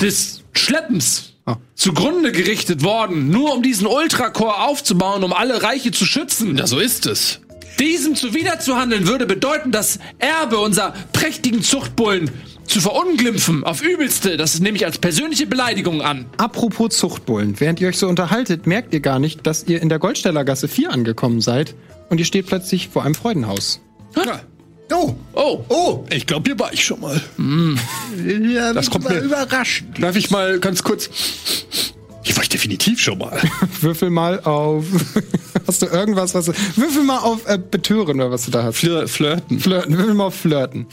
des 0.00 0.42
Schleppens 0.52 1.34
ah. 1.46 1.56
zugrunde 1.74 2.32
gerichtet 2.32 2.82
worden, 2.82 3.30
nur 3.30 3.54
um 3.54 3.62
diesen 3.62 3.86
Ultracore 3.86 4.60
aufzubauen, 4.60 5.24
um 5.24 5.32
alle 5.32 5.62
Reiche 5.62 5.90
zu 5.92 6.04
schützen. 6.04 6.56
Ja, 6.56 6.66
so 6.66 6.78
ist 6.78 7.06
es. 7.06 7.40
Diesem 7.78 8.16
zuwiderzuhandeln 8.16 9.06
würde 9.06 9.24
bedeuten, 9.24 9.70
das 9.70 10.00
Erbe 10.18 10.58
unserer 10.58 10.94
prächtigen 11.12 11.62
Zuchtbullen 11.62 12.30
zu 12.68 12.80
verunglimpfen 12.80 13.64
auf 13.64 13.82
übelste. 13.82 14.36
Das 14.36 14.60
nehme 14.60 14.76
ich 14.76 14.84
als 14.84 14.98
persönliche 14.98 15.46
Beleidigung 15.46 16.02
an. 16.02 16.26
Apropos 16.36 16.96
Zuchtbullen, 16.96 17.58
während 17.58 17.80
ihr 17.80 17.88
euch 17.88 17.98
so 17.98 18.08
unterhaltet, 18.08 18.66
merkt 18.66 18.92
ihr 18.94 19.00
gar 19.00 19.18
nicht, 19.18 19.46
dass 19.46 19.64
ihr 19.64 19.82
in 19.82 19.88
der 19.88 19.98
Goldstellergasse 19.98 20.68
4 20.68 20.92
angekommen 20.92 21.40
seid 21.40 21.74
und 22.10 22.18
ihr 22.18 22.24
steht 22.24 22.46
plötzlich 22.46 22.88
vor 22.88 23.04
einem 23.04 23.14
Freudenhaus. 23.14 23.80
Ja. 24.16 24.40
Oh, 24.90 25.14
oh, 25.34 25.64
oh! 25.68 26.06
Ich 26.10 26.26
glaube, 26.26 26.48
hier 26.48 26.58
war 26.58 26.72
ich 26.72 26.82
schon 26.82 27.00
mal. 27.00 27.20
Mm. 27.36 27.74
Ja, 28.54 28.72
das 28.72 28.90
kommt 28.90 29.06
mir 29.06 29.18
überraschend. 29.18 30.02
Darf 30.02 30.16
ich 30.16 30.30
mal 30.30 30.58
ganz 30.60 30.82
kurz? 30.82 31.10
Hier 32.22 32.36
war 32.36 32.42
ich 32.42 32.48
definitiv 32.48 32.98
schon 32.98 33.18
mal. 33.18 33.38
Würfel 33.80 34.08
mal 34.08 34.40
auf. 34.40 34.84
hast 35.66 35.82
du 35.82 35.86
irgendwas, 35.86 36.34
was 36.34 36.46
du. 36.46 36.52
Würfel 36.76 37.02
mal 37.02 37.18
auf 37.18 37.46
äh, 37.46 37.58
Betören 37.58 38.18
oder 38.20 38.30
was 38.30 38.46
du 38.46 38.50
da 38.50 38.62
hast. 38.62 38.78
Flir 38.78 39.06
flirten. 39.08 39.60
Flirten. 39.60 39.96
Würfel 39.96 40.14
mal 40.14 40.24
auf 40.24 40.34
Flirten. 40.34 40.86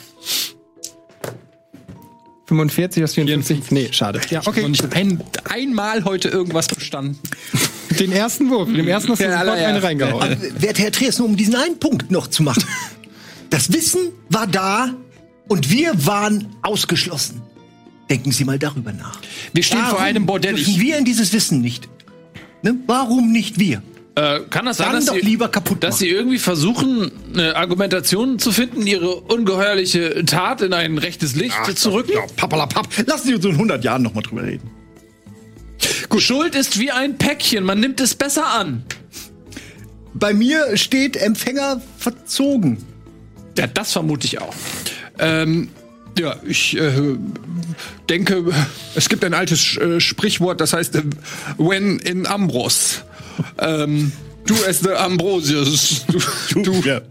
45 2.46 3.04
aus 3.04 3.14
54? 3.16 3.72
Nee, 3.72 3.90
schade. 3.92 4.22
Ja, 4.30 4.42
okay. 4.46 4.60
Ich 4.60 4.64
habe 4.64 4.70
nicht 4.70 4.96
ein, 4.96 5.24
einmal 5.46 6.04
heute 6.04 6.30
irgendwas 6.30 6.68
verstanden. 6.68 7.18
Den 8.00 8.12
ersten 8.12 8.50
Wurf. 8.50 8.72
Dem 8.72 8.88
ersten 8.88 9.12
hast 9.12 9.22
du 9.22 9.26
ja, 9.26 9.40
sofort 9.40 9.60
ja. 9.60 9.68
eine 9.68 9.82
reingehauen. 9.82 10.22
Aber, 10.22 10.62
werte 10.62 10.82
Herr 10.82 10.92
Trias, 10.92 11.18
nur 11.18 11.28
um 11.28 11.38
diesen 11.38 11.56
einen 11.56 11.80
Punkt 11.80 12.12
noch 12.12 12.28
zu 12.28 12.44
machen. 12.44 12.64
Das 13.50 13.72
Wissen 13.72 14.10
war 14.30 14.48
da 14.48 14.94
und 15.48 15.72
wir 15.72 16.06
waren 16.06 16.48
ausgeschlossen. 16.62 17.42
Denken 18.10 18.32
Sie 18.32 18.44
mal 18.44 18.60
darüber 18.60 18.92
nach. 18.92 19.20
Wir 19.54 19.64
stehen 19.64 19.80
Warum 19.80 19.92
vor 19.92 20.02
einem 20.02 20.26
Bordell. 20.26 20.56
Dürfen 20.56 20.80
wir 20.80 20.98
in 20.98 21.06
dieses 21.06 21.34
Wissen 21.34 21.62
nicht? 21.62 21.88
Ne? 22.62 22.76
Warum 22.86 23.32
nicht 23.32 23.60
wir? 23.60 23.82
Äh, 24.16 24.42
kann 24.50 24.66
das 24.66 24.78
sein, 24.78 24.94
dass, 24.94 25.06
doch 25.06 25.16
sie, 25.16 25.20
lieber 25.20 25.50
kaputt 25.50 25.84
dass 25.84 25.98
sie 25.98 26.08
irgendwie 26.08 26.40
versuchen, 26.40 27.12
eine 27.34 27.58
Argumentation 27.58 28.40
zu 28.40 28.54
finden, 28.54 28.88
ihre 28.88 29.14
ungeheuerliche 29.16 30.24
Tat 30.26 30.62
in 30.62 30.72
ein 30.72 30.98
rechtes 30.98 31.36
Licht 31.36 31.58
Ach, 31.62 31.74
zu 31.74 31.92
rücken? 31.92 32.14
Ja, 32.14 32.22
pappalapapp. 32.38 32.88
Lassen 33.08 33.28
Sie 33.28 33.36
uns 33.36 33.44
in 33.44 33.52
100 33.52 33.84
Jahren 33.84 34.04
noch 34.04 34.14
mal 34.14 34.22
drüber 34.22 34.44
reden. 34.44 34.72
Gut. 36.08 36.22
Schuld 36.22 36.56
ist 36.56 36.80
wie 36.80 36.92
ein 36.92 37.18
Päckchen, 37.18 37.66
man 37.66 37.82
nimmt 37.82 38.00
es 38.00 38.16
besser 38.16 38.48
an. 38.48 38.86
Bei 40.14 40.34
mir 40.34 40.78
steht 40.78 41.18
Empfänger 41.18 41.82
verzogen. 41.98 42.78
Ja, 43.58 43.68
das 43.68 43.92
vermute 43.92 44.28
ich 44.28 44.40
auch. 44.40 44.54
Ähm, 45.20 45.70
ja, 46.18 46.38
ich 46.46 46.78
äh, 46.78 47.18
denke, 48.10 48.46
es 48.96 49.10
gibt 49.10 49.26
ein 49.26 49.34
altes 49.34 49.76
äh, 49.76 50.00
Sprichwort, 50.00 50.62
das 50.62 50.72
heißt, 50.72 50.96
äh, 50.96 51.04
when 51.58 52.00
in 52.00 52.26
Ambros. 52.26 53.04
Ähm, 53.60 54.12
du 54.46 54.56
es 54.68 54.80
the 54.80 54.92
Ambrosius. 54.92 56.06
Du, 56.52 56.62
du. 56.62 56.74
Ja. 56.88 57.02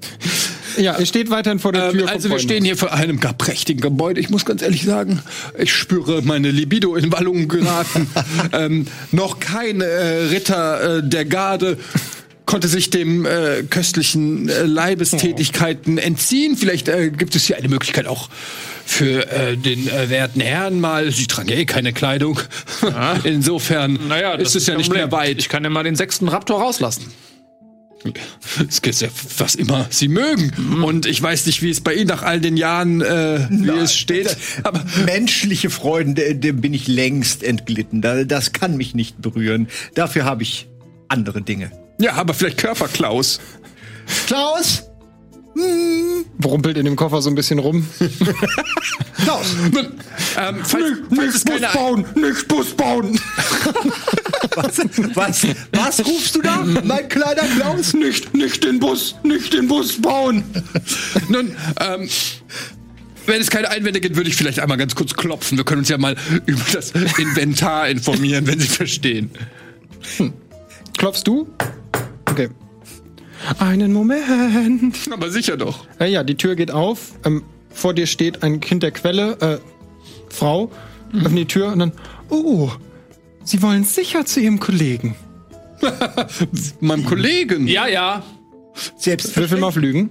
Ja, 0.77 0.93
er 0.93 1.07
steht 1.07 1.31
weiterhin 1.31 1.59
vor 1.59 1.73
der 1.73 1.87
ähm, 1.87 1.93
Tür. 1.93 2.03
Ähm, 2.03 2.09
also 2.09 2.31
wir 2.31 2.39
stehen 2.39 2.65
hier 2.65 2.77
vor 2.77 2.93
einem 2.93 3.21
gar 3.21 3.35
prächtigen 3.35 3.81
Gebäude. 3.81 4.21
Ich 4.21 4.31
muss 4.31 4.45
ganz 4.45 4.63
ehrlich 4.63 4.85
sagen, 4.85 5.21
ich 5.59 5.73
spüre 5.73 6.23
meine 6.23 6.51
Libido 6.51 6.97
in 6.97 7.13
Wallungen 7.13 7.49
geraten. 7.49 8.09
ähm, 8.53 8.87
noch 9.13 9.41
kein 9.41 9.81
äh, 9.81 9.87
Ritter 9.87 10.99
äh, 10.99 11.03
der 11.09 11.25
Garde 11.25 11.79
konnte 12.47 12.69
sich 12.69 12.91
dem 12.91 13.25
äh, 13.27 13.63
köstlichen 13.69 14.49
äh, 14.49 14.63
Leibestätigkeiten 14.65 15.99
entziehen. 15.99 16.57
Vielleicht 16.57 16.89
äh, 16.89 17.11
gibt 17.11 17.35
es 17.37 17.45
hier 17.45 17.57
eine 17.57 17.69
Möglichkeit 17.69 18.07
auch 18.07 18.29
für 18.85 19.31
äh, 19.31 19.57
den 19.57 19.89
äh, 19.89 20.11
werten 20.11 20.41
Herrn 20.41 20.81
mal. 20.81 21.11
Sie 21.11 21.27
tragen 21.27 21.49
ja 21.49 21.57
eh 21.57 21.65
keine 21.65 21.93
Kleidung. 21.93 22.39
Ja. 22.83 23.15
Insofern 23.25 23.99
naja, 24.09 24.35
ist 24.35 24.57
es 24.57 24.67
ja 24.67 24.77
nicht 24.77 24.93
mehr 24.93 25.11
weit. 25.11 25.39
Ich 25.39 25.49
kann 25.49 25.65
ja 25.65 25.71
mal 25.71 25.85
den 25.85 25.97
sechsten 25.97 26.29
Raptor 26.29 26.61
rauslassen. 26.61 27.13
Es 28.69 28.83
geht 28.83 29.01
ja, 29.01 29.09
was 29.39 29.55
immer 29.55 29.87
Sie 29.89 30.09
mögen. 30.09 30.53
Mhm. 30.57 30.85
Und 30.85 31.07
ich 31.07 31.23
weiß 31.23 31.47
nicht, 31.47 31.63
wie 31.63 31.71
es 31.71 31.81
bei 31.81 31.95
Ihnen 31.95 32.09
nach 32.09 32.23
all 32.23 32.39
den 32.39 32.59
Jahren, 32.59 33.01
äh, 33.01 33.47
wie 33.49 33.65
Na, 33.65 33.77
es 33.83 33.97
steht. 33.97 34.37
Aber 34.63 34.85
menschliche 35.07 35.71
Freuden, 35.71 36.15
dem 36.15 36.61
bin 36.61 36.75
ich 36.75 36.87
längst 36.87 37.43
entglitten. 37.43 38.03
Das 38.03 38.53
kann 38.53 38.77
mich 38.77 38.95
nicht 38.95 39.23
berühren. 39.23 39.69
Dafür 39.95 40.27
habe 40.27 40.43
ich 40.43 40.69
andere 41.09 41.41
Dinge. 41.41 41.71
Ja, 41.99 42.15
aber 42.15 42.35
vielleicht 42.35 42.59
Körperklaus. 42.59 43.41
Klaus? 44.27 44.85
Hm. 45.55 46.25
Brumpelt 46.39 46.77
in 46.77 46.85
dem 46.85 46.97
Koffer 46.97 47.23
so 47.23 47.31
ein 47.31 47.37
bisschen 47.37 47.61
rum. 47.61 47.89
Klaus! 49.23 49.55
ähm, 50.37 50.57
falls, 50.65 50.91
nicht, 50.91 51.03
falls 51.15 51.45
nicht 51.45 51.63
Bus 51.63 51.73
bauen! 51.73 52.05
Nicht 52.17 52.49
Bus 52.49 52.71
bauen! 52.73 53.21
was, 54.57 54.79
was, 55.15 55.47
was 55.73 56.07
rufst 56.07 56.35
du 56.35 56.43
da, 56.43 56.65
mein 56.83 57.09
kleiner 57.09 57.43
Klaus? 57.57 57.95
Nicht, 57.95 58.35
nicht 58.35 58.65
den 58.65 58.81
Bus, 58.81 59.15
nicht 59.23 59.53
den 59.53 59.69
Bus 59.69 60.01
bauen! 60.01 60.43
Nun, 61.29 61.57
ähm, 61.81 62.09
wenn 63.27 63.41
es 63.41 63.51
keine 63.51 63.71
Einwände 63.71 64.01
gibt, 64.01 64.17
würde 64.17 64.29
ich 64.29 64.37
vielleicht 64.37 64.59
einmal 64.59 64.77
ganz 64.77 64.95
kurz 64.97 65.15
klopfen. 65.15 65.57
Wir 65.57 65.65
können 65.65 65.81
uns 65.81 65.89
ja 65.89 65.99
mal 65.99 66.17
über 66.47 66.65
das 66.73 66.91
Inventar 66.91 67.89
informieren, 67.89 68.47
wenn 68.47 68.59
Sie 68.59 68.69
verstehen. 68.69 69.31
Hm. 70.17 70.33
Klopfst 70.99 71.23
du? 71.25 71.49
Okay. 72.35 72.51
Einen 73.61 73.93
Moment. 73.93 74.97
Aber 75.13 75.31
sicher 75.31 75.57
doch. 75.57 75.87
Äh, 76.01 76.11
ja, 76.11 76.25
die 76.25 76.35
Tür 76.35 76.57
geht 76.57 76.73
auf. 76.73 77.13
Ähm, 77.25 77.45
vor 77.71 77.95
dir 77.95 78.09
steht 78.09 78.43
ein 78.43 78.59
Kind 78.59 78.83
der 78.83 78.91
Quelle, 78.91 79.39
äh, 79.41 79.59
Frau, 80.31 80.73
mhm. 81.13 81.21
öffnet 81.21 81.39
die 81.39 81.47
Tür 81.47 81.69
und 81.69 81.79
dann, 81.79 81.93
oh, 82.31 82.73
Sie 83.45 83.63
wollen 83.63 83.85
sicher 83.85 84.27
zu 84.27 84.41
Ihrem 84.41 84.59
Kollegen. 84.59 85.15
Meinem 86.81 87.05
Kollegen? 87.05 87.69
Ja, 87.69 87.87
ja. 87.87 88.25
Selbst 88.97 89.37
Würfel 89.37 89.61
mal 89.61 89.69
auf 89.69 89.77
Lügen. 89.77 90.11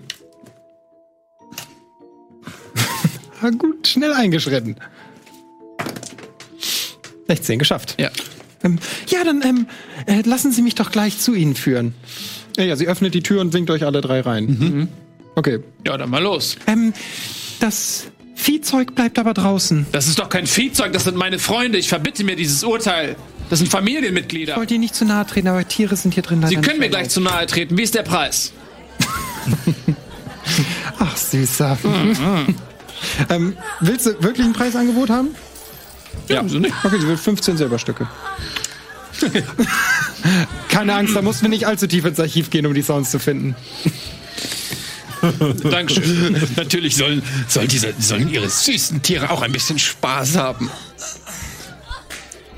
gut, 3.57 3.85
schnell 3.85 4.13
eingeschritten. 4.13 4.77
16 7.27 7.59
geschafft. 7.59 7.99
Ja. 7.99 8.11
Ähm, 8.63 8.79
ja, 9.07 9.23
dann 9.23 9.41
ähm, 9.43 9.67
äh, 10.05 10.21
lassen 10.21 10.51
Sie 10.51 10.61
mich 10.61 10.75
doch 10.75 10.91
gleich 10.91 11.19
zu 11.19 11.33
Ihnen 11.33 11.55
führen. 11.55 11.93
Ja, 12.57 12.63
ja, 12.63 12.75
sie 12.75 12.87
öffnet 12.87 13.13
die 13.13 13.23
Tür 13.23 13.41
und 13.41 13.53
winkt 13.53 13.69
euch 13.71 13.83
alle 13.83 14.01
drei 14.01 14.21
rein. 14.21 14.45
Mhm. 14.45 14.87
Okay. 15.35 15.59
Ja, 15.85 15.97
dann 15.97 16.09
mal 16.09 16.21
los. 16.21 16.57
Ähm, 16.67 16.93
das 17.59 18.05
Viehzeug 18.35 18.93
bleibt 18.95 19.17
aber 19.17 19.33
draußen. 19.33 19.87
Das 19.91 20.07
ist 20.07 20.19
doch 20.19 20.29
kein 20.29 20.47
Viehzeug, 20.47 20.93
das 20.93 21.05
sind 21.05 21.17
meine 21.17 21.39
Freunde. 21.39 21.77
Ich 21.77 21.89
verbitte 21.89 22.23
mir 22.23 22.35
dieses 22.35 22.63
Urteil. 22.63 23.15
Das 23.49 23.59
sind 23.59 23.69
Familienmitglieder. 23.69 24.53
Ich 24.53 24.57
wollte 24.57 24.73
Ihnen 24.75 24.81
nicht 24.81 24.95
zu 24.95 25.05
nahe 25.05 25.25
treten, 25.25 25.47
aber 25.47 25.67
Tiere 25.67 25.95
sind 25.95 26.13
hier 26.13 26.23
drin 26.23 26.41
leider 26.41 26.49
Sie 26.49 26.61
können 26.61 26.79
mir 26.79 26.89
gleich 26.89 27.09
zu 27.09 27.21
nahe 27.21 27.45
treten. 27.45 27.77
Wie 27.77 27.83
ist 27.83 27.95
der 27.95 28.03
Preis? 28.03 28.53
Ach, 30.99 31.17
süßer. 31.17 31.77
Mhm. 31.83 32.55
ähm, 33.29 33.57
willst 33.79 34.05
du 34.05 34.23
wirklich 34.23 34.45
ein 34.45 34.53
Preisangebot 34.53 35.09
haben? 35.09 35.29
Ja, 36.27 36.35
ja. 36.35 36.43
nicht. 36.43 36.73
Okay, 36.83 36.99
sie 36.99 37.07
will 37.07 37.17
15 37.17 37.57
Silberstücke. 37.57 38.07
Keine 40.69 40.95
Angst, 40.95 41.15
da 41.15 41.21
mussten 41.21 41.43
wir 41.43 41.49
nicht 41.49 41.67
allzu 41.67 41.87
tief 41.87 42.05
ins 42.05 42.19
Archiv 42.19 42.49
gehen, 42.49 42.65
um 42.65 42.73
die 42.73 42.81
Sounds 42.81 43.11
zu 43.11 43.19
finden. 43.19 43.55
Dankeschön. 45.63 46.41
Natürlich 46.55 46.95
sollen, 46.95 47.23
sollen, 47.47 47.67
diese, 47.67 47.93
sollen 47.99 48.29
ihre 48.29 48.49
süßen 48.49 49.01
Tiere 49.01 49.29
auch 49.29 49.41
ein 49.41 49.51
bisschen 49.51 49.79
Spaß 49.79 50.37
haben. 50.37 50.69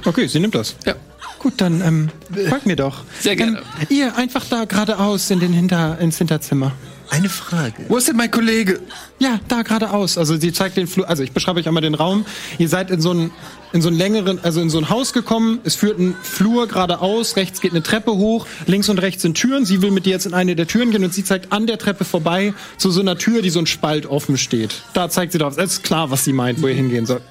Okay, 0.04 0.28
sie 0.28 0.40
nimmt 0.40 0.56
das. 0.56 0.76
Ja. 0.86 0.96
Gut, 1.40 1.54
dann 1.58 1.82
ähm, 1.82 2.10
folgt 2.50 2.66
mir 2.66 2.76
doch. 2.76 3.04
Sehr 3.20 3.36
gerne. 3.36 3.60
Ähm, 3.60 3.88
ihr 3.90 4.16
einfach 4.16 4.46
da 4.50 4.66
geradeaus 4.66 5.30
in 5.30 5.40
den 5.40 5.54
Hinter, 5.54 6.00
ins 6.00 6.18
Hinterzimmer. 6.18 6.72
Eine 7.16 7.30
Frage. 7.30 7.86
Wo 7.88 7.96
ist 7.96 8.10
denn 8.10 8.18
mein 8.18 8.30
Kollege? 8.30 8.82
Ja, 9.20 9.40
da 9.48 9.62
geradeaus. 9.62 10.18
Also 10.18 10.36
sie 10.36 10.52
zeigt 10.52 10.76
den 10.76 10.86
Flur. 10.86 11.08
Also 11.08 11.24
ich 11.24 11.32
beschreibe 11.32 11.62
euch 11.62 11.68
einmal 11.68 11.82
den 11.82 11.96
Raum. 11.96 12.26
Ihr 12.58 12.68
seid 12.68 12.92
in 12.92 13.00
so 13.00 13.12
einen 13.12 13.32
in 13.72 13.82
so 13.82 13.88
einen 13.88 13.98
längeren, 13.98 14.40
also 14.44 14.60
in 14.60 14.70
so 14.70 14.78
ein 14.78 14.90
Haus 14.90 15.14
gekommen. 15.14 15.60
Es 15.64 15.76
führt 15.76 15.98
ein 15.98 16.14
Flur 16.22 16.68
geradeaus. 16.68 17.38
Rechts 17.38 17.62
geht 17.62 17.72
eine 17.72 17.84
Treppe 17.84 18.12
hoch. 18.12 18.46
Links 18.66 18.90
und 18.90 19.00
rechts 19.00 19.22
sind 19.22 19.36
Türen. 19.36 19.66
Sie 19.66 19.82
will 19.82 19.92
mit 19.92 20.06
dir 20.06 20.12
jetzt 20.12 20.26
in 20.26 20.34
eine 20.34 20.58
der 20.58 20.68
Türen 20.68 20.92
gehen 20.92 21.06
und 21.06 21.14
sie 21.14 21.24
zeigt 21.24 21.54
an 21.54 21.68
der 21.68 21.78
Treppe 21.78 22.04
vorbei 22.04 22.54
zu 22.78 22.92
so 22.92 23.00
einer 23.00 23.18
Tür, 23.18 23.42
die 23.42 23.50
so 23.50 23.60
ein 23.60 23.66
Spalt 23.66 24.06
offen 24.08 24.38
steht. 24.38 24.84
Da 24.94 25.10
zeigt 25.10 25.32
sie 25.32 25.38
drauf. 25.38 25.58
Es 25.58 25.74
ist 25.76 25.84
klar, 25.84 26.12
was 26.12 26.26
sie 26.26 26.34
meint, 26.34 26.62
wo 26.62 26.68
ihr 26.68 26.76
hingehen 26.76 27.06
sollt. 27.06 27.22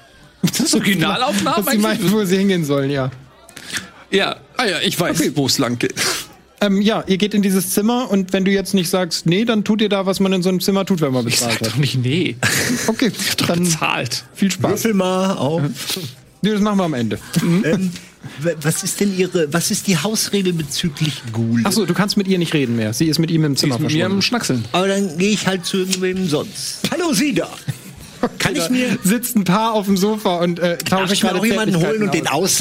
Das 0.41 0.59
ist 0.59 0.73
Originalaufnahme. 0.73 1.63
Was 1.63 1.73
sie 1.73 1.79
meint, 1.79 2.11
wo 2.11 2.23
sie 2.25 2.37
hingehen 2.37 2.65
sollen, 2.65 2.89
ja. 2.89 3.11
Ja. 4.09 4.37
Ah 4.57 4.65
ja, 4.65 4.79
ich 4.79 4.99
weiß, 4.99 5.19
okay. 5.19 5.31
wo 5.35 5.45
es 5.45 5.57
lang 5.59 5.77
geht. 5.77 5.93
Ähm, 6.61 6.81
ja, 6.81 7.03
ihr 7.07 7.17
geht 7.17 7.33
in 7.33 7.41
dieses 7.41 7.71
Zimmer 7.71 8.09
und 8.09 8.31
wenn 8.33 8.45
du 8.45 8.51
jetzt 8.51 8.73
nicht 8.73 8.89
sagst, 8.89 9.25
nee, 9.25 9.43
dann 9.45 9.63
tut 9.65 9.81
ihr 9.81 9.89
da, 9.89 10.05
was 10.05 10.19
man 10.19 10.31
in 10.33 10.41
so 10.41 10.49
einem 10.49 10.61
Zimmer 10.61 10.85
tut, 10.85 11.01
wenn 11.01 11.11
man 11.11 11.25
bezahlt 11.25 11.53
Sag 11.59 11.61
hat. 11.61 11.67
doch 11.73 11.77
nicht 11.77 11.97
nee. 12.03 12.35
Okay, 12.87 13.11
dann 13.47 13.59
Bezahlt. 13.63 14.23
viel 14.33 14.49
Spaß. 14.51 14.71
Würfel 14.71 14.93
mal 14.93 15.33
auf. 15.33 15.61
Nee, 16.41 16.51
das 16.51 16.61
machen 16.61 16.77
wir 16.79 16.85
am 16.85 16.93
Ende. 16.93 17.19
ähm, 17.43 17.91
w- 18.39 18.53
was 18.61 18.83
ist 18.83 18.99
denn 19.01 19.17
Ihre, 19.17 19.51
was 19.51 19.69
ist 19.69 19.87
die 19.87 19.97
Hausregel 19.97 20.53
bezüglich 20.53 21.21
Ghoul? 21.33 21.61
Achso, 21.65 21.85
du 21.85 21.93
kannst 21.93 22.15
mit 22.17 22.27
ihr 22.27 22.37
nicht 22.37 22.53
reden 22.53 22.75
mehr. 22.77 22.93
Sie 22.93 23.05
ist 23.07 23.19
mit 23.19 23.31
ihm 23.31 23.43
im 23.43 23.57
Zimmer 23.57 23.77
Mit 23.77 23.91
mir 23.91 24.05
am 24.05 24.11
verschwunden. 24.13 24.21
Schnackseln. 24.21 24.65
Aber 24.71 24.87
dann 24.87 25.17
gehe 25.17 25.31
ich 25.31 25.45
halt 25.47 25.65
zu 25.65 25.77
irgendwem 25.77 26.27
sonst. 26.29 26.79
Hallo, 26.91 27.11
Sie 27.13 27.33
da! 27.33 27.49
Kann 28.39 28.55
ich 28.55 28.69
mir, 28.69 28.97
Sitzt 29.03 29.35
ein 29.35 29.43
Paar 29.43 29.73
auf 29.73 29.85
dem 29.87 29.97
Sofa 29.97 30.37
und 30.37 30.57
äh, 30.59 30.77
darf 30.77 31.01
tauscht 31.01 31.13
ich 31.13 31.23
mir 31.23 31.29
gerade 31.29 31.41
auch 31.41 31.45
jemanden 31.45 31.75
holen 31.75 32.03
und 32.03 32.13
den 32.13 32.23
Zärtlichkeiten 32.25 32.27
aus. 32.29 32.57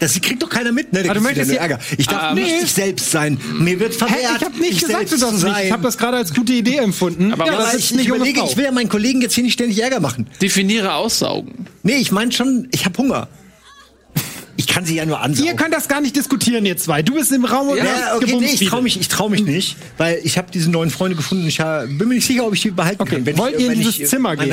Das 0.00 0.20
kriegt 0.20 0.42
doch 0.42 0.48
keiner 0.48 0.72
mit, 0.72 0.92
ne? 0.92 1.02
Der 1.02 1.10
Ah, 1.12 1.14
du 1.14 1.20
kriegt 1.20 1.36
möchtest 1.36 1.50
hier- 1.52 1.60
Ärger. 1.60 1.78
Ich 1.96 2.06
darf 2.06 2.34
nicht 2.34 2.46
nee. 2.46 2.60
ich 2.64 2.72
selbst 2.72 3.10
sein. 3.10 3.38
Mir 3.58 3.78
wird 3.78 3.94
verwehrt, 3.94 4.18
Hä, 4.20 4.26
ich 4.38 4.44
habe 4.44 4.58
nicht 4.58 4.72
ich 4.72 4.80
gesagt, 4.80 5.12
du 5.12 5.16
darfst 5.18 5.44
nicht. 5.44 5.56
Ich 5.66 5.70
habe 5.72 5.82
das 5.82 5.96
gerade 5.98 6.16
als 6.16 6.34
gute 6.34 6.52
Idee 6.54 6.76
empfunden. 6.78 7.32
Aber 7.32 7.46
ja, 7.46 7.52
was 7.52 7.58
das 7.58 7.68
aber 7.68 7.78
ist 7.78 7.90
ich, 7.92 8.00
ich 8.00 8.08
überlege, 8.08 8.40
ich 8.44 8.56
will 8.56 8.64
ja 8.64 8.72
meinen 8.72 8.88
Kollegen 8.88 9.20
jetzt 9.20 9.34
hier 9.34 9.44
nicht 9.44 9.52
ständig 9.54 9.80
Ärger 9.82 10.00
machen. 10.00 10.26
Definiere 10.42 10.94
Aussaugen. 10.94 11.66
Nee, 11.82 11.96
ich 11.96 12.10
meine 12.12 12.32
schon, 12.32 12.68
ich 12.72 12.84
habe 12.84 12.96
Hunger. 12.98 13.28
Ich 14.60 14.66
kann 14.66 14.84
sie 14.84 14.94
ja 14.96 15.06
nur 15.06 15.18
ansaugen. 15.20 15.46
Ihr 15.48 15.56
könnt 15.56 15.72
das 15.72 15.88
gar 15.88 16.02
nicht 16.02 16.14
diskutieren, 16.14 16.66
ihr 16.66 16.76
zwei. 16.76 17.00
Du 17.02 17.14
bist 17.14 17.32
im 17.32 17.46
Raum 17.46 17.68
und 17.70 17.78
ja, 17.78 17.84
hast 17.84 18.16
okay, 18.22 18.36
nee, 18.38 18.44
ich 18.52 18.68
traue 18.68 18.82
mich, 18.82 19.00
ich 19.00 19.08
trau 19.08 19.30
mich 19.30 19.42
nicht, 19.42 19.78
weil 19.96 20.20
ich 20.22 20.36
habe 20.36 20.50
diese 20.52 20.70
neuen 20.70 20.90
Freunde 20.90 21.16
gefunden. 21.16 21.46
Ich 21.46 21.60
ha- 21.60 21.86
bin 21.86 22.08
mir 22.08 22.16
nicht 22.16 22.26
sicher, 22.26 22.46
ob 22.46 22.52
ich 22.52 22.60
die 22.60 22.70
behalten 22.70 23.00
Okay, 23.00 23.16
kann. 23.16 23.24
Wenn 23.24 23.38
wollt 23.38 23.54
ich, 23.54 23.62
ihr 23.62 23.72
in 23.72 23.78
dieses 23.78 23.98
ich 23.98 24.06
Zimmer 24.06 24.36
gehen, 24.36 24.52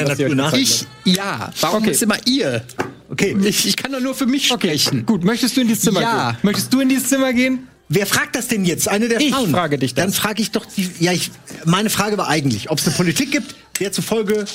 Ich, 0.56 0.86
ja. 1.04 1.52
Warum 1.60 1.84
Okay. 1.84 1.92
ist 1.92 2.02
immer 2.04 2.16
ihr? 2.26 2.64
Okay, 3.10 3.36
Ich, 3.44 3.68
ich 3.68 3.76
kann 3.76 3.92
doch 3.92 4.00
nur 4.00 4.16
für 4.16 4.28
mich 4.28 4.48
sprechen. 4.48 5.06
Gut, 5.06 5.26
möchtest 5.26 5.58
du 5.58 5.62
in 5.62 5.68
dieses 5.68 5.84
Zimmer 5.84 6.00
Ja. 6.02 6.32
gehen? 6.32 6.38
Möchtest 6.44 6.74
du 6.74 6.80
in 6.80 6.88
dieses 6.88 7.10
Zimmer 7.10 7.34
gehen? 7.34 7.68
wer 7.90 8.06
fragt 8.06 8.36
das 8.38 8.48
denn 8.48 8.64
jetzt? 8.64 8.88
Eine 8.88 9.10
der 9.10 9.20
Ich 9.20 9.34
Frauen. 9.34 9.52
frage 9.52 9.78
dich 9.78 9.94
das. 9.94 10.06
Dann 10.06 10.14
frage 10.14 10.42
ich 10.42 10.52
doch 10.52 10.66
die. 10.66 10.90
Ja, 11.00 11.12
ich, 11.12 11.32
meine 11.66 11.90
Frage 11.90 12.18
war 12.18 12.30
eigentlich, 12.30 12.70
ob 12.70 12.80
es 12.80 12.88
eine 12.88 12.96
Politik 12.96 13.32
gibt, 13.32 13.56
der 13.82 13.92
zufolge 13.92 14.46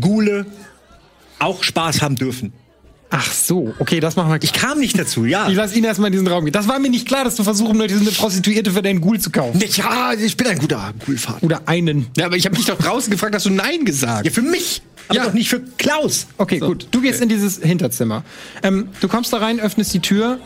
Gule 0.00 0.46
auch 1.38 1.62
Spaß 1.62 2.00
haben 2.02 2.16
dürfen. 2.16 2.52
Ach 3.14 3.30
so, 3.30 3.74
okay, 3.78 4.00
das 4.00 4.16
machen 4.16 4.30
wir 4.30 4.42
Ich 4.42 4.52
gleich. 4.52 4.62
kam 4.62 4.78
nicht 4.80 4.98
dazu, 4.98 5.26
ja. 5.26 5.46
Ich 5.48 5.54
lass 5.54 5.76
ihn 5.76 5.84
erstmal 5.84 6.06
in 6.08 6.12
diesen 6.12 6.26
Raum 6.28 6.44
gehen. 6.44 6.52
Das 6.52 6.66
war 6.66 6.78
mir 6.78 6.88
nicht 6.88 7.06
klar, 7.06 7.24
dass 7.24 7.34
du 7.36 7.44
versuchen 7.44 7.76
möchtest, 7.76 8.00
eine 8.00 8.10
Prostituierte 8.10 8.70
für 8.70 8.80
deinen 8.80 9.02
Ghoul 9.02 9.20
zu 9.20 9.30
kaufen. 9.30 9.62
Ja, 9.76 10.14
ich 10.14 10.34
bin 10.36 10.46
ein 10.46 10.58
guter 10.58 10.94
Ghoul-Vater. 11.04 11.42
Oder 11.44 11.60
einen. 11.66 12.06
Ja, 12.16 12.24
aber 12.26 12.36
ich 12.36 12.46
habe 12.46 12.56
dich 12.56 12.64
doch 12.64 12.78
draußen 12.78 13.10
gefragt, 13.10 13.34
hast 13.34 13.44
du 13.44 13.50
Nein 13.50 13.84
gesagt. 13.84 14.24
Ja, 14.24 14.32
für 14.32 14.40
mich, 14.40 14.80
aber 15.08 15.16
Ja. 15.18 15.24
doch 15.26 15.34
nicht 15.34 15.50
für 15.50 15.60
Klaus. 15.76 16.26
Okay, 16.38 16.58
gut. 16.58 16.88
Du 16.90 17.02
gehst 17.02 17.20
in 17.20 17.28
dieses 17.28 17.58
Hinterzimmer. 17.58 18.24
Ähm, 18.62 18.88
du 19.00 19.08
kommst 19.08 19.30
da 19.32 19.36
rein, 19.38 19.60
öffnest 19.60 19.92
die 19.92 20.00
Tür. 20.00 20.38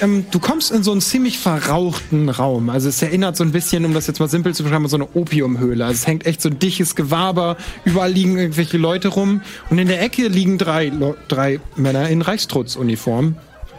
Ähm, 0.00 0.26
du 0.30 0.40
kommst 0.40 0.70
in 0.70 0.82
so 0.82 0.92
einen 0.92 1.00
ziemlich 1.00 1.38
verrauchten 1.38 2.28
Raum. 2.28 2.68
Also 2.70 2.88
es 2.88 3.00
erinnert 3.00 3.36
so 3.36 3.44
ein 3.44 3.52
bisschen, 3.52 3.84
um 3.84 3.94
das 3.94 4.06
jetzt 4.06 4.18
mal 4.18 4.28
simpel 4.28 4.54
zu 4.54 4.62
beschreiben, 4.62 4.84
an 4.84 4.90
so 4.90 4.96
eine 4.96 5.08
Opiumhöhle. 5.14 5.84
Also 5.84 5.94
es 5.94 6.06
hängt 6.06 6.26
echt 6.26 6.42
so 6.42 6.48
ein 6.48 6.58
dichtes 6.58 6.96
Gewaber. 6.96 7.56
Überall 7.84 8.12
liegen 8.12 8.36
irgendwelche 8.36 8.76
Leute 8.76 9.08
rum. 9.08 9.42
Und 9.70 9.78
in 9.78 9.88
der 9.88 10.02
Ecke 10.02 10.28
liegen 10.28 10.58
drei, 10.58 10.92
drei 11.28 11.60
Männer 11.76 12.08
in 12.08 12.22
Reichstrutzuniform. 12.22 13.36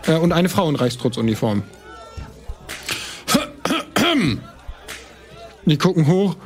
Äh, 0.07 0.15
und 0.17 0.31
eine 0.31 0.49
Frau 0.49 0.69
in 0.69 0.75
Reichstrutzuniform. 0.75 1.63
Die 5.65 5.77
gucken 5.77 6.07
hoch. 6.07 6.37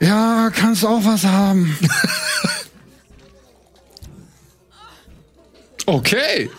Ja, 0.00 0.50
kannst 0.54 0.84
auch 0.84 1.04
was 1.04 1.24
haben. 1.24 1.76
Okay. 5.88 6.50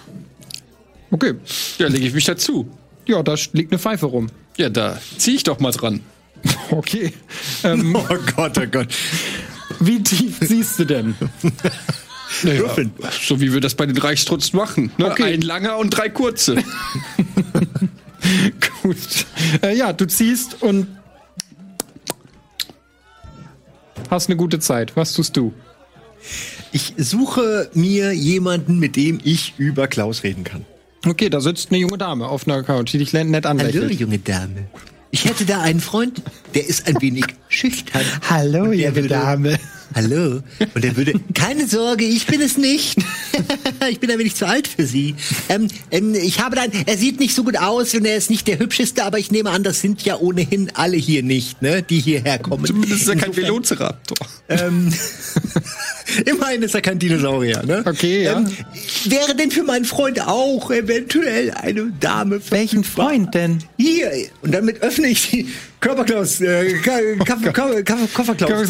Okay. 1.11 1.35
Ja, 1.77 1.87
lege 1.87 2.07
ich 2.07 2.13
mich 2.13 2.25
dazu. 2.25 2.69
Ja, 3.05 3.23
da 3.23 3.35
liegt 3.53 3.71
eine 3.71 3.79
Pfeife 3.79 4.07
rum. 4.07 4.27
Ja, 4.57 4.69
da 4.69 4.99
zieh 5.17 5.35
ich 5.35 5.43
doch 5.43 5.59
mal 5.59 5.71
dran. 5.71 6.01
Okay. 6.69 7.13
Ähm, 7.63 7.95
Oh 8.09 8.17
Gott, 8.35 8.57
oh 8.57 8.67
Gott. 8.69 8.87
wie 9.79 10.01
tief 10.03 10.37
siehst 10.41 10.77
du 10.79 10.85
denn? 10.85 11.15
Würfeln. 12.43 12.91
So 13.21 13.39
wie 13.39 13.53
wir 13.53 13.61
das 13.61 13.73
bei 13.75 13.85
den 13.85 13.97
Reichstrutz 13.97 14.53
machen. 14.53 14.91
Ne? 14.97 15.05
Okay. 15.09 15.33
Ein 15.33 15.41
langer 15.41 15.77
und 15.77 15.89
drei 15.91 16.09
kurze. 16.09 16.55
Gut. 18.83 18.97
Äh, 19.61 19.75
ja, 19.77 19.93
du 19.93 20.05
ziehst 20.05 20.61
und 20.61 20.87
hast 24.09 24.29
eine 24.29 24.35
gute 24.35 24.59
Zeit. 24.59 24.95
Was 24.95 25.13
tust 25.13 25.37
du? 25.37 25.53
Ich 26.71 26.93
suche 26.97 27.69
mir 27.73 28.11
jemanden, 28.13 28.77
mit 28.77 28.95
dem 28.97 29.19
ich 29.23 29.53
über 29.57 29.87
Klaus 29.87 30.23
reden 30.23 30.43
kann. 30.43 30.65
Okay, 31.09 31.29
da 31.29 31.39
sitzt 31.41 31.69
eine 31.69 31.79
junge 31.79 31.97
Dame 31.97 32.27
auf 32.27 32.47
einer 32.47 32.63
Couch, 32.63 32.93
die 32.93 32.97
dich 32.99 33.13
nett 33.13 33.45
Hallo, 33.45 33.59
anlächelt. 33.59 33.99
junge 33.99 34.19
Dame. 34.19 34.67
Ich 35.11 35.25
hätte 35.25 35.45
da 35.45 35.61
einen 35.61 35.79
Freund, 35.79 36.21
der 36.53 36.67
ist 36.67 36.87
ein 36.87 37.01
wenig 37.01 37.25
schüchtern. 37.47 38.01
Hallo, 38.29 38.71
junge 38.71 39.07
Dame. 39.07 39.57
Hallo. 39.95 40.41
Und 40.73 40.85
er 40.85 40.95
würde, 40.95 41.13
keine 41.33 41.67
Sorge, 41.67 42.05
ich 42.05 42.27
bin 42.27 42.41
es 42.41 42.57
nicht. 42.57 42.97
ich 43.89 43.99
bin 43.99 44.11
ein 44.11 44.19
wenig 44.19 44.35
zu 44.35 44.45
alt 44.45 44.67
für 44.67 44.85
Sie. 44.85 45.15
Ähm, 45.49 45.67
ähm, 45.91 46.13
ich 46.13 46.39
habe 46.39 46.55
dann, 46.55 46.71
er 46.85 46.97
sieht 46.97 47.19
nicht 47.19 47.33
so 47.33 47.43
gut 47.43 47.57
aus 47.57 47.93
und 47.93 48.05
er 48.05 48.17
ist 48.17 48.29
nicht 48.29 48.47
der 48.47 48.59
hübscheste, 48.59 49.03
aber 49.03 49.17
ich 49.17 49.31
nehme 49.31 49.49
an, 49.49 49.63
das 49.63 49.81
sind 49.81 50.03
ja 50.03 50.17
ohnehin 50.17 50.71
alle 50.73 50.97
hier 50.97 51.23
nicht, 51.23 51.61
ne, 51.61 51.81
die 51.81 51.99
hierher 51.99 52.39
kommen. 52.39 52.65
Zumindest 52.65 53.03
ist 53.03 53.07
er 53.07 53.15
kein 53.15 53.35
Velociraptor. 53.35 54.17
Ähm, 54.49 54.93
immerhin 56.25 56.63
ist 56.63 56.75
er 56.75 56.81
kein 56.81 56.99
Dinosaurier, 56.99 57.63
ne? 57.63 57.83
Okay, 57.85 58.23
ja. 58.23 58.37
Ähm, 58.37 58.51
wäre 59.05 59.35
denn 59.35 59.51
für 59.51 59.63
meinen 59.63 59.85
Freund 59.85 60.21
auch 60.21 60.71
eventuell 60.71 61.51
eine 61.51 61.91
Dame 61.99 62.39
Welchen? 62.49 62.83
Freund 62.83 63.33
denn? 63.33 63.63
Hier. 63.77 64.11
Und 64.41 64.53
damit 64.53 64.81
öffne 64.81 65.07
ich 65.07 65.29
die 65.29 65.47
Körperklaus, 65.79 66.41
äh, 66.41 66.73
Kofferklaus. 66.79 68.69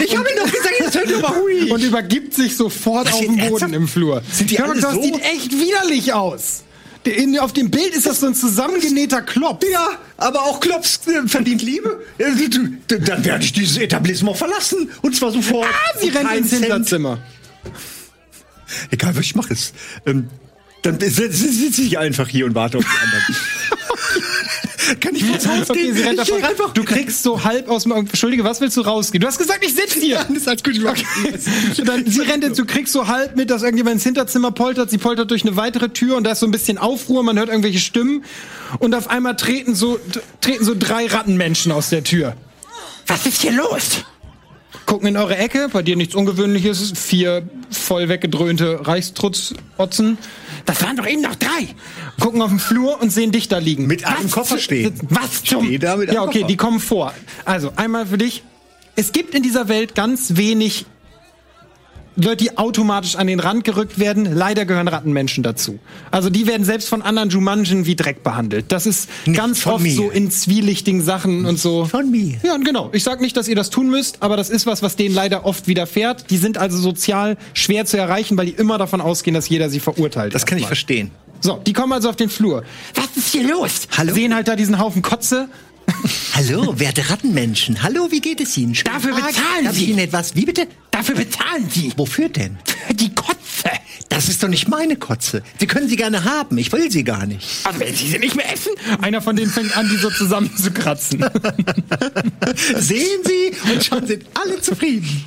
Ich 0.00 0.16
habe 0.16 0.28
ihn 0.30 0.36
doch 0.36 0.50
gesagt, 0.50 0.74
jetzt 0.78 0.94
hört 0.94 1.10
mal 1.22 1.32
ruhig. 1.38 1.70
Und 1.70 1.82
übergibt 1.82 2.34
sich 2.34 2.56
sofort 2.56 3.12
auf 3.12 3.18
den 3.20 3.28
Boden 3.36 3.40
ernsthaft? 3.48 3.74
im 3.74 3.88
Flur. 3.88 4.22
Sind 4.30 4.50
die 4.50 4.56
das 4.56 4.80
so? 4.94 5.02
sieht 5.02 5.20
echt 5.22 5.52
widerlich 5.52 6.12
aus. 6.12 6.62
In- 7.04 7.38
Auf 7.38 7.52
dem 7.54 7.70
Bild 7.70 7.94
ist 7.94 8.06
das 8.06 8.20
so 8.20 8.26
ein 8.26 8.34
zusammengenähter 8.34 9.22
Klopp. 9.22 9.64
Ja, 9.70 9.92
aber 10.18 10.42
auch 10.42 10.60
Klops 10.60 11.00
äh, 11.06 11.26
verdient 11.26 11.62
Liebe. 11.62 12.04
Dann 12.18 13.24
werde 13.24 13.44
ich 13.44 13.52
dieses 13.54 13.78
Etablissement 13.78 14.36
verlassen. 14.36 14.90
Und 15.00 15.16
zwar 15.16 15.30
sofort. 15.32 15.66
Ah, 15.68 15.98
sie 15.98 16.10
rennt 16.10 16.30
ins. 16.32 16.50
Hinterzimmer. 16.50 17.18
Egal, 18.90 19.16
was 19.16 19.24
ich 19.24 19.34
mache 19.34 19.54
es. 19.54 19.72
Ähm, 20.04 20.28
dann 20.82 21.00
sitze 21.00 21.30
sitz 21.32 21.78
ich 21.78 21.98
einfach 21.98 22.28
hier 22.28 22.44
und 22.46 22.54
warte 22.54 22.78
auf 22.78 22.84
die 22.84 23.04
anderen. 23.04 23.36
Kann 25.00 25.14
ich 25.14 25.22
jetzt 25.22 25.48
rausgehen? 25.48 25.90
Okay, 25.90 25.92
sie 25.92 26.02
rennt 26.02 26.20
ich 26.20 26.26
geh 26.26 26.32
davon. 26.32 26.44
einfach. 26.44 26.72
Du 26.72 26.84
kriegst 26.84 27.22
so 27.22 27.44
halb 27.44 27.68
aus 27.68 27.82
dem. 27.84 27.92
Entschuldige, 27.92 28.44
was 28.44 28.60
willst 28.60 28.76
du 28.76 28.80
rausgehen? 28.82 29.20
Du 29.20 29.26
hast 29.26 29.38
gesagt, 29.38 29.64
ich 29.64 29.74
sitze 29.74 30.00
hier. 30.00 30.16
Das 30.28 30.36
ist 30.36 30.48
alles 30.48 30.62
gut. 30.62 30.78
Okay. 30.84 31.04
Dann, 31.84 32.06
sie 32.06 32.20
rennt 32.20 32.44
jetzt, 32.44 32.58
du 32.58 32.64
kriegst 32.64 32.92
so 32.92 33.06
halb 33.08 33.36
mit, 33.36 33.50
dass 33.50 33.62
irgendjemand 33.62 33.94
ins 33.94 34.04
Hinterzimmer 34.04 34.50
poltert. 34.50 34.90
Sie 34.90 34.98
poltert 34.98 35.30
durch 35.30 35.42
eine 35.42 35.56
weitere 35.56 35.88
Tür 35.90 36.16
und 36.16 36.24
da 36.24 36.32
ist 36.32 36.40
so 36.40 36.46
ein 36.46 36.52
bisschen 36.52 36.78
Aufruhr. 36.78 37.22
Man 37.22 37.38
hört 37.38 37.48
irgendwelche 37.48 37.78
Stimmen. 37.78 38.24
Und 38.78 38.94
auf 38.94 39.08
einmal 39.08 39.36
treten 39.36 39.74
so, 39.74 39.98
treten 40.40 40.64
so 40.64 40.74
drei 40.78 41.06
Rattenmenschen 41.06 41.72
aus 41.72 41.90
der 41.90 42.04
Tür. 42.04 42.34
Was 43.06 43.26
ist 43.26 43.42
hier 43.42 43.52
los? 43.52 44.04
Gucken 44.86 45.08
in 45.08 45.16
eure 45.16 45.36
Ecke. 45.36 45.68
Bei 45.72 45.82
dir 45.82 45.96
nichts 45.96 46.14
Ungewöhnliches. 46.14 46.92
Vier 46.96 47.48
voll 47.70 48.08
weggedröhnte 48.08 48.86
Reichstrutz-Otzen. 48.86 50.18
Das 50.68 50.82
waren 50.82 50.96
doch 50.98 51.06
eben 51.06 51.22
noch 51.22 51.34
drei. 51.34 51.66
Gucken 52.20 52.42
auf 52.42 52.50
den 52.50 52.58
Flur 52.58 53.00
und 53.00 53.10
sehen 53.10 53.32
dich 53.32 53.48
da 53.48 53.56
liegen. 53.56 53.86
Mit 53.86 54.04
einem 54.06 54.24
Was 54.26 54.32
Koffer 54.32 54.56
zu- 54.56 54.62
stehen. 54.62 54.92
Was 55.08 55.42
zum? 55.42 55.64
Steh 55.64 55.78
da 55.78 55.96
mit 55.96 56.10
einem 56.10 56.16
ja, 56.16 56.22
okay, 56.22 56.40
Koffer. 56.40 56.46
die 56.46 56.56
kommen 56.58 56.78
vor. 56.80 57.14
Also, 57.46 57.72
einmal 57.76 58.06
für 58.06 58.18
dich. 58.18 58.42
Es 58.94 59.12
gibt 59.12 59.34
in 59.34 59.42
dieser 59.42 59.68
Welt 59.68 59.94
ganz 59.94 60.36
wenig 60.36 60.84
Leute, 62.24 62.36
die 62.44 62.58
automatisch 62.58 63.16
an 63.16 63.26
den 63.28 63.38
Rand 63.40 63.64
gerückt 63.64 63.98
werden. 63.98 64.24
Leider 64.34 64.64
gehören 64.64 64.88
Rattenmenschen 64.88 65.44
dazu. 65.44 65.78
Also 66.10 66.30
die 66.30 66.46
werden 66.46 66.64
selbst 66.64 66.88
von 66.88 67.02
anderen 67.02 67.30
Jumanjen 67.30 67.86
wie 67.86 67.94
Dreck 67.94 68.22
behandelt. 68.22 68.66
Das 68.68 68.86
ist 68.86 69.08
ganz 69.32 69.60
von 69.60 69.74
oft 69.74 69.82
mir. 69.84 69.94
so 69.94 70.10
in 70.10 70.30
zwielichtigen 70.30 71.00
Sachen 71.00 71.46
und 71.46 71.58
so. 71.58 71.84
Von 71.84 72.10
mir. 72.10 72.38
Ja, 72.42 72.56
genau. 72.56 72.90
Ich 72.92 73.04
sag 73.04 73.20
nicht, 73.20 73.36
dass 73.36 73.46
ihr 73.46 73.56
das 73.56 73.70
tun 73.70 73.88
müsst, 73.88 74.22
aber 74.22 74.36
das 74.36 74.50
ist 74.50 74.66
was, 74.66 74.82
was 74.82 74.96
denen 74.96 75.14
leider 75.14 75.46
oft 75.46 75.68
widerfährt. 75.68 76.30
Die 76.30 76.38
sind 76.38 76.58
also 76.58 76.76
sozial 76.78 77.36
schwer 77.54 77.86
zu 77.86 77.96
erreichen, 77.96 78.36
weil 78.36 78.46
die 78.46 78.52
immer 78.52 78.78
davon 78.78 79.00
ausgehen, 79.00 79.34
dass 79.34 79.48
jeder 79.48 79.70
sie 79.70 79.80
verurteilt. 79.80 80.34
Das 80.34 80.44
kann 80.44 80.58
ich 80.58 80.62
erstmal. 80.62 80.68
verstehen. 80.76 81.10
So, 81.40 81.60
die 81.64 81.72
kommen 81.72 81.92
also 81.92 82.08
auf 82.08 82.16
den 82.16 82.30
Flur. 82.30 82.64
Was 82.94 83.16
ist 83.16 83.28
hier 83.30 83.46
los? 83.48 83.86
Hallo? 83.96 84.12
Sehen 84.12 84.34
halt 84.34 84.48
da 84.48 84.56
diesen 84.56 84.80
Haufen 84.80 85.02
Kotze. 85.02 85.48
Hallo, 86.38 86.72
werte 86.78 87.10
Rattenmenschen. 87.10 87.82
Hallo, 87.82 88.12
wie 88.12 88.20
geht 88.20 88.40
es 88.40 88.56
Ihnen? 88.56 88.72
Schönen 88.72 88.94
Dafür 88.94 89.10
Tag. 89.10 89.26
bezahlen 89.26 89.64
Darf 89.64 89.72
ich 89.74 89.78
Sie. 89.80 89.90
Ihnen 89.90 89.98
etwas? 89.98 90.36
Wie 90.36 90.44
bitte? 90.44 90.68
Dafür 90.92 91.16
bezahlen 91.16 91.68
Sie. 91.68 91.92
Wofür 91.96 92.28
denn? 92.28 92.56
Für 92.86 92.94
die 92.94 93.12
Kotze. 93.12 93.36
Das 94.08 94.28
ist 94.28 94.40
doch 94.40 94.48
nicht 94.48 94.68
meine 94.68 94.94
Kotze. 94.94 95.42
Sie 95.58 95.66
können 95.66 95.88
sie 95.88 95.96
gerne 95.96 96.22
haben. 96.22 96.56
Ich 96.58 96.70
will 96.70 96.92
sie 96.92 97.02
gar 97.02 97.26
nicht. 97.26 97.44
Also 97.64 97.80
wenn 97.80 97.92
Sie 97.92 98.06
sie 98.06 98.18
nicht 98.20 98.36
mehr 98.36 98.52
essen? 98.52 98.70
Einer 99.02 99.20
von 99.20 99.34
denen 99.34 99.50
fängt 99.50 99.76
an, 99.76 99.88
die 99.88 99.96
so 99.96 100.10
zusammenzukratzen. 100.10 101.24
Sehen 102.76 103.20
Sie? 103.24 103.72
Und 103.72 103.84
schon 103.84 104.06
sind 104.06 104.24
alle 104.34 104.60
zufrieden. 104.60 105.24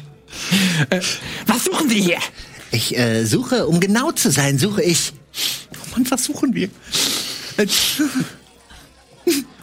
Was 1.46 1.66
suchen 1.66 1.90
Sie 1.90 2.02
hier? 2.02 2.20
Ich 2.72 2.98
äh, 2.98 3.26
suche, 3.26 3.68
um 3.68 3.82
genau 3.82 4.14
zu 4.14 4.32
sein, 4.32 4.58
suche 4.58 4.82
ich. 4.82 5.12
Oh 5.74 5.98
Mann, 5.98 6.10
was 6.10 6.24
suchen 6.24 6.56
wir? 6.56 6.70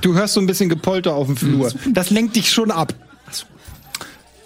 Du 0.01 0.15
hörst 0.15 0.35
so 0.35 0.41
ein 0.41 0.47
bisschen 0.47 0.69
Gepolter 0.69 1.15
auf 1.15 1.27
dem 1.27 1.37
Flur. 1.37 1.73
Das 1.89 2.11
lenkt 2.11 2.37
dich 2.37 2.51
schon 2.51 2.71
ab. 2.71 2.95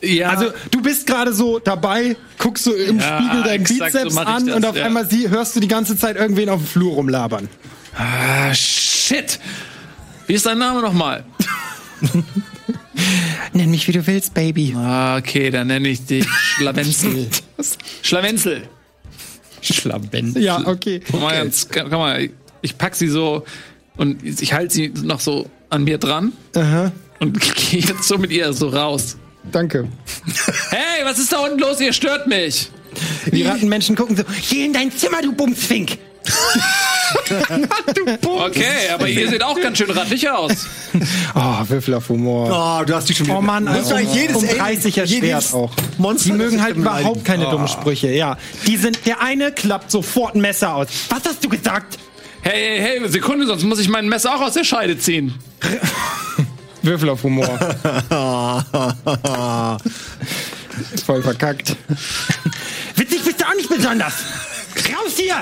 Ja. 0.03 0.31
Also 0.31 0.53
du 0.71 0.83
bist 0.83 1.07
gerade 1.07 1.33
so 1.33 1.61
dabei, 1.61 2.17
guckst 2.39 2.65
so 2.65 2.75
im 2.75 2.99
Ja, 2.99 3.19
Spiegel 3.19 3.43
deinen 3.45 3.61
exakt 3.63 3.93
so 3.93 3.99
Bizeps 3.99 4.15
ich 4.15 4.19
an 4.27 4.47
das, 4.47 4.57
und 4.57 4.67
auf 4.67 4.77
ja. 4.77 4.85
einmal 4.85 5.09
sie, 5.09 5.29
hörst 5.31 5.55
du 5.55 5.61
die 5.61 5.69
ganze 5.69 5.97
Zeit 5.97 6.17
irgendwen 6.17 6.49
auf 6.49 6.61
dem 6.61 6.67
Flur 6.67 6.95
rumlabern. 6.95 7.49
ah, 7.97 8.53
shit. 8.53 9.39
Wie 10.27 10.35
ist 10.35 10.45
dein 10.47 10.59
Name 10.59 10.83
nochmal? 10.83 11.25
Nenn 13.53 13.71
mich 13.71 13.87
wie 13.87 13.93
du 13.93 14.05
willst, 14.07 14.35
Baby. 14.35 14.75
Ah, 14.77 15.19
okay, 15.19 15.51
dann 15.51 15.69
nenne 15.69 15.89
ich 15.89 16.05
dich 16.05 16.27
Schlawenzel. 16.29 17.29
Schlawenzel. 18.03 18.63
Schlawenzel. 19.61 20.43
Ja, 20.43 20.67
okay. 20.67 21.01
Guck 21.09 21.21
mal, 21.21 21.45
jetzt, 21.45 21.73
komm 21.73 21.91
mal, 21.91 22.29
ich 22.61 22.77
pack 22.77 22.97
sie 22.97 23.09
so 23.09 23.45
und 23.97 24.23
ich 24.25 24.53
halte 24.53 24.75
sie 24.75 24.89
noch 25.03 25.21
so 25.21 25.49
an 25.71 25.85
mir 25.85 25.99
dran 25.99 26.33
Aha, 26.57 26.93
und 27.21 27.41
gehe 27.71 27.81
jetzt 27.81 28.05
so 28.05 28.19
mit 28.19 28.31
ihr 28.31 28.53
so 28.53 28.69
raus. 28.69 29.17
danke. 29.51 29.89
Hey, 30.71 31.05
was 31.05 31.19
ist 31.19 31.33
da 31.33 31.39
unten 31.39 31.59
los? 31.59 31.81
Ihr 31.81 31.93
stört 31.93 32.27
mich. 32.27 32.71
Die 33.33 33.43
Rattenmenschen 33.43 33.97
gucken 33.97 34.17
so, 34.17 34.23
geh 34.51 34.65
in 34.67 34.73
dein 34.73 34.91
Zimmer, 34.93 35.23
du 35.23 35.33
Bumsfink. 35.33 35.99
du 37.95 38.17
Bums. 38.21 38.43
Okay, 38.51 38.91
aber 38.93 39.09
ihr 39.09 39.29
seht 39.29 39.43
auch 39.43 39.59
ganz 39.61 39.79
schön 39.79 39.91
rattig 39.91 40.29
aus. 40.29 40.67
Oh, 41.35 41.39
Würfel 41.69 41.95
auf 41.95 42.09
Humor. 42.09 42.49
Oh, 42.81 42.85
du 42.85 42.95
hast 42.95 43.09
dich 43.09 43.17
schon 43.17 43.27
wieder. 43.27 43.39
Oh 43.39 43.43
Mann, 43.43 43.67
also 43.67 43.95
eigentlich 43.95 44.15
jedes 44.15 44.37
um 44.37 44.45
Alien- 44.45 44.59
30 44.59 44.99
erschwert 44.99 45.53
auch. 45.55 45.73
Monster, 45.99 46.31
Die 46.31 46.37
mögen 46.37 46.63
halt 46.63 46.77
überhaupt 46.77 47.25
keine 47.25 47.47
dummen 47.51 47.69
Sprüche, 47.69 48.11
ja. 48.13 48.37
Die 48.67 48.77
sind, 48.77 49.01
der 49.07 49.21
eine 49.21 49.53
klappt 49.53 49.91
sofort 49.91 50.35
ein 50.35 50.41
Messer 50.41 50.75
aus. 50.75 50.89
Was 51.09 51.25
hast 51.25 51.45
du 51.45 51.49
gesagt? 51.49 51.99
Hey, 52.43 52.81
hey, 52.81 53.01
hey, 53.01 53.09
Sekunde, 53.09 53.47
sonst 53.47 53.63
muss 53.63 53.79
ich 53.79 53.89
mein 53.89 54.09
Messer 54.09 54.35
auch 54.35 54.41
aus 54.41 54.55
der 54.55 54.65
Scheide 54.65 54.99
ziehen. 54.99 55.33
Würfel 56.83 57.11
auf 57.11 57.23
Humor. 57.23 57.47
Voll 61.07 61.23
verkackt. 61.23 61.77
Witzig 62.97 63.23
bist 63.23 63.41
du 63.41 63.47
auch 63.47 63.55
nicht 63.55 63.69
besonders. 63.69 64.15
Raus 64.75 65.17
hier! 65.17 65.37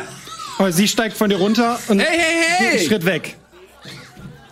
Oh, 0.59 0.69
sie 0.71 0.87
steigt 0.87 1.17
von 1.17 1.31
dir 1.31 1.39
runter 1.39 1.79
und 1.89 2.01
Hey, 2.01 2.19
hey, 2.19 2.19
geht 2.19 2.61
einen 2.61 2.79
hey! 2.79 2.87
Schritt 2.87 3.05
weg. 3.07 3.37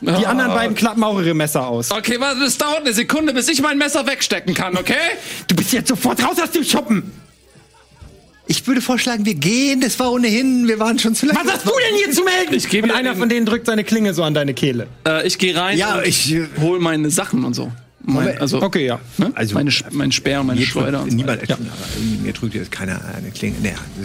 Die 0.01 0.27
anderen 0.27 0.55
beiden 0.55 0.75
klappen 0.75 1.05
auch 1.05 1.21
ihre 1.21 1.35
Messer 1.35 1.67
aus. 1.67 1.91
Okay, 1.91 2.19
warte, 2.19 2.45
es 2.45 2.57
dauert 2.57 2.81
eine 2.81 2.95
Sekunde, 2.95 3.35
bis 3.35 3.49
ich 3.49 3.61
mein 3.61 3.77
Messer 3.77 4.07
wegstecken 4.07 4.55
kann, 4.55 4.75
okay? 4.77 4.95
Du 5.49 5.57
bist 5.57 5.73
jetzt 5.73 5.89
sofort 5.89 6.23
raus 6.25 6.41
aus 6.41 6.53
dem 6.53 6.65
Schuppen. 6.65 7.13
Ich 8.51 8.67
würde 8.67 8.81
vorschlagen, 8.81 9.25
wir 9.27 9.35
gehen. 9.35 9.81
Das 9.83 9.99
war 10.01 10.11
ohnehin, 10.11 10.67
wir 10.67 10.79
waren 10.79 10.99
schon 10.99 11.15
zu 11.15 11.27
lange. 11.27 11.39
Was 11.45 11.53
hast 11.55 11.67
du 11.67 11.71
denn 11.71 11.97
hier 12.03 12.11
zu 12.13 12.25
melden? 12.25 12.55
Ich 12.55 12.69
gebe 12.69 12.89
und 12.89 12.95
einer 12.95 13.13
den- 13.13 13.19
von 13.19 13.29
denen 13.29 13.45
drückt 13.47 13.67
seine 13.67 13.85
Klinge 13.85 14.15
so 14.15 14.23
an 14.25 14.33
deine 14.35 14.55
Kehle. 14.55 14.87
Äh, 15.07 15.27
ich 15.27 15.39
gehe 15.39 15.55
rein 15.55 15.77
Ja, 15.79 15.99
und 15.99 16.07
ich, 16.07 16.35
hol 16.61 16.81
meine 16.81 17.11
Sachen 17.11 17.45
und 17.45 17.53
so. 17.55 17.71
Mein, 18.11 18.39
also, 18.39 18.63
Okay, 18.63 18.87
ja. 18.87 18.99
ne? 19.19 19.31
Also- 19.35 19.55
meine, 19.55 19.71
mein 19.93 20.13
Speer 20.13 20.41
und 20.41 20.47
meine 20.49 20.63
Schleuder 20.63 21.03
und 21.03 21.13
niemand, 21.13 21.47
ja. 21.49 21.57
mir 22.23 22.33
drückt 22.33 22.55
jetzt 22.55 22.71
keiner 22.73 23.01
eine 23.17 23.31
Klinge. 23.31 23.57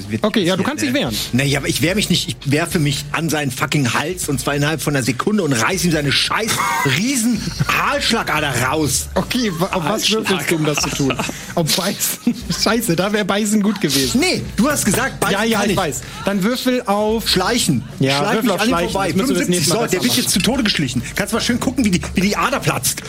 Wird 0.10 0.24
Okay, 0.24 0.44
ja, 0.44 0.56
du 0.58 0.64
kannst 0.64 0.84
dich 0.84 0.94
wehren. 0.94 1.16
Nee, 1.32 1.56
aber 1.56 1.68
ich 1.68 1.82
wehre 1.82 1.96
mich 1.96 2.10
nicht. 2.10 2.28
Ich 2.44 2.52
werfe 2.52 2.80
mich 2.80 3.06
an 3.12 3.30
seinen 3.30 3.52
fucking 3.52 3.94
Hals 3.94 4.28
und 4.30 4.40
zwar 4.40 4.56
innerhalb 4.56 4.82
von 4.82 4.96
einer 4.96 5.04
Sekunde 5.04 5.44
und 5.44 5.54
reiß 5.54 5.86
ihm 5.86 5.92
seine 5.92 6.12
scheiß 6.12 6.52
riesen 6.98 7.40
Aalschlagader 7.68 8.54
raus. 8.64 9.08
Okay, 9.16 9.52
auf 9.72 9.84
was 9.86 10.10
würfelst 10.12 10.52
du, 10.52 10.56
um 10.56 10.66
das 10.66 10.80
zu 10.82 10.90
tun? 10.90 11.14
Auf 11.56 11.76
Beißen? 11.76 12.34
Scheiße, 12.64 12.96
da 12.96 13.12
wäre 13.14 13.26
Beißen 13.26 13.62
gut 13.62 13.80
gewesen. 13.80 14.20
Nee, 14.20 14.42
du 14.58 14.70
hast 14.70 14.86
gesagt, 14.86 15.20
beißen 15.20 15.34
Ja, 15.34 15.44
ja, 15.44 15.60
kann 15.62 15.70
ich 15.70 15.78
weiß. 15.78 16.02
Dann 16.26 16.44
würfel 16.44 16.82
auf. 16.84 17.30
Schleichen. 17.30 17.84
Ja, 18.00 18.18
Schleich 18.18 18.34
Würfel 18.34 18.44
mich 18.44 18.52
auf 18.54 18.62
an 18.62 18.68
Schleichen. 18.68 18.92
vorbei. 18.92 19.08
Das 19.08 19.16
müssen 19.18 19.30
wir 19.30 19.36
das 19.36 19.46
75, 19.46 19.50
nächste 19.60 19.74
Mal 19.76 19.90
so, 19.90 19.92
der 19.92 20.04
wird 20.04 20.18
jetzt 20.18 20.30
zu 20.32 20.40
Tode 20.40 20.64
geschlichen. 20.64 21.02
Kannst 21.16 21.34
mal 21.34 21.40
schön 21.42 21.60
gucken, 21.60 21.86
wie 21.86 21.92
die, 21.92 22.02
wie 22.16 22.22
die 22.22 22.36
Ader 22.36 22.60
platzt. 22.60 23.02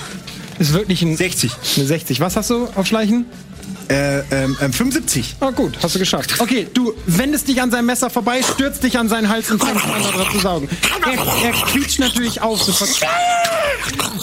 Ist 0.58 0.72
wirklich 0.72 1.02
ein 1.02 1.16
60. 1.16 1.52
Eine 1.76 1.86
60. 1.86 2.20
Was 2.20 2.36
hast 2.36 2.50
du 2.50 2.68
auf 2.74 2.86
Schleichen? 2.86 3.26
Äh, 3.88 4.20
ähm, 4.30 4.56
ähm, 4.60 4.72
75. 4.72 5.36
Ah, 5.40 5.50
gut, 5.50 5.74
hast 5.82 5.94
du 5.94 5.98
geschafft. 5.98 6.34
Okay, 6.38 6.66
du 6.72 6.94
wendest 7.06 7.48
dich 7.48 7.60
an 7.60 7.70
seinem 7.70 7.86
Messer 7.86 8.08
vorbei, 8.08 8.40
stürzt 8.42 8.82
dich 8.82 8.98
an 8.98 9.08
seinen 9.08 9.28
Hals 9.28 9.50
und 9.50 9.62
fängst 9.62 9.84
an, 9.84 10.02
daran 10.02 10.32
zu 10.32 10.38
saugen. 10.38 10.68
Er, 11.04 11.48
er 11.48 11.52
quietscht 11.52 11.98
natürlich 11.98 12.40
auf. 12.40 12.62
Sofort. 12.62 12.90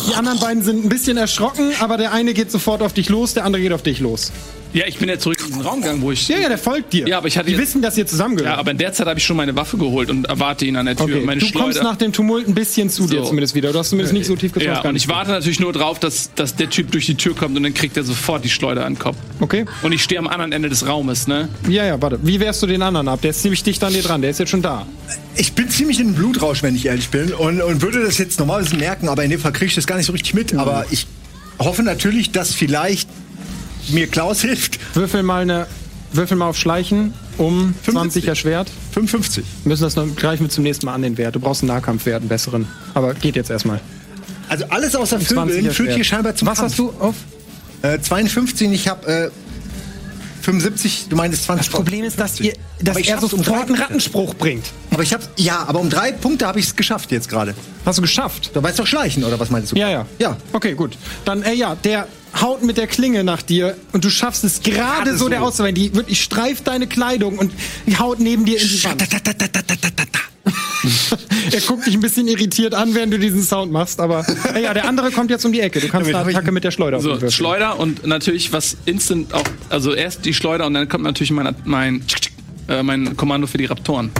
Die 0.07 0.15
anderen 0.15 0.39
beiden 0.39 0.63
sind 0.63 0.83
ein 0.83 0.89
bisschen 0.89 1.17
erschrocken, 1.17 1.73
aber 1.79 1.97
der 1.97 2.11
eine 2.11 2.33
geht 2.33 2.51
sofort 2.51 2.81
auf 2.81 2.93
dich 2.93 3.09
los, 3.09 3.35
der 3.35 3.45
andere 3.45 3.61
geht 3.61 3.73
auf 3.73 3.83
dich 3.83 3.99
los. 3.99 4.31
Ja, 4.73 4.85
ich 4.87 4.97
bin 4.97 5.09
ja 5.09 5.19
zurück 5.19 5.37
in 5.41 5.47
diesen 5.47 5.61
Raum 5.61 5.81
gegangen, 5.81 6.01
wo 6.01 6.11
ich. 6.11 6.27
Ja, 6.29 6.37
ja, 6.37 6.47
der 6.47 6.57
folgt 6.57 6.93
dir. 6.93 7.07
Ja, 7.07 7.17
aber 7.17 7.27
ich 7.27 7.37
hatte 7.37 7.47
Die 7.47 7.51
jetzt- 7.53 7.61
wissen, 7.61 7.81
dass 7.81 7.97
ihr 7.97 8.07
zusammengehört. 8.07 8.53
Ja, 8.55 8.59
aber 8.59 8.71
in 8.71 8.77
der 8.77 8.93
Zeit 8.93 9.05
habe 9.07 9.19
ich 9.19 9.25
schon 9.25 9.35
meine 9.37 9.55
Waffe 9.55 9.77
geholt 9.77 10.09
und 10.09 10.25
erwarte 10.25 10.65
ihn 10.65 10.75
an 10.77 10.85
der 10.85 10.95
Tür. 10.95 11.05
okay. 11.05 11.21
Meine 11.25 11.41
Du 11.41 11.47
Schleuder. 11.47 11.65
kommst 11.65 11.83
nach 11.83 11.95
dem 11.97 12.13
Tumult 12.13 12.47
ein 12.47 12.53
bisschen 12.53 12.89
zu 12.89 13.05
dir 13.07 13.19
So. 13.21 13.25
zumindest 13.29 13.53
wieder. 13.55 13.73
Du 13.73 13.79
hast 13.79 13.89
zumindest 13.89 14.13
nicht 14.13 14.27
so 14.27 14.35
tief 14.35 14.53
getroffen. 14.53 14.81
ja, 14.83 14.89
und 14.89 14.95
ich 14.95 15.07
warte 15.09 15.31
natürlich 15.31 15.59
nur 15.59 15.73
drauf, 15.73 15.99
dass, 15.99 16.33
dass 16.35 16.55
der 16.55 16.69
Typ 16.69 16.91
durch 16.91 17.05
die 17.05 17.15
Tür 17.15 17.35
kommt 17.35 17.57
und 17.57 17.63
dann 17.63 17.73
kriegt 17.73 17.97
er 17.97 18.03
sofort 18.03 18.45
die 18.45 18.49
Schleuder 18.49 18.85
an 18.85 18.93
den 18.93 18.99
Kopf. 18.99 19.17
Okay. 19.41 19.65
Und 19.81 19.91
ich 19.91 20.03
stehe 20.03 20.19
am 20.19 20.27
anderen 20.27 20.51
Ende 20.53 20.69
des 20.69 20.87
Raumes, 20.87 21.27
ne? 21.27 21.49
Ja, 21.67 21.85
ja, 21.85 22.01
warte. 22.01 22.19
Wie 22.23 22.39
wehrst 22.39 22.63
du 22.63 22.67
den 22.67 22.81
anderen 22.81 23.07
ab? 23.09 23.19
Der 23.21 23.31
ist 23.31 23.41
ziemlich 23.41 23.63
dicht 23.63 23.83
an 23.83 23.91
dir 23.93 24.03
dran. 24.03 24.21
Der 24.21 24.31
ist 24.31 24.39
jetzt 24.39 24.49
schon 24.49 24.61
da. 24.61 24.85
Ich 25.35 25.53
bin 25.53 25.69
ziemlich 25.69 25.99
in 25.99 26.07
den 26.09 26.15
Blutrausch, 26.15 26.63
wenn 26.63 26.75
ich 26.75 26.85
ehrlich 26.85 27.09
bin. 27.09 27.33
Und, 27.33 27.61
und 27.61 27.81
würde 27.81 28.01
das 28.03 28.17
jetzt 28.17 28.39
normalerweise 28.39 28.77
merken, 28.77 29.09
aber 29.09 29.23
in 29.23 29.31
dem 29.31 29.39
Fall 29.39 29.51
kriege 29.51 29.65
ich 29.65 29.75
das 29.75 29.85
gar 29.85 29.97
nicht 29.97 30.05
so 30.05 30.13
richtig 30.13 30.33
mit. 30.33 30.53
Aber 30.55 30.85
ich 30.91 31.07
hoffe 31.59 31.83
natürlich, 31.83 32.31
dass 32.31 32.53
vielleicht 32.53 33.09
mir 33.89 34.07
Klaus 34.07 34.41
hilft. 34.41 34.79
Würfel 34.95 35.23
mal 35.23 35.41
eine. 35.41 35.67
Würfel 36.13 36.35
mal 36.35 36.47
auf 36.47 36.57
Schleichen 36.57 37.13
um 37.37 37.73
20 37.85 38.27
erschwert. 38.27 38.69
55. 38.91 39.45
Wir 39.63 39.69
müssen 39.69 39.83
das 39.83 39.95
noch 39.95 40.13
gleich 40.15 40.41
mit 40.41 40.51
zum 40.51 40.63
nächsten 40.63 40.85
Mal 40.85 40.93
an 40.93 41.03
den 41.03 41.17
Wert. 41.17 41.35
Du 41.35 41.39
brauchst 41.39 41.61
einen 41.61 41.69
Nahkampfwert, 41.69 42.19
einen 42.19 42.27
besseren. 42.27 42.67
Aber 42.93 43.13
geht 43.13 43.37
jetzt 43.37 43.49
erstmal. 43.49 43.79
Also 44.49 44.65
alles 44.69 44.95
außer 44.95 45.19
20 45.19 45.55
Vögeln 45.55 45.73
führt 45.73 45.93
hier 45.93 46.03
scheinbar 46.03 46.35
zum 46.35 46.49
Was 46.49 46.57
Kampf. 46.57 46.71
hast 46.71 46.79
du 46.79 46.93
auf? 46.99 47.15
Äh, 47.81 47.99
52, 47.99 48.69
ich 48.71 48.87
habe 48.89 49.07
äh, 49.07 49.31
75, 50.41 51.07
du 51.09 51.15
meintest 51.15 51.45
20. 51.45 51.67
Das 51.67 51.73
Problem 51.73 52.03
ist, 52.03 52.19
dass, 52.19 52.39
ihr, 52.39 52.53
dass 52.81 52.97
er 52.97 53.23
um 53.23 53.29
sofort 53.29 53.47
drei 53.47 53.61
einen. 53.61 53.75
Rattenspruch 53.75 54.33
bringt. 54.35 54.65
Aber 54.89 55.03
ich 55.03 55.13
habe 55.13 55.23
ja, 55.37 55.63
aber 55.67 55.79
um 55.79 55.89
drei 55.89 56.11
Punkte 56.11 56.47
habe 56.47 56.59
ich 56.59 56.65
es 56.65 56.75
geschafft 56.75 57.11
jetzt 57.11 57.29
gerade. 57.29 57.55
Hast 57.85 57.97
du 57.97 58.01
geschafft? 58.01 58.51
Du 58.53 58.61
weißt 58.61 58.79
doch 58.79 58.87
schleichen 58.87 59.23
oder 59.23 59.39
was 59.39 59.49
meinst 59.49 59.71
du? 59.71 59.75
Ja, 59.77 59.89
ja. 59.89 60.05
Ja. 60.19 60.37
Okay, 60.51 60.73
gut. 60.73 60.97
Dann, 61.25 61.43
äh, 61.43 61.53
ja, 61.53 61.75
der 61.75 62.07
haut 62.39 62.63
mit 62.63 62.77
der 62.77 62.87
Klinge 62.87 63.23
nach 63.23 63.41
dir 63.41 63.75
und 63.91 64.05
du 64.05 64.09
schaffst 64.09 64.43
es 64.43 64.61
gerade 64.61 65.11
so, 65.11 65.25
so. 65.25 65.29
der 65.29 65.43
auszuweichen. 65.43 65.75
Die 65.75 65.93
wirklich 65.95 66.21
streift 66.21 66.67
deine 66.67 66.87
Kleidung 66.87 67.37
und 67.37 67.51
die 67.85 67.97
haut 67.97 68.19
neben 68.19 68.45
dir 68.45 68.59
in 68.61 68.67
die 68.67 68.83
Wand. 68.83 69.01
er 71.51 71.61
guckt 71.61 71.85
dich 71.85 71.93
ein 71.93 71.99
bisschen 71.99 72.27
irritiert 72.27 72.73
an, 72.73 72.95
während 72.95 73.13
du 73.13 73.19
diesen 73.19 73.43
Sound 73.43 73.71
machst, 73.71 73.99
aber 73.99 74.25
ja, 74.61 74.73
der 74.73 74.87
andere 74.87 75.11
kommt 75.11 75.29
jetzt 75.29 75.45
um 75.45 75.51
die 75.51 75.59
Ecke. 75.59 75.79
Du 75.79 75.87
kannst 75.87 76.13
eine 76.13 76.17
Attacke 76.17 76.51
mit 76.51 76.63
der 76.63 76.71
Schleuder 76.71 76.99
So. 76.99 77.29
Schleuder 77.29 77.79
und 77.79 78.05
natürlich 78.05 78.51
was 78.53 78.77
instant 78.85 79.33
auch, 79.33 79.43
also 79.69 79.93
erst 79.93 80.25
die 80.25 80.33
Schleuder 80.33 80.65
und 80.67 80.73
dann 80.73 80.89
kommt 80.89 81.03
natürlich 81.03 81.31
mein, 81.31 81.55
mein, 81.65 82.03
äh, 82.67 82.81
mein 82.83 83.15
Kommando 83.17 83.47
für 83.47 83.57
die 83.57 83.65
Raptoren. 83.65 84.11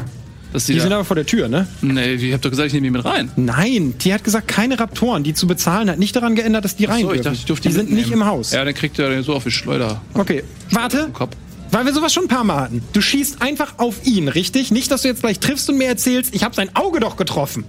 Dass 0.54 0.66
die 0.66 0.74
Die 0.74 0.78
da, 0.80 0.84
sind 0.84 0.94
aber 0.94 1.06
vor 1.06 1.16
der 1.16 1.26
Tür, 1.26 1.48
ne? 1.48 1.68
nee, 1.82 2.14
ich 2.14 2.34
hab 2.34 2.42
doch 2.42 2.50
gesagt, 2.50 2.68
ich 2.68 2.74
nehme 2.74 2.86
die 2.88 2.92
mit 2.92 3.06
rein. 3.06 3.32
Nein, 3.38 3.94
die 4.00 4.14
hat 4.14 4.24
gesagt, 4.24 4.48
keine 4.50 4.80
Raptoren. 4.80 5.24
Die 5.24 5.34
zu 5.34 5.48
bezahlen 5.48 5.90
hat 5.90 5.98
nicht 6.00 6.16
daran 6.16 6.36
geändert, 6.36 6.66
dass 6.66 6.76
die 6.76 6.86
rein 6.86 7.02
So, 7.04 7.14
ich 7.14 7.22
dachte, 7.22 7.38
ich 7.38 7.46
durfte 7.46 7.70
die 7.70 7.74
sind 7.74 7.86
mitnehmen. 7.90 8.02
nicht 8.08 8.12
im 8.14 8.26
Haus. 8.26 8.52
Ja, 8.52 8.66
dann 8.66 8.74
kriegt 8.74 9.00
er 9.00 9.24
so 9.24 9.34
auf 9.34 9.44
die 9.46 9.52
Schleuder. 9.52 10.02
Okay, 10.14 10.44
warte. 10.72 11.10
Kopf. 11.14 11.36
Weil 11.72 11.86
wir 11.86 11.94
sowas 11.94 12.12
schon 12.14 12.26
ein 12.26 12.28
paar 12.28 12.44
Mal 12.44 12.64
hatten. 12.64 12.84
Du 12.92 13.00
schießt 13.00 13.42
einfach 13.42 13.76
auf 13.78 14.06
ihn, 14.06 14.28
richtig? 14.28 14.72
Nicht, 14.72 14.92
dass 14.92 15.04
du 15.04 15.08
jetzt 15.08 15.22
gleich 15.22 15.40
triffst 15.40 15.70
und 15.70 15.78
mir 15.78 15.88
erzählst, 15.88 16.36
ich 16.36 16.44
habe 16.44 16.54
sein 16.54 16.76
Auge 16.76 17.00
doch 17.00 17.16
getroffen. 17.16 17.64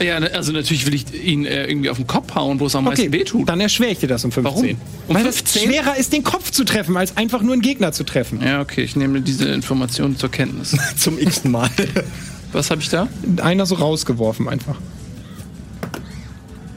Ja, 0.00 0.20
ne, 0.20 0.30
also 0.32 0.52
natürlich 0.52 0.86
will 0.86 0.94
ich 0.94 1.12
ihn 1.12 1.44
äh, 1.44 1.66
irgendwie 1.66 1.90
auf 1.90 1.96
den 1.96 2.06
Kopf 2.06 2.34
hauen, 2.34 2.60
wo 2.60 2.66
es 2.66 2.76
am 2.76 2.84
meisten 2.84 3.12
wehtut. 3.12 3.48
dann 3.48 3.60
erschwere 3.60 3.90
ich 3.90 3.98
dir 3.98 4.06
das 4.06 4.24
um 4.24 4.30
15. 4.30 4.54
Warum? 4.54 4.80
Um 5.08 5.14
Weil 5.14 5.22
15? 5.24 5.62
es 5.62 5.68
schwerer 5.68 5.96
ist, 5.96 6.12
den 6.12 6.22
Kopf 6.22 6.50
zu 6.50 6.64
treffen, 6.64 6.96
als 6.96 7.16
einfach 7.16 7.42
nur 7.42 7.52
einen 7.52 7.62
Gegner 7.62 7.92
zu 7.92 8.04
treffen. 8.04 8.40
Ja, 8.44 8.60
okay, 8.60 8.82
ich 8.82 8.94
nehme 8.94 9.20
diese 9.20 9.48
Information 9.48 10.16
zur 10.16 10.30
Kenntnis. 10.30 10.76
Zum 10.96 11.18
x-ten 11.18 11.50
Mal. 11.50 11.70
Was 12.52 12.70
habe 12.70 12.80
ich 12.80 12.88
da? 12.88 13.08
Einer 13.42 13.66
so 13.66 13.74
rausgeworfen 13.74 14.48
einfach. 14.48 14.76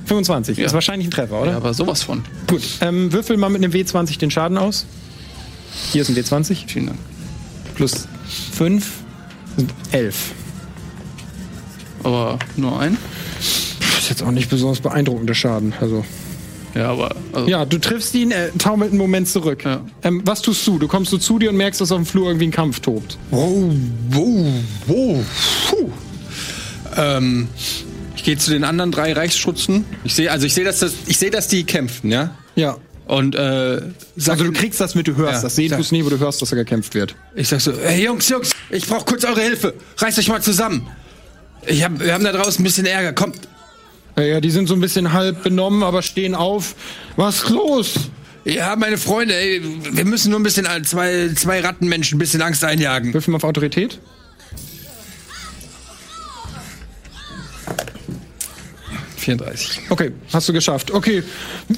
25. 0.07 0.57
Ja. 0.57 0.65
Ist 0.65 0.73
wahrscheinlich 0.73 1.07
ein 1.07 1.11
Treffer, 1.11 1.41
oder? 1.41 1.51
Ja, 1.51 1.57
aber 1.57 1.73
sowas 1.73 2.03
von. 2.03 2.23
Gut. 2.47 2.61
Ähm, 2.81 3.13
würfel 3.13 3.37
mal 3.37 3.49
mit 3.49 3.63
einem 3.63 3.71
W20 3.71 4.17
den 4.19 4.31
Schaden 4.31 4.57
aus. 4.57 4.85
Hier 5.91 6.01
ist 6.01 6.09
ein 6.09 6.15
W20. 6.15 6.67
Vielen 6.67 6.87
Dank. 6.87 6.99
Plus 7.75 8.07
5 8.53 8.91
sind 9.55 9.73
11. 9.91 10.33
Aber 12.03 12.39
nur 12.57 12.79
ein? 12.79 12.97
Das 13.79 13.99
ist 14.03 14.09
jetzt 14.09 14.23
auch 14.23 14.31
nicht 14.31 14.49
besonders 14.49 14.79
beeindruckender 14.79 15.33
Schaden. 15.35 15.73
Also. 15.79 16.05
Ja, 16.73 16.89
aber. 16.91 17.15
Also, 17.33 17.47
Ja, 17.49 17.65
du 17.65 17.77
triffst 17.79 18.13
ihn, 18.15 18.31
er 18.31 18.55
taumelt 18.57 18.91
einen 18.91 18.97
Moment 18.99 19.27
zurück. 19.27 19.63
Ja. 19.65 19.81
Ähm, 20.03 20.21
was 20.25 20.41
tust 20.41 20.65
du? 20.65 20.79
Du 20.79 20.87
kommst 20.87 21.11
so 21.11 21.17
zu 21.17 21.37
dir 21.37 21.49
und 21.49 21.57
merkst, 21.57 21.81
dass 21.81 21.91
auf 21.91 21.97
dem 21.97 22.05
Flur 22.05 22.27
irgendwie 22.27 22.47
ein 22.47 22.51
Kampf 22.51 22.79
tobt. 22.79 23.17
Wow, 23.29 23.73
wow, 24.09 24.45
wow. 24.87 25.25
Puh. 25.69 25.89
Ähm, 26.97 27.47
ich 28.15 28.23
gehe 28.23 28.37
zu 28.37 28.51
den 28.51 28.63
anderen 28.63 28.91
drei 28.91 29.13
Reichsschützen. 29.13 29.85
Ich 30.03 30.15
sehe, 30.15 30.31
also 30.31 30.45
ich 30.45 30.53
sehe, 30.53 30.63
dass 30.65 30.79
das, 30.79 30.93
ich 31.07 31.17
sehe, 31.17 31.31
dass 31.31 31.47
die 31.47 31.63
kämpfen, 31.63 32.09
ja. 32.11 32.35
Ja. 32.55 32.77
Und 33.07 33.35
äh, 33.35 33.81
sag, 34.15 34.33
Also 34.33 34.45
du 34.45 34.51
kriegst 34.53 34.79
das 34.79 34.95
mit, 34.95 35.07
du 35.07 35.15
hörst 35.15 35.35
Ja, 35.37 35.41
das. 35.41 35.55
Sehen 35.55 35.75
tust 35.75 35.91
nie, 35.91 36.05
wo 36.05 36.09
du 36.09 36.19
hörst, 36.19 36.41
dass 36.41 36.49
da 36.51 36.55
gekämpft 36.55 36.93
wird. 36.93 37.15
ich 37.35 37.47
sag 37.49 37.59
so, 37.59 37.73
hey 37.83 38.05
Jungs, 38.05 38.29
Jungs, 38.29 38.51
ich 38.69 38.85
brauche 38.87 39.03
kurz 39.05 39.25
eure 39.25 39.41
Hilfe. 39.41 39.73
Reißt 39.97 40.17
euch 40.19 40.29
mal 40.29 40.41
zusammen. 40.41 40.87
Ich 41.65 41.83
hab, 41.83 41.99
wir 41.99 42.13
haben 42.13 42.23
da 42.23 42.31
draußen 42.31 42.61
ein 42.61 42.63
bisschen 42.63 42.85
Ärger. 42.85 43.13
Kommt. 43.13 43.47
Ja, 44.17 44.41
die 44.41 44.51
sind 44.51 44.67
so 44.67 44.73
ein 44.73 44.81
bisschen 44.81 45.13
halb 45.13 45.43
benommen, 45.43 45.83
aber 45.83 46.01
stehen 46.01 46.35
auf. 46.35 46.75
Was 47.15 47.43
ist 47.43 47.49
los? 47.49 47.93
Ja, 48.43 48.75
meine 48.75 48.97
Freunde, 48.97 49.35
ey, 49.35 49.61
wir 49.91 50.05
müssen 50.05 50.31
nur 50.31 50.39
ein 50.39 50.43
bisschen 50.43 50.67
zwei, 50.83 51.29
zwei 51.35 51.61
Rattenmenschen 51.61 52.17
ein 52.17 52.19
bisschen 52.19 52.41
Angst 52.41 52.63
einjagen. 52.63 53.13
Würfeln 53.13 53.33
wir 53.33 53.37
auf 53.37 53.43
Autorität? 53.43 53.99
34. 59.21 59.81
Okay, 59.89 60.11
hast 60.33 60.49
du 60.49 60.53
geschafft. 60.53 60.91
Okay. 60.91 61.23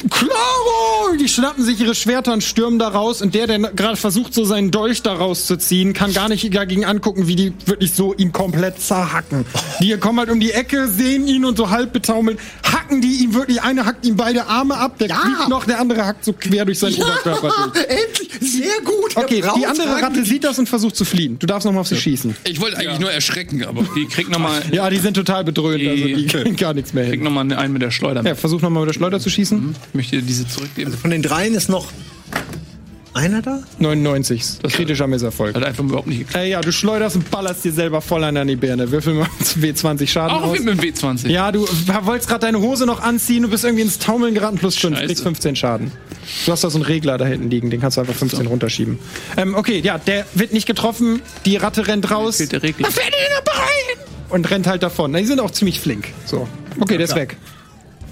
Claro! 0.10 1.16
Die 1.20 1.28
schnappen 1.28 1.64
sich 1.64 1.80
ihre 1.80 1.96
Schwerter 1.96 2.34
und 2.34 2.44
stürmen 2.44 2.80
da 2.80 2.88
raus. 2.88 3.22
Und 3.22 3.36
der, 3.36 3.48
der 3.48 3.60
gerade 3.60 3.98
versucht, 3.98 4.34
so 4.34 4.46
seinen 4.46 4.72
Dolch 4.72 5.02
da 5.04 5.14
rauszuziehen, 5.14 5.94
kann 5.94 6.14
gar 6.14 6.30
nicht 6.30 6.54
dagegen 6.56 6.86
angucken, 6.86 7.28
wie 7.28 7.36
die 7.36 7.54
wirklich 7.66 7.94
so 7.94 8.14
ihn 8.14 8.32
komplett 8.32 8.80
zerhacken. 8.80 9.46
Die 9.80 9.96
kommen 9.98 10.20
halt 10.20 10.30
um 10.30 10.40
die 10.40 10.52
Ecke, 10.52 10.88
sehen 10.88 11.28
ihn 11.28 11.46
und 11.46 11.58
so 11.58 11.70
halb 11.70 11.94
betaumeln, 11.94 12.38
hacken 12.64 13.02
die 13.02 13.24
ihm 13.24 13.34
wirklich, 13.34 13.62
eine 13.62 13.86
hackt 13.86 14.06
ihm 14.06 14.16
beide 14.16 14.46
Arme 14.48 14.76
ab, 14.78 14.98
der 14.98 15.10
Ja. 15.10 15.18
kriegt 15.20 15.50
noch, 15.50 15.66
der 15.66 15.80
andere 15.80 16.06
hackt 16.06 16.26
so 16.26 16.34
quer 16.34 16.66
durch 16.66 16.80
seinen 16.80 16.96
Oberkörper 16.96 17.52
durch. 17.74 17.86
Endlich! 17.90 18.30
Sehr 18.42 18.82
gut! 18.84 19.16
Okay, 19.16 19.42
Herr 19.44 19.54
die 19.56 19.66
andere 19.66 20.02
Ratte 20.02 20.24
sieht 20.26 20.44
das 20.44 20.58
und 20.60 20.68
versucht 20.68 20.96
zu 20.96 21.06
fliehen. 21.06 21.38
Du 21.40 21.46
darfst 21.48 21.66
noch 21.66 21.74
mal 21.74 21.82
auf 21.82 21.88
sie 21.88 21.96
schießen. 21.98 22.36
Ich 22.46 22.60
wollte 22.60 22.78
eigentlich 22.78 23.00
nur 23.00 23.12
erschrecken, 23.12 23.64
aber. 23.66 23.86
Die 23.96 24.06
kriegt 24.08 24.30
nochmal 24.30 24.62
Ja, 24.72 24.90
die 24.90 24.98
sind 24.98 25.14
total 25.16 25.44
bedröhnt, 25.44 25.88
also 25.88 26.06
die 26.06 26.26
kriegen 26.28 26.56
gar 26.56 26.74
nichts 26.74 26.94
mehr 26.94 27.06
hin. 27.06 27.14
Noch 27.34 27.44
mal 27.44 27.58
einen 27.58 27.74
mit 27.74 27.82
der 27.82 27.92
Schleuder. 27.92 28.24
Ja, 28.24 28.36
versuch 28.36 28.62
noch 28.62 28.70
mal 28.70 28.82
mit 28.82 28.90
der 28.90 28.94
Schleuder 28.94 29.20
zu 29.20 29.30
schießen. 29.30 29.76
Ich 29.90 29.94
möchte 29.94 30.16
dir 30.18 30.22
diese 30.22 30.48
zurückgeben. 30.48 30.94
Von 30.94 31.12
den 31.12 31.22
dreien 31.22 31.54
ist 31.56 31.70
noch 31.70 31.88
einer 33.14 33.44
da? 33.44 33.62
99. 33.78 34.44
Das 34.64 34.74
kritischer 34.74 35.06
Misserfolg. 35.06 35.56
Hat 35.56 35.64
einfach 35.64 35.84
überhaupt 35.84 36.08
nicht 36.08 36.20
geklappt. 36.20 36.46
Äh, 36.46 36.50
ja, 36.50 36.62
du 36.62 36.72
schleuderst 36.72 37.16
und 37.16 37.30
ballerst 37.30 37.64
dir 37.64 37.72
selber 37.72 38.02
voll 38.02 38.24
an 38.24 38.48
die 38.48 38.56
Birne. 38.56 38.90
Würfel 38.92 39.14
mal 39.14 39.28
W20 39.40 40.08
Schaden 40.08 40.36
Auch 40.36 40.44
aus. 40.44 40.60
mit 40.60 40.68
dem 40.68 40.80
W20. 40.80 41.30
Ja, 41.30 41.52
du 41.52 41.68
wolltest 42.02 42.28
gerade 42.28 42.46
deine 42.48 42.60
Hose 42.60 42.86
noch 42.88 43.02
anziehen, 43.02 43.44
du 43.44 43.50
bist 43.50 43.64
irgendwie 43.64 43.84
ins 43.84 44.00
Taumeln 44.00 44.34
geraten, 44.34 44.58
plus 44.58 44.78
5, 44.78 44.96
Scheiße. 44.96 45.08
kriegst 45.08 45.24
15 45.24 45.56
Schaden. 45.56 45.92
Du 46.46 46.52
hast 46.52 46.64
da 46.64 46.70
so 46.70 46.78
einen 46.78 46.86
Regler 46.86 47.18
da 47.18 47.26
hinten 47.26 47.50
liegen, 47.52 47.70
den 47.70 47.82
kannst 47.82 47.98
du 47.98 48.02
einfach 48.02 48.16
15 48.16 48.48
runterschieben. 48.48 48.98
Ähm, 49.38 49.54
okay, 49.56 49.80
ja, 49.84 49.98
der 50.00 50.26
wird 50.34 50.54
nicht 50.54 50.66
getroffen, 50.66 51.22
die 51.46 51.58
Ratte 51.58 51.88
rennt 51.88 52.10
raus 52.10 52.38
Fehlt 52.38 52.54
der 52.54 52.64
Regler. 52.64 52.90
Und 54.34 54.50
rennt 54.50 54.68
halt 54.68 54.84
davon. 54.84 55.12
Na, 55.12 55.20
Die 55.20 55.26
sind 55.26 55.40
auch 55.40 55.52
ziemlich 55.52 55.80
flink. 55.80 56.08
So. 56.26 56.48
Okay, 56.80 56.98
der 56.98 57.06
ist 57.06 57.16
weg. 57.16 57.38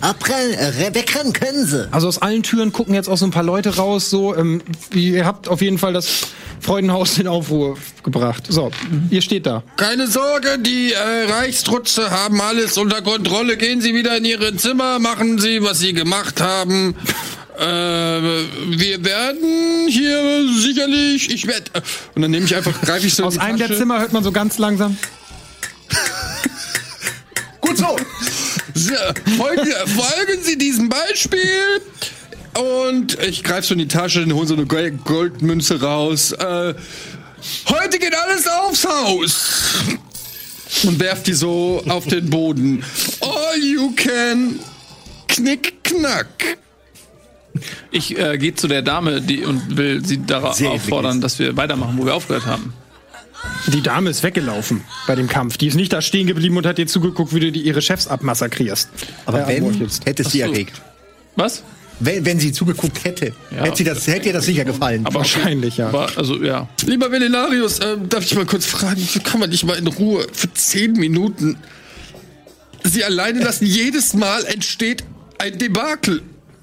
Abrennen, 0.01 0.53
äh, 0.53 0.95
wegrennen 0.95 1.31
können 1.31 1.65
sie. 1.67 1.87
Also 1.91 2.07
aus 2.07 2.19
allen 2.19 2.41
Türen 2.41 2.71
gucken 2.73 2.95
jetzt 2.95 3.07
auch 3.07 3.17
so 3.17 3.25
ein 3.25 3.31
paar 3.31 3.43
Leute 3.43 3.75
raus. 3.75 4.09
So, 4.09 4.35
ähm, 4.35 4.61
ihr 4.93 5.25
habt 5.25 5.47
auf 5.47 5.61
jeden 5.61 5.77
Fall 5.77 5.93
das 5.93 6.27
Freudenhaus 6.59 7.19
in 7.19 7.27
Aufruhr 7.27 7.77
gebracht. 8.01 8.45
So, 8.49 8.71
ihr 9.11 9.21
steht 9.21 9.45
da. 9.45 9.61
Keine 9.77 10.07
Sorge, 10.07 10.57
die 10.59 10.93
äh, 10.93 11.31
Reichstrutze 11.31 12.09
haben 12.09 12.41
alles 12.41 12.77
unter 12.79 13.01
Kontrolle. 13.03 13.57
Gehen 13.57 13.81
Sie 13.81 13.93
wieder 13.93 14.17
in 14.17 14.25
Ihre 14.25 14.55
Zimmer, 14.55 14.97
machen 14.97 15.37
Sie, 15.37 15.61
was 15.61 15.79
Sie 15.79 15.93
gemacht 15.93 16.41
haben. 16.41 16.95
Äh, 17.59 17.63
wir 17.63 19.05
werden 19.05 19.87
hier 19.87 20.47
sicherlich, 20.57 21.31
ich 21.31 21.45
werde, 21.45 21.65
und 22.15 22.23
dann 22.23 22.31
nehme 22.31 22.45
ich 22.45 22.55
einfach, 22.55 22.79
greife 22.81 23.05
ich 23.05 23.13
so 23.13 23.23
Aus 23.23 23.37
einem 23.37 23.59
der. 23.59 23.75
Zimmer 23.75 23.99
hört 23.99 24.13
man 24.13 24.23
so 24.23 24.31
ganz 24.31 24.57
langsam. 24.57 24.97
Gut 27.61 27.77
so. 27.77 27.95
so 28.73 28.93
folgen, 29.37 29.71
folgen 29.87 30.43
Sie 30.43 30.57
diesem 30.57 30.89
Beispiel. 30.89 31.39
Und 32.57 33.17
ich 33.23 33.43
greife 33.43 33.67
so 33.67 33.73
in 33.73 33.79
die 33.79 33.87
Tasche 33.87 34.23
und 34.23 34.33
hole 34.33 34.47
so 34.47 34.55
eine 34.55 34.65
Gold- 34.65 35.05
Goldmünze 35.05 35.81
raus. 35.81 36.31
Äh, 36.33 36.73
heute 37.69 37.99
geht 37.99 38.13
alles 38.15 38.47
aufs 38.47 38.85
Haus. 38.85 39.73
Und 40.83 40.99
werft 40.99 41.27
die 41.27 41.33
so 41.33 41.81
auf 41.87 42.07
den 42.07 42.29
Boden. 42.29 42.83
All 43.21 43.57
you 43.63 43.91
can. 43.95 44.59
Knick, 45.27 45.83
knack. 45.83 46.57
Ich 47.91 48.17
äh, 48.17 48.37
gehe 48.37 48.53
zu 48.55 48.67
der 48.67 48.81
Dame 48.81 49.21
die, 49.21 49.43
und 49.43 49.77
will 49.77 50.03
sie 50.05 50.25
darauf 50.25 50.61
auffordern, 50.61 51.19
dass 51.21 51.39
wir 51.39 51.55
weitermachen, 51.57 51.97
wo 51.97 52.05
wir 52.05 52.15
aufgehört 52.15 52.45
haben. 52.45 52.73
Die 53.67 53.81
Dame 53.81 54.09
ist 54.09 54.23
weggelaufen 54.23 54.81
bei 55.07 55.15
dem 55.15 55.27
Kampf. 55.27 55.57
Die 55.57 55.67
ist 55.67 55.75
nicht 55.75 55.93
da 55.93 56.01
stehen 56.01 56.27
geblieben 56.27 56.57
und 56.57 56.65
hat 56.65 56.77
dir 56.77 56.87
zugeguckt, 56.87 57.33
wie 57.33 57.39
du 57.39 57.51
die, 57.51 57.61
ihre 57.61 57.81
Chefs 57.81 58.07
abmassakrierst. 58.07 58.89
Aber 59.25 59.47
Äh, 59.47 59.61
wenn, 59.61 59.89
hätte 60.05 60.23
es 60.23 60.31
sie 60.31 60.41
erregt. 60.41 60.81
Was? 61.35 61.63
Wenn, 61.99 62.25
wenn 62.25 62.39
sie 62.39 62.51
zugeguckt 62.51 63.03
hätte, 63.03 63.33
Ja. 63.51 63.63
hätte, 63.65 63.77
sie 63.77 63.83
das, 63.83 64.07
hätte 64.07 64.27
ihr 64.27 64.33
das 64.33 64.45
sicher 64.45 64.65
gefallen. 64.65 65.05
Aber 65.05 65.19
Wahrscheinlich, 65.19 65.77
ja. 65.77 65.89
Aber, 65.89 66.09
also, 66.17 66.41
ja. 66.43 66.67
Lieber 66.85 67.11
Velenarius, 67.11 67.77
äh, 67.79 67.97
darf 68.09 68.23
ich 68.25 68.33
mal 68.35 68.45
kurz 68.45 68.65
fragen, 68.65 69.07
kann 69.23 69.39
man 69.39 69.49
nicht 69.51 69.63
mal 69.65 69.77
in 69.77 69.85
Ruhe 69.87 70.25
für 70.33 70.51
zehn 70.53 70.93
Minuten 70.93 71.57
sie 72.83 73.03
alleine 73.03 73.43
lassen? 73.43 73.65
Jedes 73.65 74.13
Mal 74.15 74.43
entsteht 74.45 75.03
ein 75.37 75.57
Debakel. 75.57 76.21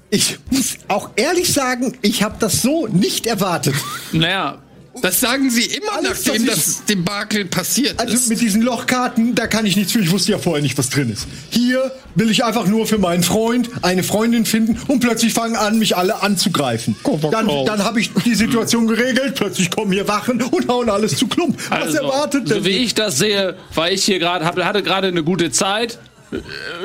ich 0.09 0.37
muss 0.49 0.77
auch 0.89 1.11
ehrlich 1.15 1.53
sagen, 1.53 1.97
ich 2.01 2.23
habe 2.23 2.35
das 2.39 2.61
so 2.61 2.87
nicht 2.87 3.25
erwartet. 3.27 3.75
Naja, 4.11 4.57
Das 5.01 5.19
sagen 5.19 5.49
sie 5.49 5.63
immer, 5.65 5.93
Alles, 5.97 6.25
nachdem 6.25 6.45
das 6.45 6.83
Debakel 6.85 7.45
passiert 7.45 7.99
Also 7.99 8.13
ist. 8.13 8.29
mit 8.29 8.41
diesen 8.41 8.61
Lochkarten, 8.61 9.35
da 9.35 9.47
kann 9.47 9.65
ich 9.65 9.75
nichts 9.75 9.91
für. 9.91 9.99
Ich 9.99 10.11
wusste 10.11 10.31
ja 10.31 10.37
vorher 10.37 10.61
nicht, 10.61 10.77
was 10.77 10.89
drin 10.89 11.09
ist. 11.11 11.27
Hier 11.51 11.91
will 12.15 12.29
ich 12.29 12.43
einfach 12.43 12.65
nur 12.67 12.85
für 12.87 12.97
meinen 12.97 13.23
Freund 13.23 13.69
eine 13.81 14.03
Freundin 14.03 14.45
finden 14.45 14.77
und 14.87 14.99
plötzlich 14.99 15.33
fangen 15.33 15.55
an, 15.55 15.79
mich 15.79 15.95
alle 15.95 16.21
anzugreifen. 16.21 16.95
Dann, 17.31 17.47
dann 17.65 17.83
habe 17.83 18.01
ich 18.01 18.11
die 18.25 18.35
Situation 18.35 18.87
geregelt. 18.87 19.35
Plötzlich 19.35 19.71
kommen 19.71 19.91
hier 19.91 20.07
Wachen 20.07 20.41
und 20.41 20.67
hauen 20.67 20.89
alles 20.89 21.17
zu 21.17 21.27
Klump. 21.27 21.57
Was 21.69 21.81
also, 21.81 21.97
erwartet 21.97 22.47
so 22.47 22.55
denn? 22.55 22.65
wie 22.65 22.69
ich 22.69 22.93
das 22.95 23.17
sehe, 23.17 23.55
war 23.75 23.91
ich 23.91 24.03
hier 24.03 24.19
gerade, 24.19 24.45
hatte 24.45 24.83
gerade 24.83 25.07
eine 25.07 25.23
gute 25.23 25.51
Zeit 25.51 25.99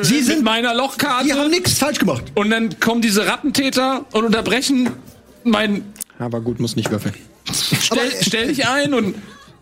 Sie 0.01 0.15
mit 0.15 0.25
sind, 0.25 0.45
meiner 0.45 0.73
die 0.73 0.79
haben 0.79 0.79
Lochkarte 0.79 1.49
nichts 1.51 1.75
falsch 1.75 1.99
gemacht. 1.99 2.25
und 2.35 2.51
dann 2.51 2.81
kommen 2.81 3.03
diese 3.03 3.27
Rattentäter 3.27 4.07
und 4.13 4.25
unterbrechen 4.25 4.91
mein 5.43 5.93
Aber 6.19 6.41
gut, 6.41 6.61
muss 6.61 6.77
nicht 6.77 6.91
würfeln. 6.91 7.15
Stell, 7.53 8.11
stell 8.23 8.49
dich 8.49 8.67
ein 8.67 8.95
und 8.95 9.15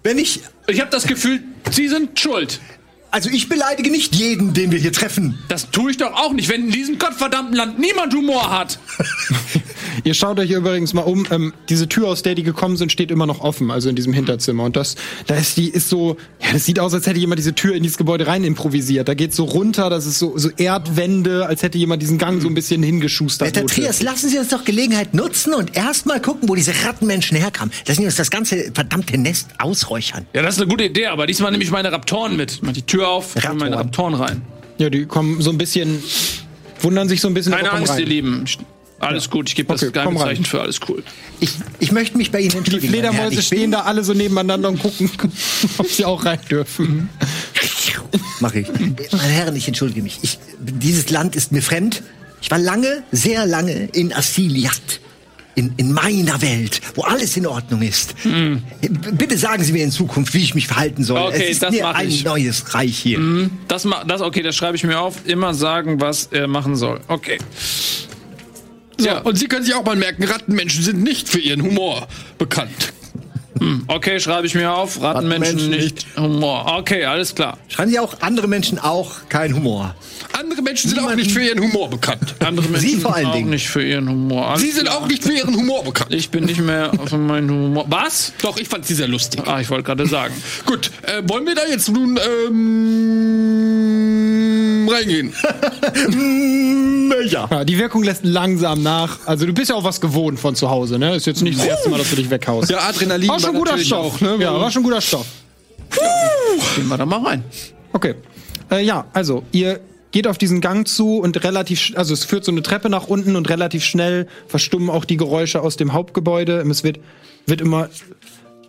Wenn 0.02 0.18
ich, 0.18 0.40
ich 0.66 0.80
habe 0.80 0.90
das 0.90 1.06
Gefühl, 1.06 1.42
sie 1.70 1.88
sind 1.88 2.18
schuld. 2.18 2.60
Also 3.12 3.28
ich 3.28 3.48
beleidige 3.48 3.90
nicht 3.90 4.16
jeden, 4.16 4.54
den 4.54 4.72
wir 4.72 4.78
hier 4.78 4.92
treffen. 4.92 5.38
Das 5.48 5.70
tue 5.70 5.90
ich 5.90 5.98
doch 5.98 6.14
auch 6.14 6.32
nicht, 6.32 6.48
wenn 6.48 6.64
in 6.64 6.70
diesem 6.70 6.98
gottverdammten 6.98 7.54
Land 7.54 7.78
niemand 7.78 8.14
Humor 8.14 8.50
hat. 8.50 8.78
Ihr 10.04 10.14
schaut 10.14 10.38
euch 10.38 10.50
übrigens 10.50 10.94
mal 10.94 11.02
um. 11.02 11.26
Ähm, 11.30 11.52
diese 11.68 11.88
Tür, 11.88 12.08
aus 12.08 12.22
der 12.22 12.34
die 12.34 12.42
gekommen 12.42 12.78
sind, 12.78 12.90
steht 12.90 13.10
immer 13.10 13.26
noch 13.26 13.40
offen, 13.40 13.70
also 13.70 13.90
in 13.90 13.96
diesem 13.96 14.14
Hinterzimmer. 14.14 14.64
Und 14.64 14.76
das, 14.76 14.96
da 15.26 15.34
ist 15.34 15.58
die, 15.58 15.68
ist 15.68 15.90
so, 15.90 16.16
ja, 16.40 16.52
das 16.52 16.64
sieht 16.64 16.80
aus, 16.80 16.94
als 16.94 17.06
hätte 17.06 17.18
jemand 17.18 17.38
diese 17.38 17.54
Tür 17.54 17.74
in 17.74 17.82
dieses 17.82 17.98
Gebäude 17.98 18.26
rein 18.26 18.44
improvisiert. 18.44 19.08
Da 19.08 19.14
geht 19.14 19.34
so 19.34 19.44
runter, 19.44 19.90
das 19.90 20.06
ist 20.06 20.18
so, 20.18 20.38
so 20.38 20.48
Erdwände, 20.56 21.46
als 21.46 21.62
hätte 21.62 21.76
jemand 21.76 22.00
diesen 22.00 22.16
Gang 22.16 22.40
so 22.40 22.48
ein 22.48 22.54
bisschen 22.54 22.82
hingeschustert. 22.82 23.56
Rote. 23.56 23.66
Trias, 23.66 24.02
lassen 24.02 24.30
Sie 24.30 24.38
uns 24.38 24.48
doch 24.48 24.64
Gelegenheit 24.64 25.12
nutzen 25.12 25.52
und 25.52 25.76
erstmal 25.76 26.20
gucken, 26.22 26.48
wo 26.48 26.54
diese 26.54 26.72
Rattenmenschen 26.86 27.36
herkamen. 27.36 27.72
Lassen 27.86 28.00
Sie 28.00 28.06
uns 28.06 28.16
das 28.16 28.30
ganze 28.30 28.72
verdammte 28.72 29.18
Nest 29.18 29.48
ausräuchern. 29.58 30.26
Ja, 30.32 30.40
das 30.40 30.54
ist 30.54 30.62
eine 30.62 30.70
gute 30.70 30.84
Idee, 30.84 31.06
aber 31.06 31.26
diesmal 31.26 31.52
nehme 31.52 31.62
ich 31.62 31.70
meine 31.70 31.92
Raptoren 31.92 32.36
mit. 32.36 32.60
Die 32.74 32.82
Tür 32.82 33.01
auf, 33.08 33.34
hol 33.34 33.54
meine 33.54 33.76
Raptoren 33.76 34.14
rein. 34.14 34.42
Ja, 34.78 34.90
die 34.90 35.06
kommen 35.06 35.40
so 35.42 35.50
ein 35.50 35.58
bisschen, 35.58 36.02
wundern 36.80 37.08
sich 37.08 37.20
so 37.20 37.28
ein 37.28 37.34
bisschen. 37.34 37.52
Keine 37.52 37.70
Angst, 37.72 37.92
rein. 37.92 38.00
ihr 38.00 38.06
Lieben. 38.06 38.44
Alles 38.98 39.28
gut, 39.30 39.48
ich 39.48 39.56
gebe 39.56 39.72
Okay, 39.72 39.86
das 39.86 39.92
geheime. 39.92 40.18
Zeichen 40.20 40.44
für 40.44 40.60
alles 40.60 40.78
cool. 40.88 41.02
Ich, 41.40 41.50
ich 41.80 41.90
möchte 41.90 42.16
mich 42.16 42.30
bei 42.30 42.38
Ihnen 42.40 42.50
Die 42.50 42.56
entschuldigen. 42.58 42.92
Herr. 42.92 43.02
Fledermäuse 43.10 43.34
bin- 43.36 43.42
stehen 43.42 43.70
da 43.72 43.80
alle 43.80 44.04
so 44.04 44.14
nebeneinander 44.14 44.68
und 44.68 44.78
gucken, 44.80 45.10
ob 45.78 45.86
sie 45.88 46.04
auch 46.04 46.24
rein 46.24 46.38
dürfen. 46.48 47.08
Mach 48.40 48.54
ich. 48.54 48.68
Meine 48.78 49.22
Herren, 49.22 49.56
ich 49.56 49.66
entschuldige 49.66 50.02
mich. 50.02 50.18
Ich, 50.22 50.38
dieses 50.60 51.10
Land 51.10 51.34
ist 51.36 51.50
mir 51.52 51.62
fremd. 51.62 52.02
Ich 52.40 52.50
war 52.50 52.58
lange, 52.58 53.02
sehr 53.12 53.44
lange 53.46 53.88
in 53.92 54.12
Assiliat. 54.12 54.80
In, 55.54 55.74
in 55.76 55.92
meiner 55.92 56.40
Welt, 56.40 56.80
wo 56.94 57.02
alles 57.02 57.36
in 57.36 57.46
Ordnung 57.46 57.82
ist. 57.82 58.14
B- 58.22 58.58
Bitte 59.12 59.36
sagen 59.36 59.62
Sie 59.62 59.72
mir 59.74 59.84
in 59.84 59.90
Zukunft, 59.90 60.32
wie 60.32 60.42
ich 60.42 60.54
mich 60.54 60.66
verhalten 60.66 61.04
soll. 61.04 61.20
Okay, 61.20 61.42
es 61.44 61.50
ist 61.50 61.62
das 61.62 61.72
mir 61.72 61.88
ein 61.94 62.08
ich. 62.08 62.24
neues 62.24 62.72
Reich 62.74 62.96
hier. 62.98 63.50
Das, 63.68 63.84
ma- 63.84 64.02
das 64.04 64.22
okay, 64.22 64.40
das 64.42 64.56
schreibe 64.56 64.76
ich 64.76 64.84
mir 64.84 64.98
auf. 64.98 65.26
Immer 65.26 65.52
sagen, 65.52 66.00
was 66.00 66.26
er 66.32 66.46
machen 66.48 66.74
soll. 66.74 67.00
Okay. 67.08 67.36
Ja, 68.98 69.18
und 69.20 69.36
Sie 69.38 69.46
können 69.48 69.64
sich 69.64 69.74
auch 69.74 69.84
mal 69.84 69.96
merken, 69.96 70.24
Rattenmenschen 70.24 70.82
sind 70.84 71.02
nicht 71.02 71.28
für 71.28 71.40
ihren 71.40 71.60
Humor 71.62 72.06
bekannt. 72.38 72.92
Okay, 73.88 74.20
schreibe 74.20 74.46
ich 74.46 74.54
mir 74.54 74.72
auf. 74.72 75.00
Rattenmenschen 75.00 75.56
Rattenmenschen 75.58 75.70
nicht 75.70 76.06
Humor. 76.16 76.66
Okay, 76.78 77.04
alles 77.04 77.34
klar. 77.34 77.58
Schreiben 77.68 77.90
Sie 77.90 77.98
auch 77.98 78.20
andere 78.20 78.48
Menschen 78.48 78.78
auch 78.78 79.28
kein 79.28 79.54
Humor. 79.54 79.94
Andere 80.38 80.62
Menschen 80.62 80.88
sind 80.90 80.98
auch 81.00 81.14
nicht 81.14 81.30
für 81.32 81.42
ihren 81.42 81.60
Humor 81.60 81.90
bekannt. 81.90 82.34
Andere 82.40 82.68
Menschen 82.68 82.88
Sie 82.88 82.96
vor 82.96 83.14
allen 83.14 83.24
sind 83.24 83.30
auch 83.30 83.36
Dingen. 83.36 83.50
nicht 83.50 83.68
für 83.68 83.82
ihren 83.84 84.08
Humor. 84.08 84.48
Alles 84.48 84.62
Sie 84.62 84.70
sind 84.70 84.86
klar. 84.86 84.98
auch 84.98 85.06
nicht 85.06 85.22
für 85.22 85.32
ihren 85.32 85.54
Humor 85.56 85.84
bekannt. 85.84 86.12
Ich 86.14 86.30
bin 86.30 86.44
nicht 86.44 86.60
mehr 86.60 86.90
für 87.06 87.18
meinen 87.18 87.50
Humor. 87.50 87.84
Was? 87.88 88.32
Doch, 88.42 88.56
ich 88.58 88.68
fand 88.68 88.86
sie 88.86 88.94
sehr 88.94 89.08
lustig. 89.08 89.42
Ah, 89.46 89.60
ich 89.60 89.68
wollte 89.70 89.84
gerade 89.84 90.06
sagen. 90.06 90.34
Gut, 90.66 90.90
äh, 91.02 91.22
wollen 91.28 91.46
wir 91.46 91.54
da 91.54 91.62
jetzt 91.68 91.88
nun 91.90 92.18
ähm, 92.48 93.71
reingehen? 94.88 95.32
Ja. 97.26 97.46
Ja, 97.50 97.64
die 97.64 97.78
Wirkung 97.78 98.02
lässt 98.02 98.24
langsam 98.24 98.82
nach. 98.82 99.26
Also 99.26 99.46
du 99.46 99.52
bist 99.52 99.70
ja 99.70 99.76
auch 99.76 99.84
was 99.84 100.00
gewohnt 100.00 100.40
von 100.40 100.54
zu 100.54 100.70
Hause, 100.70 100.98
ne? 100.98 101.14
Ist 101.14 101.26
jetzt 101.26 101.42
nicht 101.42 101.58
das 101.58 101.66
erste 101.66 101.90
Mal, 101.90 101.98
dass 101.98 102.10
du 102.10 102.16
dich 102.16 102.30
weghaust. 102.30 102.70
Ja, 102.70 102.78
Adrenalin 102.80 103.28
war 103.28 103.38
schon 103.38 103.52
war 103.52 103.58
guter 103.58 103.78
Stoff, 103.78 104.16
auch, 104.16 104.20
ne? 104.20 104.36
Ja, 104.40 104.58
war 104.58 104.70
schon 104.70 104.82
guter 104.82 105.00
Stoff. 105.00 105.26
Gehen 106.74 106.88
wir 106.88 106.96
da 106.96 107.06
mal 107.06 107.20
rein. 107.24 107.44
Okay. 107.92 108.14
Äh, 108.70 108.84
ja, 108.84 109.06
also 109.12 109.42
ihr 109.52 109.80
geht 110.10 110.26
auf 110.26 110.38
diesen 110.38 110.60
Gang 110.60 110.86
zu 110.86 111.18
und 111.18 111.42
relativ, 111.44 111.92
also 111.96 112.14
es 112.14 112.24
führt 112.24 112.44
so 112.44 112.52
eine 112.52 112.62
Treppe 112.62 112.88
nach 112.88 113.06
unten 113.06 113.36
und 113.36 113.48
relativ 113.48 113.84
schnell 113.84 114.26
verstummen 114.46 114.90
auch 114.90 115.04
die 115.04 115.16
Geräusche 115.16 115.62
aus 115.62 115.76
dem 115.76 115.92
Hauptgebäude. 115.92 116.64
Es 116.70 116.84
wird, 116.84 117.00
wird 117.46 117.60
immer 117.60 117.88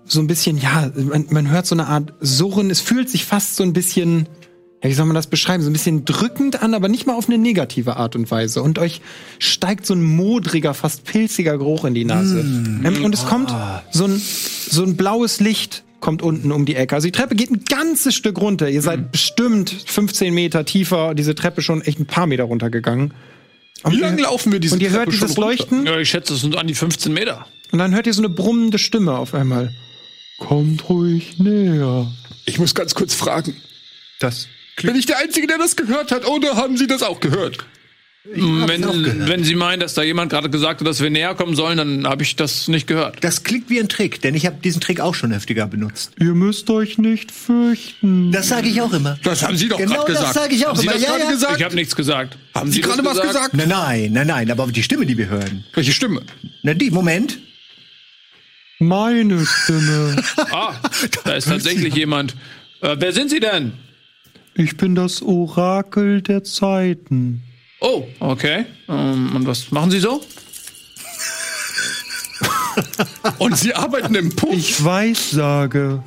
so 0.06 0.20
ein 0.20 0.28
bisschen, 0.28 0.58
ja, 0.58 0.92
man, 0.96 1.28
man 1.30 1.50
hört 1.50 1.66
so 1.66 1.76
eine 1.76 1.88
Art 1.88 2.14
Surren. 2.20 2.70
Es 2.70 2.82
fühlt 2.82 3.10
sich 3.10 3.26
fast 3.26 3.56
so 3.56 3.64
ein 3.64 3.74
bisschen, 3.74 4.28
ja, 4.84 4.90
wie 4.90 4.94
soll 4.94 5.06
man 5.06 5.16
das 5.16 5.28
beschreiben, 5.28 5.64
so 5.64 5.70
ein 5.70 5.74
bisschen 5.74 6.04
drückend 6.04 6.62
an, 6.62 6.74
aber 6.74 6.90
nicht 6.90 7.08
mal 7.08 7.16
auf 7.16 7.30
eine 7.30 7.38
negative 7.38 7.96
Art 7.96 8.16
und 8.18 8.30
Weise. 8.30 8.62
Und 8.62 8.80
euch 8.80 9.02
steigt 9.40 9.86
so 9.86 9.94
ein 9.94 10.04
modriger, 10.04 10.74
fast 10.74 11.06
pilziger 11.06 11.58
Geruch 11.58 11.86
in 11.86 11.94
die 11.94 12.04
Nase. 12.04 12.44
Mm. 12.44 12.86
Ähm, 12.86 13.06
und 13.06 13.16
es 13.16 13.26
kommt 13.26 13.54
so 13.92 14.06
ein, 14.06 14.22
so 14.70 14.84
ein 14.84 14.98
blaues 14.98 15.40
Licht 15.40 15.84
kommt 16.02 16.22
unten 16.22 16.52
um 16.52 16.66
die 16.66 16.76
Ecke. 16.76 16.96
Also 16.96 17.08
die 17.08 17.14
Treppe 17.14 17.34
geht 17.36 17.50
ein 17.50 17.64
ganzes 17.64 18.14
Stück 18.14 18.38
runter. 18.42 18.70
Ihr 18.70 18.82
seid 18.82 19.00
mhm. 19.00 19.12
bestimmt 19.12 19.70
15 19.70 20.34
Meter 20.34 20.66
tiefer, 20.66 21.16
diese 21.16 21.34
Treppe 21.34 21.62
schon 21.62 21.82
echt 21.82 21.98
ein 21.98 22.06
paar 22.06 22.28
Meter 22.28 22.44
runtergegangen. 22.44 23.14
Wie 23.88 24.00
lange 24.00 24.22
laufen 24.22 24.52
wir 24.52 24.60
diese 24.60 24.76
Und 24.76 24.82
ihr 24.82 24.90
Treppe 24.90 25.06
hört 25.06 25.14
dieses 25.14 25.38
Leuchten? 25.38 25.86
Ja, 25.86 25.98
ich 25.98 26.10
schätze, 26.10 26.34
es 26.34 26.42
sind 26.42 26.58
an 26.58 26.68
die 26.68 26.76
15 26.76 27.14
Meter. 27.14 27.48
Und 27.72 27.80
dann 27.80 27.96
hört 27.96 28.06
ihr 28.06 28.14
so 28.14 28.22
eine 28.22 28.30
brummende 28.30 28.80
Stimme 28.80 29.18
auf 29.18 29.34
einmal. 29.34 29.74
Kommt 30.40 30.90
ruhig 30.90 31.40
näher. 31.40 32.12
Ich 32.46 32.60
muss 32.60 32.76
ganz 32.76 32.96
kurz 32.96 33.14
fragen. 33.14 33.56
Das 34.20 34.48
bin 34.82 34.96
ich 34.96 35.06
der 35.06 35.20
Einzige, 35.20 35.48
der 35.48 35.58
das 35.58 35.76
gehört 35.76 36.12
hat, 36.12 36.28
oder 36.28 36.56
haben 36.56 36.78
Sie 36.78 36.88
das 36.88 37.04
auch 37.04 37.20
gehört? 37.20 37.66
Wenn, 38.26 39.28
wenn 39.28 39.44
Sie 39.44 39.54
meinen, 39.54 39.82
dass 39.82 39.96
da 39.96 40.02
jemand 40.02 40.32
gerade 40.32 40.50
gesagt 40.50 40.80
hat, 40.80 40.88
dass 40.88 41.02
wir 41.02 41.10
näher 41.10 41.36
kommen 41.36 41.58
sollen, 41.58 41.78
dann 41.78 42.08
habe 42.08 42.24
ich 42.24 42.38
das 42.38 42.70
nicht 42.70 42.88
gehört. 42.88 43.22
Das 43.22 43.44
klingt 43.44 43.70
wie 43.70 43.82
ein 43.82 43.90
Trick, 43.90 44.22
denn 44.22 44.34
ich 44.34 44.46
habe 44.46 44.62
diesen 44.64 44.80
Trick 44.80 45.02
auch 45.02 45.14
schon 45.14 45.34
heftiger 45.34 45.68
benutzt. 45.68 46.14
Ihr 46.22 46.34
müsst 46.34 46.70
euch 46.70 46.98
nicht 46.98 47.34
fürchten. 47.34 48.32
Das 48.32 48.48
sage 48.48 48.70
ich 48.70 48.82
auch 48.82 48.94
immer. 48.94 49.20
Das 49.24 49.44
haben 49.44 49.58
Sie 49.58 49.68
doch 49.68 49.78
genau 49.78 50.06
gerade 50.06 50.14
gesagt. 50.14 50.28
Das 50.28 50.42
sage 50.42 50.56
ich 50.56 50.66
auch 50.66 50.78
haben 50.78 50.84
immer. 50.84 50.94
Sie 50.94 51.00
das 51.00 51.10
ja, 51.10 51.18
ja. 51.18 51.32
gesagt? 51.32 51.58
Ich 51.58 51.66
habe 51.66 51.76
nichts 51.76 51.96
gesagt. 51.98 52.38
Haben 52.56 52.72
Sie, 52.72 52.78
Sie 52.78 52.82
gerade 52.82 53.04
was 53.04 53.20
gesagt? 53.20 53.56
Nein, 53.56 53.68
nein, 53.68 54.14
nein, 54.14 54.28
nein, 54.28 54.52
aber 54.52 54.68
die 54.68 54.84
Stimme, 54.84 55.06
die 55.06 55.18
wir 55.18 55.28
hören. 55.28 55.66
Welche 55.74 55.92
Stimme? 55.92 56.22
Na, 56.62 56.74
die, 56.74 56.92
Moment. 56.92 57.40
Meine 58.80 59.46
Stimme. 59.46 60.24
ah, 60.52 60.76
da 61.26 61.34
ist 61.34 61.50
tatsächlich 61.50 61.94
jemand. 61.94 62.36
Äh, 62.80 62.96
wer 63.00 63.12
sind 63.12 63.30
Sie 63.30 63.42
denn? 63.42 63.74
Ich 64.56 64.78
bin 64.78 64.96
das 64.96 65.22
Orakel 65.22 66.22
der 66.22 66.44
Zeiten. 66.44 67.44
Oh, 67.82 68.04
okay. 68.20 68.66
Ähm, 68.88 69.36
und 69.36 69.48
was 69.48 69.72
machen 69.72 69.92
Sie 69.92 70.00
so? 70.00 70.22
und 73.40 73.58
Sie 73.58 73.74
arbeiten 73.74 74.16
im 74.16 74.36
Puff? 74.36 74.54
Ich 74.54 74.84
weiß, 74.84 75.32
sage. 75.32 76.04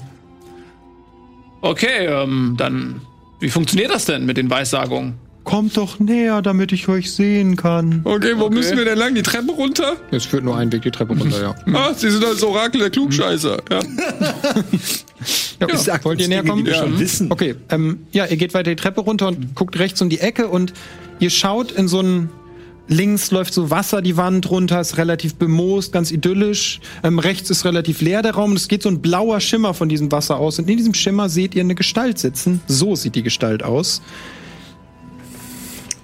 Okay, 1.60 2.06
ähm, 2.06 2.54
dann 2.56 3.00
wie 3.40 3.50
funktioniert 3.50 3.90
das 3.90 4.06
denn 4.06 4.24
mit 4.24 4.36
den 4.36 4.48
Weissagungen? 4.48 5.18
Kommt 5.46 5.76
doch 5.78 5.98
näher, 5.98 6.42
damit 6.42 6.72
ich 6.72 6.88
euch 6.88 7.10
sehen 7.10 7.56
kann. 7.56 8.02
Okay, 8.04 8.34
wo 8.36 8.44
okay. 8.44 8.54
müssen 8.54 8.76
wir 8.76 8.84
denn 8.84 8.98
lang? 8.98 9.14
Die 9.14 9.22
Treppe 9.22 9.52
runter? 9.52 9.96
Es 10.10 10.26
führt 10.26 10.44
nur 10.44 10.56
einen 10.56 10.70
Weg 10.72 10.82
die 10.82 10.90
Treppe 10.90 11.16
runter, 11.16 11.40
ja. 11.40 11.54
ah, 11.74 11.94
Sie 11.94 12.10
sind 12.10 12.22
das 12.22 12.42
Orakel 12.42 12.80
der 12.80 12.90
Klugscheißer. 12.90 13.56
Ja. 15.58 15.68
ja, 15.68 15.74
ja. 15.74 16.04
Wollt 16.04 16.20
ihr 16.20 16.28
näher 16.28 16.44
kommen? 16.44 16.66
Wir 16.66 16.74
schon 16.74 17.00
wissen. 17.00 17.32
Okay, 17.32 17.54
ähm, 17.70 18.00
ja, 18.12 18.26
ihr 18.26 18.36
geht 18.36 18.52
weiter 18.52 18.68
die 18.68 18.76
Treppe 18.76 19.00
runter 19.00 19.28
und 19.28 19.54
guckt 19.54 19.78
rechts 19.78 20.02
um 20.02 20.10
die 20.10 20.20
Ecke 20.20 20.48
und 20.48 20.74
Ihr 21.18 21.30
schaut 21.30 21.72
in 21.72 21.88
so 21.88 22.00
ein 22.00 22.28
Links 22.88 23.32
läuft 23.32 23.52
so 23.52 23.68
Wasser 23.68 24.00
die 24.00 24.16
Wand 24.16 24.48
runter, 24.48 24.80
ist 24.80 24.96
relativ 24.96 25.34
bemoost, 25.34 25.92
ganz 25.92 26.12
idyllisch. 26.12 26.78
Ähm, 27.02 27.18
rechts 27.18 27.50
ist 27.50 27.64
relativ 27.64 28.00
leer 28.00 28.22
der 28.22 28.34
Raum. 28.34 28.52
Es 28.52 28.68
geht 28.68 28.82
so 28.82 28.88
ein 28.88 29.02
blauer 29.02 29.40
Schimmer 29.40 29.74
von 29.74 29.88
diesem 29.88 30.12
Wasser 30.12 30.36
aus. 30.36 30.60
Und 30.60 30.70
in 30.70 30.76
diesem 30.76 30.94
Schimmer 30.94 31.28
seht 31.28 31.56
ihr 31.56 31.62
eine 31.62 31.74
Gestalt 31.74 32.18
sitzen. 32.18 32.60
So 32.68 32.94
sieht 32.94 33.16
die 33.16 33.24
Gestalt 33.24 33.64
aus. 33.64 34.02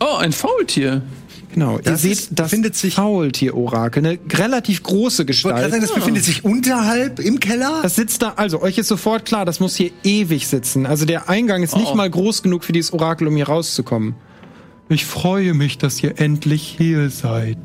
Oh, 0.03 0.17
ein 0.17 0.33
Faultier. 0.33 1.03
Genau, 1.53 1.79
das 1.79 2.03
ihr 2.05 2.15
seht 2.15 2.29
das 2.33 2.47
befindet 2.47 2.75
sich 2.75 2.95
Faultier-Orakel, 2.95 4.05
eine 4.05 4.19
relativ 4.33 4.83
große 4.83 5.27
Gestalt. 5.27 5.67
Ich 5.67 5.71
sagen, 5.71 5.83
das 5.83 5.95
befindet 5.95 6.25
sich 6.25 6.45
unterhalb 6.45 7.21
im 7.21 7.39
Keller. 7.41 7.81
Das 7.83 7.95
sitzt 7.95 8.23
da, 8.23 8.33
also 8.37 8.63
euch 8.63 8.79
ist 8.79 8.89
sofort 8.89 9.27
klar, 9.27 9.45
das 9.45 9.61
muss 9.61 9.77
hier 9.77 9.91
ewig 10.03 10.49
sitzen. 10.49 10.87
Also 10.87 11.05
der 11.05 11.29
Eingang 11.29 11.63
ist 11.63 11.75
oh. 11.75 11.79
nicht 11.79 11.95
mal 11.95 12.09
groß 12.09 12.43
genug 12.43 12.65
für 12.65 12.73
dieses 12.73 12.93
Orakel, 12.93 13.29
um 13.29 13.37
hier 13.37 13.49
rauszukommen. 13.49 14.15
Ich 14.89 15.05
freue 15.05 15.55
mich, 15.55 15.79
dass 15.79 16.03
ihr 16.03 16.19
endlich 16.19 16.75
hier 16.79 17.11
seid. 17.11 17.59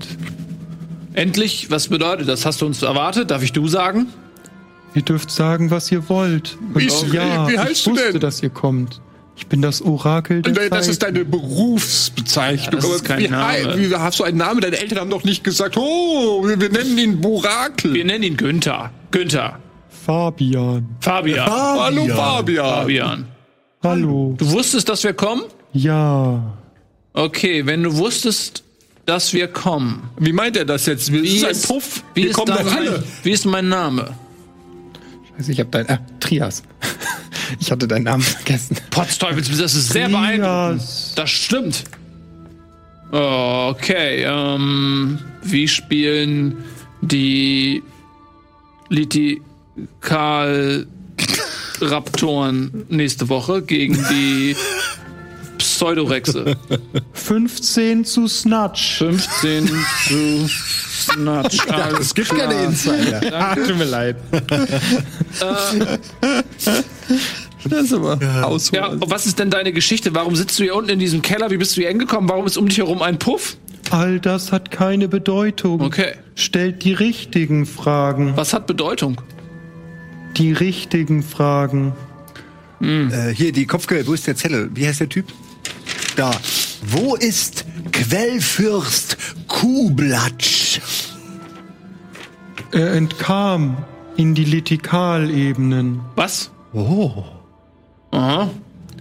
Endlich? 1.14 1.72
Was 1.72 1.88
bedeutet 1.88 2.28
das? 2.28 2.46
Hast 2.46 2.62
du 2.62 2.66
uns 2.66 2.82
erwartet? 2.82 3.32
Darf 3.32 3.42
ich 3.42 3.54
du 3.54 3.68
sagen? 3.68 4.08
Ihr 4.94 5.02
dürft 5.02 5.32
sagen, 5.32 5.72
was 5.72 5.92
ihr 5.92 6.08
wollt. 6.10 6.58
Und 6.74 6.82
ich, 6.82 7.14
ja, 7.14 7.48
wie 7.48 7.58
heißt 7.58 7.72
ich 7.72 7.88
wusste, 7.88 8.12
denn? 8.14 8.22
dass 8.22 8.44
ihr 8.44 8.50
kommt. 8.50 9.02
Ich 9.38 9.48
bin 9.48 9.62
das 9.62 9.82
Orakel 9.84 10.42
der 10.42 10.54
Das 10.54 10.70
Zeiten. 10.70 10.90
ist 10.90 11.04
deine 11.04 11.26
Berufsbezeichnung. 11.26 12.82
Ja, 12.82 12.88
das 12.88 12.96
ist 12.98 13.06
kein 13.06 13.20
wie, 13.20 13.28
Name. 13.28 13.78
Wie, 13.78 13.96
hast 13.96 14.20
du 14.20 14.24
einen 14.24 14.38
Namen? 14.38 14.62
Deine 14.62 14.78
Eltern 14.80 15.00
haben 15.00 15.10
doch 15.12 15.24
nicht 15.24 15.44
gesagt, 15.44 15.78
oh, 15.78 16.44
wir, 16.48 16.60
wir 16.60 16.70
nennen 16.70 16.98
ihn 16.98 17.24
Orakel. 17.24 17.94
Wir 17.94 18.04
nennen 18.04 18.24
ihn 18.24 18.38
Günther. 18.38 18.92
Günther. 19.12 19.60
Fabian. 19.90 20.88
Fabian. 21.00 21.48
Fabian. 21.48 21.80
Hallo 21.80 22.08
Fabian. 22.08 22.66
Fabian. 22.66 23.26
Hallo. 23.84 24.36
Du 24.38 24.52
wusstest, 24.52 24.90
dass 24.90 25.04
wir 25.04 25.14
kommen? 25.14 25.44
Ja. 25.74 26.58
Okay, 27.14 27.66
wenn 27.66 27.84
du 27.84 27.96
wusstest, 27.98 28.64
dass 29.06 29.34
wir 29.34 29.48
kommen. 29.48 30.10
Wie 30.18 30.34
meint 30.34 30.58
er 30.58 30.66
das 30.66 30.86
jetzt? 30.88 31.12
Wie 31.12 31.20
ist 31.20 31.46
ein 31.46 31.62
Puff? 31.62 32.04
Wie 32.14 32.24
wir 32.24 32.30
ist 32.32 32.36
kommen 32.36 32.48
doch 32.58 32.76
alle. 32.76 33.04
Wie 33.24 33.32
ist 33.32 33.46
mein 33.46 33.70
Name? 33.70 34.14
Scheiße, 35.38 35.52
ich 35.52 35.60
hab 35.60 35.72
dein 35.72 35.88
äh, 35.88 35.98
Trias. 36.20 36.64
Ich 37.60 37.72
hatte 37.72 37.88
deinen 37.88 38.04
Namen 38.04 38.24
vergessen. 38.24 38.78
Potzteufels, 38.90 39.56
das 39.58 39.76
ist 39.76 39.90
sehr 39.90 40.10
beeindruckend. 40.10 40.82
Das 41.16 41.30
stimmt. 41.30 41.84
Okay, 43.12 44.24
ähm, 44.26 45.20
wie 45.42 45.68
spielen 45.68 46.58
die 47.02 47.82
Litikal 48.90 50.88
Raptoren 51.80 52.86
nächste 52.90 53.30
Woche 53.30 53.62
gegen 53.62 53.94
die 54.10 54.56
Pseudorexe. 55.78 56.56
15 57.14 58.04
zu 58.04 58.28
Snatch. 58.28 58.98
15 58.98 59.68
zu 60.08 60.48
Snatch. 60.48 61.58
Ja, 61.68 61.90
es 62.00 62.16
gibt 62.16 62.30
klar. 62.30 62.48
keine 62.48 62.64
Insider. 62.66 63.22
Ach, 63.34 63.56
tut 63.56 63.78
mir 63.78 63.86
leid. 63.86 64.16
das 67.70 67.84
ist 67.84 67.94
aber 67.94 68.20
ja, 68.22 68.92
Was 69.10 69.26
ist 69.28 69.38
denn 69.40 69.50
deine 69.50 69.72
Geschichte? 69.72 70.14
Warum 70.16 70.36
sitzt 70.36 70.58
du 70.60 70.64
hier 70.64 70.76
unten 70.76 70.90
in 70.90 71.00
diesem 71.00 71.22
Keller? 71.22 71.52
Wie 71.52 71.58
bist 71.58 71.78
du 71.78 71.82
hier 71.82 71.90
hingekommen? 71.90 72.28
Warum 72.30 72.46
ist 72.46 72.58
um 72.58 72.68
dich 72.68 72.80
herum 72.80 73.02
ein 73.02 73.20
Puff? 73.20 73.58
All 73.92 74.20
das 74.20 74.52
hat 74.52 74.72
keine 74.72 75.08
Bedeutung. 75.08 75.82
Okay. 75.82 76.14
Stellt 76.36 76.84
die 76.84 76.94
richtigen 76.94 77.66
Fragen. 77.66 78.36
Was 78.36 78.54
hat 78.54 78.68
Bedeutung? 78.68 79.22
Die 80.38 80.52
richtigen 80.52 81.24
Fragen. 81.24 81.94
Hm. 82.80 83.12
Äh, 83.12 83.34
hier, 83.34 83.52
die 83.52 83.66
Kopfgeld, 83.66 84.08
wo 84.08 84.14
ist 84.14 84.28
der 84.28 84.36
Zettel? 84.36 84.70
Wie 84.74 84.86
heißt 84.88 85.00
der 85.00 85.10
Typ? 85.10 85.28
Da. 86.18 86.32
Wo 86.82 87.16
ist 87.16 87.64
Quellfürst 87.92 89.18
Kublatsch? 89.48 90.82
Er 92.72 92.94
entkam 92.94 93.78
in 94.16 94.34
die 94.34 94.44
Litikalebenen. 94.44 96.02
Was? 96.16 96.50
Oh. 96.74 97.24
Aha. 98.10 98.50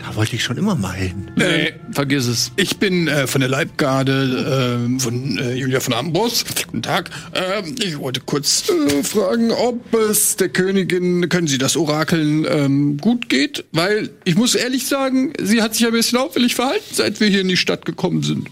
Da 0.07 0.15
wollte 0.15 0.37
ich 0.37 0.45
schon 0.45 0.57
immer 0.57 0.77
mal 0.77 0.95
hin. 0.95 1.33
Nee, 1.37 1.45
äh, 1.45 1.73
vergiss 1.91 2.29
es. 2.29 2.53
Ich 2.55 2.77
bin 2.77 3.09
äh, 3.09 3.27
von 3.27 3.41
der 3.41 3.51
Leibgarde 3.51 4.87
äh, 4.87 5.01
von 5.01 5.37
äh, 5.37 5.55
Julia 5.55 5.81
von 5.81 5.95
Ambros. 5.95 6.45
Guten 6.67 6.81
Tag. 6.81 7.11
Ähm, 7.35 7.75
ich 7.83 7.99
wollte 7.99 8.21
kurz 8.21 8.71
äh, 8.71 9.03
fragen, 9.03 9.51
ob 9.51 9.93
es 9.95 10.37
der 10.37 10.49
Königin, 10.49 11.29
können 11.29 11.49
Sie 11.49 11.59
das 11.59 11.77
Orakeln 11.77 12.47
ähm, 12.49 12.99
gut 12.99 13.29
geht? 13.29 13.65
Weil 13.73 14.11
ich 14.25 14.37
muss 14.37 14.55
ehrlich 14.55 14.87
sagen, 14.87 15.33
sie 15.43 15.61
hat 15.61 15.75
sich 15.75 15.85
ein 15.85 15.93
bisschen 15.93 16.21
auffällig 16.21 16.55
verhalten, 16.55 16.85
seit 16.93 17.19
wir 17.19 17.27
hier 17.27 17.41
in 17.41 17.49
die 17.49 17.57
Stadt 17.57 17.85
gekommen 17.85 18.23
sind. 18.23 18.49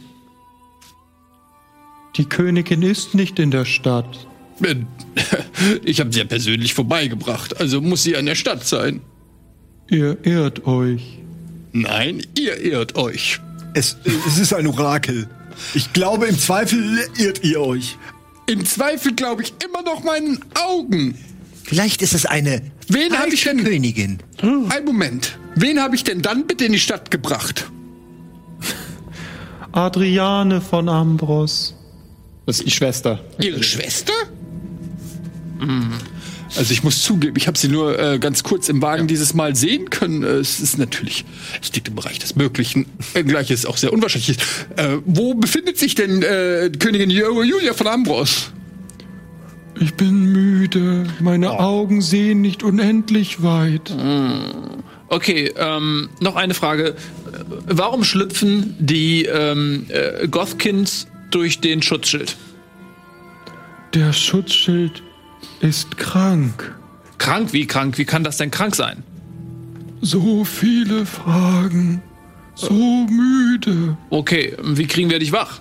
Die 2.16 2.24
Königin 2.24 2.83
ist 2.83 3.15
nicht 3.15 3.39
in 3.39 3.52
der 3.52 3.65
Stadt. 3.65 4.26
Ich 5.84 6.00
habe 6.00 6.12
sie 6.12 6.18
ja 6.18 6.24
persönlich 6.24 6.74
vorbeigebracht, 6.74 7.60
also 7.60 7.81
muss 7.81 8.02
sie 8.02 8.12
in 8.12 8.26
der 8.26 8.34
Stadt 8.34 8.66
sein. 8.66 9.00
Ihr 9.89 10.18
irrt 10.24 10.66
euch. 10.66 11.24
Nein, 11.75 12.25
ihr 12.39 12.61
irrt 12.61 12.97
euch. 12.97 13.41
Es, 13.75 13.97
es 14.05 14.39
ist 14.39 14.55
ein 14.55 14.67
Orakel. 14.69 15.28
Ich 15.75 15.93
glaube, 15.93 16.27
im 16.27 16.39
Zweifel 16.39 17.09
irrt 17.19 17.43
ihr 17.43 17.61
euch. 17.61 17.99
Im 18.47 18.65
Zweifel 18.65 19.12
glaube 19.12 19.43
ich 19.43 19.53
immer 19.65 19.83
noch 19.83 20.05
meinen 20.05 20.39
Augen. 20.55 21.19
Vielleicht 21.65 22.01
ist 22.01 22.15
es 22.15 22.27
eine 22.27 22.62
Wen 22.89 23.19
habe 23.19 23.33
ich 23.35 23.43
denn 23.44 23.65
Königin. 23.65 24.19
Hm. 24.41 24.70
Ein 24.70 24.85
Moment. 24.85 25.39
Wen 25.57 25.81
habe 25.81 25.97
ich 25.97 26.05
denn 26.05 26.23
dann 26.23 26.47
bitte 26.47 26.67
in 26.67 26.73
die 26.73 26.78
Stadt 26.78 27.11
gebracht? 27.11 27.70
Adriane 29.73 30.61
von 30.61 30.89
Ambros. 30.89 31.75
Das 32.47 32.59
ist 32.59 32.67
die 32.67 32.70
Schwester. 32.70 33.25
Ihre 33.41 33.62
Schwester? 33.62 34.12
Hm. 35.59 35.94
Also 36.57 36.73
ich 36.73 36.84
muss 36.84 37.02
zugeben, 37.02 37.34
ich 37.36 37.47
habe 37.47 37.58
sie 37.58 37.68
nur 37.68 37.99
äh, 37.99 38.18
ganz 38.18 38.42
kurz 38.42 38.68
im 38.68 38.81
Wagen 38.81 39.02
ja. 39.02 39.07
dieses 39.08 39.34
Mal 39.34 39.57
sehen 39.57 39.91
können. 39.91 40.23
Äh, 40.23 40.36
es 40.36 40.60
ist 40.60 40.78
natürlich, 40.78 41.24
es 41.60 41.73
liegt 41.73 41.89
im 41.89 41.97
Bereich 41.97 42.18
des 42.18 42.36
Möglichen. 42.36 42.86
Äh, 43.15 43.24
gleich 43.24 43.50
ist 43.50 43.66
auch 43.66 43.76
sehr 43.76 43.92
unwahrscheinlich. 43.92 44.39
Äh, 44.76 44.99
wo 45.05 45.34
befindet 45.34 45.78
sich 45.78 45.94
denn 45.94 46.23
äh, 46.23 46.70
Königin 46.78 47.10
Julia 47.10 47.74
von 47.74 47.86
Ambros? 47.86 48.52
Ich 49.81 49.94
bin 49.94 50.33
müde. 50.33 51.07
Meine 51.20 51.52
oh. 51.52 51.58
Augen 51.58 52.00
sehen 52.00 52.41
nicht 52.41 52.62
unendlich 52.62 53.42
weit. 53.42 53.91
Hm. 53.91 54.83
Okay, 55.08 55.52
ähm, 55.57 56.08
noch 56.20 56.36
eine 56.36 56.55
Frage. 56.55 56.94
Warum 57.66 58.05
schlüpfen 58.05 58.76
die 58.78 59.24
ähm, 59.24 59.86
äh, 59.89 60.28
Gothkins 60.28 61.08
durch 61.31 61.60
den 61.60 61.83
Schutzschild? 61.83 62.36
Der 63.94 64.12
Schutzschild 64.12 65.02
ist 65.61 65.97
krank. 65.97 66.75
Krank? 67.19 67.53
Wie 67.53 67.67
krank? 67.67 67.99
Wie 67.99 68.05
kann 68.05 68.25
das 68.25 68.37
denn 68.37 68.51
krank 68.51 68.75
sein? 68.75 69.03
So 70.01 70.45
viele 70.45 71.07
Fragen. 71.07 72.03
So 72.55 72.73
müde. 72.73 73.97
Okay, 74.11 74.57
wie 74.63 74.87
kriegen 74.87 75.11
wir 75.11 75.19
dich 75.19 75.33
wach? 75.33 75.61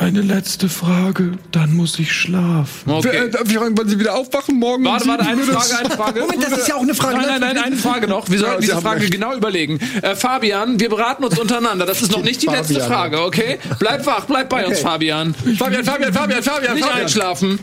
Eine 0.00 0.22
letzte 0.22 0.70
Frage, 0.70 1.32
dann 1.52 1.76
muss 1.76 1.98
ich 1.98 2.10
schlafen. 2.10 2.90
Okay. 2.90 3.28
Äh, 3.28 3.76
wollen 3.76 3.86
Sie 3.88 3.98
wieder 3.98 4.14
aufwachen 4.14 4.58
morgen? 4.58 4.82
Warte, 4.82 5.06
warte, 5.06 5.26
eine 5.26 5.42
Frage, 5.42 5.78
eine 5.78 5.90
Frage. 5.90 6.20
Moment, 6.20 6.42
das 6.42 6.52
ist 6.52 6.68
ja 6.68 6.76
auch 6.76 6.80
eine 6.80 6.94
Frage. 6.94 7.18
Nein, 7.18 7.26
nein, 7.28 7.40
nein, 7.40 7.58
eine 7.58 7.76
Frage 7.76 8.08
noch. 8.08 8.30
Wir 8.30 8.38
sollten 8.38 8.54
ja, 8.54 8.60
diese 8.60 8.80
Frage 8.80 9.02
recht. 9.02 9.12
genau 9.12 9.34
überlegen. 9.34 9.78
Äh, 10.00 10.16
Fabian, 10.16 10.80
wir 10.80 10.88
beraten 10.88 11.22
uns 11.22 11.38
untereinander. 11.38 11.84
Das 11.84 12.00
ist 12.00 12.12
noch 12.12 12.22
nicht 12.22 12.40
die 12.40 12.46
Fabian, 12.46 12.66
letzte 12.66 12.80
Frage, 12.80 13.22
okay? 13.22 13.58
Bleib 13.78 14.06
wach, 14.06 14.24
bleib 14.24 14.48
bei 14.48 14.62
okay. 14.62 14.70
uns, 14.70 14.80
Fabian. 14.80 15.34
Fabian, 15.34 15.84
Fabian, 15.84 16.12
Fabian, 16.14 16.42
Fabian. 16.42 16.74
Nicht 16.74 16.84
Fabian. 16.84 17.02
einschlafen. 17.02 17.58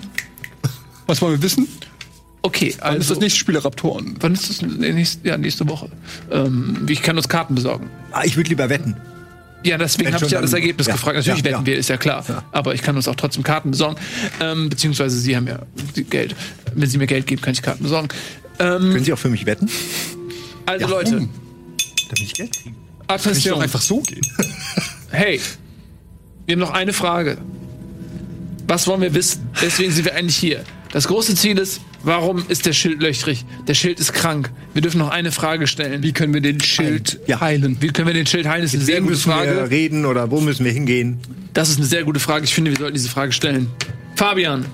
Was 1.07 1.21
wollen 1.21 1.33
wir 1.33 1.41
wissen? 1.41 1.67
Okay, 2.41 2.75
also. 2.79 2.93
Wann 2.93 3.01
ist 3.01 3.11
das 3.11 3.19
nächste 3.19 3.39
Spiel 3.39 3.57
Raptoren? 3.57 4.15
Wann 4.19 4.33
ist 4.33 4.49
das? 4.49 4.61
Nächste, 4.61 5.27
ja, 5.27 5.37
nächste 5.37 5.67
Woche. 5.67 5.89
Ähm, 6.31 6.85
ich 6.87 7.01
kann 7.01 7.17
uns 7.17 7.27
Karten 7.27 7.55
besorgen. 7.55 7.89
Ah, 8.11 8.23
ich 8.23 8.37
würde 8.37 8.49
lieber 8.49 8.69
wetten. 8.69 8.95
Ja, 9.63 9.77
deswegen 9.77 10.13
habe 10.13 10.23
ich 10.23 10.31
ja 10.31 10.39
das 10.39 10.53
Ergebnis 10.53 10.87
ja, 10.87 10.93
gefragt. 10.93 11.17
Natürlich 11.17 11.43
ja, 11.43 11.51
wetten 11.51 11.65
wir, 11.65 11.77
ist 11.77 11.89
ja 11.89 11.97
klar. 11.97 12.23
Ja. 12.27 12.43
Aber 12.51 12.73
ich 12.73 12.81
kann 12.81 12.95
uns 12.95 13.07
auch 13.07 13.15
trotzdem 13.15 13.43
Karten 13.43 13.71
besorgen. 13.71 13.97
Ähm, 14.39 14.69
beziehungsweise 14.69 15.17
Sie 15.19 15.35
haben 15.35 15.47
ja 15.47 15.59
Geld. 16.09 16.35
Wenn 16.73 16.87
Sie 16.87 16.97
mir 16.97 17.07
Geld 17.07 17.27
geben, 17.27 17.41
kann 17.41 17.53
ich 17.53 17.61
Karten 17.61 17.83
besorgen. 17.83 18.07
Ähm, 18.59 18.91
Können 18.91 19.03
Sie 19.03 19.11
auch 19.13 19.19
für 19.19 19.29
mich 19.29 19.45
wetten? 19.45 19.69
Also 20.65 20.87
Leute. 20.87 21.11
Damit 21.11 21.31
ich 22.21 22.33
Geld 22.33 22.51
kriege. 22.51 22.75
Attention. 23.07 23.55
Kann 23.55 23.63
einfach 23.63 23.81
so 23.81 23.99
gehen. 24.01 24.21
hey, 25.11 25.41
wir 26.45 26.53
haben 26.53 26.59
noch 26.59 26.71
eine 26.71 26.93
Frage. 26.93 27.37
Was 28.67 28.87
wollen 28.87 29.01
wir 29.01 29.13
wissen? 29.13 29.49
Deswegen 29.61 29.91
sind 29.91 30.05
wir 30.05 30.15
eigentlich 30.15 30.37
hier. 30.37 30.63
Das 30.91 31.07
große 31.07 31.35
Ziel 31.35 31.57
ist, 31.57 31.81
warum 32.03 32.43
ist 32.47 32.65
der 32.65 32.73
Schild 32.73 33.01
löchrig? 33.01 33.45
Der 33.67 33.73
Schild 33.73 33.99
ist 33.99 34.13
krank. 34.13 34.51
Wir 34.73 34.81
dürfen 34.81 34.99
noch 34.99 35.09
eine 35.09 35.31
Frage 35.31 35.67
stellen. 35.67 36.01
Wie 36.01 36.13
können 36.13 36.33
wir 36.33 36.41
den 36.41 36.61
Schild 36.61 37.19
ja. 37.27 37.41
heilen? 37.41 37.77
Wie 37.81 37.89
können 37.89 38.07
wir 38.07 38.13
den 38.13 38.25
Schild 38.25 38.47
heilen? 38.47 38.61
Das 38.61 38.73
ist 38.73 38.79
eine 38.79 38.85
sehr 38.85 39.01
gute 39.01 39.17
Frage. 39.17 39.55
Wir 39.55 39.69
reden 39.69 40.05
oder 40.05 40.31
wo 40.31 40.39
müssen 40.39 40.65
wir 40.65 40.71
hingehen? 40.71 41.19
Das 41.53 41.69
ist 41.69 41.77
eine 41.77 41.85
sehr 41.85 42.03
gute 42.03 42.19
Frage. 42.19 42.45
Ich 42.45 42.53
finde, 42.53 42.71
wir 42.71 42.77
sollten 42.77 42.93
diese 42.93 43.09
Frage 43.09 43.31
stellen. 43.31 43.67
Fabian. 44.15 44.65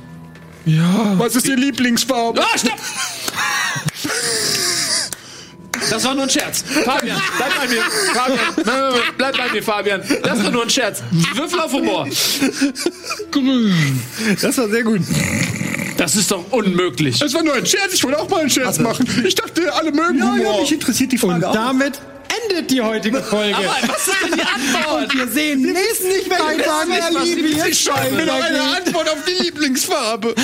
Ja. 0.66 1.14
Was 1.17 1.35
ist 1.35 1.48
Ihr 1.48 1.58
Lieblingsfarbe? 1.58 2.42
Ah, 2.42 2.58
stopp! 2.58 2.80
Das 5.90 6.03
war 6.06 6.16
nur 6.16 6.24
ein 6.24 6.30
Scherz. 6.30 6.64
Fabian, 6.85 7.22
bleib 7.38 7.51
bei 7.59 7.67
mir. 7.67 7.83
Fabian, 8.14 9.01
bleib 9.17 9.38
bei 9.38 9.51
mir, 9.51 9.64
Fabian. 9.64 10.01
Das 10.24 10.43
war 10.43 10.51
nur 10.51 10.64
ein 10.64 10.69
Scherz. 10.69 11.03
Würfel 11.35 11.59
auf 11.59 11.74
Humor. 11.74 12.08
Grün. 13.32 14.01
Das 14.42 14.58
war 14.58 14.69
sehr 14.69 14.83
gut. 14.83 15.01
Das 16.03 16.17
ist 16.17 16.32
doch 16.32 16.51
unmöglich. 16.51 17.17
Das 17.19 17.33
war 17.33 17.43
nur 17.43 17.53
ein 17.53 17.65
Scherz. 17.65 17.93
Ich 17.93 18.03
wollte 18.03 18.19
auch 18.19 18.27
mal 18.27 18.41
einen 18.41 18.49
Scherz 18.49 18.77
also, 18.77 18.83
machen. 18.83 19.07
Ich 19.25 19.35
dachte, 19.35 19.73
alle 19.73 19.90
mögen 19.93 20.17
ja, 20.17 20.33
Humor. 20.33 20.56
Ja, 20.56 20.59
mich 20.59 20.73
interessiert 20.73 21.14
die 21.14 21.17
Frage 21.17 21.35
Und 21.35 21.45
auch. 21.45 21.53
damit 21.53 21.93
endet 22.43 22.69
die 22.72 22.82
heutige 22.82 23.22
Folge. 23.22 23.56
Aber 23.56 23.67
was 23.88 24.07
ist 24.07 24.15
denn 24.22 24.33
die 24.33 24.41
Antwort? 24.41 25.03
Und 25.03 25.17
wir 25.17 25.27
sehen 25.30 25.61
nächsten 25.61 26.09
nicht 26.09 26.27
Freitag, 26.27 26.88
wer 26.90 27.23
liebe 27.23 27.48
ich 27.69 27.80
schreibe 27.80 28.17
eine 28.17 28.61
Antwort 28.61 29.09
auf 29.09 29.19
die 29.25 29.43
Lieblingsfarbe. 29.43 30.35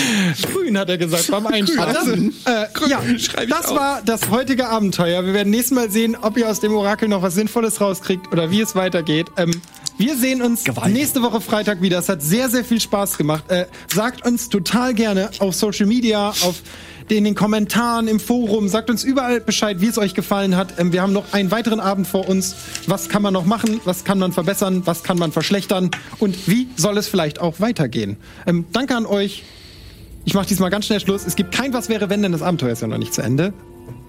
Grün 0.53 0.77
hat 0.77 0.87
er 0.87 0.97
gesagt 0.97 1.27
beim 1.29 1.47
Einschalten. 1.47 2.33
Äh, 2.45 2.67
ja, 2.87 3.01
das 3.49 3.69
war 3.69 4.01
das 4.05 4.29
heutige 4.29 4.67
Abenteuer. 4.67 5.25
Wir 5.25 5.33
werden 5.33 5.49
nächstes 5.49 5.71
Mal 5.71 5.91
sehen, 5.91 6.15
ob 6.21 6.37
ihr 6.37 6.47
aus 6.47 6.61
dem 6.61 6.73
Orakel 6.73 7.09
noch 7.09 7.21
was 7.21 7.33
Sinnvolles 7.35 7.81
rauskriegt 7.81 8.31
oder 8.31 8.49
wie 8.49 8.61
es 8.61 8.75
weitergeht. 8.75 9.27
Ähm, 9.35 9.51
wir 9.99 10.15
sehen 10.15 10.41
uns 10.41 10.63
Gewalt. 10.63 10.93
nächste 10.93 11.21
Woche 11.21 11.41
Freitag 11.41 11.81
wieder. 11.81 11.99
Es 11.99 12.07
hat 12.09 12.21
sehr, 12.21 12.49
sehr 12.49 12.63
viel 12.63 12.79
Spaß 12.79 13.17
gemacht. 13.17 13.43
Äh, 13.49 13.65
sagt 13.93 14.25
uns 14.25 14.47
total 14.47 14.93
gerne 14.93 15.29
auf 15.39 15.53
Social 15.53 15.85
Media, 15.85 16.29
auf 16.29 16.61
in 17.09 17.23
den 17.23 17.35
Kommentaren, 17.35 18.07
im 18.07 18.19
Forum. 18.19 18.67
Sagt 18.67 18.89
uns 18.89 19.03
überall 19.03 19.41
Bescheid, 19.41 19.81
wie 19.81 19.87
es 19.87 19.97
euch 19.97 20.13
gefallen 20.13 20.55
hat. 20.55 20.79
Ähm, 20.79 20.93
wir 20.93 21.01
haben 21.01 21.11
noch 21.11 21.33
einen 21.33 21.51
weiteren 21.51 21.79
Abend 21.79 22.07
vor 22.07 22.29
uns. 22.29 22.55
Was 22.87 23.09
kann 23.09 23.21
man 23.21 23.33
noch 23.33 23.45
machen? 23.45 23.81
Was 23.83 24.03
kann 24.03 24.19
man 24.19 24.31
verbessern? 24.31 24.83
Was 24.85 25.03
kann 25.03 25.17
man 25.17 25.31
verschlechtern? 25.31 25.91
Und 26.19 26.47
wie 26.47 26.67
soll 26.77 26.97
es 26.97 27.07
vielleicht 27.07 27.41
auch 27.41 27.59
weitergehen? 27.59 28.17
Ähm, 28.45 28.65
danke 28.71 28.95
an 28.95 29.05
euch. 29.05 29.43
Ich 30.23 30.33
mache 30.33 30.47
diesmal 30.47 30.69
ganz 30.69 30.85
schnell 30.85 30.99
Schluss. 30.99 31.25
Es 31.25 31.35
gibt 31.35 31.51
kein 31.51 31.73
Was 31.73 31.89
wäre, 31.89 32.09
wenn, 32.09 32.21
denn 32.21 32.31
das 32.31 32.41
Abenteuer 32.41 32.71
ist 32.71 32.81
ja 32.81 32.87
noch 32.87 32.97
nicht 32.97 33.13
zu 33.13 33.21
Ende. 33.21 33.53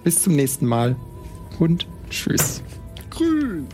Bis 0.03 0.21
zum 0.21 0.35
nächsten 0.35 0.65
Mal 0.65 0.95
und 1.59 1.87
tschüss. 2.09 2.61
Grün. 3.09 3.67